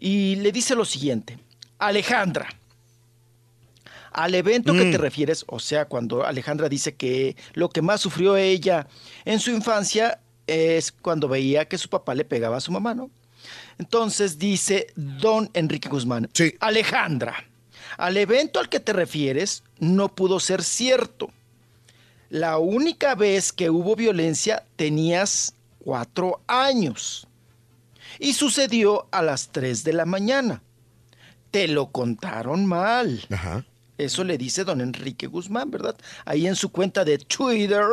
y 0.00 0.36
le 0.36 0.50
dice 0.50 0.74
lo 0.74 0.84
siguiente, 0.84 1.38
Alejandra, 1.78 2.48
al 4.12 4.34
evento 4.34 4.72
que 4.72 4.84
Mm. 4.86 4.90
te 4.92 4.98
refieres, 4.98 5.44
o 5.48 5.58
sea, 5.60 5.84
cuando 5.86 6.24
Alejandra 6.24 6.68
dice 6.68 6.94
que 6.94 7.36
lo 7.54 7.68
que 7.68 7.82
más 7.82 8.00
sufrió 8.00 8.36
ella 8.36 8.86
en 9.24 9.40
su 9.40 9.50
infancia 9.50 10.20
es 10.46 10.92
cuando 10.92 11.28
veía 11.28 11.66
que 11.66 11.78
su 11.78 11.88
papá 11.88 12.14
le 12.14 12.24
pegaba 12.24 12.56
a 12.56 12.60
su 12.60 12.72
mamá, 12.72 12.94
¿no? 12.94 13.10
Entonces 13.78 14.38
dice 14.38 14.88
don 14.96 15.50
Enrique 15.54 15.88
Guzmán, 15.88 16.28
Alejandra, 16.60 17.44
al 17.96 18.16
evento 18.16 18.58
al 18.58 18.68
que 18.68 18.80
te 18.80 18.92
refieres 18.92 19.62
no 19.78 20.08
pudo 20.14 20.40
ser 20.40 20.62
cierto. 20.62 21.30
La 22.30 22.58
única 22.58 23.14
vez 23.14 23.52
que 23.52 23.70
hubo 23.70 23.94
violencia 23.96 24.64
tenías 24.76 25.54
cuatro 25.78 26.40
años 26.46 27.26
y 28.18 28.32
sucedió 28.34 29.06
a 29.10 29.22
las 29.22 29.48
3 29.48 29.84
de 29.84 29.92
la 29.92 30.04
mañana. 30.04 30.62
Te 31.50 31.68
lo 31.68 31.90
contaron 31.90 32.66
mal. 32.66 33.24
Eso 33.98 34.22
le 34.22 34.38
dice 34.38 34.64
don 34.64 34.80
Enrique 34.80 35.26
Guzmán, 35.26 35.70
¿verdad? 35.70 35.96
Ahí 36.24 36.46
en 36.46 36.54
su 36.54 36.70
cuenta 36.70 37.04
de 37.04 37.18
Twitter 37.18 37.84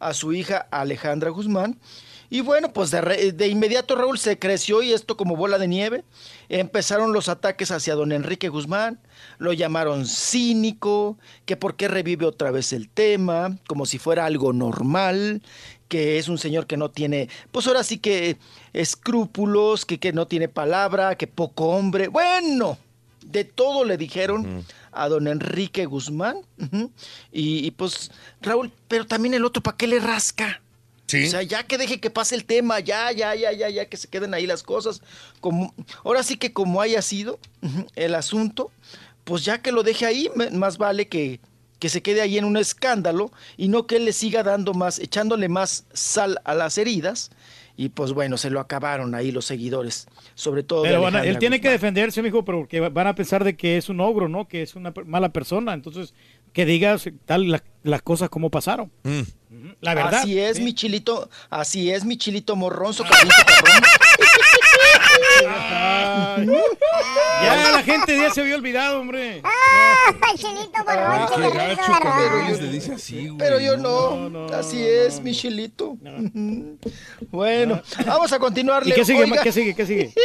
a 0.00 0.12
su 0.12 0.32
hija 0.32 0.66
Alejandra 0.70 1.30
Guzmán. 1.30 1.78
Y 2.30 2.40
bueno, 2.40 2.72
pues 2.72 2.90
de, 2.90 3.32
de 3.32 3.48
inmediato 3.48 3.94
Raúl 3.94 4.18
se 4.18 4.38
creció 4.38 4.82
y 4.82 4.92
esto 4.92 5.16
como 5.18 5.36
bola 5.36 5.58
de 5.58 5.68
nieve. 5.68 6.02
Empezaron 6.48 7.12
los 7.12 7.28
ataques 7.28 7.70
hacia 7.70 7.94
don 7.94 8.10
Enrique 8.10 8.48
Guzmán, 8.48 8.98
lo 9.38 9.52
llamaron 9.52 10.06
cínico, 10.06 11.18
que 11.44 11.56
por 11.56 11.76
qué 11.76 11.88
revive 11.88 12.24
otra 12.24 12.50
vez 12.50 12.72
el 12.72 12.88
tema, 12.88 13.58
como 13.68 13.84
si 13.84 13.98
fuera 13.98 14.24
algo 14.24 14.54
normal, 14.54 15.42
que 15.88 16.16
es 16.16 16.28
un 16.28 16.38
señor 16.38 16.66
que 16.66 16.78
no 16.78 16.90
tiene, 16.90 17.28
pues 17.50 17.66
ahora 17.66 17.84
sí 17.84 17.98
que 17.98 18.38
escrúpulos, 18.72 19.84
que, 19.84 20.00
que 20.00 20.14
no 20.14 20.26
tiene 20.26 20.48
palabra, 20.48 21.16
que 21.16 21.26
poco 21.26 21.66
hombre. 21.68 22.08
Bueno, 22.08 22.78
de 23.32 23.44
todo 23.44 23.84
le 23.84 23.96
dijeron 23.96 24.64
a 24.92 25.08
don 25.08 25.26
Enrique 25.26 25.86
Guzmán. 25.86 26.36
y, 27.32 27.66
y 27.66 27.70
pues, 27.72 28.10
Raúl, 28.40 28.72
pero 28.88 29.06
también 29.06 29.34
el 29.34 29.44
otro, 29.44 29.62
¿para 29.62 29.76
qué 29.76 29.86
le 29.86 29.98
rasca? 29.98 30.60
O 31.20 31.30
sea, 31.30 31.42
ya 31.42 31.64
que 31.64 31.76
deje 31.78 32.00
que 32.00 32.10
pase 32.10 32.34
el 32.34 32.44
tema, 32.44 32.80
ya, 32.80 33.12
ya, 33.12 33.34
ya, 33.34 33.52
ya, 33.52 33.68
ya, 33.68 33.86
que 33.86 33.96
se 33.96 34.08
queden 34.08 34.32
ahí 34.32 34.46
las 34.46 34.62
cosas. 34.62 35.02
Como, 35.40 35.74
ahora 36.04 36.22
sí 36.22 36.36
que 36.36 36.52
como 36.52 36.80
haya 36.80 37.02
sido 37.02 37.38
el 37.96 38.14
asunto, 38.14 38.70
pues 39.24 39.44
ya 39.44 39.60
que 39.60 39.72
lo 39.72 39.82
deje 39.82 40.06
ahí, 40.06 40.30
más 40.52 40.78
vale 40.78 41.08
que, 41.08 41.40
que 41.78 41.88
se 41.88 42.02
quede 42.02 42.22
ahí 42.22 42.38
en 42.38 42.44
un 42.44 42.56
escándalo 42.56 43.30
y 43.56 43.68
no 43.68 43.86
que 43.86 43.96
él 43.96 44.04
le 44.04 44.12
siga 44.12 44.42
dando 44.42 44.72
más, 44.72 44.98
echándole 44.98 45.48
más 45.48 45.84
sal 45.92 46.40
a 46.44 46.54
las 46.54 46.78
heridas. 46.78 47.30
Y 47.76 47.88
pues 47.88 48.12
bueno, 48.12 48.36
se 48.36 48.50
lo 48.50 48.60
acabaron 48.60 49.14
ahí 49.14 49.32
los 49.32 49.46
seguidores, 49.46 50.06
sobre 50.34 50.62
todo 50.62 50.82
de 50.82 50.90
Pero 50.90 51.00
van 51.02 51.16
a- 51.16 51.24
él 51.24 51.38
tiene 51.38 51.60
que 51.60 51.70
defenderse, 51.70 52.22
mijo, 52.22 52.44
porque 52.44 52.80
va- 52.80 52.90
van 52.90 53.06
a 53.06 53.14
pensar 53.14 53.44
de 53.44 53.56
que 53.56 53.76
es 53.78 53.88
un 53.88 54.00
ogro, 54.00 54.28
¿no? 54.28 54.46
Que 54.46 54.62
es 54.62 54.74
una 54.76 54.92
mala 55.06 55.30
persona. 55.32 55.72
Entonces, 55.72 56.12
que 56.52 56.66
digas 56.66 57.08
tal 57.24 57.48
la- 57.50 57.64
las 57.82 58.02
cosas 58.02 58.28
como 58.28 58.50
pasaron. 58.50 58.92
La 59.80 59.94
verdad. 59.94 60.20
Así 60.20 60.38
es, 60.38 60.58
sí. 60.58 60.62
mi 60.62 60.74
chilito, 60.74 61.30
así 61.50 61.90
es, 61.90 62.04
mi 62.04 62.16
chilito 62.18 62.56
morronzo, 62.56 63.04
carnito 63.04 63.34
cabrón. 63.46 63.82
Ya 67.42 67.70
la 67.72 67.82
gente 67.82 68.16
ya 68.16 68.30
se 68.32 68.40
había 68.40 68.54
olvidado, 68.56 69.00
hombre. 69.00 69.42
¡Ah, 69.44 70.12
chilito 70.36 70.70
Ah, 70.74 70.82
borracho! 70.84 71.34
qué 71.34 71.42
chilito 71.42 71.54
gacho, 71.54 71.92
pero 72.16 72.48
yo- 72.48 72.62
le 72.62 72.68
dice 72.72 72.92
así, 72.94 73.26
güey. 73.28 73.38
Pero 73.38 73.60
yo 73.60 73.76
no, 73.76 74.46
así 74.54 74.82
es, 74.86 75.20
mi 75.20 75.34
chilito. 75.34 75.96
Bueno, 77.30 77.82
vamos 78.06 78.32
a 78.32 78.38
continuarle. 78.38 78.90
¿Y 78.90 78.94
qué 78.94 79.04
sigue? 79.04 79.24
Oiga. 79.24 79.42
¿Qué 79.42 79.52
sigue? 79.52 79.74
¿Qué 79.74 79.86
sigue? 79.86 80.12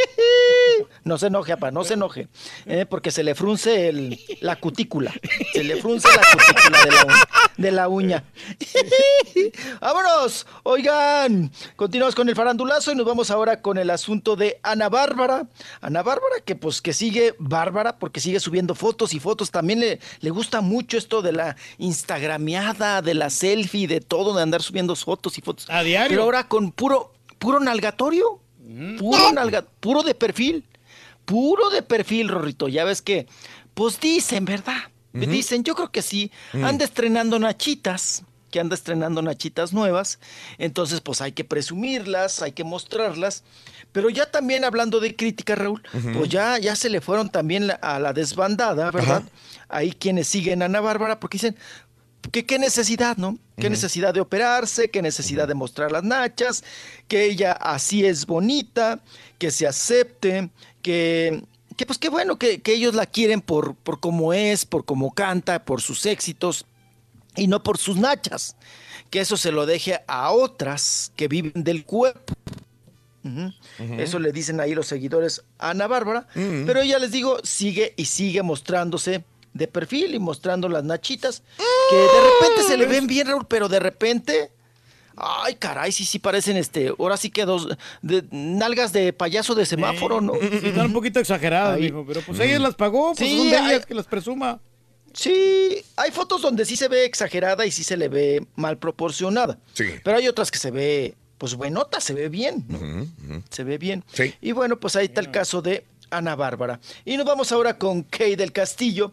No 1.02 1.18
se 1.18 1.26
enoje, 1.28 1.52
apa, 1.52 1.70
no 1.70 1.82
se 1.84 1.94
enoje, 1.94 2.28
eh, 2.66 2.84
porque 2.88 3.10
se 3.10 3.24
le 3.24 3.34
frunce 3.34 3.88
el- 3.88 4.20
la 4.40 4.56
cutícula. 4.56 5.12
Se 5.52 5.64
le 5.64 5.76
frunce 5.80 6.06
la 6.08 6.22
cutícula 6.22 6.84
de 6.84 6.90
la, 6.92 7.02
uña- 7.04 7.28
de 7.56 7.70
la 7.72 7.88
uña. 7.88 8.24
Vámonos, 9.80 10.46
oigan, 10.62 11.50
continuamos 11.74 12.14
con 12.14 12.28
el 12.28 12.36
farandulazo 12.36 12.92
y 12.92 12.94
nos 12.94 13.06
vamos 13.06 13.30
ahora 13.30 13.60
con 13.60 13.78
el 13.78 13.90
asunto 13.90 14.36
de 14.36 14.60
Ana 14.62 14.77
Bárbara. 14.88 15.48
Ana 15.80 16.04
Bárbara 16.04 16.36
que 16.44 16.54
pues 16.54 16.80
que 16.80 16.92
sigue 16.92 17.34
bárbara 17.40 17.98
porque 17.98 18.20
sigue 18.20 18.38
subiendo 18.38 18.76
fotos 18.76 19.14
y 19.14 19.18
fotos. 19.18 19.50
También 19.50 19.80
le, 19.80 19.98
le 20.20 20.30
gusta 20.30 20.60
mucho 20.60 20.96
esto 20.96 21.22
de 21.22 21.32
la 21.32 21.56
instagrameada, 21.78 23.02
de 23.02 23.14
la 23.14 23.30
selfie, 23.30 23.88
de 23.88 24.00
todo, 24.00 24.36
de 24.36 24.42
andar 24.42 24.62
subiendo 24.62 24.94
fotos 24.94 25.36
y 25.38 25.40
fotos. 25.40 25.66
A 25.68 25.82
diario. 25.82 26.10
Pero 26.10 26.22
ahora 26.22 26.46
con 26.46 26.70
puro, 26.70 27.12
puro 27.40 27.58
nalgatorio. 27.58 28.40
Puro 28.98 29.32
nalga, 29.32 29.64
puro 29.80 30.02
de 30.02 30.14
perfil. 30.14 30.64
Puro 31.24 31.70
de 31.70 31.82
perfil, 31.82 32.28
Rorrito. 32.28 32.68
Ya 32.68 32.84
ves 32.84 33.02
que, 33.02 33.26
pues 33.74 33.98
dicen, 33.98 34.44
¿verdad? 34.44 34.76
Dicen, 35.12 35.64
yo 35.64 35.74
creo 35.74 35.90
que 35.90 36.02
sí. 36.02 36.30
Mm. 36.52 36.64
Anda 36.64 36.84
estrenando 36.84 37.38
nachitas, 37.38 38.22
que 38.50 38.60
anda 38.60 38.74
estrenando 38.74 39.22
nachitas 39.22 39.72
nuevas. 39.72 40.18
Entonces, 40.58 41.00
pues 41.00 41.20
hay 41.20 41.32
que 41.32 41.44
presumirlas, 41.44 42.42
hay 42.42 42.52
que 42.52 42.64
mostrarlas. 42.64 43.44
Pero 43.92 44.10
ya 44.10 44.30
también 44.30 44.64
hablando 44.64 45.00
de 45.00 45.16
crítica, 45.16 45.54
Raúl, 45.54 45.82
pues 46.14 46.28
ya, 46.28 46.58
ya 46.58 46.76
se 46.76 46.90
le 46.90 47.00
fueron 47.00 47.30
también 47.30 47.70
a 47.80 47.98
la 47.98 48.12
desbandada, 48.12 48.90
¿verdad? 48.90 49.22
Hay 49.68 49.92
quienes 49.92 50.28
siguen 50.28 50.62
a 50.62 50.66
Ana 50.66 50.80
Bárbara 50.80 51.20
porque 51.20 51.36
dicen, 51.36 51.56
que 52.30 52.44
qué 52.44 52.58
necesidad, 52.58 53.16
¿no? 53.16 53.38
Qué 53.56 53.70
necesidad 53.70 54.14
de 54.14 54.20
operarse, 54.20 54.90
qué 54.90 55.02
necesidad 55.02 55.48
de 55.48 55.54
mostrar 55.54 55.90
las 55.90 56.04
nachas, 56.04 56.62
que 57.08 57.24
ella 57.24 57.52
así 57.52 58.04
es 58.04 58.26
bonita, 58.26 59.00
que 59.38 59.50
se 59.50 59.66
acepte, 59.66 60.50
que, 60.82 61.42
que 61.76 61.86
pues 61.86 61.98
qué 61.98 62.08
bueno 62.08 62.38
que, 62.38 62.60
que 62.60 62.74
ellos 62.74 62.94
la 62.94 63.06
quieren 63.06 63.40
por, 63.40 63.74
por 63.74 63.98
cómo 63.98 64.32
es, 64.32 64.64
por 64.64 64.84
cómo 64.84 65.12
canta, 65.12 65.64
por 65.64 65.80
sus 65.80 66.06
éxitos 66.06 66.66
y 67.38 67.46
no 67.46 67.62
por 67.62 67.78
sus 67.78 67.96
nachas. 67.96 68.56
Que 69.10 69.20
eso 69.20 69.36
se 69.36 69.52
lo 69.52 69.64
deje 69.64 70.00
a 70.06 70.32
otras 70.32 71.12
que 71.16 71.28
viven 71.28 71.64
del 71.64 71.84
cuerpo. 71.84 72.34
Eso 73.98 74.18
le 74.18 74.32
dicen 74.32 74.60
ahí 74.60 74.74
los 74.74 74.86
seguidores 74.86 75.42
a 75.58 75.70
Ana 75.70 75.86
Bárbara. 75.86 76.26
Pero 76.34 76.80
ella 76.80 76.98
les 76.98 77.12
digo, 77.12 77.38
sigue 77.42 77.94
y 77.96 78.06
sigue 78.06 78.42
mostrándose 78.42 79.24
de 79.54 79.66
perfil 79.66 80.14
y 80.14 80.18
mostrando 80.18 80.68
las 80.68 80.84
nachitas. 80.84 81.42
Que 81.90 81.96
de 81.96 82.06
repente 82.06 82.62
se 82.66 82.76
le 82.76 82.86
ven 82.86 83.06
bien, 83.06 83.26
Raúl, 83.26 83.46
pero 83.46 83.68
de 83.68 83.80
repente. 83.80 84.50
Ay, 85.20 85.56
caray, 85.56 85.90
sí, 85.90 86.04
sí 86.04 86.20
parecen 86.20 86.56
este. 86.56 86.92
Ahora 86.96 87.16
sí 87.16 87.30
que 87.30 87.44
dos. 87.44 87.68
De, 88.02 88.24
nalgas 88.30 88.92
de 88.92 89.12
payaso 89.12 89.54
de 89.54 89.66
semáforo, 89.66 90.20
¿no? 90.20 90.34
Sí, 90.34 90.68
están 90.68 90.86
un 90.86 90.92
poquito 90.92 91.18
exageradas, 91.18 91.80
mijo, 91.80 92.04
pero 92.06 92.20
pues 92.20 92.38
ella 92.38 92.58
las 92.60 92.76
pagó, 92.76 93.14
pues 93.16 93.28
Sí, 93.28 93.36
son 93.36 93.50
de 93.50 93.56
ellas 93.56 93.86
que 93.86 93.94
las 93.94 94.06
presuma. 94.06 94.60
Sí, 95.12 95.84
hay 95.96 96.10
fotos 96.10 96.42
donde 96.42 96.64
sí 96.64 96.76
se 96.76 96.88
ve 96.88 97.04
exagerada 97.04 97.66
y 97.66 97.70
sí 97.70 97.84
se 97.84 97.96
le 97.96 98.08
ve 98.08 98.46
mal 98.56 98.78
proporcionada. 98.78 99.58
Sí. 99.74 99.84
Pero 100.04 100.16
hay 100.16 100.28
otras 100.28 100.50
que 100.50 100.58
se 100.58 100.70
ve, 100.70 101.14
pues 101.38 101.54
buenota, 101.54 102.00
se 102.00 102.14
ve 102.14 102.28
bien. 102.28 102.64
¿no? 102.68 103.42
Se 103.50 103.64
ve 103.64 103.78
bien. 103.78 104.04
Y 104.40 104.52
bueno, 104.52 104.78
pues 104.78 104.96
ahí 104.96 105.06
está 105.06 105.20
el 105.20 105.30
caso 105.30 105.62
de 105.62 105.84
Ana 106.10 106.36
Bárbara. 106.36 106.80
Y 107.04 107.16
nos 107.16 107.26
vamos 107.26 107.52
ahora 107.52 107.78
con 107.78 108.02
Kay 108.02 108.36
del 108.36 108.52
Castillo. 108.52 109.12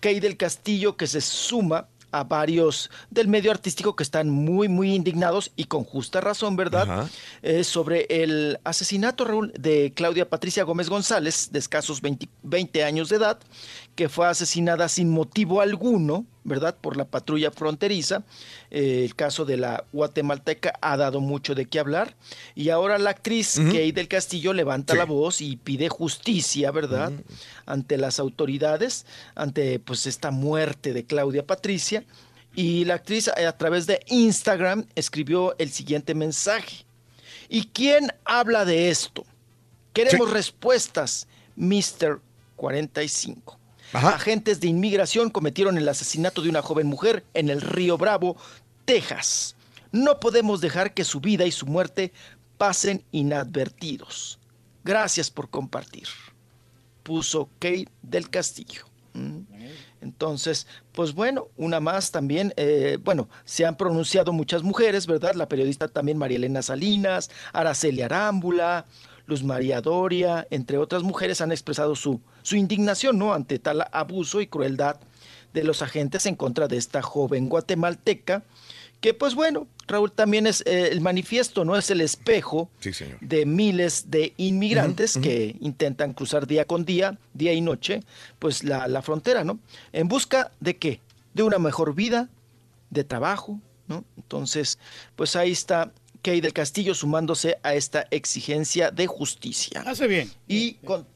Kay 0.00 0.20
del 0.20 0.36
Castillo 0.36 0.96
que 0.96 1.06
se 1.06 1.20
suma 1.20 1.88
a 2.12 2.24
varios 2.24 2.90
del 3.10 3.28
medio 3.28 3.50
artístico 3.50 3.94
que 3.96 4.02
están 4.02 4.30
muy, 4.30 4.68
muy 4.68 4.94
indignados 4.94 5.52
y 5.56 5.64
con 5.64 5.84
justa 5.84 6.20
razón, 6.20 6.56
¿verdad? 6.56 7.08
Eh, 7.42 7.64
sobre 7.64 8.06
el 8.08 8.58
asesinato, 8.64 9.24
Raúl, 9.24 9.52
de 9.58 9.92
Claudia 9.94 10.28
Patricia 10.28 10.64
Gómez 10.64 10.88
González, 10.88 11.50
de 11.52 11.58
escasos 11.58 12.00
20, 12.00 12.28
20 12.42 12.84
años 12.84 13.08
de 13.08 13.16
edad, 13.16 13.38
que 13.96 14.10
fue 14.10 14.28
asesinada 14.28 14.88
sin 14.88 15.10
motivo 15.10 15.62
alguno, 15.62 16.26
¿verdad? 16.44 16.76
Por 16.78 16.98
la 16.98 17.06
patrulla 17.06 17.50
fronteriza. 17.50 18.22
Eh, 18.70 19.04
el 19.04 19.16
caso 19.16 19.46
de 19.46 19.56
la 19.56 19.84
guatemalteca 19.92 20.74
ha 20.82 20.98
dado 20.98 21.20
mucho 21.20 21.54
de 21.54 21.66
qué 21.66 21.80
hablar. 21.80 22.14
Y 22.54 22.68
ahora 22.68 22.98
la 22.98 23.10
actriz 23.10 23.58
Kay 23.58 23.92
del 23.92 24.06
Castillo 24.06 24.52
levanta 24.52 24.94
la 24.94 25.06
voz 25.06 25.40
y 25.40 25.56
pide 25.56 25.88
justicia, 25.88 26.70
¿verdad? 26.70 27.10
Ante 27.64 27.96
las 27.96 28.20
autoridades, 28.20 29.06
ante 29.34 29.78
pues 29.78 30.06
esta 30.06 30.30
muerte 30.30 30.92
de 30.92 31.06
Claudia 31.06 31.46
Patricia. 31.46 32.04
Y 32.54 32.84
la 32.84 32.94
actriz 32.94 33.28
eh, 33.36 33.46
a 33.46 33.56
través 33.56 33.86
de 33.86 34.00
Instagram 34.08 34.84
escribió 34.94 35.56
el 35.58 35.70
siguiente 35.70 36.14
mensaje. 36.14 36.84
¿Y 37.48 37.68
quién 37.68 38.12
habla 38.24 38.66
de 38.66 38.90
esto? 38.90 39.24
Queremos 39.94 40.30
respuestas, 40.30 41.26
Mr. 41.56 42.20
45. 42.56 43.58
Agentes 43.92 44.60
de 44.60 44.68
inmigración 44.68 45.30
cometieron 45.30 45.78
el 45.78 45.88
asesinato 45.88 46.42
de 46.42 46.50
una 46.50 46.62
joven 46.62 46.86
mujer 46.86 47.24
en 47.34 47.48
el 47.48 47.60
Río 47.60 47.96
Bravo, 47.96 48.36
Texas. 48.84 49.56
No 49.92 50.20
podemos 50.20 50.60
dejar 50.60 50.92
que 50.92 51.04
su 51.04 51.20
vida 51.20 51.46
y 51.46 51.52
su 51.52 51.66
muerte 51.66 52.12
pasen 52.58 53.04
inadvertidos. 53.12 54.38
Gracias 54.84 55.30
por 55.30 55.48
compartir. 55.48 56.06
Puso 57.02 57.48
Kate 57.58 57.88
del 58.02 58.28
Castillo. 58.30 58.86
Mm. 59.14 59.40
Entonces, 60.00 60.66
pues 60.92 61.14
bueno, 61.14 61.48
una 61.56 61.80
más 61.80 62.10
también, 62.10 62.52
eh, 62.56 62.98
bueno, 63.02 63.28
se 63.44 63.64
han 63.64 63.76
pronunciado 63.76 64.32
muchas 64.32 64.62
mujeres, 64.62 65.06
¿verdad? 65.06 65.34
La 65.34 65.48
periodista 65.48 65.88
también 65.88 66.18
María 66.18 66.36
Elena 66.36 66.62
Salinas, 66.62 67.30
Araceli 67.52 68.02
Arámbula, 68.02 68.84
Luz 69.26 69.42
María 69.42 69.80
Doria, 69.80 70.46
entre 70.50 70.78
otras 70.78 71.02
mujeres 71.02 71.40
han 71.40 71.52
expresado 71.52 71.94
su, 71.96 72.20
su 72.42 72.56
indignación, 72.56 73.18
¿no? 73.18 73.34
Ante 73.34 73.58
tal 73.58 73.86
abuso 73.92 74.40
y 74.40 74.46
crueldad 74.46 74.96
de 75.52 75.64
los 75.64 75.82
agentes 75.82 76.26
en 76.26 76.34
contra 76.36 76.68
de 76.68 76.76
esta 76.76 77.02
joven 77.02 77.48
guatemalteca, 77.48 78.44
que 79.00 79.14
pues 79.14 79.34
bueno, 79.34 79.66
Raúl, 79.86 80.10
también 80.10 80.46
es 80.46 80.62
eh, 80.66 80.88
el 80.90 81.00
manifiesto, 81.00 81.64
¿no? 81.64 81.76
Es 81.76 81.90
el 81.90 82.00
espejo 82.00 82.70
Sí, 82.80 82.92
señor. 82.92 83.18
de 83.20 83.46
miles 83.46 84.10
de 84.10 84.32
inmigrantes 84.36 85.18
que 85.18 85.56
intentan 85.60 86.12
cruzar 86.12 86.46
día 86.46 86.64
con 86.64 86.84
día, 86.84 87.18
día 87.34 87.52
y 87.52 87.60
noche, 87.60 88.02
pues 88.38 88.64
la, 88.64 88.88
la 88.88 89.02
frontera, 89.02 89.44
¿no? 89.44 89.58
En 89.92 90.08
busca 90.08 90.50
de 90.60 90.76
qué? 90.76 91.00
De 91.34 91.42
una 91.42 91.58
mejor 91.58 91.94
vida, 91.94 92.28
de 92.90 93.04
trabajo, 93.04 93.60
¿no? 93.88 94.04
Entonces, 94.16 94.78
pues 95.14 95.36
ahí 95.36 95.52
está 95.52 95.92
Key 96.26 96.40
del 96.40 96.52
Castillo 96.52 96.92
sumándose 96.94 97.58
a 97.62 97.74
esta 97.74 98.06
exigencia 98.10 98.90
de 98.90 99.06
justicia. 99.06 99.82
Hace 99.86 100.08
bien. 100.08 100.28
Y 100.48 100.72
con... 100.84 101.06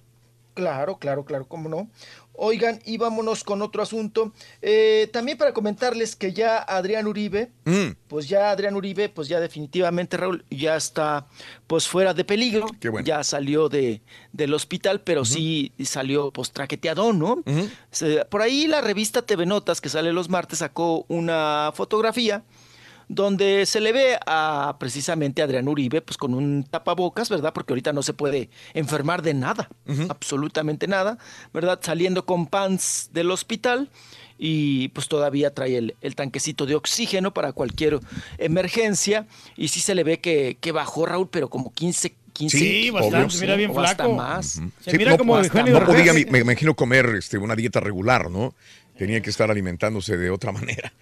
Claro, 0.54 0.98
claro, 0.98 1.24
claro, 1.24 1.46
cómo 1.48 1.68
no. 1.68 1.88
Oigan, 2.34 2.80
y 2.84 2.96
vámonos 2.96 3.44
con 3.44 3.60
otro 3.62 3.82
asunto. 3.82 4.32
Eh, 4.62 5.08
también 5.12 5.36
para 5.38 5.52
comentarles 5.52 6.16
que 6.16 6.32
ya 6.32 6.58
Adrián 6.58 7.06
Uribe, 7.06 7.50
Mm, 7.64 7.92
pues 8.08 8.28
ya 8.28 8.50
Adrián 8.50 8.74
Uribe, 8.76 9.08
pues 9.08 9.28
ya 9.28 9.40
definitivamente 9.40 10.16
Raúl, 10.16 10.44
ya 10.50 10.76
está 10.76 11.26
pues 11.66 11.86
fuera 11.86 12.14
de 12.14 12.24
peligro. 12.24 12.66
Qué 12.80 12.88
bueno. 12.88 13.06
Ya 13.06 13.22
salió 13.24 13.68
de, 13.68 14.02
del 14.32 14.52
hospital, 14.54 15.00
pero 15.02 15.24
sí 15.24 15.72
salió 15.84 16.30
pues 16.32 16.50
traqueteado, 16.52 17.12
¿no? 17.12 17.42
Se- 17.90 18.24
por 18.26 18.42
ahí 18.42 18.66
la 18.66 18.80
revista 18.80 19.22
TV 19.22 19.46
Notas, 19.46 19.80
que 19.80 19.88
sale 19.88 20.12
los 20.12 20.28
martes, 20.28 20.58
sacó 20.60 21.04
una 21.08 21.72
fotografía 21.74 22.42
donde 23.12 23.66
se 23.66 23.80
le 23.80 23.90
ve 23.92 24.18
a 24.24 24.76
precisamente 24.78 25.42
a 25.42 25.44
Adrián 25.46 25.66
Uribe 25.66 26.00
pues 26.00 26.16
con 26.16 26.32
un 26.32 26.62
tapabocas, 26.62 27.28
¿verdad? 27.28 27.52
Porque 27.52 27.72
ahorita 27.72 27.92
no 27.92 28.04
se 28.04 28.12
puede 28.14 28.50
enfermar 28.72 29.22
de 29.22 29.34
nada, 29.34 29.68
absolutamente 30.08 30.86
nada, 30.86 31.18
¿verdad? 31.52 31.80
Saliendo 31.82 32.24
con 32.24 32.46
pants 32.46 33.10
del 33.12 33.32
hospital 33.32 33.90
y 34.38 34.88
pues 34.90 35.08
todavía 35.08 35.52
trae 35.52 35.76
el, 35.76 35.96
el 36.00 36.14
tanquecito 36.14 36.66
de 36.66 36.76
oxígeno 36.76 37.34
para 37.34 37.52
cualquier 37.52 37.98
emergencia 38.38 39.26
y 39.56 39.68
sí 39.68 39.80
se 39.80 39.96
le 39.96 40.04
ve 40.04 40.20
que, 40.20 40.56
que 40.60 40.70
bajó 40.70 41.04
Raúl, 41.04 41.28
pero 41.30 41.50
como 41.50 41.72
15, 41.72 42.14
15 42.32 42.58
Sí, 42.58 42.90
bastante, 42.90 43.34
¿no? 43.34 43.40
mira 43.40 43.56
bien 43.56 43.70
hasta 43.76 44.04
flaco. 44.04 44.14
más. 44.14 44.60
Se 44.82 44.96
mira 44.96 45.18
como 45.18 45.36
hasta 45.36 45.64
no 45.64 45.80
más. 45.80 45.82
podía, 45.82 46.12
me, 46.12 46.24
me 46.26 46.38
imagino, 46.38 46.76
comer 46.76 47.06
este, 47.18 47.38
una 47.38 47.56
dieta 47.56 47.80
regular, 47.80 48.30
¿no? 48.30 48.54
Tenía 48.96 49.20
que 49.20 49.30
estar 49.30 49.50
alimentándose 49.50 50.16
de 50.16 50.30
otra 50.30 50.52
manera. 50.52 50.92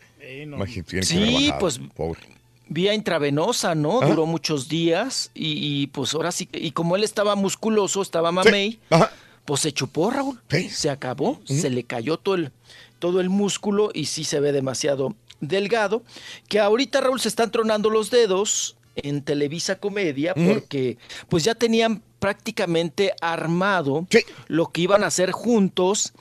Sí, 1.03 1.53
pues 1.59 1.81
pobre. 1.95 2.21
vía 2.69 2.95
intravenosa, 2.95 3.75
¿no? 3.75 3.99
Ajá. 4.01 4.11
Duró 4.11 4.27
muchos 4.27 4.69
días 4.69 5.31
y, 5.35 5.83
y, 5.83 5.87
pues 5.89 6.15
ahora 6.15 6.33
sí, 6.33 6.49
y 6.53 6.73
como 6.73 6.97
él 6.97 7.05
estaba 7.05 7.35
musculoso, 7.35 8.03
estaba 8.03 8.33
mamey, 8.33 8.79
pues 9.45 9.61
se 9.61 9.73
chupó, 9.73 10.11
Raúl. 10.11 10.41
Se 10.71 10.91
acabó, 10.91 11.41
se 11.45 11.71
le 11.71 11.85
cayó 11.85 12.19
todo 12.19 12.35
el, 12.35 12.53
todo 12.99 13.21
el 13.21 13.31
músculo 13.31 13.91
y 13.95 14.07
sí 14.07 14.25
se 14.25 14.41
ve 14.41 14.53
demasiado 14.53 15.15
delgado. 15.41 16.03
Que 16.49 16.61
ahorita, 16.61 17.01
Raúl, 17.01 17.21
se 17.21 17.29
están 17.29 17.51
tronando 17.51 17.89
los 17.91 18.11
dedos 18.11 18.77
en 18.97 19.23
Televisa 19.23 19.77
Comedia 19.77 20.35
porque 20.35 20.99
pues 21.29 21.45
ya 21.45 21.55
tenían 21.55 22.03
prácticamente 22.19 23.15
armado 23.21 24.07
lo 24.49 24.67
que 24.71 24.81
iban 24.83 25.05
a 25.05 25.07
hacer 25.07 25.31
juntos 25.31 26.13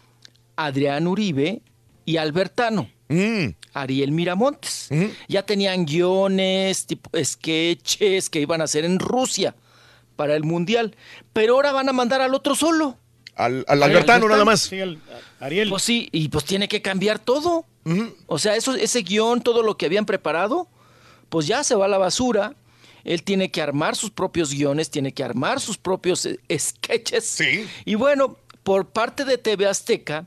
Adrián 0.56 1.08
Uribe 1.08 1.62
y 2.06 2.18
Albertano. 2.18 2.90
Mm. 3.10 3.56
Ariel 3.74 4.12
Miramontes. 4.12 4.90
Ya 5.28 5.44
tenían 5.44 5.86
guiones, 5.86 6.86
tipo 6.86 7.10
sketches 7.24 8.30
que 8.30 8.40
iban 8.40 8.62
a 8.62 8.66
hacer 8.66 8.86
en 8.86 9.00
Rusia 9.00 9.56
para 10.16 10.36
el 10.36 10.44
Mundial. 10.44 10.96
Pero 11.34 11.56
ahora 11.56 11.72
van 11.72 11.90
a 11.90 11.94
mandar 11.94 12.22
al 12.22 12.34
otro 12.34 12.56
solo. 12.56 12.98
Al, 13.36 13.66
al 13.68 13.84
Albertano 13.84 14.28
nada 14.28 14.44
más. 14.44 14.72
Ariel. 15.40 15.70
Pues 15.70 15.84
sí, 15.84 16.10
y 16.12 16.28
pues 16.30 16.46
tiene 16.46 16.68
que 16.68 16.82
cambiar 16.82 17.20
todo. 17.20 17.66
O 18.26 18.38
sea, 18.38 18.58
eso, 18.58 18.76
ese 18.76 19.02
guion, 19.02 19.42
todo 19.42 19.64
lo 19.64 19.78
que 19.78 19.86
habían 19.86 20.06
preparado, 20.06 20.68
pues 21.30 21.48
ya 21.48 21.64
se 21.64 21.76
va 21.76 21.86
a 21.86 21.88
la 21.88 21.98
basura. 21.98 22.56
Él 23.06 23.24
tiene 23.24 23.50
que 23.50 23.62
armar 23.62 23.96
sus 23.96 24.12
propios 24.12 24.54
guiones, 24.54 24.90
tiene 24.90 25.14
que 25.14 25.24
armar 25.24 25.62
sus 25.62 25.78
propios 25.78 26.26
eh, 26.26 26.40
sketches. 26.60 27.40
Y 27.86 27.96
bueno, 27.96 28.38
por 28.64 28.90
parte 28.90 29.24
de 29.24 29.38
TV 29.38 29.66
Azteca 29.66 30.26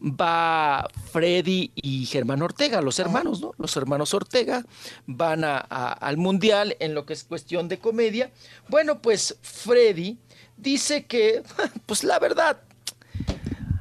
va 0.00 0.88
Freddy 1.12 1.72
y 1.74 2.06
Germán 2.06 2.42
Ortega, 2.42 2.80
los 2.80 2.98
hermanos, 2.98 3.40
¿no? 3.40 3.52
Los 3.58 3.76
hermanos 3.76 4.14
Ortega 4.14 4.64
van 5.06 5.44
a- 5.44 5.58
a- 5.68 5.92
al 5.92 6.16
Mundial 6.16 6.76
en 6.80 6.94
lo 6.94 7.04
que 7.04 7.12
es 7.14 7.24
cuestión 7.24 7.68
de 7.68 7.78
comedia. 7.78 8.30
Bueno, 8.68 9.00
pues 9.02 9.36
Freddy 9.42 10.18
dice 10.56 11.06
que, 11.06 11.42
pues 11.86 12.04
la 12.04 12.18
verdad, 12.18 12.60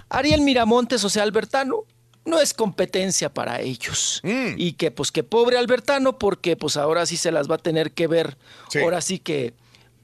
Ariel 0.09 0.41
Miramontes, 0.41 1.03
o 1.03 1.09
sea, 1.09 1.23
Albertano, 1.23 1.83
no 2.25 2.39
es 2.39 2.53
competencia 2.53 3.33
para 3.33 3.61
ellos. 3.61 4.21
Y 4.23 4.73
que 4.73 4.91
pues 4.91 5.11
que 5.11 5.23
pobre 5.23 5.57
Albertano, 5.57 6.17
porque 6.17 6.57
pues 6.57 6.75
ahora 6.77 7.05
sí 7.05 7.15
se 7.17 7.31
las 7.31 7.49
va 7.49 7.55
a 7.55 7.59
tener 7.59 7.91
que 7.91 8.07
ver, 8.07 8.37
ahora 8.81 9.01
sí 9.01 9.19
que 9.19 9.53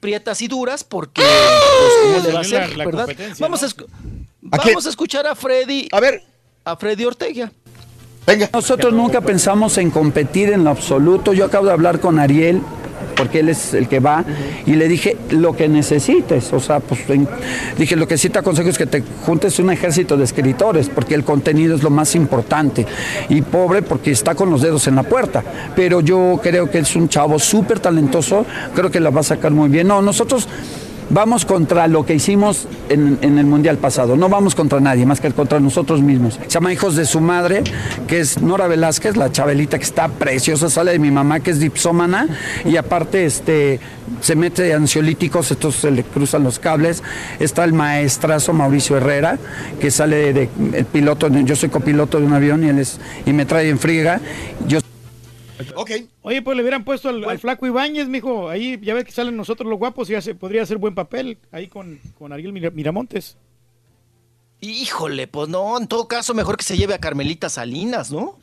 prietas 0.00 0.40
y 0.42 0.48
duras, 0.48 0.84
porque 0.84 1.22
pues, 1.22 1.92
¿cómo 2.02 2.26
le 2.26 2.32
va 2.32 2.38
a 2.38 2.42
hacer, 2.42 2.76
la 2.76 2.84
verdad? 2.84 3.06
competencia, 3.06 3.44
Vamos, 3.44 3.62
a, 3.62 3.66
escu- 4.44 4.60
¿A 4.60 4.66
vamos 4.66 4.86
a 4.86 4.90
escuchar 4.90 5.26
a 5.26 5.34
Freddy. 5.34 5.88
A 5.92 6.00
ver. 6.00 6.22
A 6.64 6.76
Freddy 6.76 7.04
Ortega. 7.04 7.50
Nosotros 8.54 8.92
nunca 8.94 9.20
pensamos 9.20 9.76
en 9.76 9.90
competir 9.90 10.50
en 10.50 10.64
lo 10.64 10.70
absoluto. 10.70 11.32
Yo 11.34 11.44
acabo 11.44 11.66
de 11.66 11.72
hablar 11.72 12.00
con 12.00 12.18
Ariel, 12.18 12.62
porque 13.16 13.40
él 13.40 13.50
es 13.50 13.74
el 13.74 13.86
que 13.86 14.00
va, 14.00 14.24
y 14.64 14.72
le 14.76 14.88
dije 14.88 15.18
lo 15.28 15.54
que 15.54 15.68
necesites. 15.68 16.50
O 16.54 16.58
sea, 16.58 16.80
pues 16.80 17.00
en- 17.10 17.28
dije 17.76 17.96
lo 17.96 18.08
que 18.08 18.16
sí 18.16 18.30
te 18.30 18.38
aconsejo 18.38 18.70
es 18.70 18.78
que 18.78 18.86
te 18.86 19.02
juntes 19.26 19.58
un 19.58 19.70
ejército 19.70 20.16
de 20.16 20.24
escritores, 20.24 20.88
porque 20.88 21.14
el 21.14 21.22
contenido 21.22 21.76
es 21.76 21.82
lo 21.82 21.90
más 21.90 22.14
importante. 22.14 22.86
Y 23.28 23.42
pobre 23.42 23.82
porque 23.82 24.10
está 24.12 24.34
con 24.34 24.48
los 24.50 24.62
dedos 24.62 24.86
en 24.86 24.94
la 24.96 25.02
puerta. 25.02 25.44
Pero 25.76 26.00
yo 26.00 26.40
creo 26.42 26.70
que 26.70 26.78
es 26.78 26.96
un 26.96 27.10
chavo 27.10 27.38
súper 27.38 27.78
talentoso, 27.78 28.46
creo 28.74 28.90
que 28.90 29.00
la 29.00 29.10
va 29.10 29.20
a 29.20 29.24
sacar 29.24 29.52
muy 29.52 29.68
bien. 29.68 29.86
No, 29.86 30.00
nosotros. 30.00 30.48
Vamos 31.10 31.44
contra 31.44 31.86
lo 31.86 32.06
que 32.06 32.14
hicimos 32.14 32.66
en, 32.88 33.18
en 33.20 33.38
el 33.38 33.46
Mundial 33.46 33.78
pasado. 33.78 34.16
No 34.16 34.28
vamos 34.28 34.54
contra 34.54 34.80
nadie, 34.80 35.06
más 35.06 35.20
que 35.20 35.30
contra 35.32 35.60
nosotros 35.60 36.02
mismos. 36.02 36.38
Se 36.42 36.48
llama 36.48 36.72
Hijos 36.72 36.96
de 36.96 37.04
su 37.04 37.20
Madre, 37.20 37.62
que 38.06 38.20
es 38.20 38.40
Nora 38.40 38.66
Velázquez, 38.66 39.16
la 39.16 39.30
chabelita 39.30 39.78
que 39.78 39.84
está 39.84 40.08
preciosa, 40.08 40.70
sale 40.70 40.92
de 40.92 40.98
mi 40.98 41.10
mamá, 41.10 41.40
que 41.40 41.50
es 41.50 41.60
dipsómana, 41.60 42.28
y 42.64 42.76
aparte 42.76 43.26
este, 43.26 43.80
se 44.20 44.36
mete 44.36 44.72
ansiolíticos, 44.72 45.50
estos 45.50 45.76
se 45.76 45.90
le 45.90 46.04
cruzan 46.04 46.42
los 46.42 46.58
cables. 46.58 47.02
Está 47.38 47.64
el 47.64 47.72
maestrazo 47.72 48.52
Mauricio 48.52 48.96
Herrera, 48.96 49.38
que 49.80 49.90
sale 49.90 50.32
de 50.32 50.48
el 50.72 50.84
piloto, 50.86 51.28
yo 51.28 51.56
soy 51.56 51.68
copiloto 51.68 52.18
de 52.18 52.26
un 52.26 52.32
avión 52.32 52.64
y 52.64 52.68
él 52.68 52.78
es, 52.78 52.98
y 53.26 53.32
me 53.32 53.44
trae 53.46 53.68
en 53.68 53.78
friega. 53.78 54.20
Yo 54.66 54.80
Ok. 55.76 55.90
Oye, 56.22 56.42
pues 56.42 56.56
le 56.56 56.62
hubieran 56.62 56.84
puesto 56.84 57.08
al, 57.08 57.24
al 57.24 57.38
flaco 57.38 57.66
Ibáñez, 57.66 58.08
mijo. 58.08 58.48
Ahí 58.48 58.78
ya 58.82 58.94
ves 58.94 59.04
que 59.04 59.12
salen 59.12 59.36
nosotros 59.36 59.68
los 59.68 59.78
guapos 59.78 60.08
y 60.10 60.14
hace, 60.14 60.34
podría 60.34 60.62
hacer 60.62 60.78
buen 60.78 60.94
papel 60.94 61.38
ahí 61.52 61.68
con, 61.68 61.98
con 62.18 62.32
Ariel 62.32 62.52
Mira- 62.52 62.70
Miramontes. 62.70 63.36
Híjole, 64.60 65.26
pues 65.26 65.48
no, 65.48 65.76
en 65.78 65.88
todo 65.88 66.08
caso, 66.08 66.32
mejor 66.34 66.56
que 66.56 66.64
se 66.64 66.76
lleve 66.76 66.94
a 66.94 66.98
Carmelita 66.98 67.48
Salinas, 67.50 68.10
¿no? 68.10 68.38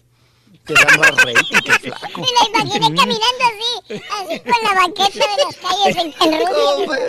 Te 0.66 0.74
da 0.76 0.86
más 0.98 1.16
rating 1.24 1.60
que 1.64 1.72
flaco. 1.90 2.22
Me 2.22 2.28
la 2.28 2.60
imaginé 2.64 2.96
caminando 2.96 3.44
así, 3.48 4.04
así 4.20 4.40
con 4.42 4.64
la 4.64 4.74
banqueta 4.82 5.26
de 5.26 5.44
las 5.44 5.56
calles 5.58 5.98
en, 5.98 6.34
en 6.34 6.40
Rusia. 6.46 7.00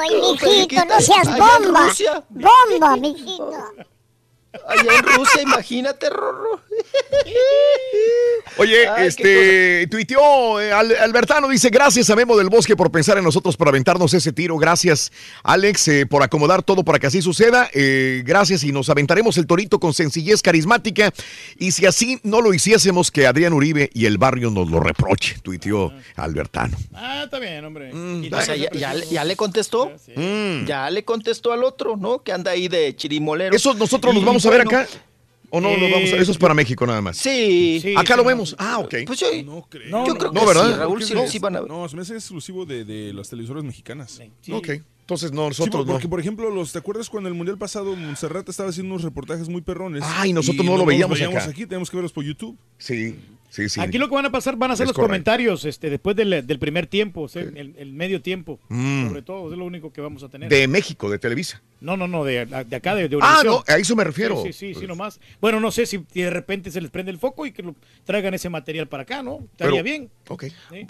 Ay, 0.00 0.14
mijito, 0.20 0.84
no 0.86 1.00
seas 1.00 1.28
bomba. 1.38 1.92
Bomba, 2.30 2.96
mijito. 2.96 3.52
Allá 4.66 4.96
en 4.98 5.02
Rusia, 5.04 5.42
imagínate, 5.42 6.10
Rorro. 6.10 6.60
Oye, 8.56 8.88
Ay, 8.88 9.06
este, 9.06 9.86
tuiteó 9.88 10.60
eh, 10.60 10.72
Al- 10.72 10.96
Albertano, 10.96 11.48
dice, 11.48 11.70
gracias 11.70 12.10
a 12.10 12.16
Memo 12.16 12.36
del 12.36 12.48
Bosque 12.48 12.74
por 12.76 12.90
pensar 12.90 13.16
en 13.18 13.24
nosotros 13.24 13.56
para 13.56 13.68
aventarnos 13.70 14.12
ese 14.14 14.32
tiro. 14.32 14.56
Gracias, 14.56 15.12
Alex, 15.44 15.86
eh, 15.88 16.06
por 16.06 16.22
acomodar 16.22 16.62
todo 16.62 16.82
para 16.84 16.98
que 16.98 17.06
así 17.06 17.22
suceda. 17.22 17.70
Eh, 17.72 18.22
gracias 18.24 18.64
y 18.64 18.72
nos 18.72 18.90
aventaremos 18.90 19.38
el 19.38 19.46
torito 19.46 19.78
con 19.78 19.94
sencillez 19.94 20.42
carismática. 20.42 21.12
Y 21.58 21.70
si 21.70 21.86
así 21.86 22.18
no 22.24 22.40
lo 22.40 22.52
hiciésemos, 22.52 23.10
que 23.12 23.26
Adrián 23.26 23.52
Uribe 23.52 23.90
y 23.94 24.06
el 24.06 24.18
barrio 24.18 24.50
nos 24.50 24.68
lo 24.70 24.80
reproche, 24.80 25.36
tuiteó 25.42 25.92
Albertano. 26.16 26.76
Ah, 26.94 27.22
está 27.24 27.38
bien, 27.38 27.64
hombre. 27.64 27.90
Y 27.92 28.32
O 28.32 28.40
sea, 28.42 28.56
ya, 28.56 28.70
ya 28.72 28.94
le- 28.94 29.06
ya 29.06 29.24
le 29.24 29.36
contestó. 29.36 29.92
Mm. 30.16 30.64
Ya 30.66 30.90
le 30.90 31.04
contestó 31.04 31.52
al 31.52 31.62
otro, 31.62 31.96
¿no? 31.96 32.22
Que 32.22 32.32
anda 32.32 32.50
ahí 32.50 32.66
de 32.68 32.96
chirimolero. 32.96 33.54
¿Eso 33.54 33.74
nosotros 33.74 34.12
los 34.14 34.22
Y 34.22 34.26
vamos 34.26 34.44
a 34.46 34.47
ver 34.50 34.64
bueno, 34.64 34.80
acá? 34.80 34.88
¿O 35.50 35.60
no 35.60 35.74
lo 35.76 35.88
vamos 35.90 36.12
a 36.12 36.16
Eso 36.16 36.32
es 36.32 36.38
para 36.38 36.52
México 36.54 36.86
nada 36.86 37.00
más. 37.00 37.16
Sí. 37.16 37.82
Acá 37.96 38.16
lo 38.16 38.24
vemos. 38.24 38.54
Ah, 38.58 38.78
ok. 38.78 38.94
Pues 39.06 39.18
yo, 39.20 39.28
No 39.44 39.66
creo. 39.68 40.06
yo 40.06 40.14
creo 40.16 40.32
no, 40.32 40.40
que 40.40 40.46
¿verdad? 40.46 40.66
sí, 40.72 40.78
Raúl, 40.78 41.02
sí, 41.02 41.14
no, 41.14 41.26
sí 41.26 41.38
van 41.38 41.56
a 41.56 41.60
ver. 41.60 41.70
No, 41.70 41.88
se 41.88 41.96
me 41.96 42.02
hace 42.02 42.14
exclusivo 42.14 42.66
de, 42.66 42.84
de 42.84 43.12
las 43.14 43.28
televisoras 43.30 43.64
mexicanas. 43.64 44.20
Ok. 44.52 44.68
Entonces, 45.08 45.32
no, 45.32 45.44
Sí, 45.44 45.62
nosotros 45.62 45.86
porque, 45.86 46.04
no. 46.04 46.10
por 46.10 46.20
ejemplo, 46.20 46.50
los, 46.50 46.70
¿te 46.70 46.78
acuerdas 46.80 47.08
cuando 47.08 47.30
el 47.30 47.34
Mundial 47.34 47.56
pasado 47.56 47.96
Montserrat 47.96 48.46
estaba 48.46 48.68
haciendo 48.68 48.92
unos 48.92 49.04
reportajes 49.04 49.48
muy 49.48 49.62
perrones? 49.62 50.02
Ay, 50.04 50.34
nosotros 50.34 50.66
no 50.66 50.72
lo 50.72 50.78
los 50.78 50.86
veíamos 50.86 51.18
acá. 51.22 51.44
aquí, 51.44 51.64
tenemos 51.64 51.88
que 51.90 51.96
verlos 51.96 52.12
por 52.12 52.24
YouTube. 52.24 52.58
Sí, 52.76 53.16
sí, 53.48 53.70
sí. 53.70 53.80
Aquí 53.80 53.96
lo 53.96 54.10
que 54.10 54.14
van 54.14 54.26
a 54.26 54.30
pasar 54.30 54.56
van 54.56 54.70
a 54.72 54.76
ser 54.76 54.86
los 54.86 54.92
correcto. 54.92 55.08
comentarios 55.08 55.64
este, 55.64 55.88
después 55.88 56.14
del, 56.14 56.46
del 56.46 56.58
primer 56.58 56.86
tiempo, 56.88 57.22
o 57.22 57.28
sea, 57.28 57.40
el, 57.40 57.74
el 57.78 57.92
medio 57.94 58.20
tiempo. 58.20 58.60
Mm. 58.68 59.08
Sobre 59.08 59.22
todo, 59.22 59.50
es 59.50 59.56
lo 59.56 59.64
único 59.64 59.90
que 59.94 60.02
vamos 60.02 60.22
a 60.24 60.28
tener. 60.28 60.50
De 60.50 60.68
México, 60.68 61.08
de 61.08 61.18
Televisa. 61.18 61.62
No, 61.80 61.96
no, 61.96 62.06
no, 62.06 62.22
de, 62.22 62.44
de 62.44 62.76
acá, 62.76 62.94
de, 62.94 63.08
de 63.08 63.18
Ah, 63.22 63.40
no, 63.46 63.64
a 63.66 63.78
eso 63.78 63.96
me 63.96 64.04
refiero. 64.04 64.42
Sí, 64.44 64.52
sí, 64.52 64.74
sí, 64.74 64.80
sí, 64.80 64.86
nomás. 64.86 65.20
Bueno, 65.40 65.58
no 65.58 65.70
sé 65.70 65.86
si 65.86 66.04
de 66.12 66.28
repente 66.28 66.70
se 66.70 66.82
les 66.82 66.90
prende 66.90 67.10
el 67.12 67.18
foco 67.18 67.46
y 67.46 67.52
que 67.52 67.62
lo 67.62 67.74
traigan 68.04 68.34
ese 68.34 68.50
material 68.50 68.88
para 68.88 69.04
acá, 69.04 69.22
¿no? 69.22 69.38
Estaría 69.52 69.82
Pero- 69.82 69.84
bien. 69.84 70.10
Ok. 70.28 70.44
Sí. 70.70 70.86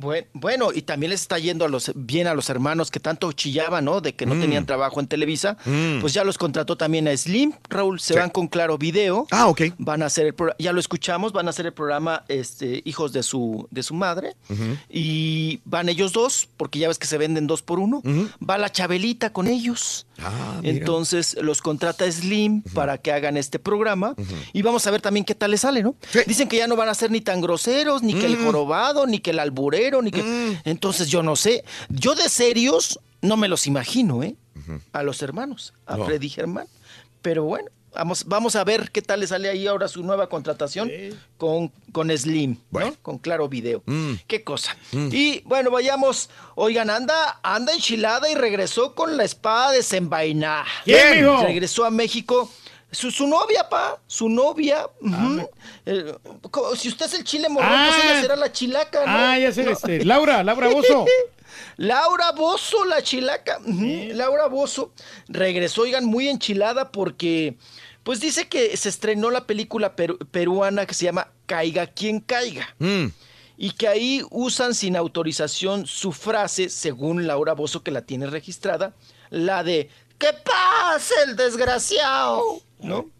Buen- 0.00 0.26
Bueno, 0.32 0.70
y 0.72 0.82
también 0.82 1.10
les 1.10 1.20
está 1.22 1.38
yendo 1.38 1.64
a 1.64 1.68
los, 1.68 1.92
bien 1.94 2.26
a 2.26 2.34
los 2.34 2.48
hermanos 2.50 2.90
que 2.90 3.00
tanto 3.00 3.32
chillaban, 3.32 3.84
¿no? 3.84 4.00
De 4.00 4.14
que 4.14 4.26
no 4.26 4.34
Mm. 4.34 4.40
tenían 4.40 4.66
trabajo 4.66 5.00
en 5.00 5.06
Televisa. 5.08 5.56
Mm. 5.64 6.00
Pues 6.00 6.12
ya 6.14 6.24
los 6.24 6.38
contrató 6.38 6.76
también 6.76 7.08
a 7.08 7.16
Slim, 7.16 7.52
Raúl. 7.68 8.00
Se 8.00 8.14
Sí. 8.14 8.18
van 8.20 8.30
con 8.30 8.48
Claro 8.48 8.78
Video. 8.78 9.26
Ah, 9.30 9.48
ok. 9.48 9.62
Van 9.78 10.02
a 10.02 10.06
hacer 10.06 10.26
el 10.26 10.34
programa, 10.34 10.56
ya 10.58 10.72
lo 10.72 10.80
escuchamos, 10.80 11.32
van 11.32 11.46
a 11.46 11.50
hacer 11.50 11.66
el 11.66 11.72
programa 11.72 12.24
este, 12.28 12.82
Hijos 12.84 13.12
de 13.12 13.22
su, 13.22 13.66
de 13.70 13.82
su 13.82 13.94
madre. 13.94 14.34
Y 14.88 15.60
van 15.64 15.88
ellos 15.88 16.12
dos, 16.12 16.48
porque 16.56 16.78
ya 16.78 16.88
ves 16.88 16.98
que 16.98 17.06
se 17.06 17.18
venden 17.18 17.46
dos 17.46 17.62
por 17.62 17.78
uno. 17.78 18.02
Va 18.48 18.58
la 18.58 18.70
Chabelita 18.70 19.32
con 19.32 19.46
ellos. 19.46 20.06
Ah. 20.20 20.60
Entonces 20.62 21.36
los 21.40 21.62
contrata 21.62 22.10
Slim 22.10 22.62
para 22.74 22.98
que 22.98 23.12
hagan 23.12 23.36
este 23.36 23.58
programa. 23.58 24.14
Y 24.52 24.62
vamos 24.62 24.86
a 24.86 24.90
ver 24.90 25.00
también 25.00 25.24
qué 25.24 25.34
tal 25.34 25.50
les 25.52 25.60
sale, 25.60 25.82
¿no? 25.82 25.94
Dicen 26.26 26.48
que 26.48 26.56
ya 26.56 26.66
no 26.66 26.76
van 26.76 26.88
a 26.88 26.94
ser 26.94 27.10
ni 27.10 27.20
tan 27.20 27.40
groseros, 27.40 28.02
ni 28.02 28.14
que 28.14 28.26
el 28.26 28.36
Mm. 28.38 28.44
jorobado, 28.44 29.06
ni 29.06 29.20
que 29.20 29.30
el 29.30 29.38
alburero, 29.38 30.02
ni 30.02 30.10
que. 30.10 30.58
Entonces 30.64 31.08
yo 31.08 31.22
no 31.22 31.36
sé. 31.36 31.64
Yo 31.88 32.14
de 32.14 32.28
serios 32.28 33.00
no 33.22 33.36
me 33.36 33.48
los 33.48 33.66
imagino, 33.66 34.22
¿eh? 34.22 34.34
A 34.92 35.02
los 35.02 35.22
hermanos, 35.22 35.72
a 35.86 35.96
No. 35.96 36.04
Freddy 36.04 36.28
Germán. 36.28 36.66
Pero 37.22 37.44
bueno. 37.44 37.70
Vamos, 37.98 38.24
vamos 38.26 38.54
a 38.54 38.62
ver 38.62 38.92
qué 38.92 39.02
tal 39.02 39.18
le 39.18 39.26
sale 39.26 39.48
ahí 39.48 39.66
ahora 39.66 39.88
su 39.88 40.04
nueva 40.04 40.28
contratación 40.28 40.88
con, 41.36 41.72
con 41.90 42.16
Slim, 42.16 42.56
¿no? 42.70 42.94
Con 43.02 43.18
Claro 43.18 43.48
Video. 43.48 43.82
Mm. 43.86 44.12
Qué 44.28 44.44
cosa. 44.44 44.76
Y 44.92 45.40
bueno, 45.40 45.72
vayamos. 45.72 46.30
Oigan, 46.54 46.90
anda, 46.90 47.40
anda 47.42 47.72
enchilada 47.72 48.30
y 48.30 48.36
regresó 48.36 48.94
con 48.94 49.16
la 49.16 49.24
espada 49.24 49.72
desenvainada. 49.72 50.64
¿Quién? 50.84 51.26
Regresó 51.42 51.84
a 51.84 51.90
México. 51.90 52.48
Su, 52.92 53.10
su 53.10 53.26
novia, 53.26 53.68
pa, 53.68 53.98
su 54.06 54.28
novia. 54.28 54.86
ujú. 55.02 55.50
Eh, 55.84 56.14
si 56.76 56.88
usted 56.88 57.06
es 57.06 57.14
el 57.14 57.24
chile 57.24 57.48
morrón, 57.48 57.68
pues 57.68 57.94
Ah. 57.98 58.10
ella 58.12 58.20
será 58.22 58.36
la 58.36 58.52
chilaca, 58.52 59.00
¿no? 59.00 59.04
Ah, 59.12 59.38
ya 59.38 59.52
sé, 59.52 59.64
No. 59.64 59.72
este, 59.72 60.04
Laura, 60.04 60.42
Laura 60.44 60.68
Bozo. 60.72 61.04
Laura 61.76 62.30
Bozo, 62.32 62.84
la 62.84 63.02
chilaca. 63.02 63.58
Laura 63.66 64.46
Bozo 64.46 64.92
regresó, 65.28 65.82
oigan, 65.82 66.04
muy 66.06 66.28
enchilada 66.28 66.90
porque, 66.90 67.56
pues 68.08 68.20
dice 68.20 68.48
que 68.48 68.74
se 68.78 68.88
estrenó 68.88 69.30
la 69.30 69.46
película 69.46 69.94
peru- 69.94 70.16
peruana 70.30 70.86
que 70.86 70.94
se 70.94 71.04
llama 71.04 71.30
Caiga 71.44 71.86
quien 71.88 72.20
caiga. 72.20 72.74
Mm. 72.78 73.08
Y 73.58 73.72
que 73.72 73.86
ahí 73.86 74.22
usan 74.30 74.74
sin 74.74 74.96
autorización 74.96 75.86
su 75.86 76.12
frase, 76.12 76.70
según 76.70 77.26
Laura 77.26 77.52
Bozo, 77.52 77.82
que 77.82 77.90
la 77.90 78.00
tiene 78.00 78.26
registrada, 78.26 78.94
la 79.28 79.62
de 79.62 79.90
¡Que 80.16 80.28
pase 80.32 81.12
el 81.26 81.36
desgraciado! 81.36 82.62
¿No? 82.80 83.10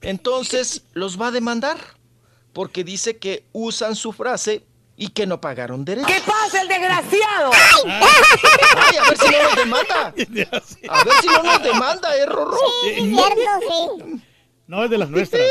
Entonces 0.00 0.80
los 0.94 1.20
va 1.20 1.26
a 1.26 1.30
demandar 1.30 1.76
porque 2.54 2.84
dice 2.84 3.18
que 3.18 3.44
usan 3.52 3.94
su 3.94 4.12
frase 4.12 4.64
y 4.96 5.08
que 5.08 5.26
no 5.26 5.40
pagaron 5.40 5.84
derechos. 5.84 6.10
¡Que 6.10 6.20
pase 6.20 6.60
el 6.60 6.68
desgraciado! 6.68 7.50
Ay, 7.86 8.96
a 8.96 9.08
ver 9.08 9.18
si 9.18 9.30
no 9.30 9.42
nos 9.42 9.56
demanda. 9.56 10.06
A 10.88 11.04
ver 11.04 11.14
si 11.20 11.26
no 11.28 11.42
nos 11.42 11.62
demanda, 11.62 12.16
¿eh, 12.16 12.26
Rorro? 12.26 12.58
No 14.66 14.84
es 14.84 14.90
de 14.90 14.98
las 14.98 15.10
nuestras. 15.10 15.42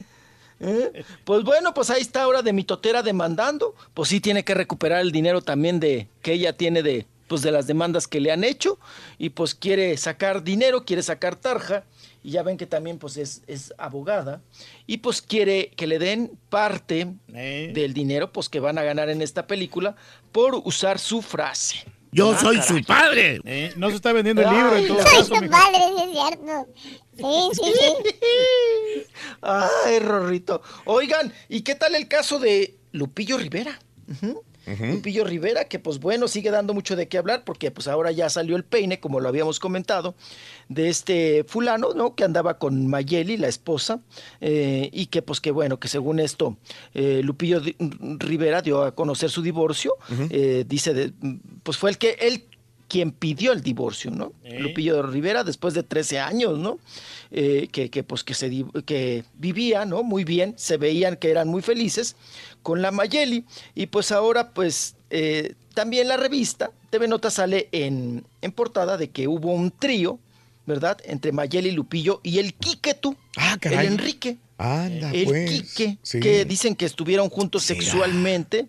¿Eh? 0.60 1.04
Pues 1.24 1.44
bueno, 1.44 1.74
pues 1.74 1.90
ahí 1.90 2.00
está 2.00 2.22
ahora 2.22 2.42
de 2.42 2.52
mi 2.52 2.64
totera 2.64 3.02
demandando. 3.02 3.74
Pues 3.92 4.08
sí 4.08 4.20
tiene 4.20 4.44
que 4.44 4.54
recuperar 4.54 5.00
el 5.00 5.12
dinero 5.12 5.42
también 5.42 5.80
de 5.80 6.08
que 6.22 6.32
ella 6.32 6.56
tiene 6.56 6.82
de 6.82 7.06
pues 7.26 7.42
de 7.42 7.50
las 7.50 7.66
demandas 7.66 8.06
que 8.06 8.20
le 8.20 8.30
han 8.30 8.44
hecho 8.44 8.78
y 9.18 9.30
pues 9.30 9.56
quiere 9.56 9.96
sacar 9.96 10.44
dinero, 10.44 10.84
quiere 10.84 11.02
sacar 11.02 11.34
tarja 11.34 11.84
y 12.26 12.32
ya 12.32 12.42
ven 12.42 12.56
que 12.56 12.66
también 12.66 12.98
pues 12.98 13.16
es, 13.18 13.42
es 13.46 13.72
abogada 13.78 14.42
y 14.84 14.96
pues 14.98 15.22
quiere 15.22 15.70
que 15.76 15.86
le 15.86 16.00
den 16.00 16.32
parte 16.50 17.06
Eh. 17.32 17.70
del 17.72 17.94
dinero 17.94 18.32
pues 18.32 18.48
que 18.48 18.58
van 18.58 18.78
a 18.78 18.82
ganar 18.82 19.08
en 19.10 19.22
esta 19.22 19.46
película 19.46 19.94
por 20.32 20.56
usar 20.64 20.98
su 20.98 21.22
frase. 21.22 21.84
Yo 22.10 22.32
Ah, 22.32 22.38
soy 22.40 22.56
caray. 22.58 22.68
su 22.80 22.84
padre. 22.84 23.40
Eh, 23.44 23.72
no 23.76 23.90
se 23.90 23.96
está 23.96 24.12
vendiendo 24.12 24.42
el 24.42 24.50
libro 24.50 24.76
en 24.76 24.88
todo 24.88 25.02
Soy 25.02 25.10
caso, 25.18 25.24
su 25.26 25.40
mijo. 25.40 25.52
padre, 25.52 25.78
sí 25.96 26.02
es 26.02 26.10
cierto. 26.12 26.66
Sí, 27.16 27.62
sí, 27.62 27.72
sí. 27.78 29.06
Ay, 29.42 29.98
Rorrito. 30.00 30.62
Oigan, 30.84 31.32
¿y 31.48 31.60
qué 31.60 31.74
tal 31.76 31.94
el 31.94 32.08
caso 32.08 32.38
de 32.40 32.74
Lupillo 32.92 33.38
Rivera? 33.38 33.78
Lupillo 34.66 35.24
Rivera, 35.24 35.66
que 35.66 35.78
pues 35.78 36.00
bueno, 36.00 36.26
sigue 36.26 36.50
dando 36.50 36.74
mucho 36.74 36.96
de 36.96 37.06
qué 37.06 37.18
hablar, 37.18 37.44
porque 37.44 37.70
pues 37.70 37.86
ahora 37.86 38.10
ya 38.10 38.28
salió 38.28 38.56
el 38.56 38.64
peine, 38.64 38.98
como 38.98 39.20
lo 39.20 39.28
habíamos 39.28 39.60
comentado, 39.60 40.14
de 40.68 40.88
este 40.88 41.44
fulano, 41.46 41.94
¿no? 41.94 42.14
Que 42.14 42.24
andaba 42.24 42.58
con 42.58 42.86
Mayeli, 42.88 43.36
la 43.36 43.48
esposa, 43.48 44.00
eh, 44.40 44.90
y 44.92 45.06
que 45.06 45.22
pues 45.22 45.40
que 45.40 45.50
bueno, 45.52 45.78
que 45.78 45.88
según 45.88 46.18
esto, 46.20 46.56
eh, 46.94 47.20
Lupillo 47.22 47.60
Rivera 48.18 48.62
dio 48.62 48.82
a 48.82 48.94
conocer 48.94 49.30
su 49.30 49.42
divorcio, 49.42 49.94
eh, 50.30 50.64
dice, 50.66 50.92
de- 50.94 51.12
pues 51.62 51.76
fue 51.76 51.90
el 51.90 51.98
que 51.98 52.16
él 52.20 52.44
quien 52.88 53.10
pidió 53.10 53.52
el 53.52 53.62
divorcio, 53.62 54.12
¿no? 54.12 54.32
Lupillo 54.60 55.02
Rivera, 55.02 55.42
después 55.42 55.74
de 55.74 55.82
13 55.82 56.20
años, 56.20 56.56
¿no? 56.58 56.78
Eh, 57.32 57.68
que, 57.72 57.90
que, 57.90 58.04
pues 58.04 58.22
que 58.22 58.32
se 58.34 58.64
que 58.84 59.24
vivía, 59.34 59.84
¿no? 59.84 60.04
Muy 60.04 60.22
bien, 60.24 60.54
se 60.56 60.76
veían 60.76 61.16
que 61.16 61.30
eran 61.32 61.48
muy 61.48 61.62
felices 61.62 62.14
con 62.62 62.82
la 62.82 62.92
Mayeli 62.92 63.44
y 63.74 63.86
pues 63.86 64.12
ahora 64.12 64.50
pues 64.50 64.94
eh, 65.10 65.54
también 65.74 66.06
la 66.08 66.16
revista 66.16 66.70
TV 66.90 67.08
Nota 67.08 67.30
sale 67.30 67.68
en, 67.72 68.24
en 68.40 68.52
portada 68.52 68.96
de 68.96 69.10
que 69.10 69.26
hubo 69.26 69.52
un 69.52 69.72
trío, 69.72 70.20
¿verdad? 70.66 70.98
Entre 71.04 71.32
Mayeli, 71.32 71.70
Lupillo 71.70 72.20
y 72.22 72.38
el 72.38 72.54
Quique 72.54 72.94
tú, 72.94 73.16
Ah, 73.36 73.52
el 73.54 73.60
caray. 73.60 73.86
Enrique. 73.86 74.36
Anda, 74.58 75.10
el 75.12 75.24
pues. 75.26 75.50
Quique, 75.50 75.98
Sí. 76.02 76.20
que 76.20 76.44
dicen 76.44 76.74
que 76.74 76.86
estuvieron 76.86 77.28
juntos 77.28 77.62
sexualmente, 77.64 78.66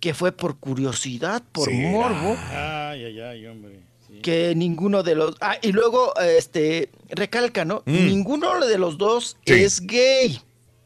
que 0.00 0.14
fue 0.14 0.32
por 0.32 0.56
curiosidad, 0.58 1.42
por 1.52 1.68
¿Será? 1.68 1.90
morbo 1.90 2.36
Ay, 2.50 3.04
ay, 3.04 3.20
ay, 3.20 3.46
hombre. 3.46 3.80
que 4.22 4.54
ninguno 4.54 5.02
de 5.02 5.14
los 5.14 5.36
ah 5.40 5.56
y 5.62 5.72
luego 5.72 6.12
este 6.20 6.90
recalca 7.10 7.64
no 7.64 7.82
Mm. 7.86 8.06
ninguno 8.06 8.66
de 8.66 8.78
los 8.78 8.96
dos 8.98 9.36
Sí. 9.46 9.52
es 9.54 9.80
gay 9.80 10.40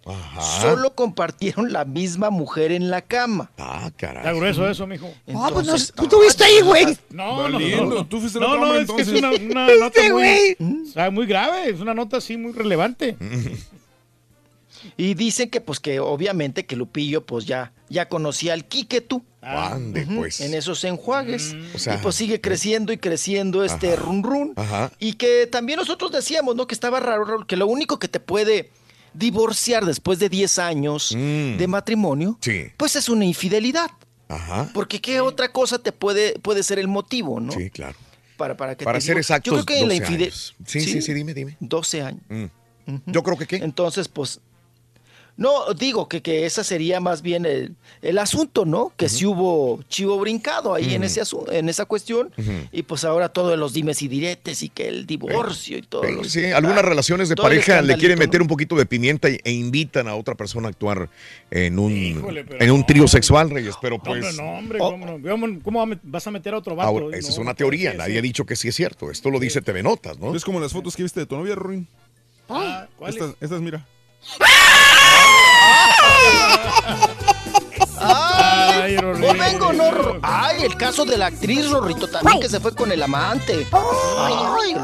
Ajá. 0.06 0.40
solo 0.62 0.94
compartieron 0.94 1.72
la 1.72 1.84
misma 1.84 2.30
mujer 2.30 2.70
en 2.72 2.90
la 2.90 3.02
cama 3.02 3.50
Ah, 3.58 3.90
caray. 3.96 4.18
Está 4.18 4.32
grueso 4.32 4.68
eso, 4.68 4.86
mijo. 4.86 5.12
Ah, 5.34 5.50
pues 5.52 5.66
no, 5.66 5.74
tú 5.94 6.02
estuviste 6.04 6.44
ahí, 6.44 6.60
güey. 6.62 6.84
No, 7.10 7.48
no, 7.48 7.52
Valiendo, 7.54 7.94
no. 7.96 8.06
tú 8.06 8.20
fuiste 8.20 8.38
el 8.38 8.44
no, 8.44 8.52
hombre, 8.52 8.82
es 8.82 8.90
que 8.92 9.02
es 9.02 9.08
una, 9.08 9.30
una 9.30 9.66
nota 9.80 10.00
muy, 10.02 10.10
güey. 10.10 10.56
o 10.60 10.92
sea, 10.92 11.10
muy 11.10 11.26
grave, 11.26 11.70
es 11.70 11.80
una 11.80 11.92
nota 11.94 12.18
así 12.18 12.36
muy 12.36 12.52
relevante. 12.52 13.16
y 14.96 15.14
dicen 15.14 15.50
que 15.50 15.60
pues 15.60 15.80
que 15.80 15.98
obviamente 16.00 16.64
que 16.66 16.76
Lupillo 16.76 17.24
pues 17.24 17.44
ya 17.46 17.72
ya 17.88 18.08
conocía 18.08 18.52
al 18.52 18.64
Quique 18.66 19.00
tú 19.00 19.24
Ande, 19.40 20.02
Ujú, 20.04 20.16
pues. 20.16 20.40
en 20.40 20.54
esos 20.54 20.82
enjuagues 20.84 21.54
O 21.74 21.78
sea, 21.78 21.94
y 21.94 21.98
pues 21.98 22.14
sigue 22.16 22.40
creciendo 22.40 22.92
y 22.92 22.98
creciendo 22.98 23.64
este 23.64 23.92
Ajá. 23.94 24.02
run 24.02 24.22
run 24.22 24.52
Ajá. 24.56 24.90
y 24.98 25.14
que 25.14 25.46
también 25.46 25.78
nosotros 25.78 26.10
decíamos 26.12 26.56
no 26.56 26.66
que 26.66 26.74
estaba 26.74 27.00
raro 27.00 27.24
Raúl, 27.24 27.46
que 27.46 27.56
lo 27.56 27.66
único 27.66 27.98
que 27.98 28.08
te 28.08 28.20
puede 28.20 28.70
divorciar 29.18 29.84
después 29.84 30.18
de 30.18 30.28
10 30.28 30.58
años 30.58 31.12
Mm. 31.16 31.56
de 31.58 31.66
matrimonio 31.68 32.38
Sí. 32.40 32.64
pues 32.76 32.96
es 32.96 33.08
una 33.08 33.24
infidelidad 33.24 33.90
Ajá. 34.28 34.68
Porque 34.74 35.00
qué 35.00 35.20
otra 35.20 35.52
cosa 35.52 35.78
te 35.78 35.92
puede, 35.92 36.36
puede 36.40 36.64
ser 36.64 36.80
el 36.80 36.88
motivo, 36.88 37.38
¿no? 37.38 37.52
Sí, 37.52 37.70
claro. 37.70 37.96
Para, 38.36 38.56
para 38.56 38.76
que 38.76 38.84
Para 38.84 38.98
te 38.98 39.02
ser 39.04 39.14
digo- 39.14 39.20
exactos, 39.20 39.58
Yo 39.60 39.64
creo 39.64 39.78
que 39.78 39.86
la 39.86 39.94
12 39.94 39.96
infide- 40.12 40.24
años. 40.24 40.54
Sí, 40.66 40.80
sí, 40.80 41.00
sí, 41.00 41.14
dime, 41.14 41.32
dime. 41.32 41.56
12 41.60 42.02
años. 42.02 42.22
Mm. 42.28 42.46
Yo 43.06 43.22
creo 43.22 43.36
que 43.38 43.46
qué. 43.46 43.56
Entonces, 43.56 44.08
pues. 44.08 44.40
No, 45.38 45.74
digo 45.74 46.08
que, 46.08 46.22
que 46.22 46.46
esa 46.46 46.64
sería 46.64 46.98
más 46.98 47.20
bien 47.20 47.44
el, 47.44 47.74
el 48.00 48.16
asunto, 48.18 48.64
¿no? 48.64 48.92
Que 48.96 49.08
si 49.10 49.26
hubo 49.26 49.82
chivo 49.88 50.18
brincado 50.18 50.72
ahí 50.72 50.94
en, 50.94 51.04
ese 51.04 51.20
asu- 51.20 51.44
en 51.52 51.68
esa 51.68 51.84
cuestión. 51.84 52.32
Y 52.72 52.82
pues 52.84 53.04
ahora 53.04 53.28
todos 53.28 53.58
los 53.58 53.74
dimes 53.74 54.00
y 54.00 54.08
diretes 54.08 54.62
y 54.62 54.70
que 54.70 54.88
el 54.88 55.06
divorcio 55.06 55.76
y 55.76 55.82
todo. 55.82 56.04
Sí, 56.24 56.30
sí, 56.30 56.44
algunas 56.46 56.82
relaciones 56.82 57.28
de 57.28 57.34
todo 57.34 57.44
pareja 57.46 57.82
le 57.82 57.96
quieren 57.98 58.18
meter 58.18 58.40
un 58.40 58.48
poquito 58.48 58.76
de 58.76 58.86
pimienta 58.86 59.28
y- 59.28 59.38
e 59.44 59.52
invitan 59.52 60.08
a 60.08 60.14
otra 60.14 60.34
persona 60.34 60.68
a 60.68 60.70
actuar 60.70 61.10
en 61.50 61.78
un, 61.78 61.92
Híjole, 61.94 62.46
en 62.58 62.70
un 62.70 62.80
no. 62.80 62.86
trío 62.86 63.06
sexual, 63.06 63.50
Reyes, 63.50 63.74
pero 63.82 63.98
No, 63.98 64.02
pues... 64.04 64.24
hombre, 64.38 64.42
no, 64.42 64.58
hombre, 64.58 64.78
Oh. 64.80 64.90
¿cómo, 64.90 65.46
no? 65.48 65.60
¿Cómo- 65.62 65.86
vas 66.02 66.26
a 66.26 66.30
meter 66.30 66.54
a 66.54 66.58
otro 66.58 66.74
vato? 66.74 66.88
ahora, 66.88 67.06
No, 67.06 67.12
esa 67.12 67.28
es 67.28 67.36
no 67.36 67.42
una 67.42 67.54
teoría, 67.54 67.92
nadie 67.92 68.14
sí. 68.14 68.18
ha 68.18 68.22
dicho 68.22 68.46
que 68.46 68.56
sí 68.56 68.68
es 68.68 68.74
cierto. 68.74 69.10
Esto 69.10 69.30
lo 69.30 69.38
dice 69.38 69.60
TV 69.60 69.82
Notas, 69.82 70.18
¿no? 70.18 70.34
Es 70.34 70.44
como 70.44 70.60
las 70.60 70.72
fotos 70.72 70.96
que 70.96 71.02
viste 71.02 71.20
de 71.20 71.26
tu 71.26 71.36
novia, 71.36 71.54
Ruin. 71.54 71.86
Ah, 72.48 72.86
¿cuál 72.96 73.10
es? 73.10 73.16
Estas, 73.16 73.36
estas, 73.42 73.60
mira. 73.60 73.86
oh. 78.00 78.25
Ay, 78.36 78.96
Rorrito. 78.96 79.26
Rorrito. 79.26 79.30
O 79.30 79.34
vengo, 79.34 79.72
no. 79.72 80.18
Ay, 80.22 80.62
el 80.62 80.76
caso 80.76 81.04
de 81.04 81.16
la 81.18 81.26
actriz 81.26 81.70
Rorrito 81.70 82.08
también 82.08 82.40
que 82.40 82.48
se 82.48 82.60
fue 82.60 82.74
con 82.74 82.92
el 82.92 83.02
amante. 83.02 83.66
Ay, 83.72 84.74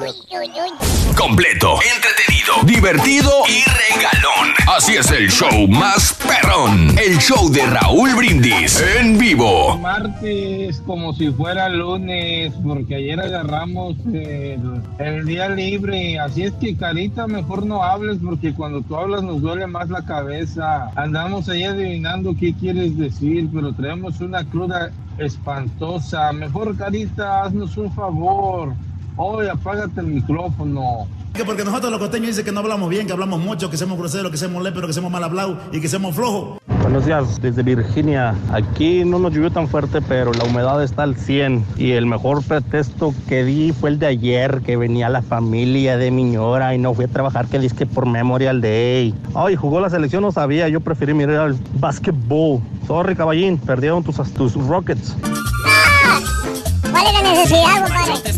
Completo, 1.17 1.75
entretenido, 1.95 2.55
divertido 2.65 3.31
y 3.47 3.63
regalón. 3.65 4.55
Así 4.75 4.97
es 4.97 5.11
el 5.11 5.31
show 5.31 5.69
más 5.69 6.15
perrón. 6.15 6.97
El 6.99 7.19
show 7.19 7.51
de 7.51 7.67
Raúl 7.67 8.15
Brindis 8.15 8.83
en 8.99 9.19
vivo. 9.19 9.77
Martes 9.79 10.83
como 10.87 11.13
si 11.13 11.31
fuera 11.31 11.69
lunes, 11.69 12.55
porque 12.65 12.97
ayer 12.97 13.21
agarramos 13.21 13.95
el, 14.07 14.83
el 14.99 15.27
día 15.27 15.49
libre. 15.51 16.19
Así 16.19 16.45
es 16.45 16.53
que, 16.55 16.77
Carita, 16.77 17.27
mejor 17.27 17.67
no 17.67 17.83
hables, 17.83 18.19
porque 18.25 18.55
cuando 18.55 18.81
tú 18.81 18.97
hablas 18.97 19.23
nos 19.23 19.43
duele 19.43 19.67
más 19.67 19.91
la 19.91 20.05
cabeza. 20.05 20.91
Andamos 20.97 21.49
ahí 21.49 21.65
adivinando 21.65 22.35
qué 22.39 22.55
quieres 22.55 22.97
decir, 22.97 23.42
pero 23.53 23.73
traemos 23.73 24.21
una 24.21 24.45
cruda 24.45 24.91
espantosa. 25.19 26.33
Mejor, 26.33 26.77
Carita, 26.77 27.45
haznos 27.45 27.77
un 27.77 27.93
favor. 27.93 28.75
Hoy 29.17 29.49
apágate 29.49 30.01
el 30.01 30.07
micrófono. 30.07 31.07
Que 31.35 31.45
porque 31.45 31.65
nosotros 31.65 31.91
los 31.91 32.01
costeños 32.01 32.29
dicen 32.29 32.45
que 32.45 32.53
no 32.53 32.61
hablamos 32.61 32.91
bien, 32.91 33.07
que 33.07 33.13
hablamos 33.13 33.41
mucho, 33.41 33.71
que 33.71 33.77
somos 33.77 33.99
groseros, 33.99 34.31
que 34.31 34.37
somos 34.37 34.63
léperos, 34.63 34.89
que 34.89 34.93
somos 34.93 35.11
mal 35.11 35.25
hablados 35.25 35.59
y 35.73 35.81
que 35.81 35.89
somos 35.89 36.15
flojos. 36.15 36.59
Buenos 36.83 37.07
días, 37.07 37.41
desde 37.41 37.63
Virginia. 37.63 38.35
Aquí 38.53 39.05
no 39.05 39.19
nos 39.19 39.33
llovió 39.33 39.51
tan 39.51 39.69
fuerte, 39.69 40.03
pero 40.03 40.33
la 40.33 40.45
humedad 40.45 40.83
está 40.83 41.05
al 41.05 41.17
100. 41.17 41.65
Y 41.77 41.93
el 41.93 42.07
mejor 42.07 42.43
pretexto 42.43 43.15
que 43.29 43.45
di 43.45 43.73
fue 43.73 43.91
el 43.91 43.99
de 43.99 44.07
ayer, 44.07 44.61
que 44.67 44.77
venía 44.77 45.09
la 45.09 45.23
familia 45.23 45.97
de 45.97 46.11
mi 46.11 46.25
ñora 46.25 46.75
y 46.75 46.79
no 46.79 46.93
fui 46.93 47.05
a 47.05 47.09
trabajar, 47.09 47.47
que 47.47 47.61
disque 47.61 47.87
por 47.87 48.07
Memorial 48.07 48.61
Day. 48.61 49.15
Ay, 49.35 49.57
jugó 49.57 49.81
la 49.81 49.91
selección, 49.91 50.23
no 50.23 50.33
sabía, 50.33 50.69
yo 50.69 50.81
preferí 50.81 51.15
mirar 51.15 51.51
el 51.51 51.57
básquetbol. 51.75 52.61
Sorry, 52.87 53.15
caballín, 53.15 53.59
perdieron 53.59 54.03
tus, 54.03 54.17
tus 54.35 54.55
Rockets. 54.55 55.17
¿Cuál 56.91 57.07
es 57.07 57.13
la 57.13 57.23
necesidad, 57.23 57.83
compadre? 57.85 58.33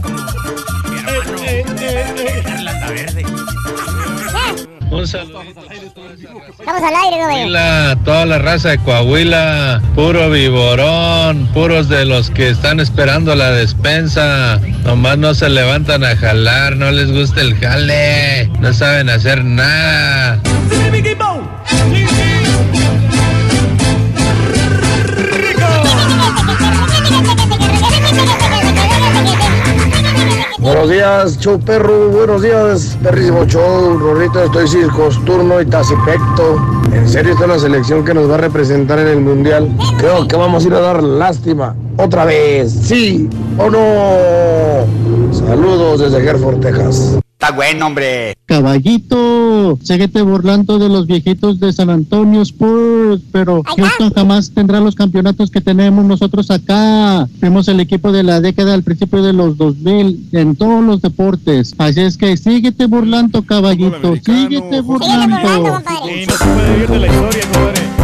Un 4.94 5.08
saludo. 5.08 5.42
Estamos 5.42 6.82
al 6.82 6.94
aire, 6.94 7.16
güey. 7.24 7.36
Coahuila, 7.36 7.98
toda 8.04 8.26
la 8.26 8.38
raza 8.38 8.70
de 8.70 8.78
Coahuila, 8.78 9.82
puro 9.96 10.30
viborón, 10.30 11.48
puros 11.52 11.88
de 11.88 12.04
los 12.04 12.30
que 12.30 12.48
están 12.48 12.78
esperando 12.78 13.34
la 13.34 13.50
despensa. 13.50 14.60
Nomás 14.84 15.18
no 15.18 15.34
se 15.34 15.48
levantan 15.48 16.04
a 16.04 16.14
jalar, 16.16 16.76
no 16.76 16.92
les 16.92 17.10
gusta 17.10 17.40
el 17.40 17.56
jale, 17.56 18.46
no 18.60 18.72
saben 18.72 19.10
hacer 19.10 19.44
nada. 19.44 20.40
Buenos 30.64 30.88
días, 30.88 31.38
show 31.40 31.60
perro. 31.60 32.08
Buenos 32.08 32.40
días, 32.40 32.96
perrísimo 33.02 33.44
show. 33.44 33.98
Rorrito, 33.98 34.42
estoy 34.42 34.66
circosturno 34.66 35.60
y 35.60 35.66
tacipecto. 35.66 36.56
En 36.90 37.06
serio, 37.06 37.32
esta 37.32 37.44
es 37.44 37.50
la 37.50 37.58
selección 37.58 38.02
que 38.02 38.14
nos 38.14 38.30
va 38.30 38.36
a 38.36 38.38
representar 38.38 38.98
en 38.98 39.08
el 39.08 39.20
mundial. 39.20 39.68
Creo 39.98 40.26
que 40.26 40.36
vamos 40.36 40.64
a 40.64 40.68
ir 40.68 40.72
a 40.72 40.80
dar 40.80 41.02
lástima. 41.02 41.76
Otra 41.98 42.24
vez, 42.24 42.72
¿sí 42.72 43.28
o 43.58 43.68
no? 43.68 45.34
Saludos 45.34 46.00
desde 46.00 46.26
Hereford, 46.26 46.60
Texas. 46.60 47.18
Está 47.38 47.50
bueno, 47.54 47.88
hombre. 47.88 48.32
Caballito, 48.54 49.80
síguete 49.82 50.22
burlando 50.22 50.78
de 50.78 50.88
los 50.88 51.08
viejitos 51.08 51.58
de 51.58 51.72
San 51.72 51.90
Antonio 51.90 52.40
Spurs, 52.42 53.20
pero 53.32 53.64
Houston 53.64 54.12
jamás 54.14 54.52
tendrá 54.54 54.78
los 54.78 54.94
campeonatos 54.94 55.50
que 55.50 55.60
tenemos 55.60 56.04
nosotros 56.04 56.52
acá. 56.52 57.26
Fuimos 57.40 57.66
el 57.66 57.80
equipo 57.80 58.12
de 58.12 58.22
la 58.22 58.40
década 58.40 58.74
al 58.74 58.84
principio 58.84 59.24
de 59.24 59.32
los 59.32 59.56
2000 59.56 60.28
en 60.30 60.54
todos 60.54 60.84
los 60.84 61.02
deportes. 61.02 61.74
Así 61.78 62.00
es 62.00 62.16
que 62.16 62.36
síguete 62.36 62.86
burlando, 62.86 63.42
caballito, 63.42 64.14
síguete 64.24 64.80
burlando. 64.82 65.82
Y 66.08 66.24
no 66.24 66.32
se 66.36 66.44
puede 66.44 66.78
ir 66.84 66.88
de 66.88 66.98
la 67.00 67.06
historia, 67.08 67.42
compadre. 67.52 67.94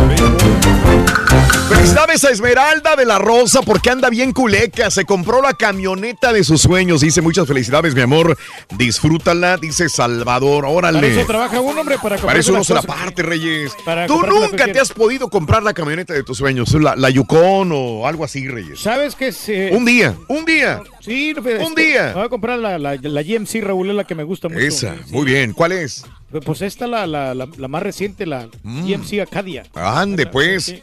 Felicidades 1.69 2.25
a 2.25 2.31
Esmeralda 2.31 2.97
de 2.97 3.07
la 3.07 3.19
Rosa 3.19 3.63
porque 3.63 3.91
anda 3.91 4.11
bien 4.11 4.33
culeca. 4.33 4.91
Se 4.91 5.05
compró 5.05 5.41
la 5.41 5.55
camioneta 5.55 6.33
de 6.33 6.45
sus 6.45 6.61
sueños. 6.63 7.01
Dice 7.01 7.23
muchas 7.23 7.47
felicidades, 7.47 7.95
mi 7.95 8.01
amor. 8.01 8.37
Disfrútala, 8.77 9.57
dice 9.57 9.89
Salvador. 9.89 10.40
Órale. 10.49 10.99
Para 11.01 11.13
eso 11.13 11.27
trabaja 11.27 11.61
un 11.61 11.79
hombre 11.79 11.97
para 11.97 12.17
comprar 12.17 12.27
Para 12.27 12.39
eso 12.41 12.53
las 12.53 12.67
se 12.67 12.75
la 12.75 12.83
parte, 12.83 13.23
Reyes. 13.23 13.73
Para 13.85 14.07
Tú 14.07 14.21
nunca 14.23 14.71
te 14.73 14.81
has 14.81 14.93
podido 14.93 15.29
comprar 15.29 15.63
la 15.63 15.73
camioneta 15.75 16.13
de 16.15 16.23
tus 16.23 16.39
sueños, 16.39 16.73
la, 16.75 16.97
la 16.97 17.11
Yukon 17.11 17.71
o 17.73 18.07
algo 18.07 18.25
así, 18.25 18.47
Reyes. 18.49 18.81
¿Sabes 18.81 19.15
qué 19.15 19.29
es? 19.29 19.49
eh, 19.49 19.71
Un 19.73 19.85
día, 19.85 20.15
un 20.29 20.45
día. 20.45 20.83
Sí, 21.01 21.35
este, 21.37 21.59
Un 21.59 21.75
día. 21.75 22.07
Me 22.09 22.15
voy 22.15 22.25
a 22.25 22.29
comprar 22.29 22.59
la, 22.59 22.79
la, 22.79 22.97
la 22.97 23.23
GMC 23.23 23.63
Raúl, 23.63 23.91
es 23.91 23.97
la 23.97 24.05
que 24.05 24.15
me 24.15 24.25
gusta 24.25 24.49
mucho. 24.49 24.61
Esa, 24.61 24.97
muy 25.11 25.25
bien. 25.25 25.53
¿Cuál 25.53 25.73
es? 25.73 26.05
Pues 26.45 26.63
esta, 26.63 26.87
la, 26.87 27.07
la, 27.07 27.35
la, 27.35 27.49
la 27.57 27.69
más 27.69 27.83
reciente, 27.83 28.25
la 28.27 28.49
GMC 28.65 29.21
Acadia. 29.21 29.65
Ande, 29.75 30.27
pues. 30.27 30.75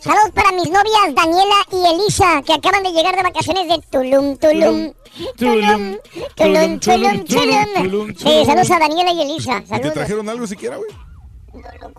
Saludos 0.00 0.30
para 0.34 0.50
mis 0.52 0.64
novias 0.68 1.14
Daniela 1.14 1.54
y 1.70 1.94
Elisa, 2.02 2.42
que 2.44 2.52
acaban 2.54 2.82
de 2.82 2.90
llegar 2.90 3.14
de 3.14 3.22
vacaciones 3.22 3.68
de 3.68 3.78
Tulum, 3.88 4.36
Tulum. 4.36 4.92
Tulum, 5.36 5.96
Tulum, 6.36 6.78
Tulum, 6.80 7.24
Tulum. 7.24 8.14
Sí, 8.16 8.44
saludos 8.46 8.70
a 8.70 8.78
Daniela 8.78 9.12
y 9.12 9.22
Elisa. 9.22 9.62
¿Y 9.64 9.80
te 9.80 9.90
trajeron 9.90 10.28
algo 10.28 10.46
siquiera, 10.46 10.76
güey? 10.76 10.90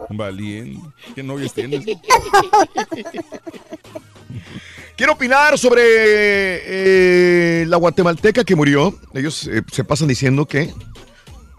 Valiente. 0.09 0.80
¿Qué 1.14 1.24
novias 1.24 1.53
tienes? 1.56 1.85
Quiero 4.95 5.14
opinar 5.14 5.58
sobre 5.58 5.82
eh, 5.83 7.66
la 7.67 7.77
guatemalteca 7.77 8.43
que 8.43 8.56
murió. 8.56 8.95
Ellos 9.14 9.48
eh, 9.48 9.64
se 9.72 9.83
pasan 9.83 10.08
diciendo 10.08 10.45
que 10.45 10.72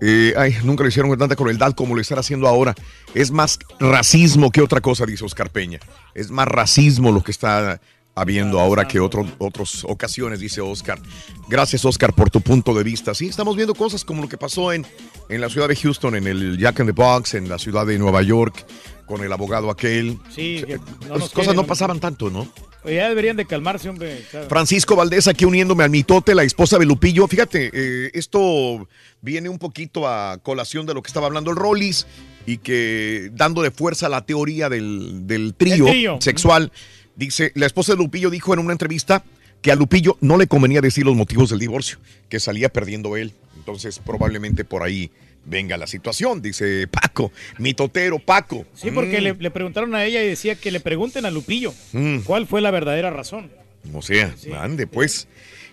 eh, 0.00 0.34
ay, 0.36 0.56
nunca 0.64 0.82
lo 0.82 0.88
hicieron 0.88 1.10
con 1.10 1.18
tanta 1.18 1.34
crueldad 1.36 1.72
como 1.72 1.94
lo 1.94 2.00
están 2.00 2.18
haciendo 2.18 2.46
ahora. 2.46 2.74
Es 3.14 3.30
más 3.30 3.58
racismo 3.80 4.50
que 4.50 4.60
otra 4.60 4.80
cosa, 4.80 5.06
dice 5.06 5.24
Oscar 5.24 5.50
Peña. 5.50 5.80
Es 6.14 6.30
más 6.30 6.46
racismo 6.46 7.10
lo 7.10 7.24
que 7.24 7.30
está 7.30 7.80
habiendo 8.14 8.60
ahora 8.60 8.86
que 8.86 9.00
otro- 9.00 9.26
otras 9.38 9.84
ocasiones, 9.84 10.38
dice 10.40 10.60
Oscar. 10.60 11.00
Gracias, 11.48 11.84
Oscar, 11.84 12.12
por 12.14 12.30
tu 12.30 12.40
punto 12.40 12.72
de 12.74 12.84
vista. 12.84 13.14
Sí, 13.14 13.26
estamos 13.26 13.56
viendo 13.56 13.74
cosas 13.74 14.04
como 14.04 14.22
lo 14.22 14.28
que 14.28 14.38
pasó 14.38 14.72
en, 14.72 14.86
en 15.28 15.40
la 15.40 15.48
ciudad 15.50 15.68
de 15.68 15.76
Houston, 15.76 16.14
en 16.16 16.26
el 16.26 16.58
Jack 16.58 16.80
in 16.80 16.86
the 16.86 16.92
Box, 16.92 17.34
en 17.34 17.48
la 17.48 17.58
ciudad 17.58 17.86
de 17.86 17.98
Nueva 17.98 18.22
York, 18.22 18.64
con 19.06 19.22
el 19.24 19.32
abogado 19.32 19.70
aquel. 19.70 20.18
Sí, 20.34 20.64
no 21.08 21.16
Las 21.18 21.30
cosas 21.30 21.32
quieren, 21.32 21.56
no 21.56 21.66
pasaban 21.66 22.00
tanto, 22.00 22.30
¿no? 22.30 22.48
Ya 22.84 23.08
deberían 23.08 23.36
de 23.36 23.46
calmarse, 23.46 23.88
hombre. 23.88 24.22
¿sabes? 24.30 24.46
Francisco 24.48 24.94
Valdés 24.94 25.26
aquí 25.26 25.46
uniéndome 25.46 25.84
al 25.84 25.90
mitote, 25.90 26.34
la 26.34 26.42
esposa 26.44 26.78
de 26.78 26.84
Lupillo. 26.84 27.26
Fíjate, 27.26 27.70
eh, 27.72 28.10
esto 28.12 28.86
viene 29.22 29.48
un 29.48 29.58
poquito 29.58 30.06
a 30.06 30.36
colación 30.42 30.84
de 30.84 30.92
lo 30.92 31.02
que 31.02 31.08
estaba 31.08 31.26
hablando 31.26 31.50
el 31.50 31.56
Rollis 31.56 32.06
y 32.46 32.58
que 32.58 33.30
dándole 33.32 33.70
fuerza 33.70 34.06
a 34.06 34.10
la 34.10 34.26
teoría 34.26 34.68
del, 34.68 35.26
del 35.26 35.54
trío, 35.54 35.86
El 35.86 35.92
trío. 35.92 36.18
sexual. 36.20 36.72
Dice, 37.16 37.52
la 37.54 37.66
esposa 37.66 37.92
de 37.92 37.98
Lupillo 37.98 38.30
dijo 38.30 38.52
en 38.52 38.60
una 38.60 38.72
entrevista 38.72 39.24
que 39.62 39.72
a 39.72 39.76
Lupillo 39.76 40.18
no 40.20 40.36
le 40.36 40.46
convenía 40.46 40.80
decir 40.80 41.04
los 41.06 41.14
motivos 41.16 41.50
del 41.50 41.58
divorcio, 41.58 41.98
que 42.28 42.40
salía 42.40 42.68
perdiendo 42.68 43.16
él. 43.16 43.32
Entonces 43.56 43.98
probablemente 43.98 44.64
por 44.64 44.82
ahí 44.82 45.10
venga 45.46 45.76
la 45.76 45.86
situación, 45.86 46.42
dice 46.42 46.86
Paco, 46.88 47.32
mitotero 47.58 48.18
Paco. 48.18 48.66
Sí, 48.74 48.90
porque 48.90 49.20
Mm, 49.20 49.24
le, 49.24 49.34
le 49.34 49.50
preguntaron 49.50 49.94
a 49.94 50.04
ella 50.04 50.22
y 50.22 50.28
decía 50.28 50.54
que 50.54 50.70
le 50.70 50.80
pregunten 50.80 51.24
a 51.24 51.30
Lupillo 51.30 51.72
mm. 51.92 52.18
cuál 52.20 52.46
fue 52.46 52.60
la 52.60 52.70
verdadera 52.70 53.10
razón. 53.10 53.50
O 53.92 54.02
sea, 54.02 54.34
ande 54.60 54.86
pues. 54.86 55.28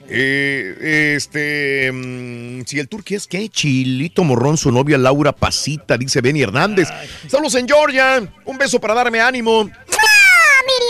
Eh, 0.10 1.14
este, 1.16 1.92
mm, 1.92 2.64
si 2.66 2.80
el 2.80 2.88
turquía 2.88 3.18
es 3.18 3.28
que 3.28 3.48
Chilito 3.50 4.24
Morrón, 4.24 4.58
su 4.58 4.72
novia 4.72 4.98
Laura 4.98 5.32
Pasita, 5.32 5.98
dice 5.98 6.22
Benny 6.22 6.42
Hernández. 6.42 6.90
Saludos 7.28 7.56
en 7.56 7.68
Georgia. 7.68 8.22
Un 8.46 8.58
beso 8.58 8.80
para 8.80 8.94
darme 8.94 9.22
ánimo. 9.22 9.70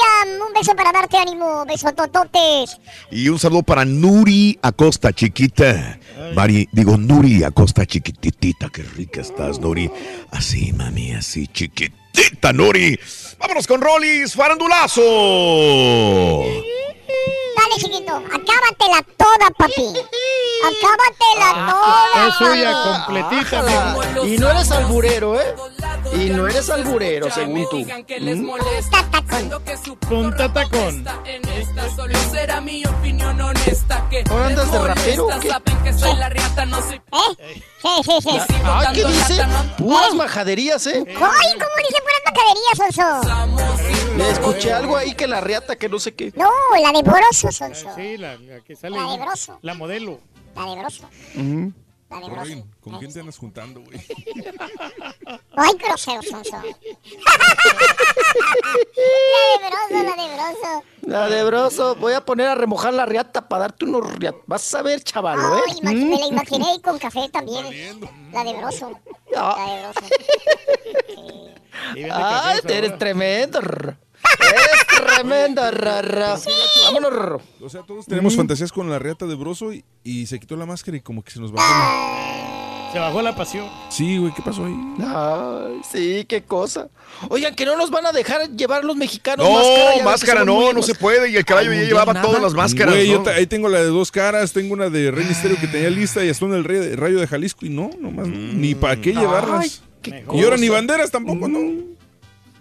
¡Ah, 0.02 0.26
Miriam! 0.26 0.48
Un 0.48 0.54
beso 0.54 0.76
para 0.76 0.92
darte 0.92 1.18
ánimo. 1.18 1.66
Beso 1.66 1.92
tototes. 1.94 2.80
Y 3.12 3.30
un 3.30 3.40
saludo 3.40 3.64
para 3.64 3.86
Nuri 3.86 4.60
Acosta, 4.62 5.14
chiquita. 5.14 6.00
Mari, 6.36 6.68
digo, 6.72 6.98
Nuri 6.98 7.44
Acosta, 7.44 7.86
chiquititita. 7.86 8.70
Qué 8.70 8.84
rica 8.84 9.22
estás, 9.22 9.60
Nuri. 9.60 9.92
Así, 10.32 10.74
mami, 10.74 11.14
así, 11.14 11.48
chiquitita, 11.48 12.54
Nuri. 12.54 13.00
Vámonos 13.40 13.68
con 13.68 13.82
Rollis, 13.82 14.34
farandulazo. 14.36 15.02
Dale, 17.58 17.76
chiquito. 17.78 18.16
Acábatela 18.18 19.04
toda, 19.18 19.50
papi. 19.58 19.94
Acábatela 20.70 21.50
toda. 21.72 22.28
Es 22.28 22.36
suya 22.36 22.72
completita. 22.84 23.60
Ájala. 23.60 24.26
Y 24.26 24.38
no 24.38 24.50
eres 24.52 24.72
alburero, 24.72 25.40
¿eh? 25.40 25.56
Y 26.14 26.30
no 26.30 26.48
eres 26.48 26.70
alburero, 26.70 27.30
según 27.32 27.68
tú. 27.70 27.86
¿Mm? 28.20 28.50
Punta 30.08 30.52
tacón. 30.52 31.06
En 31.26 31.48
esta 31.50 31.96
solo 31.96 32.18
será 32.32 32.62
mi 32.62 32.86
opinión 32.86 33.40
honesta 33.40 34.08
que 34.10 34.24
¿Ahora 34.30 34.48
andas 34.48 34.72
de 34.72 34.80
rapero 34.80 35.28
qué? 35.42 35.50
¿Eh? 35.50 35.54
Sí, 37.82 37.90
sí, 38.04 38.22
sí. 38.22 38.56
Ay, 38.64 38.88
¿qué 38.94 39.06
dice? 39.06 39.46
Puras 39.78 40.14
majaderías, 40.14 40.86
¿eh? 40.88 41.04
Ay, 41.08 41.16
¿cómo 41.16 41.76
dice 41.78 42.02
puras 42.02 42.22
macaderías, 42.26 42.78
Sonso? 42.78 44.01
Le 44.18 44.30
escuché 44.30 44.74
algo 44.74 44.98
ahí 44.98 45.14
que 45.14 45.28
la 45.28 45.42
reata, 45.42 45.76
que 45.76 45.88
no 45.90 46.00
sé 46.00 46.14
qué. 46.14 46.32
No, 46.36 46.50
la 46.82 46.92
de 46.92 47.02
Broso, 47.02 47.52
Sonso. 47.52 47.90
Sí, 47.96 48.18
la, 48.18 48.38
la 48.38 48.62
que 48.62 48.76
sale. 48.76 48.98
La 48.98 49.12
de. 49.12 49.18
Broso. 49.18 49.60
La 49.62 49.74
modelo. 49.74 50.20
La 50.56 50.66
de 50.66 50.76
Broso. 50.80 51.10
La 52.12 52.44
de 52.44 52.64
¿con 52.82 53.00
quién 53.00 53.14
te 53.14 53.20
andas 53.22 53.38
juntando, 53.38 53.82
güey? 53.82 53.98
Ay, 55.56 55.72
grosero, 55.80 56.22
Sonso. 56.22 56.58
la 56.62 56.64
de 59.48 59.58
Broso, 59.70 60.04
la 60.04 60.16
de 60.16 60.28
Broso. 60.36 60.84
La 61.02 61.30
de 61.30 61.44
broso, 61.44 61.96
voy 61.96 62.14
a 62.14 62.24
poner 62.26 62.48
a 62.48 62.56
remojar 62.56 62.94
la 62.94 63.06
riata 63.06 63.48
para 63.48 63.62
darte 63.62 63.86
unos 63.86 64.14
riat. 64.16 64.36
Vas 64.46 64.74
a 64.76 64.82
ver, 64.82 65.02
chavalo, 65.04 65.58
¿eh? 65.58 65.62
Ay, 65.70 65.80
me 65.82 65.94
la 65.94 66.26
Mm. 66.28 66.34
imaginé 66.34 66.82
con 66.82 66.98
café 67.00 67.30
también. 67.30 67.66
La 68.32 68.44
de 68.44 68.54
Broso. 68.54 68.92
Ah. 69.36 69.56
La 69.58 69.66
de 69.74 69.82
Broso. 69.82 70.02
Ay, 72.14 72.60
eres 72.68 72.98
tremendo. 72.98 73.60
Eres 74.40 75.06
tremendo, 75.16 75.70
rara. 75.72 76.38
Vámonos, 76.86 77.14
rr. 77.14 77.42
O 77.62 77.70
sea, 77.70 77.82
todos 77.82 78.06
tenemos 78.06 78.34
Mm. 78.34 78.38
fantasías 78.38 78.72
con 78.72 78.90
la 78.90 79.00
reata 79.00 79.26
de 79.26 79.36
broso 79.36 79.72
y, 79.74 79.84
y 80.04 80.26
se 80.26 80.40
quitó 80.40 80.56
la 80.56 80.66
máscara 80.66 80.98
y 80.98 81.02
como 81.02 81.24
que 81.24 81.32
se 81.32 81.40
nos 81.40 81.52
bajó. 81.52 82.92
Se 82.92 83.00
bajó 83.00 83.22
la 83.22 83.34
pasión. 83.34 83.70
Sí, 83.90 84.18
güey, 84.18 84.34
¿qué 84.34 84.42
pasó 84.42 84.66
ahí? 84.66 84.76
Ay, 85.00 85.80
sí, 85.90 86.26
qué 86.28 86.44
cosa. 86.44 86.90
Oigan, 87.30 87.56
que 87.56 87.66
no 87.66 87.78
nos 87.78 87.90
van 87.90 88.06
a 88.06 88.12
dejar 88.12 88.50
llevar 88.50 88.84
los 88.84 88.98
mexicanos 88.98 89.46
No, 89.48 89.54
máscara. 89.54 89.78
ya 89.78 89.86
ves 89.92 89.98
que 90.00 90.04
máscara 90.04 90.40
son 90.42 90.48
no, 90.48 90.56
muy- 90.56 90.74
no 90.74 90.82
se 90.82 90.96
puede. 90.96 91.30
Y 91.30 91.38
el 91.38 91.46
caballo 91.46 91.72
Al 91.72 91.78
ya 91.78 91.84
llevaba 91.84 92.14
nada. 92.14 92.26
todas 92.26 92.42
las 92.42 92.54
máscaras. 92.54 92.94
Güey, 92.96 93.08
yo 93.08 93.20
¿no? 93.20 93.24
ta- 93.24 93.32
ahí 93.32 93.48
tengo 93.48 93.70
la 93.70 93.78
de 93.80 93.86
dos 93.86 94.12
caras, 94.12 94.52
tengo 94.52 94.74
una 94.74 94.90
de 94.90 95.10
Rey 95.10 95.26
Misterio 95.26 95.58
que 95.58 95.68
tenía 95.68 95.90
lista 95.90 96.26
y 96.26 96.30
hasta 96.30 96.44
una 96.44 96.56
del 96.56 96.66
Rey- 96.66 96.96
Rayo 96.96 97.20
de 97.20 97.28
Jalisco 97.28 97.66
y 97.66 97.70
no, 97.70 97.92
nomás 97.98 98.28
no. 98.28 98.36
ni 98.36 98.76
para 98.76 98.98
qué 99.00 99.12
Ay, 99.12 99.16
llevarlas. 99.16 99.82
qué 100.02 100.26
y 100.34 100.44
ahora 100.44 100.58
ni 100.58 100.68
cosa. 100.68 100.78
banderas 100.80 101.12
tampoco, 101.12 101.48
¿no? 101.48 101.60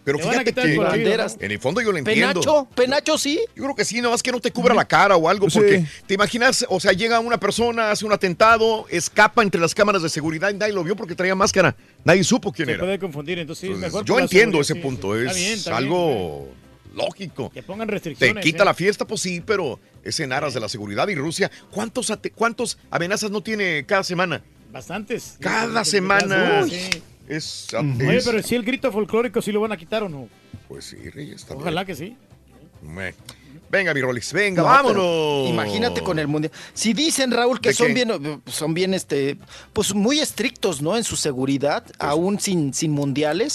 Pero 0.02 0.16
Te 0.18 0.24
fíjate 0.24 0.54
que 0.54 0.78
banderas. 0.78 1.36
en 1.40 1.50
el 1.50 1.58
fondo 1.58 1.80
yo 1.82 1.92
lo 1.92 1.98
entiendo. 1.98 2.40
Penacho, 2.40 2.68
Penacho 2.74 3.18
sí. 3.18 3.38
Yo 3.54 3.64
creo 3.64 3.74
que 3.76 3.84
sí, 3.84 4.00
no 4.00 4.10
más 4.10 4.22
que 4.22 4.32
no 4.32 4.40
te 4.40 4.50
cubra 4.50 4.74
la 4.74 4.86
cara 4.86 5.14
o 5.16 5.28
algo, 5.28 5.50
Sí. 5.50 5.58
porque 5.58 5.84
te 6.06 6.14
imaginas, 6.14 6.64
o 6.70 6.80
sea, 6.80 6.92
llega 6.92 7.20
una 7.20 7.38
persona, 7.38 7.90
hace 7.90 8.06
un 8.06 8.12
atentado, 8.12 8.86
escapa 8.88 9.42
entre 9.42 9.60
las 9.60 9.74
cámaras 9.74 10.02
de 10.02 10.08
seguridad 10.08 10.50
y 10.50 10.54
nadie 10.54 10.72
lo 10.72 10.82
vio 10.82 10.96
porque 10.96 11.14
traía 11.14 11.34
máscara. 11.34 11.76
Nadie 12.04 12.24
supo 12.24 12.50
quién 12.50 12.66
Se 12.66 12.72
era. 12.72 12.82
puede 12.84 12.98
confundir, 12.98 13.38
entonces 13.38 13.68
sí, 13.68 13.74
mejor 13.74 14.04
Yo 14.06 14.18
entiendo 14.18 14.60
ese 14.60 14.72
sí, 14.74 14.80
punto, 14.80 15.12
sí. 15.14 15.20
es 15.20 15.26
Está 15.26 15.34
bien, 15.38 15.52
está 15.52 15.70
bien. 15.70 15.84
algo 15.84 16.48
lógico. 16.94 17.50
Que 17.50 17.62
pongan 17.62 17.86
Te 17.86 17.92
restricciones. 17.92 18.42
quita 18.44 18.62
¿eh? 18.62 18.66
la 18.66 18.74
fiesta, 18.74 19.06
pues 19.06 19.20
sí, 19.20 19.42
pero 19.44 19.78
es 20.02 20.18
en 20.20 20.32
aras 20.32 20.54
de 20.54 20.60
la 20.60 20.68
seguridad. 20.70 21.08
Y 21.08 21.14
Rusia, 21.14 21.50
¿cuántos, 21.70 22.10
cuántos 22.34 22.78
amenazas 22.90 23.30
no 23.30 23.42
tiene 23.42 23.84
cada 23.86 24.02
semana? 24.02 24.42
Bastantes. 24.72 25.36
Cada 25.40 25.84
semana. 25.84 26.62
Uy. 26.64 27.02
Es, 27.31 27.68
Oye, 27.75 28.17
es- 28.17 28.25
pero 28.26 28.42
si 28.42 28.55
el 28.57 28.62
grito 28.65 28.91
folclórico 28.91 29.41
sí 29.41 29.52
lo 29.52 29.60
van 29.60 29.73
a 29.73 29.76
quitar 29.76 30.02
o 30.02 30.09
no. 30.09 30.28
Pues 30.68 30.84
sí, 30.86 30.97
Reyes, 31.10 31.44
también. 31.44 31.62
Ojalá 31.62 31.84
que 31.84 31.94
sí. 31.94 32.17
Me- 32.83 33.15
Venga, 33.70 33.94
mi 33.94 34.00
Rolex, 34.00 34.33
venga, 34.33 34.62
No, 34.62 34.68
vámonos. 34.68 35.49
Imagínate 35.49 36.00
con 36.02 36.18
el 36.18 36.26
mundial. 36.26 36.50
Si 36.75 36.92
dicen, 36.92 37.31
Raúl, 37.31 37.60
que 37.60 37.68
¿De 37.68 37.75
son 37.76 37.86
qué? 37.89 37.94
bien, 37.94 38.42
son 38.47 38.75
bien, 38.75 38.94
este, 38.94 39.36
pues 39.73 39.94
muy 39.94 40.18
estrictos, 40.18 40.83
¿no? 40.83 40.97
En 40.97 41.05
su 41.05 41.15
seguridad, 41.15 41.84
aún 42.00 42.41
sin, 42.41 42.75
sin 42.75 42.91
mundiales, 42.91 43.55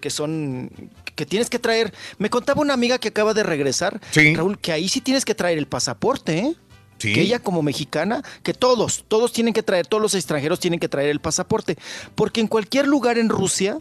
que 0.00 0.08
son, 0.08 0.70
que 1.14 1.26
tienes 1.26 1.50
que 1.50 1.58
traer. 1.58 1.92
Me 2.16 2.30
contaba 2.30 2.62
una 2.62 2.72
amiga 2.72 2.96
que 2.98 3.08
acaba 3.08 3.34
de 3.34 3.42
regresar, 3.42 4.00
Raúl, 4.34 4.58
que 4.58 4.72
ahí 4.72 4.88
sí 4.88 5.02
tienes 5.02 5.26
que 5.26 5.34
traer 5.34 5.58
el 5.58 5.66
pasaporte, 5.66 6.38
¿eh? 6.38 6.54
Sí. 7.02 7.12
Que 7.12 7.20
ella 7.22 7.38
como 7.40 7.62
mexicana, 7.62 8.22
que 8.42 8.54
todos, 8.54 9.04
todos 9.08 9.32
tienen 9.32 9.52
que 9.54 9.62
traer, 9.62 9.86
todos 9.86 10.02
los 10.02 10.14
extranjeros 10.14 10.60
tienen 10.60 10.78
que 10.80 10.88
traer 10.88 11.10
el 11.10 11.20
pasaporte, 11.20 11.76
porque 12.14 12.40
en 12.40 12.46
cualquier 12.48 12.86
lugar 12.86 13.18
en 13.18 13.28
Rusia 13.28 13.78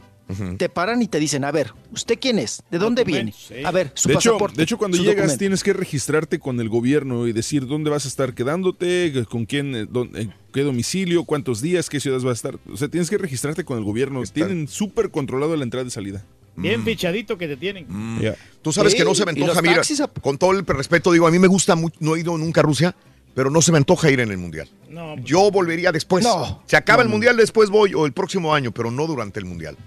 te 0.57 0.69
paran 0.69 1.01
y 1.01 1.09
te 1.09 1.19
dicen, 1.19 1.43
a 1.43 1.51
ver, 1.51 1.73
¿usted 1.91 2.17
quién 2.17 2.39
es? 2.39 2.63
¿De 2.71 2.77
dónde 2.77 3.03
viene? 3.03 3.33
A 3.65 3.71
ver, 3.71 3.91
su 3.95 4.07
de, 4.07 4.13
hecho, 4.13 4.29
pasaporte. 4.29 4.55
de 4.55 4.63
hecho, 4.63 4.77
cuando 4.77 4.95
llegas 4.95 5.15
documento. 5.15 5.37
tienes 5.39 5.61
que 5.61 5.73
registrarte 5.73 6.39
con 6.39 6.61
el 6.61 6.69
gobierno 6.69 7.27
y 7.27 7.33
decir 7.33 7.67
dónde 7.67 7.89
vas 7.89 8.05
a 8.05 8.07
estar 8.07 8.33
quedándote, 8.33 9.25
con 9.29 9.45
quién, 9.45 9.75
eh, 9.75 9.85
dónde- 9.89 10.21
eh, 10.21 10.29
qué 10.53 10.61
domicilio, 10.61 11.25
cuántos 11.25 11.59
días, 11.61 11.89
qué 11.89 11.99
ciudades 11.99 12.23
vas 12.23 12.31
a 12.31 12.35
estar. 12.49 12.59
O 12.71 12.77
sea, 12.77 12.87
tienes 12.87 13.09
que 13.09 13.17
registrarte 13.17 13.65
con 13.65 13.77
el 13.77 13.83
gobierno. 13.83 14.23
Tienen 14.23 14.69
súper 14.69 15.11
controlado 15.11 15.53
la 15.57 15.63
entrada 15.63 15.85
y 15.85 15.91
salida. 15.91 16.23
Bien 16.55 16.81
fichadito 16.85 17.37
que 17.37 17.49
te 17.49 17.57
tienen. 17.57 17.85
Ya. 18.21 18.35
Tú 18.61 18.71
sabes 18.71 18.93
Sí, 18.93 18.99
que 18.99 19.03
no 19.03 19.13
se 19.15 19.25
me 19.25 19.31
y 19.33 19.35
antoja, 19.35 19.53
los 19.55 19.61
mira, 19.63 19.75
taxis, 19.75 20.01
con 20.21 20.37
todo 20.37 20.51
el 20.51 20.65
respeto, 20.65 21.11
digo, 21.11 21.27
a 21.27 21.31
mí 21.31 21.39
me 21.39 21.47
gusta 21.47 21.75
mucho, 21.75 21.97
no 21.99 22.15
he 22.15 22.21
ido 22.21 22.37
nunca 22.37 22.61
a 22.61 22.63
Rusia, 22.63 22.95
pero 23.33 23.49
no 23.49 23.61
se 23.61 23.71
me 23.71 23.77
antoja 23.77 24.09
ir 24.09 24.19
en 24.19 24.31
el 24.31 24.37
Mundial. 24.37 24.69
No, 24.89 25.13
pues, 25.15 25.25
Yo 25.25 25.51
volvería 25.51 25.91
después. 25.91 26.23
No. 26.23 26.63
Se 26.65 26.75
acaba 26.77 27.03
No, 27.03 27.07
el. 27.07 27.09
Mundial, 27.09 27.37
después 27.37 27.69
voy, 27.69 27.93
o 27.93 28.05
el 28.05 28.13
próximo 28.13 28.53
año, 28.53 28.71
pero 28.71 28.91
no 28.91 29.07
durante 29.07 29.39
el 29.39 29.45
Mundial. 29.45 29.77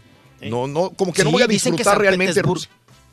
No, 0.42 0.66
no, 0.66 0.90
como 0.90 1.12
que 1.12 1.24
no 1.24 1.30
voy 1.30 1.42
a 1.42 1.46
dicen 1.46 1.72
que 1.72 1.78
disfrutar 1.78 2.00
realmente. 2.00 2.42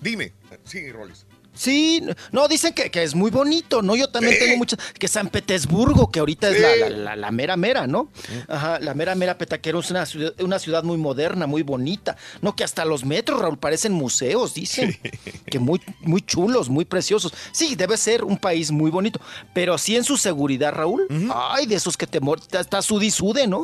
Dime, 0.01 0.34
sí, 0.66 0.92
Rolis. 0.92 1.26
Sí, 1.53 2.01
no, 2.31 2.47
dicen 2.47 2.73
que, 2.73 2.89
que 2.89 3.03
es 3.03 3.13
muy 3.13 3.30
bonito, 3.30 3.81
¿no? 3.81 3.95
Yo 3.95 4.07
también 4.09 4.38
tengo 4.39 4.57
muchas. 4.57 4.80
Que 4.97 5.07
San 5.07 5.27
Petersburgo, 5.30 6.09
que 6.09 6.19
ahorita 6.19 6.49
es 6.49 6.59
la, 6.61 6.75
la- 6.75 6.89
la- 6.89 7.15
la 7.15 7.31
mera 7.31 7.57
mera, 7.57 7.88
¿no? 7.88 8.09
Ajá, 8.47 8.80
la 8.80 8.93
mera 8.93 9.15
mera 9.15 9.38
petaquero 9.38 9.80
es 9.80 9.91
una 9.91 10.05
ciudad, 10.05 10.33
una 10.41 10.59
ciudad 10.59 10.83
muy 10.83 10.97
moderna, 10.97 11.47
muy 11.47 11.61
bonita. 11.63 12.15
No, 12.41 12.55
que 12.55 12.63
hasta 12.63 12.85
los 12.85 13.03
metros, 13.05 13.41
Raúl, 13.41 13.57
parecen 13.57 13.91
museos, 13.93 14.53
dicen. 14.53 14.97
Que 15.45 15.59
muy, 15.59 15.81
muy 16.01 16.21
chulos, 16.21 16.69
muy 16.69 16.85
preciosos. 16.85 17.33
Sí, 17.51 17.75
debe 17.75 17.97
ser 17.97 18.23
un 18.23 18.38
país 18.38 18.71
muy 18.71 18.89
bonito. 18.89 19.19
Pero 19.53 19.77
sí 19.77 19.95
en 19.97 20.03
su 20.05 20.15
seguridad, 20.17 20.71
Raúl. 20.73 21.05
Ay, 21.33 21.65
de 21.65 21.75
esos 21.75 21.97
que 21.97 22.07
te 22.07 22.19
está 22.59 22.81
sudisude, 22.81 23.47
¿no? 23.47 23.61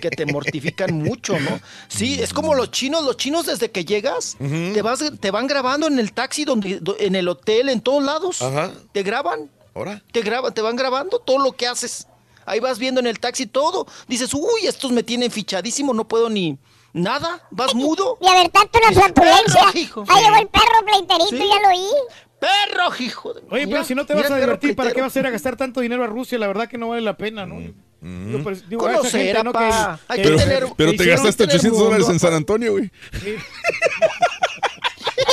Que 0.00 0.10
te 0.10 0.26
mortifican 0.26 0.92
mucho, 1.02 1.38
¿no? 1.38 1.60
Sí, 1.86 2.18
es 2.20 2.32
como 2.32 2.54
los 2.54 2.70
chinos, 2.72 3.04
los 3.04 3.16
chinos 3.16 3.46
desde 3.46 3.70
que 3.70 3.84
llegas, 3.84 4.36
te 4.38 4.82
vas, 4.82 5.02
te 5.20 5.30
van 5.30 5.46
grabando 5.46 5.86
en 5.86 5.98
el 5.98 6.12
taxi, 6.12 6.44
donde, 6.44 6.80
do- 6.80 6.96
en 6.98 7.14
el 7.28 7.32
hotel, 7.36 7.68
en 7.68 7.80
todos 7.80 8.02
lados. 8.02 8.42
Ajá. 8.42 8.72
Te 8.92 9.02
graban. 9.02 9.50
¿Ahora? 9.74 10.02
Te 10.12 10.22
graban, 10.22 10.52
te 10.54 10.60
van 10.62 10.76
grabando 10.76 11.18
todo 11.20 11.38
lo 11.38 11.52
que 11.52 11.66
haces. 11.66 12.06
Ahí 12.46 12.60
vas 12.60 12.78
viendo 12.78 13.00
en 13.00 13.06
el 13.06 13.20
taxi 13.20 13.46
todo. 13.46 13.86
Dices, 14.08 14.32
uy, 14.34 14.66
estos 14.66 14.90
me 14.90 15.02
tienen 15.02 15.30
fichadísimo, 15.30 15.92
no 15.92 16.08
puedo 16.08 16.30
ni 16.30 16.58
nada. 16.94 17.46
Vas 17.50 17.74
mudo. 17.74 18.16
Y 18.22 18.26
a 18.26 18.32
ver, 18.34 18.48
tanto 18.48 18.78
la 18.80 18.92
flatulencia. 18.92 19.60
Perro, 19.66 19.78
hijo. 19.78 20.04
Ahí 20.08 20.24
llegó 20.24 20.36
el 20.36 20.48
perro 20.48 20.86
pleiterito, 20.86 21.28
Sí. 21.30 21.36
ya 21.48 21.60
lo 21.62 21.68
oí. 21.68 21.88
Perro, 22.40 22.90
hijo. 23.00 23.34
de- 23.34 23.40
Oye, 23.50 23.66
Mira, 23.66 23.78
pero 23.78 23.84
si 23.84 23.94
no 23.94 24.06
te 24.06 24.14
mira 24.14 24.28
vas 24.28 24.36
a 24.36 24.40
divertir, 24.40 24.74
¿para 24.76 24.92
qué 24.92 25.00
vas 25.02 25.14
a 25.14 25.18
ir 25.20 25.26
a 25.26 25.30
gastar 25.30 25.56
tanto 25.56 25.80
dinero 25.80 26.02
a 26.04 26.06
Rusia? 26.06 26.38
La 26.38 26.46
verdad 26.46 26.68
que 26.68 26.78
no 26.78 26.88
vale 26.88 27.02
la 27.02 27.16
pena, 27.16 27.44
¿no? 27.46 27.60
Yo, 28.00 28.42
pues, 28.44 28.68
digo, 28.68 28.82
Conocer, 28.82 29.26
gente, 29.34 29.42
¿no? 29.42 29.50
apá. 29.50 29.98
Hay 30.06 30.22
Pero, 30.22 30.36
que 30.36 30.42
tener- 30.44 30.66
pero 30.76 30.90
que 30.92 30.96
te 30.98 31.04
gastaste 31.06 31.44
tener 31.44 31.56
800 31.56 31.72
mundo, 31.72 31.84
dólares 31.86 32.08
en. 32.08 32.18
San 32.20 32.32
Antonio, 32.32 32.72
güey. 32.72 32.90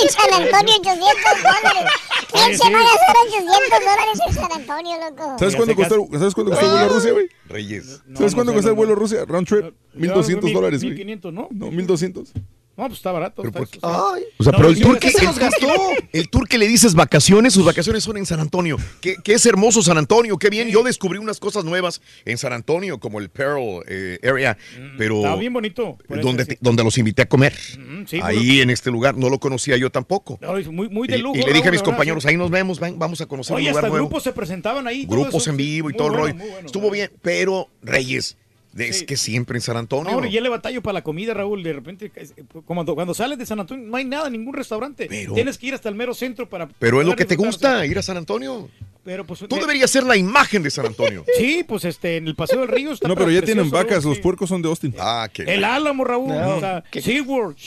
En 0.03 0.09
San 0.09 0.33
Antonio, 0.33 0.73
800 0.79 0.99
dólares. 1.43 1.91
¿Quién 2.31 2.57
se 2.57 2.69
va 2.71 2.79
a 2.79 2.83
gastar 2.83 3.15
800 3.27 3.69
dólares 3.79 4.19
en 4.27 4.33
San 4.33 4.51
Antonio, 4.51 4.97
loco? 5.09 5.35
¿Sabes 5.39 5.55
cuánto 5.55 5.75
costó, 5.75 6.07
¿sabes 6.19 6.33
cuánto 6.33 6.51
costó 6.51 6.65
el 6.65 6.71
vuelo 6.71 6.85
a 6.85 6.89
Rusia, 6.89 7.11
güey? 7.13 7.29
Reyes. 7.47 8.01
¿Sabes 8.15 8.33
sé, 8.35 8.53
cuesta 8.53 8.69
el 8.71 8.75
vuelo 8.75 8.93
a. 8.93 8.95
Rusia? 8.95 9.25
Round 9.25 9.47
trip, 9.47 9.73
1200 9.93 10.43
mil- 10.45 10.53
dólares, 10.53 10.81
güey. 10.81 10.91
1500, 10.91 11.33
¿no? 11.33 11.47
No, 11.51 11.71
1200. 11.71 12.31
No, 12.77 12.87
pues 12.87 12.97
está 12.99 13.11
barato. 13.13 13.41
está. 13.45 13.59
Ay, 13.83 14.23
O 14.37 14.43
sea, 14.43 14.51
No, 14.51 14.57
pero 14.57 14.69
el 14.69 14.79
tour, 14.81 14.99
¿qué 14.99 15.07
que, 15.07 15.11
se 15.13 15.19
el, 15.19 15.25
los 15.27 15.39
gastó? 15.39 15.67
el 16.11 16.29
tour 16.29 16.47
que 16.47 16.57
le 16.57 16.67
dices 16.67 16.93
vacaciones, 16.93 17.53
sus 17.53 17.63
vacaciones 17.65 18.03
son 18.03 18.17
en 18.17 18.25
San 18.25 18.39
Antonio. 18.41 18.77
Que, 18.99 19.15
que 19.23 19.33
es 19.33 19.45
hermoso 19.45 19.81
San 19.81 19.97
Antonio, 19.97 20.37
qué 20.37 20.49
bien. 20.49 20.67
Yo 20.69 20.83
descubrí 20.83 21.17
unas 21.19 21.39
cosas 21.39 21.63
nuevas 21.63 22.01
en 22.25 22.37
San 22.37 22.51
Antonio, 22.51 22.99
como 22.99 23.19
el 23.19 23.29
Pearl 23.29 23.81
eh, 23.87 24.19
Area, 24.23 24.57
pero 24.97 25.17
Está 25.21 25.35
bien 25.37 25.53
bonito. 25.53 25.97
eso, 26.09 26.21
donde, 26.21 26.45
sí. 26.45 26.57
donde 26.59 26.83
los 26.83 26.97
invité 26.97 27.21
a 27.21 27.29
comer. 27.29 27.53
Mm, 27.77 28.05
sí, 28.07 28.19
Ahí 28.21 28.35
bueno. 28.47 28.61
en 28.63 28.69
este 28.71 28.91
lugar, 28.91 29.15
no 29.15 29.29
lo 29.29 29.39
conocía 29.39 29.77
yo 29.77 29.89
tampoco. 29.89 30.37
No, 30.41 30.57
es 30.57 30.67
muy, 30.67 30.89
muy 30.89 31.07
de 31.07 31.17
Y, 31.17 31.21
lujo. 31.21 31.37
y 31.37 31.43
le 31.43 31.53
dije 31.53 31.69
a 31.69 31.71
mis 31.71 31.81
compañeros, 31.81 32.25
ahí 32.25 32.35
nos 32.35 32.49
vemos, 32.51 32.79
ven, 32.79 32.99
vamos 32.99 33.21
a 33.21 33.25
conocer 33.25 33.55
Oye, 33.55 33.67
un 33.67 33.69
lugar 33.71 33.85
hasta 33.85 33.89
nuevo. 33.89 34.07
grupos 34.07 34.23
se 34.23 34.33
presentaban 34.33 34.85
ahí. 34.87 35.05
Grupos 35.05 35.43
eso, 35.43 35.49
en 35.51 35.57
vivo 35.57 35.89
y 35.89 35.93
todo 35.93 36.09
bueno, 36.09 36.25
el 36.27 36.33
rollo. 36.33 36.51
bueno, 36.51 36.65
Estuvo 36.65 36.91
bien, 36.91 37.09
pero 37.21 37.69
Reyes, 37.81 38.37
es 38.77 38.99
Sí. 38.99 39.05
que 39.05 39.17
siempre 39.17 39.57
en 39.57 39.61
San 39.61 39.77
Antonio. 39.77 40.19
No, 40.19 40.25
ya 40.27 40.41
le 40.41 40.49
batallo 40.49 40.81
para 40.81 40.93
la 40.93 41.03
comida, 41.03 41.33
Raúl. 41.33 41.63
De 41.63 41.73
repente, 41.73 42.11
como 42.49 42.63
cuando, 42.65 42.95
cuando 42.95 43.13
sales 43.13 43.37
de 43.37 43.45
San 43.45 43.59
Antonio, 43.59 43.87
no 43.87 43.95
hay 43.97 44.05
nada, 44.05 44.29
ningún 44.29 44.53
restaurante. 44.53 45.07
Pero- 45.09 45.33
Tienes 45.33 45.57
que 45.57 45.67
ir 45.67 45.73
hasta 45.73 45.89
el 45.89 45.95
mero 45.95 46.13
centro 46.13 46.47
para. 46.49 46.67
pero 46.67 47.01
es 47.01 47.07
lo 47.07 47.15
que 47.15 47.25
te 47.25 47.35
gusta, 47.35 47.85
ir 47.85 47.97
a 47.97 48.01
San 48.01 48.17
Antonio. 48.17 48.69
Pero 49.03 49.23
pues. 49.25 49.41
Tú 49.47 49.55
eh, 49.55 49.59
deberías 49.59 49.89
ser 49.91 50.03
la 50.03 50.17
imagen 50.17 50.63
de 50.63 50.71
San 50.71 50.85
Antonio. 50.87 51.23
Sí, 51.37 51.63
pues 51.67 51.85
este, 51.85 52.17
en 52.17 52.27
el 52.27 52.35
Paseo 52.35 52.61
del 52.61 52.69
Río 52.69 52.91
está 52.91 53.07
No, 53.07 53.13
pero 53.15 53.29
ya 53.29 53.39
precioso, 53.39 53.53
tienen 53.61 53.71
vacas, 53.71 54.03
Raúl, 54.03 54.09
los 54.09 54.17
sí. 54.17 54.23
puercos 54.23 54.49
son 54.49 54.61
de 54.61 54.67
Austin. 54.69 54.95
Ah, 54.99 55.29
qué 55.31 55.43
El 55.43 55.63
Álamo, 55.63 56.03
Raúl. 56.03 56.29
No, 56.29 56.55
o 56.55 56.59
sea, 56.59 56.83
qué- 56.91 57.01
SeaWorld. 57.01 57.57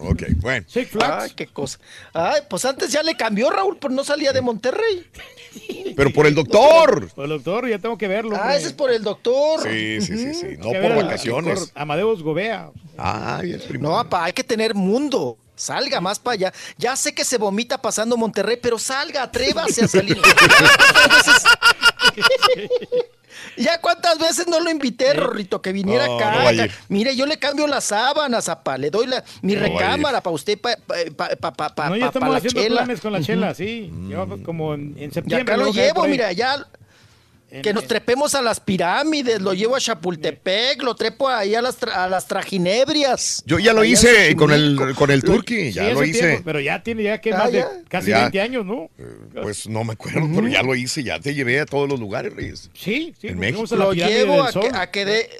Ok, 0.00 0.22
bueno. 0.36 0.66
Six 0.68 0.90
Flags. 0.90 1.24
Ay, 1.24 1.30
qué 1.34 1.46
cosa. 1.46 1.78
Ay, 2.12 2.42
pues 2.48 2.64
antes 2.64 2.90
ya 2.92 3.02
le 3.02 3.16
cambió, 3.16 3.50
Raúl, 3.50 3.78
pero 3.80 3.92
no 3.94 4.04
salía 4.04 4.32
de 4.32 4.40
Monterrey. 4.40 5.06
Pero 5.96 6.12
por 6.12 6.26
el 6.26 6.34
doctor. 6.34 7.10
Pues, 7.14 7.28
doctor, 7.28 7.68
ya 7.68 7.78
tengo 7.78 7.98
que 7.98 8.08
verlo. 8.08 8.36
Ah, 8.36 8.40
hombre. 8.42 8.56
ese 8.56 8.66
es 8.68 8.72
por 8.72 8.90
el 8.90 9.02
doctor. 9.02 9.62
Sí, 9.62 10.00
sí, 10.00 10.16
sí, 10.16 10.34
sí. 10.34 10.46
No 10.58 10.72
por 10.72 10.96
vacaciones. 10.96 11.72
Amadeus 11.74 12.22
Gobea. 12.22 12.70
Ay, 12.96 13.52
el 13.52 13.60
primero. 13.60 13.90
No, 13.90 13.96
papá, 13.96 14.24
hay 14.24 14.32
que 14.32 14.44
tener 14.44 14.74
mundo. 14.74 15.36
Salga 15.54 16.00
más 16.00 16.18
para 16.18 16.34
allá. 16.34 16.52
Ya 16.78 16.96
sé 16.96 17.14
que 17.14 17.24
se 17.24 17.38
vomita 17.38 17.80
pasando 17.80 18.16
Monterrey, 18.16 18.58
pero 18.60 18.78
salga, 18.78 19.22
atrévase 19.22 19.84
a 19.84 19.88
salir. 19.88 20.18
Ya 23.56 23.80
cuántas 23.80 24.18
veces 24.18 24.46
no 24.48 24.60
lo 24.60 24.70
invité, 24.70 25.12
Rorrito, 25.14 25.60
que 25.62 25.72
viniera 25.72 26.06
No, 26.06 26.16
acá. 26.16 26.52
no. 26.52 26.62
Mire, 26.88 27.14
yo 27.16 27.26
le 27.26 27.38
cambio 27.38 27.66
las 27.66 27.84
sábanas, 27.84 28.48
apa, 28.48 28.78
le 28.78 28.90
doy 28.90 29.06
la, 29.06 29.22
mi 29.42 29.54
No 29.54 29.60
recámara 29.60 30.20
para 30.22 30.34
usted, 30.34 30.58
para 30.58 30.76
pa, 31.16 31.28
pa, 31.40 31.52
pa, 31.52 31.74
pa, 31.74 31.88
No, 31.90 31.96
ya 31.96 32.00
pa- 32.02 32.06
estamos 32.08 32.30
la 32.30 32.36
haciendo 32.38 32.60
chela. 32.62 32.76
planes 32.84 33.00
con 33.00 33.12
la 33.12 33.20
chela, 33.20 33.54
sí. 33.54 33.90
Llevamos 34.08 34.40
como 34.44 34.74
en, 34.74 34.94
en 34.98 35.10
Y 35.10 35.12
septiembre. 35.12 35.54
acá 35.54 35.56
lo 35.62 35.70
llevo, 35.72 36.04
mira, 36.06 36.32
ya. 36.32 36.66
Que 37.62 37.74
nos 37.74 37.86
trepemos 37.86 38.34
a 38.34 38.40
las 38.40 38.60
pirámides, 38.60 39.40
lo 39.42 39.52
llevo 39.52 39.76
a 39.76 39.80
Chapultepec, 39.80 40.82
lo 40.82 40.94
trepo 40.94 41.28
ahí 41.28 41.54
a 41.54 41.60
las, 41.60 41.78
tra- 41.78 41.92
a 41.94 42.08
las 42.08 42.26
trajinebrias. 42.26 43.42
Yo 43.46 43.58
ya 43.58 43.72
lo 43.72 43.84
hice 43.84 44.34
con 44.36 44.52
el, 44.52 44.94
con 44.96 45.10
el 45.10 45.22
turqui, 45.22 45.66
Sí, 45.66 45.72
ya 45.72 45.90
lo 45.92 46.04
hice. 46.04 46.20
tiempo, 46.20 46.42
pero 46.44 46.60
ya 46.60 46.82
tiene 46.82 47.02
ya 47.02 47.20
que 47.20 47.32
Ah, 47.32 47.38
más 47.38 47.52
de 47.52 47.64
casi 47.88 48.10
Ya. 48.10 48.20
20 48.22 48.40
años, 48.40 48.64
¿no? 48.64 48.88
Pues 49.42 49.68
no 49.68 49.84
me 49.84 49.92
acuerdo, 49.92 50.28
pero 50.34 50.48
ya 50.48 50.62
lo 50.62 50.74
hice, 50.74 51.02
ya 51.02 51.20
te 51.20 51.34
llevé 51.34 51.60
a 51.60 51.66
todos 51.66 51.88
los 51.88 52.00
lugares, 52.00 52.32
Reyes. 52.34 52.70
Sí, 52.74 53.12
sí. 53.20 53.28
En 53.28 53.38
México. 53.38 53.66
fuimos 53.66 53.72
a 53.72 53.76
la 53.76 53.84
Lo 53.84 53.92
llevo 53.92 54.42
a 54.42 54.50
que, 54.52 54.70
a 54.72 54.90
que 54.90 55.04
de... 55.04 55.30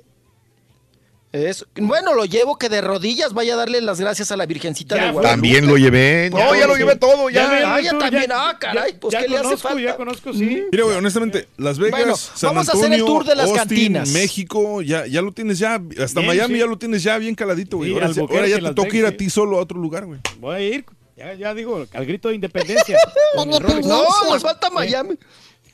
Eso. 1.33 1.65
Bueno, 1.77 2.12
lo 2.15 2.27
llevo 2.27 2.59
que 2.59 2.69
de 2.69 2.83
rodillas 2.83 3.33
vaya 3.33 3.55
a 3.55 3.57
darle 3.57 3.81
las 3.81 3.99
gracias 3.99 4.31
a 4.33 4.36
la 4.36 4.44
Virgencita 4.44 4.97
Ya 4.97 5.07
de. 5.07 5.12
Guadalupe. 5.12 5.33
También 5.33 5.67
lo 5.67 5.78
llevé. 5.78 6.28
No, 6.31 6.55
ya, 6.55 6.67
lo 6.67 6.77
llevé 6.77 6.97
todo, 6.97 7.31
Ya 7.31 7.59
ya. 7.61 7.75
Ah, 7.75 7.81
ya 7.81 7.99
también. 7.99 8.31
ah, 8.35 8.55
caray, 8.61 8.93
pues 9.01 9.12
ya 9.12 9.23
¿qué 9.23 9.28
le 9.28 9.36
hace 9.36 9.44
conozco, 9.44 9.69
falta? 9.69 9.83
Ya 9.83 9.97
conozco, 9.97 10.33
sí. 10.35 10.62
Mira, 10.70 10.85
güey, 10.85 10.97
honestamente, 10.97 11.49
Las 11.57 11.78
Vegas, 11.78 11.99
Bueno, 12.01 12.17
San 12.17 12.51
vamos 12.51 12.69
a 12.69 12.73
Antonio, 12.73 12.86
hacer 12.86 13.01
el 13.01 13.07
tour 13.07 13.25
de 13.25 13.35
las 13.35 13.47
Austin, 13.47 13.59
cantinas. 13.69 14.09
México, 14.11 14.83
ya, 14.83 15.07
ya 15.07 15.23
lo 15.23 15.33
tienes 15.33 15.59
ya, 15.59 15.81
hasta 16.02 16.20
Bien, 16.20 16.27
Miami 16.36 16.55
sí. 16.55 16.61
ya 16.61 16.67
lo 16.67 16.77
tienes 16.77 17.02
ya 17.02 17.17
bien 17.17 17.35
caladito, 17.35 17.78
güey. 17.78 17.93
Sí, 18.12 18.20
ahora, 18.20 18.47
ya 18.47 18.59
te 18.61 18.75
toca 18.75 18.94
ir 18.94 19.07
a 19.07 19.12
ti 19.17 19.31
solo 19.31 19.57
a 19.59 19.62
otro 19.62 19.78
lugar, 19.78 20.05
güey. 20.05 20.20
Voy 20.39 20.55
a 20.55 20.61
ir, 20.61 20.85
ya, 21.17 21.33
ya 21.33 21.55
digo, 21.55 21.86
al 21.94 22.05
grito 22.07 22.28
de 22.28 22.35
independencia. 22.35 22.99
No, 23.36 23.47
nos 23.47 24.43
falta 24.43 24.69
Sí. 24.69 24.75
Miami. 24.75 25.19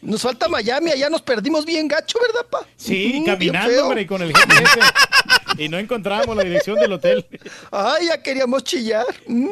Nos 0.01 0.23
falta 0.23 0.49
Miami, 0.49 0.93
allá 0.93 1.11
nos 1.11 1.23
perdimos 1.23 1.65
bien 1.67 1.89
gacho, 1.89 2.21
¿verdad, 2.21 2.47
pa? 2.49 2.61
Sí, 2.77 3.19
Mm, 3.21 3.25
caminando, 3.27 3.83
hombre, 3.87 4.03
y 4.03 4.07
con 4.07 4.23
el 4.23 4.33
GPS. 4.33 4.79
y 5.59 5.69
no 5.69 5.79
encontramos 5.79 6.37
la 6.37 6.45
dirección 6.45 6.77
del 6.79 6.93
hotel. 6.93 7.27
Ay, 7.71 8.07
ya 8.07 8.23
queríamos 8.23 8.65
chillar. 8.65 9.07
Mm, 9.27 9.49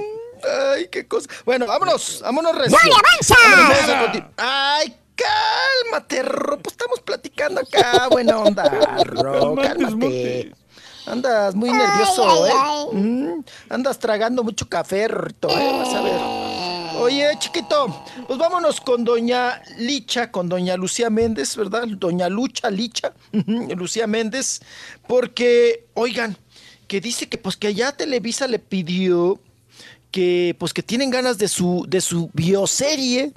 ay, 0.74 0.88
qué 0.90 1.06
cosa. 1.06 1.28
Bueno, 1.44 1.66
vámonos, 1.66 2.20
vámonos 2.22 2.56
recio. 2.56 2.78
¡Dale, 2.78 2.94
avanza! 2.94 4.32
Ay, 4.36 4.96
cálmate, 5.14 6.22
Ro. 6.22 6.58
Pues 6.58 6.72
estamos 6.74 7.00
platicando 7.00 7.60
acá. 7.60 8.08
Buena 8.08 8.38
onda, 8.38 8.64
Ro. 9.04 9.56
Cálmate. 9.56 10.52
Andas 11.06 11.54
muy 11.54 11.70
nervioso, 11.70 12.46
¿eh? 12.46 12.52
Mm, 12.92 13.44
andas 13.68 13.98
tragando 13.98 14.42
mucho 14.42 14.68
café, 14.68 15.06
Rorrito, 15.06 15.48
¿eh? 15.50 15.72
Vas 15.78 15.94
a 15.94 16.02
ver. 16.02 16.65
Oye, 16.98 17.30
chiquito, 17.38 18.04
pues 18.26 18.38
vámonos 18.38 18.80
con 18.80 19.04
doña 19.04 19.62
Licha, 19.78 20.30
con 20.30 20.48
doña 20.48 20.76
Lucía 20.76 21.10
Méndez, 21.10 21.54
¿verdad? 21.54 21.86
Doña 21.86 22.28
Lucha 22.30 22.70
Licha, 22.70 23.12
Lucía 23.76 24.06
Méndez, 24.06 24.60
porque, 25.06 25.86
oigan, 25.92 26.36
que 26.88 27.02
dice 27.02 27.28
que 27.28 27.36
pues 27.36 27.56
que 27.56 27.66
allá 27.66 27.92
Televisa 27.92 28.48
le 28.48 28.58
pidió 28.58 29.38
que 30.10 30.56
pues 30.58 30.72
que 30.72 30.82
tienen 30.82 31.10
ganas 31.10 31.36
de 31.36 31.48
su, 31.48 31.84
de 31.86 32.00
su 32.00 32.30
bioserie 32.32 33.32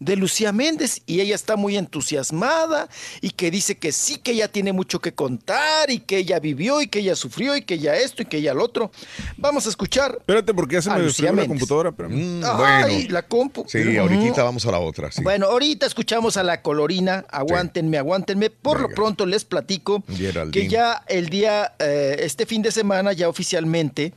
de 0.00 0.16
Lucía 0.16 0.52
Méndez 0.52 1.02
y 1.06 1.20
ella 1.20 1.34
está 1.34 1.56
muy 1.56 1.76
entusiasmada 1.76 2.88
y 3.20 3.30
que 3.30 3.50
dice 3.50 3.78
que 3.78 3.92
sí, 3.92 4.18
que 4.18 4.32
ella 4.32 4.48
tiene 4.48 4.72
mucho 4.72 5.00
que 5.00 5.12
contar 5.12 5.90
y 5.90 6.00
que 6.00 6.18
ella 6.18 6.38
vivió 6.38 6.80
y 6.80 6.88
que 6.88 7.00
ella 7.00 7.16
sufrió 7.16 7.56
y 7.56 7.62
que 7.62 7.74
ella 7.74 7.96
esto 7.96 8.22
y 8.22 8.26
que 8.26 8.38
ella 8.38 8.54
lo 8.54 8.64
otro. 8.64 8.90
Vamos 9.36 9.66
a 9.66 9.68
escuchar. 9.68 10.16
Espérate, 10.18 10.54
porque 10.54 10.74
ya 10.74 10.82
se 10.82 10.90
me 10.90 11.00
desfregó 11.00 11.34
la 11.34 11.46
computadora, 11.46 11.92
pero... 11.92 12.08
Mm, 12.10 12.42
Ay, 12.44 12.94
bueno. 12.94 13.10
la 13.10 13.22
compu. 13.22 13.64
Sí, 13.68 13.96
ahorita 13.96 14.42
vamos 14.42 14.66
a 14.66 14.70
la 14.70 14.78
otra. 14.78 15.10
Sí. 15.10 15.22
Bueno, 15.22 15.46
ahorita 15.46 15.86
escuchamos 15.86 16.36
a 16.36 16.42
la 16.42 16.62
colorina. 16.62 17.24
Aguántenme, 17.30 17.98
aguántenme. 17.98 18.50
Por 18.50 18.80
lo 18.80 18.88
pronto 18.88 19.26
les 19.26 19.44
platico 19.44 20.02
Geraldine. 20.08 20.50
que 20.50 20.68
ya 20.68 21.02
el 21.08 21.28
día, 21.28 21.74
eh, 21.78 22.16
este 22.20 22.46
fin 22.46 22.62
de 22.62 22.72
semana, 22.72 23.12
ya 23.12 23.28
oficialmente, 23.28 24.12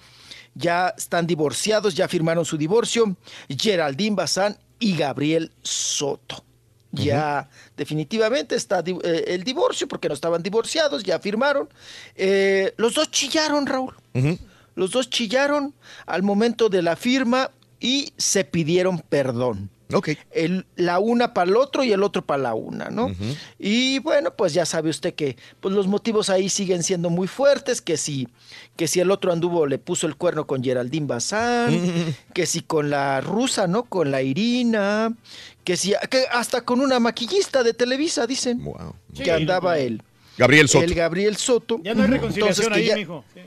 ya 0.55 0.93
están 0.97 1.27
divorciados, 1.27 1.95
ya 1.95 2.07
firmaron 2.07 2.45
su 2.45 2.57
divorcio. 2.57 3.15
Geraldine 3.49 4.15
Bazán 4.15 4.57
y 4.79 4.95
Gabriel 4.95 5.51
Soto. 5.61 6.43
Ya 6.91 7.49
definitivamente 7.77 8.55
está 8.55 8.79
eh, 8.79 9.25
el 9.27 9.43
divorcio 9.43 9.87
porque 9.87 10.07
no 10.07 10.15
estaban 10.15 10.41
divorciados, 10.41 11.03
ya 11.03 11.19
firmaron. 11.19 11.69
Eh, 12.15 12.73
los 12.77 12.95
dos 12.95 13.11
chillaron, 13.11 13.67
Raúl. 13.67 13.93
Los 14.75 14.91
dos 14.91 15.09
chillaron 15.09 15.75
al 16.07 16.23
momento 16.23 16.67
de 16.69 16.81
la 16.81 16.95
firma 16.95 17.51
y 17.79 18.13
se 18.17 18.43
pidieron 18.43 18.99
perdón. 18.99 19.69
Ok. 19.91 20.09
El, 20.31 20.67
la 20.75 20.99
una 20.99 21.33
para 21.33 21.49
el 21.49 21.57
otro 21.57 21.83
y 21.83 21.91
el 21.91 22.03
otro 22.03 22.23
para 22.23 22.43
la 22.43 22.53
una, 22.53 22.89
¿no? 22.89 23.11
Y 23.57 23.97
bueno, 23.99 24.35
pues 24.35 24.53
ya 24.53 24.63
sabe 24.65 24.91
usted 24.91 25.15
que 25.15 25.35
pues 25.59 25.73
los 25.73 25.87
motivos 25.87 26.29
ahí 26.29 26.47
siguen 26.49 26.83
siendo 26.83 27.09
muy 27.09 27.27
fuertes, 27.27 27.81
que 27.81 27.97
si, 27.97 28.27
que 28.75 28.87
si 28.87 28.99
el 28.99 29.09
otro 29.09 29.31
anduvo 29.31 29.65
le 29.65 29.79
puso 29.79 30.05
el 30.05 30.15
cuerno 30.15 30.45
con 30.45 30.63
Geraldine 30.63 31.07
Bazán, 31.07 32.15
que 32.35 32.45
si 32.45 32.61
con 32.61 32.91
la 32.91 33.19
rusa, 33.21 33.65
¿no? 33.65 33.83
Con 33.85 34.11
la 34.11 34.21
Irina, 34.21 35.11
que 35.63 35.75
si 35.75 35.93
que 36.11 36.25
hasta 36.31 36.61
con 36.61 36.81
una 36.81 36.99
maquillista 36.99 37.63
de 37.63 37.73
Televisa, 37.73 38.27
dicen, 38.27 38.63
Wow. 38.63 38.93
que 39.15 39.23
Sí, 39.23 39.29
andaba 39.31 39.79
él. 39.79 40.03
Gabriel 40.37 40.69
Soto. 40.69 40.85
El 40.85 40.93
Gabriel 40.93 41.35
Soto. 41.35 41.79
Ya 41.83 41.95
no 41.95 42.03
hay 42.03 42.09
reconciliación 42.09 42.67
Entonces, 42.67 42.83
ahí, 42.83 42.87
ya- 42.89 42.95
mijo. 42.95 43.25
Sí. 43.33 43.41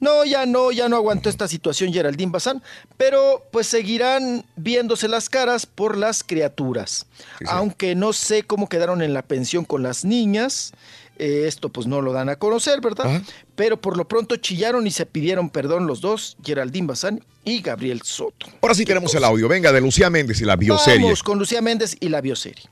No, 0.00 0.24
ya 0.24 0.46
no, 0.46 0.72
ya 0.72 0.88
no 0.88 0.96
aguantó 0.96 1.28
esta 1.28 1.48
situación 1.48 1.92
Geraldine 1.92 2.32
Bazán, 2.32 2.62
pero 2.96 3.46
pues 3.50 3.66
seguirán 3.66 4.44
viéndose 4.56 5.08
las 5.08 5.28
caras 5.28 5.66
por 5.66 5.96
las 5.96 6.22
criaturas. 6.22 7.06
Sí, 7.16 7.24
sí. 7.40 7.44
Aunque 7.48 7.94
no 7.94 8.12
sé 8.12 8.42
cómo 8.42 8.68
quedaron 8.68 9.02
en 9.02 9.14
la 9.14 9.22
pensión 9.22 9.64
con 9.64 9.82
las 9.82 10.04
niñas, 10.04 10.72
eh, 11.18 11.44
esto 11.46 11.68
pues 11.68 11.86
no 11.86 12.02
lo 12.02 12.12
dan 12.12 12.28
a 12.28 12.36
conocer, 12.36 12.80
¿verdad? 12.80 13.06
Ajá. 13.06 13.22
Pero 13.54 13.80
por 13.80 13.96
lo 13.96 14.08
pronto 14.08 14.36
chillaron 14.36 14.86
y 14.86 14.90
se 14.90 15.06
pidieron 15.06 15.48
perdón 15.48 15.86
los 15.86 16.00
dos, 16.00 16.36
Geraldine 16.44 16.88
Bazán 16.88 17.24
y 17.44 17.60
Gabriel 17.60 18.02
Soto. 18.02 18.46
Ahora 18.60 18.74
sí 18.74 18.84
tenemos 18.84 19.14
el 19.14 19.22
audio. 19.24 19.48
Venga, 19.48 19.70
de 19.70 19.80
Lucía 19.80 20.10
Méndez 20.10 20.40
y 20.40 20.44
la 20.44 20.56
bioserie. 20.56 21.02
Vamos 21.02 21.22
con 21.22 21.38
Lucía 21.38 21.62
Méndez 21.62 21.96
y 22.00 22.08
la 22.08 22.20
bioserie. 22.20 22.64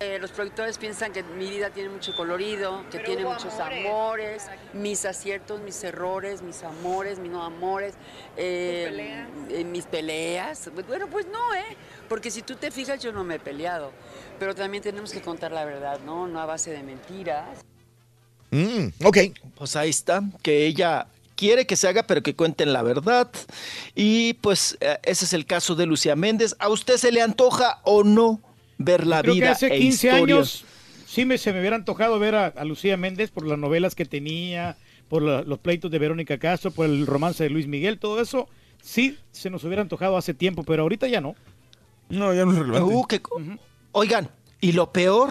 Eh, 0.00 0.20
los 0.20 0.30
productores 0.30 0.78
piensan 0.78 1.12
que 1.12 1.24
mi 1.24 1.50
vida 1.50 1.70
tiene 1.70 1.88
mucho 1.88 2.14
colorido, 2.14 2.84
que 2.88 3.00
tiene 3.00 3.24
muchos 3.24 3.54
amores, 3.54 4.46
mis 4.72 5.04
aciertos, 5.04 5.60
mis 5.60 5.82
errores, 5.82 6.40
mis 6.40 6.62
amores, 6.62 7.18
mis 7.18 7.32
no 7.32 7.42
amores, 7.42 7.94
eh, 8.36 9.26
eh, 9.50 9.64
mis 9.64 9.86
peleas. 9.86 10.70
Bueno, 10.86 11.08
pues 11.08 11.26
no, 11.26 11.52
¿eh? 11.52 11.76
Porque 12.08 12.30
si 12.30 12.42
tú 12.42 12.54
te 12.54 12.70
fijas, 12.70 13.02
yo 13.02 13.10
no 13.10 13.24
me 13.24 13.36
he 13.36 13.38
peleado. 13.40 13.90
Pero 14.38 14.54
también 14.54 14.84
tenemos 14.84 15.10
que 15.10 15.20
contar 15.20 15.50
la 15.50 15.64
verdad, 15.64 15.98
¿no? 16.06 16.28
No 16.28 16.40
a 16.40 16.46
base 16.46 16.70
de 16.70 16.84
mentiras. 16.84 17.58
Mm, 18.52 19.04
ok. 19.04 19.18
Pues 19.56 19.74
ahí 19.74 19.90
está, 19.90 20.22
que 20.42 20.64
ella 20.64 21.08
quiere 21.34 21.66
que 21.66 21.74
se 21.74 21.88
haga, 21.88 22.04
pero 22.04 22.22
que 22.22 22.36
cuenten 22.36 22.72
la 22.72 22.82
verdad. 22.82 23.28
Y 23.96 24.34
pues 24.34 24.78
eh, 24.80 24.98
ese 25.02 25.24
es 25.24 25.32
el 25.32 25.44
caso 25.44 25.74
de 25.74 25.86
Lucía 25.86 26.14
Méndez. 26.14 26.54
¿A 26.60 26.68
usted 26.68 26.98
se 26.98 27.10
le 27.10 27.20
antoja 27.20 27.80
o 27.82 28.04
no 28.04 28.40
ver 28.78 29.06
la 29.06 29.22
Creo 29.22 29.34
vida 29.34 29.46
que 29.46 29.52
hace 29.52 29.66
e 29.66 29.78
15 29.78 30.06
historias? 30.08 30.22
años 30.38 30.64
sí 31.06 31.24
me, 31.24 31.36
se 31.38 31.52
me 31.52 31.60
hubiera 31.60 31.76
antojado 31.76 32.18
ver 32.18 32.34
a, 32.34 32.46
a 32.46 32.64
Lucía 32.64 32.96
Méndez 32.96 33.30
por 33.30 33.46
las 33.46 33.58
novelas 33.58 33.94
que 33.94 34.04
tenía, 34.04 34.76
por 35.08 35.22
la- 35.22 35.42
los 35.42 35.58
pleitos 35.58 35.90
de 35.90 35.98
Verónica 35.98 36.38
Castro, 36.38 36.70
por 36.70 36.86
el 36.86 37.06
romance 37.06 37.42
de 37.44 37.50
Luis 37.50 37.66
Miguel, 37.66 37.98
todo 37.98 38.20
eso 38.20 38.48
sí 38.82 39.18
se 39.32 39.50
nos 39.50 39.64
hubiera 39.64 39.82
antojado 39.82 40.16
hace 40.16 40.34
tiempo, 40.34 40.64
pero 40.64 40.82
ahorita 40.82 41.08
ya 41.08 41.20
no. 41.20 41.34
No, 42.08 42.32
ya 42.34 42.44
no 42.44 42.52
es 42.52 42.58
relevante. 42.58 42.94
Uh, 42.94 43.06
co- 43.22 43.40
Oigan, 43.92 44.28
y 44.60 44.72
lo 44.72 44.92
peor, 44.92 45.30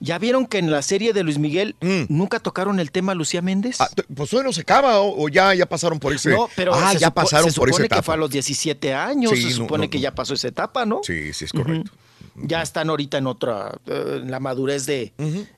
¿ya 0.00 0.18
vieron 0.18 0.46
que 0.46 0.58
en 0.58 0.70
la 0.70 0.82
serie 0.82 1.12
de 1.12 1.22
Luis 1.22 1.38
Miguel 1.38 1.76
nunca 2.08 2.38
tocaron 2.40 2.78
el 2.80 2.90
tema 2.90 3.14
Lucía 3.14 3.42
Méndez? 3.42 3.78
Mm. 3.80 3.82
Ah, 3.82 3.88
pues 4.14 4.30
todavía 4.30 4.48
no 4.48 4.52
se 4.52 4.60
acaba 4.62 5.00
o, 5.00 5.24
o 5.24 5.28
ya, 5.28 5.54
ya 5.54 5.66
pasaron 5.66 5.98
por 5.98 6.12
ese. 6.12 6.30
no, 6.30 6.48
pero 6.56 6.74
ah, 6.74 6.92
se 6.92 6.98
ya 6.98 7.08
supo- 7.08 7.14
pasaron 7.14 7.50
se 7.50 7.58
por 7.58 7.68
esa 7.68 7.76
supone 7.76 7.88
que 7.88 7.94
etapa. 7.94 8.02
fue 8.02 8.14
a 8.14 8.18
los 8.18 8.30
17 8.30 8.92
años, 8.94 9.32
Sí, 9.32 9.42
se 9.42 9.50
supone 9.52 9.86
no, 9.86 9.90
que 9.90 9.98
no. 9.98 10.02
ya 10.02 10.14
pasó 10.14 10.34
esa 10.34 10.48
etapa, 10.48 10.84
¿no? 10.84 11.00
Sí, 11.04 11.32
sí, 11.32 11.44
es 11.46 11.52
correcto. 11.52 11.90
Ya 12.34 12.62
están 12.62 12.88
ahorita 12.88 13.18
en 13.18 13.26
otra, 13.26 13.78
eh, 13.86 14.20
en 14.22 14.30
la 14.30 14.40
madurez 14.40 14.86
de, 14.86 15.12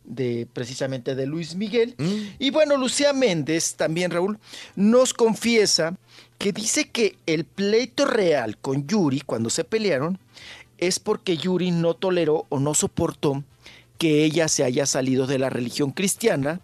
de 0.05 0.49
precisamente 0.53 1.15
de 1.15 1.27
Luis 1.27 1.55
Miguel. 1.55 1.95
Y 2.39 2.51
bueno, 2.51 2.77
Lucía 2.77 3.13
Méndez, 3.13 3.75
también 3.77 4.11
Raúl, 4.11 4.39
nos 4.75 5.15
confiesa 5.15 5.97
que 6.39 6.53
dice 6.53 6.91
que 6.91 7.17
el 7.27 7.45
pleito 7.45 8.05
real 8.05 8.59
con 8.59 8.87
Yuri, 8.87 9.21
cuando 9.21 9.51
se 9.51 9.65
pelearon, 9.65 10.19
es 10.79 10.99
porque 10.99 11.37
Yuri 11.37 11.71
no 11.71 11.95
toleró 11.95 12.47
o 12.49 12.59
no 12.59 12.75
soportó 12.75 13.45
que 13.99 14.25
ella 14.25 14.49
se 14.49 14.65
haya 14.65 14.87
salido 14.87 15.27
de 15.27 15.39
la 15.39 15.51
religión 15.51 15.93
cristiana 15.93 16.61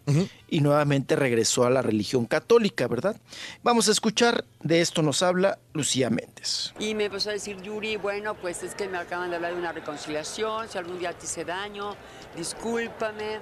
y 0.49 0.61
nuevamente 0.61 1.15
regresó 1.17 1.65
a 1.65 1.71
la 1.71 1.81
religión 1.81 2.27
católica, 2.27 2.89
¿verdad? 2.89 3.17
Vamos 3.63 3.89
a 3.89 3.93
escuchar, 3.93 4.45
de 4.63 4.81
esto 4.81 5.03
nos 5.03 5.23
habla 5.23 5.59
Lucía 5.73 6.11
Méndez. 6.11 6.75
Y 6.79 6.95
me 6.95 7.05
empezó 7.05 7.31
a 7.31 7.35
decir, 7.35 7.61
Yuri, 7.63 7.97
bueno, 7.97 8.35
pues 8.35 8.63
es 8.63 8.75
que 8.75 8.89
me 8.89 8.99
acaban 8.99 9.31
de 9.31 9.37
hablar 9.37 9.53
de 9.55 9.59
una 9.59 9.73
reconciliación, 9.73 10.69
si 10.69 10.79
algún 10.79 10.99
día 10.99 11.13
te 11.13 11.27
hice 11.27 11.45
daño, 11.45 11.95
discúlpame. 12.37 13.39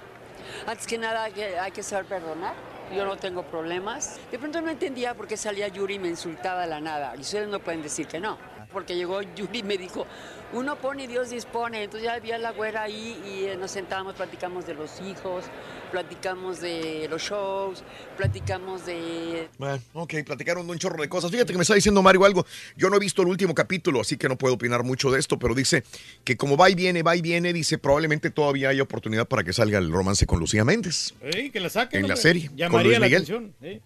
Antes 0.66 0.86
que 0.86 0.98
nada 0.98 1.24
hay 1.24 1.32
que, 1.32 1.58
hay 1.58 1.72
que 1.72 1.82
saber 1.82 2.04
perdonar, 2.06 2.54
yo 2.94 3.04
no 3.04 3.16
tengo 3.16 3.42
problemas. 3.42 4.18
De 4.30 4.38
pronto 4.38 4.60
no 4.60 4.70
entendía 4.70 5.14
por 5.14 5.26
qué 5.26 5.36
salía 5.36 5.68
Yuri 5.68 5.94
y 5.94 5.98
me 5.98 6.08
insultaba 6.08 6.62
de 6.62 6.68
la 6.68 6.80
nada, 6.80 7.14
y 7.16 7.20
ustedes 7.20 7.48
no 7.48 7.58
pueden 7.60 7.82
decir 7.82 8.06
que 8.06 8.20
no. 8.20 8.38
porque 8.72 8.94
llegó 8.96 9.22
Yuri 9.22 9.60
y 9.60 9.62
me 9.62 9.78
dijo, 9.78 10.06
uno 10.52 10.76
pone 10.76 11.04
y 11.04 11.06
Dios 11.06 11.30
dispone. 11.30 11.84
Entonces 11.84 12.06
ya 12.06 12.14
había 12.14 12.38
la 12.38 12.52
güera 12.52 12.82
ahí 12.84 13.20
y 13.26 13.44
eh, 13.44 13.56
nos 13.56 13.70
sentábamos, 13.70 14.14
platicamos 14.14 14.66
de 14.66 14.74
los 14.74 15.00
hijos, 15.00 15.44
platicamos 15.90 16.60
de 16.60 17.06
los 17.10 17.22
shows, 17.22 17.82
platicamos 18.16 18.86
de... 18.86 19.48
Bueno, 19.58 19.80
ok, 19.94 20.14
platicaron 20.24 20.66
de 20.66 20.72
un 20.72 20.78
chorro 20.78 21.00
de 21.02 21.08
cosas. 21.08 21.30
Fíjate 21.30 21.52
que 21.52 21.58
me 21.58 21.62
está 21.62 21.74
diciendo 21.74 22.02
Mario 22.02 22.24
algo. 22.24 22.46
Yo 22.76 22.90
no 22.90 22.96
he 22.96 23.00
visto 23.00 23.22
el 23.22 23.28
último 23.28 23.54
capítulo, 23.54 24.00
así 24.00 24.16
que 24.16 24.28
no 24.28 24.36
puedo 24.36 24.54
opinar 24.54 24.84
mucho 24.84 25.10
de 25.10 25.18
esto, 25.18 25.38
pero 25.38 25.54
dice 25.54 25.84
que 26.24 26.36
como 26.36 26.56
va 26.56 26.70
y 26.70 26.74
viene, 26.74 27.02
va 27.02 27.16
y 27.16 27.22
viene, 27.22 27.52
dice 27.52 27.78
probablemente 27.78 28.30
todavía 28.30 28.70
hay 28.70 28.80
oportunidad 28.80 29.26
para 29.26 29.44
que 29.44 29.52
salga 29.52 29.78
el 29.78 29.90
romance 29.90 30.26
con 30.26 30.38
Lucía 30.40 30.64
Méndez. 30.64 31.14
Ey, 31.20 31.50
que 31.50 31.60
la 31.60 31.68
saquen. 31.70 32.00
En 32.02 32.08
la 32.08 32.16
serie, 32.16 32.48
con 32.48 32.56
Llamaría 32.56 32.98
Luis 32.98 33.00
la 33.00 33.06
Miguel. 33.06 33.22
atención. 33.22 33.54
¿eh? 33.62 33.80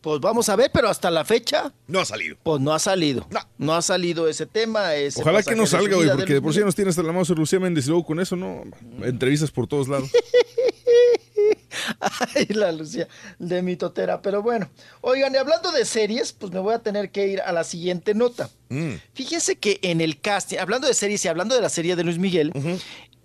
Pues 0.00 0.20
vamos 0.20 0.48
a 0.48 0.56
ver, 0.56 0.70
pero 0.72 0.88
hasta 0.88 1.10
la 1.10 1.24
fecha. 1.24 1.72
No 1.86 2.00
ha 2.00 2.04
salido. 2.04 2.36
Pues 2.42 2.60
no 2.60 2.72
ha 2.72 2.78
salido. 2.78 3.26
No, 3.58 3.74
ha 3.74 3.82
salido 3.82 4.28
ese 4.28 4.46
tema. 4.46 4.94
ese 4.94 5.20
Ojalá 5.20 5.42
que 5.42 5.54
no 5.54 5.66
salga, 5.66 5.96
güey, 5.96 6.08
porque 6.10 6.34
de 6.34 6.42
por 6.42 6.54
sí 6.54 6.60
nos 6.60 6.74
tiene 6.74 6.90
hasta 6.90 7.02
la 7.02 7.12
mouse 7.12 7.30
Lucía 7.30 7.60
Méndez 7.60 7.86
y 7.86 7.88
luego 7.88 8.06
con 8.06 8.20
eso, 8.20 8.36
no. 8.36 8.62
Entrevistas 9.02 9.50
por 9.50 9.66
todos 9.66 9.88
lados. 9.88 10.10
Ay, 12.34 12.46
la 12.50 12.72
Lucía 12.72 13.08
de 13.38 13.62
mi 13.62 13.76
totera. 13.76 14.22
Pero 14.22 14.42
bueno, 14.42 14.70
oigan, 15.02 15.34
y 15.34 15.36
hablando 15.36 15.70
de 15.72 15.84
series, 15.84 16.32
pues 16.32 16.52
me 16.52 16.60
voy 16.60 16.74
a 16.74 16.78
tener 16.78 17.10
que 17.10 17.26
ir 17.26 17.40
a 17.40 17.52
la 17.52 17.64
siguiente 17.64 18.14
nota. 18.14 18.48
Mm. 18.70 18.92
Fíjense 19.12 19.56
que 19.56 19.78
en 19.82 20.00
el 20.00 20.20
casting, 20.20 20.58
hablando 20.58 20.86
de 20.86 20.94
series 20.94 21.24
y 21.24 21.28
hablando 21.28 21.54
de 21.54 21.60
la 21.60 21.68
serie 21.68 21.96
de 21.96 22.04
Luis 22.04 22.18
Miguel, 22.18 22.52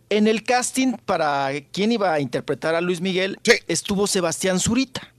en 0.09 0.27
el 0.27 0.43
casting 0.43 0.93
para 1.05 1.51
quién 1.71 1.91
iba 1.91 2.13
a 2.13 2.19
interpretar 2.19 2.75
a 2.75 2.81
Luis 2.81 3.01
Miguel, 3.01 3.39
estuvo 3.67 4.07
Sebastián 4.07 4.59
Zurita, 4.59 5.13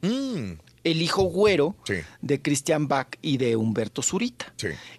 el 0.87 1.03
hijo 1.03 1.25
güero 1.25 1.75
de 2.23 2.41
Christian 2.41 2.87
Bach 2.87 3.09
y 3.21 3.39
de 3.39 3.57
Humberto 3.57 4.03
Zurita. 4.03 4.53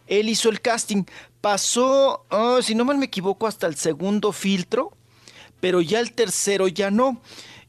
Él 0.08 0.28
hizo 0.30 0.50
el 0.50 0.60
casting, 0.62 1.04
pasó, 1.42 2.26
ah, 2.30 2.60
si 2.62 2.76
no 2.76 2.84
mal 2.84 2.98
me 2.98 3.06
equivoco, 3.06 3.48
hasta 3.48 3.68
el 3.68 3.76
segundo 3.76 4.32
filtro, 4.34 4.92
pero 5.62 5.80
ya 5.82 6.00
el 6.00 6.12
tercero 6.12 6.68
ya 6.68 6.92
no. 6.92 7.22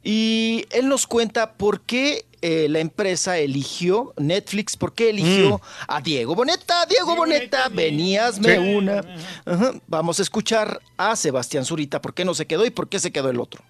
Y 0.03 0.65
él 0.71 0.89
nos 0.89 1.07
cuenta 1.07 1.53
por 1.55 1.83
qué 1.83 2.25
eh, 2.41 2.67
la 2.69 2.81
empresa 2.81 3.39
eligió, 3.39 4.15
Netflix, 4.17 4.77
por 4.77 4.95
qué 4.95 5.11
eligió 5.11 5.61
a 5.87 6.01
Diego 6.01 6.35
Boneta. 6.35 6.87
Diego 6.87 7.15
Boneta, 7.17 7.69
venías, 7.69 8.39
me 8.41 8.55
Sí. 8.57 8.75
una. 8.75 9.03
Ajá. 9.45 9.75
Vamos 9.87 10.19
a 10.19 10.23
escuchar 10.23 10.81
a 10.97 11.15
Sebastián 11.17 11.65
Zurita, 11.65 12.01
por 12.01 12.15
qué 12.15 12.25
no 12.25 12.35
se 12.35 12.47
quedó 12.47 12.65
y 12.65 12.71
por 12.71 12.89
qué 12.89 12.99
se 13.01 13.11
quedó 13.13 13.31
el 13.31 13.41
otro. 13.41 13.63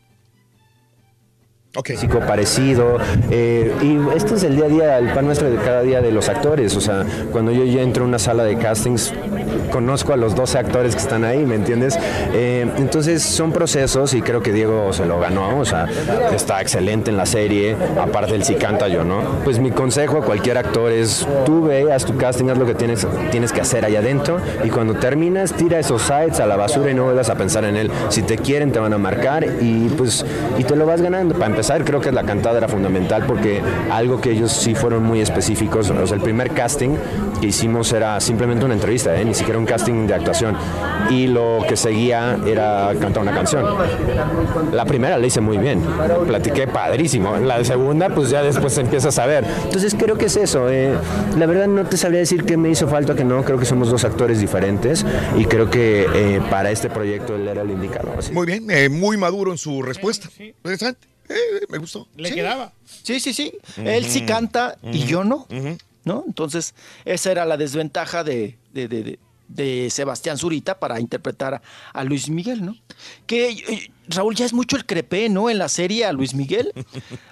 Físico 1.85 2.21
parecido. 2.21 2.99
eh, 3.31 3.73
y 3.83 4.17
esto 4.17 4.35
es 4.35 4.43
el 4.43 4.57
día 4.57 4.65
a 4.65 4.69
día, 4.69 4.99
el 4.99 5.09
pan 5.13 5.27
nuestro 5.27 5.51
de 5.51 5.57
cada 5.57 5.83
día 5.83 6.01
de 6.01 6.11
los 6.13 6.29
actores. 6.29 6.77
O 6.77 6.81
sea, 6.81 7.05
cuando 7.31 7.53
yo 7.53 7.65
ya 7.65 7.83
entro 7.83 8.05
a 8.05 8.09
una 8.09 8.19
sala 8.19 8.45
de 8.45 8.57
castings, 8.57 9.13
conozco 9.71 10.13
a 10.13 10.17
los 10.17 10.35
12 10.35 10.59
actores 10.59 10.95
que 10.95 11.01
están 11.01 11.25
ahí, 11.25 11.45
¿me 11.45 11.55
entiendes? 11.55 11.99
Eh, 12.33 12.67
entonces 12.79 13.23
son 13.23 13.53
procesos 13.53 14.15
y 14.15 14.23
creo 14.23 14.43
que 14.43 14.53
Diego 14.53 14.93
se 14.93 15.07
lo 15.07 15.21
ganó. 15.21 15.59
O 15.59 15.65
sea, 15.65 15.87
está 16.35 16.61
excelente 16.61 17.11
en 17.11 17.17
la 17.17 17.27
serie. 17.27 17.77
Aparte, 18.01 18.35
él 18.35 18.45
sí 18.45 18.55
canta 18.55 18.89
yo, 18.89 19.05
¿no? 19.05 19.21
Pues 19.45 19.59
mi 19.59 19.71
consejo 19.71 20.19
a 20.19 20.23
cualquier 20.23 20.59
actor 20.59 20.91
es: 20.91 21.27
tú 21.47 21.63
ve, 21.63 21.93
haz 21.93 22.05
tu 22.05 22.17
casting, 22.17 22.49
haz 22.49 22.59
lo 22.59 22.67
que 22.67 22.75
tienes, 22.75 23.07
tienes 23.31 23.53
que 23.53 23.61
hacer 23.61 23.85
allá 23.85 24.01
adentro. 24.01 24.39
Y 24.65 24.71
cuando 24.71 24.95
terminas, 24.95 25.53
tira 25.53 25.79
esos 25.79 26.03
sites 26.03 26.41
a 26.41 26.47
la 26.47 26.57
basura 26.57 26.91
y 26.91 26.95
no 26.95 27.05
vuelvas 27.05 27.31
a 27.31 27.37
pensar 27.37 27.65
en 27.65 27.77
él. 27.77 27.91
Si 28.09 28.23
te 28.23 28.37
quieren, 28.37 28.73
te 28.73 28.79
van 28.79 28.93
a 28.93 28.99
marcar 28.99 29.45
y 29.61 29.89
pues 29.91 30.25
y 30.59 30.65
te 30.65 30.75
lo 30.75 30.85
vas 30.87 31.01
ganando. 31.03 31.35
Para 31.35 31.47
empezar, 31.47 31.68
creo 31.85 32.01
que 32.01 32.11
la 32.13 32.25
cantada 32.25 32.59
era 32.59 32.69
fundamental 32.69 33.25
porque 33.27 33.61
algo 33.91 34.21
que 34.21 34.31
ellos 34.31 34.53
sí 34.53 34.75
fueron 34.75 35.03
muy 35.03 35.21
específicos. 35.21 35.91
O 35.91 36.07
sea, 36.07 36.17
el 36.17 36.23
primer 36.23 36.51
casting 36.51 36.91
que 37.41 37.49
hicimos 37.49 37.93
era 37.93 38.19
simplemente 38.21 38.65
una 38.65 38.75
entrevista, 38.75 39.15
¿eh? 39.19 39.25
ni 39.25 39.35
siquiera 39.35 39.59
un 39.59 39.67
casting 39.67 40.07
de 40.07 40.15
actuación. 40.15 40.57
Y 41.11 41.27
lo 41.27 41.61
que 41.69 41.77
seguía 41.77 42.39
era 42.47 42.93
cantar 43.01 43.23
una 43.23 43.33
canción. 43.35 43.65
La 44.73 44.85
primera 44.85 45.19
la 45.19 45.27
hice 45.27 45.41
muy 45.41 45.59
bien, 45.59 45.83
platiqué 46.27 46.67
padrísimo. 46.67 47.37
La 47.37 47.63
segunda, 47.65 48.09
pues 48.09 48.31
ya 48.31 48.43
después 48.43 48.77
empiezas 48.79 49.19
a 49.19 49.27
ver. 49.27 49.45
Entonces 49.65 49.95
creo 49.99 50.17
que 50.17 50.27
es 50.27 50.37
eso. 50.37 50.69
eh, 50.71 50.95
La 51.37 51.47
verdad 51.47 51.67
no 51.67 51.85
te 51.85 51.97
sabría 51.97 52.21
decir 52.21 52.45
qué 52.45 52.57
me 52.57 52.71
hizo 52.71 52.89
falta, 52.89 53.15
que 53.15 53.25
no. 53.25 53.45
Creo 53.45 53.59
que 53.59 53.65
somos 53.67 53.91
dos 53.91 54.05
actores 54.05 54.41
diferentes 54.41 55.05
y 55.37 55.45
creo 55.45 55.71
que 55.71 56.07
eh, 56.15 56.41
para 56.51 56.71
este 56.71 56.89
proyecto 56.91 57.37
él 57.37 57.47
era 57.49 57.63
el 57.63 57.71
indicado. 57.71 58.09
así. 58.19 58.33
Muy 58.33 58.47
bien, 58.47 58.71
eh, 58.71 58.89
muy 58.89 59.17
maduro 59.17 59.53
en 59.53 59.59
su 59.59 59.83
respuesta. 59.83 60.29
Interesante. 60.39 61.09
Eh, 61.29 61.67
me 61.69 61.79
gustó. 61.79 62.09
Le 62.17 62.29
Sí. 62.31 62.35
quedaba. 62.35 62.73
Sí, 63.03 63.21
sí, 63.21 63.33
sí. 63.33 63.53
Él 63.77 64.05
sí 64.07 64.25
canta 64.25 64.79
y 64.83 65.05
yo 65.05 65.25
no. 65.25 65.47
¿No? 66.05 66.25
Entonces, 66.27 66.75
esa 67.05 67.31
era 67.31 67.45
la 67.45 67.57
desventaja 67.59 68.25
de, 68.25 68.57
de, 68.73 68.89
de- 68.89 69.03
de- 69.03 69.19
de 69.49 69.89
Sebastián 69.91 70.37
Zurita 70.37 70.79
para 70.79 71.01
interpretar 71.01 71.55
a, 71.55 71.63
a 71.95 72.05
Luis 72.05 72.29
Miguel, 72.29 72.65
¿no? 72.67 72.77
Que 73.27 73.49
eh, 73.49 73.91
Raúl 74.07 74.35
ya 74.35 74.45
es 74.45 74.53
mucho 74.53 74.77
el 74.77 74.85
crepé, 74.85 75.31
¿no? 75.31 75.49
En 75.49 75.57
la 75.57 75.71
serie 75.71 76.05
a 76.05 76.13
Luis 76.13 76.35
Miguel. 76.35 76.71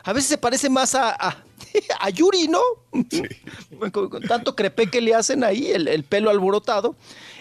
A 0.02 0.14
veces 0.14 0.30
se 0.30 0.38
parece 0.38 0.70
más 0.70 0.94
a, 0.94 1.10
a, 1.10 1.44
a 2.00 2.08
Yuri, 2.10 2.48
¿no? 2.48 2.60
Con, 3.92 4.08
con 4.08 4.22
tanto 4.22 4.54
crepé 4.56 4.86
que 4.90 5.00
le 5.02 5.14
hacen 5.14 5.44
ahí, 5.44 5.70
el, 5.70 5.88
el 5.88 6.04
pelo 6.04 6.30
alborotado. 6.30 6.96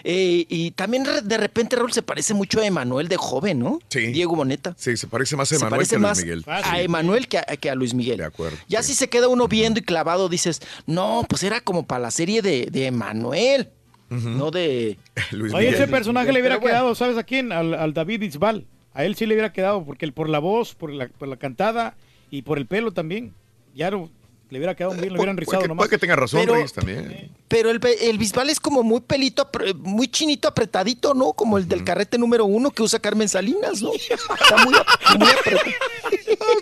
Eh, 0.08 0.46
y 0.48 0.70
también 0.70 1.02
de 1.24 1.36
repente 1.36 1.74
Raúl 1.74 1.92
se 1.92 2.00
parece 2.00 2.32
mucho 2.32 2.60
a 2.60 2.64
Emanuel 2.64 3.08
de 3.08 3.16
joven, 3.16 3.58
¿no? 3.58 3.80
Sí. 3.88 4.06
Diego 4.12 4.36
Boneta. 4.36 4.72
Sí, 4.78 4.96
se 4.96 5.08
parece 5.08 5.34
más 5.34 5.50
a 5.50 5.56
Emanuel 5.56 5.88
que 5.88 5.96
a 5.96 5.98
Luis 5.98 6.08
más 6.08 6.18
Miguel. 6.18 6.44
a 6.46 6.80
Emanuel 6.80 7.26
que 7.26 7.38
a, 7.38 7.42
que 7.42 7.70
a 7.70 7.74
Luis 7.74 7.92
Miguel. 7.92 8.18
De 8.18 8.24
acuerdo. 8.24 8.56
Ya 8.68 8.84
si 8.84 8.94
se 8.94 9.08
queda 9.08 9.26
uno 9.26 9.48
viendo 9.48 9.80
y 9.80 9.82
clavado, 9.82 10.28
dices, 10.28 10.62
no, 10.86 11.26
pues 11.28 11.42
era 11.42 11.60
como 11.60 11.88
para 11.88 12.02
la 12.02 12.10
serie 12.12 12.40
de, 12.40 12.68
de 12.70 12.86
Emanuel, 12.86 13.70
no 14.08 14.52
de... 14.52 14.96
Oye, 15.52 15.70
ese 15.70 15.88
personaje 15.88 16.32
le 16.32 16.38
hubiera 16.38 16.58
bueno. 16.58 16.68
quedado, 16.72 16.94
¿sabes 16.94 17.18
a 17.18 17.24
quién? 17.24 17.50
Al, 17.50 17.74
al 17.74 17.92
David 17.92 18.20
Bisbal. 18.20 18.64
A 18.94 19.04
él 19.04 19.16
sí 19.16 19.26
le 19.26 19.34
hubiera 19.34 19.52
quedado, 19.52 19.84
porque 19.84 20.04
él, 20.04 20.12
por 20.12 20.28
la 20.28 20.38
voz, 20.38 20.76
por 20.76 20.92
la, 20.92 21.08
por 21.08 21.26
la 21.26 21.36
cantada 21.36 21.96
y 22.30 22.42
por 22.42 22.58
el 22.58 22.66
pelo 22.66 22.92
también. 22.92 23.34
Ya 23.74 23.90
no, 23.90 24.08
le 24.50 24.58
hubiera 24.58 24.74
quedado 24.74 24.94
bien, 24.94 25.08
lo 25.12 25.18
hubieran 25.18 25.36
rizado 25.36 25.58
Puede 25.58 25.62
que, 25.64 25.68
nomás. 25.68 25.80
puede 25.86 25.90
que 25.90 25.98
tenga 25.98 26.16
razón, 26.16 26.40
Pero- 26.40 26.54
Reyes, 26.54 26.72
también. 26.72 27.30
Pero 27.48 27.70
el, 27.70 27.80
pe- 27.80 28.08
el 28.10 28.18
Bisbal 28.18 28.50
es 28.50 28.60
como 28.60 28.82
muy 28.82 29.00
pelito, 29.00 29.48
muy 29.78 30.08
chinito 30.08 30.48
apretadito, 30.48 31.14
¿no? 31.14 31.32
Como 31.32 31.58
el 31.58 31.66
del 31.68 31.84
carrete 31.84 32.18
número 32.18 32.44
uno 32.44 32.70
que 32.70 32.82
usa 32.82 32.98
Carmen 32.98 33.28
Salinas, 33.28 33.82
¿no? 33.82 33.92
Está 33.94 34.64
muy, 34.64 34.74
muy 35.18 35.30
apretado. 35.30 35.70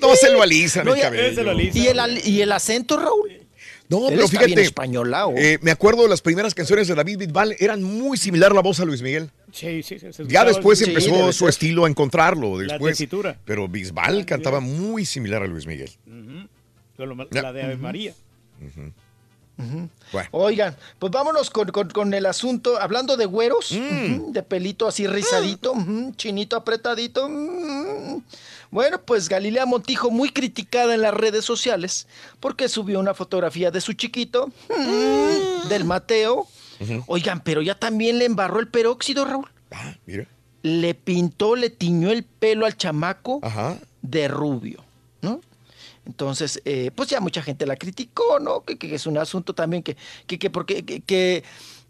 No 0.00 0.16
se 0.16 0.30
lo 0.32 0.42
alisan 0.42 0.84
No, 0.86 0.94
el 0.94 0.98
ya- 1.00 1.04
cabello. 1.10 1.52
¿Y 1.74 1.86
el, 1.88 2.26
y 2.26 2.40
el 2.42 2.52
acento, 2.52 2.96
Raúl? 2.98 3.40
No, 3.86 4.08
Él 4.08 4.14
pero 4.14 4.24
está 4.24 4.38
bien 4.38 4.48
fíjate, 4.50 4.62
españolao. 4.62 5.34
eh, 5.36 5.58
me 5.60 5.70
acuerdo 5.70 6.04
de 6.04 6.08
las 6.08 6.22
primeras 6.22 6.54
canciones 6.54 6.88
de 6.88 6.94
David 6.94 7.18
Bisbal, 7.18 7.54
eran 7.58 7.82
muy 7.82 8.16
similar 8.16 8.54
la 8.54 8.62
voz 8.62 8.80
a 8.80 8.84
Luis 8.86 9.02
Miguel. 9.02 9.30
Sí, 9.52 9.82
sí, 9.82 9.98
sí, 9.98 10.10
se 10.10 10.26
Ya 10.26 10.42
después 10.44 10.80
empezó 10.80 11.30
su 11.32 11.40
ser. 11.40 11.48
estilo 11.50 11.84
a 11.84 11.88
encontrarlo. 11.88 12.60
La 12.62 12.72
Después, 12.74 12.92
tesitura. 12.96 13.38
pero 13.44 13.68
Bisbal 13.68 14.24
cantaba 14.24 14.60
muy 14.60 15.04
similar 15.04 15.42
a 15.42 15.46
Luis 15.46 15.66
Miguel. 15.66 15.90
Lo- 16.06 16.14
Ya. 16.14 16.48
La 17.30 17.52
de 17.52 17.62
Ave 17.62 17.76
María. 17.76 18.14
Bueno. 20.12 20.28
Oigan, 20.32 20.76
pues 20.98 21.12
vámonos 21.12 21.48
con, 21.48 21.68
con- 21.70 21.90
con 21.90 22.12
el 22.12 22.26
asunto, 22.26 22.80
hablando 22.80 23.16
de 23.16 23.24
güeros, 23.26 23.70
Mm. 23.70 24.32
de 24.32 24.42
pelito 24.42 24.88
así 24.88 25.06
rizadito, 25.06 25.72
ujú, 25.72 26.12
chinito 26.16 26.56
apretadito. 26.56 27.26
ujú. 27.26 28.22
Bueno, 28.72 29.00
pues 29.00 29.28
Galilea 29.28 29.64
Montijo 29.66 30.10
muy 30.10 30.30
criticada 30.30 30.94
en 30.94 31.02
las 31.02 31.14
redes 31.14 31.44
sociales 31.44 32.08
porque 32.40 32.68
subió 32.68 32.98
una 32.98 33.14
fotografía 33.14 33.70
de 33.70 33.80
su 33.80 33.92
chiquito, 33.92 34.50
del 35.68 35.84
Mateo. 35.84 36.48
Oigan, 37.06 37.40
pero 37.40 37.62
ya 37.62 37.78
también 37.78 38.18
le 38.18 38.24
embarró 38.24 38.58
el 38.58 38.66
peróxido, 38.68 39.24
Raúl. 39.24 39.48
Ah, 39.70 39.94
mira. 40.06 40.26
Le 40.62 40.94
pintó, 40.94 41.54
le 41.54 41.70
tiñó 41.70 42.10
el 42.10 42.24
pelo 42.24 42.66
al 42.66 42.76
chamaco 42.76 43.38
Ajá. 43.42 43.78
de 44.02 44.26
rubio. 44.28 44.83
Entonces, 46.06 46.60
eh, 46.64 46.90
pues 46.94 47.08
ya 47.08 47.20
mucha 47.20 47.42
gente 47.42 47.66
la 47.66 47.76
criticó, 47.76 48.38
¿no? 48.40 48.62
Que, 48.64 48.76
que 48.76 48.94
es 48.94 49.06
un 49.06 49.16
asunto 49.18 49.54
también 49.54 49.82
que, 49.82 49.96
que, 50.26 50.38
que 50.38 50.50
porque, 50.50 50.84
que, 50.84 51.00
que, 51.00 51.42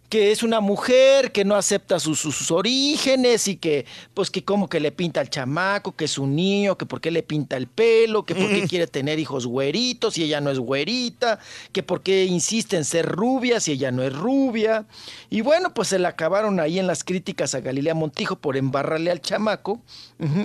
que 0.09 0.31
es 0.31 0.45
una 0.45 0.61
mujer 0.61 1.33
que 1.33 1.45
no 1.45 1.57
acepta 1.57 1.99
sus, 1.99 2.21
sus- 2.21 2.51
orígenes 2.53 3.49
y 3.49 3.57
que, 3.57 3.85
pues 4.13 4.31
que 4.31 4.45
como 4.45 4.69
que 4.69 4.79
le 4.79 4.93
pinta 4.93 5.19
al 5.19 5.31
chamaco, 5.31 5.97
que 5.97 6.05
es 6.05 6.19
un 6.19 6.37
niño, 6.37 6.79
que 6.79 6.87
por 6.87 7.01
qué 7.01 7.11
le 7.11 7.25
pinta 7.25 7.57
el 7.57 7.67
pelo, 7.67 8.25
que 8.25 8.35
por 8.37 8.49
qué 8.49 8.69
quiere 8.69 8.87
tener 8.87 9.19
hijos 9.19 9.47
güeritos 9.47 10.17
y 10.17 10.23
ella 10.23 10.41
no 10.41 10.51
es 10.51 10.59
güerita, 10.61 11.41
que 11.73 11.83
por 11.83 12.03
qué 12.03 12.27
insiste 12.27 12.77
en 12.77 12.85
ser 12.85 13.07
rubia 13.07 13.59
si 13.59 13.73
ella 13.73 13.91
no 13.91 14.03
es 14.05 14.13
rubia. 14.13 14.87
Y 15.31 15.41
bueno, 15.41 15.75
pues 15.75 15.89
se 15.89 15.99
le 15.99 16.07
acabaron 16.07 16.61
ahí 16.61 16.79
en 16.79 16.87
las 16.87 17.03
críticas 17.03 17.55
a 17.57 17.61
Galilea 17.61 17.95
Montijo 17.95 18.37
por 18.37 18.57
embarrarle 18.57 19.11
al 19.11 19.21
chamaco 19.21 19.81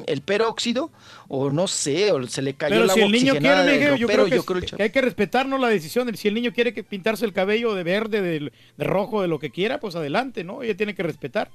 el 0.07 0.21
peróxido, 0.21 0.89
o 1.31 1.51
no 1.51 1.67
sé, 1.67 2.11
o 2.11 2.25
se 2.27 2.41
le 2.41 2.55
cayó 2.55 2.73
Pero 2.73 2.83
el 2.85 2.89
si 2.89 2.99
el 3.01 3.11
niño 3.11 3.35
quiere, 3.35 3.63
Miguel, 3.71 3.97
yo 3.97 4.07
creo, 4.07 4.25
que, 4.25 4.31
yo 4.35 4.43
creo 4.43 4.57
el 4.57 4.63
es- 4.65 4.71
que 4.71 4.83
hay 4.83 4.89
que 4.89 5.01
respetarnos 5.01 5.59
la 5.59 5.67
decisión. 5.69 6.07
de- 6.07 6.17
Si 6.17 6.27
el 6.27 6.33
niño 6.33 6.51
quiere 6.51 6.73
que 6.73 6.83
pintarse 6.83 7.23
el 7.23 7.33
cabello 7.33 7.75
de 7.75 7.83
verde, 7.83 8.21
de, 8.21 8.51
de 8.77 8.83
rojo, 8.83 9.21
de 9.21 9.27
lo 9.27 9.37
que 9.39 9.51
quiera, 9.51 9.79
pues 9.79 9.95
adelante, 9.95 10.43
¿no? 10.43 10.63
Ella 10.63 10.75
tiene 10.75 10.95
que 10.95 11.03
respetar. 11.03 11.51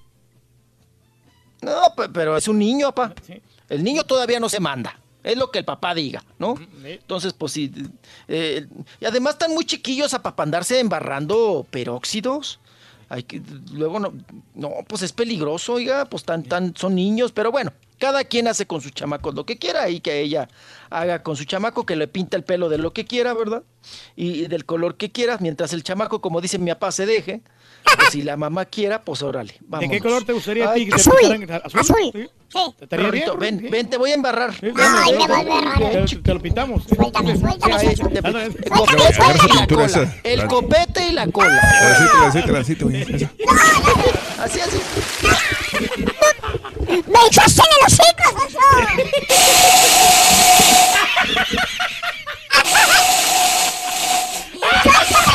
No, 1.62 1.94
pe- 1.96 2.08
pero 2.10 2.36
es 2.36 2.46
un 2.48 2.58
niño, 2.58 2.92
papá. 2.94 3.14
El 3.68 3.82
niño 3.82 4.04
todavía 4.04 4.38
no 4.40 4.48
se 4.48 4.60
manda. 4.60 4.98
Es 5.22 5.38
lo 5.38 5.50
que 5.50 5.60
el 5.60 5.64
papá 5.64 5.94
diga, 5.94 6.22
¿no? 6.38 6.54
Entonces, 6.84 7.32
pues 7.32 7.52
sí. 7.52 7.72
eh, 8.28 8.66
y 9.00 9.04
además 9.06 9.34
están 9.34 9.54
muy 9.54 9.64
chiquillos 9.64 10.12
a 10.12 10.22
para 10.22 10.34
andarse 10.42 10.78
embarrando 10.80 11.66
peróxidos. 11.70 12.60
Hay 13.08 13.22
que, 13.24 13.42
luego 13.72 13.98
no, 13.98 14.12
no, 14.54 14.70
pues 14.88 15.02
es 15.02 15.12
peligroso, 15.12 15.74
oiga, 15.74 16.04
pues 16.06 16.24
tan, 16.24 16.42
tan, 16.42 16.74
son 16.76 16.94
niños, 16.94 17.32
pero 17.32 17.50
bueno, 17.50 17.72
cada 17.98 18.24
quien 18.24 18.48
hace 18.48 18.66
con 18.66 18.80
sus 18.80 18.92
chamacos 18.92 19.34
lo 19.34 19.46
que 19.46 19.58
quiera 19.58 19.88
y 19.88 20.00
que 20.00 20.20
ella 20.20 20.48
haga 20.90 21.22
con 21.22 21.36
su 21.36 21.44
chamaco, 21.44 21.86
que 21.86 21.96
le 21.96 22.08
pinta 22.08 22.36
el 22.36 22.44
pelo 22.44 22.68
de 22.68 22.78
lo 22.78 22.92
que 22.92 23.04
quiera, 23.04 23.34
¿verdad? 23.34 23.62
Y 24.16 24.46
del 24.46 24.64
color 24.64 24.96
que 24.96 25.12
quiera, 25.12 25.38
mientras 25.40 25.72
el 25.72 25.82
chamaco, 25.82 26.20
como 26.20 26.40
dice 26.40 26.58
mi 26.58 26.70
papá, 26.70 26.92
se 26.92 27.06
deje. 27.06 27.42
Pues 27.84 28.08
si 28.10 28.22
la 28.22 28.36
mamá 28.36 28.64
quiera, 28.64 29.02
pues 29.02 29.22
órale. 29.22 29.52
¿De 29.52 29.58
qué 29.58 29.68
vámonos. 29.68 30.02
color 30.02 30.24
te 30.24 30.32
gustaría 30.32 30.70
a 30.70 30.74
ti? 30.74 30.88
azul, 30.92 31.12
azul. 31.64 31.96
¿Sí? 32.12 32.28
Sí. 32.48 32.60
¿Te 32.78 32.84
estaría 32.84 33.10
bien? 33.10 33.30
Ven, 33.38 33.66
ven, 33.70 33.90
te 33.90 33.96
voy 33.96 34.10
a 34.12 34.14
embarrar. 34.14 34.52
Ay, 34.62 35.12
me 35.16 35.26
va 35.28 35.36
a 35.38 35.40
embarrar. 35.42 36.06
Te, 36.06 36.16
te 36.16 36.34
lo 36.34 36.40
pintamos. 36.40 36.84
Suéltame, 36.84 37.36
suéltame, 37.36 37.96
suéltame. 37.96 38.20
te- 38.22 38.26
Ándale. 38.28 38.46
el 38.46 38.68
copete 38.68 39.44
y 39.48 39.50
esa 39.50 39.54
la 39.60 39.66
cola. 39.66 39.84
esa. 39.86 40.16
El 40.24 40.38
La- 40.38 40.46
copete 40.46 41.06
y 41.08 41.12
la 41.12 41.26
cola. 41.26 41.60
Lancito, 41.82 42.18
lancito, 42.22 42.52
lancito, 42.52 42.84
güey. 42.88 43.02
Esa. 43.02 43.30
Así, 44.42 44.60
así. 44.60 44.78
¡Me 46.88 47.26
echaste 47.26 47.62
en 47.62 47.68
el 47.80 47.86
hocico, 47.86 48.22
Alfonso! 48.28 48.58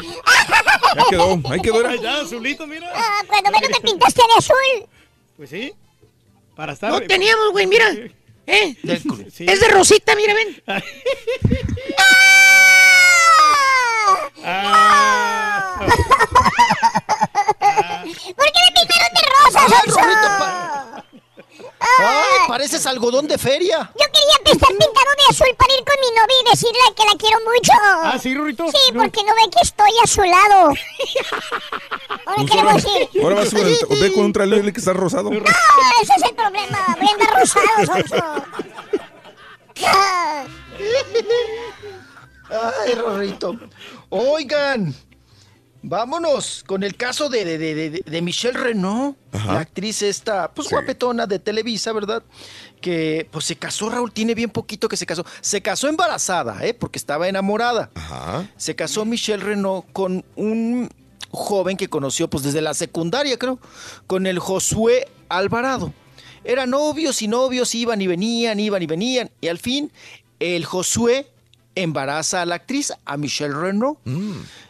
Ahí 0.00 1.04
quedó, 1.10 1.40
ahí 1.50 1.60
quedó. 1.60 1.86
Ahí 1.86 1.96
está, 1.96 2.20
azulito, 2.20 2.66
mira. 2.66 2.90
Ah, 2.94 3.22
cuando 3.26 3.50
menos 3.50 3.70
me 3.70 3.80
pintaste 3.80 4.22
de 4.22 4.34
azul. 4.38 4.88
Pues 5.36 5.50
sí. 5.50 5.74
Para 6.56 6.72
estar. 6.72 6.90
No 6.90 7.00
teníamos, 7.02 7.50
güey, 7.52 7.66
mira. 7.66 7.90
¿Eh? 8.46 8.74
Sí. 9.32 9.44
Es 9.46 9.60
de 9.60 9.68
Rosita, 9.68 10.16
mira, 10.16 10.34
ven. 10.34 10.62
Ah. 10.66 10.82
¿Por 17.60 18.46
qué 18.46 18.60
me 18.64 18.70
pintaron 18.74 19.12
de 19.14 19.22
rosa, 19.44 19.60
Ay, 21.80 22.48
pareces 22.48 22.84
algodón 22.86 23.26
de 23.26 23.38
feria. 23.38 23.90
Yo 23.98 24.06
quería 24.12 24.52
estar 24.52 24.68
pintado 24.68 25.10
de 25.16 25.24
azul 25.30 25.46
para 25.56 25.72
ir 25.74 25.84
con 25.84 25.94
mi 26.00 26.10
novia 26.16 26.36
y 26.44 26.50
decirle 26.50 26.80
que 26.94 27.04
la 27.04 27.12
quiero 27.18 27.38
mucho. 27.40 27.72
Ah, 28.04 28.18
sí, 28.20 28.34
Rorrito. 28.34 28.66
Sí, 28.70 28.92
porque 28.94 29.22
no 29.24 29.34
ve 29.34 29.50
que 29.50 29.62
estoy 29.62 29.90
a 30.02 30.06
su 30.06 30.22
lado. 30.22 30.74
Ahora 32.26 32.44
queremos 32.44 32.84
ir. 32.84 33.22
ahora 33.22 33.34
vas 33.36 33.50
con 33.50 33.58
el- 33.66 34.00
ve 34.00 34.12
con 34.12 34.24
un 34.26 34.32
trailer 34.32 34.72
que 34.72 34.78
está 34.78 34.92
rosado. 34.92 35.30
Ah, 35.46 35.90
ese 36.02 36.12
es 36.16 36.22
el 36.22 36.34
problema. 36.34 36.96
Voy 36.98 37.08
a 37.08 37.12
andar 37.12 37.40
rosado. 37.40 38.44
Ah. 39.82 40.44
Ay, 42.84 42.94
Rorrito. 42.94 43.56
Oigan, 44.10 44.94
vámonos 45.82 46.62
con 46.66 46.82
el 46.82 46.96
caso 46.96 47.28
de, 47.28 47.44
de, 47.44 47.58
de- 47.58 48.02
de- 48.04 48.22
Michelle 48.22 48.58
Renault, 48.58 49.16
Ajá. 49.32 49.54
la 49.54 49.60
actriz 49.60 50.02
esta, 50.02 50.52
pues 50.52 50.68
guapetona 50.68 51.26
de 51.26 51.38
Televisa, 51.38 51.92
¿verdad? 51.92 52.22
Que 52.80 53.26
pues 53.30 53.44
se 53.46 53.56
casó, 53.56 53.88
Raúl, 53.90 54.12
tiene 54.12 54.34
bien 54.34 54.50
poquito 54.50 54.88
que 54.88 54.96
se 54.96 55.06
casó. 55.06 55.24
Se 55.40 55.60
casó 55.62 55.88
embarazada, 55.88 56.64
¿eh? 56.66 56.74
Porque 56.74 56.98
estaba 56.98 57.28
enamorada. 57.28 57.90
Ajá. 57.94 58.48
Se 58.56 58.74
casó 58.74 59.04
Michelle 59.04 59.42
Renault 59.42 59.86
con 59.92 60.24
un 60.36 60.88
joven 61.30 61.76
que 61.76 61.88
conoció 61.88 62.28
pues 62.28 62.42
desde 62.42 62.60
la 62.60 62.74
secundaria, 62.74 63.38
creo, 63.38 63.58
con 64.06 64.26
el 64.26 64.38
Josué 64.38 65.08
Alvarado. 65.28 65.92
Eran 66.42 66.70
novios 66.70 67.20
y 67.22 67.28
novios, 67.28 67.74
iban 67.74 68.00
y 68.00 68.06
venían, 68.06 68.58
iban 68.60 68.82
y 68.82 68.86
venían. 68.86 69.30
Y 69.40 69.48
al 69.48 69.58
fin, 69.58 69.92
el 70.40 70.64
Josué 70.64 71.26
embaraza 71.74 72.42
a 72.42 72.46
la 72.46 72.56
actriz, 72.56 72.92
a 73.04 73.16
Michelle 73.16 73.54
Renault. 73.54 73.98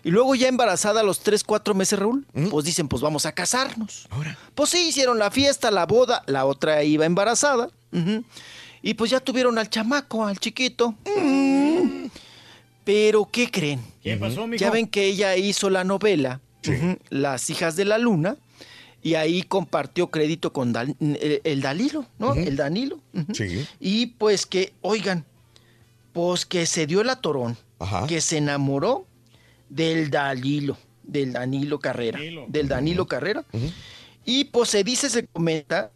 Y 0.04 0.10
luego 0.10 0.34
ya 0.34 0.48
embarazada 0.48 1.00
a 1.00 1.02
los 1.02 1.20
3, 1.20 1.42
4 1.44 1.74
meses, 1.74 1.98
Raúl, 1.98 2.26
pues 2.50 2.64
dicen, 2.64 2.88
pues 2.88 3.02
vamos 3.02 3.26
a 3.26 3.32
casarnos. 3.32 4.08
Pues 4.54 4.70
sí, 4.70 4.88
hicieron 4.88 5.18
la 5.18 5.30
fiesta, 5.30 5.70
la 5.70 5.86
boda, 5.86 6.22
la 6.26 6.44
otra 6.46 6.82
iba 6.84 7.06
embarazada. 7.06 7.70
Y 8.82 8.94
pues 8.94 9.10
ya 9.10 9.20
tuvieron 9.20 9.58
al 9.58 9.68
chamaco, 9.68 10.24
al 10.24 10.38
chiquito. 10.38 10.94
Mm. 11.16 12.06
Pero, 12.84 13.28
¿qué 13.30 13.50
creen? 13.50 13.80
¿Qué 14.02 14.16
pasó, 14.16 14.46
mijo? 14.46 14.60
Ya 14.60 14.70
ven 14.70 14.86
que 14.86 15.04
ella 15.04 15.36
hizo 15.36 15.70
la 15.70 15.84
novela, 15.84 16.40
Las 17.10 17.48
hijas 17.50 17.76
de 17.76 17.84
la 17.84 17.98
luna, 17.98 18.36
y 19.02 19.14
ahí 19.14 19.42
compartió 19.42 20.08
crédito 20.10 20.52
con 20.52 20.72
Dan- 20.72 20.96
el, 21.00 21.40
el 21.44 21.60
Dalilo, 21.62 22.06
¿no? 22.18 22.34
El 22.34 22.56
Danilo. 22.56 22.98
Sí. 23.32 23.66
Y 23.80 24.06
pues 24.06 24.44
que, 24.46 24.72
oigan, 24.82 25.24
pues 26.12 26.46
que 26.46 26.66
se 26.66 26.86
dio 26.86 27.00
el 27.00 27.10
atorón, 27.10 27.56
Ajá. 27.78 28.06
que 28.06 28.20
se 28.20 28.38
enamoró 28.38 29.06
del 29.68 30.10
Dalilo, 30.10 30.76
del 31.02 31.32
Danilo 31.32 31.78
Carrera, 31.78 32.18
Danilo. 32.18 32.44
del 32.48 32.68
Danilo 32.68 33.06
Carrera. 33.06 33.44
Y 34.24 34.44
pues 34.46 34.70
se 34.70 34.84
dice, 34.84 35.08
se 35.10 35.26
comenta 35.26 35.90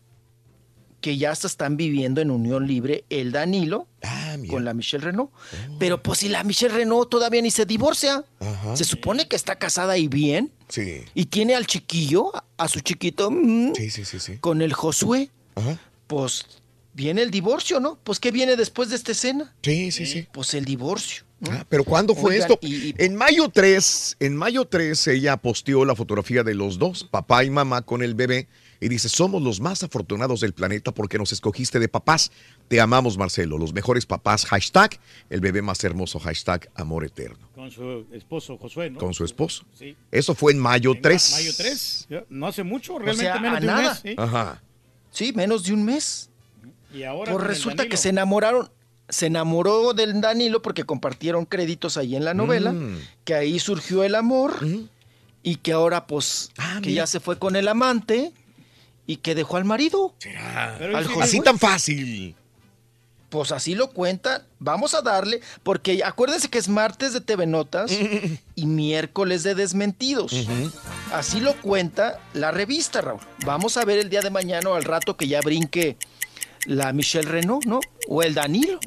que 1.00 1.18
ya 1.18 1.32
hasta 1.32 1.46
están 1.46 1.76
viviendo 1.76 2.22
en 2.22 2.30
unión 2.30 2.66
libre 2.66 3.04
el 3.10 3.30
Danilo 3.30 3.86
Ah, 4.02 4.36
con 4.48 4.64
la 4.64 4.72
Michelle 4.72 5.04
Renault. 5.04 5.30
Pero 5.78 6.02
pues 6.02 6.20
si 6.20 6.28
la 6.30 6.42
Michelle 6.44 6.74
Renault 6.74 7.10
todavía 7.10 7.42
ni 7.42 7.50
se 7.50 7.66
divorcia, 7.66 8.24
Ajá. 8.40 8.74
se 8.76 8.84
supone 8.84 9.28
que 9.28 9.36
está 9.36 9.56
casada 9.56 9.98
y 9.98 10.08
bien, 10.08 10.50
Sí. 10.68 11.02
y 11.14 11.26
tiene 11.26 11.54
al 11.54 11.66
chiquillo, 11.66 12.34
a- 12.34 12.44
a 12.56 12.68
su 12.68 12.80
chiquito, 12.80 13.30
mm, 13.30 13.74
Sí, 13.74 13.90
sí, 13.90 14.04
sí, 14.06 14.18
sí. 14.18 14.38
con 14.38 14.62
el 14.62 14.72
Josué. 14.72 15.28
Ajá. 15.56 15.78
Pues 16.06 16.46
viene 16.94 17.22
el 17.22 17.30
divorcio, 17.30 17.80
¿no? 17.80 17.98
Pues 18.04 18.20
¿qué 18.20 18.30
viene 18.30 18.56
después 18.56 18.88
de 18.90 18.96
esta 18.96 19.12
escena? 19.12 19.54
Sí, 19.62 19.90
sí, 19.92 20.06
sí. 20.06 20.26
Pues 20.32 20.54
el 20.54 20.64
divorcio. 20.64 21.24
¿no? 21.40 21.50
Ah, 21.52 21.66
pero 21.68 21.84
¿cuándo 21.84 22.14
fue 22.14 22.34
Oigan, 22.36 22.50
esto? 22.52 22.58
y- 22.66 22.74
y- 22.90 22.94
En 22.96 23.16
mayo 23.16 23.50
3, 23.52 24.16
en 24.20 24.34
mayo 24.36 24.64
3 24.64 25.06
ella 25.08 25.36
posteó 25.36 25.84
la 25.84 25.94
fotografía 25.94 26.42
de 26.42 26.54
los 26.54 26.78
dos, 26.78 27.04
papá 27.04 27.44
y 27.44 27.50
mamá 27.50 27.82
con 27.82 28.02
el 28.02 28.14
bebé, 28.14 28.48
y 28.80 28.88
dice, 28.88 29.08
somos 29.08 29.42
los 29.42 29.60
más 29.60 29.82
afortunados 29.82 30.40
del 30.40 30.52
planeta 30.54 30.92
porque 30.92 31.18
nos 31.18 31.32
escogiste 31.32 31.78
de 31.80 31.88
papás. 31.88 32.30
Te 32.68 32.80
amamos, 32.80 33.18
Marcelo, 33.18 33.58
los 33.58 33.72
mejores 33.74 34.06
papás, 34.06 34.46
hashtag, 34.46 34.98
el 35.28 35.40
bebé 35.40 35.60
más 35.60 35.82
hermoso, 35.84 36.18
hashtag, 36.18 36.70
amor 36.76 37.04
eterno, 37.04 37.48
Con 37.54 37.70
su 37.70 38.06
esposo 38.12 38.56
Josué, 38.56 38.90
¿no? 38.90 38.98
con 38.98 39.12
su 39.12 39.24
esposo. 39.24 39.64
Sí. 39.78 39.96
Eso 40.10 40.34
fue 40.34 40.52
en 40.52 40.58
mayo 40.60 40.92
En 40.94 41.02
3. 41.02 41.32
Mayo 41.32 41.52
3. 41.56 42.08
No 42.30 42.46
hace 42.46 42.62
mucho, 42.62 42.94
O 42.94 42.98
realmente 43.00 43.24
sea, 43.32 43.40
menos 43.40 43.56
a 43.56 43.60
de 43.60 43.66
un 43.66 43.74
nada. 43.74 43.90
mes. 43.90 44.00
¿sí? 44.02 44.14
Ajá. 44.16 44.62
Sí, 45.10 45.32
menos 45.34 45.64
de 45.64 45.72
un 45.74 45.84
mes. 45.84 46.30
Y 46.94 47.02
ahora 47.04 47.32
Pues 47.32 47.44
resulta 47.44 47.86
que 47.88 47.96
se 47.96 48.10
enamoraron, 48.10 48.70
se 49.08 49.26
enamoró 49.26 49.92
del 49.94 50.20
Danilo 50.20 50.62
porque 50.62 50.84
compartieron 50.84 51.44
créditos 51.44 51.96
ahí 51.96 52.16
en 52.16 52.24
la 52.24 52.34
novela, 52.34 52.72
Mm. 52.72 52.98
que 53.24 53.34
ahí 53.34 53.58
surgió 53.58 54.04
el 54.04 54.14
amor 54.14 54.54
y 55.42 55.56
que 55.56 55.72
ahora 55.72 56.06
pues 56.06 56.50
Ah, 56.56 56.78
que 56.82 56.90
mira. 56.90 57.02
ya 57.02 57.06
se 57.06 57.20
fue 57.20 57.38
con 57.38 57.56
el 57.56 57.68
amante 57.68 58.32
y 59.06 59.16
que 59.16 59.34
dejó 59.34 59.56
al 59.56 59.64
marido. 59.64 60.14
Al 60.94 61.06
sí. 61.06 61.12
Así 61.20 61.40
tan 61.40 61.58
fácil. 61.58 62.34
Pues 63.28 63.50
así 63.50 63.74
lo 63.74 63.90
cuentan. 63.90 64.42
Vamos 64.60 64.94
a 64.94 65.02
darle, 65.02 65.40
porque 65.64 66.02
acuérdense 66.04 66.48
que 66.48 66.58
es 66.58 66.68
martes 66.68 67.12
de 67.12 67.20
TV 67.20 67.46
Notas 67.46 67.90
y 68.54 68.66
miércoles 68.66 69.42
de 69.42 69.56
Desmentidos. 69.56 70.32
Así 71.12 71.40
lo 71.40 71.54
cuenta 71.60 72.20
la 72.32 72.52
revista, 72.52 73.00
Raúl. 73.00 73.20
Vamos 73.44 73.76
a 73.76 73.84
ver 73.84 73.98
el 73.98 74.08
día 74.08 74.20
de 74.22 74.30
mañana 74.30 74.70
o 74.70 74.74
al 74.74 74.84
rato 74.84 75.16
que 75.16 75.26
ya 75.26 75.40
brinque 75.40 75.96
la 76.66 76.92
Michelle 76.92 77.28
Renault, 77.28 77.64
¿no? 77.66 77.80
O 78.08 78.22
el 78.22 78.34
Danilo. 78.34 78.78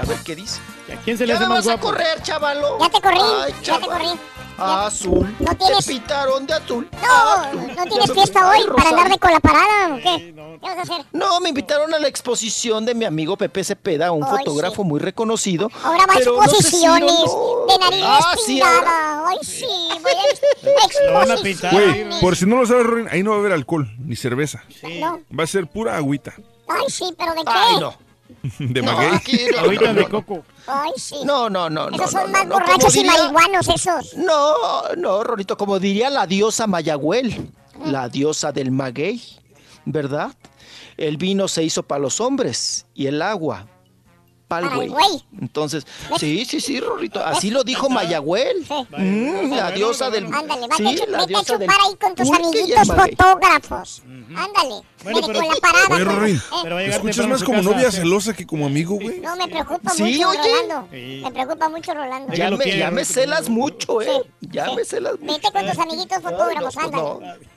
A 0.00 0.04
ver 0.04 0.18
qué 0.24 0.34
dice. 0.36 0.60
¿A 0.92 0.96
quién 1.02 1.16
se 1.18 1.24
le 1.26 1.32
Ya 1.32 1.36
hace 1.36 1.44
me 1.48 1.54
más 1.54 1.66
vas 1.66 1.74
a 1.74 1.76
guapo? 1.80 1.88
correr, 1.88 2.22
chavalo. 2.22 2.78
Ya 2.80 2.88
te 2.90 3.00
corrí, 3.00 3.18
Ay, 3.20 3.54
ya 3.62 3.78
te 3.78 3.86
corrí. 3.86 4.08
Azul. 4.60 5.36
No 5.38 5.54
tienes- 5.54 5.86
Te 5.86 5.92
pintaron 5.92 6.44
de 6.46 6.52
azul. 6.54 6.88
No, 7.00 7.52
no 7.76 7.84
tienes 7.84 8.12
fiesta 8.12 8.50
hoy 8.50 8.58
para 8.76 8.88
andar 8.90 9.08
de 9.08 9.18
cola 9.18 9.38
parada 9.38 9.94
o 9.94 9.96
qué? 9.98 10.34
¿Qué 10.34 10.66
vas 10.66 10.78
a 10.78 10.82
hacer? 10.82 11.06
No, 11.12 11.38
me 11.40 11.50
invitaron 11.50 11.94
a 11.94 11.98
la 12.00 12.08
exposición 12.08 12.84
de 12.84 12.94
mi 12.96 13.04
amigo 13.04 13.36
Pepe 13.36 13.62
Cepeda, 13.62 14.10
un 14.10 14.24
Ay, 14.24 14.30
fotógrafo 14.38 14.82
muy 14.82 14.98
reconocido. 14.98 15.70
Ahora 15.84 16.06
va 16.06 16.14
a 16.14 16.16
pero 16.18 16.36
no 16.36 16.42
sé 16.42 16.48
si 16.48 16.56
exposiciones 16.84 17.12
no. 17.12 17.66
de 17.72 17.78
nariz 17.78 18.04
Ah, 18.04 18.34
sí, 18.44 18.60
ahora. 18.60 19.28
Ay, 19.28 19.38
sí, 19.42 19.66
voy 20.02 20.12
a 20.12 20.22
a 20.24 20.84
exposiciones. 20.84 21.40
pintar. 21.42 21.72
Güey, 21.74 22.20
por 22.20 22.34
si 22.34 22.46
no 22.46 22.56
lo 22.56 22.66
sabes, 22.66 22.86
ahí 23.12 23.22
no 23.22 23.30
va 23.30 23.36
a 23.36 23.38
haber 23.40 23.52
alcohol 23.52 23.88
ni 24.04 24.16
cerveza. 24.16 24.64
No. 25.00 25.20
Va 25.38 25.44
a 25.44 25.46
ser 25.46 25.68
pura 25.68 25.96
agüita 25.96 26.34
Ay, 26.68 26.84
sí, 26.88 27.04
pero 27.18 27.32
¿de 27.34 27.40
qué? 27.42 27.50
Ay, 27.52 27.76
no. 27.80 27.94
de 28.58 28.82
No, 28.82 28.92
maguey. 28.92 29.14
aquí 29.14 29.38
no. 29.52 29.58
Ahorita 29.62 29.92
de 29.94 30.08
coco. 30.08 30.44
Ay, 30.66 30.92
sí. 30.96 31.16
No, 31.24 31.48
no, 31.48 31.68
no. 31.70 31.88
no, 31.90 31.96
Esos 31.96 32.14
no, 32.14 32.20
son 32.20 32.32
no, 32.32 32.38
más 32.38 32.48
borrachos 32.48 32.94
y 32.96 33.02
diría- 33.02 33.12
marihuanos 33.32 33.68
esos. 33.68 34.14
No, 34.14 34.54
no, 34.96 35.24
Ronito, 35.24 35.56
como 35.56 35.78
diría 35.78 36.10
la 36.10 36.26
diosa 36.26 36.66
Mayagüel, 36.66 37.50
la 37.84 38.08
diosa 38.08 38.52
del 38.52 38.70
maguey, 38.70 39.22
¿verdad? 39.84 40.32
El 40.96 41.16
vino 41.16 41.48
se 41.48 41.62
hizo 41.62 41.82
para 41.84 42.00
los 42.00 42.20
hombres 42.20 42.84
y 42.94 43.06
el 43.06 43.22
agua 43.22 43.66
pa'l 44.48 44.64
Para 44.68 44.82
el 44.82 44.90
güey. 44.90 45.22
Entonces, 45.40 45.86
sí, 46.18 46.44
sí, 46.44 46.60
sí, 46.60 46.80
Rorrito. 46.80 47.24
Así 47.24 47.50
lo 47.50 47.62
dijo 47.64 47.88
Mayagüel. 47.90 48.66
Mm, 48.96 49.52
la 49.54 49.70
diosa 49.72 50.10
del. 50.10 50.24
Ándale, 50.26 50.62
vete, 50.62 50.76
Sí, 50.76 50.82
a 51.02 51.06
la 51.06 51.18
vete 51.18 51.22
a 51.22 51.26
diosa 51.26 51.58
del 51.58 51.68
chupar 51.68 51.86
ahí 51.86 51.96
con 52.00 52.14
tus 52.14 52.30
amiguitos 52.30 52.88
fotógrafos. 52.88 54.02
Ándale, 54.34 54.82
Bueno, 55.04 55.20
vete 55.20 55.26
pero- 55.26 55.38
con 55.40 55.48
la 55.48 55.54
parada. 55.60 55.94
Oye, 55.94 56.04
Rorín, 56.04 56.36
eh, 56.36 56.40
Pero 56.62 56.76
a 56.78 56.82
¿escuchas 56.84 57.18
a 57.24 57.28
más 57.28 57.44
como 57.44 57.58
casa, 57.58 57.70
novia 57.70 57.90
sí. 57.90 57.96
celosa 57.98 58.34
que 58.34 58.46
como 58.46 58.66
amigo, 58.66 58.94
güey? 58.96 59.20
No, 59.20 59.36
me 59.36 59.48
preocupa 59.48 59.90
Sí, 59.90 60.02
mucho 60.02 60.28
oye. 60.30 60.38
Rolando. 60.38 60.88
Me 60.90 61.30
preocupa 61.32 61.68
mucho 61.68 61.94
Rolando. 61.94 62.32
Ya 62.34 62.50
me, 62.50 62.58
quiere, 62.58 62.78
ya 62.78 62.90
me 62.90 63.04
celas 63.04 63.48
mucho, 63.48 64.00
¿eh? 64.02 64.22
Ya 64.40 64.72
me 64.74 64.84
celas 64.84 65.18
mucho. 65.20 65.32
Vete 65.34 65.52
con 65.52 65.66
tus 65.68 65.78
amiguitos 65.78 66.22
fotógrafos, 66.22 66.74
no, 66.76 66.82
ándale. 67.20 67.48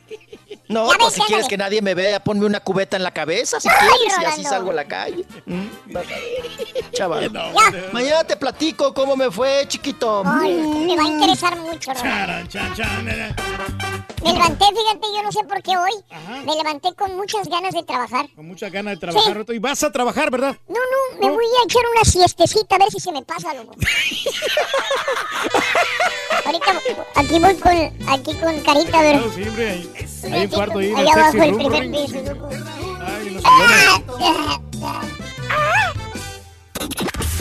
No. 0.71 0.85
No, 0.85 0.91
Ya 0.91 0.97
pues 0.97 1.13
ves, 1.13 1.13
si 1.15 1.21
quieres 1.27 1.47
que 1.47 1.57
nadie 1.57 1.81
me 1.81 1.93
vea, 1.93 2.19
ponme 2.19 2.45
una 2.45 2.59
cubeta 2.59 2.97
en 2.97 3.03
la 3.03 3.11
cabeza 3.11 3.59
si 3.59 3.67
Ay, 3.69 3.75
quieres 3.97 4.17
y 4.21 4.25
así 4.25 4.43
salgo 4.43 4.71
a 4.71 4.73
la 4.73 4.85
calle. 4.87 5.25
Mm, 5.45 5.67
Chaval. 6.93 7.31
Ya. 7.31 7.51
Mañana 7.91 8.23
te 8.23 8.35
platico 8.37 8.93
cómo 8.93 9.15
me 9.15 9.29
fue, 9.31 9.65
chiquito. 9.67 10.23
Ay, 10.25 10.53
Mm. 10.53 10.85
me 10.87 10.95
va 10.97 11.03
a 11.03 11.07
interesar 11.07 11.57
mucho, 11.57 11.93
Rolando. 11.93 12.49
Me 14.23 14.33
levanté, 14.33 14.65
fíjate, 14.65 15.07
yo 15.15 15.23
no 15.23 15.31
sé 15.31 15.43
por 15.45 15.61
qué 15.63 15.75
hoy. 15.77 15.91
Me 16.45 16.55
levanté 16.55 16.93
con 16.93 17.15
muchas 17.15 17.47
ganas 17.47 17.73
de 17.73 17.81
trabajar. 17.83 18.27
Con 18.35 18.47
muchas 18.47 18.71
ganas 18.71 18.93
de 18.93 18.99
trabajar. 18.99 19.35
Roto. 19.35 19.51
Y 19.53 19.59
vas 19.59 19.83
a 19.83 19.91
trabajar, 19.91 20.29
¿verdad? 20.29 20.55
No, 20.67 20.75
no, 20.75 21.19
me 21.27 21.31
voy 21.33 21.45
a 21.45 21.63
echar 21.65 21.81
una 21.95 22.03
siestecita 22.05 22.75
a 22.75 22.79
ver 22.79 22.91
si 22.91 22.99
se 22.99 23.11
me 23.11 23.23
pasa, 23.23 23.53
loco. 23.53 23.73
Ahorita 26.45 26.71
aquí 27.15 27.39
voy 27.39 27.55
con, 27.55 28.09
aquí 28.09 28.33
con 28.35 28.59
carita, 28.61 28.99
a 28.99 29.01
ver. 29.03 29.15
No, 29.17 29.31
sí, 29.33 29.43
ahí, 29.43 29.89
hay 30.33 30.45
un 30.45 30.49
cuarto 30.61 30.79
ahí 30.79 30.91
en 30.91 30.97
el 30.97 31.07
Allá 31.07 31.13
abajo, 31.13 31.43
el 31.43 31.55
primer 31.55 31.91
piso, 31.91 32.21
loco. 32.21 32.49
Ay, 32.99 33.29
los 33.31 33.43
sillones. 33.43 34.61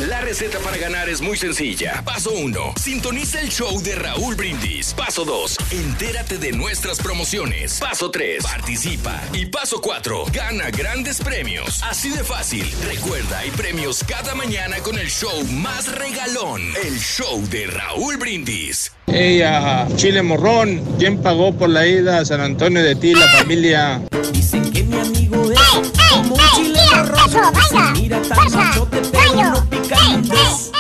La 0.08 0.22
receta 0.22 0.58
para 0.60 0.78
ganar 0.78 1.10
es 1.10 1.20
muy 1.20 1.36
sencilla. 1.36 2.02
Paso 2.04 2.30
1. 2.32 2.74
Sintoniza 2.82 3.38
el 3.40 3.50
show 3.50 3.82
de 3.82 3.94
Raúl 3.94 4.34
Brindis. 4.34 4.94
Paso 4.94 5.26
2. 5.26 5.58
Entérate 5.72 6.38
de 6.38 6.52
nuestras 6.52 6.98
promociones. 6.98 7.78
Paso 7.78 8.10
3. 8.10 8.42
Participa. 8.42 9.20
Y 9.34 9.46
paso 9.46 9.82
4. 9.82 10.24
Gana 10.32 10.70
grandes 10.70 11.18
premios. 11.18 11.82
Así 11.82 12.08
de 12.08 12.24
fácil. 12.24 12.64
Recuerda, 12.86 13.40
hay 13.40 13.50
premios 13.50 14.02
cada 14.02 14.34
mañana 14.34 14.78
con 14.78 14.98
el 14.98 15.10
show 15.10 15.44
más 15.52 15.86
regalón. 15.94 16.62
El 16.82 16.98
show 16.98 17.46
de 17.50 17.66
Raúl 17.66 18.16
Brindis. 18.16 18.92
Ella, 19.06 19.86
Chile 19.96 20.22
Morrón, 20.22 20.82
¿quién 20.98 21.20
pagó 21.20 21.52
por 21.52 21.68
la 21.68 21.86
ida 21.86 22.20
a 22.20 22.24
San 22.24 22.40
Antonio 22.40 22.82
de 22.82 22.94
ti, 22.94 23.12
la 23.12 23.28
familia? 23.28 24.00
Dicen 24.32 24.70
que 24.72 24.82
mi 24.82 24.98
amigo 24.98 25.52
es 25.52 25.90
como 26.10 26.34
un 26.36 26.40
chile 26.56 26.79
Eso, 27.04 27.40
venga. 27.52 27.90
Mira 27.92 28.20
tan 28.22 28.36
Fuerza. 28.36 28.56
machote, 28.58 29.00
pero 29.10 29.32
Gallo. 29.32 29.50
no 29.50 29.64
pica 29.70 29.96
tres. 30.28 30.70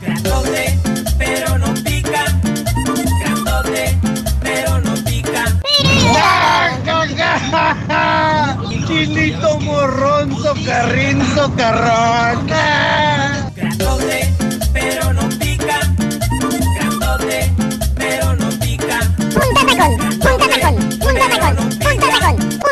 Grandote, 0.00 0.78
pero 1.18 1.58
no 1.58 1.74
pica. 1.74 2.24
Grandote, 3.20 3.98
pero 4.42 4.80
no 4.80 4.94
pica. 5.04 5.44
Chilito 8.86 9.60
Morrón, 9.60 10.36
socarrín, 10.42 11.22
socarrón. 11.34 12.46
Grandote, 13.56 14.34
pero 14.72 15.12
no 15.14 15.28
pica. 15.38 15.78
Grandote, 16.76 17.52
pero 17.96 18.34
no 18.36 18.48
pica. 18.58 19.00
Púntame 19.16 19.78
con, 19.78 20.18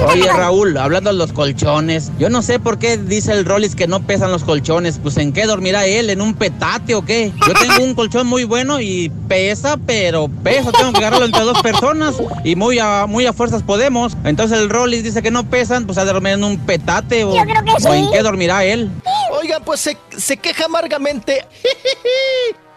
Oye 0.07 0.33
Raúl, 0.33 0.77
hablando 0.77 1.11
de 1.11 1.17
los 1.17 1.33
colchones, 1.33 2.11
yo 2.19 2.31
no 2.31 2.43
sé 2.43 2.59
por 2.59 2.79
qué 2.79 2.97
dice 2.97 3.33
el 3.33 3.45
Rollis 3.45 3.75
que 3.75 3.87
no 3.87 4.01
pesan 4.01 4.31
los 4.33 4.45
colchones, 4.45 4.99
pues 5.03 5.17
¿en 5.19 5.33
qué 5.33 5.47
dormirá 5.47 5.87
él? 5.87 6.11
¿En 6.11 6.21
un 6.21 6.35
petate 6.35 6.95
o 6.95 7.05
qué? 7.05 7.33
Yo 7.47 7.53
tengo 7.55 7.85
un 7.85 7.95
colchón 7.95 8.27
muy 8.27 8.45
bueno 8.45 8.81
y 8.81 9.11
pesa, 9.29 9.77
pero 9.87 10.29
pesa, 10.43 10.73
tengo 10.73 10.93
que 10.93 10.99
agarrarlo 10.99 11.27
entre 11.27 11.43
dos 11.43 11.61
personas 11.63 12.17
y 12.45 12.57
muy 12.57 12.79
a, 12.79 13.07
muy 13.07 13.27
a 13.27 13.33
fuerzas 13.33 13.63
podemos. 13.63 14.17
Entonces 14.25 14.59
el 14.59 14.71
Rollis 14.71 15.03
dice 15.05 15.23
que 15.23 15.31
no 15.31 15.49
pesan, 15.49 15.87
pues 15.87 15.99
ha 15.99 16.05
de 16.05 16.13
dormir 16.13 16.33
en 16.33 16.45
un 16.45 16.59
petate 16.59 17.25
o, 17.25 17.35
Yo 17.35 17.43
creo 17.43 17.65
que 17.65 17.89
o 17.89 17.95
en 17.95 18.05
sí. 18.05 18.11
qué 18.13 18.23
dormirá 18.23 18.65
él. 18.65 18.91
Oiga, 19.33 19.61
pues 19.61 19.81
se, 19.81 19.97
se 20.17 20.37
queja 20.37 20.65
amargamente. 20.65 21.45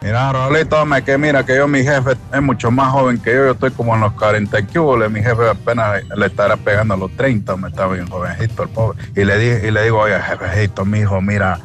Mira, 0.03 0.33
Rolito, 0.33 0.85
me 0.85 1.01
que 1.01 1.17
mira 1.17 1.45
que 1.45 1.55
yo, 1.55 1.65
mi 1.65 1.81
jefe 1.81 2.17
es 2.33 2.41
mucho 2.41 2.69
más 2.69 2.91
joven 2.91 3.17
que 3.19 3.33
yo, 3.33 3.45
yo 3.45 3.51
estoy 3.51 3.71
como 3.71 3.95
en 3.95 4.01
los 4.01 4.11
40 4.11 4.59
y 4.59 4.65
mi 5.09 5.23
jefe 5.23 5.49
apenas 5.49 6.03
le 6.17 6.25
estará 6.25 6.57
pegando 6.57 6.95
a 6.95 6.97
los 6.97 7.15
30, 7.15 7.55
me 7.55 7.69
está 7.69 7.87
bien 7.87 8.05
jovencito 8.07 8.63
el 8.63 8.69
pobre. 8.69 8.97
Y 9.15 9.23
le, 9.23 9.37
dije, 9.37 9.65
y 9.65 9.71
le 9.71 9.83
digo, 9.83 9.99
oye, 9.99 10.19
jefecito, 10.19 10.83
mi 10.83 10.99
hijo, 10.99 11.21
mira, 11.21 11.57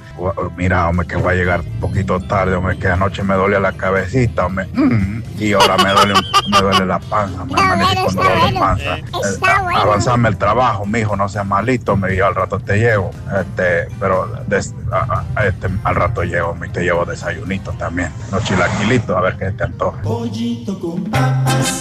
mira, 0.57 0.89
hombre, 0.89 1.07
que 1.07 1.17
voy 1.17 1.33
a 1.35 1.37
llegar 1.37 1.61
un 1.61 1.81
poquito 1.81 2.19
tarde, 2.21 2.55
hombre, 2.55 2.79
que 2.79 2.89
anoche 2.89 3.23
me 3.23 3.35
dolía 3.35 3.61
la 3.61 3.73
cabecita, 3.73 4.47
hombre, 4.47 4.67
mm, 4.73 5.23
y 5.39 5.53
ahora 5.53 5.77
me 5.77 5.91
duele, 5.93 6.15
me 6.51 6.61
duele 6.61 6.87
la 6.87 6.99
panza, 6.99 7.45
me 7.45 7.61
amanecí 7.61 7.97
con 8.05 8.15
dolor 8.17 8.53
de 8.53 8.59
panza. 8.59 8.97
Eh, 8.99 9.05
a- 9.43 9.81
avanzarme 9.83 10.29
el 10.29 10.37
trabajo, 10.37 10.85
mi 10.87 11.01
hijo, 11.01 11.17
no 11.17 11.29
seas 11.29 11.47
malito, 11.47 11.97
me 11.97 12.11
dijo, 12.11 12.27
al 12.27 12.35
rato 12.35 12.59
te 12.59 12.79
llevo, 12.79 13.11
este, 13.41 13.89
pero 14.01 14.31
des- 14.47 14.75
a- 14.93 15.25
a- 15.37 15.47
este, 15.47 15.69
al 15.85 15.95
rato 15.95 16.23
llego, 16.23 16.55
me 16.55 16.69
te 16.69 16.83
llevo 16.83 17.05
desayunito 17.05 17.73
también, 17.73 18.11
los 18.33 18.43
chilaquilitos, 18.45 19.17
a 19.17 19.21
ver 19.21 19.37
qué 19.37 19.51
te 19.53 19.65
antoja. 19.65 20.03
Pollito 20.03 20.79
con 20.81 21.05
papas. 21.05 21.81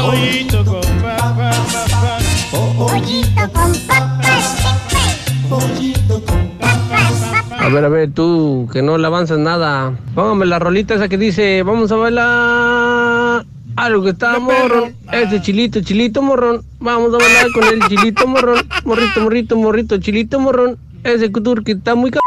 Pollito 0.00 0.64
con 0.64 0.80
papas, 1.02 1.56
papas. 1.90 2.24
Pollito 2.50 3.52
con 3.52 3.72
papas. 3.86 4.56
Pollito 5.48 6.24
con 6.24 6.49
A 7.62 7.68
ver, 7.68 7.84
a 7.84 7.88
ver, 7.88 8.10
tú, 8.12 8.68
que 8.72 8.82
no 8.82 8.96
le 8.98 9.06
avanzas 9.06 9.38
nada. 9.38 9.92
Póngame 10.14 10.46
la 10.46 10.58
rolita 10.58 10.94
esa 10.94 11.08
que 11.08 11.18
dice, 11.18 11.62
vamos 11.62 11.92
a 11.92 11.96
bailar. 11.96 13.44
Algo 13.76 14.02
que 14.02 14.10
está 14.10 14.38
morrón. 14.38 14.94
Ese 15.12 15.40
chilito, 15.42 15.80
chilito 15.82 16.22
morrón. 16.22 16.62
Vamos 16.80 17.12
a 17.14 17.18
bailar 17.18 17.46
con 17.54 17.64
el 17.64 17.80
chilito 17.88 18.26
morrón. 18.26 18.66
Morrito, 18.84 19.20
morrito, 19.20 19.56
morrito, 19.56 19.98
chilito 19.98 20.40
morrón. 20.40 20.78
Ese 21.04 21.30
couture 21.30 21.62
que 21.62 21.72
está 21.72 21.94
muy 21.94 22.10
c... 22.10 22.18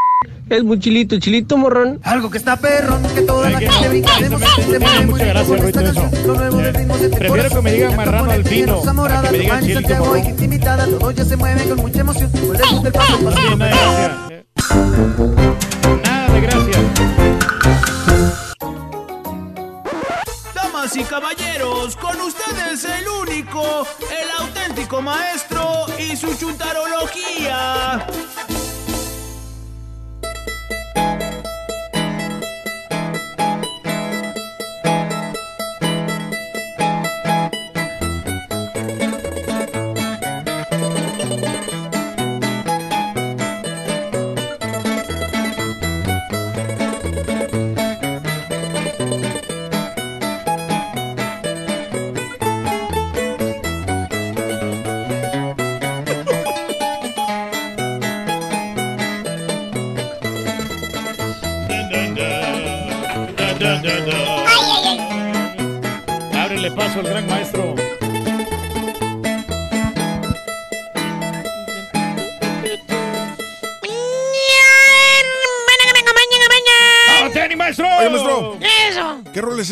Es 0.49 0.63
muy 0.63 0.77
chilito, 0.79 1.17
chilito 1.19 1.57
morrón. 1.57 1.99
Algo 2.03 2.29
que 2.29 2.37
está 2.37 2.55
perrón, 2.57 3.01
que 3.15 3.21
toda 3.21 3.49
la 3.49 3.59
gente 3.59 3.89
brinca 3.89 4.19
de 4.19 4.25
eso 4.27 4.37
me- 4.37 4.45
emoción, 4.45 4.59
eso 4.59 4.71
se 4.71 4.79
me 4.79 4.85
da 4.85 4.91
mueve 4.91 5.05
mucha 5.05 5.11
muy 5.11 5.19
gracia, 5.19 5.55
rico 5.55 5.57
con 5.57 5.67
esta 5.67 5.81
Ruito, 5.81 5.99
eso. 5.99 6.95
este 7.05 7.17
Prefiero 7.17 7.49
que 7.49 7.61
me 7.61 7.71
digan 7.73 7.95
marrano 7.95 8.31
al 8.31 8.43
vino, 8.43 8.81
que 8.81 9.31
me 9.31 9.37
digan 9.39 9.63
chilito 9.63 9.95
morrón. 9.95 10.23
gente 10.23 10.43
invitada, 10.45 10.85
todo 10.99 11.11
ya 11.11 11.25
se 11.25 11.37
mueve 11.37 11.67
con 11.69 11.77
mucha 11.77 11.99
emoción. 12.01 12.31
Volvemos 12.33 12.83
del 12.83 12.93
paso, 12.93 13.19
paso. 13.23 14.32
Nada 14.69 14.87
de 14.97 15.07
gracia. 15.11 16.03
Nada 16.03 16.33
de 16.33 16.41
gracia. 16.41 16.79
Damas 20.53 20.95
y 20.95 21.03
caballeros, 21.03 21.95
con 21.97 22.19
ustedes 22.21 22.85
el 22.85 23.07
único, 23.07 23.85
el 23.99 24.31
auténtico 24.39 25.01
maestro 25.01 25.85
y 25.99 26.15
su 26.15 26.33
chuntarología. 26.35 28.07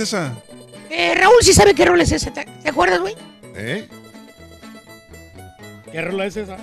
Esa? 0.02 0.36
Eh, 0.90 1.16
Raúl 1.16 1.42
sí 1.42 1.54
sabe 1.54 1.74
qué 1.74 1.86
rol 1.86 2.02
es 2.02 2.12
ese. 2.12 2.32
¿Te, 2.32 2.46
te 2.46 2.70
acuerdas, 2.70 3.00
güey? 3.00 3.16
¿Eh? 3.56 3.88
¿Qué 5.92 6.02
rola 6.02 6.26
es 6.26 6.38
esa? 6.38 6.58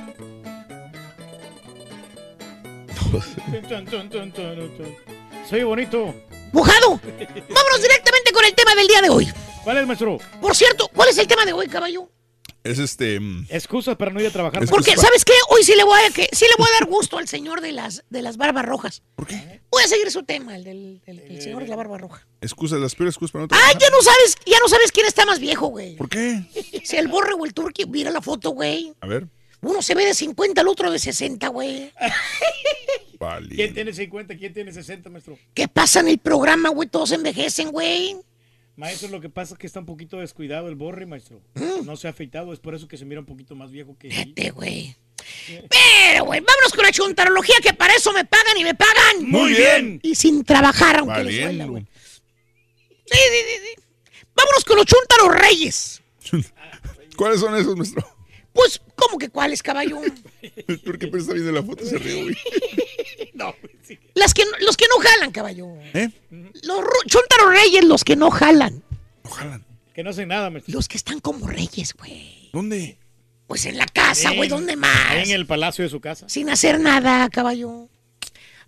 Soy 5.48 5.62
bonito. 5.62 6.14
¡Mojado! 6.52 7.00
Vámonos 7.48 7.82
directamente 7.82 8.32
con 8.32 8.44
el 8.44 8.54
tema 8.54 8.74
del 8.74 8.86
día 8.86 9.02
de 9.02 9.10
hoy. 9.10 9.32
¿Cuál 9.64 9.78
es, 9.78 9.86
maestro? 9.86 10.18
Por 10.40 10.54
cierto, 10.54 10.88
¿cuál 10.94 11.08
es 11.08 11.18
el 11.18 11.26
tema 11.26 11.44
de 11.44 11.52
hoy, 11.52 11.68
caballo? 11.68 12.08
Es 12.70 12.78
este. 12.78 13.18
mm, 13.20 13.46
Excusas 13.48 13.96
para 13.96 14.10
no 14.12 14.20
ir 14.20 14.26
a 14.26 14.30
trabajar. 14.30 14.66
Porque, 14.68 14.96
¿sabes 14.96 15.24
qué? 15.24 15.32
Hoy 15.50 15.62
sí 15.64 15.74
le 15.76 15.84
voy 15.84 15.98
a, 16.00 16.10
que, 16.10 16.28
sí 16.32 16.44
le 16.44 16.54
voy 16.58 16.68
a 16.68 16.80
dar 16.80 16.88
gusto 16.88 17.18
al 17.18 17.26
señor 17.28 17.60
de 17.60 17.72
las, 17.72 18.04
de 18.10 18.22
las 18.22 18.36
barbas 18.36 18.64
rojas. 18.66 19.02
¿Por 19.14 19.26
qué? 19.26 19.60
Voy 19.70 19.82
a 19.82 19.88
seguir 19.88 20.10
su 20.10 20.22
tema, 20.22 20.56
el 20.56 20.64
del, 20.64 21.00
del- 21.06 21.16
del 21.28 21.42
señor 21.42 21.62
de 21.62 21.68
la 21.68 21.76
barba 21.76 21.98
roja. 21.98 22.26
Excusas, 22.40 22.80
las 22.80 22.94
peores 22.94 23.14
excusas 23.14 23.32
para 23.32 23.46
no 23.46 23.48
Ah, 23.52 23.78
ya 23.78 23.90
no 23.90 24.00
sabes, 24.02 24.36
ya 24.46 24.58
no 24.60 24.68
sabes 24.68 24.92
quién 24.92 25.06
está 25.06 25.24
más 25.26 25.38
viejo, 25.40 25.66
güey. 25.68 25.96
¿Por 25.96 26.08
qué? 26.08 26.42
Si 26.84 26.96
el 26.96 27.08
borre 27.08 27.32
o 27.34 27.44
el 27.44 27.52
turqui, 27.54 27.84
mira 27.86 28.10
la 28.10 28.22
foto, 28.22 28.50
güey. 28.50 28.92
A 29.00 29.06
ver. 29.06 29.26
Uno 29.60 29.82
se 29.82 29.94
ve 29.94 30.06
de 30.06 30.14
50, 30.14 30.60
el 30.60 30.68
otro 30.68 30.90
de 30.90 30.98
60, 30.98 31.48
güey. 31.48 31.92
Vale. 33.18 33.54
¿Quién 33.56 33.74
tiene 33.74 33.92
50? 33.92 34.36
¿Quién 34.36 34.52
tiene 34.54 34.72
60, 34.72 35.10
maestro? 35.10 35.36
¿Qué 35.54 35.66
pasa 35.66 36.00
en 36.00 36.08
el 36.08 36.18
programa, 36.18 36.68
güey? 36.68 36.88
Todos 36.88 37.10
envejecen, 37.12 37.70
güey. 37.72 38.16
Maestro, 38.78 39.08
lo 39.08 39.20
que 39.20 39.28
pasa 39.28 39.54
es 39.54 39.58
que 39.58 39.66
está 39.66 39.80
un 39.80 39.86
poquito 39.86 40.18
descuidado 40.18 40.68
el 40.68 40.76
borre, 40.76 41.04
maestro. 41.04 41.42
Mm. 41.54 41.84
No 41.84 41.96
se 41.96 42.06
ha 42.06 42.10
afeitado, 42.10 42.52
es 42.52 42.60
por 42.60 42.76
eso 42.76 42.86
que 42.86 42.96
se 42.96 43.04
mira 43.04 43.18
un 43.18 43.26
poquito 43.26 43.56
más 43.56 43.72
viejo 43.72 43.98
que 43.98 44.06
Vete, 44.08 44.50
güey. 44.50 44.96
Pero, 45.48 46.26
güey, 46.26 46.38
vámonos 46.38 46.72
con 46.72 46.84
la 46.84 46.92
chuntarología, 46.92 47.56
que 47.60 47.74
para 47.74 47.92
eso 47.94 48.12
me 48.12 48.24
pagan 48.24 48.56
y 48.56 48.62
me 48.62 48.76
pagan. 48.76 49.28
Muy 49.28 49.50
bien. 49.50 49.98
Y 50.04 50.14
sin 50.14 50.44
trabajar, 50.44 51.00
aunque 51.00 51.24
les 51.24 51.42
duela, 51.42 51.66
güey. 51.66 51.88
Sí, 53.10 53.18
sí, 53.18 53.40
sí, 53.48 53.62
sí. 53.64 53.82
Vámonos 54.36 54.64
con 54.64 54.76
los 54.76 54.86
chuntaros 54.86 55.42
reyes. 55.42 56.02
¿Cuáles 57.16 57.40
son 57.40 57.56
esos, 57.56 57.74
maestro? 57.74 58.08
Pues, 58.52 58.80
¿cómo 58.94 59.18
que 59.18 59.28
cuáles, 59.28 59.60
caballo? 59.60 60.00
¿Por 60.84 60.98
qué 61.00 61.08
pero 61.08 61.18
está 61.18 61.32
viendo 61.32 61.50
la 61.50 61.64
foto 61.64 61.82
y 61.82 61.88
se 61.88 61.98
ríe, 61.98 62.22
güey? 62.22 62.36
Las 64.14 64.34
que, 64.34 64.44
no- 64.44 64.58
los 64.60 64.76
que 64.76 64.86
no 64.88 65.02
jalan, 65.02 65.30
caballo. 65.30 65.68
¿Eh? 65.94 66.08
Los 66.30 66.84
chuntaros 67.06 67.50
reyes, 67.52 67.84
los 67.84 68.04
que 68.04 68.16
no 68.16 68.30
jalan. 68.30 68.82
Que 69.94 70.02
no 70.02 70.10
hacen 70.10 70.28
nada, 70.28 70.50
maestro. 70.50 70.72
Los 70.74 70.88
que 70.88 70.96
están 70.96 71.20
como 71.20 71.46
reyes, 71.46 71.94
güey. 71.94 72.50
¿Dónde? 72.52 72.98
Pues 73.46 73.64
en 73.64 73.78
la 73.78 73.86
casa, 73.86 74.30
güey, 74.32 74.48
¿dónde 74.48 74.76
más? 74.76 75.10
Ahí 75.10 75.22
en 75.24 75.30
el 75.30 75.46
palacio 75.46 75.82
de 75.84 75.88
su 75.90 76.00
casa. 76.00 76.28
Sin 76.28 76.50
hacer 76.50 76.78
nada, 76.80 77.28
caballo. 77.30 77.88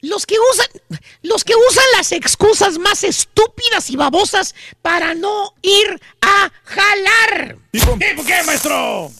Los 0.00 0.24
que 0.24 0.36
usan, 0.52 1.00
los 1.20 1.44
que 1.44 1.52
usan 1.54 1.84
las 1.96 2.12
excusas 2.12 2.78
más 2.78 3.04
estúpidas 3.04 3.90
y 3.90 3.96
babosas 3.96 4.54
para 4.80 5.14
no 5.14 5.52
ir 5.60 6.00
a 6.22 6.50
jalar. 6.64 7.58
¿Tipo 7.70 7.98
qué, 7.98 8.42
maestro? 8.46 9.12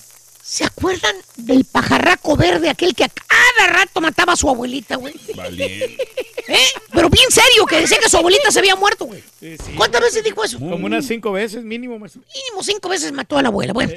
¿Se 0.50 0.64
acuerdan 0.64 1.14
del 1.36 1.64
pajarraco 1.64 2.36
verde, 2.36 2.70
aquel 2.70 2.92
que 2.92 3.04
a 3.04 3.08
cada 3.08 3.72
rato 3.72 4.00
mataba 4.00 4.32
a 4.32 4.36
su 4.36 4.50
abuelita, 4.50 4.96
güey? 4.96 5.14
Vale. 5.36 5.84
¿Eh? 6.48 6.58
Pero 6.92 7.08
bien 7.08 7.30
serio, 7.30 7.64
que 7.66 7.76
decía 7.76 7.98
que 7.98 8.08
su 8.08 8.16
abuelita 8.16 8.50
se 8.50 8.58
había 8.58 8.74
muerto, 8.74 9.04
güey. 9.04 9.22
Sí, 9.38 9.56
sí. 9.64 9.74
¿Cuántas 9.76 10.00
veces 10.00 10.24
dijo 10.24 10.42
eso? 10.42 10.58
Como 10.58 10.86
unas 10.86 11.06
cinco 11.06 11.30
veces 11.30 11.62
mínimo, 11.62 12.00
maestro. 12.00 12.22
Mínimo 12.34 12.64
cinco 12.64 12.88
veces 12.88 13.12
mató 13.12 13.38
a 13.38 13.42
la 13.42 13.48
abuela. 13.48 13.72
Bueno, 13.72 13.92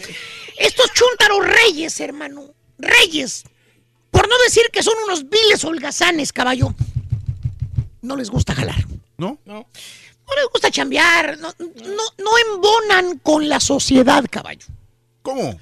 estos 0.59 0.91
chúntaros 0.93 1.43
reyes, 1.43 1.99
hermano. 1.99 2.53
Reyes. 2.77 3.45
Por 4.11 4.29
no 4.29 4.37
decir 4.43 4.65
que 4.71 4.83
son 4.83 4.93
unos 5.05 5.27
viles 5.27 5.63
holgazanes, 5.63 6.31
caballo. 6.31 6.75
No 8.03 8.15
les 8.15 8.29
gusta 8.29 8.53
jalar. 8.53 8.85
¿No? 9.17 9.39
No. 9.45 9.55
No 9.55 10.35
les 10.35 10.45
gusta 10.53 10.69
chambear. 10.69 11.35
No, 11.39 11.51
no, 11.57 12.03
no 12.19 12.31
embonan 12.53 13.17
con 13.23 13.49
la 13.49 13.59
sociedad, 13.59 14.23
caballo. 14.29 14.67
¿Cómo? 15.23 15.59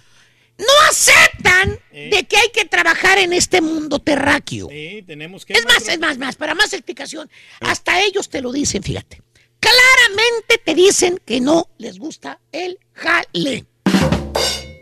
No 0.62 0.90
aceptan 0.90 1.80
de 1.92 2.28
que 2.28 2.38
hay 2.38 2.50
que 2.54 2.66
trabajar 2.66 3.18
en 3.18 3.34
este 3.34 3.62
mundo 3.62 3.98
terráqueo. 3.98 4.70
Sí, 4.70 5.04
tenemos 5.08 5.44
que. 5.44 5.54
Es 5.54 5.66
más, 5.66 5.88
es 5.88 6.00
más, 6.00 6.18
más, 6.20 6.36
para 6.36 6.54
más 6.54 6.72
explicación, 6.74 7.30
hasta 7.60 8.02
ellos 8.04 8.30
te 8.30 8.42
lo 8.42 8.52
dicen, 8.52 8.84
fíjate. 8.84 9.22
Claramente 9.60 10.60
te 10.64 10.76
dicen 10.76 11.20
que 11.26 11.42
no 11.42 11.70
les 11.78 11.98
gusta 11.98 12.40
el 12.52 12.80
jale. 12.94 13.66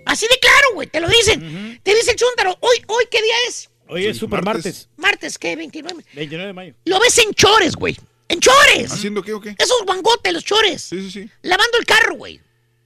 Así 0.05 0.27
de 0.27 0.39
claro, 0.39 0.67
güey, 0.73 0.87
te 0.87 0.99
lo 0.99 1.07
dicen. 1.07 1.79
Te 1.81 1.95
dice 1.95 2.11
el 2.11 2.17
chúntaro, 2.17 2.57
hoy, 2.59 2.77
hoy, 2.87 3.05
¿qué 3.09 3.21
día 3.21 3.35
es? 3.47 3.69
Hoy 3.87 4.05
es 4.05 4.17
super 4.17 4.43
martes. 4.43 4.89
Martes, 4.97 5.37
¿qué? 5.37 5.55
29. 5.55 6.03
29 6.13 6.47
de 6.47 6.53
mayo. 6.53 6.73
Lo 6.85 6.99
ves 6.99 7.17
en 7.19 7.33
chores, 7.33 7.75
güey. 7.75 7.97
En 8.27 8.39
chores. 8.39 8.91
¿Haciendo 8.91 9.23
qué 9.23 9.33
o 9.33 9.41
qué? 9.41 9.55
Esos 9.57 9.83
guangotes, 9.85 10.31
los 10.33 10.43
chores. 10.43 10.81
Sí, 10.81 11.01
sí, 11.01 11.11
sí. 11.11 11.29
Lavando 11.41 11.77
el 11.77 11.85
carro, 11.85 12.15
güey. 12.15 12.39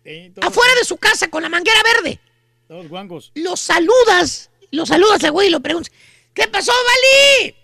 Sí, 0.06 0.32
Afuera 0.42 0.74
de 0.76 0.86
su 0.86 0.98
casa 0.98 1.30
con 1.30 1.44
la 1.44 1.50
manguera 1.50 1.82
verde. 1.84 2.20
Todos 2.74 2.90
guangos. 2.90 3.32
Lo 3.36 3.56
saludas. 3.56 4.50
Lo 4.72 4.88
saludas 4.88 5.24
al 5.24 5.32
güey 5.32 5.48
y 5.48 5.52
lo 5.52 5.60
preguntas. 5.60 5.94
¿Qué 6.34 6.48
pasó, 6.48 6.72
Vali? 6.72 7.56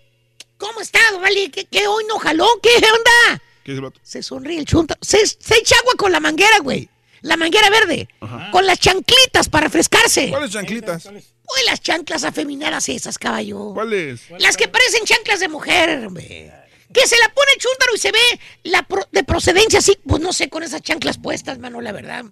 ¿Cómo 0.56 0.80
estás, 0.80 1.20
Vali? 1.20 1.48
¿Qué, 1.50 1.64
qué 1.64 1.88
hoy 1.88 2.04
no 2.08 2.20
jaló? 2.20 2.46
¿Qué 2.62 2.70
onda? 2.76 3.42
¿Qué 3.64 3.72
es 3.72 3.78
el 3.78 3.82
vato? 3.82 3.98
Se 4.04 4.22
sonríe 4.22 4.60
el 4.60 4.66
chunta. 4.66 4.96
Se, 5.00 5.26
se 5.26 5.56
echa 5.56 5.74
agua 5.80 5.94
con 5.96 6.12
la 6.12 6.20
manguera, 6.20 6.60
güey. 6.60 6.88
La 7.22 7.36
manguera 7.36 7.68
verde. 7.70 8.08
Con 8.52 8.64
las 8.66 8.78
chanclitas 8.78 9.48
para 9.48 9.64
refrescarse. 9.66 10.30
¿Cuáles 10.30 10.52
chanclitas? 10.52 11.06
Uy, 11.06 11.66
las 11.66 11.80
chanclas 11.80 12.22
afeminadas 12.22 12.88
esas, 12.88 13.18
caballo. 13.18 13.74
¿Cuáles? 13.74 14.30
Las 14.38 14.56
que 14.56 14.68
parecen 14.68 15.04
chanclas 15.04 15.40
de 15.40 15.48
mujer, 15.48 16.06
hombre. 16.06 16.52
Que 16.92 17.06
se 17.06 17.16
la 17.18 17.28
pone 17.32 17.50
chúntaro 17.58 17.94
y 17.94 17.98
se 17.98 18.10
ve 18.10 18.18
la 18.64 18.82
pro- 18.82 19.06
de 19.12 19.22
procedencia 19.22 19.78
así, 19.78 19.96
pues 20.06 20.20
no 20.20 20.32
sé, 20.32 20.48
con 20.48 20.62
esas 20.64 20.82
chanclas 20.82 21.18
puestas, 21.18 21.58
mano, 21.60 21.80
la 21.80 21.92
verdad. 21.92 22.24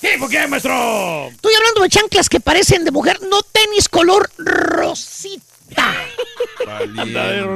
¿Tipo 0.00 0.28
qué, 0.28 0.46
maestro? 0.48 1.28
Estoy 1.28 1.54
hablando 1.54 1.82
de 1.82 1.88
chanclas 1.90 2.28
que 2.28 2.40
parecen 2.40 2.84
de 2.84 2.90
mujer, 2.90 3.20
no 3.30 3.40
tenis 3.42 3.88
color 3.88 4.28
rosita. 4.36 5.94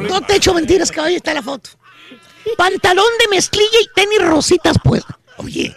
No 0.08 0.20
te 0.20 0.36
echo 0.36 0.54
mentiras, 0.54 0.90
caballo, 0.92 1.10
ahí 1.10 1.16
está 1.16 1.34
la 1.34 1.42
foto. 1.42 1.70
Pantalón 2.56 3.08
de 3.18 3.28
mezclilla 3.34 3.80
y 3.82 3.88
tenis 3.94 4.20
rositas, 4.22 4.76
pues. 4.84 5.02
Oye, 5.38 5.74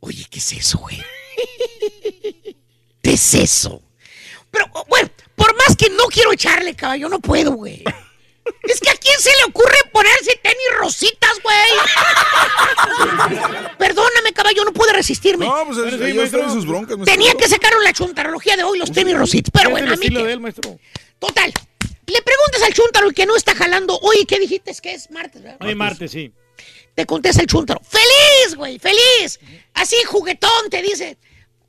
oye, 0.00 0.26
¿qué 0.30 0.38
es 0.38 0.52
eso, 0.52 0.78
güey? 0.78 1.02
¿Qué 3.02 3.12
es 3.14 3.34
eso? 3.34 3.82
Pero, 4.50 4.66
bueno, 4.88 5.08
por 5.34 5.56
más 5.56 5.74
que 5.76 5.88
no 5.90 6.04
quiero 6.06 6.32
echarle, 6.32 6.74
caballo, 6.74 7.08
no 7.08 7.20
puedo, 7.20 7.52
güey. 7.52 7.82
Es 8.62 8.80
que 8.80 8.90
a 8.90 8.94
quién 8.94 9.18
se 9.18 9.30
le 9.30 9.44
ocurre 9.48 9.74
ponerse 9.92 10.38
tenis 10.42 10.58
rositas, 10.78 11.38
güey. 11.42 11.56
Perdóname, 13.78 14.32
caballo, 14.34 14.64
no 14.64 14.72
pude 14.72 14.92
resistirme. 14.92 15.46
No, 15.46 15.64
pues 15.66 15.78
sí, 15.78 15.82
ellos 15.94 16.16
maestro. 16.16 16.38
traen 16.40 16.52
sus 16.54 16.66
broncas. 16.66 16.96
maestro. 16.98 17.14
Tenía 17.16 17.34
que 17.34 17.48
sacar 17.48 17.72
la 17.82 17.92
chuntarología 17.92 18.56
de 18.56 18.62
hoy, 18.64 18.78
los 18.78 18.92
tenis 18.92 19.16
rositas. 19.16 19.50
Pero 19.52 19.70
bueno, 19.70 19.88
a 19.88 19.90
mí 19.90 19.94
estilo 19.94 20.20
que- 20.20 20.26
de 20.26 20.32
él, 20.34 20.40
maestro. 20.40 20.78
Total. 21.18 21.52
Le 22.06 22.22
preguntas 22.22 22.62
al 22.62 22.72
chuntaro 22.74 23.08
el 23.08 23.14
que 23.14 23.24
no 23.26 23.36
está 23.36 23.54
jalando. 23.54 23.98
Oye, 24.00 24.26
¿qué 24.26 24.38
dijiste? 24.38 24.70
Es 24.70 24.80
que 24.80 24.92
es 24.94 25.10
martes, 25.10 25.42
¿verdad? 25.42 25.58
Hoy 25.60 25.74
martes, 25.74 26.10
sí. 26.10 26.32
Te 26.94 27.06
contesta 27.06 27.40
el 27.40 27.46
chuntaro. 27.46 27.80
¡Feliz, 27.88 28.56
güey! 28.56 28.78
¡Feliz! 28.78 29.38
Así, 29.74 29.96
juguetón, 30.06 30.68
te 30.70 30.82
dice. 30.82 31.16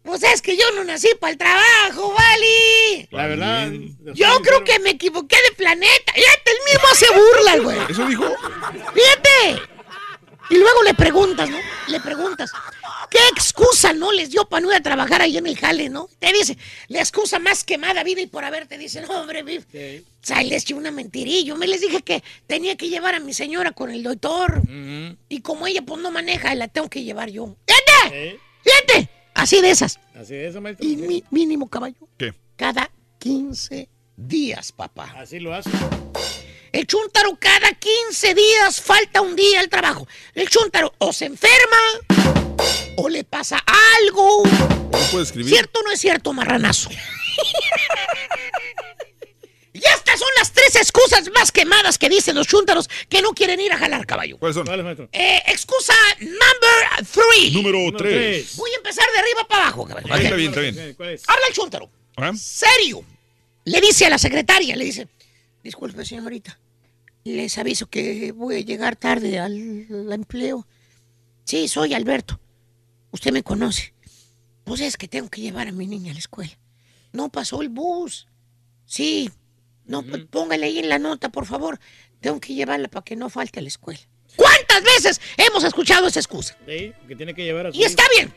Pues 0.03 0.23
es 0.23 0.41
que 0.41 0.57
yo 0.57 0.63
no 0.75 0.83
nací 0.83 1.09
para 1.19 1.31
el 1.31 1.37
trabajo, 1.37 2.13
¿vale? 2.13 3.07
La 3.11 3.27
verdad. 3.27 3.69
Yo 4.13 4.27
creo 4.41 4.63
que 4.63 4.79
me 4.79 4.91
equivoqué 4.91 5.35
de 5.49 5.55
planeta. 5.55 6.13
Fíjate, 6.13 6.51
él 6.51 6.57
mismo 6.65 6.87
hace 6.91 7.05
burla, 7.13 7.57
güey. 7.59 7.91
¿Eso 7.91 8.05
dijo? 8.07 8.25
Fíjate. 8.93 9.61
Y 10.49 10.55
luego 10.57 10.83
le 10.83 10.93
preguntas, 10.95 11.49
¿no? 11.49 11.57
Le 11.87 11.99
preguntas. 12.01 12.51
¿Qué 13.09 13.19
excusa 13.31 13.93
no 13.93 14.11
les 14.11 14.31
dio 14.31 14.45
para 14.49 14.61
no 14.61 14.69
ir 14.71 14.77
a 14.77 14.81
trabajar 14.81 15.21
ahí 15.21 15.37
en 15.37 15.45
el 15.45 15.57
jale, 15.57 15.89
no? 15.89 16.09
Te 16.19 16.33
dice, 16.33 16.57
la 16.87 16.99
excusa 16.99 17.39
más 17.39 17.63
quemada 17.63 18.03
vida 18.03 18.21
y 18.21 18.27
por 18.27 18.43
haber, 18.43 18.67
te 18.67 18.77
dice, 18.77 19.01
no, 19.01 19.09
hombre, 19.21 19.43
vi- 19.43 19.57
o 19.59 20.25
sea, 20.25 20.41
les 20.43 20.63
eché 20.63 20.73
una 20.73 20.91
mentirillo. 20.91 21.55
Me 21.55 21.67
les 21.67 21.81
dije 21.81 22.01
que 22.01 22.23
tenía 22.47 22.75
que 22.75 22.89
llevar 22.89 23.15
a 23.15 23.19
mi 23.19 23.33
señora 23.33 23.71
con 23.71 23.91
el 23.91 24.01
doctor. 24.03 24.61
Y 25.29 25.41
como 25.41 25.67
ella, 25.67 25.83
pues, 25.83 26.01
no 26.01 26.09
maneja, 26.11 26.53
la 26.55 26.67
tengo 26.67 26.89
que 26.89 27.03
llevar 27.03 27.29
yo. 27.29 27.55
¡Fíjate! 27.67 28.39
¡Fíjate! 28.63 29.09
Así 29.33 29.61
de 29.61 29.71
esas. 29.71 29.99
Así 30.15 30.35
es, 30.35 30.55
maestro. 30.59 30.85
Y 30.87 30.97
mi- 30.97 31.23
mínimo, 31.31 31.69
caballo. 31.69 31.95
¿Qué? 32.17 32.33
Cada 32.55 32.89
15 33.19 33.89
días, 34.17 34.71
papá. 34.71 35.13
Así 35.17 35.39
lo 35.39 35.53
hace. 35.53 35.69
El 36.71 36.87
chúntaro 36.87 37.37
cada 37.39 37.71
15 37.73 38.33
días 38.33 38.81
falta 38.81 39.21
un 39.21 39.35
día 39.35 39.59
al 39.59 39.69
trabajo. 39.69 40.07
El 40.33 40.49
chúntaro 40.49 40.93
o 40.99 41.11
se 41.11 41.25
enferma 41.25 41.77
o 42.97 43.09
le 43.09 43.23
pasa 43.23 43.61
algo. 43.99 44.43
No 44.45 44.99
puede 45.11 45.23
escribir. 45.23 45.53
¿Cierto 45.53 45.79
o 45.79 45.83
no 45.83 45.91
es 45.91 45.99
cierto, 45.99 46.33
marranazo? 46.33 46.89
y 49.73 49.79
estas 49.79 50.19
son 50.19 50.29
las 50.37 50.50
tres 50.61 50.75
excusas 50.75 51.29
más 51.33 51.51
quemadas 51.51 51.97
que 51.97 52.09
dicen 52.09 52.35
los 52.35 52.47
chúntaros 52.47 52.89
que 53.09 53.21
no 53.21 53.31
quieren 53.31 53.59
ir 53.59 53.71
a 53.71 53.77
jalar 53.77 54.05
caballo. 54.05 54.37
¿Cuáles 54.37 54.55
son? 54.55 54.67
Eh, 55.11 55.41
excusa 55.47 55.93
number 56.19 57.05
three. 57.11 57.51
Número 57.51 57.79
Número 57.79 57.97
3. 57.97 58.11
tres. 58.13 58.57
Voy 58.57 58.71
a 58.71 58.77
empezar 58.77 59.05
de 59.11 59.19
arriba 59.19 59.47
para 59.47 59.63
abajo, 59.63 59.85
caballo. 59.85 60.13
Ahí 60.13 60.23
está 60.25 60.35
bien, 60.35 60.49
está 60.49 60.61
bien. 60.61 60.93
¿Cuál 60.95 61.09
es? 61.09 61.23
Habla 61.27 61.47
el 61.47 61.53
chúntaro. 61.53 61.89
¿Ah? 62.17 62.31
serio. 62.35 63.03
Le 63.65 63.79
dice 63.81 64.05
a 64.05 64.09
la 64.09 64.17
secretaria, 64.17 64.75
le 64.75 64.85
dice, 64.85 65.07
disculpe 65.63 66.03
señorita, 66.03 66.59
les 67.23 67.57
aviso 67.57 67.87
que 67.87 68.31
voy 68.31 68.55
a 68.55 68.59
llegar 68.59 68.95
tarde 68.95 69.39
al, 69.39 69.87
al 69.89 70.13
empleo. 70.13 70.67
Sí, 71.43 71.67
soy 71.67 71.93
Alberto. 71.93 72.39
Usted 73.11 73.31
me 73.31 73.43
conoce. 73.43 73.93
Pues 74.63 74.81
es 74.81 74.97
que 74.97 75.07
tengo 75.07 75.29
que 75.29 75.41
llevar 75.41 75.67
a 75.67 75.71
mi 75.71 75.87
niña 75.87 76.11
a 76.11 76.13
la 76.13 76.19
escuela. 76.19 76.57
No 77.13 77.29
pasó 77.29 77.61
el 77.61 77.69
bus. 77.69 78.27
Sí. 78.85 79.29
No, 79.85 80.03
pues 80.03 80.25
póngale 80.25 80.65
ahí 80.67 80.79
en 80.79 80.89
la 80.89 80.99
nota, 80.99 81.29
por 81.29 81.45
favor. 81.45 81.79
Tengo 82.19 82.39
que 82.39 82.53
llevarla 82.53 82.87
para 82.87 83.03
que 83.03 83.15
no 83.15 83.29
falte 83.29 83.59
a 83.59 83.61
la 83.61 83.67
escuela. 83.67 83.99
¿Cuántas 84.35 84.83
veces 84.83 85.21
hemos 85.37 85.63
escuchado 85.63 86.07
esa 86.07 86.19
excusa? 86.19 86.57
Sí, 86.67 86.93
que 87.07 87.15
tiene 87.15 87.33
que 87.33 87.43
llevar 87.43 87.67
a 87.67 87.71
su 87.71 87.77
Y 87.77 87.83
está 87.83 88.03
bien. 88.15 88.33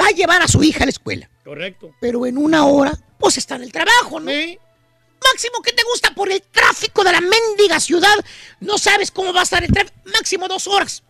Va 0.00 0.08
a 0.08 0.10
llevar 0.10 0.42
a 0.42 0.48
su 0.48 0.62
hija 0.62 0.84
a 0.84 0.86
la 0.86 0.90
escuela. 0.90 1.30
Correcto. 1.44 1.94
Pero 2.00 2.26
en 2.26 2.38
una 2.38 2.66
hora, 2.66 2.92
pues 3.18 3.38
está 3.38 3.56
en 3.56 3.62
el 3.62 3.72
trabajo, 3.72 4.20
¿no? 4.20 4.30
Máximo 4.30 5.62
que 5.64 5.72
te 5.72 5.82
gusta 5.82 6.14
por 6.14 6.30
el 6.30 6.42
tráfico 6.42 7.02
de 7.02 7.12
la 7.12 7.20
mendiga 7.20 7.80
ciudad. 7.80 8.14
No 8.60 8.78
sabes 8.78 9.10
cómo 9.10 9.32
va 9.32 9.40
a 9.40 9.44
estar 9.44 9.64
el 9.64 9.72
tráfico. 9.72 9.96
Máximo 10.04 10.46
dos 10.46 10.66
horas. 10.66 11.02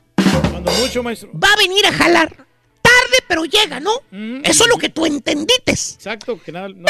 Cuando 0.50 0.70
mucho, 0.73 1.02
maestro. 1.02 1.31
Va 1.34 1.48
a 1.52 1.56
venir 1.56 1.84
a 1.86 1.92
jalar. 1.92 2.47
Tarde, 2.81 3.24
pero 3.28 3.44
llega, 3.44 3.81
¿no? 3.81 3.92
Eso 4.44 4.65
es 4.65 4.70
lo 4.70 4.78
que 4.78 4.89
tú 4.89 5.05
entendites. 5.05 5.94
Exacto, 5.94 6.40
que 6.40 6.52
nada. 6.52 6.68
no 6.68 6.86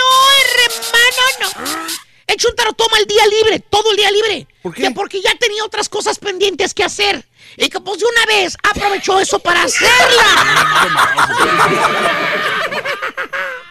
no, 0.00 1.48
hermano, 1.54 1.76
no. 1.78 1.86
El 2.26 2.36
chuntaro 2.36 2.72
toma 2.74 2.98
el 2.98 3.06
día 3.06 3.26
libre, 3.26 3.58
todo 3.58 3.90
el 3.90 3.96
día 3.96 4.10
libre. 4.10 4.46
¿Por 4.62 4.72
qué? 4.72 4.90
porque 4.92 5.20
ya 5.20 5.34
tenía 5.34 5.64
otras 5.64 5.88
cosas 5.88 6.18
pendientes 6.18 6.74
que 6.74 6.84
hacer. 6.84 7.26
Y 7.56 7.68
que 7.68 7.80
pues 7.80 7.98
de 7.98 8.04
una 8.06 8.26
vez 8.26 8.56
aprovechó 8.62 9.18
eso 9.18 9.40
para 9.40 9.64
hacerla. 9.64 10.24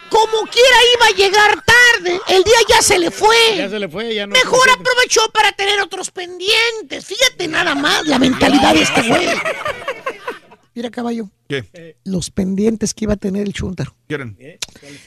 Como 0.09 0.41
quiera 0.47 0.77
iba 0.97 1.05
a 1.05 1.11
llegar 1.11 1.63
tarde. 1.63 2.19
El 2.27 2.43
día 2.43 2.57
ya 2.67 2.81
se 2.81 2.99
le 2.99 3.11
fue. 3.11 3.55
Ya 3.55 3.69
se 3.69 3.79
le 3.79 3.87
fue, 3.87 4.13
ya 4.13 4.27
no. 4.27 4.33
Mejor 4.33 4.69
aprovechó 4.71 5.29
para 5.31 5.53
tener 5.53 5.79
otros 5.79 6.11
pendientes. 6.11 7.05
Fíjate 7.05 7.47
nada 7.47 7.75
más 7.75 8.05
la 8.07 8.19
mentalidad 8.19 8.73
de 8.73 8.81
este 8.81 9.03
güey. 9.03 9.29
Mira, 10.79 10.91
caballo. 10.91 11.29
¿Qué? 11.49 11.97
Los 12.05 12.31
pendientes 12.31 12.93
que 12.93 13.03
iba 13.03 13.15
a 13.15 13.17
tener 13.17 13.45
el 13.45 13.51
chuntaro. 13.51 13.97
¿Quieren? 14.07 14.37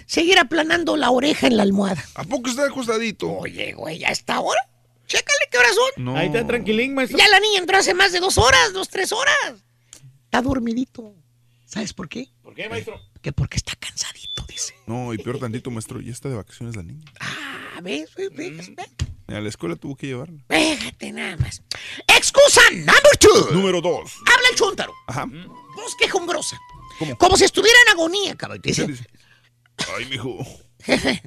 Seguir 0.04 0.38
aplanando 0.38 0.98
la 0.98 1.10
oreja 1.10 1.46
en 1.46 1.56
la 1.56 1.62
almohada. 1.62 2.04
¿A 2.14 2.24
poco 2.24 2.50
está 2.50 2.66
acostadito? 2.66 3.32
Oye, 3.32 3.72
güey, 3.72 4.00
¿ya 4.00 4.08
está 4.08 4.34
ahora? 4.34 4.60
Chécale 5.06 5.48
qué 5.50 5.56
horas 5.56 5.74
son. 5.74 6.04
No. 6.04 6.14
Ahí 6.14 6.26
está 6.26 6.46
tranquilín, 6.46 6.92
maestro. 6.92 7.16
Ya 7.16 7.26
la 7.26 7.40
niña 7.40 7.58
entró 7.58 7.78
hace 7.78 7.94
más 7.94 8.12
de 8.12 8.20
dos 8.20 8.36
horas, 8.36 8.74
dos, 8.74 8.90
tres 8.90 9.12
horas. 9.12 9.64
Está 10.24 10.42
dormidito. 10.42 11.14
¿Sabes 11.64 11.94
por 11.94 12.06
qué? 12.10 12.28
¿Por 12.42 12.54
qué, 12.54 12.68
maestro? 12.68 13.00
Que 13.22 13.32
porque 13.32 13.56
está 13.56 13.72
cansadito, 13.76 14.44
dice. 14.46 14.74
No, 14.86 15.14
y 15.14 15.16
peor 15.16 15.38
tantito, 15.38 15.70
maestro, 15.70 16.02
ya 16.02 16.12
está 16.12 16.28
de 16.28 16.34
vacaciones 16.34 16.76
la 16.76 16.82
niña. 16.82 17.10
Ah, 17.18 17.80
¿ves? 17.82 18.14
¿Ves? 18.14 18.28
¿Ves? 18.36 18.76
¿Ves? 18.76 18.86
A 19.34 19.40
la 19.40 19.48
escuela 19.48 19.76
tuvo 19.76 19.96
que 19.96 20.06
llevarla. 20.08 20.44
Fíjate 20.48 21.12
nada 21.12 21.36
más. 21.38 21.62
Excusa 22.06 22.60
number 22.72 23.16
two. 23.18 23.50
Número 23.52 23.80
dos. 23.80 24.12
Habla 24.20 24.48
el 24.50 24.56
chuntaro. 24.56 24.92
Ajá. 25.06 25.24
Voz 25.26 25.96
quejumbrosa. 25.98 26.58
Como 27.18 27.36
si 27.36 27.44
estuviera 27.44 27.76
en 27.86 27.92
agonía, 27.92 28.36
cabrón. 28.36 28.60
Dice, 28.62 28.86
Ay, 29.96 30.04
mijo. 30.06 30.38
jefe. 30.82 31.22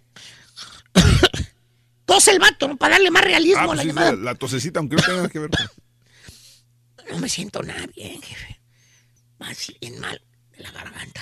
Tose 2.06 2.32
el 2.32 2.40
vato, 2.40 2.68
¿no? 2.68 2.78
Para 2.78 2.94
darle 2.96 3.10
más 3.12 3.24
realismo 3.24 3.60
Ah, 3.60 3.64
a 3.64 3.68
pues 3.68 3.78
la 3.78 3.82
sí, 3.84 3.88
llamada. 3.90 4.12
la, 4.14 4.18
la 4.18 4.36
tosecita, 4.36 4.80
aunque 4.80 4.96
no 4.96 5.02
tenga 5.02 5.16
nada 5.18 5.30
que 5.30 5.40
ver. 5.40 5.50
No 7.12 7.20
me 7.20 7.30
siento 7.30 7.62
nada 7.62 7.86
bien, 7.96 8.20
jefe. 8.20 8.60
Más 9.38 9.72
bien 9.80 10.00
mal 10.00 10.20
de 10.58 10.64
la 10.64 10.72
garganta. 10.72 11.22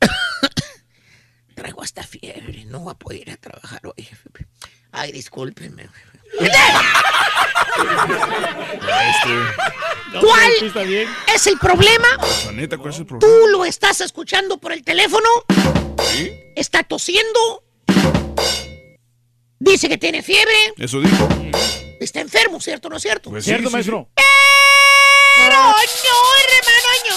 Traigo 1.56 1.82
hasta 1.82 2.04
fiebre. 2.04 2.64
No 2.66 2.80
voy 2.80 2.92
a 2.92 2.94
poder 2.98 3.20
ir 3.22 3.30
a 3.32 3.36
trabajar 3.36 3.80
hoy, 3.84 4.04
jefe. 4.04 4.28
Ay, 4.92 5.10
discúlpeme, 5.10 5.82
jefe. 5.82 6.12
¿Cuál 10.20 10.52
es 11.34 11.46
el 11.46 11.58
problema? 11.58 12.08
La 12.46 12.52
neta, 12.52 12.76
¿cuál 12.76 12.92
es 12.92 12.98
el 12.98 13.06
problema? 13.06 13.20
Tú 13.20 13.48
lo 13.48 13.64
estás 13.64 14.02
escuchando 14.02 14.58
por 14.58 14.72
el 14.72 14.84
teléfono. 14.84 15.28
¿Sí? 16.12 16.30
Está 16.54 16.82
tosiendo. 16.82 17.64
Dice 19.58 19.88
que 19.88 19.96
tiene 19.96 20.22
fiebre. 20.22 20.74
Eso 20.76 21.00
dijo. 21.00 21.28
Está 21.98 22.20
enfermo, 22.20 22.60
¿cierto 22.60 22.88
o 22.88 22.90
no 22.90 22.96
es 22.96 23.02
cierto? 23.02 23.30
Pues 23.30 23.44
¿Cierto, 23.44 23.68
sí, 23.68 23.72
maestro? 23.72 24.08
Pero 24.14 25.56
no, 25.56 25.72
hermano, 25.72 27.10
no. 27.10 27.16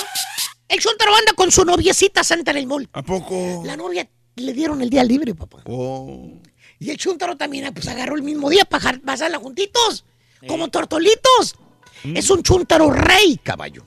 El 0.69 0.79
Chuntaro 0.79 1.15
anda 1.15 1.33
con 1.33 1.51
su 1.51 1.65
noviecita 1.65 2.23
Santa 2.23 2.51
en 2.51 2.57
el 2.57 2.67
mall. 2.67 2.87
¿A 2.93 3.01
poco? 3.01 3.63
La 3.65 3.75
novia 3.75 4.07
le 4.35 4.53
dieron 4.53 4.81
el 4.81 4.89
día 4.89 5.03
libre, 5.03 5.33
papá. 5.35 5.63
Oh. 5.65 6.39
Y 6.79 6.89
el 6.89 6.97
Chuntaro 6.97 7.37
también 7.37 7.73
pues, 7.73 7.87
agarró 7.87 8.15
el 8.15 8.23
mismo 8.23 8.49
día 8.49 8.65
para 8.65 8.99
pasarla 8.99 9.37
juntitos. 9.39 10.05
Como 10.47 10.67
tortolitos. 10.67 11.55
Es 12.03 12.29
un 12.29 12.43
Chuntaro 12.43 12.91
rey, 12.91 13.39
caballo. 13.41 13.85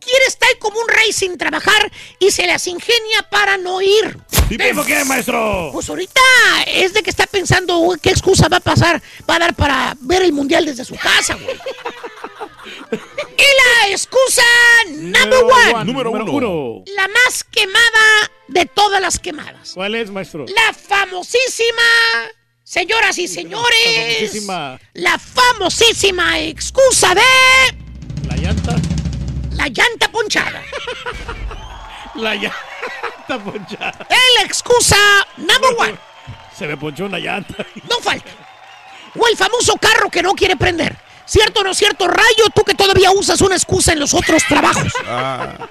Quiere 0.00 0.24
estar 0.26 0.48
como 0.58 0.80
un 0.80 0.88
rey 0.88 1.12
sin 1.12 1.36
trabajar 1.38 1.92
y 2.18 2.30
se 2.30 2.46
las 2.46 2.66
ingenia 2.66 3.22
para 3.30 3.56
no 3.58 3.80
ir. 3.82 4.18
¿Tipo 4.48 4.82
qué, 4.84 5.04
maestro? 5.04 5.70
Pues 5.72 5.88
ahorita 5.88 6.20
es 6.66 6.92
de 6.94 7.02
que 7.02 7.10
está 7.10 7.26
pensando 7.26 7.78
uy, 7.78 7.98
qué 8.02 8.10
excusa 8.10 8.48
va 8.48 8.56
a 8.56 8.60
pasar, 8.60 9.00
va 9.28 9.36
a 9.36 9.38
dar 9.38 9.54
para 9.54 9.94
ver 10.00 10.22
el 10.22 10.32
mundial 10.32 10.64
desde 10.64 10.84
su 10.84 10.96
casa, 10.96 11.34
güey. 11.34 11.56
y 12.92 13.86
la 13.86 13.90
excusa 13.90 14.42
number 14.88 15.44
one, 15.44 15.84
Número 15.84 16.10
uno. 16.10 16.82
la 16.96 17.06
más 17.08 17.44
quemada 17.44 18.30
de 18.48 18.66
todas 18.66 19.00
las 19.00 19.18
quemadas. 19.18 19.72
¿Cuál 19.74 19.94
es, 19.94 20.10
maestro? 20.10 20.46
La 20.48 20.72
famosísima, 20.74 21.82
señoras 22.64 23.18
y 23.18 23.28
señores, 23.28 23.94
famosísima. 23.94 24.80
la 24.94 25.18
famosísima 25.18 26.40
excusa 26.40 27.14
de 27.14 27.22
La 28.28 28.36
llanta. 28.36 28.76
La 29.50 29.68
llanta 29.68 30.08
ponchada. 30.10 30.62
La 32.16 32.34
llanta 32.34 33.38
ponchada. 33.44 34.06
Es 34.08 34.18
la 34.38 34.42
excusa 34.44 34.96
number 35.36 35.70
one. 35.78 35.98
Se 36.56 36.66
me 36.66 36.76
ponchó 36.76 37.06
una 37.06 37.18
llanta. 37.18 37.54
No 37.88 37.96
falta. 38.02 38.30
O 39.18 39.26
el 39.28 39.36
famoso 39.36 39.76
carro 39.76 40.10
que 40.10 40.22
no 40.22 40.34
quiere 40.34 40.56
prender. 40.56 40.96
¿Cierto 41.26 41.60
o 41.60 41.64
no 41.64 41.74
cierto, 41.74 42.08
Rayo? 42.08 42.44
Tú 42.54 42.62
que 42.64 42.74
todavía 42.74 43.10
usas 43.12 43.40
una 43.40 43.54
excusa 43.54 43.92
en 43.92 44.00
los 44.00 44.14
otros 44.14 44.42
trabajos. 44.48 44.92
Ah, 45.06 45.68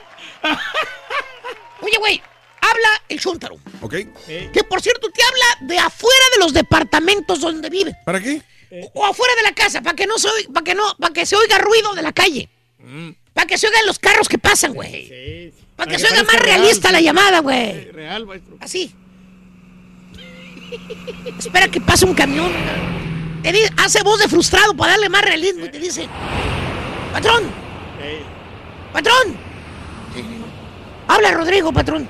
Oye, 1.81 1.97
güey, 1.97 2.21
habla 2.61 2.89
el 3.09 3.19
Chuntaro. 3.19 3.57
ok. 3.81 3.93
Que 4.25 4.63
por 4.67 4.81
cierto 4.81 5.09
te 5.11 5.21
habla 5.23 5.45
de 5.73 5.77
afuera 5.79 6.25
de 6.33 6.39
los 6.39 6.53
departamentos 6.53 7.41
donde 7.41 7.69
vive. 7.69 7.95
¿Para 8.05 8.19
qué? 8.21 8.41
O 8.93 9.05
afuera 9.05 9.33
de 9.35 9.43
la 9.43 9.51
casa, 9.53 9.81
para 9.81 9.95
que 9.95 10.05
no 10.05 10.17
se 10.17 10.27
oiga, 10.29 10.49
para 10.53 10.63
que 10.63 10.75
no, 10.75 10.95
para 10.97 11.13
que 11.13 11.25
se 11.25 11.35
oiga 11.35 11.57
ruido 11.57 11.93
de 11.93 12.01
la 12.01 12.13
calle. 12.13 12.49
Para 13.39 13.47
que 13.47 13.57
se 13.57 13.67
oigan 13.67 13.85
los 13.85 13.99
carros 13.99 14.27
que 14.27 14.37
pasan, 14.37 14.73
güey. 14.73 15.53
Para 15.77 15.89
que 15.89 15.97
se 15.97 16.07
oiga 16.07 16.23
más 16.23 16.41
real, 16.41 16.59
realista 16.59 16.89
sí. 16.89 16.93
la 16.93 16.99
llamada, 16.99 17.39
güey. 17.39 17.89
Real, 17.89 18.25
maestro. 18.25 18.57
Así. 18.59 18.93
Espera 21.39 21.69
que 21.69 21.79
pase 21.79 22.03
un 22.03 22.13
camión. 22.13 22.51
Te 23.41 23.53
dice- 23.53 23.71
hace 23.77 24.03
voz 24.03 24.19
de 24.19 24.27
frustrado 24.27 24.75
para 24.75 24.91
darle 24.91 25.07
más 25.07 25.21
realismo 25.21 25.63
y 25.67 25.69
te 25.69 25.79
dice, 25.79 26.09
patrón, 27.13 27.43
patrón. 28.91 29.37
Habla 31.07 31.31
Rodrigo, 31.31 31.71
patrón. 31.71 32.09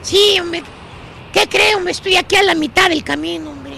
Sí, 0.00 0.38
hombre. 0.40 0.62
¿Qué 1.34 1.46
creo? 1.50 1.80
Me 1.80 1.90
estoy 1.90 2.16
aquí 2.16 2.36
a 2.36 2.42
la 2.42 2.54
mitad 2.54 2.88
del 2.88 3.04
camino, 3.04 3.50
hombre. 3.50 3.74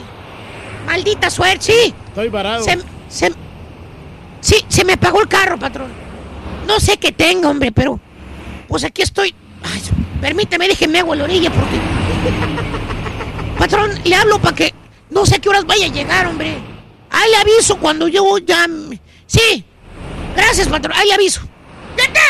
Maldita 0.86 1.28
suerte, 1.28 1.64
sí. 1.64 1.94
Estoy 2.06 2.28
varado. 2.28 2.62
Se, 2.62 2.78
se- 3.08 3.32
sí, 4.40 4.64
se 4.68 4.84
me 4.84 4.92
apagó 4.92 5.20
el 5.22 5.26
carro, 5.26 5.58
patrón. 5.58 6.01
No 6.66 6.80
sé 6.80 6.96
qué 6.96 7.12
tenga, 7.12 7.48
hombre, 7.48 7.72
pero 7.72 8.00
pues 8.68 8.84
aquí 8.84 9.02
estoy. 9.02 9.34
Ay, 9.62 9.82
permíteme, 10.20 10.68
déjeme 10.68 11.00
agua 11.00 11.14
a 11.14 11.18
la 11.18 11.24
orilla 11.24 11.50
porque. 11.50 11.76
Patrón, 13.58 13.92
le 14.04 14.14
hablo 14.14 14.40
para 14.40 14.56
que 14.56 14.74
no 15.10 15.26
sé 15.26 15.36
a 15.36 15.38
qué 15.38 15.48
horas 15.48 15.64
vaya 15.66 15.86
a 15.86 15.90
llegar, 15.90 16.26
hombre. 16.26 16.56
Ahí 17.10 17.30
le 17.30 17.36
aviso 17.36 17.78
cuando 17.78 18.08
yo 18.08 18.38
ya. 18.38 18.66
Sí. 19.26 19.64
Gracias, 20.34 20.68
patrón. 20.68 20.96
Ahí 20.96 21.08
le 21.08 21.14
aviso. 21.14 21.42
¡Vete! 21.96 22.20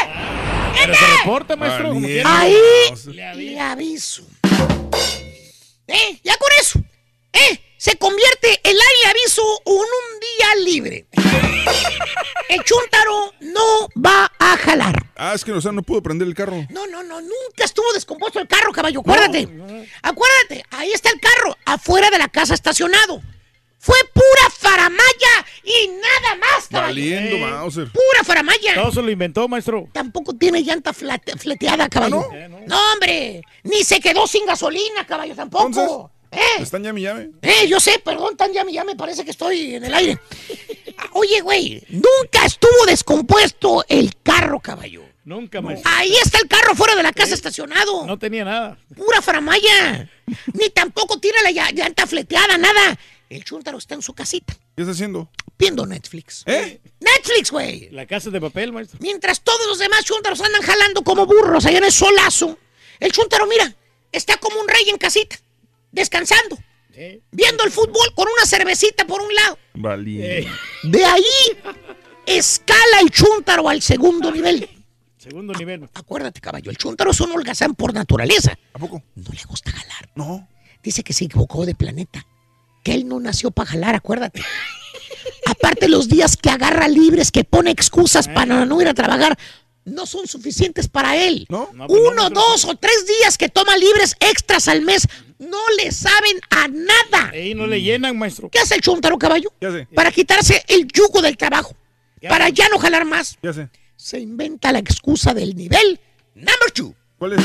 Pero 0.74 0.94
se 0.94 1.06
reporta, 1.18 1.56
maestro. 1.56 1.90
como. 1.90 2.06
Ahí 2.24 2.56
Le 3.06 3.34
le 3.34 3.60
aviso. 3.60 4.24
¿Eh? 5.86 6.20
Ya 6.24 6.36
con 6.36 6.48
eso. 6.60 6.80
¿Eh? 7.32 7.60
Se 7.82 7.96
convierte 7.96 8.60
el 8.62 8.76
aire 8.80 9.10
aviso 9.10 9.42
en 9.66 9.72
un 9.74 10.20
día 10.20 10.64
libre. 10.64 11.06
El 12.48 12.62
chúntaro 12.62 13.34
no 13.40 13.88
va 14.00 14.30
a 14.38 14.56
jalar. 14.56 15.04
Ah, 15.16 15.32
es 15.34 15.44
que 15.44 15.50
o 15.50 15.60
sea, 15.60 15.72
no 15.72 15.82
pudo 15.82 16.00
prender 16.00 16.28
el 16.28 16.34
carro. 16.36 16.64
No, 16.70 16.86
no, 16.86 17.02
no, 17.02 17.20
nunca 17.20 17.64
estuvo 17.64 17.92
descompuesto 17.92 18.38
el 18.38 18.46
carro, 18.46 18.70
caballo. 18.70 19.00
Acuérdate. 19.00 19.48
Acuérdate, 20.00 20.64
ahí 20.70 20.92
está 20.92 21.10
el 21.10 21.18
carro, 21.18 21.56
afuera 21.64 22.08
de 22.10 22.18
la 22.18 22.28
casa 22.28 22.54
estacionado. 22.54 23.20
Fue 23.80 23.96
pura 24.14 24.50
faramaya 24.56 25.44
y 25.64 25.88
nada 25.88 26.36
más, 26.36 26.68
caballo. 26.68 26.86
Valiendo, 26.86 27.38
Mauser. 27.38 27.88
Pura 27.90 28.22
faramaya. 28.24 28.74
Todo 28.76 28.92
se 28.92 29.02
lo 29.02 29.10
inventó, 29.10 29.48
maestro. 29.48 29.88
Tampoco 29.92 30.34
tiene 30.36 30.62
llanta 30.62 30.92
flate- 30.92 31.36
fleteada, 31.36 31.88
caballo. 31.88 32.28
¿Ah, 32.32 32.46
no? 32.48 32.92
hombre. 32.92 33.42
Ni 33.64 33.82
se 33.82 33.98
quedó 33.98 34.28
sin 34.28 34.46
gasolina, 34.46 35.04
caballo, 35.04 35.34
tampoco. 35.34 35.66
Entonces, 35.66 36.21
¿Eh? 36.32 36.40
¿Están 36.62 36.82
llame 36.82 37.00
llame? 37.02 37.30
Eh, 37.42 37.68
yo 37.68 37.78
sé, 37.78 37.98
perdón, 38.04 38.36
tan 38.36 38.52
ya, 38.52 38.64
me- 38.64 38.72
ya 38.72 38.84
me 38.84 38.96
parece 38.96 39.24
que 39.24 39.30
estoy 39.30 39.74
en 39.76 39.84
el 39.84 39.94
aire. 39.94 40.18
Ah, 40.96 41.08
Oye, 41.12 41.40
güey, 41.42 41.82
nunca 41.90 42.44
estuvo 42.46 42.86
descompuesto 42.86 43.84
el 43.88 44.12
carro, 44.22 44.58
caballo. 44.60 45.02
Nunca, 45.24 45.60
maestro. 45.60 45.90
Ahí 45.94 46.12
está 46.16 46.38
el 46.38 46.48
carro 46.48 46.74
fuera 46.74 46.96
de 46.96 47.02
la 47.02 47.12
casa 47.12 47.34
estacionado. 47.34 48.06
No 48.06 48.18
tenía 48.18 48.44
nada. 48.44 48.76
Pura 48.96 49.22
faramaya. 49.22 50.10
Ni 50.54 50.70
tampoco 50.70 51.20
tiene 51.20 51.42
la 51.42 51.50
lla- 51.50 51.72
llanta 51.72 52.06
fleteada, 52.06 52.56
nada. 52.58 52.98
El 53.28 53.44
chúntaro 53.44 53.78
está 53.78 53.94
en 53.94 54.02
su 54.02 54.12
casita, 54.14 54.54
¿Qué 54.76 54.82
está 54.82 54.92
haciendo? 54.92 55.30
viendo 55.58 55.86
Netflix. 55.86 56.42
¿Eh? 56.46 56.80
Netflix, 57.00 57.50
güey. 57.50 57.88
La 57.90 58.04
casa 58.06 58.30
de 58.30 58.40
papel, 58.40 58.72
maestro. 58.72 58.98
Mientras 59.00 59.40
todos 59.42 59.66
los 59.68 59.78
demás 59.78 60.04
chúntaros 60.04 60.40
andan 60.40 60.60
jalando 60.62 61.02
como 61.02 61.24
burros 61.24 61.64
allá 61.66 61.78
en 61.78 61.84
el 61.84 61.92
solazo, 61.92 62.58
el 63.00 63.12
chúntaro, 63.12 63.46
mira, 63.46 63.74
está 64.10 64.36
como 64.38 64.60
un 64.60 64.68
rey 64.68 64.88
en 64.90 64.98
casita, 64.98 65.36
descansando, 65.92 66.58
viendo 67.30 67.64
el 67.64 67.70
fútbol 67.70 68.12
con 68.14 68.26
una 68.36 68.46
cervecita 68.46 69.06
por 69.06 69.22
un 69.22 69.32
lado. 69.34 69.58
Valiente. 69.74 70.48
De 70.82 71.04
ahí 71.04 71.22
escala 72.26 73.00
el 73.00 73.10
chúntaro 73.10 73.68
al 73.68 73.80
segundo 73.80 74.32
nivel. 74.32 74.68
Segundo 75.16 75.52
nivel. 75.54 75.88
Acuérdate, 75.94 76.40
caballo, 76.40 76.70
el 76.70 76.76
chúntaro 76.76 77.12
es 77.12 77.20
un 77.20 77.30
holgazán 77.30 77.76
por 77.76 77.94
naturaleza. 77.94 78.58
¿A 78.72 78.78
poco? 78.78 79.02
No 79.14 79.30
le 79.32 79.44
gusta 79.44 79.70
jalar. 79.70 80.10
No. 80.16 80.48
Dice 80.82 81.04
que 81.04 81.12
se 81.12 81.26
equivocó 81.26 81.64
de 81.64 81.76
planeta. 81.76 82.26
Que 82.82 82.94
él 82.94 83.06
no 83.06 83.20
nació 83.20 83.52
para 83.52 83.70
jalar, 83.70 83.94
acuérdate. 83.94 84.42
Aparte, 85.46 85.88
los 85.88 86.08
días 86.08 86.36
que 86.36 86.50
agarra 86.50 86.88
libres, 86.88 87.30
que 87.30 87.44
pone 87.44 87.70
excusas 87.70 88.26
para 88.26 88.66
no 88.66 88.80
ir 88.80 88.88
a 88.88 88.94
trabajar, 88.94 89.38
no 89.84 90.06
son 90.06 90.26
suficientes 90.26 90.88
para 90.88 91.16
él. 91.16 91.46
Uno, 91.88 92.30
dos 92.30 92.64
o 92.64 92.74
tres 92.74 93.06
días 93.06 93.38
que 93.38 93.48
toma 93.48 93.76
libres 93.76 94.16
extras 94.18 94.66
al 94.66 94.82
mes 94.82 95.06
no 95.42 95.58
le 95.76 95.90
saben 95.92 96.40
a 96.50 96.68
nada. 96.68 97.30
Ey, 97.32 97.54
no 97.54 97.66
le 97.66 97.82
llenan, 97.82 98.16
maestro. 98.16 98.48
¿Qué 98.48 98.58
hace 98.58 98.76
el 98.76 98.80
chuntaro 98.80 99.18
caballo? 99.18 99.52
Ya 99.60 99.70
sé. 99.70 99.88
Para 99.94 100.10
quitarse 100.12 100.64
el 100.68 100.86
yugo 100.86 101.20
del 101.20 101.36
trabajo. 101.36 101.74
Para 102.28 102.48
ya 102.48 102.68
no 102.68 102.78
jalar 102.78 103.04
más. 103.04 103.36
Ya 103.42 103.52
sé. 103.52 103.68
Se 103.96 104.20
inventa 104.20 104.72
la 104.72 104.78
excusa 104.78 105.34
del 105.34 105.54
nivel 105.56 106.00
number 106.34 106.70
two. 106.72 106.94
¿Cuál 107.18 107.34
es? 107.34 107.42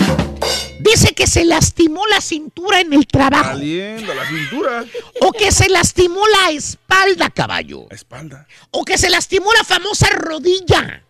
Dice 0.79 1.13
que 1.13 1.27
se 1.27 1.43
lastimó 1.43 2.05
la 2.07 2.21
cintura 2.21 2.79
en 2.79 2.93
el 2.93 3.07
trabajo. 3.07 3.51
Saliendo 3.51 4.13
la 4.13 4.27
cintura. 4.27 4.85
O 5.21 5.31
que 5.31 5.51
se 5.51 5.69
lastimó 5.69 6.21
la 6.27 6.51
espalda, 6.51 7.29
caballo. 7.29 7.87
La 7.89 7.95
espalda. 7.95 8.47
O 8.71 8.85
que 8.85 8.97
se 8.97 9.09
lastimó 9.09 9.51
la 9.53 9.63
famosa 9.63 10.07
rodilla. 10.11 11.03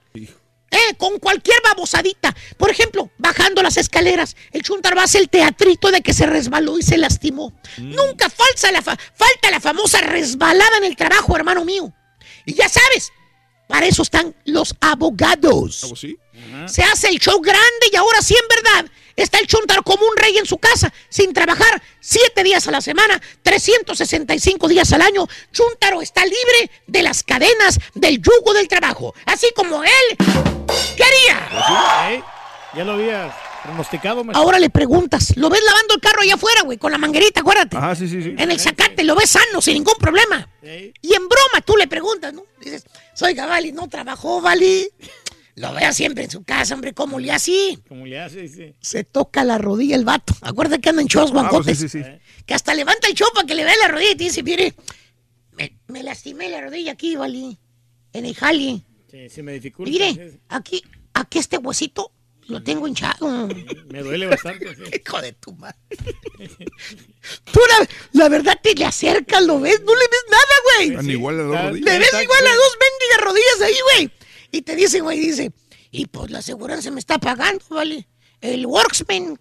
Eh, 0.69 0.95
con 0.97 1.17
cualquier 1.19 1.57
babosadita. 1.63 2.35
Por 2.57 2.69
ejemplo, 2.69 3.09
bajando 3.17 3.63
las 3.63 3.77
escaleras, 3.77 4.35
el 4.51 4.63
chuntar 4.63 4.97
va 4.97 5.01
a 5.01 5.05
hacer 5.05 5.21
el 5.21 5.29
teatrito 5.29 5.91
de 5.91 6.01
que 6.01 6.13
se 6.13 6.25
resbaló 6.25 6.77
y 6.77 6.83
se 6.83 6.97
lastimó. 6.97 7.53
Nunca 7.77 8.29
falsa 8.29 8.71
la 8.73 8.81
fa- 8.81 8.97
falta 9.15 9.49
la 9.49 9.61
famosa 9.61 10.01
resbalada 10.01 10.77
en 10.77 10.83
el 10.83 10.95
trabajo, 10.97 11.35
hermano 11.37 11.63
mío. 11.63 11.93
Y 12.45 12.53
ya 12.53 12.67
sabes, 12.67 13.11
para 13.67 13.85
eso 13.87 14.01
están 14.01 14.35
los 14.45 14.75
abogados. 14.81 15.83
Se 16.67 16.83
hace 16.83 17.09
el 17.09 17.19
show 17.19 17.39
grande 17.41 17.89
y 17.91 17.95
ahora 17.95 18.21
sí, 18.21 18.35
en 18.35 18.47
verdad, 18.47 18.91
está 19.15 19.39
el 19.39 19.47
chuntaro 19.47 19.83
como 19.83 20.05
un 20.05 20.15
rey 20.15 20.37
en 20.37 20.45
su 20.45 20.57
casa, 20.57 20.93
sin 21.09 21.33
trabajar, 21.33 21.81
siete 21.99 22.43
días 22.43 22.67
a 22.67 22.71
la 22.71 22.81
semana, 22.81 23.21
365 23.41 24.67
días 24.67 24.91
al 24.93 25.01
año. 25.01 25.27
Chuntaro 25.51 26.01
está 26.01 26.23
libre 26.23 26.71
de 26.85 27.01
las 27.01 27.23
cadenas 27.23 27.79
del 27.93 28.21
yugo 28.21 28.53
del 28.53 28.67
trabajo, 28.67 29.13
así 29.25 29.47
como 29.55 29.83
él 29.83 30.17
quería. 30.95 32.09
Ey, 32.09 32.23
ya 32.75 32.83
lo 32.83 32.93
había 32.93 33.35
pronosticado, 33.63 34.23
maestro. 34.23 34.43
Ahora 34.43 34.59
le 34.59 34.69
preguntas, 34.69 35.35
¿lo 35.35 35.49
ves 35.49 35.61
lavando 35.63 35.95
el 35.95 36.01
carro 36.01 36.21
allá 36.21 36.35
afuera, 36.35 36.61
güey, 36.61 36.77
con 36.77 36.91
la 36.91 36.97
manguerita, 36.97 37.41
acuérdate? 37.41 37.77
Ah, 37.79 37.95
sí, 37.95 38.07
sí, 38.07 38.21
sí. 38.21 38.35
En 38.37 38.51
el 38.51 38.59
zacate, 38.59 39.03
lo 39.03 39.15
ves 39.15 39.31
sano, 39.31 39.61
sin 39.61 39.73
ningún 39.73 39.95
problema. 39.99 40.47
Y 40.61 41.13
en 41.13 41.27
broma 41.27 41.61
tú 41.65 41.75
le 41.75 41.87
preguntas, 41.87 42.33
¿no? 42.33 42.43
Dices, 42.59 42.83
soy 43.13 43.33
Vali, 43.33 43.71
no 43.71 43.89
trabajó, 43.89 44.41
Vali. 44.41 44.89
Lo 45.57 45.73
veo 45.73 45.91
siempre 45.91 46.23
en 46.25 46.29
su 46.29 46.43
casa, 46.43 46.75
hombre, 46.75 46.93
¿cómo 46.93 47.19
le 47.19 47.31
así? 47.31 47.79
Como 47.87 48.05
le 48.05 48.19
hace, 48.19 48.47
sí. 48.47 48.75
Se 48.79 49.03
toca 49.03 49.43
la 49.43 49.57
rodilla 49.57 49.95
el 49.95 50.05
vato. 50.05 50.35
Acuérdate 50.41 50.79
que 50.81 50.89
anda 50.89 51.01
en 51.01 51.07
chos 51.07 51.31
Ah, 51.31 51.33
pues 51.33 51.41
guancotes. 51.49 51.79
sí, 51.79 51.89
sí, 51.89 52.03
sí. 52.03 52.09
Que 52.45 52.53
hasta 52.53 52.75
levanta 52.75 53.07
el 53.07 53.15
show 53.15 53.27
para 53.33 53.47
que 53.47 53.55
le 53.55 53.63
vea 53.65 53.73
la 53.81 53.87
rodilla 53.87 54.11
y 54.11 54.15
te 54.15 54.23
dice, 54.25 54.43
mire, 54.43 54.75
me, 55.53 55.75
me 55.87 56.03
lastimé 56.03 56.47
la 56.49 56.61
rodilla 56.61 56.91
aquí, 56.91 57.15
Vali. 57.15 57.57
En 58.13 58.25
el 58.27 58.35
jali. 58.35 58.83
Sí, 59.09 59.29
se 59.29 59.41
me 59.41 59.53
dificulta. 59.53 59.89
Mire, 59.89 60.39
aquí, 60.49 60.83
aquí 61.15 61.39
este 61.39 61.57
huesito 61.57 62.11
lo 62.49 62.61
tengo 62.61 62.87
hinchado. 62.87 63.47
Me 63.89 64.03
duele 64.03 64.27
bastante. 64.27 64.75
sí. 64.75 64.81
Hijo 65.03 65.21
de 65.21 65.33
tu 65.33 65.53
madre. 65.53 65.75
Tú 67.51 67.59
la, 67.79 67.89
la 68.13 68.29
verdad 68.29 68.59
te 68.61 68.75
le 68.75 68.85
acercas, 68.85 69.43
lo 69.43 69.59
ves, 69.59 69.81
no 69.81 69.93
le 69.95 70.01
ves 70.07 70.23
nada, 70.29 70.43
güey. 70.77 70.89
Están 70.91 71.09
igual 71.09 71.37
las 71.37 71.47
dos 71.47 71.61
rodillas. 71.63 71.85
Le 71.93 71.99
ves 71.99 72.09
igual 72.23 72.43
las 72.43 72.55
dos 72.55 72.77
mendigas 72.79 73.21
rodillas 73.25 73.61
ahí, 73.63 73.75
güey. 73.95 74.11
Y 74.51 74.61
te 74.61 74.75
dice, 74.75 75.01
güey, 75.01 75.19
dice, 75.19 75.51
y 75.91 76.05
pues 76.07 76.31
la 76.31 76.39
aseguranza 76.39 76.91
me 76.91 76.99
está 76.99 77.17
pagando, 77.17 77.63
¿vale? 77.69 78.07
El 78.41 78.65
Worksman 78.65 79.39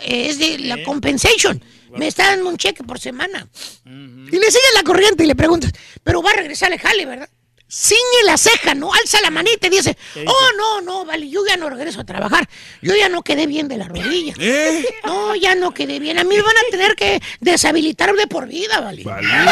eh, 0.00 0.28
es 0.28 0.38
de 0.38 0.58
la 0.58 0.82
compensation. 0.84 1.62
Me 1.96 2.08
está 2.08 2.30
dando 2.30 2.48
un 2.48 2.56
cheque 2.56 2.82
por 2.82 2.98
semana. 2.98 3.48
Y 3.84 4.36
le 4.36 4.46
sigues 4.50 4.74
la 4.74 4.82
corriente 4.82 5.22
y 5.22 5.26
le 5.28 5.36
preguntas, 5.36 5.72
pero 6.02 6.22
va 6.22 6.30
a 6.30 6.36
regresar 6.36 6.72
al 6.72 6.78
jale, 6.78 7.06
¿verdad? 7.06 7.28
Ciñe 7.66 8.24
la 8.26 8.36
ceja, 8.36 8.74
¿no? 8.74 8.92
Alza 8.92 9.20
la 9.20 9.30
manita 9.30 9.66
y 9.66 9.70
dice, 9.70 9.96
oh, 10.26 10.48
no, 10.56 10.80
no, 10.82 11.04
vale, 11.04 11.28
yo 11.28 11.44
ya 11.46 11.56
no 11.56 11.70
regreso 11.70 12.00
a 12.00 12.04
trabajar. 12.04 12.48
Yo 12.82 12.94
ya 12.94 13.08
no 13.08 13.22
quedé 13.22 13.46
bien 13.46 13.68
de 13.68 13.78
la 13.78 13.88
rodilla. 13.88 14.34
¿Eh? 14.38 14.84
No, 15.04 15.34
ya 15.34 15.54
no 15.54 15.72
quedé 15.72 15.98
bien. 15.98 16.18
A 16.18 16.24
mí 16.24 16.36
me 16.36 16.42
van 16.42 16.56
a 16.56 16.70
tener 16.70 16.94
que 16.94 17.20
deshabilitar 17.40 18.14
de 18.14 18.26
por 18.26 18.46
vida, 18.46 18.80
vale. 18.80 19.02
Valiendo. 19.02 19.50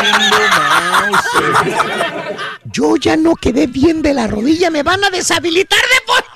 Yo 2.65 2.97
ya 2.97 3.17
no 3.17 3.35
quedé 3.35 3.67
bien 3.67 4.03
de 4.03 4.15
la 4.15 4.27
rodilla, 4.27 4.71
me 4.71 4.83
van 4.83 5.03
a 5.05 5.11
deshabilitar 5.11 5.81
de 5.81 6.01
por... 6.07 6.32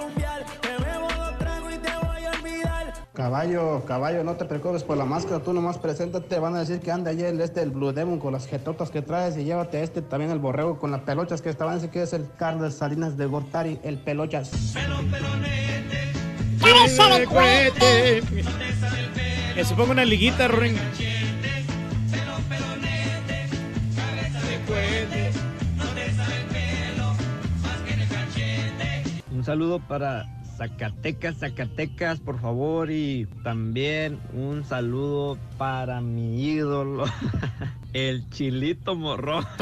Caballo, 3.13 3.85
caballo, 3.87 4.23
no 4.23 4.37
te 4.37 4.45
preocupes 4.45 4.85
por 4.85 4.97
la 4.97 5.05
máscara, 5.05 5.43
tú 5.43 5.53
nomás 5.53 5.79
preséntate, 5.79 6.39
van 6.39 6.55
a 6.55 6.61
decir 6.61 6.79
que 6.79 6.93
anda 6.93 7.11
allí 7.11 7.25
el, 7.25 7.41
este, 7.41 7.61
el 7.61 7.71
Blue 7.71 7.93
Demon 7.93 8.21
con 8.21 8.33
las 8.33 8.47
jetotas 8.47 8.91
que 8.91 9.03
traes 9.03 9.37
y 9.37 9.43
llévate 9.43 9.79
a 9.79 9.83
este 9.83 10.01
también 10.01 10.31
el 10.31 10.39
borrego 10.39 10.79
con 10.79 10.93
las 10.93 11.01
pelochas 11.01 11.43
que 11.43 11.49
estaban, 11.49 11.75
decir 11.75 11.91
que 11.91 12.03
es 12.03 12.13
el 12.13 12.29
Carlos 12.39 12.75
Salinas 12.75 13.17
de 13.17 13.27
Gortari, 13.27 13.81
el 13.83 13.99
pelochas. 13.99 14.53
Cabeza 16.61 17.19
de 17.19 17.25
cohete. 17.27 18.23
Que 19.57 19.65
se 19.65 19.75
ponga 19.75 19.91
una 19.91 20.05
liguita, 20.05 20.47
Ring. 20.47 20.77
Un 29.33 29.45
saludo 29.45 29.81
para 29.81 30.27
Zacatecas, 30.61 31.39
Zacatecas, 31.39 32.21
por 32.21 32.39
favor, 32.39 32.91
y 32.91 33.27
también 33.43 34.21
un 34.35 34.63
saludo 34.63 35.39
para 35.57 36.03
mi 36.03 36.45
ídolo, 36.45 37.07
el 37.93 38.29
Chilito 38.31 38.95
Morrón. 38.95 39.47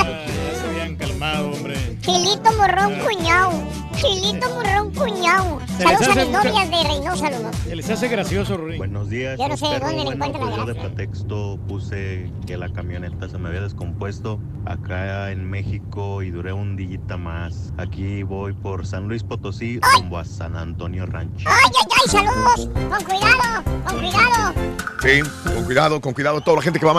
Ya 0.00 0.54
se 0.54 0.68
habían 0.68 0.96
calmado, 0.96 1.50
hombre. 1.50 1.74
Chilito 2.00 2.52
morrón 2.52 2.94
cuñado. 3.00 3.52
Chilito 3.96 4.48
morrón 4.50 4.94
cuñado. 4.94 5.60
Saludos 5.78 6.08
a 6.08 6.14
mis 6.14 6.30
novias 6.30 6.70
de 6.70 6.88
Reynosa, 6.88 7.16
saludos. 7.16 7.56
Se 7.56 7.76
les 7.76 7.90
hace 7.90 8.08
gracioso, 8.08 8.56
Ring. 8.56 8.78
Buenos 8.78 9.10
días. 9.10 9.38
Yo 9.38 9.48
no 9.48 9.56
sé 9.56 9.66
de 9.66 9.78
dónde 9.80 10.04
le 10.04 10.10
encuentran 10.12 10.50
la 10.50 10.56
yo 10.56 10.64
de 10.64 10.74
pretexto 10.74 11.58
puse 11.68 12.30
que 12.46 12.56
la 12.56 12.72
camioneta 12.72 13.28
se 13.28 13.38
me 13.38 13.48
había 13.48 13.60
descompuesto 13.60 14.40
acá 14.64 15.30
en 15.30 15.48
México 15.48 16.22
y 16.22 16.30
duré 16.30 16.52
un 16.52 16.76
día 16.76 16.98
más. 17.18 17.72
Aquí 17.76 18.22
voy 18.22 18.52
por 18.52 18.86
San 18.86 19.08
Luis 19.08 19.22
Potosí 19.22 19.80
rumbo 19.96 20.18
a 20.18 20.24
San 20.24 20.56
Antonio 20.56 21.06
Rancho. 21.06 21.48
Ay, 21.48 21.70
ay, 21.80 21.86
ay, 21.90 22.10
saludos. 22.10 22.68
Con 22.74 23.04
cuidado, 23.04 23.64
con 23.86 23.98
cuidado. 23.98 24.54
Sí, 25.02 25.20
con 25.44 25.64
cuidado, 25.64 26.00
con 26.00 26.12
cuidado, 26.14 26.40
toda 26.40 26.58
la 26.58 26.62
gente 26.62 26.78
que 26.78 26.86
va 26.86 26.92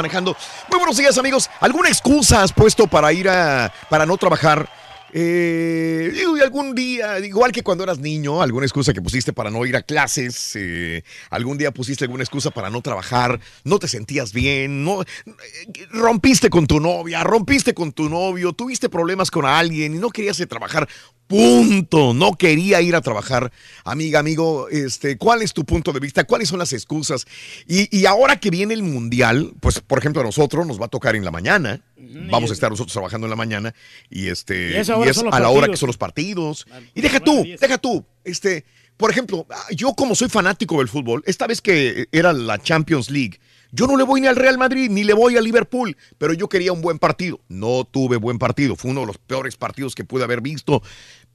Muy 0.70 0.78
buenos 0.78 0.98
días, 0.98 1.18
amigos. 1.18 1.50
¿Alguna 1.60 1.90
excusa 1.90 2.44
has 2.44 2.54
puesto 2.54 2.88
para 2.88 3.12
ir 3.14 3.30
a, 3.30 3.72
para 3.90 4.06
no 4.06 4.18
trabajar? 4.18 4.70
Eh, 5.14 6.12
algún 6.42 6.74
día, 6.74 7.20
igual 7.20 7.52
que 7.52 7.64
cuando 7.64 7.84
eras 7.84 8.00
niño, 8.00 8.42
alguna 8.42 8.66
excusa 8.66 8.94
que 8.94 9.02
pusiste 9.02 9.34
para 9.34 9.50
no 9.50 9.66
ir 9.66 9.76
a 9.76 9.82
clases, 9.82 10.56
eh, 10.56 11.04
algún 11.30 11.58
día 11.58 11.72
pusiste 11.72 12.06
alguna 12.06 12.24
excusa 12.24 12.52
para 12.52 12.70
no 12.70 12.82
trabajar, 12.82 13.40
no 13.64 13.80
te 13.80 13.88
sentías 13.88 14.34
bien, 14.34 14.86
eh, 14.88 15.86
rompiste 15.92 16.50
con 16.50 16.68
tu 16.68 16.80
novia, 16.80 17.24
rompiste 17.24 17.74
con 17.74 17.92
tu 17.92 18.10
novio, 18.10 18.54
tuviste 18.54 18.90
problemas 18.90 19.32
con 19.32 19.46
alguien 19.46 19.96
y 19.96 19.98
no 19.98 20.10
querías 20.10 20.42
trabajar. 20.50 20.88
Punto. 21.32 22.14
No 22.14 22.34
quería 22.34 22.82
ir 22.82 22.96
a 22.96 23.02
trabajar. 23.02 23.52
Amiga, 23.84 24.20
amigo, 24.20 24.68
este, 24.70 25.18
¿cuál 25.18 25.42
es 25.42 25.54
tu 25.54 25.66
punto 25.66 25.94
de 25.94 26.00
vista? 26.00 26.26
¿Cuáles 26.26 26.50
son 26.50 26.60
las 26.60 26.74
excusas? 26.74 27.26
Y, 27.68 27.96
y 27.98 28.06
ahora 28.06 28.40
que 28.40 28.50
viene 28.50 28.74
el 28.74 28.84
mundial, 28.84 29.54
pues, 29.60 29.80
por 29.80 30.00
ejemplo, 30.00 30.22
a 30.22 30.26
nosotros 30.26 30.68
nos 30.68 30.80
va 30.80 30.86
a 30.86 30.90
tocar 30.90 31.16
en 31.16 31.26
la 31.26 31.32
mañana. 31.32 31.82
Vamos 32.30 32.50
a 32.50 32.54
estar 32.54 32.70
nosotros 32.70 32.92
trabajando 32.92 33.28
en 33.28 33.30
la 33.30 33.36
mañana 33.36 33.74
y 34.10 34.28
este 34.28 34.72
Y 34.72 34.76
y 34.76 35.10
es 35.10 35.24
a 35.32 35.40
la 35.40 35.50
hora 35.50 35.68
que 35.68 35.78
son 35.78 35.88
los 35.88 35.98
partidos. 35.98 36.66
Y 36.94 37.02
deja 37.02 37.20
tú, 37.20 37.46
deja 37.60 37.78
tú, 37.78 38.06
este, 38.24 38.66
por 38.98 39.12
ejemplo, 39.12 39.48
yo 39.72 39.94
como 39.94 40.16
soy 40.16 40.30
fanático 40.30 40.80
del 40.80 40.88
fútbol, 40.88 41.24
esta 41.26 41.48
vez 41.48 41.62
que 41.62 42.08
era 42.12 42.34
la 42.34 42.58
Champions 42.62 43.10
League, 43.10 43.40
yo 43.72 43.88
no 43.88 43.96
le 43.96 44.04
voy 44.04 44.20
ni 44.20 44.28
al 44.28 44.36
Real 44.36 44.58
Madrid 44.58 44.90
ni 44.90 45.06
le 45.06 45.14
voy 45.14 45.38
al 45.38 45.46
Liverpool, 45.46 45.96
pero 46.18 46.34
yo 46.34 46.50
quería 46.50 46.74
un 46.74 46.82
buen 46.82 47.00
partido. 47.00 47.40
No 47.48 47.88
tuve 47.90 48.18
buen 48.18 48.38
partido, 48.38 48.76
fue 48.76 48.92
uno 48.92 49.02
de 49.02 49.08
los 49.08 49.18
peores 49.18 49.56
partidos 49.56 49.96
que 49.96 50.04
pude 50.04 50.26
haber 50.26 50.42
visto, 50.42 50.84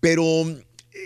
pero 0.01 0.25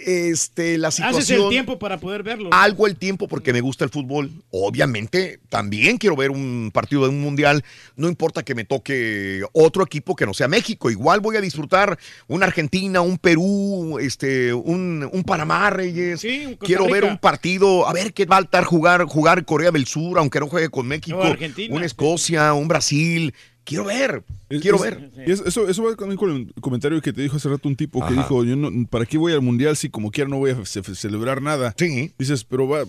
este 0.06 0.78
la 0.78 0.90
situación 0.90 1.22
Haces 1.22 1.36
el 1.36 1.48
tiempo 1.48 1.78
para 1.78 1.98
poder 1.98 2.22
verlo. 2.22 2.50
algo 2.52 2.86
el 2.86 2.96
tiempo 2.96 3.28
porque 3.28 3.52
me 3.52 3.60
gusta 3.60 3.84
el 3.84 3.90
fútbol. 3.90 4.30
Obviamente, 4.50 5.40
también 5.48 5.98
quiero 5.98 6.16
ver 6.16 6.30
un 6.30 6.70
partido 6.72 7.02
de 7.02 7.08
un 7.08 7.20
mundial. 7.20 7.64
No 7.96 8.08
importa 8.08 8.42
que 8.42 8.54
me 8.54 8.64
toque 8.64 9.42
otro 9.52 9.82
equipo 9.84 10.16
que 10.16 10.26
no 10.26 10.34
sea 10.34 10.48
México. 10.48 10.90
Igual 10.90 11.20
voy 11.20 11.36
a 11.36 11.40
disfrutar 11.40 11.98
una 12.28 12.46
Argentina, 12.46 13.00
un 13.00 13.18
Perú, 13.18 13.98
este, 14.00 14.54
un, 14.54 15.08
un 15.12 15.24
Panamá, 15.24 15.70
Reyes. 15.70 16.22
Costa 16.22 16.66
quiero 16.66 16.88
ver 16.88 17.04
un 17.04 17.18
partido, 17.18 17.86
a 17.86 17.92
ver 17.92 18.12
qué 18.12 18.26
va 18.26 18.38
a 18.38 18.40
estar 18.40 18.64
jugar, 18.64 19.04
jugar 19.04 19.44
Corea 19.44 19.70
del 19.70 19.86
Sur, 19.86 20.18
aunque 20.18 20.40
no 20.40 20.46
juegue 20.46 20.68
con 20.68 20.86
México. 20.86 21.18
No, 21.18 21.24
Argentina. 21.24 21.74
una 21.74 21.86
Escocia, 21.86 22.52
un 22.54 22.68
Brasil. 22.68 23.34
Quiero 23.64 23.84
ver, 23.84 24.24
quiero 24.48 24.76
Es- 24.76 24.82
ver. 24.82 25.10
y 25.26 25.30
es- 25.30 25.42
eso, 25.46 25.68
eso 25.68 25.82
va 25.84 25.94
también 25.94 26.16
con 26.18 26.30
el 26.30 26.52
comentario 26.60 27.00
que 27.00 27.12
te 27.12 27.22
dijo 27.22 27.36
hace 27.36 27.48
rato 27.48 27.68
un 27.68 27.76
tipo 27.76 28.00
que 28.00 28.06
Ajá. 28.14 28.22
dijo, 28.22 28.42
yo 28.44 28.56
no, 28.56 28.70
¿para 28.88 29.06
qué 29.06 29.16
voy 29.18 29.32
al 29.32 29.42
mundial 29.42 29.76
si 29.76 29.88
como 29.90 30.10
quiera 30.10 30.28
no 30.28 30.38
voy 30.38 30.50
a 30.50 30.64
ce- 30.64 30.82
celebrar 30.94 31.40
nada? 31.42 31.74
Sí. 31.78 32.10
Dices, 32.18 32.42
pero 32.44 32.66
va, 32.66 32.84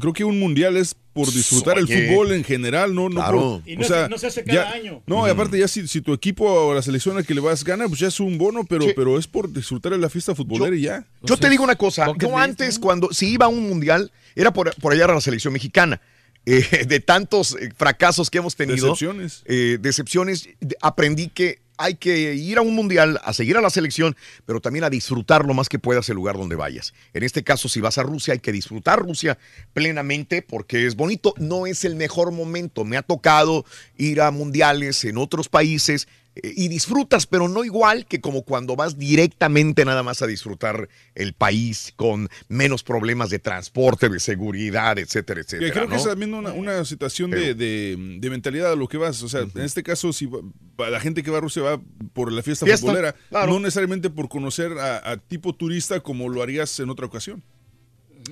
creo 0.00 0.12
que 0.14 0.24
un 0.24 0.38
mundial 0.38 0.76
es 0.78 0.94
por 1.12 1.30
disfrutar 1.30 1.76
Oye. 1.76 1.92
el 1.92 2.08
fútbol 2.08 2.32
en 2.32 2.44
general, 2.44 2.94
no, 2.94 3.10
no 3.10 3.16
Claro. 3.16 3.60
por- 3.62 3.68
Y 3.68 3.76
no 3.76 3.84
se- 3.84 4.08
no 4.08 4.16
se 4.16 4.28
hace 4.28 4.44
cada 4.44 4.70
año. 4.72 5.02
No, 5.06 5.26
y 5.26 5.30
aparte 5.30 5.58
ya 5.58 5.68
si, 5.68 5.86
si 5.86 6.00
tu 6.00 6.14
equipo 6.14 6.44
o 6.50 6.72
la 6.72 6.80
selección 6.80 7.18
al 7.18 7.26
que 7.26 7.34
le 7.34 7.40
vas 7.42 7.62
gana, 7.64 7.86
pues 7.88 8.00
ya 8.00 8.08
es 8.08 8.18
un 8.20 8.38
bono, 8.38 8.64
pero, 8.64 8.84
Sí. 8.86 8.92
pero 8.96 9.18
es 9.18 9.26
por 9.26 9.52
disfrutar 9.52 9.92
de 9.92 9.98
la 9.98 10.08
fiesta 10.08 10.34
futbolera 10.34 10.74
y 10.74 10.82
ya. 10.82 11.04
Yo 11.24 11.36
te 11.36 11.50
digo 11.50 11.64
una 11.64 11.76
cosa, 11.76 12.06
yo 12.18 12.38
antes 12.38 12.78
cuando 12.78 13.12
si 13.12 13.28
iba 13.32 13.46
a 13.46 13.48
un 13.50 13.68
mundial, 13.68 14.10
era 14.34 14.50
por, 14.52 14.74
por 14.76 14.92
allá 14.94 15.04
a 15.04 15.08
la 15.14 15.20
selección 15.20 15.52
mexicana. 15.52 16.00
Eh, 16.44 16.84
de 16.88 17.00
tantos 17.00 17.56
eh, 17.60 17.70
fracasos 17.76 18.28
que 18.30 18.38
hemos 18.38 18.56
tenido, 18.56 18.88
Decepciones. 18.88 19.42
eh, 19.46 19.78
decepciones, 19.80 20.48
de- 20.60 20.76
aprendí 20.80 21.28
que 21.28 21.60
hay 21.78 21.94
que 21.94 22.34
ir 22.34 22.58
a 22.58 22.62
un 22.62 22.74
mundial, 22.76 23.20
a 23.24 23.32
seguir 23.32 23.56
a 23.56 23.60
la 23.60 23.70
selección, 23.70 24.14
pero 24.46 24.60
también 24.60 24.84
a 24.84 24.90
disfrutar 24.90 25.44
lo 25.44 25.54
más 25.54 25.68
que 25.68 25.78
puedas 25.80 26.08
el 26.10 26.16
lugar 26.16 26.36
donde 26.36 26.54
vayas. 26.54 26.94
En 27.12 27.22
este 27.24 27.42
caso, 27.42 27.68
si 27.68 27.80
vas 27.80 27.96
a 27.98 28.02
Rusia, 28.04 28.34
hay 28.34 28.40
que 28.40 28.52
disfrutar 28.52 29.00
Rusia 29.00 29.36
plenamente 29.72 30.42
porque 30.42 30.86
es 30.86 30.94
bonito. 30.96 31.34
No 31.38 31.66
es 31.66 31.84
el 31.84 31.96
mejor 31.96 32.30
momento. 32.30 32.84
Me 32.84 32.96
ha 32.96 33.02
tocado 33.02 33.64
ir 33.96 34.20
a 34.20 34.30
mundiales 34.30 35.04
en 35.04 35.16
otros 35.16 35.48
países 35.48 36.06
y 36.34 36.68
disfrutas, 36.68 37.26
pero 37.26 37.46
no 37.48 37.62
igual 37.64 38.06
que 38.06 38.20
como 38.22 38.42
cuando 38.42 38.74
vas 38.74 38.98
directamente 38.98 39.84
nada 39.84 40.02
más 40.02 40.22
a 40.22 40.26
disfrutar 40.26 40.88
el 41.14 41.34
país 41.34 41.92
con 41.96 42.30
menos 42.48 42.82
problemas 42.82 43.28
de 43.28 43.38
transporte, 43.38 44.08
de 44.08 44.18
seguridad, 44.18 44.98
etcétera, 44.98 45.40
etcétera. 45.42 45.72
creo 45.72 45.88
que 45.88 45.96
es 45.96 46.04
también 46.04 46.32
una, 46.32 46.52
una 46.52 46.84
situación 46.86 47.30
de, 47.30 47.54
de- 47.54 48.16
de 48.18 48.30
mentalidad 48.30 48.72
a 48.72 48.76
lo 48.76 48.88
que 48.88 48.96
vas. 48.96 49.22
O 49.22 49.28
sea, 49.28 49.40
en 49.42 49.60
este 49.60 49.82
caso, 49.82 50.12
si 50.14 50.24
va- 50.26 50.40
va- 50.80 50.88
la 50.88 51.00
gente 51.00 51.22
que 51.22 51.30
va 51.30 51.38
a 51.38 51.40
Rusia 51.42 51.62
va 51.62 51.80
por 52.14 52.32
la 52.32 52.42
fiesta, 52.42 52.64
Fiesta, 52.64 52.86
futbolera, 52.86 53.14
claro. 53.28 53.52
no 53.52 53.60
necesariamente 53.60 54.08
por 54.08 54.28
conocer 54.30 54.72
a, 54.78 55.10
a 55.12 55.16
tipo 55.18 55.54
turista 55.54 56.00
como 56.00 56.28
lo 56.30 56.42
harías 56.42 56.80
en 56.80 56.88
otra 56.88 57.04
ocasión. 57.06 57.42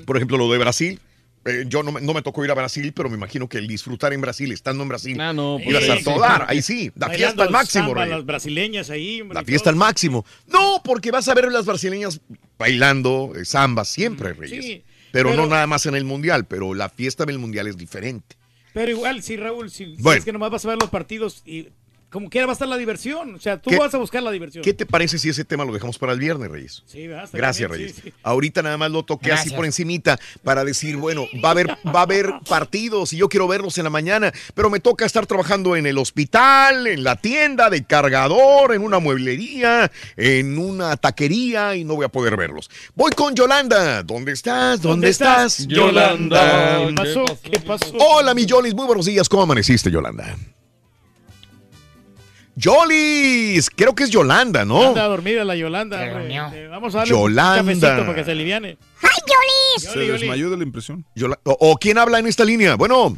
Por 0.06 0.16
ejemplo, 0.16 0.38
lo 0.38 0.50
de 0.50 0.58
Brasil. 0.58 1.00
Eh, 1.46 1.64
yo 1.66 1.82
no 1.82 1.90
me, 1.92 2.00
no 2.02 2.12
me 2.12 2.20
tocó 2.20 2.44
ir 2.44 2.50
a 2.50 2.54
Brasil, 2.54 2.92
pero 2.94 3.08
me 3.08 3.16
imagino 3.16 3.48
que 3.48 3.56
el 3.56 3.66
disfrutar 3.66 4.12
en 4.12 4.20
Brasil, 4.20 4.52
estando 4.52 4.82
en 4.82 4.90
Brasil, 4.90 5.18
Ah, 5.20 5.32
no, 5.32 5.58
iba 5.58 5.78
a 5.78 5.82
pues, 5.82 5.98
estar 5.98 5.98
sí. 6.04 6.44
Ahí 6.48 6.60
sí, 6.62 6.92
la 6.96 7.08
fiesta 7.08 7.42
al 7.44 7.50
máximo, 7.50 7.86
samba, 7.86 8.04
las 8.06 8.26
brasileñas 8.26 8.90
ahí, 8.90 9.22
hombre, 9.22 9.36
La 9.36 9.44
fiesta 9.44 9.70
al 9.70 9.76
máximo. 9.76 10.26
No, 10.46 10.82
porque 10.84 11.10
vas 11.10 11.28
a 11.28 11.34
ver 11.34 11.46
a 11.46 11.50
las 11.50 11.64
brasileñas 11.64 12.20
bailando 12.58 13.32
eh, 13.36 13.44
samba 13.46 13.84
siempre, 13.84 14.34
Reyes. 14.34 14.64
sí, 14.64 14.84
pero, 15.12 15.30
pero- 15.30 15.42
no 15.42 15.48
nada 15.48 15.66
más 15.66 15.86
en 15.86 15.94
el 15.94 16.04
mundial, 16.04 16.46
pero 16.46 16.74
la 16.74 16.88
fiesta 16.90 17.24
del 17.24 17.38
mundial 17.38 17.66
es 17.68 17.76
diferente. 17.78 18.36
Pero 18.72 18.90
igual, 18.92 19.22
sí, 19.22 19.36
Raúl, 19.36 19.68
si, 19.70 19.96
si 19.96 20.02
Bueno. 20.02 20.18
es 20.18 20.24
que 20.24 20.32
nomás 20.32 20.50
vas 20.50 20.64
a 20.64 20.68
ver 20.68 20.78
los 20.80 20.90
partidos 20.90 21.42
y 21.44 21.70
como 22.10 22.28
quiera 22.28 22.46
va 22.46 22.52
a 22.52 22.54
estar 22.54 22.68
la 22.68 22.76
diversión. 22.76 23.34
O 23.34 23.38
sea, 23.38 23.56
tú 23.60 23.70
¿Qué- 23.70 23.78
vas 23.78 23.94
a 23.94 23.98
buscar 23.98 24.22
la 24.22 24.30
diversión. 24.30 24.62
¿Qué 24.64 24.74
te 24.74 24.84
parece 24.84 25.18
si 25.18 25.28
ese 25.28 25.44
tema 25.44 25.64
lo 25.64 25.72
dejamos 25.72 25.96
para 25.98 26.12
el 26.12 26.18
viernes, 26.18 26.50
Reyes? 26.50 26.82
Sí, 26.86 27.06
Gracias, 27.06 27.56
bien, 27.68 27.70
Reyes. 27.70 27.94
sí, 27.94 28.02
sí. 28.04 28.12
Ahorita 28.22 28.62
nada 28.62 28.76
más 28.76 28.90
lo 28.90 29.04
toqué 29.04 29.32
así 29.32 29.50
por 29.50 29.64
encimita 29.64 30.18
para 30.42 30.64
decir, 30.64 30.96
bueno, 30.96 31.26
va 31.44 31.48
a 31.48 31.52
haber, 31.52 31.68
va 31.86 32.00
a 32.00 32.02
haber 32.02 32.32
partidos 32.48 33.12
y 33.12 33.16
yo 33.18 33.28
quiero 33.28 33.46
verlos 33.48 33.78
en 33.78 33.84
la 33.84 33.90
mañana, 33.90 34.32
pero 34.54 34.70
me 34.70 34.80
toca 34.80 35.06
estar 35.06 35.26
trabajando 35.26 35.76
en 35.76 35.86
el 35.86 35.98
hospital, 35.98 36.86
en 36.86 37.04
la 37.04 37.16
tienda 37.16 37.70
de 37.70 37.84
cargador, 37.84 38.74
en 38.74 38.82
una 38.82 38.98
mueblería, 38.98 39.90
en 40.16 40.58
una 40.58 40.96
taquería 40.96 41.76
y 41.76 41.84
no 41.84 41.94
voy 41.94 42.04
a 42.04 42.08
poder 42.08 42.36
verlos. 42.36 42.70
Voy 42.94 43.12
con 43.12 43.34
Yolanda. 43.34 44.02
¿Dónde 44.02 44.32
estás? 44.32 44.80
¿Dónde, 44.80 45.08
estás? 45.08 45.66
Yolanda. 45.66 46.86
¿Qué 46.88 46.94
pasó? 46.94 47.24
¿Qué 47.42 47.60
pasó? 47.60 47.92
Hola, 47.98 48.34
mi 48.34 48.46
Yolis. 48.46 48.74
Muy 48.74 48.86
buenos 48.86 49.06
días. 49.06 49.28
¿Cómo 49.28 49.42
amaneciste, 49.44 49.90
Yolanda? 49.90 50.36
Yolis, 52.60 53.70
creo 53.70 53.94
que 53.94 54.04
es 54.04 54.10
Yolanda, 54.10 54.64
¿no? 54.64 54.88
Anda 54.88 55.04
a 55.04 55.08
dormir 55.08 55.38
a 55.40 55.44
la 55.44 55.56
Yolanda. 55.56 56.04
Eh, 56.04 56.68
Vamos 56.70 56.94
a 56.94 56.98
darle 56.98 57.10
Yolanda. 57.14 57.60
un 57.62 57.66
cafecito 57.80 58.02
para 58.06 58.14
que 58.14 58.24
se 58.24 58.30
aliviane. 58.32 58.76
¡Ay, 59.02 59.08
Yolis! 59.26 59.92
Se 59.92 59.98
desmayó 60.00 60.50
de 60.50 60.56
la 60.58 60.62
impresión. 60.64 61.04
Yola- 61.14 61.38
o, 61.44 61.56
o 61.58 61.76
quién 61.76 61.96
habla 61.98 62.18
en 62.18 62.26
esta 62.26 62.44
línea? 62.44 62.74
Bueno. 62.76 63.16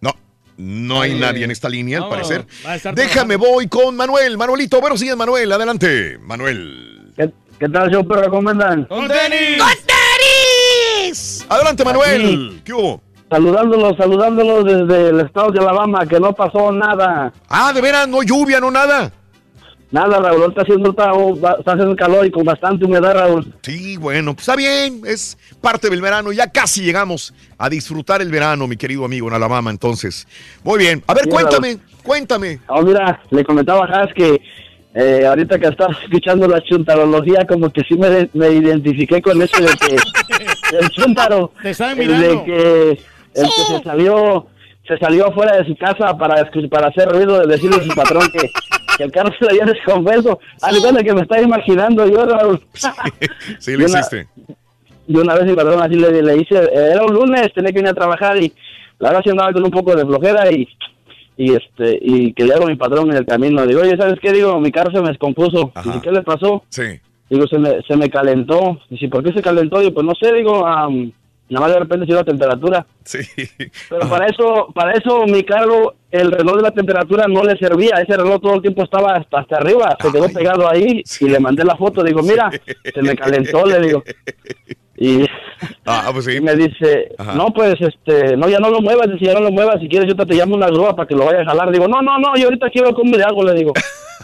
No, 0.00 0.14
no 0.56 1.00
hay 1.00 1.12
Ay. 1.12 1.20
nadie 1.20 1.44
en 1.44 1.50
esta 1.52 1.68
línea, 1.68 1.98
al 2.02 2.08
parecer. 2.08 2.46
Déjame, 2.94 3.36
voy 3.36 3.68
con 3.68 3.94
Manuel. 3.96 4.36
Manuelito, 4.36 4.80
buenos 4.80 4.98
días, 5.00 5.16
Manuel. 5.16 5.50
Adelante, 5.52 6.18
Manuel. 6.20 7.12
¿Qué 7.16 7.68
tal, 7.68 7.90
show 7.90 8.06
perro? 8.08 8.30
¿Cómo 8.30 8.48
andan? 8.48 8.86
¡Con 8.86 9.06
tenis! 9.06 9.62
tenis! 9.86 11.46
Adelante, 11.48 11.84
Manuel. 11.84 12.62
¿Qué 12.64 12.72
hubo? 12.72 13.02
Saludándolos, 13.30 13.96
saludándolos 13.96 14.64
desde 14.64 15.08
el 15.10 15.20
estado 15.20 15.50
de 15.52 15.60
Alabama, 15.60 16.04
que 16.06 16.18
no 16.18 16.32
pasó 16.32 16.72
nada. 16.72 17.32
Ah, 17.48 17.72
de 17.72 17.80
veras, 17.80 18.08
no 18.08 18.22
lluvia, 18.22 18.58
no 18.60 18.70
nada. 18.70 19.12
Nada, 19.92 20.20
Raúl, 20.20 20.44
está 20.50 20.62
haciendo, 20.62 20.90
está, 20.90 21.10
está 21.58 21.72
haciendo 21.72 21.96
calor 21.96 22.24
y 22.24 22.30
con 22.30 22.44
bastante 22.44 22.84
humedad, 22.84 23.12
Raúl. 23.14 23.52
Sí, 23.62 23.96
bueno, 23.96 24.34
pues 24.34 24.42
está 24.46 24.54
bien, 24.56 25.02
es 25.04 25.36
parte 25.60 25.90
del 25.90 26.00
verano, 26.00 26.30
ya 26.32 26.46
casi 26.48 26.82
llegamos 26.82 27.34
a 27.58 27.68
disfrutar 27.68 28.22
el 28.22 28.30
verano, 28.30 28.68
mi 28.68 28.76
querido 28.76 29.04
amigo 29.04 29.26
en 29.28 29.34
Alabama, 29.34 29.70
entonces. 29.70 30.28
Muy 30.62 30.78
bien, 30.78 31.02
a 31.08 31.14
ver, 31.14 31.24
Sí, 31.24 31.30
cuéntame, 31.30 31.68
Raúl. 31.74 31.80
cuéntame. 32.04 32.60
Oh, 32.68 32.82
mira, 32.82 33.20
le 33.30 33.44
comentaba 33.44 33.84
a 33.84 34.02
Has 34.02 34.14
que 34.14 34.40
eh, 34.94 35.24
ahorita 35.26 35.58
que 35.58 35.66
estaba 35.68 35.92
escuchando 36.04 36.46
la 36.46 36.60
chuntarología, 36.62 37.44
como 37.48 37.70
que 37.70 37.82
sí 37.82 37.94
me, 37.96 38.28
me 38.32 38.48
identifiqué 38.50 39.20
con 39.20 39.42
eso 39.42 39.56
de 39.60 39.72
que 39.76 39.96
el 40.78 40.88
chuntaro, 40.90 41.52
Te 41.62 41.70
el 41.70 41.96
mirando. 41.96 42.28
de 42.28 42.44
que 42.44 43.00
el 43.34 43.44
que 43.44 43.62
se 43.76 43.82
salió 43.82 44.46
se 44.86 44.98
salió 44.98 45.26
afuera 45.28 45.56
de 45.56 45.64
su 45.66 45.76
casa 45.76 46.16
para 46.18 46.50
para 46.70 46.88
hacer 46.88 47.08
ruido, 47.10 47.38
de 47.40 47.46
decirle 47.46 47.76
a 47.76 47.82
su 47.82 47.94
patrón 47.94 48.24
que, 48.32 48.48
que 48.96 49.04
el 49.04 49.12
carro 49.12 49.30
se 49.38 49.44
le 49.44 49.50
había 49.60 49.72
descompuesto. 49.72 50.40
Al 50.62 50.76
igual 50.76 50.94
de 50.96 51.04
que 51.04 51.14
me 51.14 51.20
estaba 51.22 51.40
imaginando 51.42 52.06
yo, 52.08 52.24
Raúl. 52.26 52.60
Sí, 53.60 53.72
lo 53.76 53.82
Y 53.82 53.84
una- 53.90 54.00
hiciste. 54.00 54.26
Y 55.06 55.16
una 55.16 55.34
vez 55.34 55.44
mi 55.46 55.54
patrón 55.54 55.80
así 55.82 55.94
le, 55.94 56.22
le 56.22 56.36
hice, 56.38 56.56
era 56.72 57.04
un 57.04 57.12
lunes, 57.14 57.52
tenía 57.54 57.70
que 57.72 57.78
venir 57.78 57.90
a 57.90 57.94
trabajar 57.94 58.36
y 58.42 58.52
la 58.98 59.08
verdad 59.10 59.22
sí 59.24 59.30
andaba 59.30 59.52
con 59.52 59.64
un 59.64 59.70
poco 59.70 59.94
de 59.96 60.04
flojera 60.06 60.50
y, 60.52 60.68
y 61.36 61.52
este, 61.52 61.98
y 62.00 62.32
que 62.32 62.44
le 62.44 62.54
hago 62.54 62.64
a 62.64 62.68
mi 62.68 62.76
patrón 62.76 63.10
en 63.10 63.16
el 63.16 63.26
camino. 63.26 63.66
Digo, 63.66 63.80
oye, 63.82 63.96
¿sabes 63.96 64.18
qué? 64.20 64.32
Digo, 64.32 64.58
mi 64.60 64.70
carro 64.72 64.90
se 64.92 65.00
me 65.00 65.08
descompuso. 65.08 65.72
Dice, 65.84 66.00
¿qué 66.02 66.10
le 66.12 66.22
pasó? 66.22 66.62
Sí. 66.68 66.82
Digo, 67.28 67.46
se 67.48 67.58
me, 67.58 67.80
se 67.82 67.96
me 67.96 68.08
calentó. 68.10 68.78
Dice, 68.88 69.08
¿por 69.08 69.22
qué 69.24 69.32
se 69.32 69.42
calentó? 69.42 69.80
Digo, 69.80 69.94
pues 69.94 70.06
no 70.06 70.12
sé, 70.20 70.32
digo, 70.32 70.64
am, 70.66 71.10
nada 71.50 71.66
más 71.66 71.74
de 71.74 71.80
repente 71.80 72.06
dio 72.06 72.16
la 72.16 72.24
temperatura. 72.24 72.86
Sí. 73.04 73.18
Pero 73.88 74.08
para 74.08 74.26
eso, 74.26 74.68
para 74.74 74.92
eso 74.92 75.24
mi 75.26 75.42
carro, 75.44 75.94
el 76.10 76.30
reloj 76.32 76.56
de 76.56 76.62
la 76.62 76.70
temperatura 76.70 77.26
no 77.28 77.42
le 77.44 77.56
servía. 77.58 77.96
Ese 77.96 78.16
reloj 78.16 78.40
todo 78.40 78.54
el 78.54 78.62
tiempo 78.62 78.82
estaba 78.84 79.14
hasta, 79.16 79.40
hasta 79.40 79.56
arriba, 79.56 79.96
se 80.00 80.10
quedó 80.12 80.28
pegado 80.28 80.70
ahí 80.70 81.02
y 81.20 81.28
le 81.28 81.40
mandé 81.40 81.64
la 81.64 81.76
foto. 81.76 82.02
Digo, 82.02 82.22
mira, 82.22 82.50
se 82.94 83.02
me 83.02 83.14
calentó, 83.16 83.66
le 83.66 83.80
digo. 83.80 84.02
Y, 84.96 85.24
Ah, 85.84 86.08
pues 86.12 86.24
sí. 86.26 86.36
y 86.36 86.40
me 86.40 86.54
dice, 86.54 87.12
Ajá. 87.18 87.34
no, 87.34 87.46
pues, 87.54 87.74
este, 87.80 88.36
no, 88.36 88.48
ya 88.48 88.58
no 88.58 88.70
lo 88.70 88.80
muevas. 88.80 89.10
Dice, 89.12 89.26
ya 89.26 89.34
no 89.34 89.40
lo 89.40 89.50
muevas. 89.50 89.80
Si 89.80 89.88
quieres, 89.88 90.08
yo 90.08 90.14
te, 90.26 90.34
llamo 90.34 90.54
una 90.54 90.68
grúa 90.68 90.94
para 90.96 91.06
que 91.08 91.14
lo 91.14 91.24
vaya 91.26 91.40
a 91.42 91.44
jalar. 91.44 91.70
Digo, 91.70 91.86
no, 91.88 92.00
no, 92.02 92.18
no, 92.18 92.36
yo 92.36 92.44
ahorita 92.44 92.70
quiero 92.70 92.94
cómo 92.94 93.16
le 93.16 93.22
hago, 93.24 93.42
le 93.44 93.54
digo. 93.54 93.72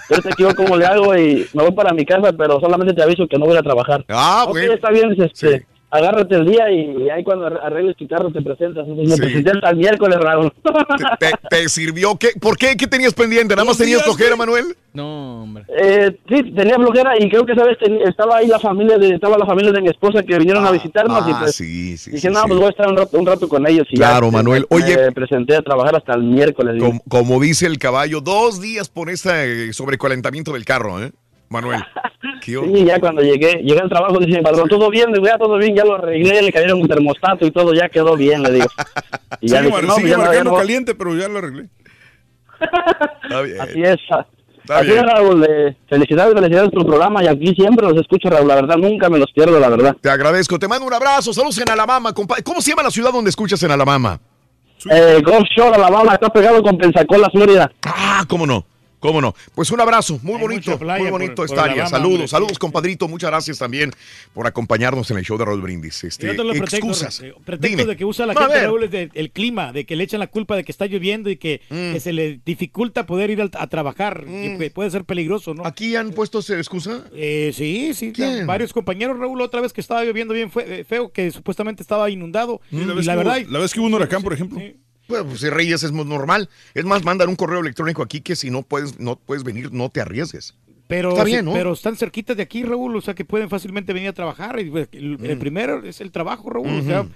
Yo 0.08 0.16
ahorita 0.16 0.30
quiero 0.36 0.54
cómo 0.54 0.76
le 0.76 0.86
hago 0.86 1.16
y 1.16 1.46
me 1.54 1.62
voy 1.64 1.72
para 1.72 1.92
mi 1.92 2.04
casa, 2.04 2.32
pero 2.32 2.60
solamente 2.60 2.94
te 2.94 3.02
aviso 3.02 3.26
que 3.26 3.38
no 3.38 3.46
voy 3.46 3.56
a 3.56 3.62
trabajar. 3.62 4.04
Ah, 4.08 4.44
Ok, 4.46 4.52
bueno. 4.52 4.72
está 4.74 4.90
bien, 4.90 5.10
dice, 5.10 5.24
este, 5.24 5.66
agárrate 5.96 6.34
el 6.36 6.46
día 6.46 6.70
y 6.70 7.08
ahí 7.10 7.24
cuando 7.24 7.46
arre- 7.46 7.60
arregles 7.62 7.96
tu 7.96 8.06
carro 8.08 8.30
te 8.30 8.40
presentas. 8.42 8.86
Entonces, 8.86 9.14
Sí. 9.16 9.20
Me 9.20 9.26
presenté 9.26 9.50
hasta 9.50 9.70
el 9.70 9.76
miércoles, 9.76 10.18
Raúl. 10.20 10.52
¿Te, 11.18 11.30
te 11.48 11.68
sirvió? 11.68 12.16
¿Qué, 12.16 12.28
¿Por 12.40 12.56
qué? 12.56 12.76
¿Qué 12.76 12.86
tenías 12.86 13.14
pendiente? 13.14 13.54
¿Nada 13.54 13.66
más 13.66 13.78
tenías 13.78 14.02
flojera. 14.02 14.36
Manuel? 14.36 14.76
No, 14.92 15.42
hombre. 15.42 15.64
Eh, 15.78 16.16
sí, 16.28 16.52
tenía 16.52 16.76
flojera 16.76 17.12
y 17.18 17.28
creo 17.28 17.44
que, 17.44 17.54
¿sabes? 17.54 17.76
Ten- 17.78 18.00
estaba 18.06 18.38
ahí 18.38 18.46
la 18.46 18.58
familia 18.58 18.96
de, 18.98 19.10
estaba 19.14 19.36
la 19.36 19.44
familia 19.46 19.72
de 19.72 19.82
mi 19.82 19.88
esposa 19.88 20.22
que 20.22 20.38
vinieron 20.38 20.64
a 20.66 20.70
visitarnos 20.70 21.26
y 21.28 21.30
ah, 21.32 21.36
pues 21.40 21.54
sí, 21.56 21.96
sí, 21.98 22.10
dije, 22.12 22.28
sí, 22.28 22.32
no, 22.34 22.40
sí. 22.42 22.46
pues 22.48 22.58
voy 22.58 22.66
a 22.66 22.70
estar 22.70 22.88
un 22.88 22.96
rato, 22.96 23.18
un 23.18 23.26
rato 23.26 23.48
con 23.48 23.66
ellos. 23.68 23.86
Y 23.90 23.96
Claro, 23.96 24.26
ya, 24.28 24.32
Manuel. 24.32 24.66
me- 24.70 24.76
Oye- 24.76 24.96
Me 24.96 25.12
presenté 25.12 25.56
a 25.56 25.62
trabajar 25.62 25.96
hasta 25.96 26.14
el 26.14 26.22
miércoles. 26.22 26.82
Como, 26.82 27.00
como 27.08 27.40
dice 27.40 27.66
el 27.66 27.78
caballo, 27.78 28.20
dos 28.20 28.60
días 28.60 28.88
por 28.88 29.10
este 29.10 29.68
eh, 29.68 29.72
sobrecalentamiento 29.72 30.52
del 30.54 30.64
carro, 30.64 31.02
¿eh? 31.02 31.12
Manuel. 31.48 31.80
¿Qué 32.42 32.52
Sí, 32.58 32.84
ya 32.84 32.98
cuando 33.00 33.22
llegué, 33.22 33.60
llegué 33.62 33.80
al 33.80 33.88
trabajo, 33.88 34.18
dice 34.18 34.38
mi 34.38 34.42
patrón, 34.42 34.68
todo 34.68 34.90
bien, 34.90 35.12
digo, 35.12 35.26
ya 35.26 35.38
todo 35.38 35.56
bien, 35.58 35.74
ya 35.76 35.84
lo 35.84 35.94
arreglé, 35.96 36.42
le 36.42 36.52
cayeron 36.52 36.80
un 36.80 36.88
termostato 36.88 37.46
y 37.46 37.50
todo, 37.50 37.72
ya 37.74 37.88
quedó 37.88 38.16
bien, 38.16 38.42
le 38.42 38.52
digo. 38.52 38.66
Y 39.40 39.48
ya 39.48 39.58
Sigue, 39.58 39.70
dije, 39.70 39.72
mar- 39.82 39.84
no, 39.88 39.94
sigue 39.96 40.08
ya 40.08 40.16
no, 40.16 40.22
ya 40.22 40.28
marcando 40.28 40.50
no. 40.52 40.56
caliente, 40.56 40.94
pero 40.94 41.14
ya 41.16 41.28
lo 41.28 41.38
arreglé. 41.38 41.68
Está 43.22 43.40
bien. 43.42 43.60
Así 43.60 43.82
es. 43.82 43.96
Está 44.00 44.78
Así 44.78 44.86
bien. 44.88 44.98
es, 44.98 45.12
Raúl. 45.12 45.46
eh, 45.48 45.76
felicidades, 45.88 46.34
felicidades 46.34 46.70
por 46.70 46.82
tu 46.82 46.88
programa 46.88 47.22
y 47.22 47.26
aquí 47.28 47.54
siempre 47.54 47.86
los 47.86 47.96
escucho, 48.00 48.28
Raúl. 48.30 48.48
La 48.48 48.54
verdad, 48.56 48.76
nunca 48.76 49.08
me 49.08 49.18
los 49.18 49.30
pierdo, 49.32 49.58
la 49.60 49.68
verdad. 49.68 49.96
Te 50.00 50.08
agradezco. 50.10 50.58
Te 50.58 50.66
mando 50.68 50.86
un 50.86 50.94
abrazo. 50.94 51.32
Saludos 51.32 51.58
en 51.58 51.70
Alabama, 51.70 52.12
compa- 52.14 52.42
¿Cómo 52.42 52.60
se 52.60 52.70
llama 52.70 52.82
la 52.84 52.90
ciudad 52.90 53.12
donde 53.12 53.30
escuchas 53.30 53.62
en 53.62 53.70
Alabama? 53.70 54.18
Eh, 54.90 55.20
Gulf 55.24 55.48
Shore, 55.56 55.74
Alabama, 55.74 56.14
está 56.14 56.28
pegado 56.30 56.62
con 56.62 56.78
Pensacola, 56.78 57.28
Florida. 57.30 57.70
Ah, 57.84 58.24
cómo 58.28 58.46
no. 58.46 58.64
¿Cómo 58.98 59.20
no? 59.20 59.34
Pues 59.54 59.70
un 59.70 59.80
abrazo, 59.80 60.18
muy 60.22 60.40
bonito, 60.40 60.78
muy 60.78 61.10
bonito 61.10 61.34
por 61.34 61.48
Saludos, 61.48 61.92
hombre, 61.92 62.22
sí. 62.22 62.28
saludos, 62.28 62.58
compadrito. 62.58 63.06
Muchas 63.08 63.30
gracias 63.30 63.58
también 63.58 63.92
por 64.32 64.46
acompañarnos 64.46 65.10
en 65.10 65.18
el 65.18 65.24
show 65.24 65.36
de 65.36 65.44
Raúl 65.44 65.60
Brindis. 65.60 66.02
Este, 66.04 66.26
Y 66.26 66.30
otro 66.30 66.44
lo 66.44 66.52
pretexto, 66.52 66.76
excusas. 66.78 67.20
eh, 67.20 67.34
pretexto 67.44 67.76
Dime. 67.78 67.90
de 67.90 67.96
que 67.96 68.04
usa 68.06 68.24
la 68.26 68.34
gente. 68.34 68.62
Raúl, 68.62 68.84
es 68.84 68.90
de- 68.90 69.10
el 69.14 69.30
clima, 69.30 69.72
de 69.72 69.84
que 69.84 69.96
le 69.96 70.04
echan 70.04 70.18
la 70.20 70.26
culpa 70.28 70.56
de 70.56 70.64
que 70.64 70.72
está 70.72 70.86
lloviendo 70.86 71.28
y 71.30 71.36
que, 71.36 71.60
Mm. 71.68 71.92
que 71.92 72.00
se 72.00 72.12
le 72.14 72.40
dificulta 72.44 73.04
poder 73.06 73.30
ir 73.30 73.42
a, 73.42 73.66
trabajar, 73.66 74.24
pu- 74.26 74.72
puede 74.72 74.90
ser 74.90 75.04
peligroso, 75.04 75.52
¿no? 75.54 75.66
¿Aquí 75.66 75.94
han 75.94 76.12
puesto 76.12 76.38
esa 76.38 76.56
excusa? 76.56 77.04
Eh, 77.14 77.52
sí, 77.54 77.92
sí, 77.94 78.12
¿Quién? 78.12 78.46
varios 78.46 78.72
compañeros, 78.72 79.18
Raúl, 79.18 79.40
otra 79.42 79.60
vez 79.60 79.72
que 79.74 79.80
estaba 79.82 80.04
lloviendo 80.04 80.32
bien 80.32 80.50
fue- 80.50 80.80
eh, 80.80 80.84
feo, 80.84 81.12
que 81.12 81.30
supuestamente 81.30 81.82
estaba 81.82 82.08
inundado. 82.10 82.60
Y 82.70 82.76
la 82.84 82.92
y 82.94 82.96
vez, 82.96 83.06
la 83.06 83.12
que, 83.12 83.16
verdad, 83.18 83.38
hubo, 83.44 83.50
la 83.52 83.58
vez 83.58 83.72
que 83.74 83.80
hubo 83.80 83.86
un 83.86 83.94
huracán, 83.94 84.22
por 84.22 84.32
ejemplo. 84.32 84.58
Bueno, 84.58 84.74
pues 85.06 85.40
si 85.40 85.48
Reyes 85.50 85.82
es 85.82 85.92
muy 85.92 86.04
normal. 86.04 86.48
Es 86.74 86.84
más, 86.84 87.04
mandan 87.04 87.28
un 87.28 87.36
correo 87.36 87.60
electrónico 87.60 88.02
aquí 88.02 88.20
que 88.20 88.36
si 88.36 88.50
no 88.50 88.62
puedes, 88.62 88.98
no 88.98 89.16
puedes 89.16 89.44
venir, 89.44 89.72
no 89.72 89.88
te 89.90 90.00
arriesgues. 90.00 90.54
Pero, 90.88 91.10
Está 91.10 91.24
bien, 91.24 91.44
¿no? 91.44 91.52
pero 91.52 91.72
están 91.72 91.96
cerquitas 91.96 92.36
de 92.36 92.44
aquí, 92.44 92.62
Raúl, 92.62 92.94
o 92.94 93.00
sea 93.00 93.14
que 93.14 93.24
pueden 93.24 93.48
fácilmente 93.50 93.92
venir 93.92 94.08
a 94.08 94.12
trabajar. 94.12 94.60
Y, 94.60 94.70
pues, 94.70 94.88
el, 94.92 95.18
el 95.24 95.36
Mm. 95.36 95.40
primero 95.40 95.82
es 95.84 96.00
el 96.00 96.12
trabajo, 96.12 96.48
Raúl, 96.48 96.68
o 96.78 96.82
sea, 96.84 97.06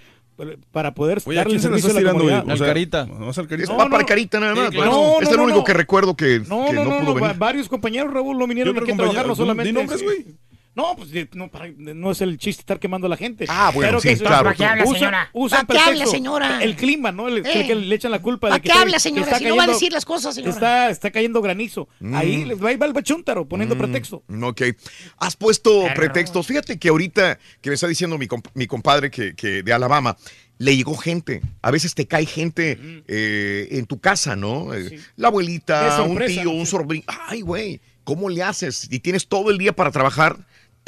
para- 0.72 0.92
poder 0.94 1.20
Oye, 1.26 1.38
¿a 1.38 1.42
darle 1.42 1.50
quién 1.52 1.60
se 1.62 1.68
la 1.70 1.78
servicio 1.78 1.90
a 1.90 2.02
la 2.02 2.18
tirando? 2.18 2.24
O 2.24 2.28
sea, 2.28 2.36
Vamos 2.38 3.38
al 3.38 3.46
Carita. 3.46 3.72
Es 3.72 3.78
va 3.78 3.88
para 3.88 4.04
Carita 4.04 4.40
nada 4.40 4.54
más. 4.56 4.74
Pues. 4.74 4.86
No, 4.88 5.20
es 5.20 5.28
no, 5.28 5.30
el 5.30 5.36
no, 5.36 5.42
único 5.44 5.58
no. 5.58 5.64
que 5.64 5.74
recuerdo 5.74 6.16
que, 6.16 6.40
No, 6.48 6.66
que 6.66 6.72
no, 6.72 6.84
no, 6.84 6.90
no, 6.90 6.98
pudo 7.00 7.14
no, 7.14 7.14
venir. 7.14 7.36
varios 7.38 7.68
compañeros, 7.68 8.12
Raúl, 8.12 8.38
no 8.38 8.46
vinieron 8.48 8.74
¿Qué 8.74 8.80
aquí 8.80 8.90
a 8.92 8.96
trabajar, 8.96 9.26
no 9.26 9.36
solamente... 9.36 9.68
Di 9.68 9.72
nombres, 9.74 10.02
güey. 10.02 10.26
No, 10.72 10.94
pues 10.96 11.10
no, 11.34 11.50
para- 11.50 11.68
no 11.76 12.12
es 12.12 12.20
el 12.20 12.38
chiste 12.38 12.60
estar 12.60 12.78
quemando 12.78 13.06
a 13.06 13.10
la 13.10 13.16
gente. 13.16 13.44
Ah, 13.48 13.72
bueno, 13.74 13.88
Pero 13.88 14.00
sí, 14.00 14.08
que 14.10 14.16
se- 14.16 14.22
claro. 14.24 14.44
¿Para 14.44 14.56
qué 14.56 14.64
habla, 14.64 14.86
señora? 14.86 15.30
usan 15.32 15.66
¿Para 15.66 15.82
qué 15.82 15.90
habla, 15.90 16.06
señora? 16.06 16.62
El 16.62 16.76
clima, 16.76 17.10
¿no? 17.10 17.26
El, 17.26 17.38
Eh. 17.44 17.66
que, 17.66 17.74
le 17.74 17.94
echan 17.94 18.12
la 18.12 18.22
culpa 18.22 18.46
de 18.46 18.50
¿Para 18.52 18.60
que 18.60 18.66
qué 18.66 18.68
está- 18.70 18.82
habla, 18.82 18.98
señora? 19.00 19.22
está 19.24 19.38
Si 19.38 19.44
no 19.44 19.50
va 19.50 19.54
a 19.54 19.66
cayendo- 19.66 19.72
decir 19.74 19.92
las 19.92 20.04
cosas, 20.04 20.34
señora. 20.34 20.52
Está, 20.54 20.90
está 20.90 21.10
cayendo 21.10 21.42
granizo. 21.42 21.88
Mm. 21.98 22.14
Ahí 22.14 22.44
les 22.44 22.62
va, 22.62 22.68
ahí 22.68 22.76
va 22.76 22.86
el 22.86 22.92
bachúntaro 22.92 23.48
poniendo 23.48 23.76
pretexto. 23.76 24.22
Ok. 24.42 24.62
Has 25.18 25.34
puesto 25.36 25.86
pretextos. 25.96 26.46
Fíjate 26.46 26.78
que 26.78 26.88
ahorita 26.88 27.38
que 27.60 27.70
me 27.70 27.74
está 27.74 27.88
diciendo 27.88 28.16
mi, 28.16 28.26
comp- 28.28 28.50
mi 28.54 28.68
compadre 28.68 29.10
que, 29.10 29.34
que 29.34 29.64
de 29.64 29.72
Alabama, 29.72 30.16
le 30.58 30.76
llegó 30.76 30.96
gente. 30.96 31.40
A 31.62 31.70
veces 31.72 31.94
te 31.96 32.06
cae 32.06 32.26
gente 32.26 32.78
eh, 33.08 33.68
en 33.72 33.86
tu 33.86 33.98
casa, 33.98 34.36
¿no? 34.36 34.72
Eh, 34.72 35.00
La 35.16 35.28
abuelita, 35.28 36.00
un 36.04 36.16
tío, 36.24 36.50
un 36.52 36.66
sobrino. 36.66 37.04
Ay, 37.08 37.40
güey, 37.40 37.80
¿cómo 38.04 38.28
le 38.28 38.42
haces? 38.44 38.86
Y 38.90 39.00
tienes 39.00 39.26
todo 39.26 39.50
el 39.50 39.58
día 39.58 39.74
para 39.74 39.90
trabajar. 39.90 40.36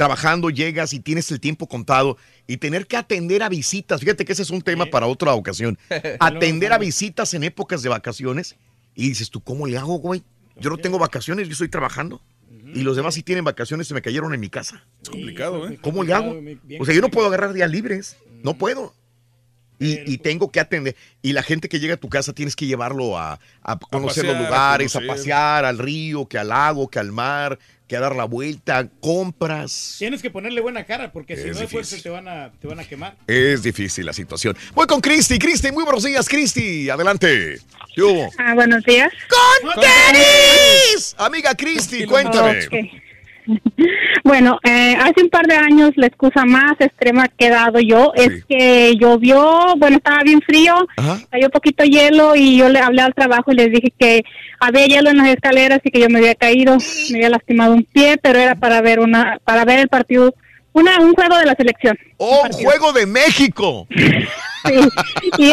Trabajando, 0.03 0.51
llegas 0.51 0.93
y 0.95 0.99
tienes 0.99 1.31
el 1.31 1.39
tiempo 1.39 1.69
contado 1.69 2.17
y 2.49 2.57
tener 2.57 2.89
que 2.89 2.97
atender 2.97 3.41
a 3.45 3.49
visitas. 3.49 4.01
Fíjate 4.01 4.25
que 4.25 4.33
ese 4.33 4.43
es 4.43 4.51
un 4.51 4.61
tema 4.61 4.87
para 4.87 5.07
otra 5.07 5.33
ocasión. 5.35 5.79
Atender 6.19 6.73
a 6.73 6.79
visitas 6.79 7.35
en 7.35 7.45
épocas 7.45 7.85
de 7.85 7.89
vacaciones. 7.89 8.57
Y 8.97 9.11
dices 9.11 9.31
tú, 9.31 9.41
¿cómo 9.41 9.65
le 9.65 9.79
hago, 9.79 9.99
güey? 9.99 10.25
Yo 10.57 10.71
no 10.71 10.77
tengo 10.77 10.99
vacaciones, 10.99 11.47
yo 11.47 11.53
estoy 11.53 11.69
trabajando. 11.69 12.21
Y 12.75 12.83
los 12.83 12.97
demás 12.97 13.15
sí 13.15 13.23
tienen 13.23 13.45
vacaciones, 13.45 13.87
se 13.87 13.95
me 13.95 14.03
cayeron 14.03 14.35
en 14.35 14.41
mi 14.41 14.49
casa. 14.49 14.85
Es 15.05 15.09
complicado, 15.09 15.69
¿eh? 15.69 15.79
¿Cómo 15.81 16.03
le 16.03 16.13
hago? 16.15 16.37
O 16.81 16.85
sea, 16.85 16.93
yo 16.97 17.01
no 17.01 17.09
puedo 17.09 17.29
agarrar 17.29 17.53
días 17.53 17.71
libres. 17.71 18.17
No 18.43 18.55
puedo. 18.59 18.95
Y, 19.83 20.13
y 20.13 20.19
tengo 20.19 20.51
que 20.51 20.61
atender. 20.61 20.97
Y 21.23 21.33
la 21.33 21.43
gente 21.43 21.69
que 21.69 21.81
llega 21.81 21.95
a 21.95 21.97
tu 21.97 22.09
casa 22.09 22.33
tienes 22.33 22.57
que 22.57 22.67
llevarlo 22.67 23.19
a, 23.19 23.41
a 23.63 23.79
conocer 23.79 24.25
los 24.25 24.35
pasear, 24.35 24.51
lugares, 24.51 24.97
a, 24.97 25.01
pasear, 25.01 25.65
al 25.65 25.79
río, 25.79 26.27
que 26.27 26.39
al 26.39 26.49
lago, 26.49 26.89
que 26.89 26.99
al 26.99 27.13
mar, 27.13 27.59
que 27.93 27.97
a 27.97 28.01
dar 28.01 28.17
la 28.17 28.25
vuelta, 28.25 28.89
compras. 29.01 29.97
Tienes 29.99 30.23
que 30.23 30.31
ponerle 30.31 30.61
buena 30.61 30.85
cara 30.85 31.13
porque 31.13 31.37
si 31.37 31.49
no 31.51 31.59
después 31.59 32.03
te 32.03 32.09
van, 32.09 32.27
a, 32.27 32.51
te 32.53 32.67
van 32.67 32.81
a 32.81 32.85
quemar. 32.85 33.17
Es 33.27 33.63
difícil 33.63 34.07
la 34.07 34.15
situación. 34.15 34.57
Voy 34.75 34.87
con 34.87 35.01
Cristi. 35.01 35.39
Cristi, 35.39 35.71
muy 35.73 35.85
buenos 35.85 36.03
días, 36.03 36.29
Cristi. 36.29 36.89
Adelante. 36.89 37.59
¿Qué 37.95 38.03
hubo? 38.03 38.31
Ah, 38.39 38.55
buenos 38.55 38.83
días. 38.85 39.13
¡Con 39.29 39.75
tenis! 39.75 41.15
Amiga 41.19 41.55
Cristi, 41.55 42.07
cuéntame. 42.07 43.12
Bueno, 44.25 44.59
eh, 44.63 44.97
hace 45.01 45.23
un 45.23 45.31
par 45.31 45.47
de 45.47 45.57
años 45.57 45.91
la 45.97 46.07
excusa 46.07 46.45
más 46.45 46.73
extrema 46.79 47.27
que 47.27 47.47
he 47.47 47.51
dado 47.51 47.81
yo 47.81 48.13
es 48.15 48.45
que 48.45 48.95
llovió, 48.97 49.75
bueno, 49.79 49.97
estaba 49.97 50.23
bien 50.23 50.41
frío, 50.41 50.87
cayó 51.29 51.51
poquito 51.51 51.83
hielo 51.83 52.37
y 52.37 52.57
yo 52.57 52.69
le 52.69 52.79
hablé 52.79 53.03
al 53.03 53.15
trabajo 53.15 53.51
y 53.51 53.57
les 53.57 53.73
dije 53.73 53.93
que 53.99 54.23
había 54.61 54.87
hielo 54.87 55.11
en 55.11 55.19
las 55.19 55.29
escaleras 55.29 55.81
y 55.83 55.91
que 55.91 56.01
yo 56.01 56.09
me 56.09 56.19
había 56.19 56.37
caído, 56.37 56.77
me 57.11 57.19
había 57.19 57.31
lastimado 57.31 57.75
un 57.75 57.85
pie, 57.85 58.17
pero 58.23 58.39
era 58.39 58.55
para 58.55 58.81
ver 58.81 59.01
una, 59.01 59.39
para 59.45 59.65
ver 59.65 59.81
el 59.81 59.89
partido, 59.89 60.35
una, 60.73 60.99
un 61.01 61.15
juego 61.15 61.37
de 61.39 61.47
la 61.47 61.55
selección. 61.55 61.99
¡Oh, 62.19 62.47
juego 62.63 62.93
de 62.93 63.07
México! 63.07 63.89
Y, 65.39 65.53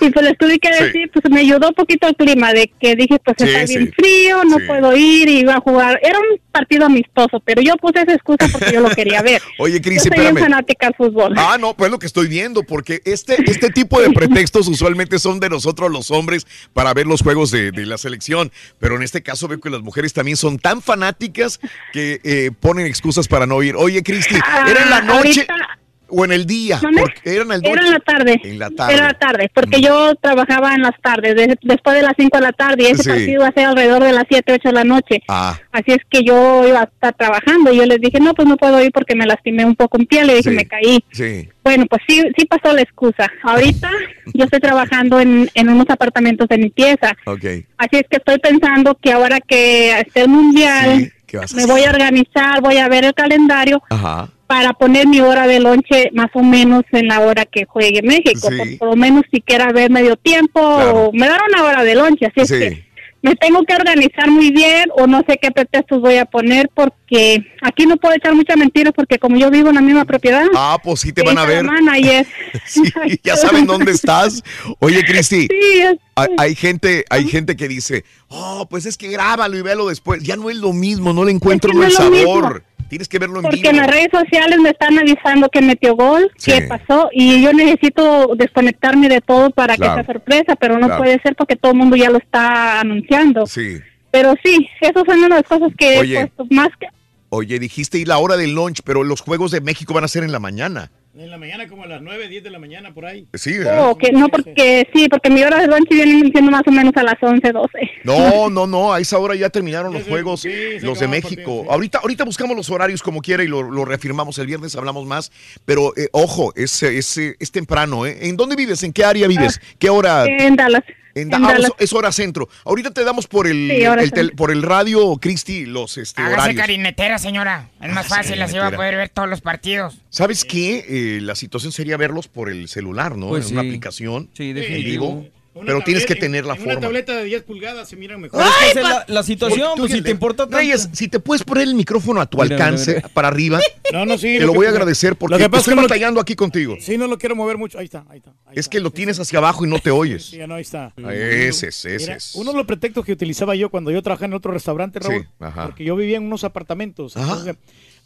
Y 0.00 0.10
pues 0.10 0.24
les 0.26 0.36
tuve 0.36 0.58
que 0.58 0.72
Sí. 0.74 0.84
decir, 0.84 1.10
pues 1.12 1.24
me 1.30 1.40
ayudó 1.40 1.68
un 1.68 1.74
poquito 1.74 2.06
el 2.08 2.16
clima, 2.16 2.52
de 2.52 2.70
que 2.80 2.96
dije, 2.96 3.18
pues 3.24 3.36
Sí, 3.38 3.44
está 3.44 3.64
bien 3.64 3.92
frío, 3.96 4.44
no 4.44 4.58
puedo 4.66 4.94
ir, 4.96 5.28
y 5.28 5.38
iba 5.40 5.54
a 5.54 5.60
jugar. 5.60 5.98
Era 6.02 6.18
un 6.18 6.38
partido 6.52 6.86
amistoso, 6.86 7.40
pero 7.44 7.62
yo 7.62 7.76
puse 7.76 8.00
esa 8.02 8.12
excusa 8.12 8.46
porque 8.52 8.72
yo 8.72 8.80
lo 8.80 8.90
quería 8.90 9.22
ver. 9.22 9.40
Oye, 9.58 9.80
Cris, 9.80 10.04
yo 10.04 10.10
soy 10.10 10.20
bien 10.20 10.26
espérame. 10.36 10.50
fanática 10.50 10.88
al 10.88 10.94
fútbol. 10.94 11.34
Ah, 11.36 11.56
no, 11.58 11.74
pues 11.74 11.90
lo 11.90 11.98
que 11.98 12.06
estoy 12.06 12.26
viendo, 12.28 12.62
porque 12.64 13.00
este, 13.04 13.36
este 13.50 13.70
tipo 13.70 14.00
de 14.00 14.10
pretextos 14.12 14.68
usualmente 14.68 15.18
son 15.18 15.40
de 15.40 15.48
nosotros 15.48 15.90
los 15.90 16.10
hombres 16.10 16.46
para 16.72 16.92
ver 16.92 17.06
los 17.06 17.22
juegos 17.22 17.50
de, 17.50 17.70
de 17.70 17.86
la 17.86 17.96
selección, 17.96 18.50
pero 18.78 18.96
en 18.96 19.02
este 19.02 19.22
caso 19.22 19.48
veo 19.48 19.60
que 19.60 19.70
las 19.70 19.82
mujeres 19.82 20.12
también 20.12 20.36
son 20.36 20.58
tan 20.58 20.82
fanáticas 20.82 21.60
que 21.92 22.20
eh, 22.24 22.50
ponen 22.60 22.86
excusas 22.86 23.28
para 23.28 23.46
no 23.46 23.62
ir. 23.62 23.76
Oye, 23.76 24.02
Cristi, 24.02 24.34
¿era 24.34 24.82
en 24.82 24.90
la 24.90 24.96
Ah, 24.98 25.02
noche 25.02 25.46
ahorita- 25.46 25.78
o 26.08 26.24
en 26.24 26.32
el 26.32 26.46
día? 26.46 26.78
Era 27.24 27.42
en 27.42 27.52
el 27.52 27.66
Era 27.66 27.86
en 27.86 27.92
la 27.92 27.98
tarde. 28.00 28.40
En 28.44 28.58
la 28.58 28.70
tarde. 28.70 28.92
Mm. 28.92 28.96
Era 28.96 29.06
la 29.08 29.14
tarde, 29.18 29.50
porque 29.52 29.80
yo 29.80 30.14
trabajaba 30.16 30.74
en 30.74 30.82
las 30.82 30.94
tardes, 31.02 31.34
de- 31.34 31.58
después 31.62 31.96
de 31.96 32.02
las 32.02 32.12
5 32.18 32.38
de 32.38 32.42
la 32.42 32.52
tarde, 32.52 32.82
y 32.84 32.86
ese 32.86 33.02
Sí. 33.02 33.08
partido 33.08 33.32
iba 33.32 33.48
a 33.48 33.52
ser 33.52 33.66
alrededor 33.66 34.02
de 34.04 34.12
las 34.12 34.24
7, 34.28 34.52
8 34.52 34.68
de 34.68 34.74
la 34.74 34.84
noche. 34.84 35.22
Ah, 35.28 35.58
Así 35.72 35.92
es 35.92 35.98
que 36.08 36.22
yo 36.24 36.66
iba 36.66 36.80
a 36.80 36.84
estar 36.84 37.12
trabajando 37.14 37.70
y 37.72 37.76
yo 37.76 37.84
les 37.86 38.00
dije, 38.00 38.18
no, 38.18 38.32
pues 38.34 38.48
no 38.48 38.56
puedo 38.56 38.82
ir 38.82 38.90
porque 38.92 39.14
me 39.14 39.26
lastimé 39.26 39.64
un 39.64 39.74
poco 39.76 39.98
un 39.98 40.06
pie, 40.06 40.24
le 40.24 40.36
dije, 40.36 40.50
Sí. 40.50 40.56
me 40.56 40.66
caí. 40.66 41.04
sí. 41.12 41.48
Bueno, 41.64 41.84
pues 41.90 42.00
sí, 42.08 42.22
sí 42.38 42.46
pasó 42.46 42.72
la 42.72 42.82
excusa. 42.82 43.28
Ahorita 43.42 43.90
yo 44.32 44.44
estoy 44.44 44.60
trabajando 44.60 45.20
en, 45.20 45.50
en 45.52 45.68
unos 45.68 45.86
apartamentos 45.90 46.46
de 46.48 46.58
limpieza. 46.58 47.12
Ok. 47.26 47.44
Así 47.76 47.96
es 47.96 48.04
que 48.08 48.18
estoy 48.18 48.38
pensando 48.38 48.96
que 49.02 49.12
ahora 49.12 49.40
que 49.40 49.98
esté 49.98 50.22
el 50.22 50.28
mundial, 50.28 51.12
¿Qué 51.26 51.38
vas 51.38 51.52
a 51.52 51.56
me 51.56 51.66
voy 51.66 51.82
a 51.82 51.90
organizar, 51.90 52.60
voy 52.62 52.76
a 52.76 52.88
ver 52.88 53.04
el 53.06 53.14
calendario 53.14 53.82
Ajá. 53.90 54.28
Para 54.46 54.72
poner 54.72 55.06
mi 55.06 55.20
hora 55.20 55.46
de 55.46 55.60
lonche 55.60 56.10
más 56.12 56.28
o 56.34 56.42
menos 56.42 56.84
en 56.92 57.08
la 57.08 57.20
hora 57.20 57.44
que 57.46 57.64
juegue 57.64 58.02
México. 58.02 58.48
Sí. 58.50 58.56
Por, 58.56 58.78
por 58.78 58.88
lo 58.90 58.96
menos 58.96 59.22
siquiera 59.32 59.72
ver 59.72 59.90
medio 59.90 60.16
tiempo 60.16 60.60
o 60.60 61.12
me 61.12 61.26
dan 61.28 61.40
una 61.52 61.64
hora 61.64 61.82
de 61.84 61.94
lonche. 61.94 62.26
Así 62.26 62.40
es 62.40 62.50
que 62.50 62.86
me 63.22 63.34
tengo 63.34 63.64
que 63.64 63.74
organizar 63.74 64.30
muy 64.30 64.52
bien 64.52 64.84
o 64.96 65.08
no 65.08 65.22
sé 65.28 65.38
qué 65.42 65.50
pretextos 65.50 66.00
voy 66.00 66.16
a 66.16 66.26
poner 66.26 66.70
porque 66.72 67.38
aquí 67.60 67.84
no 67.86 67.96
puedo 67.96 68.14
echar 68.14 68.34
muchas 68.34 68.56
mentiras 68.56 68.92
porque 68.94 69.18
como 69.18 69.36
yo 69.36 69.50
vivo 69.50 69.70
en 69.70 69.74
la 69.74 69.80
misma 69.80 70.04
propiedad. 70.04 70.44
Ah, 70.54 70.78
pues 70.82 71.00
sí 71.00 71.12
te 71.12 71.22
van 71.22 71.38
a 71.38 71.44
ver. 71.44 71.66
Y 72.00 72.08
es, 72.08 72.28
Sí, 72.66 72.82
ya 73.24 73.36
saben 73.36 73.66
dónde 73.66 73.90
estás. 73.90 74.42
Oye, 74.78 75.02
Cristi, 75.04 75.48
Sí, 75.50 75.80
es- 75.80 75.98
hay, 76.16 76.28
hay 76.38 76.54
gente, 76.54 77.04
hay 77.10 77.28
gente 77.28 77.54
que 77.56 77.68
dice, 77.68 78.04
oh, 78.28 78.66
pues 78.68 78.86
es 78.86 78.96
que 78.96 79.08
grábalo 79.08 79.56
y 79.56 79.62
véalo 79.62 79.86
después. 79.88 80.22
Ya 80.22 80.34
no 80.36 80.50
es 80.50 80.56
lo 80.56 80.72
mismo, 80.72 81.12
no 81.12 81.24
le 81.24 81.30
encuentro 81.32 81.72
no 81.72 81.84
el 81.84 81.92
sabor. 81.92 82.64
Tienes 82.88 83.08
que 83.08 83.18
verlo 83.18 83.36
en 83.36 83.42
Porque 83.42 83.56
vivo. 83.58 83.70
en 83.70 83.76
las 83.78 83.86
redes 83.88 84.08
sociales 84.12 84.58
me 84.60 84.70
están 84.70 84.96
avisando 84.98 85.48
que 85.48 85.60
metió 85.60 85.96
gol, 85.96 86.30
Sí. 86.36 86.52
qué 86.52 86.62
pasó, 86.62 87.08
y 87.12 87.42
yo 87.42 87.52
necesito 87.52 88.30
desconectarme 88.36 89.08
de 89.08 89.20
todo 89.20 89.50
para 89.50 89.74
Claro. 89.76 89.96
que 89.96 90.04
sea 90.04 90.12
sorpresa, 90.14 90.54
pero 90.56 90.78
no 90.78 90.86
Claro. 90.86 91.02
puede 91.02 91.20
ser 91.20 91.34
porque 91.36 91.56
todo 91.56 91.72
el 91.72 91.78
mundo 91.78 91.96
ya 91.96 92.10
lo 92.10 92.18
está 92.18 92.80
anunciando. 92.80 93.44
Sí. 93.46 93.78
Pero 94.12 94.34
sí, 94.44 94.68
esas 94.80 95.02
son 95.04 95.18
una 95.18 95.36
de 95.36 95.42
las 95.42 95.42
cosas 95.42 95.72
que 95.76 95.98
Oye. 95.98 96.20
he 96.20 96.26
puesto 96.28 96.46
más 96.54 96.68
que... 96.78 96.86
Oye, 97.28 97.58
dijiste 97.58 97.98
ir 97.98 98.06
la 98.06 98.18
hora 98.18 98.36
del 98.36 98.54
lunch, 98.54 98.80
pero 98.84 99.02
los 99.02 99.20
Juegos 99.20 99.50
de 99.50 99.60
México 99.60 99.92
van 99.92 100.04
a 100.04 100.08
ser 100.08 100.22
en 100.22 100.30
la 100.30 100.38
mañana. 100.38 100.92
En 101.18 101.30
la 101.30 101.38
mañana, 101.38 101.66
como 101.66 101.84
a 101.84 101.86
las 101.86 102.02
9, 102.02 102.28
10 102.28 102.44
de 102.44 102.50
la 102.50 102.58
mañana, 102.58 102.92
por 102.92 103.06
ahí. 103.06 103.26
Sí, 103.32 103.56
¿verdad? 103.56 103.88
Oh, 103.88 103.96
que 103.96 104.12
no, 104.12 104.28
porque 104.28 104.86
sí, 104.92 105.08
porque 105.08 105.30
mi 105.30 105.42
hora 105.42 105.60
de 105.60 105.66
lunch 105.66 105.88
viene 105.88 106.30
siendo 106.30 106.50
más 106.50 106.62
o 106.66 106.70
menos 106.70 106.92
a 106.94 107.02
las 107.02 107.16
11, 107.22 107.52
12. 107.52 107.78
No, 108.04 108.50
no, 108.50 108.66
no, 108.66 108.92
a 108.92 109.00
esa 109.00 109.18
hora 109.18 109.34
ya 109.34 109.48
terminaron 109.48 109.94
los 109.94 110.02
juegos, 110.02 110.42
sí, 110.42 110.78
los 110.82 111.00
de 111.00 111.08
México. 111.08 111.64
Ahorita, 111.70 112.00
ahorita 112.00 112.24
buscamos 112.24 112.54
los 112.54 112.68
horarios 112.68 113.02
como 113.02 113.22
quiera 113.22 113.42
y 113.42 113.46
lo, 113.46 113.62
lo 113.62 113.86
reafirmamos. 113.86 114.36
El 114.38 114.46
viernes 114.46 114.76
hablamos 114.76 115.06
más, 115.06 115.32
pero 115.64 115.96
eh, 115.96 116.08
ojo, 116.12 116.52
es, 116.54 116.82
es, 116.82 117.16
es 117.16 117.50
temprano. 117.50 118.04
¿eh? 118.04 118.18
¿En 118.28 118.36
dónde 118.36 118.54
vives? 118.54 118.82
¿En 118.82 118.92
qué 118.92 119.04
área 119.04 119.26
vives? 119.26 119.58
¿Qué 119.78 119.88
hora? 119.88 120.26
En 120.26 120.54
Dallas. 120.54 120.84
En 121.16 121.32
en 121.32 121.44
ah, 121.44 121.56
es- 121.58 121.72
es 121.78 121.92
hora 121.94 122.12
centro. 122.12 122.48
Ahorita 122.64 122.90
te 122.92 123.02
damos 123.02 123.26
por 123.26 123.46
el, 123.46 123.72
Sí, 123.74 123.86
hora 123.86 124.02
el 124.02 124.12
tel- 124.12 124.32
por 124.36 124.50
el 124.50 124.62
radio, 124.62 125.16
Cristi, 125.16 125.64
los 125.66 125.96
este, 125.96 126.20
Hágase 126.20 126.34
horarios. 126.34 126.60
carinetera, 126.60 127.18
señora. 127.18 127.70
Es 127.80 127.88
más 127.92 128.06
Hágase 128.06 128.14
fácil, 128.28 128.42
así 128.42 128.58
va 128.58 128.66
a 128.68 128.70
poder 128.72 128.96
ver 128.96 129.08
todos 129.08 129.28
los 129.28 129.40
partidos. 129.40 129.96
¿Sabes 130.10 130.44
qué? 130.44 130.84
Eh, 130.88 131.20
la 131.22 131.34
situación 131.34 131.72
sería 131.72 131.96
verlos 131.96 132.28
por 132.28 132.50
el 132.50 132.68
celular, 132.68 133.16
¿no? 133.16 133.28
Pues 133.28 133.46
en 133.46 133.52
una 133.54 133.62
aplicación. 133.62 134.28
Sí, 134.34 134.50
en 134.50 134.56
definitivo. 134.56 135.20
vivo. 135.22 135.35
Pero 135.64 135.80
tienes 135.82 136.04
que 136.06 136.14
tener 136.16 136.44
la 136.44 136.54
en 136.54 136.60
Una 136.62 136.72
forma. 136.72 136.80
tableta 136.80 137.16
de 137.16 137.24
10 137.24 137.42
pulgadas 137.44 137.88
se 137.88 137.96
miran 137.96 138.20
mejor. 138.20 138.40
Pero 138.40 138.50
es 138.50 138.56
que 138.56 138.70
esa 138.70 138.80
es 138.80 138.86
la, 139.08 139.14
la 139.14 139.22
situación, 139.22 139.70
Tú 139.76 139.82
pues 139.82 139.92
si 139.92 140.02
te 140.02 140.10
importa 140.10 140.44
tanto. 140.44 140.56
Reyes, 140.58 140.88
si 140.92 141.08
te 141.08 141.18
puedes 141.20 141.44
poner 141.44 141.64
el 141.68 141.74
micrófono 141.74 142.20
a 142.20 142.26
tu 142.26 142.36
Mira, 142.38 142.54
mira, 142.56 142.64
alcance, 142.66 142.94
mira. 142.96 143.08
para 143.08 143.28
arriba, 143.28 143.60
No, 143.92 144.04
no, 144.04 144.18
sí. 144.18 144.38
te 144.38 144.44
lo 144.46 144.52
voy 144.52 144.66
a 144.66 144.70
agradecer 144.70 145.16
porque 145.16 145.34
lo 145.34 145.38
que 145.38 145.48
pasa 145.48 145.60
estoy 145.60 145.70
es 145.72 145.72
que 145.72 145.76
no 145.76 145.82
lo- 145.82 145.88
batallando 145.88 146.20
aquí 146.20 146.34
contigo. 146.34 146.76
Sí, 146.80 146.98
no 146.98 147.06
lo 147.06 147.16
quiero 147.18 147.36
mover 147.36 147.56
mucho. 147.56 147.78
Ahí 147.78 147.84
está, 147.84 148.04
ahí 148.08 148.18
está. 148.18 148.32
Es 148.52 148.68
que 148.68 148.80
lo 148.80 148.90
tienes 148.90 149.18
hacia 149.20 149.38
abajo 149.38 149.64
y 149.64 149.68
no 149.68 149.78
te 149.78 149.90
oyes. 149.90 150.26
Sí, 150.26 150.36
ya 150.38 150.46
no, 150.46 150.54
ahí 150.56 150.62
está. 150.62 150.92
Ah, 151.04 151.14
Ese 151.14 151.68
es, 151.68 151.84
ese 151.84 151.98
Mira, 151.98 152.16
es. 152.16 152.34
uno 152.34 152.50
de 152.52 152.56
los 152.58 152.66
pretextos 152.66 153.04
que 153.04 153.12
utilizaba 153.12 153.54
yo 153.54 153.70
cuando 153.70 153.90
yo 153.90 154.02
trabajaba 154.02 154.26
en 154.26 154.34
otro 154.34 154.52
restaurante, 154.52 154.98
Raúl, 154.98 155.22
Sí, 155.22 155.28
ajá. 155.40 155.66
porque 155.66 155.84
yo 155.84 155.94
vivía 155.96 156.16
en 156.16 156.24
unos 156.24 156.44
apartamentos. 156.44 157.16
Ajá. 157.16 157.30
entonces, 157.38 157.56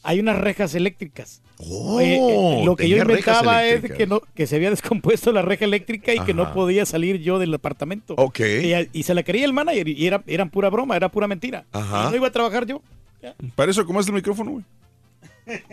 hay 0.03 0.21
unas 0.21 0.39
rejas 0.39 0.75
eléctricas. 0.75 1.43
Oh, 1.59 2.01
Eh, 2.01 2.17
eh, 2.17 2.63
lo 2.65 2.75
que 2.77 2.89
yo 2.89 2.97
inventaba 2.97 3.65
es 3.67 3.83
que, 3.93 4.07
no, 4.07 4.21
que 4.35 4.47
se 4.47 4.57
había 4.57 4.71
descompuesto 4.71 5.31
la 5.33 5.43
reja 5.43 5.65
eléctrica 5.67 6.15
y 6.15 6.21
que 6.21 6.33
no 6.35 6.53
podía 6.55 6.87
salir 6.87 7.21
yo 7.21 7.39
del 7.39 7.53
apartamento. 7.55 8.15
Ok. 8.17 8.41
Y, 8.41 8.89
y 8.93 9.03
se 9.03 9.15
la 9.15 9.23
quería 9.23 9.45
el 9.45 9.53
manager 9.53 9.89
y 9.89 10.07
era, 10.07 10.23
eran 10.27 10.49
pura 10.51 10.71
broma, 10.71 10.97
era 10.97 11.11
pura 11.11 11.27
mentira. 11.29 11.67
Ajá. 11.73 12.07
Y 12.07 12.11
no 12.11 12.17
iba 12.17 12.29
a 12.29 12.33
trabajar 12.33 12.67
yo. 12.67 12.81
Para 13.55 13.71
eso, 13.71 13.85
¿cómo 13.85 14.01
es 14.01 14.07
el 14.07 14.15
micrófono, 14.15 14.53
güey? 14.53 14.65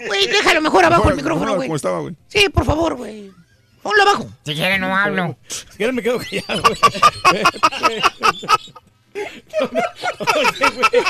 Güey, 0.07 0.27
déjalo 0.27 0.59
mejor 0.61 0.83
abajo 0.85 1.03
Mejor- 1.03 1.11
el 1.13 1.17
micrófono, 1.17 1.55
güey. 1.55 1.67
como 1.67 1.75
estaba, 1.77 1.99
güey. 2.01 2.15
Sí, 2.27 2.49
por 2.49 2.65
favor, 2.65 2.95
güey. 2.95 3.31
Ponlo 3.83 4.01
abajo. 4.01 4.27
Si 4.43 4.53
quiere, 4.55 4.77
no 4.79 4.93
hablo. 4.93 5.37
Si 5.47 5.77
quieren 5.77 5.95
me 5.95 6.01
quedo 6.01 6.17
callado. 6.19 6.61
güey. 6.63 6.77
Oye, 10.35 10.69
güey. 10.75 11.03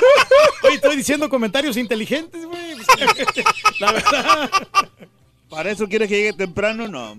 Oye, 0.64 0.76
estoy 0.76 0.96
diciendo 0.96 1.30
comentarios 1.30 1.78
inteligentes, 1.78 2.46
güey. 2.46 2.76
La 3.80 3.92
verdad. 3.92 4.50
¿Para 5.50 5.72
eso 5.72 5.88
quieres 5.88 6.10
que 6.10 6.16
llegue 6.18 6.34
temprano? 6.34 6.88
No, 6.88 7.16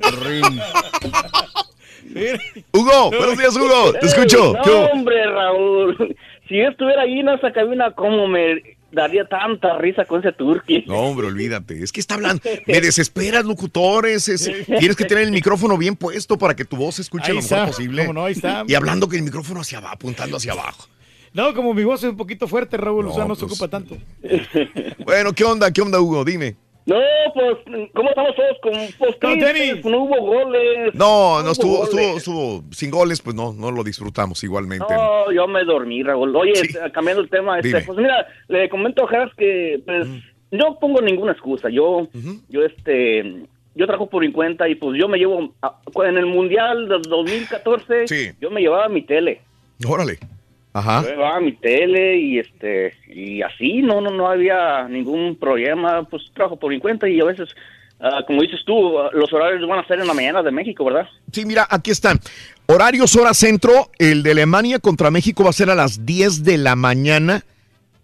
Hugo, 2.72 3.10
buenos 3.10 3.38
días, 3.38 3.56
Hugo. 3.56 3.92
Te 4.00 4.06
escucho. 4.06 4.52
No, 4.54 4.62
¿Qué 4.62 4.70
hubo? 4.70 4.86
hombre, 4.86 5.24
Raúl. 5.30 6.16
Si 6.48 6.56
yo 6.56 6.68
estuviera 6.68 7.02
ahí 7.02 7.20
en 7.20 7.28
esa 7.28 7.52
cabina, 7.52 7.90
¿cómo 7.92 8.26
me 8.26 8.77
daría 8.92 9.24
tanta 9.26 9.76
risa 9.78 10.04
con 10.04 10.20
ese 10.20 10.32
turqui? 10.32 10.84
No, 10.86 10.96
hombre, 11.00 11.26
olvídate. 11.26 11.82
Es 11.82 11.92
que 11.92 12.00
está 12.00 12.14
hablando. 12.14 12.42
Me 12.66 12.80
desesperas, 12.80 13.44
locutores. 13.44 14.28
es- 14.28 14.50
tienes 14.66 14.96
que 14.96 15.04
tener 15.04 15.24
el 15.24 15.32
micrófono 15.32 15.76
bien 15.76 15.96
puesto 15.96 16.38
para 16.38 16.54
que 16.56 16.64
tu 16.64 16.76
voz 16.76 16.96
se 16.96 17.02
escuche 17.02 17.26
Ahí 17.30 17.36
lo 17.36 17.42
mejor 17.42 17.58
está, 17.58 17.66
posible. 17.66 18.02
cómo 18.06 18.12
no, 18.20 18.24
ahí 18.24 18.32
está. 18.32 18.64
Y 18.66 18.74
hablando 18.74 19.08
que 19.08 19.16
el 19.16 19.22
micrófono 19.22 19.60
hacia 19.60 19.78
abajo, 19.78 19.94
apuntando 19.94 20.36
hacia 20.38 20.52
abajo. 20.52 20.88
No, 21.34 21.52
como 21.54 21.74
mi 21.74 21.84
voz 21.84 22.02
es 22.02 22.10
un 22.10 22.16
poquito 22.16 22.48
fuerte, 22.48 22.76
Raúl, 22.78 23.06
o 23.08 23.14
sea, 23.14 23.26
no 23.26 23.34
se 23.34 23.42
pues. 23.46 23.52
ocupa 23.52 23.68
tanto. 23.68 23.96
Bueno, 25.04 25.32
¿qué 25.32 25.44
onda? 25.44 25.70
¿Qué 25.70 25.80
onda, 25.82 26.00
Hugo? 26.00 26.24
Dime. 26.24 26.56
No, 26.88 26.96
pues, 27.34 27.90
¿cómo 27.94 28.08
estamos 28.08 28.34
todos? 28.34 28.56
Con, 28.62 28.72
pues, 28.98 29.18
tristes, 29.18 29.52
tenis. 29.52 29.84
no 29.84 30.04
hubo 30.04 30.20
goles. 30.22 30.94
No, 30.94 31.42
no 31.42 31.50
estuvo, 31.52 31.76
goles. 31.86 31.94
estuvo, 31.94 32.16
estuvo 32.16 32.64
sin 32.72 32.90
goles, 32.90 33.20
pues 33.20 33.36
no, 33.36 33.52
no 33.52 33.70
lo 33.70 33.84
disfrutamos 33.84 34.42
igualmente. 34.42 34.86
No, 34.94 35.30
yo 35.30 35.46
me 35.46 35.64
dormí, 35.64 36.02
Raúl. 36.02 36.34
Oye, 36.34 36.54
Sí. 36.56 36.66
este, 36.68 36.90
cambiando 36.92 37.22
el 37.22 37.28
tema, 37.28 37.56
este, 37.58 37.68
Dime. 37.68 37.80
pues 37.82 37.98
mira, 37.98 38.26
le 38.48 38.68
comento 38.70 39.06
a 39.06 39.10
Haas 39.10 39.34
que, 39.36 39.82
pues, 39.84 40.08
no 40.50 40.78
pongo 40.78 41.02
ninguna 41.02 41.32
excusa. 41.32 41.68
Yo, 41.68 42.08
yo, 42.48 42.64
este, 42.64 43.42
yo 43.74 43.86
trabajo 43.86 44.08
por 44.08 44.24
mi 44.24 44.32
cuenta 44.32 44.66
y 44.66 44.74
pues 44.74 44.98
yo 44.98 45.08
me 45.08 45.18
llevo, 45.18 45.52
a- 45.60 45.78
en 46.06 46.16
el 46.16 46.24
Mundial 46.24 46.88
del 46.88 47.02
2014, 47.02 48.08
Sí. 48.08 48.30
yo 48.40 48.50
me 48.50 48.62
llevaba 48.62 48.88
mi 48.88 49.02
tele. 49.02 49.42
Órale. 49.86 50.18
Ajá. 50.78 51.02
Yo 51.02 51.08
llevaba 51.10 51.40
mi 51.40 51.52
tele 51.52 52.18
y 52.18 52.38
este 52.38 52.94
y 53.08 53.42
así 53.42 53.82
no 53.82 54.00
no 54.00 54.10
no 54.10 54.28
había 54.28 54.86
ningún 54.88 55.36
problema, 55.36 56.04
pues 56.08 56.22
trabajo 56.34 56.56
por 56.58 56.70
mi 56.70 56.78
cuenta 56.80 57.08
y 57.08 57.20
a 57.20 57.24
veces 57.24 57.48
ah, 58.00 58.22
como 58.26 58.42
dices 58.42 58.60
tú, 58.64 58.92
los 59.12 59.32
horarios 59.32 59.66
van 59.68 59.80
a 59.80 59.86
ser 59.86 59.98
en 60.00 60.06
la 60.06 60.14
mañana 60.14 60.42
de 60.42 60.50
México, 60.52 60.84
¿verdad? 60.84 61.08
Sí, 61.32 61.44
mira, 61.44 61.66
aquí 61.68 61.90
están. 61.90 62.20
Horarios 62.66 63.16
hora 63.16 63.32
centro, 63.34 63.90
el 63.98 64.22
de 64.22 64.32
Alemania 64.32 64.78
contra 64.78 65.10
México 65.10 65.42
va 65.44 65.50
a 65.50 65.54
ser 65.54 65.70
a 65.70 65.74
las 65.74 66.04
10 66.06 66.44
de 66.44 66.58
la 66.58 66.76
mañana 66.76 67.42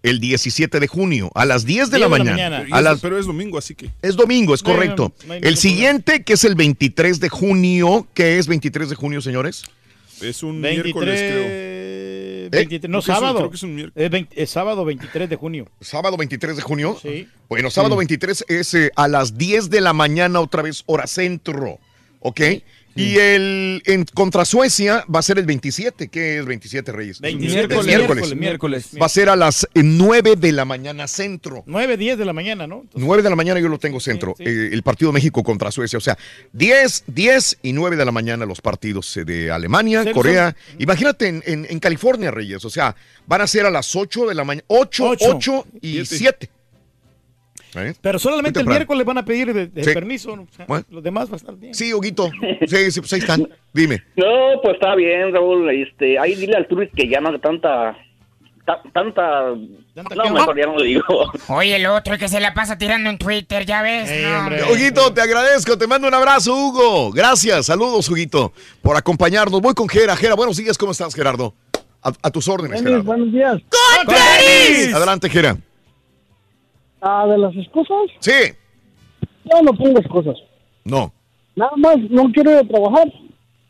el 0.03 0.21
17 0.21 0.81
de 0.81 0.87
junio, 0.87 1.31
a 1.35 1.45
las 1.47 1.65
10 1.65 1.91
de 1.91 1.99
la 1.99 2.09
mañana. 2.09 2.67
A 2.73 2.81
las- 2.83 3.01
Pero 3.01 3.19
es 3.19 3.25
domingo, 3.27 3.57
así 3.57 3.75
que. 3.75 3.89
es 4.03 4.17
domingo, 4.17 4.55
es 4.55 4.63
No, 4.63 4.71
no, 4.71 4.75
correcto. 4.77 5.13
no 5.27 5.35
el 5.35 5.57
siguiente, 5.57 6.25
que 6.25 6.35
es 6.35 6.45
el 6.45 6.55
23 6.57 7.21
de 7.21 7.29
junio, 7.31 8.07
¿qué 8.15 8.39
es 8.39 8.47
23 8.47 8.91
de 8.91 8.97
junio, 8.97 9.21
señores? 9.23 9.65
Es 10.23 10.43
un 10.43 10.61
23, 10.61 10.85
miércoles, 10.85 11.21
creo. 11.21 11.74
23, 12.57 12.91
no, 12.91 13.01
Creo 13.01 13.03
que 13.03 13.05
es 13.05 13.09
un- 13.09 13.15
sábado. 13.15 13.39
creo 13.39 13.51
que 13.51 13.57
es 13.57 13.63
un 13.63 13.75
miércoles. 13.75 14.05
Es, 14.07 14.11
20 14.11 14.43
es 14.43 14.51
sábado 14.51 14.85
23 14.85 15.29
de 15.31 15.37
junio. 15.37 15.69
¿Sábado 15.81 16.17
23 16.17 16.57
de 16.57 16.63
junio? 16.63 16.99
Sí. 17.01 17.29
Bueno, 17.49 17.71
sábado 17.71 17.95
Sí. 17.95 17.99
23 17.99 18.45
es 18.49 18.75
eh, 18.75 18.91
a 18.97 19.09
las 19.09 19.37
10 19.39 19.71
de 19.71 19.81
la 19.81 19.93
mañana, 19.93 20.41
otra 20.41 20.63
vez 20.63 20.83
hora 20.87 21.07
centro. 21.07 21.79
¿Ok? 22.21 22.41
Y 22.97 23.17
el 23.19 23.83
en 23.87 24.05
contra 24.05 24.45
Suecia 24.45 25.05
va 25.13 25.19
a 25.19 25.23
ser 25.23 25.39
el 25.39 25.47
27. 25.47 26.09
¿Qué 26.09 26.39
es 26.39 26.45
27 26.47 26.93
Reyes? 26.93 27.21
27, 27.21 27.75
Es 27.75 27.85
miércoles, 27.87 28.35
miércoles. 28.37 28.91
Va 29.01 29.07
a 29.07 29.09
ser 29.09 29.29
a 29.29 29.37
las 29.37 29.65
eh, 29.75 29.83
9 29.83 30.37
de 30.37 30.53
la 30.53 30.65
mañana 30.65 31.09
centro. 31.09 31.65
9, 31.67 31.97
10 31.97 32.19
de 32.19 32.25
la 32.25 32.33
mañana, 32.33 32.67
¿no? 32.67 32.85
9 32.95 33.23
de 33.23 33.31
la 33.31 33.37
mañana 33.37 33.59
yo 33.61 33.69
lo 33.69 33.79
tengo 33.79 34.01
centro. 34.01 34.35
eh, 34.39 34.71
el 34.73 34.83
partido 34.83 35.13
México 35.13 35.43
contra 35.43 35.71
Suecia. 35.71 35.97
O 35.97 36.01
sea, 36.01 36.17
10, 36.53 37.05
10 37.09 37.59
y 37.63 37.73
9 37.73 37.97
de 37.97 38.05
la 38.05 38.13
mañana 38.13 38.47
los 38.47 38.61
partidos 38.61 39.17
eh, 39.17 39.25
de 39.25 39.51
Alemania. 39.51 40.13
Corea. 40.13 40.55
Imagínate 40.79 41.29
en, 41.29 41.43
en- 41.47 41.67
en 41.69 41.79
California, 41.81 42.31
Reyes. 42.31 42.65
O 42.65 42.71
sea, 42.71 42.95
van 43.27 43.41
a 43.41 43.47
ser 43.47 43.67
a 43.67 43.71
las 43.71 43.95
8 43.97 44.27
de 44.27 44.35
la 44.35 44.45
mañana. 44.45 44.65
8, 44.69 45.05
Ocho. 45.11 45.27
8 45.37 45.67
y 45.81 46.05
7. 46.05 46.49
Pero 48.01 48.19
solamente 48.19 48.61
el 48.61 48.67
miércoles 48.67 49.05
van 49.07 49.19
a 49.19 49.25
pedir 49.25 49.53
de, 49.53 49.67
de 49.67 49.85
Sí. 49.85 49.93
permiso. 49.95 50.37
¿no? 50.37 50.43
O 50.43 50.49
sea, 50.57 50.67
Bueno. 50.67 50.85
Los 50.91 51.03
demás 51.03 51.29
va 51.29 51.35
a 51.35 51.37
estar 51.37 51.55
bien. 51.57 51.75
Sí, 51.75 51.93
Huguito. 51.95 52.31
Sí, 52.67 52.91
sí, 52.91 53.01
pues 53.01 53.13
ahí 53.13 53.21
están. 53.21 53.49
Dime. 53.73 54.03
No, 54.17 54.27
pues 54.63 54.75
está 54.75 54.95
bien, 54.95 55.33
Raúl. 55.33 55.69
Este, 55.71 56.19
ahí 56.19 56.35
dile 56.35 56.57
al 56.57 56.67
Turis 56.69 56.91
que 56.95 57.09
ya 57.09 57.21
no 57.21 57.29
haga 57.31 57.39
tanta. 57.39 57.97
ta- 58.65 58.81
tanta. 58.93 59.23
no, 59.95 60.31
mejor 60.33 60.57
ya 60.59 60.67
no 60.67 60.77
lo 60.79 60.83
digo. 60.83 61.05
Oye, 61.49 61.77
el 61.77 61.87
otro 61.87 62.17
que 62.19 62.29
se 62.29 62.41
la 62.41 62.55
pasa 62.55 62.79
tirando 62.79 63.11
en 63.11 63.19
Twitter, 63.19 63.67
ya 63.67 63.83
ves. 63.83 64.11
No, 64.23 64.39
hombre. 64.39 64.63
Huguito, 64.73 65.13
te 65.13 65.21
agradezco, 65.21 65.77
te 65.77 65.87
mando 65.87 66.09
un 66.09 66.15
abrazo, 66.15 66.55
Hugo. 66.57 67.11
Gracias, 67.13 67.67
saludos, 67.67 68.09
Huguito, 68.09 68.53
por 68.83 68.97
acompañarnos. 68.97 69.61
Voy 69.61 69.75
con 69.75 69.89
Gera. 69.89 70.17
Gera, 70.17 70.35
buenos 70.35 70.57
días, 70.57 70.79
¿cómo 70.79 70.93
estás, 70.93 71.15
Gerardo? 71.15 71.55
A, 72.03 72.13
a 72.23 72.31
tus 72.31 72.49
órdenes, 72.49 72.83
Gerardo. 72.83 73.03
buenos 73.05 73.33
días. 73.33 73.61
Adelante, 74.95 75.29
Gera. 75.31 75.57
Ah, 77.07 77.27
de 77.27 77.37
las 77.39 77.55
excusas, 77.57 77.97
Sí. 78.21 78.33
yo 79.45 79.63
no 79.63 79.73
pongo 79.75 79.99
excusas. 80.01 80.37
No. 80.85 81.13
Nada 81.55 81.73
más, 81.77 81.97
no 82.11 82.33
quiero 82.33 82.51
ir 82.53 82.57
a 82.59 82.65
trabajar. 82.65 83.13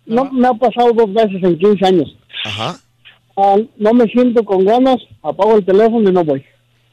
No 0.06 0.24
me 0.30 0.46
ha 0.46 0.52
pasado 0.54 0.92
dos 0.92 1.12
veces 1.12 1.42
en 1.42 1.58
15 1.58 1.84
años. 1.86 2.16
Ajá. 2.44 2.76
Ah, 3.36 3.56
no 3.76 3.92
me 3.94 4.04
siento 4.06 4.44
con 4.44 4.64
ganas, 4.64 4.98
apago 5.22 5.56
el 5.56 5.64
teléfono 5.64 6.08
y 6.08 6.12
no 6.12 6.24
voy. 6.24 6.44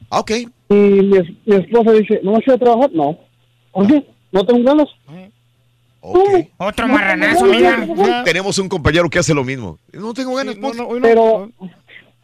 Ah, 0.09 0.19
Ok. 0.21 0.31
Y 0.69 0.73
mi, 0.73 1.17
es- 1.17 1.29
mi 1.45 1.55
esposa 1.57 1.91
dice, 1.91 2.19
¿no 2.23 2.31
vas 2.31 2.41
a 2.47 2.51
ir 2.51 2.55
a 2.55 2.57
trabajar? 2.57 2.89
No. 2.93 3.17
¿Por 3.71 3.87
qué? 3.87 4.05
¿No 4.31 4.45
tengo 4.45 4.63
ganas? 4.63 4.87
Otro 6.01 6.87
No, 6.87 6.93
marranazo, 6.93 7.45
mira. 7.45 8.23
Tenemos 8.23 8.57
un 8.57 8.67
compañero 8.69 9.09
que 9.09 9.19
hace 9.19 9.33
lo 9.33 9.43
mismo. 9.43 9.77
No 9.93 10.13
tengo 10.13 10.33
ganas. 10.35 10.55
pues. 10.55 10.75
pero, 11.01 11.51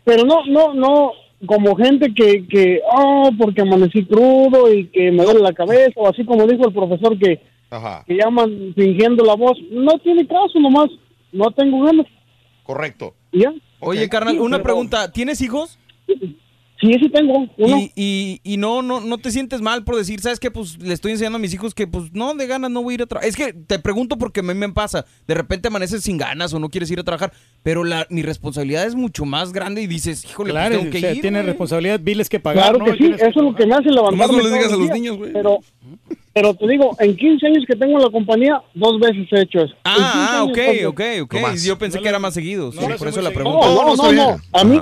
pero 0.03 0.23
no, 0.25 0.45
no, 0.47 0.73
no, 0.73 1.11
como 1.45 1.75
gente 1.75 2.13
que, 2.13 2.47
que, 2.47 2.81
oh, 2.91 3.29
porque 3.37 3.61
amanecí 3.61 4.05
crudo 4.05 4.73
y 4.73 4.87
que 4.87 5.11
me 5.11 5.23
duele 5.23 5.41
la 5.41 5.53
cabeza, 5.53 5.93
o 5.95 6.07
así 6.07 6.25
como 6.25 6.47
dijo 6.47 6.67
el 6.67 6.73
profesor 6.73 7.17
que, 7.19 7.41
Ajá. 7.69 8.03
que 8.07 8.15
llaman 8.15 8.73
fingiendo 8.75 9.23
la 9.23 9.35
voz, 9.35 9.57
no 9.71 9.99
tiene 9.99 10.25
caso 10.25 10.59
nomás, 10.59 10.87
no 11.31 11.51
tengo 11.51 11.83
ganas. 11.83 12.07
Correcto. 12.63 13.13
¿Y 13.31 13.41
ya? 13.41 13.53
Oye, 13.79 14.09
carnal, 14.09 14.39
una 14.39 14.63
pregunta. 14.63 15.11
¿Tienes 15.11 15.41
hijos? 15.41 15.77
Sí, 16.79 16.93
sí 16.93 17.09
tengo. 17.09 17.47
Uno. 17.57 17.77
Y, 17.77 17.91
y, 17.95 18.41
y 18.43 18.57
no, 18.57 18.83
no, 18.83 18.99
no 19.01 19.17
te 19.17 19.31
sientes 19.31 19.61
mal 19.61 19.83
por 19.83 19.95
decir, 19.95 20.19
¿sabes 20.21 20.39
qué? 20.39 20.51
Pues 20.51 20.77
le 20.81 20.93
estoy 20.93 21.11
enseñando 21.13 21.37
a 21.37 21.39
mis 21.39 21.53
hijos 21.53 21.73
que, 21.73 21.87
pues, 21.87 22.11
no, 22.13 22.35
de 22.35 22.45
ganas 22.45 22.69
no 22.69 22.83
voy 22.83 22.93
a 22.93 22.95
ir 22.95 23.01
a 23.01 23.05
trabajar. 23.07 23.27
Es 23.27 23.35
que 23.35 23.51
te 23.53 23.79
pregunto 23.79 24.17
porque 24.17 24.41
a 24.41 24.43
mí 24.43 24.53
me 24.53 24.69
pasa. 24.69 25.05
De 25.27 25.33
repente 25.33 25.69
amaneces 25.69 26.03
sin 26.03 26.17
ganas 26.17 26.53
o 26.53 26.59
no 26.59 26.69
quieres 26.69 26.91
ir 26.91 26.99
a 26.99 27.03
trabajar, 27.03 27.33
pero 27.63 27.83
la, 27.83 28.05
mi 28.11 28.21
responsabilidad 28.21 28.85
es 28.85 28.93
mucho 28.93 29.25
más 29.25 29.53
grande 29.53 29.81
y 29.81 29.87
dices, 29.87 30.23
híjole, 30.25 30.51
Claro, 30.51 30.69
pues 30.75 30.79
tengo 30.81 30.91
que 30.91 30.97
o 30.97 31.01
sea, 31.01 31.13
ir. 31.13 31.21
tiene 31.21 31.39
güey". 31.39 31.47
responsabilidad, 31.47 31.99
biles 31.99 32.29
que 32.29 32.39
pagar. 32.39 32.63
Claro 32.75 32.77
¿no? 32.79 32.85
que 32.85 32.97
sí, 32.97 33.11
eso 33.11 33.25
es 33.27 33.35
lo 33.35 33.55
que 33.55 33.65
me 33.65 33.73
hace 33.75 33.89
levantarme. 33.89 34.37
No 34.37 34.43
le 34.43 34.49
digas 34.55 34.71
a 34.71 34.75
los 34.77 34.81
días. 34.85 34.93
niños, 34.93 35.17
güey. 35.17 35.33
Pero, 35.33 35.57
pero 36.33 36.53
te 36.53 36.67
digo, 36.67 36.95
en 36.99 37.15
15 37.17 37.47
años 37.47 37.63
que 37.67 37.75
tengo 37.75 37.97
en 37.97 38.03
la 38.03 38.11
compañía, 38.11 38.61
dos 38.75 38.99
veces 38.99 39.27
he 39.31 39.41
hecho 39.41 39.59
eso. 39.61 39.73
En 39.83 39.93
15 39.95 40.01
Ah, 40.05 40.29
ah, 40.37 40.43
ok, 40.43 40.55
veces. 40.55 40.85
ok, 40.85 41.01
ok. 41.23 41.35
Yo 41.65 41.77
pensé 41.79 41.99
que 42.01 42.07
era 42.09 42.19
más 42.19 42.35
seguido. 42.35 42.71
sí, 42.71 42.77
por 42.99 43.07
eso 43.07 43.21
la 43.23 43.29
No, 43.29 43.33
pregunta. 43.33 43.65
no, 43.67 43.95
no, 43.95 44.11
no. 44.11 44.37
A 44.53 44.63
mí, 44.63 44.79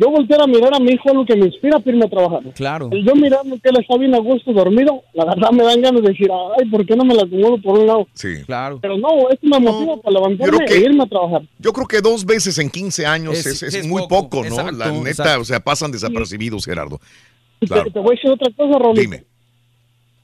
yo 0.00 0.10
voltear 0.10 0.40
a 0.40 0.46
mirar 0.46 0.72
a 0.74 0.78
mi 0.78 0.92
hijo 0.92 1.08
es 1.08 1.14
lo 1.14 1.24
que 1.26 1.34
me 1.36 1.46
inspira 1.46 1.78
para 1.80 1.90
irme 1.90 2.04
a 2.06 2.08
trabajar. 2.08 2.52
Claro. 2.54 2.88
El 2.92 3.04
yo 3.04 3.14
mirando 3.16 3.56
que 3.60 3.68
él 3.68 3.76
está 3.80 3.96
bien 3.98 4.14
a 4.14 4.18
gusto 4.18 4.52
dormido, 4.52 5.02
la 5.12 5.24
verdad 5.24 5.50
me 5.50 5.64
dan 5.64 5.80
ganas 5.82 6.02
de 6.02 6.08
decir, 6.10 6.28
ay, 6.56 6.68
¿por 6.70 6.86
qué 6.86 6.94
no 6.94 7.04
me 7.04 7.14
la 7.14 7.22
acomodo 7.24 7.60
por 7.60 7.78
un 7.80 7.86
lado? 7.88 8.06
Sí. 8.14 8.28
Claro. 8.46 8.78
Pero 8.80 8.96
no, 8.96 9.08
esto 9.28 9.46
me 9.46 9.58
motiva 9.58 9.96
para 10.00 10.14
levantarme 10.14 10.56
creo 10.56 10.68
que- 10.68 10.74
e 10.76 10.80
irme 10.84 11.02
a 11.02 11.06
trabajar. 11.06 11.42
Yo 11.58 11.72
creo 11.72 11.86
que 11.88 12.00
dos 12.00 12.24
veces 12.24 12.58
en 12.58 12.70
15 12.70 13.04
años 13.06 13.34
Es- 13.38 13.46
es, 13.46 13.62
es 13.64 13.74
es 13.74 13.86
muy 13.86 14.02
poco, 14.02 14.28
poco, 14.30 14.36
¿no? 14.42 14.46
exacto, 14.46 14.72
la 14.78 14.92
neta, 14.92 15.08
exacto. 15.10 15.40
o 15.40 15.44
sea, 15.44 15.60
pasan 15.60 15.90
desapercibidos, 15.90 16.64
Gerardo. 16.64 17.00
Te- 17.58 17.66
Claro. 17.66 17.90
te, 17.90 17.98
voy 17.98 18.10
a 18.10 18.14
decir 18.14 18.30
otra 18.30 18.52
cosa, 18.56 18.78
Rolito. 18.78 19.00
Dime. 19.00 19.24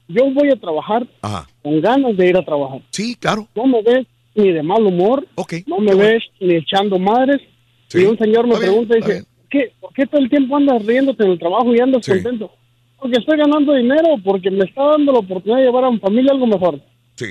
Yo 0.07 0.23
voy 0.33 0.49
a 0.51 0.55
trabajar 0.55 1.05
Ajá. 1.21 1.47
con 1.63 1.81
ganas 1.81 2.15
de 2.15 2.29
ir 2.29 2.37
a 2.37 2.45
trabajar. 2.45 2.79
Sí, 2.91 3.15
claro. 3.15 3.47
No 3.55 3.65
me 3.65 3.81
ves 3.81 4.05
ni 4.35 4.51
de 4.51 4.61
mal 4.63 4.83
humor. 4.85 5.25
No 5.67 5.79
me 5.79 5.95
ves 5.95 6.23
ni 6.39 6.55
echando 6.55 6.99
madres. 6.99 7.41
Sí. 7.87 8.01
Y 8.01 8.05
un 8.05 8.17
señor 8.17 8.47
me 8.47 8.55
pregunta 8.55 8.97
y 8.97 9.01
dice, 9.01 9.23
¿qué, 9.55 9.71
¿por 9.79 9.93
qué 9.93 10.05
todo 10.05 10.21
el 10.21 10.29
tiempo 10.29 10.57
andas 10.57 10.85
riéndote 10.85 11.23
en 11.23 11.31
el 11.31 11.39
trabajo 11.39 11.73
y 11.73 11.79
andas 11.79 12.05
contento? 12.05 12.51
Porque 12.99 13.19
estoy 13.19 13.37
ganando 13.37 13.73
dinero, 13.73 14.15
porque 14.23 14.51
me 14.51 14.65
está 14.65 14.83
dando 14.83 15.13
la 15.13 15.19
oportunidad 15.19 15.59
de 15.59 15.65
llevar 15.65 15.85
a 15.85 15.91
mi 15.91 15.99
familia 15.99 16.31
algo 16.33 16.47
mejor. 16.47 16.81
Sí. 17.15 17.27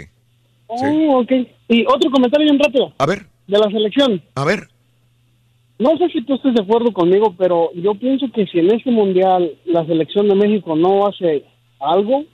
Oh, 0.66 1.20
ok. 1.20 1.32
Y 1.68 1.84
otro 1.86 2.10
comentario 2.10 2.46
bien 2.46 2.58
rápido. 2.58 2.92
A 2.98 3.06
ver. 3.06 3.26
De 3.46 3.58
la 3.58 3.70
selección. 3.70 4.22
A 4.34 4.44
ver. 4.44 4.68
No 5.78 5.96
sé 5.98 6.08
si 6.10 6.22
tú 6.22 6.34
estés 6.34 6.54
de 6.54 6.62
acuerdo 6.62 6.92
conmigo, 6.92 7.34
pero 7.36 7.70
yo 7.74 7.94
pienso 7.94 8.26
que 8.32 8.46
si 8.46 8.60
en 8.60 8.70
este 8.70 8.90
mundial 8.90 9.52
la 9.66 9.84
selección 9.84 10.28
de 10.28 10.34
México 10.34 10.76
no 10.76 11.06
hace 11.06 11.44
algo, 11.80 12.24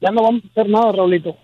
ya 0.00 0.10
no 0.10 0.22
vamos 0.22 0.42
a 0.44 0.48
hacer 0.48 0.68
nada, 0.68 0.92
Raulito. 0.92 1.36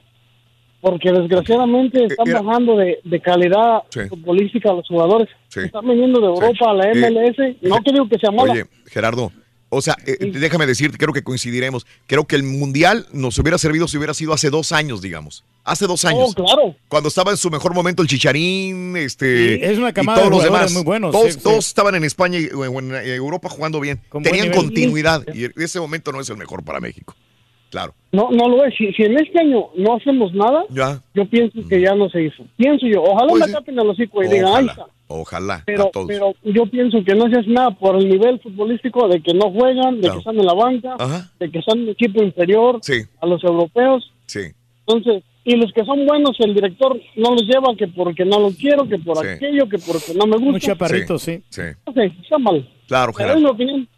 Porque 0.80 1.10
desgraciadamente 1.10 2.04
están 2.04 2.28
era- 2.28 2.42
bajando 2.42 2.76
de, 2.76 2.98
de 3.02 3.20
calidad 3.20 3.82
Sí. 3.90 4.00
futbolística 4.08 4.70
a 4.70 4.74
los 4.74 4.86
jugadores. 4.86 5.28
Sí. 5.48 5.60
Están 5.60 5.86
viniendo 5.88 6.20
de 6.20 6.26
Europa 6.26 6.70
a 6.70 6.74
la 6.74 6.90
Eh, 6.90 6.94
MLS. 7.10 7.56
no 7.62 7.78
digo 7.84 8.08
que 8.08 8.18
sea 8.18 8.30
mala. 8.30 8.52
Oye, 8.52 8.66
Gerardo, 8.86 9.32
o 9.68 9.82
sea, 9.82 9.96
eh, 10.06 10.16
déjame 10.32 10.66
decirte, 10.66 10.96
creo 10.98 11.12
que 11.12 11.22
coincidiremos. 11.24 11.86
Creo 12.06 12.24
que 12.26 12.36
el 12.36 12.42
Mundial 12.44 13.06
nos 13.12 13.36
hubiera 13.38 13.58
servido 13.58 13.88
si 13.88 13.96
hubiera 13.96 14.14
sido 14.14 14.32
hace 14.32 14.50
dos 14.50 14.70
años, 14.72 15.00
digamos. 15.02 15.44
Hace 15.64 15.86
dos 15.88 16.04
años. 16.04 16.30
Oh, 16.36 16.44
claro. 16.44 16.76
Cuando 16.86 17.08
estaba 17.08 17.32
en 17.32 17.36
su 17.36 17.50
mejor 17.50 17.74
momento 17.74 18.00
el 18.00 18.08
Chicharín, 18.08 18.96
este. 18.96 19.56
Sí, 19.56 19.60
es 19.64 19.78
una 19.78 19.88
y 19.90 19.92
camada 19.92 20.18
todos 20.18 20.30
de 20.30 20.36
los 20.36 20.44
demás. 20.44 20.72
muy 20.72 20.84
buenos, 20.84 21.10
Todos, 21.10 21.26
sí, 21.26 21.32
sí. 21.32 21.40
todos 21.42 21.66
estaban 21.66 21.96
en 21.96 22.04
España 22.04 22.38
y 22.38 22.46
o 22.54 22.64
en 22.78 22.94
Europa 22.94 23.48
jugando 23.48 23.80
bien. 23.80 24.00
Con 24.08 24.22
Tenían 24.22 24.52
continuidad. 24.52 25.24
Y 25.34 25.46
ese 25.60 25.80
momento 25.80 26.12
no 26.12 26.20
es 26.20 26.30
el 26.30 26.36
mejor 26.36 26.62
para 26.62 26.78
México. 26.78 27.16
Claro. 27.70 27.94
No, 28.12 28.30
no 28.30 28.48
lo 28.48 28.64
es. 28.64 28.74
Si, 28.76 28.92
si 28.92 29.02
en 29.02 29.18
este 29.18 29.40
año 29.40 29.66
no 29.76 29.96
hacemos 29.96 30.32
nada, 30.32 30.64
Ya. 30.70 31.00
yo 31.14 31.26
pienso 31.26 31.58
que 31.68 31.80
ya 31.80 31.94
no 31.94 32.08
se 32.08 32.22
hizo. 32.24 32.44
Pienso 32.56 32.86
yo. 32.86 33.02
Ojalá 33.02 33.28
Pues 33.28 33.40
me 33.40 33.46
sí. 33.48 33.52
tapen 33.52 33.78
el 33.78 33.90
hocico 33.90 34.22
y 34.22 34.28
digan, 34.28 34.46
ahí 34.46 34.52
Ojalá. 34.52 34.72
está. 34.72 34.86
Ojalá. 35.08 35.62
Pero, 35.66 35.82
a 35.86 35.90
todos. 35.90 36.06
pero 36.08 36.34
yo 36.42 36.66
pienso 36.66 36.98
que 37.04 37.14
no 37.14 37.28
se 37.28 37.38
hace 37.40 37.50
nada 37.50 37.70
por 37.72 37.96
el 37.96 38.08
nivel 38.08 38.40
futbolístico 38.40 39.06
de 39.08 39.20
que 39.20 39.34
no 39.34 39.50
juegan, 39.52 39.96
de 39.96 40.00
Claro. 40.02 40.14
que 40.14 40.18
están 40.20 40.38
en 40.40 40.46
la 40.46 40.54
banca, 40.54 40.96
Ajá. 40.98 41.30
de 41.38 41.50
que 41.50 41.58
están 41.58 41.78
en 41.80 41.88
equipo 41.90 42.22
inferior 42.22 42.78
Sí. 42.82 43.02
a 43.20 43.26
los 43.26 43.42
europeos. 43.44 44.10
Sí. 44.26 44.40
Entonces, 44.86 45.22
y 45.44 45.54
los 45.56 45.72
que 45.72 45.84
son 45.84 46.06
buenos, 46.06 46.36
el 46.40 46.54
director 46.54 46.98
no 47.16 47.30
los 47.32 47.42
lleva 47.42 47.74
que 47.76 47.86
porque 47.88 48.24
no 48.24 48.40
lo 48.40 48.50
quiero, 48.50 48.88
que 48.88 48.98
por 48.98 49.18
Sí. 49.18 49.28
aquello, 49.28 49.68
que 49.68 49.78
porque 49.78 50.12
no 50.16 50.26
me 50.26 50.36
gusta. 50.38 50.50
Muy 50.52 50.60
chaparrito, 50.60 51.18
sí. 51.18 51.40
Sí. 51.50 51.62
Ok, 51.84 51.98
está 52.22 52.38
mal. 52.38 52.68
Claro, 52.88 53.12
Pero 53.16 53.28
es 53.30 53.34
mi 53.36 53.40
Gerardo. 53.42 53.54
opinión. 53.54 53.88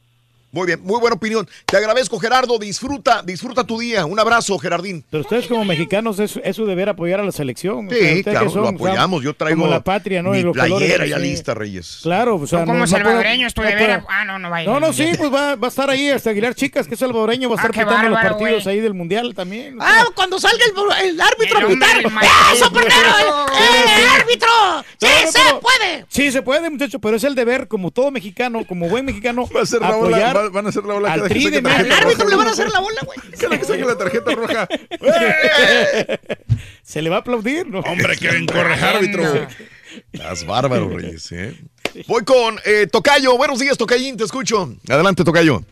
Muy 0.51 0.67
bien, 0.67 0.81
muy 0.83 0.99
buena 0.99 1.15
opinión. 1.17 1.47
Te 1.67 1.77
agradezco, 1.77 2.18
Gerardo. 2.18 2.59
Disfruta, 2.59 3.23
disfruta 3.23 3.65
tu 3.65 3.78
día. 3.78 4.07
Un 4.07 4.18
abrazo, 4.18 4.59
Gerardín. 4.59 5.05
Pero 5.10 5.20
ustedes 5.23 5.47
como 5.47 5.65
mexicanos 5.65 6.18
es, 6.20 6.41
es 6.43 6.57
su 6.57 6.65
deber 6.65 6.89
apoyar 6.89 7.20
a 7.20 7.23
la 7.25 7.33
selección. 7.33 7.86
O 7.89 7.91
sea, 7.91 8.15
Sí, 8.15 8.25
claro, 8.25 8.49
son, 8.49 8.62
lo 8.62 8.68
o 8.68 8.70
sea, 8.70 8.75
apoyamos. 8.77 9.23
Yo 9.23 9.35
traigo 9.35 9.60
como 9.60 9.70
la 9.70 9.81
patria, 9.85 10.23
¿no? 10.23 10.31
mi 10.31 10.39
Y 10.39 10.43
los 10.43 10.55
playera 10.55 11.05
ya 11.05 11.18
lista, 11.18 11.52
Reyes. 11.52 12.01
Claro, 12.02 12.36
o 12.36 12.47
sea, 12.47 12.60
Tú 12.60 12.65
como 12.67 12.75
no- 12.78 12.81
no 12.81 12.86
salvadoreño 12.86 13.47
es 13.47 13.52
tu 13.55 13.60
no 13.60 13.68
deber. 13.68 14.02
Ah, 14.09 14.25
no, 14.25 14.39
no 14.39 14.49
va 14.49 14.57
a 14.57 14.62
ir 14.62 14.68
No, 14.68 14.81
no, 14.81 14.93
sí, 14.94 15.10
pues 15.18 15.33
va, 15.33 15.55
va 15.57 15.67
a 15.67 15.70
estar 15.70 15.91
ahí 15.91 16.09
hasta 16.09 16.31
Aguilar 16.31 16.55
Chicas, 16.55 16.89
que 16.89 16.94
es 16.94 17.01
salvadoreño, 17.01 17.51
va 17.51 17.57
a 17.57 17.59
Ah, 17.59 17.67
estar 17.67 17.85
pitando 17.85 18.09
los 18.09 18.18
partidos 18.18 18.67
ahí 18.67 18.81
del 18.81 18.94
mundial 18.94 19.35
también. 19.35 19.77
Ah, 19.81 20.05
cuando 20.15 20.39
salga 20.41 20.65
el, 20.65 21.09
el 21.10 21.20
árbitro 21.20 21.59
El 21.59 21.65
a 21.65 21.68
pitar. 21.68 21.99
¡Eso 22.55 22.73
primero! 22.73 23.47
¡Eh, 23.52 24.07
árbitro! 24.18 24.49
¡Sí, 24.99 25.07
No, 25.07 25.25
no, 25.27 25.33
se 25.33 25.39
pero- 25.44 25.60
puede! 25.60 26.05
Sí, 26.09 26.33
se 26.33 26.41
puede, 26.43 26.70
muchacho, 26.70 26.99
pero 27.01 27.17
es 27.18 27.25
el 27.25 27.35
deber, 27.35 27.68
como 27.68 27.91
todo 27.91 28.10
mexicano, 28.10 28.65
como 28.67 28.89
buen 28.89 29.05
mexicano, 29.05 29.47
apoyar 29.83 30.38
va- 30.39 30.49
van 30.50 30.67
a 30.67 30.68
hacer 30.70 30.84
la 30.84 30.94
bola 30.94 31.12
al 31.12 31.23
que 31.23 31.28
tri 31.28 31.50
de 31.50 31.58
árbitro 31.68 32.28
le 32.28 32.36
van 32.36 32.49
a 32.49 32.50
hacer 32.50 32.68
la 32.70 32.81
bola, 32.81 33.00
güey. 33.05 33.18
Cada 33.41 33.58
que 33.58 33.65
saque 33.65 33.84
la 33.84 33.97
tarjeta 33.99 34.31
roja. 34.34 34.68
Se 36.83 37.02
le 37.02 37.10
va 37.10 37.17
a 37.17 37.18
aplaudir, 37.20 37.67
¿no? 37.68 37.81
Hombre, 37.81 38.17
quieren 38.18 38.47
correr 38.47 38.83
árbitro. 38.83 39.23
Estás 40.12 40.47
bárbaro, 40.47 40.89
Reyes, 40.89 41.31
¿eh? 41.33 41.55
Voy 42.07 42.25
con 42.25 42.58
eh, 42.65 42.86
Tocayo. 42.91 43.36
Buenos 43.36 43.58
días, 43.58 43.76
Tocayín, 43.76 44.17
te 44.17 44.25
escucho. 44.25 44.75
Adelante, 44.89 45.25
Tocayo. 45.25 45.62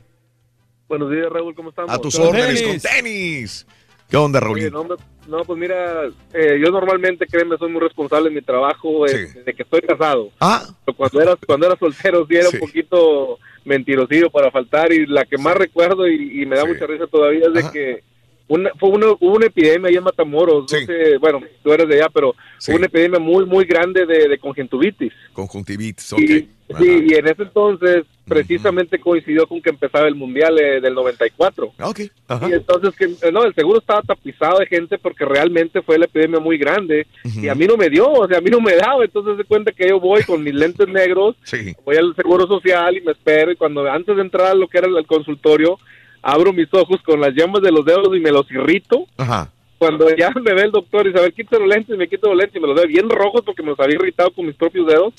Buenos 0.89 1.11
días, 1.11 1.27
Raúl, 1.31 1.55
¿cómo 1.55 1.71
estamos? 1.71 1.91
A 1.93 1.99
tus 1.99 2.17
Con 2.17 2.29
órdenes, 2.29 2.61
tenis. 2.63 2.83
con 2.83 2.93
tenis. 2.93 3.67
¿Qué 4.09 4.17
onda, 4.17 4.39
Oye, 4.49 4.71
Raúl? 4.71 4.97
no, 5.27 5.43
pues 5.45 5.59
mira, 5.59 6.05
eh, 6.33 6.61
yo 6.65 6.71
normalmente, 6.71 7.27
créeme, 7.27 7.57
soy 7.59 7.73
muy 7.73 7.81
responsable 7.81 8.29
en 8.29 8.35
mi 8.37 8.43
trabajo 8.43 9.05
eh, 9.07 9.33
desde 9.35 9.53
que 9.53 9.63
estoy 9.65 9.81
casado. 9.81 10.31
Ah. 10.41 10.65
Pero 10.85 10.97
cuando 10.97 11.21
era, 11.23 11.37
cuando 11.45 11.67
era 11.67 11.77
soltero 11.77 12.25
sí 12.29 12.37
era 12.37 12.49
Sí. 12.51 12.57
un 12.57 12.61
poquito 12.61 13.39
mentirosillo 13.67 14.31
para 14.31 14.51
faltar 14.51 14.93
y 14.93 15.07
la 15.07 15.25
que 15.25 15.37
más 15.37 15.57
recuerdo 15.57 16.09
y, 16.09 16.43
y 16.43 16.47
me 16.47 16.57
da 16.57 16.65
mucha 16.65 16.87
risa 16.87 17.07
todavía 17.07 17.47
es 17.47 17.53
de 17.53 17.61
Ajá. 17.61 17.73
que 17.73 18.03
una, 18.49 18.71
fue 18.79 18.91
una, 18.91 19.09
hubo 19.09 19.35
una 19.35 19.47
epidemia 19.47 19.89
ahí 19.89 19.97
en 19.97 20.05
Matamoros, 20.05 20.71
no 20.73 20.79
sé, 20.79 21.19
bueno, 21.19 21.41
tú 21.63 21.73
eres 21.73 21.89
de 21.89 21.97
allá, 21.97 22.09
pero 22.15 22.29
hubo 22.69 22.77
una 22.77 22.87
epidemia 22.87 23.19
muy, 23.19 23.45
muy 23.45 23.65
grande 23.65 24.07
de, 24.07 24.29
de 24.29 24.39
conjuntivitis. 24.39 25.13
Conjuntivitis, 25.33 26.13
ok. 26.13 26.21
Y, 26.21 26.27
sí, 26.27 27.07
y 27.09 27.15
en 27.15 27.27
ese 27.27 27.43
entonces 27.43 28.05
precisamente 28.27 28.99
coincidió 28.99 29.47
con 29.47 29.63
que 29.63 29.71
empezaba 29.71 30.09
el 30.09 30.15
Mundial 30.15 30.59
eh, 30.59 30.81
del 30.81 30.95
94. 30.95 31.73
Ok. 31.81 32.01
Y 32.01 32.53
entonces, 32.53 32.95
que, 32.97 33.05
eh, 33.05 33.33
no, 33.33 33.45
el 33.45 33.55
seguro 33.55 33.79
estaba 33.79 34.03
tapizado 34.03 34.59
de 34.59 34.67
gente 34.67 34.99
porque 34.99 35.25
realmente 35.25 35.83
fue 35.83 35.99
la 35.99 36.07
epidemia 36.07 36.41
muy 36.41 36.59
grande 36.59 37.07
y 37.25 37.49
a 37.49 37.55
mí 37.55 37.67
no 37.67 37.77
me 37.77 37.89
dio, 37.89 38.11
o 38.11 38.27
sea, 38.27 38.39
a 38.39 38.41
mí 38.41 38.51
no 38.51 38.61
me 38.61 38.75
daba. 38.77 39.05
Entonces 39.05 39.37
se 39.37 39.45
cuenta 39.45 39.73
que 39.73 39.89
yo 39.89 40.01
voy 40.01 40.23
con 40.25 40.43
mis 40.43 40.55
lentes 40.55 40.89
negros, 40.89 41.37
voy 41.85 41.97
al 41.97 42.15
seguro 42.17 42.47
social 42.47 42.97
y 42.97 43.01
me 43.01 43.13
espero 43.13 43.53
y 43.53 43.57
cuando 43.57 43.91
antes 43.91 44.17
de 44.17 44.23
entrar 44.23 44.49
a 44.49 44.55
lo 44.55 44.69
que 44.69 44.79
era 44.79 44.89
el, 44.89 44.97
el 44.97 45.07
consultorio, 45.07 45.79
abro 46.23 46.53
mis 46.53 46.73
ojos 46.73 47.01
con 47.03 47.21
las 47.21 47.35
llamas 47.35 47.63
de 47.63 47.71
los 47.71 47.85
dedos 47.85 48.17
y 48.17 48.21
me 48.21 48.33
los 48.33 48.51
irrito. 48.51 49.07
Ajá. 49.17 49.53
Cuando 49.79 50.09
ya 50.17 50.31
me 50.31 50.55
ve 50.55 50.63
el 50.63 50.71
doctor 50.73 51.05
y 51.07 51.09
dice, 51.11 51.19
a 51.19 51.23
ver, 51.23 51.35
quita 51.35 51.59
los 51.59 51.69
lentes, 51.69 51.95
y 51.95 51.99
me 51.99 52.09
quito 52.09 52.29
los 52.29 52.37
lentes 52.37 52.57
y 52.57 52.61
me 52.61 52.67
los 52.69 52.77
ve 52.77 52.87
bien 52.87 53.09
rojos 53.11 53.43
porque 53.45 53.63
me 53.63 53.71
los 53.71 53.81
había 53.81 53.97
irritado 53.97 54.31
con 54.31 54.47
mis 54.47 54.55
propios 54.57 54.87
dedos. 54.87 55.13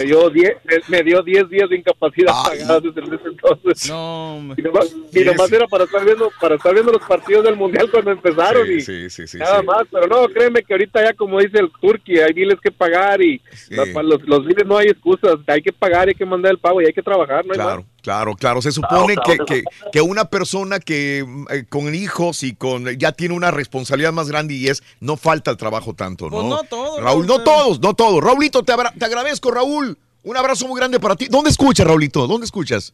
Me 0.00 0.06
dio 0.06 0.28
10 0.30 0.56
me 0.88 1.02
dio 1.02 1.22
10 1.22 1.48
días 1.48 1.68
de 1.70 1.76
incapacidad 1.76 2.32
pagada 2.44 2.80
desde 2.80 3.00
ese 3.02 3.28
entonces. 3.28 3.88
No, 3.88 4.54
y 4.56 4.62
nomás, 4.62 4.94
y 5.12 5.20
nomás 5.20 5.52
era 5.52 5.66
para 5.68 5.84
estar 5.84 6.04
viendo 6.04 6.30
para 6.40 6.56
estar 6.56 6.72
viendo 6.74 6.92
los 6.92 7.02
partidos 7.02 7.44
del 7.44 7.56
mundial 7.56 7.88
cuando 7.90 8.10
empezaron 8.10 8.70
y 8.70 8.80
Sí, 8.80 9.08
sí, 9.10 9.26
sí. 9.26 9.38
nada 9.38 9.60
sí. 9.60 9.66
más. 9.66 9.82
Pero 9.90 10.06
no, 10.08 10.26
créeme 10.28 10.62
que 10.62 10.74
ahorita 10.74 11.04
ya 11.04 11.12
como 11.14 11.38
dice 11.38 11.58
el 11.58 11.70
Turqui, 11.80 12.18
hay 12.18 12.32
biles 12.32 12.58
que 12.60 12.70
pagar 12.72 13.20
y 13.22 13.40
los, 13.68 13.88
para 13.90 14.06
los, 14.08 14.22
los 14.26 14.44
biles 14.44 14.66
no 14.66 14.76
hay 14.78 14.88
excusas. 14.88 15.36
Hay 15.46 15.62
que 15.62 15.72
pagar, 15.72 16.08
hay 16.08 16.14
que 16.14 16.26
mandar 16.26 16.52
el 16.52 16.58
pago 16.58 16.80
y 16.82 16.86
hay 16.86 16.92
que 16.92 17.02
trabajar, 17.02 17.44
no 17.46 17.52
hay 17.52 17.58
Claro, 17.58 17.82
más. 17.82 18.02
claro, 18.02 18.34
claro. 18.34 18.62
Se 18.62 18.72
supone 18.72 19.14
Claro, 19.14 19.22
que, 19.24 19.36
claro. 19.36 19.44
que, 19.46 19.62
que 19.92 20.00
una 20.00 20.24
persona 20.24 20.80
que 20.80 21.24
eh, 21.50 21.64
con 21.68 21.94
hijos 21.94 22.42
y 22.42 22.54
con 22.54 22.86
ya 22.98 23.12
tiene 23.12 23.34
una 23.34 23.50
responsabilidad 23.50 23.99
más 24.12 24.28
grande 24.28 24.54
y 24.54 24.68
es 24.68 24.82
no 25.00 25.16
falta 25.16 25.50
el 25.50 25.56
trabajo 25.56 25.94
tanto, 25.94 26.24
¿no? 26.30 26.36
Pues 26.36 26.46
no 26.46 26.62
todos, 26.64 27.02
Raúl, 27.02 27.26
no 27.26 27.42
todos, 27.42 27.80
no 27.80 27.94
todos. 27.94 28.22
Raulito, 28.22 28.62
te, 28.62 28.72
te 28.98 29.04
agradezco, 29.04 29.50
Raúl. 29.50 29.98
Un 30.22 30.36
abrazo 30.36 30.66
muy 30.68 30.78
grande 30.78 31.00
para 31.00 31.16
ti. 31.16 31.26
¿Dónde 31.30 31.50
escuchas, 31.50 31.86
Raulito? 31.86 32.26
¿Dónde 32.26 32.44
escuchas? 32.44 32.92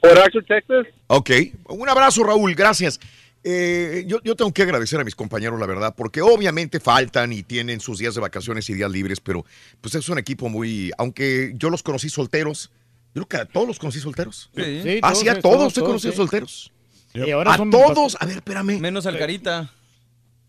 Por 0.00 0.18
Axel, 0.18 0.44
Texas. 0.46 0.86
Ok, 1.08 1.30
un 1.68 1.88
abrazo 1.88 2.22
Raúl, 2.24 2.54
gracias. 2.54 3.00
Eh, 3.48 4.04
yo, 4.08 4.20
yo 4.24 4.34
tengo 4.34 4.52
que 4.52 4.62
agradecer 4.62 4.98
a 4.98 5.04
mis 5.04 5.14
compañeros, 5.14 5.60
la 5.60 5.66
verdad, 5.66 5.94
porque 5.96 6.20
obviamente 6.20 6.80
faltan 6.80 7.32
y 7.32 7.44
tienen 7.44 7.78
sus 7.78 7.98
días 7.98 8.16
de 8.16 8.20
vacaciones 8.20 8.68
y 8.70 8.74
días 8.74 8.90
libres, 8.90 9.20
pero 9.20 9.44
pues 9.80 9.94
es 9.94 10.08
un 10.08 10.18
equipo 10.18 10.48
muy, 10.48 10.90
aunque 10.98 11.52
yo 11.54 11.70
los 11.70 11.84
conocí 11.84 12.08
solteros, 12.08 12.72
yo 13.14 13.24
creo 13.24 13.28
que 13.28 13.36
a 13.36 13.44
todos 13.44 13.68
los 13.68 13.78
conocí 13.78 14.00
solteros. 14.00 14.50
Sí. 14.56 14.80
Sí, 14.82 14.98
ah, 15.00 15.14
sí, 15.14 15.28
a 15.28 15.40
todos, 15.40 15.42
todos, 15.42 15.58
todos, 15.58 15.72
he 15.72 15.80
todos, 15.80 15.86
conocido 15.88 16.12
sí. 16.12 16.16
solteros. 16.16 16.72
Y 17.14 17.30
ahora 17.30 17.54
a 17.54 17.56
son- 17.56 17.70
todos, 17.70 18.16
a 18.20 18.26
ver, 18.26 18.36
espérame. 18.38 18.80
Menos 18.80 19.06
al 19.06 19.16
Carita. 19.16 19.70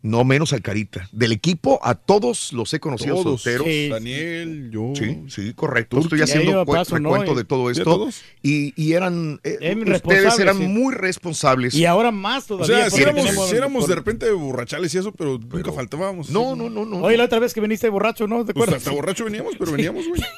No 0.04 0.24
menos 0.24 0.54
al 0.54 0.62
Carita. 0.62 1.10
Del 1.12 1.32
equipo, 1.32 1.80
a 1.84 1.96
todos 1.96 2.54
los 2.54 2.72
he 2.74 2.80
conocido 2.80 3.16
Todos. 3.16 3.42
solteros. 3.42 3.68
Sí. 3.68 3.90
Daniel, 3.90 4.70
yo. 4.72 4.94
Sí, 4.96 5.24
sí, 5.28 5.54
correcto. 5.54 6.00
Estoy 6.00 6.22
haciendo 6.22 6.66
paso, 6.66 6.96
recuento 6.96 7.34
Y- 7.34 7.36
de 7.36 7.44
todo 7.44 7.64
¿Sí, 7.64 7.68
a 7.68 7.72
esto. 7.72 7.84
todos? 7.84 8.22
Y, 8.44 8.74
y 8.82 8.94
eran, 8.94 9.40
eh, 9.44 9.76
ustedes 9.96 10.38
eran 10.40 10.58
sí. 10.60 10.64
muy 10.68 10.94
responsables. 10.94 11.74
Y 11.74 11.86
ahora 11.86 12.12
más 12.12 12.46
O 12.52 12.58
todavía. 12.58 12.90
sea, 12.90 12.90
si 12.92 13.02
éramos, 13.02 13.24
tenemos- 13.26 13.50
sí 13.50 13.56
éramos 13.56 13.82
por- 13.82 13.90
de 13.90 13.96
repente 13.96 14.32
borrachales 14.32 14.94
y 14.94 14.98
eso, 15.00 15.12
pero, 15.12 15.40
nunca 15.40 15.72
faltábamos. 15.72 16.30
No, 16.30 16.56
no, 16.56 16.70
no, 16.70 16.86
no. 16.86 16.98
Oye, 17.02 17.18
la 17.18 17.26
otra 17.26 17.40
vez 17.40 17.54
que 17.54 17.60
viniste 17.60 17.90
borracho, 17.90 18.28
¿no? 18.28 18.46
¿Te 18.46 18.54
Pues 18.54 18.68
acuerdas? 18.68 18.78
hasta 18.78 18.92
borracho 18.92 19.26
veníamos, 19.26 19.56
pero 19.58 19.72
veníamos, 19.72 20.08
güey. 20.08 20.22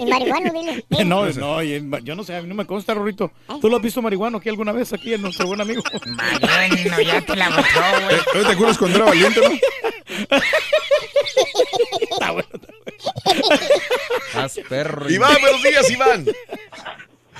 Y 0.00 0.06
marihuano, 0.06 0.50
dile. 0.52 0.84
No, 1.04 1.28
no, 1.30 1.62
yo 1.62 2.14
no 2.14 2.24
sé, 2.24 2.36
a 2.36 2.40
mí 2.42 2.48
no 2.48 2.54
me 2.54 2.64
consta, 2.64 2.94
Rorrito. 2.94 3.32
¿Tú 3.60 3.68
lo 3.68 3.76
has 3.76 3.82
visto 3.82 4.00
marihuano 4.00 4.38
aquí 4.38 4.48
alguna 4.48 4.72
vez 4.72 4.92
aquí 4.94 5.12
en 5.12 5.20
nuestro 5.20 5.46
buen 5.48 5.60
amigo? 5.60 5.82
Marihuano, 6.06 7.02
ya 7.02 7.20
te 7.20 7.36
la 7.36 7.50
botó, 7.50 7.62
güey. 8.04 8.16
¿Todavía 8.24 8.46
¿Te 8.48 8.52
acuerdas 8.54 8.78
cuando 8.78 8.98
era 9.00 9.10
valiente, 9.10 9.40
no? 9.40 9.50
Haz 14.34 14.58
perro. 14.68 15.08
Iván, 15.10 15.36
buenos 15.40 15.62
días, 15.62 15.90
Iván. 15.90 16.24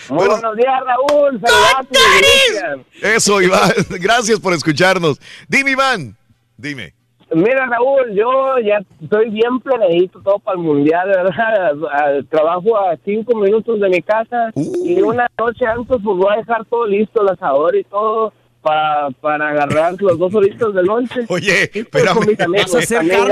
Muy 0.09 0.27
buenos 0.27 0.57
días, 0.57 0.81
Raúl. 0.85 1.41
Saludos. 1.41 2.87
Eso, 3.03 3.41
Iván. 3.43 3.71
Gracias 4.01 4.41
por 4.41 4.53
escucharnos. 4.55 5.21
Dime, 5.49 5.73
Iván. 5.73 6.17
Dime. 6.57 6.95
Mira, 7.33 7.65
Raúl, 7.67 8.13
yo 8.13 8.59
ya 8.59 8.81
estoy 9.01 9.31
bien 9.31 9.61
planeadito 9.61 10.21
todo 10.21 10.41
para 10.41 10.59
el 10.59 10.65
mundial, 10.65 11.07
¿verdad? 11.09 11.71
Al- 11.93 12.27
Trabajo 12.29 12.77
a 12.77 12.97
cinco 13.05 13.37
minutos 13.37 13.79
de 13.79 13.89
mi 13.89 14.03
casa 14.03 14.51
y 14.57 15.01
una 15.01 15.29
noche 15.39 15.65
antes 15.65 15.99
pues 16.03 16.17
voy 16.17 16.35
a 16.35 16.39
dejar 16.39 16.65
todo 16.65 16.87
listo, 16.89 17.23
el 17.23 17.29
asador 17.29 17.77
y 17.77 17.85
todo. 17.85 18.33
Para, 18.63 19.11
para 19.23 19.49
agarrar 19.49 19.95
los 20.03 20.19
dos 20.19 20.35
horitos 20.35 20.75
de 20.75 20.83
noche. 20.83 21.21
Oye, 21.29 21.71
con 21.71 21.81
espérame. 21.83 22.19
amigos. 22.19 22.37
También 22.37 22.67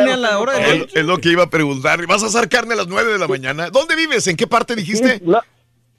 ya- 0.07 0.75
Es, 0.75 0.97
es 0.97 1.05
lo 1.05 1.19
que 1.19 1.29
iba 1.31 1.43
a 1.45 1.51
preguntar. 1.51 2.07
¿Vas 2.07 2.23
a 2.23 2.27
hacer 2.27 2.49
carne 2.49 2.73
a 2.73 2.77
las 2.79 2.87
9 2.89 3.13
de 3.13 3.19
la 3.19 3.29
mañana? 3.29 3.69
¿Dónde 3.71 3.95
vives? 3.95 4.27
¿En 4.27 4.37
qué 4.37 4.47
parte 4.47 4.75
dijiste? 4.75 5.21
No, 5.23 5.39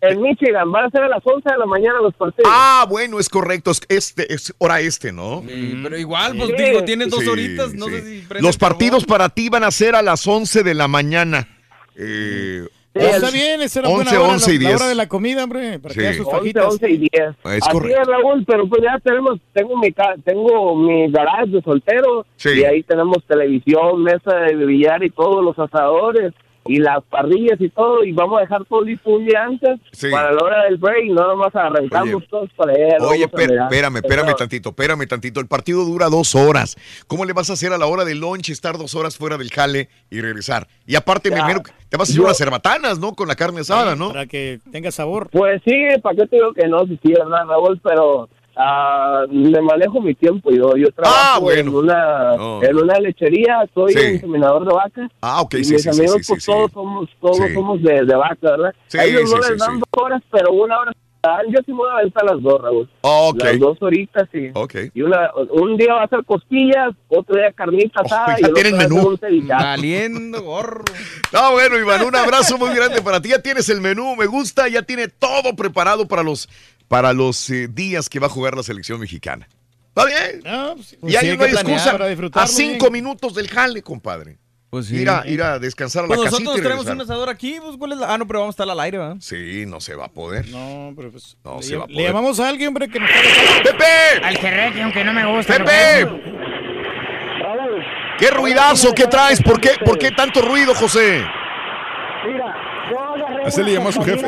en 0.01 0.21
Michigan, 0.21 0.71
van 0.71 0.85
a 0.85 0.89
ser 0.89 1.03
a 1.03 1.09
las 1.09 1.21
11 1.23 1.47
de 1.47 1.57
la 1.59 1.65
mañana 1.67 1.99
los 2.01 2.15
partidos. 2.15 2.49
Ah, 2.51 2.87
bueno, 2.89 3.19
es 3.19 3.29
correcto. 3.29 3.69
Es 3.69 3.81
este, 3.87 4.33
es 4.33 4.51
hora 4.57 4.79
este, 4.79 5.11
¿no? 5.11 5.43
Pero 5.45 5.95
igual, 5.97 6.35
pues 6.35 6.49
Sí. 6.57 6.63
digo, 6.63 6.83
tienes 6.85 7.09
dos 7.09 7.19
Sí, 7.19 7.27
horitas, 7.27 7.73
no 7.75 7.85
sí. 7.85 7.91
sé 7.91 8.01
si 8.01 8.41
Los 8.41 8.57
partidos 8.57 9.05
para 9.05 9.29
ti 9.29 9.49
van 9.49 9.63
a 9.63 9.69
ser 9.71 9.95
a 9.95 10.01
las 10.01 10.25
11 10.25 10.63
de 10.63 10.73
la 10.73 10.87
mañana. 10.87 11.47
Eh, 11.95 12.65
Está 12.99 13.31
bien, 13.31 13.61
esa 13.61 13.79
era 13.79 13.89
buena 13.89 14.11
11, 14.11 14.17
hora, 14.17 14.33
11 14.33 14.53
y 14.53 14.57
la, 14.57 14.63
la 14.63 14.69
10. 14.69 14.81
hora 14.81 14.89
de 14.89 14.95
la 14.95 15.07
comida, 15.07 15.43
hombre, 15.43 15.79
para 15.79 15.93
Sí. 15.93 15.99
que 16.01 16.13
sus 16.13 16.25
11, 16.27 16.37
fajitas. 16.39 16.65
11 16.65 16.89
y 16.89 16.97
10. 16.97 17.11
Es 17.13 17.35
Así 17.63 17.71
correcto. 17.71 18.01
es, 18.01 18.07
Raúl, 18.07 18.45
pero 18.47 18.67
pues 18.69 18.81
ya 18.83 18.99
tenemos, 19.03 19.39
tengo 19.53 19.77
mi, 19.77 19.91
ca- 19.91 20.15
tengo 20.23 20.75
mi 20.75 21.11
garage 21.11 21.47
de 21.51 21.61
soltero 21.61 22.25
Sí. 22.35 22.49
y 22.59 22.63
ahí 22.65 22.83
tenemos 22.83 23.23
televisión, 23.25 24.03
mesa 24.03 24.35
de 24.35 24.55
billar 24.55 25.03
y 25.03 25.09
todos 25.09 25.43
los 25.43 25.57
asadores 25.57 26.33
y 26.69 26.77
las 26.77 27.03
parrillas 27.05 27.59
y 27.59 27.67
todo 27.69 28.03
y 28.03 28.11
vamos 28.11 28.37
a 28.37 28.41
dejar 28.41 28.63
todo 28.65 28.83
listo 28.83 29.09
un 29.09 29.25
día 29.25 29.43
antes 29.43 29.79
Sí. 29.91 30.11
para 30.11 30.31
la 30.31 30.37
hora 30.43 30.63
del 30.65 30.77
break, 30.77 31.09
nada 31.11 31.33
más 31.35 31.55
arrancamos 31.55 32.13
Oye. 32.15 32.27
todos 32.29 32.49
para 32.55 32.73
allá. 32.73 32.97
Oye, 33.01 33.23
espérame, 33.23 33.63
espérame 33.97 34.01
Pero- 34.07 34.35
tantito, 34.35 34.69
espérame 34.69 35.07
tantito. 35.07 35.39
El 35.39 35.47
partido 35.47 35.83
dura 35.83 36.09
dos 36.09 36.35
horas. 36.35 36.77
¿Cómo 37.07 37.25
le 37.25 37.33
vas 37.33 37.49
a 37.49 37.53
hacer 37.53 37.73
a 37.73 37.79
la 37.79 37.87
hora 37.87 38.05
del 38.05 38.19
lunch 38.19 38.49
estar 38.51 38.77
dos 38.77 38.93
horas 38.93 39.17
fuera 39.17 39.37
del 39.39 39.49
jale 39.49 39.89
y 40.11 40.21
regresar? 40.21 40.67
Y 40.85 40.95
aparte, 40.95 41.31
me 41.31 41.37
Ya. 41.37 41.47
que 41.47 41.71
te 41.89 41.97
vas 41.97 42.01
a 42.09 42.11
hacer 42.11 42.17
Yo- 42.17 42.23
unas 42.25 42.37
cerbatanas, 42.37 42.99
¿no? 42.99 43.13
Con 43.15 43.27
la 43.27 43.35
carne 43.35 43.61
asada, 43.61 43.95
¿no? 43.95 44.09
Para 44.09 44.27
que 44.27 44.59
tenga 44.71 44.91
sabor. 44.91 45.29
Pues 45.31 45.61
sí, 45.65 45.73
¿para 46.03 46.15
qué 46.17 46.27
te 46.27 46.35
digo 46.35 46.53
que 46.53 46.67
no? 46.67 46.85
Sí, 46.85 46.99
sí, 47.03 47.13
¿verdad, 47.13 47.47
Raúl? 47.47 47.79
Pero 47.83 48.29
ah, 48.55 49.23
me 49.29 49.61
manejo 49.61 50.01
mi 50.01 50.13
tiempo 50.15 50.51
yo. 50.51 50.75
Yo 50.75 50.91
trabajo 50.91 51.17
Ah, 51.35 51.39
bueno. 51.39 51.61
en, 51.71 51.75
una, 51.75 52.35
No. 52.37 52.63
en 52.63 52.75
una 52.77 52.99
lechería, 52.99 53.65
soy 53.73 53.93
Sí. 53.93 53.99
inseminador 54.13 54.65
de 54.65 54.73
vacas. 54.73 55.11
Ah, 55.21 55.41
ok, 55.41 55.55
y 55.55 55.63
sí, 55.63 55.73
mis 55.73 55.83
sí, 55.83 55.91
sí, 55.93 55.99
amigos, 55.99 56.21
sí, 56.25 56.33
pues 56.33 56.43
sí, 56.43 56.51
todos 56.51 56.67
sí. 56.69 56.73
somos 56.73 57.09
todos 57.21 57.37
Sí. 57.37 57.53
somos 57.53 57.81
de, 57.81 58.05
de 58.05 58.15
vaca, 58.15 58.37
¿verdad? 58.41 58.73
Sí, 58.87 58.97
a 58.97 59.03
ellos 59.05 59.29
no 59.31 59.37
les 59.37 59.47
sí, 59.47 59.53
dan 59.57 59.75
sí. 59.75 59.81
dos 59.91 60.03
horas, 60.03 60.21
pero 60.31 60.51
una 60.53 60.79
hora. 60.79 60.91
Yo 61.49 61.59
sí 61.65 61.73
me 61.73 61.79
voy 61.79 61.89
a 61.89 61.93
aventar 61.99 62.23
las 62.23 62.41
dos, 62.41 62.61
Raúl. 62.61 62.89
Ok. 63.01 63.43
Las 63.43 63.59
dos 63.59 63.77
horitas, 63.81 64.29
sí. 64.31 64.51
Ok. 64.53 64.75
Y 64.93 65.01
una, 65.01 65.29
un 65.51 65.75
día 65.75 65.93
va 65.95 66.03
a 66.03 66.07
ser 66.07 66.23
costillas, 66.23 66.91
otro 67.09 67.35
día 67.35 67.51
carnita 67.51 67.99
asada. 68.05 68.37
ya 68.39 68.47
y 68.47 68.49
el 68.49 68.53
tienen 68.53 68.77
menú. 68.77 69.05
un. 69.09 69.19
Valiendo, 69.49 70.41
gorro. 70.41 70.85
No, 71.33 71.51
bueno, 71.51 71.77
Iván, 71.77 72.03
un 72.05 72.15
abrazo 72.15 72.57
muy 72.57 72.73
grande 72.73 73.01
para 73.01 73.21
ti. 73.21 73.29
Ya 73.29 73.39
tienes 73.41 73.67
el 73.69 73.81
menú, 73.81 74.15
me 74.15 74.25
gusta, 74.27 74.67
ya 74.69 74.81
tiene 74.81 75.09
todo 75.09 75.55
preparado 75.57 76.07
para 76.07 76.23
los, 76.23 76.47
para 76.89 77.13
los 77.13 77.49
eh, 77.49 77.69
días 77.69 78.09
que 78.09 78.19
va 78.19 78.27
a 78.27 78.29
jugar 78.29 78.55
la 78.57 78.63
selección 78.63 78.99
mexicana. 78.99 79.47
¿Está 79.95 80.05
bien? 80.05 80.41
Ah, 80.45 80.73
pues, 80.75 80.97
y 81.01 81.15
ahí 81.15 81.25
sí, 81.25 81.29
hay 81.31 81.37
no 81.37 81.43
hay 81.43 81.49
que 81.49 81.55
planear 81.55 81.77
excusa. 82.03 82.31
para 82.31 82.43
A 82.43 82.47
cinco 82.47 82.89
bien. 82.89 82.93
minutos 82.93 83.33
del 83.33 83.47
jale, 83.49 83.81
compadre. 83.81 84.37
Pues 84.69 84.85
sí. 84.85 84.97
Ir 84.97 85.09
a, 85.09 85.25
ir 85.27 85.41
a 85.41 85.57
descansar 85.57 86.03
a 86.03 86.07
la 86.07 86.15
Pues 86.15 86.25
casita 86.29 86.39
nosotros 86.43 86.59
y 86.59 86.61
tenemos 86.61 86.85
regresar. 86.85 86.95
un 86.95 87.01
asador 87.01 87.29
aquí, 87.29 87.57
pues 87.59 87.75
¿cuál 87.77 87.93
es 87.93 87.97
la... 87.97 88.13
Ah, 88.13 88.17
no, 88.19 88.27
pero 88.27 88.39
vamos 88.41 88.53
a 88.53 88.55
estar 88.55 88.69
al 88.69 88.79
aire, 88.81 88.99
¿verdad? 88.99 89.15
Sí, 89.19 89.65
no 89.65 89.81
se 89.81 89.95
va 89.95 90.05
a 90.05 90.09
poder. 90.09 90.47
No, 90.49 90.93
pero 90.95 91.11
pues. 91.11 91.37
No 91.43 91.57
le, 91.57 91.63
se 91.63 91.75
va 91.75 91.85
a 91.85 91.87
le 91.87 91.93
poder. 91.93 92.07
llamamos 92.07 92.39
a 92.39 92.49
alguien, 92.49 92.67
hombre, 92.67 92.87
que 92.87 92.99
nos 92.99 93.09
¡Pepe! 93.63 94.23
Al 94.23 94.37
Jerreque, 94.37 94.83
aunque 94.83 95.03
no 95.03 95.11
me 95.13 95.25
gusta. 95.25 95.57
que 95.57 95.63
¡Pepe! 95.63 96.21
¿Qué 98.19 98.29
ruidazo? 98.31 98.93
¿Qué 98.93 99.07
traes? 99.07 99.41
¿Por 99.41 99.59
qué, 99.61 99.71
¿Por 99.83 99.97
qué 99.97 100.11
tanto 100.11 100.41
ruido, 100.41 100.75
José? 100.75 101.25
Mira, 102.27 102.55
yo 102.91 102.99
agarré 102.99 103.43
Así 103.45 103.63
le 103.63 103.71
una 103.71 103.73
llamó 103.73 103.89
a 103.89 103.91
su 103.93 104.03
jefe. 104.03 104.25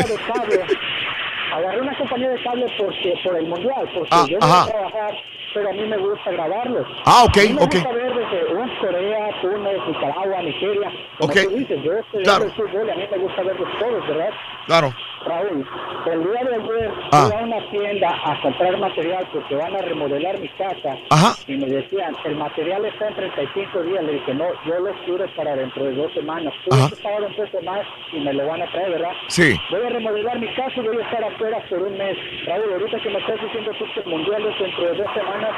Agarré 1.53 1.81
una 1.81 1.91
compañía 2.11 2.30
de 2.31 2.43
cable 2.43 2.65
porque, 2.77 3.14
por 3.23 3.38
el 3.38 3.48
mundial, 3.48 3.90
porque 3.93 4.09
Ah, 4.11 4.25
yo 4.27 4.38
no 4.40 4.45
ajá. 4.45 4.61
voy 4.65 4.69
a 4.69 4.73
trabajar, 4.73 5.17
pero 5.53 5.69
a 5.69 5.73
mí 5.73 5.81
me 5.85 5.98
gusta 5.98 6.31
grabarlos. 6.31 6.88
Ah, 7.06 7.23
ok, 7.23 7.38
A 7.38 7.41
mí 7.41 7.53
me 7.53 7.64
ok. 7.64 7.73
gusta 7.73 7.91
ver 7.93 8.14
desde 8.15 8.53
Corea, 8.80 9.41
Túnez, 9.41 9.77
Nicaragua, 9.88 10.41
Nigeria. 10.41 10.91
Como 11.17 11.32
Ok. 11.32 11.40
tú 11.43 11.50
dices, 11.58 11.83
yo 11.83 11.93
estoy 11.93 12.24
Claro. 12.24 12.45
el 12.45 12.51
fútbol 12.51 12.88
y 12.88 12.91
a 12.91 12.95
mí 12.95 13.03
me 13.11 13.17
gusta 13.17 13.43
verlos 13.43 13.69
todos, 13.80 14.08
¿verdad? 14.08 14.30
Claro. 14.67 14.93
Raúl, 15.25 15.67
el 16.11 16.24
día 16.24 16.43
de 16.43 16.56
ayer 16.56 16.91
Ah. 17.11 17.27
fui 17.30 17.38
a 17.38 17.43
una 17.43 17.69
tienda 17.69 18.09
a 18.25 18.41
comprar 18.41 18.77
material 18.80 19.27
porque 19.32 19.56
van 19.56 19.75
a 19.75 19.82
remodelar 19.82 20.40
mi 20.40 20.48
casa 20.50 20.98
Ajá. 21.11 21.35
y 21.48 21.58
me 21.58 21.67
decían, 21.67 22.16
el 22.25 22.35
material 22.38 22.85
está 22.85 23.08
en 23.09 23.16
35 23.16 23.83
días. 23.83 24.03
Le 24.03 24.14
dije, 24.14 24.33
no, 24.33 24.45
yo 24.66 24.80
lo 24.80 24.91
quiero 25.06 25.25
para 25.35 25.56
dentro 25.56 25.83
de 25.85 25.93
dos 25.93 26.11
semanas. 26.14 26.53
Tú 26.67 26.75
estado 26.75 27.25
un 27.27 27.35
poco 27.35 27.61
más 27.64 27.82
y 28.14 28.19
me 28.19 28.33
lo 28.33 28.48
van 28.48 28.61
a 28.64 28.72
traer, 28.72 28.91
¿verdad? 28.91 29.11
Sí. 29.27 29.56
Voy 29.69 29.82
a 29.85 29.90
remodelar 29.90 30.40
mi 30.40 30.48
casa 30.56 30.72
y 30.75 30.82
voy 30.82 30.98
a 30.98 31.01
estar 31.01 31.24
afuera 31.24 31.64
por 31.69 31.80
un 31.83 31.98
mes. 31.98 32.17
Raúl, 32.48 32.72
ahorita 32.74 33.00
que 33.00 33.09
me 33.09 33.19
estás 33.19 33.41
diciendo 33.41 33.72
que 33.77 34.00
el 34.00 34.06
mundial 34.08 34.45
es 34.48 34.59
dentro 34.59 34.83
de 34.85 34.95
dos 35.03 35.14
semanas, 35.14 35.51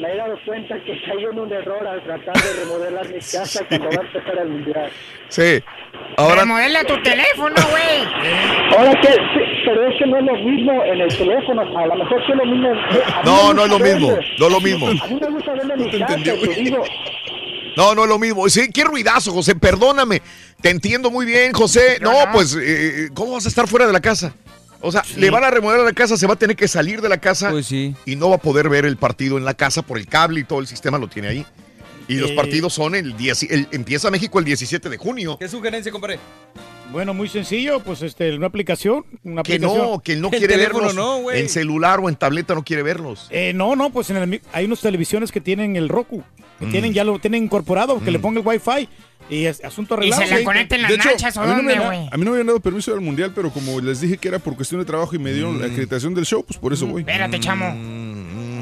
me 0.00 0.12
he 0.12 0.16
dado 0.16 0.38
cuenta 0.44 0.74
que 0.84 1.00
caí 1.02 1.24
en 1.24 1.38
un 1.38 1.52
error 1.52 1.86
al 1.86 2.02
tratar 2.02 2.34
de 2.34 2.64
remodelar 2.64 3.08
mi 3.08 3.20
casa 3.20 3.64
cuando 3.68 3.88
va 3.88 4.02
a 4.02 4.06
empezar 4.06 4.38
el 4.38 4.48
mundial. 4.48 4.90
Sí. 5.28 5.62
Ahora. 6.16 6.42
Remodela 6.42 6.84
tu 6.84 7.00
teléfono, 7.02 7.54
güey. 7.70 8.76
Ahora 8.76 9.00
que, 9.00 9.08
sí, 9.08 9.40
pero 9.64 9.88
es 9.88 9.98
que 9.98 10.06
no 10.06 10.18
es 10.18 10.24
lo 10.24 10.34
mismo 10.34 10.84
en 10.84 11.00
el 11.00 11.16
teléfono, 11.16 11.62
a 11.62 11.86
lo 11.86 11.94
mejor 11.96 12.26
sí 12.26 12.32
es 12.32 12.38
lo 12.38 12.46
mismo. 12.46 12.68
No, 13.24 13.54
no 13.54 13.64
es 13.64 13.70
lo 13.70 13.78
mismo. 13.78 14.10
No 14.38 14.46
es 14.46 14.52
lo 14.52 14.60
mismo. 14.60 14.86
A 14.88 15.06
mí 15.06 15.18
me 15.20 15.30
gusta 15.30 15.52
verlo 15.52 15.74
en 15.74 15.80
mi 15.80 15.98
casa, 15.98 16.16
te 16.22 16.60
digo. 16.60 16.84
No, 17.76 17.94
no 17.94 18.04
es 18.04 18.08
lo 18.08 18.18
mismo. 18.18 18.48
Sí, 18.48 18.70
qué 18.72 18.84
ruidazo, 18.84 19.32
José. 19.32 19.54
Perdóname. 19.56 20.22
Te 20.60 20.70
entiendo 20.70 21.10
muy 21.10 21.26
bien, 21.26 21.52
José. 21.52 21.98
No, 22.00 22.12
pues, 22.32 22.56
eh, 22.60 23.08
¿cómo 23.14 23.32
vas 23.32 23.46
a 23.46 23.48
estar 23.48 23.66
fuera 23.66 23.86
de 23.86 23.92
la 23.92 24.00
casa? 24.00 24.34
O 24.86 24.92
sea, 24.92 25.02
le 25.16 25.30
van 25.30 25.42
a 25.44 25.50
remodelar 25.50 25.84
la 25.86 25.92
casa, 25.94 26.16
se 26.16 26.26
va 26.26 26.34
a 26.34 26.36
tener 26.36 26.56
que 26.56 26.68
salir 26.68 27.00
de 27.00 27.08
la 27.08 27.16
casa 27.18 27.52
y 28.04 28.16
no 28.16 28.28
va 28.28 28.36
a 28.36 28.38
poder 28.38 28.68
ver 28.68 28.84
el 28.84 28.96
partido 28.98 29.38
en 29.38 29.44
la 29.44 29.54
casa 29.54 29.80
por 29.82 29.96
el 29.98 30.06
cable 30.06 30.40
y 30.40 30.44
todo 30.44 30.60
el 30.60 30.66
sistema 30.66 30.98
lo 30.98 31.08
tiene 31.08 31.28
ahí. 31.28 31.46
Y 32.06 32.16
los 32.16 32.32
Eh. 32.32 32.34
partidos 32.36 32.74
son 32.74 32.94
el 32.94 33.16
10, 33.16 33.44
el- 33.44 33.66
empieza 33.72 34.10
México 34.10 34.38
el 34.38 34.44
17 34.44 34.90
de 34.90 34.98
junio. 34.98 35.38
¿Qué 35.38 35.48
sugerencia, 35.48 35.90
compadre? 35.90 36.18
Bueno, 36.94 37.12
muy 37.12 37.28
sencillo, 37.28 37.80
pues 37.80 38.02
este, 38.02 38.32
una 38.36 38.46
aplicación. 38.46 39.04
Una 39.24 39.42
Que 39.42 39.54
aplicación. 39.56 39.82
no, 39.90 39.98
que 39.98 40.12
él 40.12 40.20
no 40.20 40.30
quiere 40.30 40.56
verlos. 40.56 40.94
en 41.34 41.48
celular 41.48 41.98
o 42.00 42.08
en 42.08 42.14
tableta 42.14 42.54
no 42.54 42.62
quiere 42.64 42.84
verlos. 42.84 43.26
Eh, 43.30 43.52
no, 43.52 43.74
no, 43.74 43.90
pues 43.90 44.10
en 44.10 44.16
el 44.16 44.40
hay 44.52 44.64
unas 44.66 44.80
televisiones 44.80 45.32
que 45.32 45.40
tienen 45.40 45.74
el 45.74 45.88
Roku, 45.88 46.22
que 46.60 46.66
Mm. 46.66 46.70
tienen, 46.70 46.92
ya 46.94 47.02
lo 47.02 47.18
tienen 47.18 47.42
incorporado, 47.44 47.98
que 48.02 48.12
le 48.12 48.20
ponga 48.20 48.38
el 48.40 48.46
wifi 48.46 48.88
y 49.28 49.46
es 49.46 49.64
asunto 49.64 49.94
arreglado. 49.94 50.22
se 50.22 50.30
la 50.30 50.38
Sí. 50.38 50.44
conecten 50.44 50.82
las 50.82 50.88
De 50.90 50.94
hecho, 50.96 51.08
nachas 51.10 51.36
o 51.36 51.40
a 51.40 51.44
mí, 51.46 51.50
no 51.50 51.56
dónde, 51.56 51.76
me, 51.76 51.84
güey. 51.84 52.08
a 52.12 52.16
mí 52.16 52.24
no 52.24 52.30
me 52.30 52.36
habían 52.36 52.46
dado 52.46 52.60
permiso 52.60 52.92
del 52.92 53.00
mundial, 53.00 53.32
pero 53.34 53.50
como 53.50 53.80
les 53.80 54.00
dije 54.00 54.16
que 54.16 54.28
era 54.28 54.38
por 54.38 54.54
cuestión 54.54 54.80
de 54.80 54.84
trabajo 54.86 55.16
y 55.16 55.18
me 55.18 55.32
dieron 55.32 55.56
Mm. 55.56 55.60
la 55.62 55.66
acreditación 55.66 56.14
del 56.14 56.24
show, 56.26 56.44
pues 56.46 56.60
por 56.60 56.72
eso 56.72 56.86
voy. 56.86 57.00
Espérate, 57.02 57.40
chamo. 57.40 57.74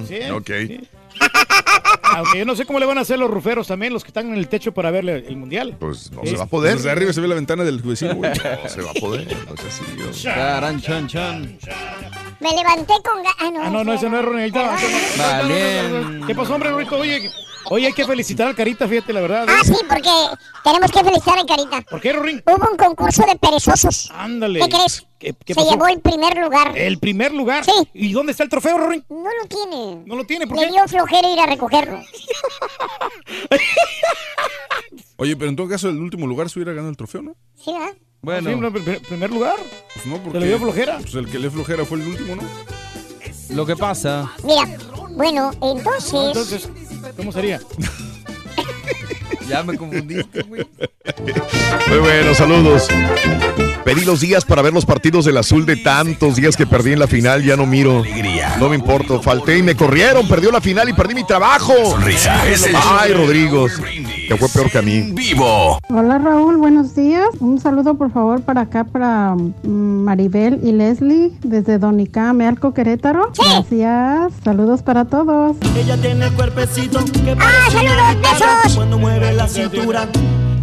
Sí, 0.09 0.17
Ok. 0.33 0.51
Aunque 2.17 2.39
yo 2.39 2.45
no 2.45 2.55
sé 2.57 2.65
cómo 2.67 2.79
le 2.79 2.87
van 2.87 2.99
a 2.99 3.03
hacer 3.03 3.19
los 3.19 3.31
ruferos 3.31 3.67
también, 3.69 3.93
los 3.93 4.03
que 4.05 4.09
están 4.09 4.29
en 4.29 4.35
el 4.35 4.49
techo 4.49 4.73
para 4.73 4.91
ver 4.91 5.09
el 5.09 5.37
mundial. 5.37 5.77
Pues 5.79 6.11
no 6.13 6.23
Sí. 6.23 6.29
se 6.31 6.37
va 6.37 6.45
a 6.45 6.47
poder. 6.47 6.77
Desde 6.77 6.91
arriba 6.91 7.13
se 7.13 7.21
ve 7.21 7.29
la 7.29 7.35
ventana 7.35 7.65
del 7.65 7.79
vecino, 7.81 8.15
güey. 8.15 8.31
No 8.63 8.69
se 8.69 8.83
va 8.83 8.91
a 8.91 8.95
poder. 8.95 9.27
No 9.49 9.57
sea 9.57 9.69
así, 9.69 9.85
Dios. 9.97 10.23
Charan, 10.23 10.81
chan, 10.81 11.07
chan. 11.09 11.59
Me 12.41 12.51
levanté 12.51 12.95
con... 13.05 13.23
ga- 13.23 13.35
Ah, 13.39 13.51
no. 13.53 13.63
Ah, 13.63 13.71
no, 13.71 13.85
no, 13.85 13.93
ese 13.95 14.09
no 14.09 14.19
es 14.39 14.47
está. 14.47 14.77
Vale. 15.19 16.21
¿Qué 16.27 16.35
pasó, 16.35 16.55
hombre, 16.55 16.71
Rorito? 16.71 16.97
Oye, 16.99 17.31
oye, 17.71 17.87
hay 17.87 17.93
que 17.93 18.05
felicitar 18.05 18.49
al 18.49 18.55
Carita, 18.57 18.87
fíjate, 18.89 19.13
la 19.13 19.21
verdad. 19.21 19.45
¿eh? 19.49 19.53
Ah, 19.53 19.63
sí, 19.65 19.75
porque 19.89 20.11
tenemos 20.65 20.91
que 20.91 21.01
felicitar 21.05 21.39
a 21.39 21.45
Carita. 21.47 21.83
¿Por 21.89 22.01
qué, 22.01 22.13
Rorín? 22.13 22.43
Hubo 22.47 22.71
un 22.71 22.77
concurso 22.77 23.25
de 23.27 23.37
perezosos. 23.37 24.11
Ándale. 24.15 24.61
¿Qué 24.61 24.69
crees? 24.69 25.07
¿Qué, 25.19 25.35
qué 25.45 25.55
Se 25.55 25.61
pasó? 25.61 25.71
llevó 25.71 25.87
el 25.87 26.01
primer 26.01 26.37
lugar. 26.37 26.77
¿El 26.77 26.99
primer 26.99 27.33
lugar? 27.33 27.65
Sí. 27.65 27.73
¿Y 27.95 28.13
dónde 28.13 28.33
está 28.33 28.43
el 28.43 28.51
trofeo, 28.51 28.77
Rorín? 28.77 29.05
No 29.09 29.23
lo 29.23 29.49
tiene. 29.49 30.03
No 30.05 30.17
lo 30.17 30.25
tiene, 30.25 30.47
¿por 30.49 30.59
Le 30.59 30.67
qué? 30.67 30.73
dio 30.73 30.89
flojera 30.89 31.29
ir 31.31 31.39
a 31.39 31.47
recogerlo. 31.47 32.02
Oye, 35.17 35.37
pero 35.37 35.51
en 35.51 35.57
todo 35.57 35.69
caso, 35.69 35.89
el 35.89 35.99
último 35.99 36.27
lugar 36.27 36.51
se 36.51 36.59
hubiera 36.59 36.73
ganado 36.73 36.91
el 36.91 36.97
trofeo, 36.97 37.23
¿no? 37.23 37.37
Sí, 37.55 37.73
¿verdad? 37.73 37.95
Bueno. 38.23 38.51
Sí, 38.51 38.57
no, 38.57 38.71
pr- 38.73 39.01
primer 39.07 39.31
lugar. 39.31 39.57
Pues 39.95 40.07
no, 40.07 40.21
porque. 40.23 40.41
le 40.41 40.47
dio 40.49 40.59
flojera? 40.59 40.99
Pues 40.99 41.15
el 41.15 41.29
que 41.31 41.39
le 41.39 41.51
flojera 41.51 41.85
fue 41.85 41.99
el 41.99 42.09
último, 42.09 42.35
¿no? 42.37 42.43
Lo 43.55 43.67
que 43.67 43.77
pasa. 43.77 44.33
Mira, 44.45 44.65
bueno, 45.11 45.51
entonces... 45.63 46.15
Entonces, 46.15 46.69
¿cómo 47.17 47.33
sería? 47.33 47.61
Ya 49.49 49.63
me 49.63 49.77
confundiste, 49.77 50.43
güey. 50.43 50.67
Muy 51.89 51.99
bueno, 51.99 52.35
saludos. 52.35 52.89
Pedí 53.85 54.05
los 54.05 54.21
días 54.21 54.45
para 54.45 54.63
ver 54.63 54.73
los 54.73 54.87
partidos 54.87 55.25
del 55.25 55.37
azul 55.37 55.67
de 55.67 55.77
tantos 55.77 56.37
días 56.37 56.57
que 56.57 56.67
perdí 56.67 56.93
en 56.93 57.01
la 57.01 57.09
final, 57.09 57.43
ya 57.43 57.57
no 57.57 57.67
miro. 57.67 58.03
No 58.61 58.69
me 58.69 58.77
importa, 58.77 59.19
falté 59.21 59.59
y 59.59 59.63
me 59.63 59.75
corrieron, 59.75 60.29
perdió 60.29 60.53
la 60.53 60.61
final 60.61 60.89
y 60.89 60.93
perdí 60.93 61.15
mi 61.15 61.25
trabajo. 61.25 61.73
Sonrisa, 61.91 62.49
es 62.49 62.67
el 62.67 62.77
Ay, 62.77 63.13
Rodrigo, 63.13 63.67
que 64.29 64.37
fue 64.37 64.49
peor 64.49 64.71
que 64.71 64.79
a 64.79 64.83
mí. 64.83 65.11
Vivo. 65.13 65.79
Hola 65.89 66.19
Raúl, 66.19 66.57
buenos 66.59 66.95
días. 66.95 67.27
Un 67.41 67.61
saludo 67.61 67.95
por 67.95 68.13
favor 68.13 68.43
para 68.43 68.63
acá 68.63 68.85
para 68.85 69.35
mm, 69.35 70.05
Maribel 70.05 70.61
y 70.63 70.73
Leslie 70.73 71.33
desde 71.43 71.79
Donica, 71.79 72.33
Mealco, 72.33 72.73
Querétaro. 72.73 73.33
Gracias. 73.37 74.33
Saludos 74.45 74.83
para 74.83 75.05
todos. 75.07 75.57
Ella 75.77 75.97
tiene 75.97 76.27
el 76.27 76.33
cuerpecito 76.35 77.01
que 77.05 77.37
¡Ah, 77.39 77.71
saludos, 77.71 78.23
besos! 78.23 78.77
cuando 78.77 78.99
mueve 78.99 79.22
la 79.31 79.47
cintura. 79.47 80.09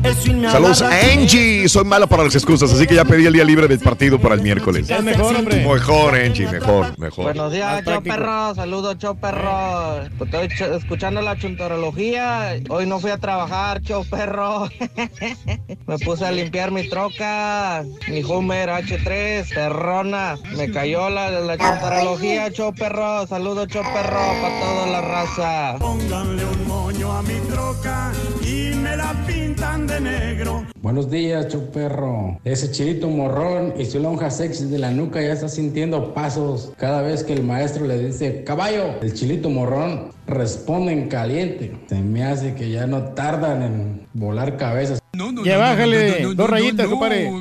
Saludos 0.03 0.81
a 0.81 0.89
Angie. 1.11 1.67
Soy 1.67 1.83
mala 1.83 2.07
para 2.07 2.23
las 2.23 2.33
excusas, 2.33 2.71
así 2.71 2.87
que 2.87 2.95
ya 2.95 3.03
pedí 3.03 3.25
el 3.25 3.33
día 3.33 3.43
libre 3.43 3.67
del 3.67 3.79
partido 3.79 4.17
para 4.19 4.35
el 4.35 4.41
miércoles. 4.41 4.89
Es 4.89 5.03
mejor, 5.03 5.35
hombre. 5.35 5.57
Mejor, 5.65 6.15
Angie, 6.15 6.47
mejor, 6.47 6.97
mejor. 6.97 7.25
Buenos 7.25 7.51
días, 7.51 7.81
práctico. 7.83 8.15
Perro. 8.15 8.55
Saludos, 8.55 8.97
Cho 8.97 9.15
Perro. 9.15 9.97
Estoy 10.03 10.47
ch- 10.47 10.77
escuchando 10.77 11.21
la 11.21 11.37
chuntorología. 11.37 12.55
Hoy 12.69 12.85
no 12.85 12.99
fui 12.99 13.11
a 13.11 13.17
trabajar, 13.17 13.81
Cho 13.81 14.03
Perro. 14.09 14.69
Me 15.87 15.97
puse 15.99 16.25
a 16.25 16.31
limpiar 16.31 16.71
mi 16.71 16.87
troca, 16.87 17.83
mi 18.07 18.23
Hummer 18.23 18.69
H3, 18.69 19.53
perrona. 19.53 20.37
Me 20.55 20.71
cayó 20.71 21.09
la, 21.09 21.29
la 21.29 21.57
chuntorología, 21.57 22.51
Cho 22.53 22.71
Perro. 22.71 23.27
Saludos, 23.27 23.67
Cho 23.67 23.81
Perro, 23.81 24.21
para 24.41 24.59
toda 24.61 24.87
la 24.87 25.01
raza. 25.01 25.75
Pónganle 25.79 26.45
un 26.45 26.67
moño 26.67 27.11
a 27.17 27.21
mi 27.23 27.35
troca 27.49 28.11
y 28.43 28.73
me 28.75 28.95
la 28.95 29.13
pintan 29.27 29.88
de 29.89 30.01
negro. 30.01 30.65
Buenos 30.81 31.09
días, 31.09 31.47
Choperro. 31.47 32.39
Ese 32.43 32.71
chilito 32.71 33.09
morrón 33.09 33.73
y 33.77 33.85
su 33.85 33.99
lonja 33.99 34.29
sexy 34.29 34.65
de 34.65 34.77
la 34.77 34.91
nuca 34.91 35.21
ya 35.21 35.33
está 35.33 35.49
sintiendo 35.49 36.13
pasos 36.13 36.71
cada 36.77 37.01
vez 37.01 37.23
que 37.23 37.33
el 37.33 37.43
maestro 37.43 37.85
le 37.85 37.97
dice 37.97 38.43
caballo. 38.43 38.99
El 39.01 39.13
chilito 39.13 39.49
morrón 39.49 40.11
responde 40.27 40.93
en 40.93 41.09
caliente. 41.09 41.75
Se 41.87 42.01
me 42.01 42.23
hace 42.23 42.53
que 42.53 42.69
ya 42.69 42.85
no 42.85 43.03
tardan 43.13 43.63
en 43.63 44.07
volar 44.13 44.57
cabezas. 44.57 44.99
Ya 45.43 45.57
bájale 45.57 46.33
dos 46.35 46.49
rayitas, 46.49 46.87
compadre. 46.87 47.31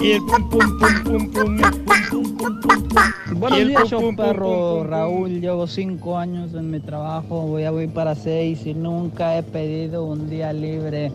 Y 0.00 0.12
el 0.12 0.22
pum 0.24 0.48
pum 0.48 0.78
pum 0.78 1.02
pum 1.04 1.30
pum. 1.30 1.56
pum, 1.58 2.36
pum, 2.38 2.60
pum, 2.60 2.88
pum. 2.88 3.38
Buenos 3.38 3.68
días, 3.68 3.90
pum, 3.90 4.16
perro 4.16 4.82
Raúl. 4.82 5.40
Llevo 5.40 5.66
cinco 5.66 6.16
años 6.16 6.54
en 6.54 6.70
mi 6.70 6.80
trabajo, 6.80 7.42
voy 7.42 7.64
a 7.64 7.70
voy 7.70 7.86
para 7.86 8.14
seis 8.14 8.64
y 8.64 8.72
nunca 8.72 9.36
he 9.36 9.42
pedido 9.42 10.04
un 10.04 10.30
día 10.30 10.54
libre 10.54 11.12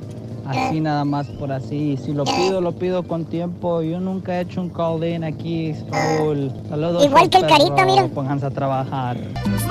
así 0.48 0.80
nada 0.82 1.06
más 1.06 1.28
por 1.28 1.52
así. 1.52 1.94
Y 1.94 1.98
Si 1.98 2.14
lo 2.14 2.24
pido, 2.24 2.62
lo 2.62 2.74
pido 2.74 3.04
con 3.04 3.26
tiempo. 3.26 3.82
Yo 3.82 4.00
nunca 4.00 4.38
he 4.38 4.42
hecho 4.42 4.62
un 4.62 4.70
call-in 4.70 5.24
aquí, 5.24 5.74
Raúl. 5.92 6.52
Saludos. 6.70 7.06
Igual 7.06 7.30
que 7.30 7.38
el 7.38 7.48
Carita, 7.48 7.86
mira. 7.86 8.08
Pónganse 8.08 8.46
a 8.46 8.52
trabajar. 8.52 9.18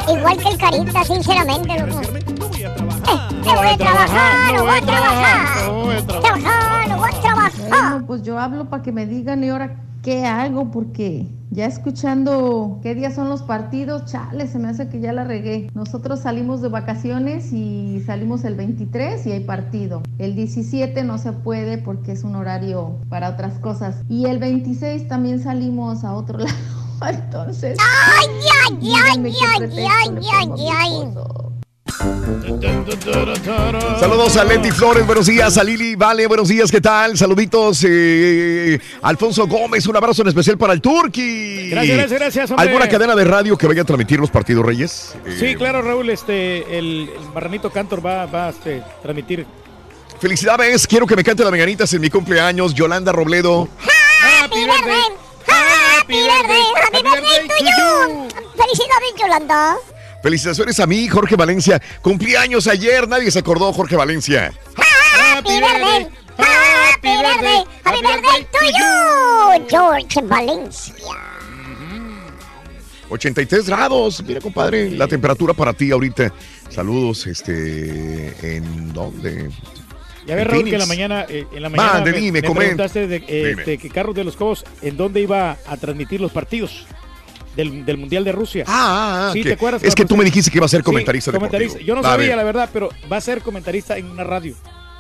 Igual 0.09 0.37
que 0.39 0.49
el 0.49 0.59
Carita, 0.59 1.05
sinceramente, 1.05 1.79
loco. 1.81 2.01
Eh, 2.03 3.35
no 3.45 3.55
voy 3.57 3.67
a 3.69 3.77
trabajar, 3.77 4.55
no 4.55 4.65
voy 4.65 4.77
a 4.77 4.81
trabajar. 4.81 6.07
Trabajar, 6.21 6.89
no 6.89 6.97
voy 6.97 7.11
a 7.13 7.21
trabajar. 7.21 7.69
Bueno, 7.69 8.07
pues 8.07 8.23
yo 8.23 8.39
hablo 8.39 8.65
para 8.67 8.83
que 8.83 8.93
me 8.93 9.07
digan 9.07 9.45
y 9.45 9.49
ahora 9.51 9.77
qué 10.03 10.25
hago 10.27 10.71
porque 10.71 11.27
ya 11.55 11.67
escuchando 11.67 12.81
qué 12.83 12.97
días 12.97 13.15
son 13.15 13.29
los 13.29 13.43
partidos, 13.43 14.07
chale, 14.07 14.49
se 14.49 14.59
me 14.59 14.69
hace 14.69 14.89
que 14.89 15.01
ya 15.01 15.13
la 15.13 15.23
regué. 15.23 15.71
Nosotros 15.73 16.21
salimos 16.21 16.61
de 16.63 16.69
vacaciones 16.69 17.53
y 17.53 18.03
salimos 18.05 18.45
el 18.45 18.57
23 18.57 19.25
y 19.27 19.33
hay 19.33 19.41
partido. 19.45 20.03
El 20.19 20.35
17 20.35 21.05
no 21.05 21.17
se 21.19 21.33
puede 21.33 21.79
porque 21.79 22.11
es 22.11 22.25
un 22.25 22.35
horario 22.35 22.97
para 23.09 23.31
otras 23.31 23.61
cosas. 23.61 24.03
Y 24.09 24.27
el 24.27 24.41
26 24.41 25.07
también 25.07 25.41
salimos 25.41 26.03
a 26.03 26.15
otro 26.15 26.39
lado. 26.41 26.55
Entonces, 27.09 27.79
Ay, 27.81 28.29
ay, 28.67 28.79
ay, 28.83 29.35
ay, 29.37 29.77
ay, 29.77 29.87
ay, 29.89 30.11
pongo 30.11 30.33
a 30.33 30.57
mi 30.57 30.69
ay. 30.71 31.44
Saludos 34.01 34.37
a 34.37 34.45
Leti 34.45 34.71
Flores, 34.71 35.07
buenos 35.07 35.27
días, 35.27 35.57
a 35.59 35.65
Lili, 35.65 35.95
vale, 35.95 36.27
buenos 36.27 36.49
días, 36.49 36.71
¿qué 36.71 36.81
tal? 36.81 37.17
Saluditos, 37.17 37.85
eh, 37.89 38.81
Alfonso 39.03 39.47
Gómez, 39.47 39.87
un 39.87 39.97
abrazo 39.97 40.23
en 40.23 40.29
especial 40.29 40.59
para 40.59 40.73
el 40.73 40.81
Turqui. 40.81 41.71
Gracias, 41.71 41.97
gracias, 41.97 42.21
gracias, 42.21 42.51
hombre. 42.51 42.67
¿Alguna 42.67 42.89
cadena 42.89 43.15
de 43.15 43.25
radio 43.25 43.57
que 43.57 43.67
vaya 43.67 43.83
a 43.83 43.85
transmitir 43.85 44.19
los 44.19 44.31
partidos 44.31 44.65
Reyes? 44.65 45.15
Eh, 45.25 45.37
Sí, 45.39 45.55
claro, 45.57 45.83
Raúl, 45.83 46.11
este, 46.11 46.79
el, 46.79 47.11
el 47.17 47.29
Marranito 47.33 47.71
Cantor 47.71 48.05
va, 48.05 48.27
va 48.27 48.47
a 48.47 48.51
este, 48.51 48.83
transmitir. 49.03 49.47
Felicidades, 50.21 50.87
quiero 50.87 51.07
que 51.07 51.17
me 51.17 51.25
cante 51.25 51.43
las 51.43 51.51
mañanitas 51.53 51.93
en 51.93 52.01
mi 52.01 52.11
cumpleaños, 52.11 52.75
Yolanda 52.75 53.13
Robledo. 53.13 53.69
Happy 54.43 54.65
birthday, 54.65 55.03
happy 55.47 56.15
birthday, 56.15 56.63
happy 56.83 57.03
birthday 57.03 57.49
to 57.49 57.65
you. 57.65 58.29
Felicidades, 58.57 59.15
Yolanda. 59.21 59.77
Felicitaciones 60.25 60.81
a 60.81 60.87
mí, 60.87 61.07
Jorge 61.07 61.37
Valencia. 61.37 61.83
Cumpleaños 62.01 62.67
ayer, 62.67 63.07
nadie 63.07 63.31
se 63.31 63.41
acordó, 63.41 63.71
Jorge 63.75 63.95
Valencia. 63.95 64.55
Happy 64.75 65.61
birthday, 65.61 66.09
happy 66.39 67.09
birthday, 67.09 67.65
happy 67.85 68.01
birthday 68.01 68.47
to 68.51 68.65
you, 69.61 69.67
George 69.69 70.23
Valencia. 70.23 70.95
83 73.11 73.67
grados, 73.69 74.25
mira 74.25 74.41
compadre, 74.41 74.93
la 74.93 75.07
temperatura 75.07 75.53
para 75.53 75.75
ti 75.75 75.91
ahorita. 75.91 76.33
Saludos, 76.71 77.27
este, 77.27 78.57
¿en 78.57 78.95
dónde? 78.95 79.51
Ya 80.27 80.37
ves, 80.37 80.47
Raúl, 80.47 80.65
que 80.65 80.73
en 80.73 80.79
la 80.79 80.87
mañana, 80.87 81.27
eh, 81.29 81.45
en 81.53 81.63
la 81.63 81.69
mañana 81.69 81.93
Mande, 81.93 82.13
me, 82.13 82.19
dime, 82.19 82.41
me 82.41 82.49
comenta. 82.49 82.61
preguntaste 82.61 83.07
de, 83.09 83.17
eh, 83.17 83.49
Dime. 83.49 83.61
este, 83.61 83.77
que 83.77 83.91
Carros 83.91 84.15
de 84.15 84.25
los 84.25 84.37
Cobos, 84.37 84.65
¿en 84.81 84.97
dónde 84.97 85.21
iba 85.21 85.59
a 85.67 85.77
transmitir 85.77 86.23
los 86.23 86.33
partidos? 86.33 86.87
Del, 87.57 87.85
del 87.85 87.97
Mundial 87.99 88.25
de 88.25 88.33
Rusia. 88.33 88.65
Ah, 88.67 89.29
ah, 89.29 89.33
¿Sí 89.33 89.43
que- 89.43 89.49
te 89.51 89.55
acuerdas? 89.55 89.83
es 89.85 89.95
que 89.95 90.05
tú 90.05 90.17
me 90.17 90.25
dijiste 90.25 90.51
que 90.51 90.59
iba 90.59 90.67
a 90.67 90.69
ser 90.69 90.81
Sí, 90.81 90.85
comentarista 90.85 91.33
comentarista. 91.33 91.79
Yo 91.81 91.95
no 91.95 92.03
sabía, 92.03 92.37
la 92.37 92.45
verdad, 92.45 92.69
pero 92.73 92.91
va 93.11 93.17
a 93.19 93.21
ser 93.21 93.41
comentarista 93.43 93.97
en 93.97 94.11
una 94.11 94.25
radio. 94.25 94.55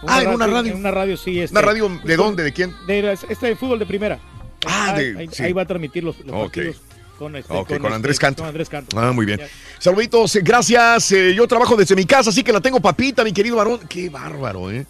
Ah, 0.07 0.23
¿en 0.23 0.29
una 0.29 0.47
radio? 0.47 0.73
En 0.73 0.79
una 0.79 0.91
radio, 0.91 1.17
sí. 1.17 1.41
Este, 1.41 1.53
¿Una 1.57 1.63
radio 1.67 2.01
de 2.05 2.17
dónde? 2.17 2.43
¿De 2.43 2.53
quién? 2.53 2.75
De 2.87 3.13
este 3.29 3.47
de 3.47 3.57
fútbol 3.57 3.79
de 3.79 3.87
primera. 3.87 4.19
Ah, 4.67 4.93
ahí, 4.95 5.13
de- 5.13 5.19
ahí- 5.21 5.29
sí. 5.33 5.43
ahí 5.43 5.53
va 5.53 5.63
a 5.63 5.67
transmitir 5.67 6.05
los, 6.05 6.19
los 6.21 6.35
partidos 6.37 6.81
con, 7.19 7.37
este, 7.37 7.49
con, 7.49 7.67
este, 7.71 7.87
Andrés 7.95 8.19
Canto. 8.19 8.43
Con 8.43 8.49
Andrés 8.49 8.69
Canto. 8.69 8.99
Ah, 8.99 9.13
muy 9.13 9.25
bien. 9.25 9.41
Saluditos, 9.79 10.37
eh, 10.37 10.41
gracias. 10.43 11.13
eh, 11.13 11.35
yo 11.35 11.47
trabajo 11.47 11.77
desde 11.77 11.95
mi 11.95 12.05
casa, 12.07 12.31
así 12.31 12.43
que 12.43 12.53
la 12.53 12.61
tengo 12.61 12.81
papita, 12.81 13.25
mi 13.25 13.33
querido 13.33 13.57
varón. 13.57 13.81
Qué 13.89 14.09
bárbaro, 14.11 14.71
¿eh? 14.71 14.87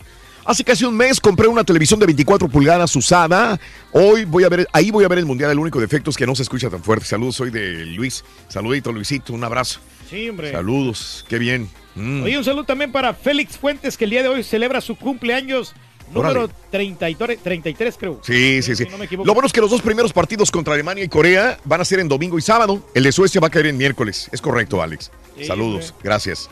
Hace 0.46 0.62
casi 0.62 0.84
un 0.84 0.94
mes 0.94 1.20
compré 1.20 1.48
una 1.48 1.64
televisión 1.64 1.98
de 1.98 2.06
24 2.06 2.48
pulgadas 2.48 2.94
usada. 2.96 3.58
Hoy 3.92 4.26
voy 4.26 4.44
a 4.44 4.50
ver, 4.50 4.68
ahí 4.72 4.90
voy 4.90 5.04
a 5.04 5.08
ver 5.08 5.18
el 5.18 5.24
mundial. 5.24 5.50
El 5.50 5.58
único 5.58 5.80
defecto 5.80 6.10
es 6.10 6.16
que 6.16 6.26
no 6.26 6.34
se 6.34 6.42
escucha 6.42 6.68
tan 6.68 6.82
fuerte. 6.82 7.06
Saludos, 7.06 7.36
soy 7.36 7.50
de 7.50 7.86
Luis. 7.86 8.24
Saludito, 8.48 8.92
Luisito, 8.92 9.32
un 9.32 9.42
abrazo. 9.42 9.80
Sí, 10.10 10.28
hombre. 10.28 10.52
Saludos, 10.52 11.24
qué 11.28 11.38
bien. 11.38 11.68
Mm. 11.94 12.24
Oye, 12.24 12.36
un 12.36 12.44
saludo 12.44 12.64
también 12.64 12.92
para 12.92 13.14
Félix 13.14 13.56
Fuentes, 13.56 13.96
que 13.96 14.04
el 14.04 14.10
día 14.10 14.22
de 14.22 14.28
hoy 14.28 14.42
celebra 14.42 14.82
su 14.82 14.96
cumpleaños 14.96 15.74
número 16.12 16.44
Órale. 16.44 16.54
33, 16.70 17.38
33, 17.42 17.96
creo. 17.98 18.20
Sí, 18.22 18.60
sí, 18.62 18.76
sí. 18.76 18.84
no 18.90 18.98
me 18.98 19.06
equivoco. 19.06 19.26
Lo 19.26 19.32
bueno 19.32 19.46
es 19.46 19.52
que 19.52 19.62
los 19.62 19.70
dos 19.70 19.80
primeros 19.80 20.12
partidos 20.12 20.50
contra 20.50 20.74
Alemania 20.74 21.04
y 21.04 21.08
Corea 21.08 21.58
van 21.64 21.80
a 21.80 21.84
ser 21.86 22.00
en 22.00 22.08
domingo 22.08 22.38
y 22.38 22.42
sábado. 22.42 22.86
El 22.94 23.04
de 23.04 23.12
Suecia 23.12 23.40
va 23.40 23.46
a 23.46 23.50
caer 23.50 23.66
en 23.66 23.78
miércoles. 23.78 24.28
Es 24.30 24.42
correcto, 24.42 24.82
Alex. 24.82 25.10
Sí, 25.38 25.46
Saludos, 25.46 25.94
gracias. 26.02 26.50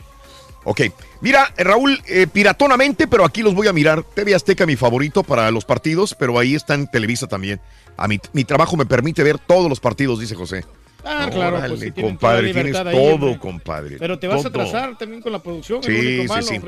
Ok, 0.65 0.81
mira, 1.21 1.53
eh, 1.57 1.63
Raúl, 1.63 2.01
eh, 2.07 2.27
piratonamente, 2.31 3.07
pero 3.07 3.25
aquí 3.25 3.41
los 3.41 3.53
voy 3.53 3.67
a 3.67 3.73
mirar. 3.73 4.03
TV 4.03 4.33
Azteca, 4.33 4.65
mi 4.65 4.75
favorito 4.75 5.23
para 5.23 5.51
los 5.51 5.65
partidos, 5.65 6.15
pero 6.17 6.37
ahí 6.39 6.55
está 6.55 6.73
en 6.73 6.87
Televisa 6.87 7.27
también. 7.27 7.59
A 7.97 8.07
mi, 8.07 8.19
mi 8.31 8.43
trabajo 8.43 8.77
me 8.77 8.85
permite 8.85 9.23
ver 9.23 9.39
todos 9.39 9.69
los 9.69 9.79
partidos, 9.79 10.19
dice 10.19 10.35
José. 10.35 10.65
Ah, 11.05 11.27
claro, 11.29 11.59
pues 11.67 11.93
compadre, 11.99 12.53
tienes 12.53 12.75
ahí, 12.77 12.95
todo, 12.95 13.13
hombre. 13.13 13.39
compadre. 13.39 13.97
Pero 13.99 14.17
te 14.17 14.27
vas 14.27 14.45
a 14.45 14.47
atrasar 14.47 14.97
también 14.97 15.21
con 15.21 15.33
la 15.33 15.39
producción, 15.39 15.83
Sí, 15.83 15.91
único 15.91 16.21
sí, 16.23 16.27
malo, 16.29 16.41
sí. 16.43 16.59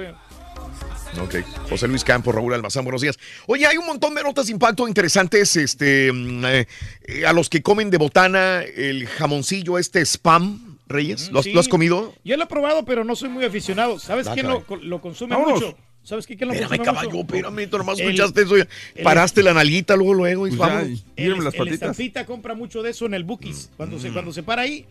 José 1.70 1.88
Luis 1.88 2.04
Campos, 2.04 2.36
Raúl 2.36 2.54
Almazán, 2.54 2.84
buenos 2.84 3.02
días. 3.02 3.18
Oye, 3.48 3.66
hay 3.66 3.78
un 3.78 3.86
montón 3.86 4.14
de 4.16 4.24
notas 4.24 4.48
de 4.48 4.52
impacto 4.52 4.88
interesantes 4.88 5.56
este, 5.56 6.12
mm, 6.12 6.46
eh, 6.46 6.68
eh, 7.04 7.26
a 7.26 7.34
los 7.34 7.50
que 7.50 7.62
comen 7.62 7.90
de 7.90 7.98
botana 7.98 8.62
el 8.62 9.08
jamoncillo 9.08 9.78
este 9.78 10.02
spam, 10.06 10.75
Reyes. 10.88 11.32
¿Lo, 11.32 11.40
has- 11.40 11.46
Sí. 11.46 11.54
lo 11.54 11.60
has 11.60 11.68
comido? 11.68 12.14
Yo 12.24 12.38
lo 12.38 12.44
he 12.44 12.48
probado, 12.48 12.86
pero 12.86 13.04
no 13.04 13.16
soy 13.16 13.30
muy 13.30 13.44
aficionado. 13.46 13.98
¿Sabes 14.00 14.28
Ah, 14.28 14.34
quién 14.34 14.48
lo, 14.48 14.64
lo 14.84 15.02
consume 15.02 15.36
Vámonos. 15.36 15.62
mucho? 15.62 15.78
¿Sabes 16.04 16.28
quién, 16.28 16.38
quién 16.38 16.48
lo 16.50 16.54
Espérame, 16.54 16.70
consume 16.78 16.86
caballo, 16.86 17.10
mucho? 17.12 17.36
espérame, 17.36 17.68
tú 17.70 17.78
nomás 17.80 18.00
El- 18.00 18.06
escuchaste 18.10 18.42
eso. 18.44 18.58
ya. 18.58 18.68
el- 18.94 19.04
Paraste 19.04 19.42
la 19.42 19.54
nalguita 19.56 19.96
luego, 19.96 20.14
luego 20.14 20.46
y 20.48 20.52
Pues 20.52 20.60
ya, 20.60 20.68
vamos. 20.76 20.90
y- 20.90 21.04
El, 21.16 21.24
Mírame 21.26 21.44
las 21.46 21.54
el 21.56 21.58
patitas. 21.58 21.82
estampita 21.82 22.26
compra 22.28 22.54
mucho 22.54 22.84
de 22.84 22.92
eso 22.92 23.08
en 23.08 23.16
el 23.16 23.24
Bookies. 23.24 23.72
Cuando, 23.76 23.98
Mm. 23.98 24.02
se, 24.02 24.12
cuando 24.12 24.32
se 24.32 24.44
para 24.44 24.62
ahí, 24.62 24.86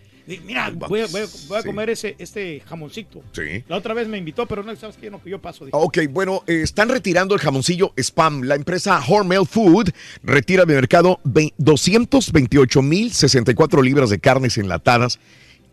mira, 0.44 0.70
voy 0.74 1.02
a, 1.02 1.06
voy 1.06 1.20
a- 1.20 1.26
voy 1.46 1.58
a 1.58 1.62
Sí. 1.62 1.66
comer 1.68 1.90
ese, 1.90 2.16
este 2.18 2.60
jamoncito. 2.66 3.22
Sí. 3.30 3.62
La 3.68 3.76
otra 3.76 3.94
vez 3.94 4.08
me 4.08 4.18
invitó, 4.18 4.46
pero 4.46 4.64
no, 4.64 4.74
¿sabes 4.74 4.96
qué? 4.96 5.08
No, 5.08 5.22
que 5.22 5.30
yo 5.30 5.40
paso. 5.40 5.64
dije. 5.66 5.76
Ok, 5.80 5.98
bueno, 6.10 6.42
eh, 6.48 6.62
están 6.64 6.88
retirando 6.88 7.36
el 7.36 7.40
jamoncillo 7.40 7.92
spam. 7.96 8.42
La 8.42 8.56
empresa 8.56 9.00
Hormel 9.06 9.46
Food 9.46 9.90
retira 10.24 10.64
de 10.64 10.74
mercado 10.74 11.20
ve- 11.22 11.54
228.064 11.58 13.82
libras 13.82 14.10
de 14.10 14.18
carnes 14.18 14.58
enlatadas, 14.58 15.20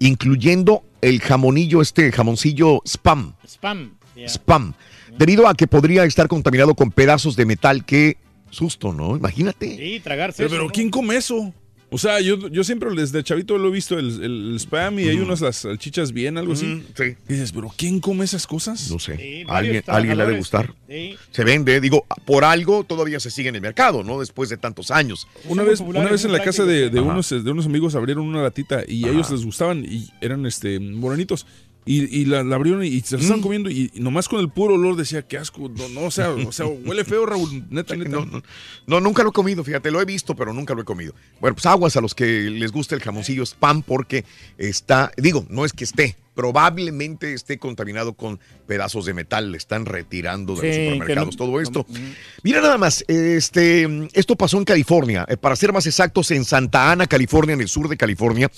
incluyendo 0.01 0.83
el 1.01 1.21
jamonillo, 1.21 1.81
este 1.81 2.11
jamoncillo 2.11 2.81
spam. 2.85 3.35
Spam. 3.47 3.95
yeah. 4.15 4.27
Spam. 4.27 4.73
Debido 5.17 5.47
a 5.47 5.53
que 5.53 5.67
podría 5.67 6.03
estar 6.05 6.27
contaminado 6.27 6.73
con 6.73 6.91
pedazos 6.91 7.35
de 7.35 7.45
metal. 7.45 7.85
Qué 7.85 8.17
susto, 8.49 8.93
¿no? 8.93 9.15
Imagínate. 9.15 9.77
Sí, 9.77 9.99
tragarse 9.99 10.38
Pero, 10.38 10.47
eso, 10.47 10.55
pero 10.55 10.63
¿no? 10.65 10.71
¿quién 10.71 10.89
come 10.89 11.15
eso? 11.15 11.53
O 11.93 11.97
sea, 11.97 12.21
yo, 12.21 12.47
yo 12.47 12.63
siempre 12.63 12.89
desde 12.95 13.21
chavito 13.21 13.57
lo 13.57 13.67
he 13.67 13.71
visto 13.71 13.99
el, 13.99 14.55
spam 14.57 14.99
y 14.99 15.09
hay 15.09 15.19
unas 15.19 15.41
las 15.41 15.57
salchichas 15.57 16.13
bien, 16.13 16.37
algo 16.37 16.53
así. 16.53 16.65
Mm, 16.65 16.85
sí. 16.95 17.03
Y 17.27 17.33
dices, 17.33 17.51
pero 17.51 17.69
¿quién 17.75 17.99
come 17.99 18.23
esas 18.23 18.47
cosas? 18.47 18.89
No 18.89 18.97
sé. 18.97 19.17
Sí, 19.17 19.43
¿A 19.45 19.57
alguien, 19.57 19.83
alguien 19.87 20.17
le 20.17 20.23
ha 20.23 20.25
de 20.25 20.37
gustar. 20.37 20.73
Sí. 20.87 21.17
Se 21.31 21.43
vende, 21.43 21.81
digo, 21.81 22.05
por 22.23 22.45
algo 22.45 22.85
todavía 22.85 23.19
se 23.19 23.29
sigue 23.29 23.49
en 23.49 23.55
el 23.55 23.61
mercado, 23.61 24.03
¿no? 24.03 24.21
Después 24.21 24.47
de 24.49 24.55
tantos 24.55 24.89
años. 24.89 25.27
Una 25.49 25.63
vez, 25.63 25.81
una 25.81 26.05
vez 26.05 26.23
en 26.23 26.31
la 26.31 26.41
casa 26.41 26.63
de, 26.63 26.89
de 26.89 26.99
unos, 27.01 27.29
de 27.29 27.51
unos 27.51 27.65
amigos 27.65 27.93
abrieron 27.93 28.25
una 28.25 28.41
latita 28.41 28.83
y 28.87 29.05
a 29.05 29.11
ellos 29.11 29.29
les 29.29 29.43
gustaban 29.43 29.83
y 29.83 30.09
eran 30.21 30.45
este 30.45 30.79
morenitos. 30.79 31.45
Y, 31.84 32.03
y 32.16 32.26
la, 32.26 32.43
la 32.43 32.58
abrieron 32.58 32.84
y 32.84 33.01
se 33.01 33.16
la 33.16 33.22
estaban 33.24 33.40
Mm. 33.40 33.43
comiendo 33.43 33.69
y, 33.72 33.90
y 33.93 34.00
nomás 34.01 34.30
con 34.30 34.40
el 34.40 34.50
puro 34.50 34.76
olor 34.76 34.95
decía, 34.95 35.24
qué 35.24 35.38
asco. 35.40 35.68
No, 35.68 35.90
no, 35.90 36.01
o 36.01 36.11
sea, 36.11 36.30
o 36.30 36.51
sea, 36.51 36.66
huele 36.85 37.03
feo, 37.03 37.26
Raúl. 37.26 37.66
Neta, 37.72 37.95
neta. 37.95 38.10
No, 38.11 38.26
no, 38.26 38.43
no, 38.85 39.00
nunca 39.01 39.24
lo 39.24 39.30
he 39.30 39.34
comido, 39.34 39.64
fíjate, 39.64 39.90
lo 39.90 40.00
he 40.00 40.06
visto, 40.06 40.35
pero 40.35 40.53
nunca 40.53 40.76
lo 40.76 40.82
he 40.82 40.85
comido. 40.85 41.16
Bueno, 41.40 41.56
pues 41.56 41.66
aguas 41.66 41.98
a 41.98 42.01
los 42.01 42.14
que 42.14 42.26
les 42.51 42.72
gusta 42.72 42.93
el 42.93 43.01
jamoncillo 43.01 43.43
spam 43.43 43.82
porque 43.82 44.26
está, 44.60 45.11
digo, 45.18 45.45
no 45.50 45.66
es 45.66 45.74
que 45.74 45.84
esté, 45.84 46.18
probablemente 46.35 47.34
esté 47.34 47.58
contaminado 47.58 48.14
con 48.14 48.40
pedazos 48.68 49.06
de 49.06 49.14
metal, 49.16 49.51
le 49.51 49.58
están 49.58 49.85
retirando 49.88 50.56
de 50.56 50.61
Sí, 50.61 50.68
los 50.68 50.93
supermercados 50.93 51.38
no- 51.40 51.45
todo 51.45 51.60
esto. 51.61 51.85
Mira 52.43 52.61
nada 52.61 52.77
más, 52.77 53.03
este, 53.08 54.08
esto 54.14 54.35
pasó 54.35 54.58
en 54.60 54.66
California, 54.66 55.26
eh, 55.27 55.35
para 55.38 55.56
ser 55.56 55.74
más 55.74 55.88
exactos, 55.88 56.30
en 56.32 56.45
Santa 56.45 56.92
Ana, 56.92 57.08
California, 57.08 57.53
en 57.53 57.61
el 57.61 57.68
sur 57.68 57.90
de 57.90 57.98
California. 57.98 58.51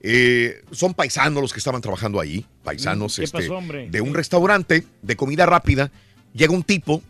Eh, 0.00 0.62
son 0.70 0.94
paisanos 0.94 1.42
los 1.42 1.52
que 1.52 1.58
estaban 1.58 1.80
trabajando 1.80 2.20
ahí, 2.20 2.44
paisanos 2.62 3.16
Mm, 3.18 3.20
¿Qué 3.20 3.24
este, 3.24 3.38
pasó, 3.48 3.60
de 3.90 4.00
un 4.00 4.14
restaurante 4.14 4.84
de 5.02 5.16
comida 5.16 5.46
rápida. 5.46 5.90
Llega 6.32 6.52
un 6.52 6.62
tipo, 6.62 7.02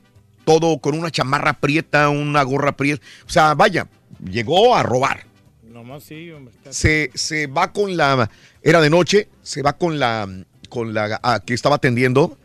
todo 0.45 0.79
con 0.79 0.97
una 0.97 1.11
chamarra 1.11 1.55
prieta, 1.55 2.09
una 2.09 2.43
gorra 2.43 2.77
prieta. 2.77 3.05
O 3.27 3.31
sea, 3.31 3.55
vaya, 3.55 3.89
llegó 4.25 4.77
a 4.77 4.83
robar. 4.83 5.27
Nomás 5.65 6.05
sí, 6.05 6.31
hombre. 6.31 6.55
Se, 6.71 7.11
se 7.15 7.49
va 7.49 7.73
con 7.73 7.97
la. 7.97 8.31
Era 8.63 8.81
de 8.81 8.89
noche, 8.89 9.29
se 9.43 9.63
va 9.63 9.75
con 9.75 9.99
la. 9.99 10.29
con 10.69 10.95
la 10.95 11.21
ah, 11.23 11.41
que 11.45 11.55
estaba 11.55 11.77
atendiendo. 11.77 12.39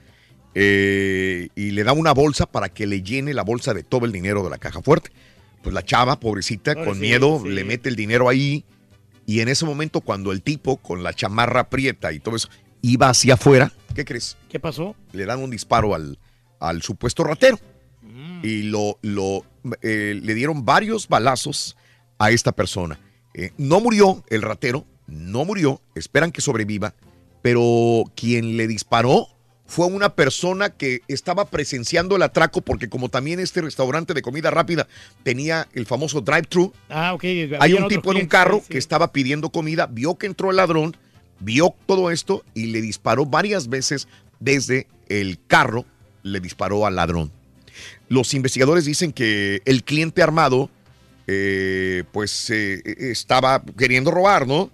eh, 0.54 1.48
y 1.56 1.72
le 1.72 1.84
da 1.84 1.94
una 1.94 2.12
bolsa 2.14 2.46
para 2.46 2.68
que 2.70 2.86
le 2.88 3.04
llene 3.04 3.34
la 3.34 3.44
bolsa 3.44 3.74
de 3.74 3.84
todo 3.84 4.06
el 4.06 4.12
dinero 4.12 4.44
de 4.44 4.50
la 4.50 4.58
caja 4.58 4.82
fuerte. 4.82 5.12
Pues 5.64 5.74
la 5.74 5.84
chava, 5.84 6.20
pobrecita, 6.20 6.74
con 6.76 7.00
miedo, 7.00 7.40
sí. 7.44 7.50
le 7.50 7.64
mete 7.64 7.88
el 7.88 7.96
dinero 7.96 8.28
ahí. 8.28 8.66
Y 9.26 9.40
en 9.42 9.48
ese 9.50 9.66
momento, 9.66 10.02
cuando 10.02 10.32
el 10.32 10.42
tipo 10.42 10.78
con 10.78 11.04
la 11.04 11.14
chamarra 11.14 11.70
prieta 11.70 12.12
y 12.12 12.20
todo 12.20 12.36
eso 12.36 12.50
iba 12.82 13.10
hacia 13.10 13.36
afuera, 13.36 13.72
¿qué 13.96 14.04
crees? 14.06 14.38
¿Qué 14.50 14.60
pasó? 14.60 14.96
le 15.14 15.26
dan 15.26 15.40
un 15.42 15.50
disparo 15.52 15.94
al, 15.96 16.18
al 16.60 16.82
supuesto 16.82 17.24
ratero 17.24 17.60
Mm. 18.04 18.42
y 18.44 18.64
lo, 18.64 18.98
lo 19.04 19.46
eh, 19.84 20.20
le 20.22 20.34
dieron 20.34 20.66
varios 20.66 21.08
balazos 21.08 21.78
a 22.18 22.32
esta 22.32 22.52
persona. 22.52 23.00
Eh, 23.36 23.52
no 23.58 23.80
murió 23.80 24.24
el 24.30 24.42
ratero, 24.42 24.86
no 25.08 25.46
murió, 25.46 25.82
esperan 25.94 26.32
que 26.32 26.42
sobreviva, 26.42 26.96
pero 27.44 28.04
quien 28.16 28.58
le 28.58 28.68
disparó 28.68 29.28
fue 29.72 29.86
una 29.86 30.16
persona 30.16 30.70
que 30.70 31.00
estaba 31.08 31.46
presenciando 31.46 32.18
el 32.18 32.24
atraco 32.24 32.60
porque 32.60 32.90
como 32.90 33.08
también 33.08 33.40
este 33.40 33.62
restaurante 33.62 34.14
de 34.14 34.22
comida 34.22 34.52
rápida 34.52 34.86
tenía 35.24 35.66
el 35.72 35.86
famoso 35.86 36.20
drive-thru, 36.20 36.74
Ah, 36.90 37.14
ok. 37.14 37.24
hay 37.58 37.72
un 37.74 37.88
tipo 37.88 38.12
en 38.12 38.18
un 38.18 38.26
carro 38.28 38.58
sí. 38.60 38.66
que 38.74 38.78
estaba 38.78 39.14
pidiendo 39.14 39.50
comida, 39.50 39.88
vio 39.88 40.16
que 40.18 40.28
entró 40.28 40.50
el 40.50 40.58
ladrón, 40.58 40.98
vio 41.40 41.74
todo 41.86 42.12
esto 42.12 42.44
y 42.54 42.66
le 42.66 42.82
disparó 42.82 43.26
varias 43.26 43.70
veces 43.70 44.10
desde 44.42 44.88
el 45.08 45.40
carro, 45.48 45.86
le 46.24 46.42
disparó 46.42 46.86
al 46.86 46.98
ladrón. 46.98 47.32
Los 48.10 48.34
investigadores 48.34 48.84
dicen 48.84 49.14
que 49.14 49.62
el 49.64 49.86
cliente 49.86 50.22
armado, 50.22 50.70
eh, 51.28 52.04
pues 52.12 52.50
eh, 52.50 52.82
estaba 52.98 53.64
queriendo 53.78 54.12
robar, 54.12 54.46
¿no? 54.46 54.70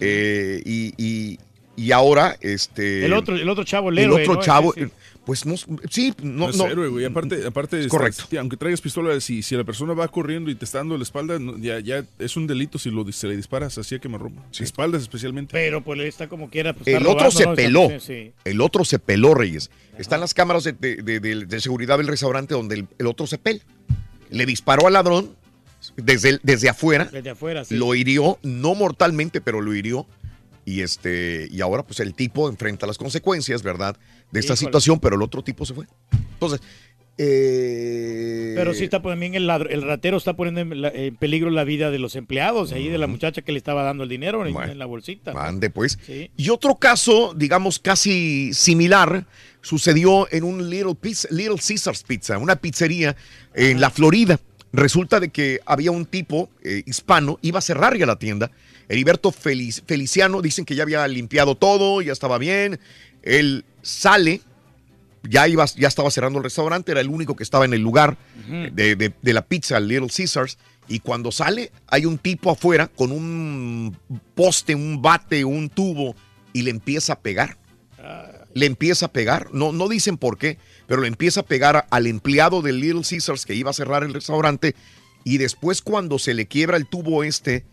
Eh, 0.00 0.62
y, 0.64 0.94
y- 0.96 1.38
y 1.78 1.92
ahora, 1.92 2.36
este... 2.40 3.04
El 3.06 3.12
otro, 3.12 3.36
el 3.36 3.48
otro 3.48 3.64
chavo, 3.64 3.90
el 3.90 3.98
el 3.98 4.04
héroe, 4.04 4.22
otro 4.22 4.34
¿no? 4.34 4.40
chavo, 4.42 4.72
Sí, 4.74 4.84
sí. 4.84 4.90
pues 5.24 5.46
no, 5.46 5.56
sí, 5.56 6.12
no, 6.22 6.46
No, 6.46 6.50
es 6.50 6.56
no- 6.56 6.66
héroe, 6.66 6.88
güey. 6.88 7.04
Aparte, 7.04 7.46
aparte 7.46 7.80
Es 7.80 7.86
correcto. 7.88 8.24
sí, 8.28 8.36
aunque 8.36 8.56
traigas 8.56 8.80
pistola, 8.80 9.20
si, 9.20 9.42
si 9.42 9.54
la 9.56 9.64
persona 9.64 9.94
va 9.94 10.08
corriendo 10.08 10.50
y 10.50 10.54
te 10.54 10.64
está 10.64 10.78
dando 10.78 10.96
la 10.96 11.02
espalda, 11.04 11.38
ya, 11.58 11.78
ya 11.80 12.04
es 12.18 12.36
un 12.36 12.46
delito 12.46 12.78
si 12.78 12.90
lo, 12.90 13.10
se 13.12 13.26
le 13.28 13.36
disparas 13.36 13.78
así 13.78 13.94
a 13.94 13.98
que 13.98 14.08
me 14.08 14.18
rompa. 14.18 14.42
Espaldas 14.58 15.02
especialmente. 15.02 15.52
Pero 15.52 15.82
pues 15.82 16.00
está 16.00 16.28
como 16.28 16.50
quiera. 16.50 16.72
Pues, 16.72 16.88
El 16.88 17.06
otro 17.06 17.14
robando, 17.30 17.30
se 17.30 17.44
¿no? 17.46 17.54
peló. 17.54 17.88
Sí, 17.90 18.00
sí. 18.00 18.32
El 18.44 18.60
otro 18.60 18.84
se 18.84 18.98
peló, 18.98 19.34
Reyes. 19.34 19.70
Están 19.98 20.20
las 20.20 20.34
cámaras 20.34 20.64
de, 20.64 20.72
de- 20.72 20.96
de- 21.02 21.20
de- 21.20 21.46
de 21.46 21.60
seguridad 21.60 21.98
del 21.98 22.06
restaurante 22.08 22.54
donde 22.54 22.74
el, 22.76 22.86
el 22.98 23.06
otro 23.06 23.26
se 23.26 23.38
pela. 23.38 23.60
Le 24.30 24.44
disparó 24.46 24.86
al 24.86 24.92
ladrón 24.94 25.30
desde, 25.96 26.38
desde 26.42 26.68
afuera. 26.68 27.04
Desde 27.12 27.30
afuera, 27.30 27.64
sí. 27.64 27.76
Lo 27.76 27.94
hirió, 27.94 28.38
no 28.42 28.74
mortalmente, 28.74 29.40
pero 29.40 29.60
lo 29.60 29.74
hirió. 29.74 30.06
Y 30.70 30.82
este, 30.82 31.48
y 31.50 31.60
ahora 31.62 31.82
pues 31.82 32.00
el 32.00 32.12
tipo 32.14 32.48
enfrenta 32.48 32.86
las 32.86 32.98
consecuencias, 32.98 33.62
¿verdad? 33.62 33.96
De 34.30 34.40
esta 34.40 34.52
Híjole. 34.52 34.66
situación, 34.66 35.00
pero 35.00 35.16
el 35.16 35.22
otro 35.22 35.42
tipo 35.42 35.64
se 35.64 35.72
fue. 35.72 35.86
Entonces, 36.34 36.60
eh, 37.20 38.52
Pero 38.56 38.74
sí 38.74 38.84
está 38.84 39.02
también 39.02 39.34
el, 39.34 39.48
el 39.50 39.82
ratero 39.82 40.16
está 40.16 40.34
poniendo 40.34 40.60
en, 40.60 40.80
la- 40.82 40.88
en 40.88 41.16
peligro 41.16 41.50
la 41.50 41.64
vida 41.64 41.90
de 41.90 41.98
los 41.98 42.14
empleados, 42.16 42.72
ahí 42.72 42.88
de 42.88 42.98
la 42.98 43.06
muchacha 43.06 43.42
que 43.42 43.52
le 43.52 43.58
estaba 43.58 43.82
dando 43.82 44.04
el 44.04 44.08
dinero 44.08 44.46
en, 44.46 44.52
Bueno. 44.52 44.72
en 44.72 44.78
la 44.78 44.86
bolsita. 44.86 45.32
Mande, 45.32 45.70
pues. 45.70 45.98
Sí. 46.04 46.30
Y 46.36 46.50
otro 46.50 46.76
caso, 46.76 47.34
digamos, 47.34 47.78
casi 47.78 48.52
similar, 48.54 49.26
sucedió 49.62 50.28
en 50.32 50.44
un 50.44 50.70
Little, 50.70 50.94
Pizza- 50.94 51.28
Little 51.30 51.56
Caesars 51.66 52.02
Pizza, 52.04 52.38
una 52.38 52.56
pizzería 52.56 53.16
en 53.54 53.80
la 53.80 53.90
Florida. 53.90 54.38
Resulta 54.72 55.18
de 55.18 55.30
que 55.30 55.60
había 55.66 55.90
un 55.90 56.04
tipo 56.04 56.50
eh, 56.62 56.82
hispano, 56.86 57.38
iba 57.42 57.58
a 57.58 57.62
cerrar 57.62 57.96
ya 57.96 58.04
la 58.06 58.16
tienda, 58.18 58.50
Heriberto 58.88 59.30
Felic- 59.32 59.82
Feliciano, 59.86 60.40
dicen 60.42 60.64
que 60.64 60.74
ya 60.74 60.82
había 60.82 61.06
limpiado 61.08 61.54
todo, 61.56 62.00
ya 62.02 62.12
estaba 62.12 62.38
bien. 62.38 62.80
Él 63.22 63.64
sale, 63.82 64.40
ya, 65.28 65.46
iba, 65.48 65.66
ya 65.76 65.88
estaba 65.88 66.10
cerrando 66.10 66.38
el 66.38 66.44
restaurante, 66.44 66.92
era 66.92 67.00
el 67.00 67.08
único 67.08 67.36
que 67.36 67.42
estaba 67.42 67.64
en 67.64 67.74
el 67.74 67.80
lugar 67.80 68.16
de, 68.72 68.96
de- 68.96 69.12
de 69.20 69.32
la 69.32 69.42
pizza, 69.42 69.78
Little 69.80 70.08
Caesars. 70.08 70.58
Y 70.90 71.00
cuando 71.00 71.30
sale, 71.32 71.70
hay 71.86 72.06
un 72.06 72.16
tipo 72.16 72.50
afuera 72.50 72.86
con 72.88 73.12
un 73.12 73.94
poste, 74.34 74.74
un 74.74 75.02
bate, 75.02 75.44
un 75.44 75.68
tubo, 75.68 76.16
y 76.54 76.62
le 76.62 76.70
empieza 76.70 77.12
a 77.14 77.20
pegar. 77.20 77.58
Le 78.54 78.64
empieza 78.64 79.06
a 79.06 79.12
pegar, 79.12 79.48
no, 79.52 79.72
no 79.72 79.88
dicen 79.88 80.16
por 80.16 80.38
qué, 80.38 80.56
pero 80.86 81.02
le 81.02 81.08
empieza 81.08 81.40
a 81.40 81.42
pegar 81.44 81.86
al 81.90 82.06
empleado 82.06 82.62
del 82.62 82.80
Little 82.80 83.02
Caesars 83.08 83.44
que 83.44 83.54
iba 83.54 83.70
a 83.70 83.74
cerrar 83.74 84.02
el 84.02 84.14
restaurante. 84.14 84.74
Y 85.24 85.36
después, 85.36 85.82
cuando 85.82 86.18
se 86.18 86.32
le 86.32 86.46
quiebra 86.46 86.78
el 86.78 86.86
tubo 86.88 87.22
este, 87.22 87.66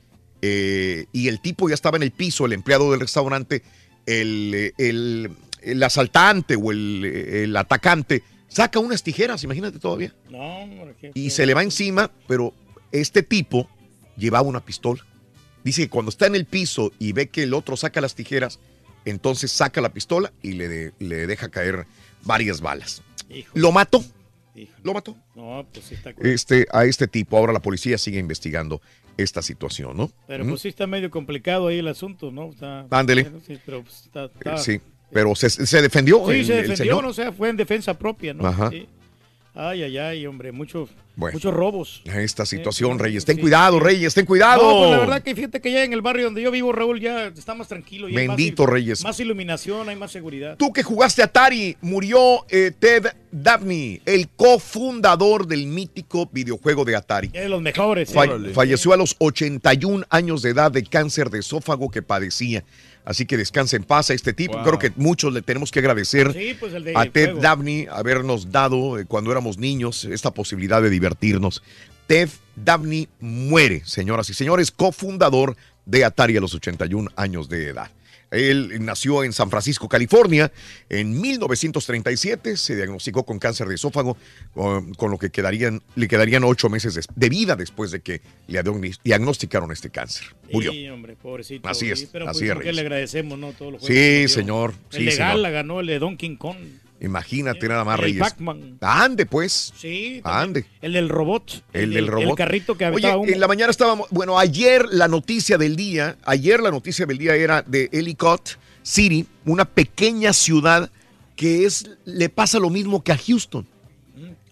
eh, 0.48 1.06
y 1.12 1.28
el 1.28 1.40
tipo 1.40 1.68
ya 1.70 1.74
estaba 1.76 1.98
en 1.98 2.04
el 2.04 2.12
piso, 2.12 2.46
el 2.46 2.54
empleado 2.54 2.92
del 2.92 3.00
restaurante, 3.00 3.64
el, 4.06 4.74
el- 4.78 5.32
el 5.62 5.82
asaltante 5.82 6.56
o 6.56 6.72
el, 6.72 7.04
el 7.04 7.58
atacante 7.58 8.22
saca 8.48 8.78
unas 8.78 9.02
tijeras, 9.02 9.44
imagínate 9.44 9.80
todavía 9.80 10.14
No, 10.30 10.68
qué 11.02 11.10
y 11.16 11.32
se 11.32 11.48
le 11.48 11.56
va 11.56 11.64
encima, 11.64 12.12
pero 12.28 12.54
este 12.92 13.24
tipo 13.24 13.68
llevaba 14.16 14.48
una 14.48 14.64
pistola. 14.64 15.04
Dice 15.64 15.82
que 15.82 15.90
cuando 15.90 16.10
está 16.10 16.28
en 16.28 16.36
el 16.36 16.46
piso 16.46 16.92
y 17.00 17.14
ve 17.14 17.30
que 17.30 17.42
el 17.44 17.56
otro 17.56 17.76
saca 17.78 18.00
las 18.00 18.14
tijeras, 18.14 18.60
entonces 19.06 19.52
saca 19.52 19.82
la 19.82 19.92
pistola 19.92 20.32
y 20.44 20.52
le, 20.54 20.68
de- 20.68 20.94
le 21.00 21.26
deja 21.26 21.50
caer 21.50 21.88
varias 22.24 22.62
balas. 22.62 23.02
Lo 23.56 23.72
mató. 23.72 24.06
Lo 24.84 24.94
mató. 24.94 25.18
No, 25.36 25.66
pues 25.74 25.86
sí 25.88 25.96
está. 25.96 26.14
Este, 26.22 26.68
a 26.72 26.86
este 26.86 27.08
tipo. 27.08 27.36
Ahora 27.38 27.52
la 27.54 27.60
policía 27.62 27.98
sigue 27.98 28.20
investigando 28.20 28.82
esta 29.18 29.42
situación, 29.42 29.96
¿no? 29.98 30.12
Pero 30.28 30.46
pues 30.46 30.62
sí 30.62 30.68
está 30.70 30.88
medio 30.88 31.10
complicado 31.10 31.68
ahí 31.68 31.80
el 31.80 31.88
asunto, 31.88 32.32
¿no? 32.32 32.50
Está, 32.50 32.86
Ándele. 32.90 33.26
sí, 33.46 33.58
pero 33.66 33.82
pues 33.84 34.02
está, 34.06 34.26
Eh, 34.26 34.30
está- 34.36 34.58
Sí, 34.58 34.80
pero 35.12 35.36
se, 35.36 35.50
se 35.50 35.82
defendió 35.82 36.18
Sí, 36.28 36.32
el, 36.40 36.46
se 36.46 36.54
el 36.54 36.62
defendió, 36.68 36.76
señor. 36.96 37.04
no 37.04 37.10
o 37.10 37.14
sea, 37.14 37.32
fue 37.32 37.50
en 37.50 37.58
defensa 37.58 37.98
propia, 37.98 38.34
¿no? 38.34 38.46
Ajá. 38.46 38.70
Sí. 38.72 38.88
Ay, 39.58 39.84
ay, 39.84 39.98
ay, 39.98 40.28
hombre, 40.28 40.52
mucho, 40.52 40.90
Bueno. 41.16 41.34
muchos 41.36 41.54
robos. 41.54 42.02
Esta 42.04 42.46
situación, 42.46 42.98
sí, 42.98 43.04
Reyes. 43.04 43.24
Ten 43.24 43.38
sí, 43.38 43.42
cuidado. 43.42 43.80
Reyes, 43.80 44.14
ten 44.14 44.26
cuidado. 44.26 44.62
No, 44.70 44.78
pues 44.80 44.92
la 44.92 44.98
verdad 45.00 45.24
que 45.24 45.34
fíjate 45.34 45.62
que 45.62 45.72
ya 45.72 45.84
en 45.86 45.94
el 45.94 46.02
barrio 46.02 46.26
donde 46.26 46.42
yo 46.42 46.52
vivo, 46.52 46.74
Raúl, 46.74 47.00
ya 47.00 47.28
está 47.28 47.56
más 47.56 47.70
tranquilo. 47.70 48.10
ya 48.10 48.20
hay 48.20 48.28
más 48.28 48.36
Bendito 48.36 48.64
il- 48.64 48.70
Reyes. 48.70 49.04
Más 49.04 49.18
iluminación, 49.22 49.88
hay 49.88 49.96
más 49.96 50.12
seguridad. 50.12 50.58
Tú 50.58 50.74
que 50.74 50.84
jugaste 50.84 51.24
Atari, 51.24 51.78
murió 51.80 52.46
eh, 52.50 52.72
Ted 52.78 53.06
Dabney, 53.32 54.02
el 54.06 54.28
cofundador 54.30 55.48
del 55.48 55.68
mítico 55.68 56.30
videojuego 56.32 56.84
de 56.84 56.96
Atari. 56.98 57.28
Es 57.28 57.44
de 57.44 57.50
los 57.50 57.62
mejores. 57.62 58.12
Fa- 58.12 58.26
¿eh? 58.26 58.52
falleció 58.54 58.92
a 58.94 58.98
los 58.98 59.16
81 59.20 60.06
años 60.10 60.42
de 60.42 60.50
edad 60.50 60.70
de 60.72 60.84
cáncer 60.84 61.30
de 61.30 61.40
esófago 61.40 61.90
que 61.90 62.02
padecía. 62.02 62.64
Así 63.06 63.26
que 63.26 63.38
descansa 63.38 63.76
en 63.76 63.84
paz 63.84 64.10
a 64.10 64.14
este 64.14 64.34
tipo. 64.34 64.54
Wow. 64.54 64.64
Creo 64.64 64.80
que 64.80 64.92
muchos 64.96 65.32
le 65.32 65.42
tenemos 65.42 65.72
que 65.72 65.80
agradecer 65.80 66.34
Sí, 66.34 66.56
pues, 66.60 66.74
a 66.74 67.06
Ted 67.06 67.26
juego. 67.26 67.42
Dabney 67.42 67.88
habernos 67.92 68.52
dado 68.52 69.00
eh, 69.00 69.06
cuando 69.06 69.32
éramos 69.32 69.58
niños 69.58 70.06
esta 70.06 70.32
posibilidad 70.32 70.82
de 70.82 70.90
divertirnos. 70.90 71.62
Ted 72.08 72.30
Dabney 72.56 73.08
muere, 73.20 73.84
señoras 73.86 74.30
y 74.30 74.34
señores, 74.34 74.72
cofundador 74.72 75.56
de 75.86 76.04
Atari 76.04 76.38
a 76.38 76.42
los 76.42 76.54
81 76.54 77.12
años 77.16 77.48
de 77.48 77.70
edad. 77.70 77.92
Él 78.32 78.84
nació 78.84 79.24
en 79.24 79.34
San 79.34 79.50
Francisco, 79.50 79.88
California, 79.88 80.52
en 80.90 81.20
1937, 81.20 82.58
se 82.58 82.76
diagnosticó 82.76 83.26
con 83.26 83.40
cáncer 83.40 83.68
de 83.68 83.76
esófago, 83.76 84.18
con, 84.54 85.12
lo 85.12 85.18
que 85.18 85.30
quedarían, 85.30 85.82
le 85.96 86.08
quedarían 86.08 86.44
ocho 86.44 86.70
meses 86.70 87.08
de 87.14 87.30
vida 87.30 87.56
después 87.56 87.92
de 87.92 88.02
que 88.02 88.22
le 88.48 88.62
diagnosticaron 89.04 89.72
este 89.72 89.90
cáncer. 89.90 90.28
Murió. 90.52 90.72
Sí, 90.72 90.88
hombre, 90.90 91.16
pobrecito. 91.16 91.68
Así 91.68 91.92
es, 91.92 92.08
Pero 92.12 92.30
así 92.30 92.48
pues, 92.48 92.68
es, 92.68 92.76
le 92.76 92.82
agradecemos, 92.82 93.38
¿no? 93.38 93.54
Todos 93.54 93.74
los 93.74 93.86
Sí, 93.86 94.28
señor, 94.28 94.74
El 94.92 95.06
de. 95.06 95.16
Gala 95.16 95.50
ganó 95.50 95.80
el 95.80 95.88
de 95.88 96.00
Donkey 96.00 96.36
Kong. 96.38 96.58
Imagínate 97.02 97.68
nada 97.68 97.84
más, 97.84 97.98
El 98.00 98.06
Reyes. 98.06 98.20
Pac-Man. 98.22 98.78
Ande, 98.82 99.26
pues. 99.26 99.74
Sí. 99.78 100.22
Ande. 100.24 100.66
El 100.82 100.94
del 100.94 101.10
robot. 101.10 101.64
El 101.74 101.94
del 101.94 102.08
robot. 102.08 102.30
El 102.30 102.36
carrito 102.36 102.78
que 102.78 102.86
Oye, 102.86 102.94
aventaba 102.94 103.18
humo. 103.18 103.32
en 103.32 103.40
la 103.40 103.48
mañana 103.48 103.72
estábamos. 103.72 104.08
Bueno, 104.12 104.40
ayer 104.40 104.86
la 104.90 105.08
noticia 105.08 105.58
del 105.58 105.76
día. 105.76 106.18
Ayer 106.26 106.62
la 106.62 106.72
noticia 106.72 107.06
del 107.06 107.18
día 107.18 107.36
era 107.36 107.62
de 107.62 107.90
Ellicott 107.92 108.58
City, 108.82 109.26
una 109.46 109.66
pequeña 109.66 110.32
ciudad 110.32 110.90
que 111.36 111.66
es 111.66 111.90
le 112.06 112.30
pasa 112.30 112.60
lo 112.60 112.70
mismo 112.70 113.04
que 113.04 113.12
a 113.12 113.18
Houston. 113.18 113.68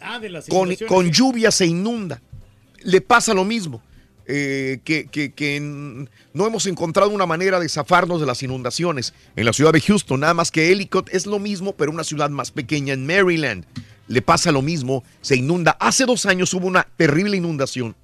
Ah, 0.01 0.19
de 0.19 0.29
las 0.29 0.47
Con, 0.47 0.75
con 0.87 1.09
lluvia 1.11 1.49
se 1.49 1.65
inunda. 1.65 2.21
Le 2.83 2.99
pasa 2.99 3.33
lo 3.33 3.45
mismo. 3.45 3.81
Eh, 4.25 4.79
que, 4.85 5.07
que- 5.07 5.31
que 5.33 5.59
no 6.33 6.47
hemos 6.47 6.65
encontrado 6.65 7.09
una 7.11 7.25
manera 7.25 7.59
de 7.59 7.67
zafarnos 7.67 8.21
de 8.21 8.25
las 8.25 8.41
inundaciones 8.41 9.13
en 9.35 9.45
la 9.45 9.51
ciudad 9.53 9.73
de 9.73 9.81
Houston. 9.81 10.21
Nada 10.21 10.33
más 10.33 10.49
que 10.49 10.71
Ellicott 10.71 11.09
es 11.13 11.25
lo 11.25 11.39
mismo, 11.39 11.73
pero 11.75 11.91
una 11.91 12.03
ciudad 12.05 12.29
más 12.29 12.51
pequeña 12.51 12.93
en 12.93 13.05
Maryland. 13.05 13.65
Le 14.07 14.21
pasa 14.21 14.51
lo 14.51 14.61
mismo, 14.61 15.03
se 15.21 15.35
inunda. 15.35 15.71
Hace 15.79 16.05
dos 16.05 16.25
años 16.25 16.53
hubo 16.53 16.67
una 16.67 16.87
terrible 16.97 17.35
inundación 17.37 17.95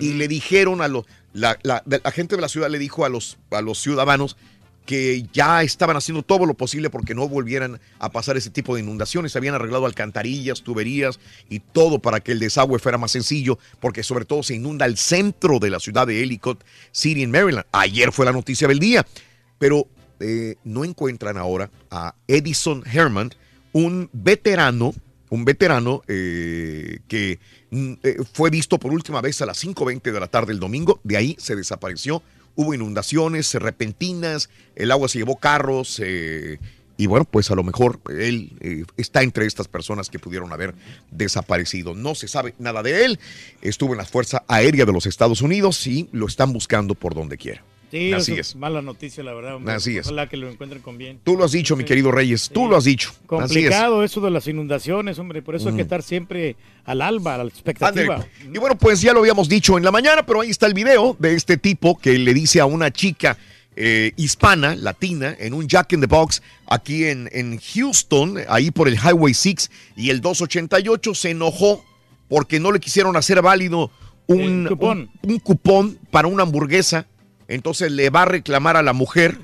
y 0.00 0.14
le 0.14 0.28
dijeron 0.28 0.80
a 0.82 0.88
los, 0.88 1.04
la, 1.32 1.58
la- 1.62 1.82
la 1.86 2.10
gente 2.12 2.36
de 2.36 2.42
la 2.42 2.48
ciudad 2.48 2.68
le 2.70 2.78
dijo 2.78 3.04
a 3.04 3.08
los, 3.08 3.38
a 3.50 3.60
los 3.62 3.78
ciudadanos 3.78 4.36
que 4.88 5.26
ya 5.34 5.62
estaban 5.62 5.98
haciendo 5.98 6.22
todo 6.22 6.46
lo 6.46 6.54
posible 6.54 6.88
porque 6.88 7.14
no 7.14 7.28
volvieran 7.28 7.78
a 7.98 8.10
pasar 8.10 8.38
ese 8.38 8.48
tipo 8.48 8.74
de 8.74 8.80
inundaciones. 8.80 9.36
Habían 9.36 9.54
arreglado 9.54 9.84
alcantarillas, 9.84 10.62
tuberías 10.62 11.20
y 11.50 11.60
todo 11.60 11.98
para 11.98 12.20
que 12.20 12.32
el 12.32 12.38
desagüe 12.38 12.78
fuera 12.78 12.96
más 12.96 13.10
sencillo, 13.10 13.58
porque 13.80 14.02
sobre 14.02 14.24
todo 14.24 14.42
se 14.42 14.54
inunda 14.54 14.86
el 14.86 14.96
centro 14.96 15.58
de 15.58 15.68
la 15.68 15.78
ciudad 15.78 16.06
de 16.06 16.22
Ellicott 16.22 16.64
City 16.90 17.22
en 17.22 17.30
Maryland. 17.30 17.66
Ayer 17.70 18.12
fue 18.12 18.24
la 18.24 18.32
noticia 18.32 18.66
del 18.66 18.78
día, 18.78 19.06
pero 19.58 19.86
eh, 20.20 20.54
no 20.64 20.86
encuentran 20.86 21.36
ahora 21.36 21.70
a 21.90 22.14
Edison 22.26 22.82
Herman, 22.90 23.34
un 23.72 24.08
veterano, 24.14 24.94
un 25.28 25.44
veterano 25.44 26.00
eh, 26.08 27.00
que 27.08 27.38
mm, 27.70 27.92
eh, 28.02 28.16
fue 28.32 28.48
visto 28.48 28.78
por 28.78 28.94
última 28.94 29.20
vez 29.20 29.42
a 29.42 29.44
las 29.44 29.62
5.20 29.62 30.12
de 30.12 30.18
la 30.18 30.28
tarde 30.28 30.54
el 30.54 30.60
domingo, 30.60 30.98
de 31.04 31.18
ahí 31.18 31.36
se 31.38 31.56
desapareció, 31.56 32.22
hubo 32.58 32.74
inundaciones 32.74 33.54
repentinas, 33.54 34.50
el 34.74 34.90
agua 34.90 35.08
se 35.08 35.18
llevó 35.18 35.36
carros, 35.36 36.02
eh, 36.04 36.58
y 36.96 37.06
bueno, 37.06 37.24
pues 37.24 37.52
a 37.52 37.54
lo 37.54 37.62
mejor 37.62 38.00
él 38.10 38.52
eh, 38.60 38.84
está 38.96 39.22
entre 39.22 39.46
estas 39.46 39.68
personas 39.68 40.10
que 40.10 40.18
pudieron 40.18 40.52
haber 40.52 40.74
desaparecido. 41.12 41.94
No 41.94 42.16
se 42.16 42.26
sabe 42.26 42.56
nada 42.58 42.82
de 42.82 43.04
él, 43.04 43.20
estuvo 43.62 43.92
en 43.92 43.98
la 43.98 44.04
Fuerza 44.04 44.42
Aérea 44.48 44.84
de 44.84 44.92
los 44.92 45.06
Estados 45.06 45.40
Unidos 45.40 45.86
y 45.86 46.08
lo 46.10 46.26
están 46.26 46.52
buscando 46.52 46.96
por 46.96 47.14
donde 47.14 47.38
quiera. 47.38 47.62
Sí, 47.90 48.12
Así 48.12 48.32
eso 48.32 48.40
es. 48.42 48.56
Mala 48.56 48.82
noticia, 48.82 49.22
la 49.24 49.32
verdad. 49.32 49.54
hombre. 49.56 49.72
Así 49.74 49.96
es. 49.96 50.06
Ojalá 50.06 50.28
que 50.28 50.36
lo 50.36 50.48
encuentren 50.50 50.82
con 50.82 50.98
bien. 50.98 51.20
Tú 51.24 51.36
lo 51.36 51.44
has 51.44 51.52
dicho, 51.52 51.74
mi 51.76 51.84
querido 51.84 52.10
Reyes, 52.12 52.50
tú 52.52 52.68
lo 52.68 52.76
has 52.76 52.84
dicho. 52.84 53.10
Es. 53.10 53.26
Complicado 53.26 54.04
eso 54.04 54.20
de 54.20 54.30
las 54.30 54.46
inundaciones, 54.46 55.18
hombre. 55.18 55.40
Por 55.42 55.54
eso 55.56 55.70
hay 55.70 55.76
que 55.76 55.82
estar 55.82 56.02
siempre 56.02 56.56
al 56.84 57.00
alba, 57.02 57.34
a 57.36 57.38
la 57.38 57.44
expectativa. 57.44 58.26
Y 58.52 58.58
bueno, 58.58 58.76
pues 58.76 59.00
ya 59.00 59.12
lo 59.12 59.20
habíamos 59.20 59.48
dicho 59.48 59.78
en 59.78 59.84
la 59.84 59.90
mañana, 59.90 60.24
pero 60.26 60.40
ahí 60.42 60.50
está 60.50 60.66
el 60.66 60.74
video 60.74 61.16
de 61.18 61.34
este 61.34 61.56
tipo 61.56 61.98
que 61.98 62.18
le 62.18 62.34
dice 62.34 62.60
a 62.60 62.66
una 62.66 62.90
chica 62.90 63.38
eh, 63.80 64.12
hispana, 64.16 64.74
latina, 64.76 65.34
en 65.38 65.54
un 65.54 65.66
Jack 65.68 65.92
in 65.92 66.00
the 66.00 66.06
Box 66.06 66.42
aquí 66.66 67.04
en, 67.04 67.28
en 67.32 67.58
Houston, 67.74 68.38
ahí 68.48 68.70
por 68.70 68.88
el 68.88 68.96
Highway 68.96 69.32
6 69.34 69.70
y 69.96 70.10
el 70.10 70.20
288, 70.20 71.14
se 71.14 71.30
enojó 71.30 71.84
porque 72.28 72.58
no 72.60 72.72
le 72.72 72.80
quisieron 72.80 73.16
hacer 73.16 73.40
válido 73.40 73.90
un, 74.26 74.66
cupón. 74.66 75.08
un- 75.22 75.30
un 75.32 75.38
cupón 75.38 75.98
para 76.10 76.28
una 76.28 76.42
hamburguesa. 76.42 77.06
Entonces 77.48 77.90
le 77.90 78.10
va 78.10 78.22
a 78.22 78.26
reclamar 78.26 78.76
a 78.76 78.82
la 78.82 78.92
mujer 78.92 79.38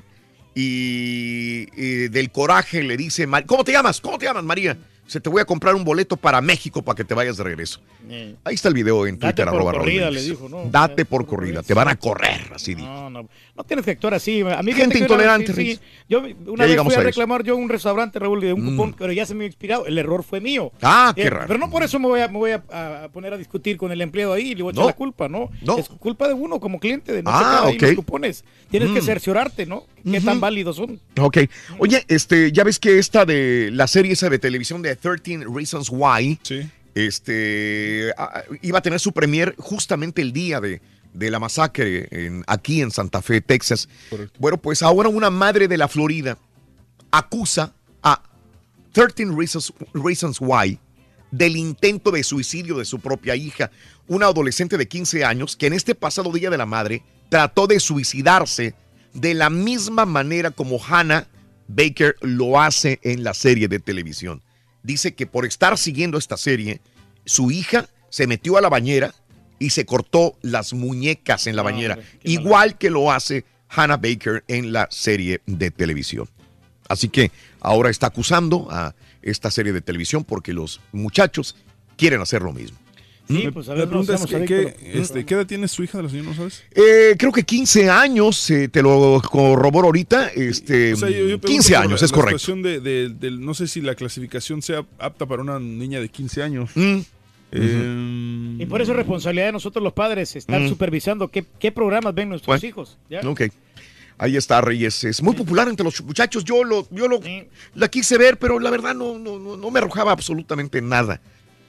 y, 0.53 1.65
del 2.09 2.31
coraje 2.31 2.81
le 2.83 2.95
dice, 2.97 3.27
"Ma- 3.27 3.45
¿cómo 3.45 3.63
te 3.63 3.71
llamas? 3.73 3.99
¿Cómo 3.99 4.17
te 4.17 4.25
llamas, 4.25 4.43
María? 4.43 4.77
Se 5.07 5.21
te 5.21 5.29
voy 5.29 5.39
a 5.41 5.45
comprar 5.45 5.75
un 5.75 5.83
boleto 5.83 6.17
para 6.17 6.41
México 6.41 6.81
para 6.81 6.95
que 6.95 7.03
te 7.03 7.13
vayas 7.13 7.37
de 7.37 7.43
regreso. 7.43 7.79
Eh, 8.09 8.35
Ahí 8.43 8.55
está 8.55 8.69
el 8.69 8.73
video 8.73 9.05
en 9.05 9.19
Date 9.19 9.43
Twitter. 9.43 9.51
por 9.63 9.73
corrida, 9.75 10.09
le 10.09 10.21
dijo, 10.21 10.49
¿no? 10.49 10.65
Date 10.71 11.05
por 11.05 11.25
corrida. 11.27 11.61
Te 11.61 11.73
van 11.75 11.87
a 11.89 11.95
correr, 11.95 12.41
así 12.55 12.73
dijo. 12.73 12.87
No, 12.87 13.09
no, 13.11 13.29
no 13.55 13.63
tienes 13.63 13.85
que 13.85 13.91
actuar 13.91 14.15
así. 14.15 14.41
A 14.41 14.63
mí 14.63 14.73
Gente 14.73 14.97
intolerante, 14.97 15.47
sí, 15.47 15.53
sí. 15.53 15.61
Riz. 15.63 15.81
Yo 16.09 16.19
una 16.51 16.65
Ya 16.65 16.75
vez 16.75 16.83
fui 16.83 16.95
a, 16.95 16.99
a 16.99 17.03
reclamar 17.03 17.43
yo 17.43 17.55
un 17.55 17.69
restaurante, 17.69 18.17
Raúl, 18.19 18.41
de 18.41 18.53
un 18.53 18.63
Mm. 18.65 18.69
cupón, 18.71 18.95
pero 18.97 19.13
ya 19.13 19.25
se 19.27 19.33
me 19.35 19.39
había 19.43 19.47
expirado. 19.49 19.85
El 19.85 19.97
error 19.99 20.23
fue 20.23 20.41
mío. 20.41 20.71
Ah, 20.81 21.13
qué 21.15 21.23
Eh, 21.23 21.29
raro. 21.29 21.45
Pero 21.47 21.59
no 21.59 21.69
por 21.69 21.83
eso 21.83 21.99
me 21.99 22.07
voy 22.07 22.21
a, 22.21 22.27
me 22.27 22.37
voy 22.39 22.51
a, 22.51 23.03
a 23.03 23.09
poner 23.09 23.31
a 23.33 23.37
discutir 23.37 23.77
con 23.77 23.91
el 23.91 24.01
empleado 24.01 24.33
ahí 24.33 24.51
y 24.51 24.55
le 24.55 24.63
voy 24.63 24.71
a 24.71 24.73
echar 24.73 24.83
No. 24.83 24.87
la 24.89 24.95
culpa, 24.95 25.29
¿no? 25.29 25.49
No. 25.61 25.77
Es 25.77 25.87
culpa 25.87 26.27
de 26.27 26.33
uno 26.33 26.59
como 26.59 26.79
cliente 26.79 27.11
de 27.13 27.21
no 27.21 27.29
Ah, 27.29 27.39
sacar 27.39 27.65
ahí 27.67 27.77
los 27.77 27.93
cupones. 27.95 28.43
Tienes 28.71 28.89
que 28.91 29.01
Mm. 29.01 29.05
cerciorarte, 29.05 29.65
¿no? 29.67 29.85
Qué 30.03 30.21
tan 30.21 30.39
válidos 30.39 30.75
son. 30.75 30.99
Ok. 31.19 31.37
Oye, 31.79 32.03
este, 32.07 32.51
ya 32.51 32.63
ves 32.63 32.77
que 32.79 32.99
esta 32.99 33.25
de 33.25 33.69
la 33.71 33.87
serie 33.87 34.13
esa 34.13 34.29
de 34.29 34.37
televisión 34.39 34.81
de 34.83 34.91
13 34.95 35.45
Reasons 35.53 35.89
Why, 35.91 36.39
este, 36.95 38.11
iba 38.61 38.79
a 38.79 38.81
tener 38.81 38.99
su 38.99 39.11
premier 39.11 39.55
justamente 39.57 40.21
el 40.21 40.31
día 40.33 40.59
de, 40.61 40.81
de 41.13 41.29
la 41.31 41.39
masacre 41.39 42.07
en- 42.11 42.43
aquí 42.47 42.81
en 42.81 42.91
Santa 42.91 43.21
Fe, 43.21 43.41
Texas. 43.41 43.87
Bueno, 44.39 44.57
pues 44.57 44.81
ahora 44.81 45.09
una 45.09 45.29
madre 45.29 45.67
de 45.67 45.77
la 45.77 45.87
Florida 45.87 46.37
acusa 47.11 47.73
a 48.03 48.21
13 48.93 49.25
Reasons, 49.37 49.73
Reasons 49.93 50.37
Why 50.39 50.79
del 51.31 51.57
intento 51.57 52.11
de 52.11 52.23
suicidio 52.23 52.77
de 52.77 52.85
su 52.85 52.99
propia 52.99 53.35
hija, 53.35 53.69
una 54.07 54.27
adolescente 54.27 54.77
de 54.77 54.87
15 54.87 55.25
años 55.25 55.55
que 55.55 55.67
en 55.67 55.73
este 55.73 55.95
pasado 55.95 56.31
Día 56.31 56.49
de 56.49 56.57
la 56.57 56.65
Madre 56.65 57.03
trató 57.29 57.67
de 57.67 57.79
suicidarse 57.79 58.73
de 59.13 59.33
la 59.33 59.49
misma 59.49 60.05
manera 60.05 60.51
como 60.51 60.79
Hannah 60.81 61.27
Baker 61.67 62.15
lo 62.21 62.61
hace 62.61 62.99
en 63.01 63.23
la 63.23 63.33
serie 63.33 63.67
de 63.67 63.79
televisión. 63.79 64.41
Dice 64.85 65.15
que 65.15 65.25
por 65.25 65.47
estar 65.47 65.79
siguiendo 65.79 66.19
esta 66.19 66.37
serie, 66.37 66.79
su 67.25 67.49
hija 67.49 67.89
se 68.09 68.27
metió 68.27 68.55
a 68.55 68.61
la 68.61 68.69
bañera 68.69 69.15
y 69.57 69.71
se 69.71 69.85
cortó 69.85 70.37
las 70.43 70.73
muñecas 70.73 71.47
en 71.47 71.55
la 71.55 71.63
bañera, 71.63 71.97
igual 72.23 72.77
que 72.77 72.91
lo 72.91 73.11
hace 73.11 73.45
Hannah 73.67 73.97
Baker 73.97 74.43
en 74.47 74.71
la 74.71 74.87
serie 74.91 75.41
de 75.47 75.71
televisión. 75.71 76.29
Así 76.87 77.09
que 77.09 77.31
ahora 77.61 77.89
está 77.89 78.07
acusando 78.07 78.67
a 78.69 78.93
esta 79.23 79.49
serie 79.49 79.73
de 79.73 79.81
televisión 79.81 80.23
porque 80.23 80.53
los 80.53 80.81
muchachos 80.91 81.55
quieren 81.97 82.21
hacer 82.21 82.43
lo 82.43 82.53
mismo. 82.53 82.77
Sí, 83.27 83.49
pues 83.51 83.67
a 83.69 83.71
ver, 83.73 83.79
La 83.85 83.85
pregunta 83.89 84.13
no 84.13 84.23
es, 84.23 84.29
seamos 84.29 84.47
¿qué, 84.47 84.55
adictos. 84.55 84.81
qué- 84.83 84.99
este, 85.01 85.25
¿qué 85.25 85.33
edad 85.33 85.47
tiene 85.47 85.67
su 85.67 85.83
hija 85.83 85.97
de 85.97 86.03
la 86.03 86.09
señora, 86.09 86.29
no 86.29 86.35
sabes? 86.35 86.63
Eh, 86.75 87.15
creo 87.17 87.31
que 87.31 87.43
15 87.43 87.89
años, 87.89 88.49
eh, 88.51 88.67
te 88.67 88.81
lo 88.83 89.21
corroboro 89.29 89.87
ahorita. 89.87 90.29
Este, 90.29 90.93
O 90.93 90.97
sea, 90.97 91.09
yo- 91.09 91.15
yo 91.17 91.23
pregunto 91.39 91.47
15 91.47 91.73
por 91.73 91.81
años, 91.83 92.01
la- 92.01 92.05
es 92.05 92.11
la 92.11 92.15
correcto. 92.15 92.55
de, 92.55 93.09
de- 93.09 93.31
no 93.31 93.53
sé 93.55 93.67
si 93.67 93.81
la 93.81 93.95
clasificación 93.95 94.61
sea 94.61 94.85
apta 94.99 95.25
para 95.25 95.41
una 95.41 95.59
niña 95.59 95.99
de 95.99 96.09
15 96.09 96.43
años. 96.43 96.69
Mm. 96.75 96.99
Eh, 97.51 98.55
Y 98.59 98.65
por 98.65 98.81
eso 98.81 98.91
es 98.91 98.97
responsabilidad 98.97 99.47
de 99.47 99.51
nosotros 99.53 99.83
los 99.83 99.93
padres 99.93 100.35
estar 100.35 100.59
Mm. 100.59 100.69
supervisando 100.69 101.27
qué, 101.29 101.45
qué 101.59 101.71
programas 101.71 102.13
ven 102.13 102.29
nuestros 102.29 102.47
Bueno, 102.59 102.67
hijos. 102.67 102.97
¿ya? 103.09 103.21
Ok. 103.27 103.43
Ahí 104.17 104.37
está 104.37 104.61
Reyes. 104.61 105.03
Es 105.03 105.21
muy 105.21 105.35
popular 105.35 105.67
entre 105.67 105.83
los 105.83 106.01
muchachos. 106.03 106.43
Yo 106.45 106.63
lo, 106.63 106.87
yo 106.89 107.07
lo 107.07 107.19
la 107.75 107.87
quise 107.89 108.17
ver, 108.17 108.37
pero 108.37 108.59
la 108.59 108.69
verdad 108.69 108.95
no, 108.95 109.17
no, 109.19 109.37
no, 109.39 109.57
no 109.57 109.71
me 109.71 109.79
arrojaba 109.79 110.11
absolutamente 110.13 110.81
nada. 110.81 111.19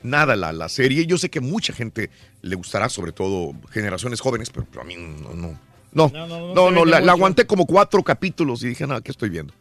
Nada 0.07 0.37
la, 0.37 0.53
la 0.53 0.69
serie. 0.69 1.07
Yo 1.07 1.19
sé 1.19 1.29
que 1.29 1.41
mucha 1.41 1.73
gente 1.73 2.11
le 2.43 2.55
gustará, 2.57 2.89
sobre 2.89 3.13
todo 3.13 3.53
generaciones 3.71 4.21
jóvenes, 4.21 4.51
pero, 4.51 4.67
pero 4.71 4.83
a 4.83 4.85
mí 4.85 4.95
no, 4.97 5.35
no. 5.35 5.59
No, 5.93 6.11
No, 6.55 6.71
no, 6.71 6.85
la, 6.85 6.99
aguanté 6.99 7.47
como 7.47 7.67
cuatro 7.67 8.03
capítulos 8.03 8.63
y 8.63 8.69
dije, 8.69 8.87
no, 8.87 9.01
¿qué 9.01 9.11
estoy 9.11 9.31
viendo? 9.31 9.55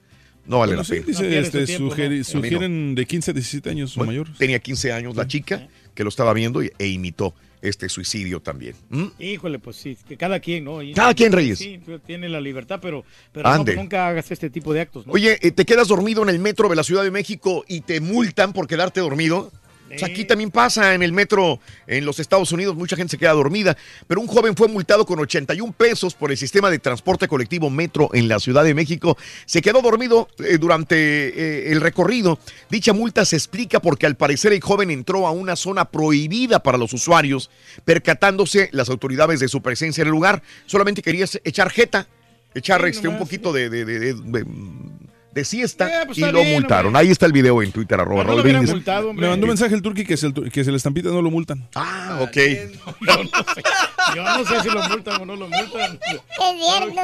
No 0.46 0.60
vale 0.60 0.76
bueno, 0.76 0.82
la 0.82 0.84
sí, 0.84 1.02
pena. 1.02 1.06
dice, 1.08 1.40
este, 1.40 2.24
sugieren 2.24 2.94
de 2.94 3.06
15 3.06 3.32
a 3.32 3.34
17 3.34 3.70
años 3.70 3.96
o 3.96 4.00
Bueno, 4.00 4.12
mayores. 4.12 4.38
Tenía 4.38 4.60
15 4.60 4.92
años 4.92 5.16
la 5.16 5.28
chica 5.28 5.68
que 5.96 6.04
lo 6.04 6.10
estaba 6.10 6.34
viendo 6.34 6.62
y- 6.62 6.72
e 6.78 6.88
imitó 6.88 7.34
este 7.62 7.90
suicidio 7.90 8.42
también. 8.42 8.76
¿Mm? 8.90 9.06
Híjole, 9.18 9.58
pues 9.58 9.78
sí, 9.78 9.98
que 10.08 10.18
cada 10.18 10.40
quien, 10.40 10.66
¿no? 10.66 10.84
Y- 10.84 10.94
Cada 10.94 11.16
quien, 11.16 11.32
Reyes. 11.32 11.58
Sí, 11.58 11.80
tiene 12.06 12.30
la 12.30 12.40
libertad, 12.40 12.80
pero, 12.80 13.04
pero 13.32 13.50
no, 13.58 13.64
nunca 13.64 14.08
hagas 14.08 14.30
este 14.30 14.52
tipo 14.52 14.72
de 14.74 14.82
actos, 14.82 15.08
¿no? 15.08 15.14
Oye, 15.14 15.40
eh, 15.42 15.52
¿te 15.52 15.66
quedas 15.66 15.88
dormido 15.88 16.22
en 16.22 16.30
el 16.30 16.38
metro 16.38 16.70
de 16.70 16.76
la 16.76 16.84
Ciudad 16.84 17.02
de 17.04 17.10
México 17.10 17.66
y 17.68 17.82
te 17.82 18.00
multan 18.02 18.54
por 18.54 18.68
quedarte 18.68 19.00
dormido? 19.00 19.52
O 19.96 20.00
sea, 20.00 20.08
aquí 20.08 20.26
también 20.26 20.52
pasa 20.52 20.94
en 20.94 21.04
el 21.04 21.12
metro 21.12 21.60
en 21.88 22.06
los 22.06 22.20
Estados 22.20 22.52
Unidos, 22.52 22.76
mucha 22.76 22.96
gente 22.96 23.12
se 23.12 23.18
queda 23.18 23.32
dormida, 23.34 23.78
pero 24.08 24.22
un 24.22 24.28
joven 24.28 24.56
fue 24.56 24.68
multado 24.68 25.06
con 25.06 25.20
81 25.20 25.74
pesos 25.78 26.14
por 26.14 26.32
el 26.32 26.38
sistema 26.38 26.70
de 26.70 26.80
transporte 26.80 27.28
colectivo 27.28 27.70
Metro 27.70 28.10
en 28.14 28.28
la 28.28 28.40
Ciudad 28.40 28.64
de 28.64 28.74
México. 28.74 29.18
Se 29.46 29.62
quedó 29.62 29.82
dormido 29.82 30.28
eh, 30.40 30.58
durante 30.58 30.96
eh, 30.98 31.72
el 31.72 31.82
recorrido. 31.82 32.40
Dicha 32.70 32.94
multa 32.94 33.26
se 33.26 33.36
explica 33.36 33.80
porque 33.80 34.06
al 34.06 34.16
parecer 34.16 34.54
el 34.54 34.62
joven 34.62 34.92
entró 34.92 35.28
a 35.28 35.32
una 35.32 35.56
zona 35.56 35.86
prohibida 35.86 36.62
para 36.62 36.78
los 36.78 36.94
usuarios, 36.94 37.50
percatándose 37.86 38.70
las 38.72 38.90
autoridades 38.90 39.40
de 39.40 39.48
su 39.48 39.62
presencia 39.62 40.02
en 40.02 40.08
el 40.08 40.12
lugar. 40.12 40.42
Solamente 40.66 41.02
quería 41.02 41.26
echar 41.44 41.70
jeta, 41.70 42.08
echar 42.54 42.82
Sí, 42.84 42.88
este, 42.90 43.08
un 43.08 43.18
poquito 43.18 43.54
de, 43.54 43.70
de- 43.70 43.86
de- 43.86 44.00
de- 44.00 44.14
de- 44.14 44.46
de 45.36 45.44
siesta 45.44 45.88
Eh, 46.02 46.06
pues 46.06 46.18
y 46.18 46.22
lo 46.22 46.32
bien, 46.32 46.54
multaron. 46.54 46.88
hombre. 46.88 47.02
Ahí 47.02 47.12
está 47.12 47.26
el 47.26 47.34
video 47.34 47.62
en 47.62 47.72
Twitter, 47.74 48.00
arroba 48.00 48.24
no 48.24 48.36
lo 48.38 48.44
multado. 48.44 49.14
Le 49.14 49.28
mandó 49.28 49.46
un 49.46 49.50
mensaje 49.50 49.76
el 49.76 49.82
turqui 49.82 50.06
que, 50.06 50.16
se, 50.16 50.28
el 50.28 50.50
que 50.52 50.64
se 50.64 50.72
le 50.72 50.78
estampita 50.78 51.10
no 51.10 51.22
lo 51.22 51.30
multan. 51.30 51.68
Ah, 51.76 52.20
ok. 52.22 52.38
Yo 53.06 53.24
no 53.24 53.44
sé, 53.54 53.64
yo 54.16 54.24
no 54.24 54.46
sé 54.46 54.62
si 54.62 54.70
lo 54.70 54.84
multan 54.88 55.22
o 55.22 55.26
no 55.26 55.36
lo 55.36 55.48
multan. 55.50 56.00
Es 56.10 56.22
cierto. 56.40 57.02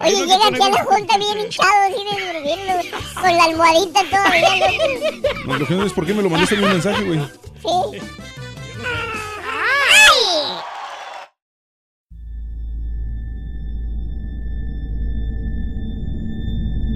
Oye, 0.00 0.12
no 0.12 0.18
se 0.18 0.26
llega 0.26 0.38
pone 0.38 0.56
aquí 0.56 0.62
a 0.62 0.70
la 0.70 0.84
junta 0.84 1.18
bien 1.18 1.38
hinchado, 1.40 1.70
así 1.84 2.16
de 2.16 2.32
durmiendo, 2.32 3.00
con 3.20 3.36
la 3.36 3.44
almohadita 3.44 4.00
todavía. 4.10 5.58
lo 5.58 5.66
que 5.66 5.74
no 5.74 5.84
es 5.86 5.92
por 5.92 6.06
qué 6.06 6.14
me 6.14 6.22
lo 6.22 6.30
mandaste 6.30 6.54
en 6.54 6.64
un 6.64 6.70
mensaje, 6.70 7.04
güey. 7.04 7.20
Sí. 7.20 7.98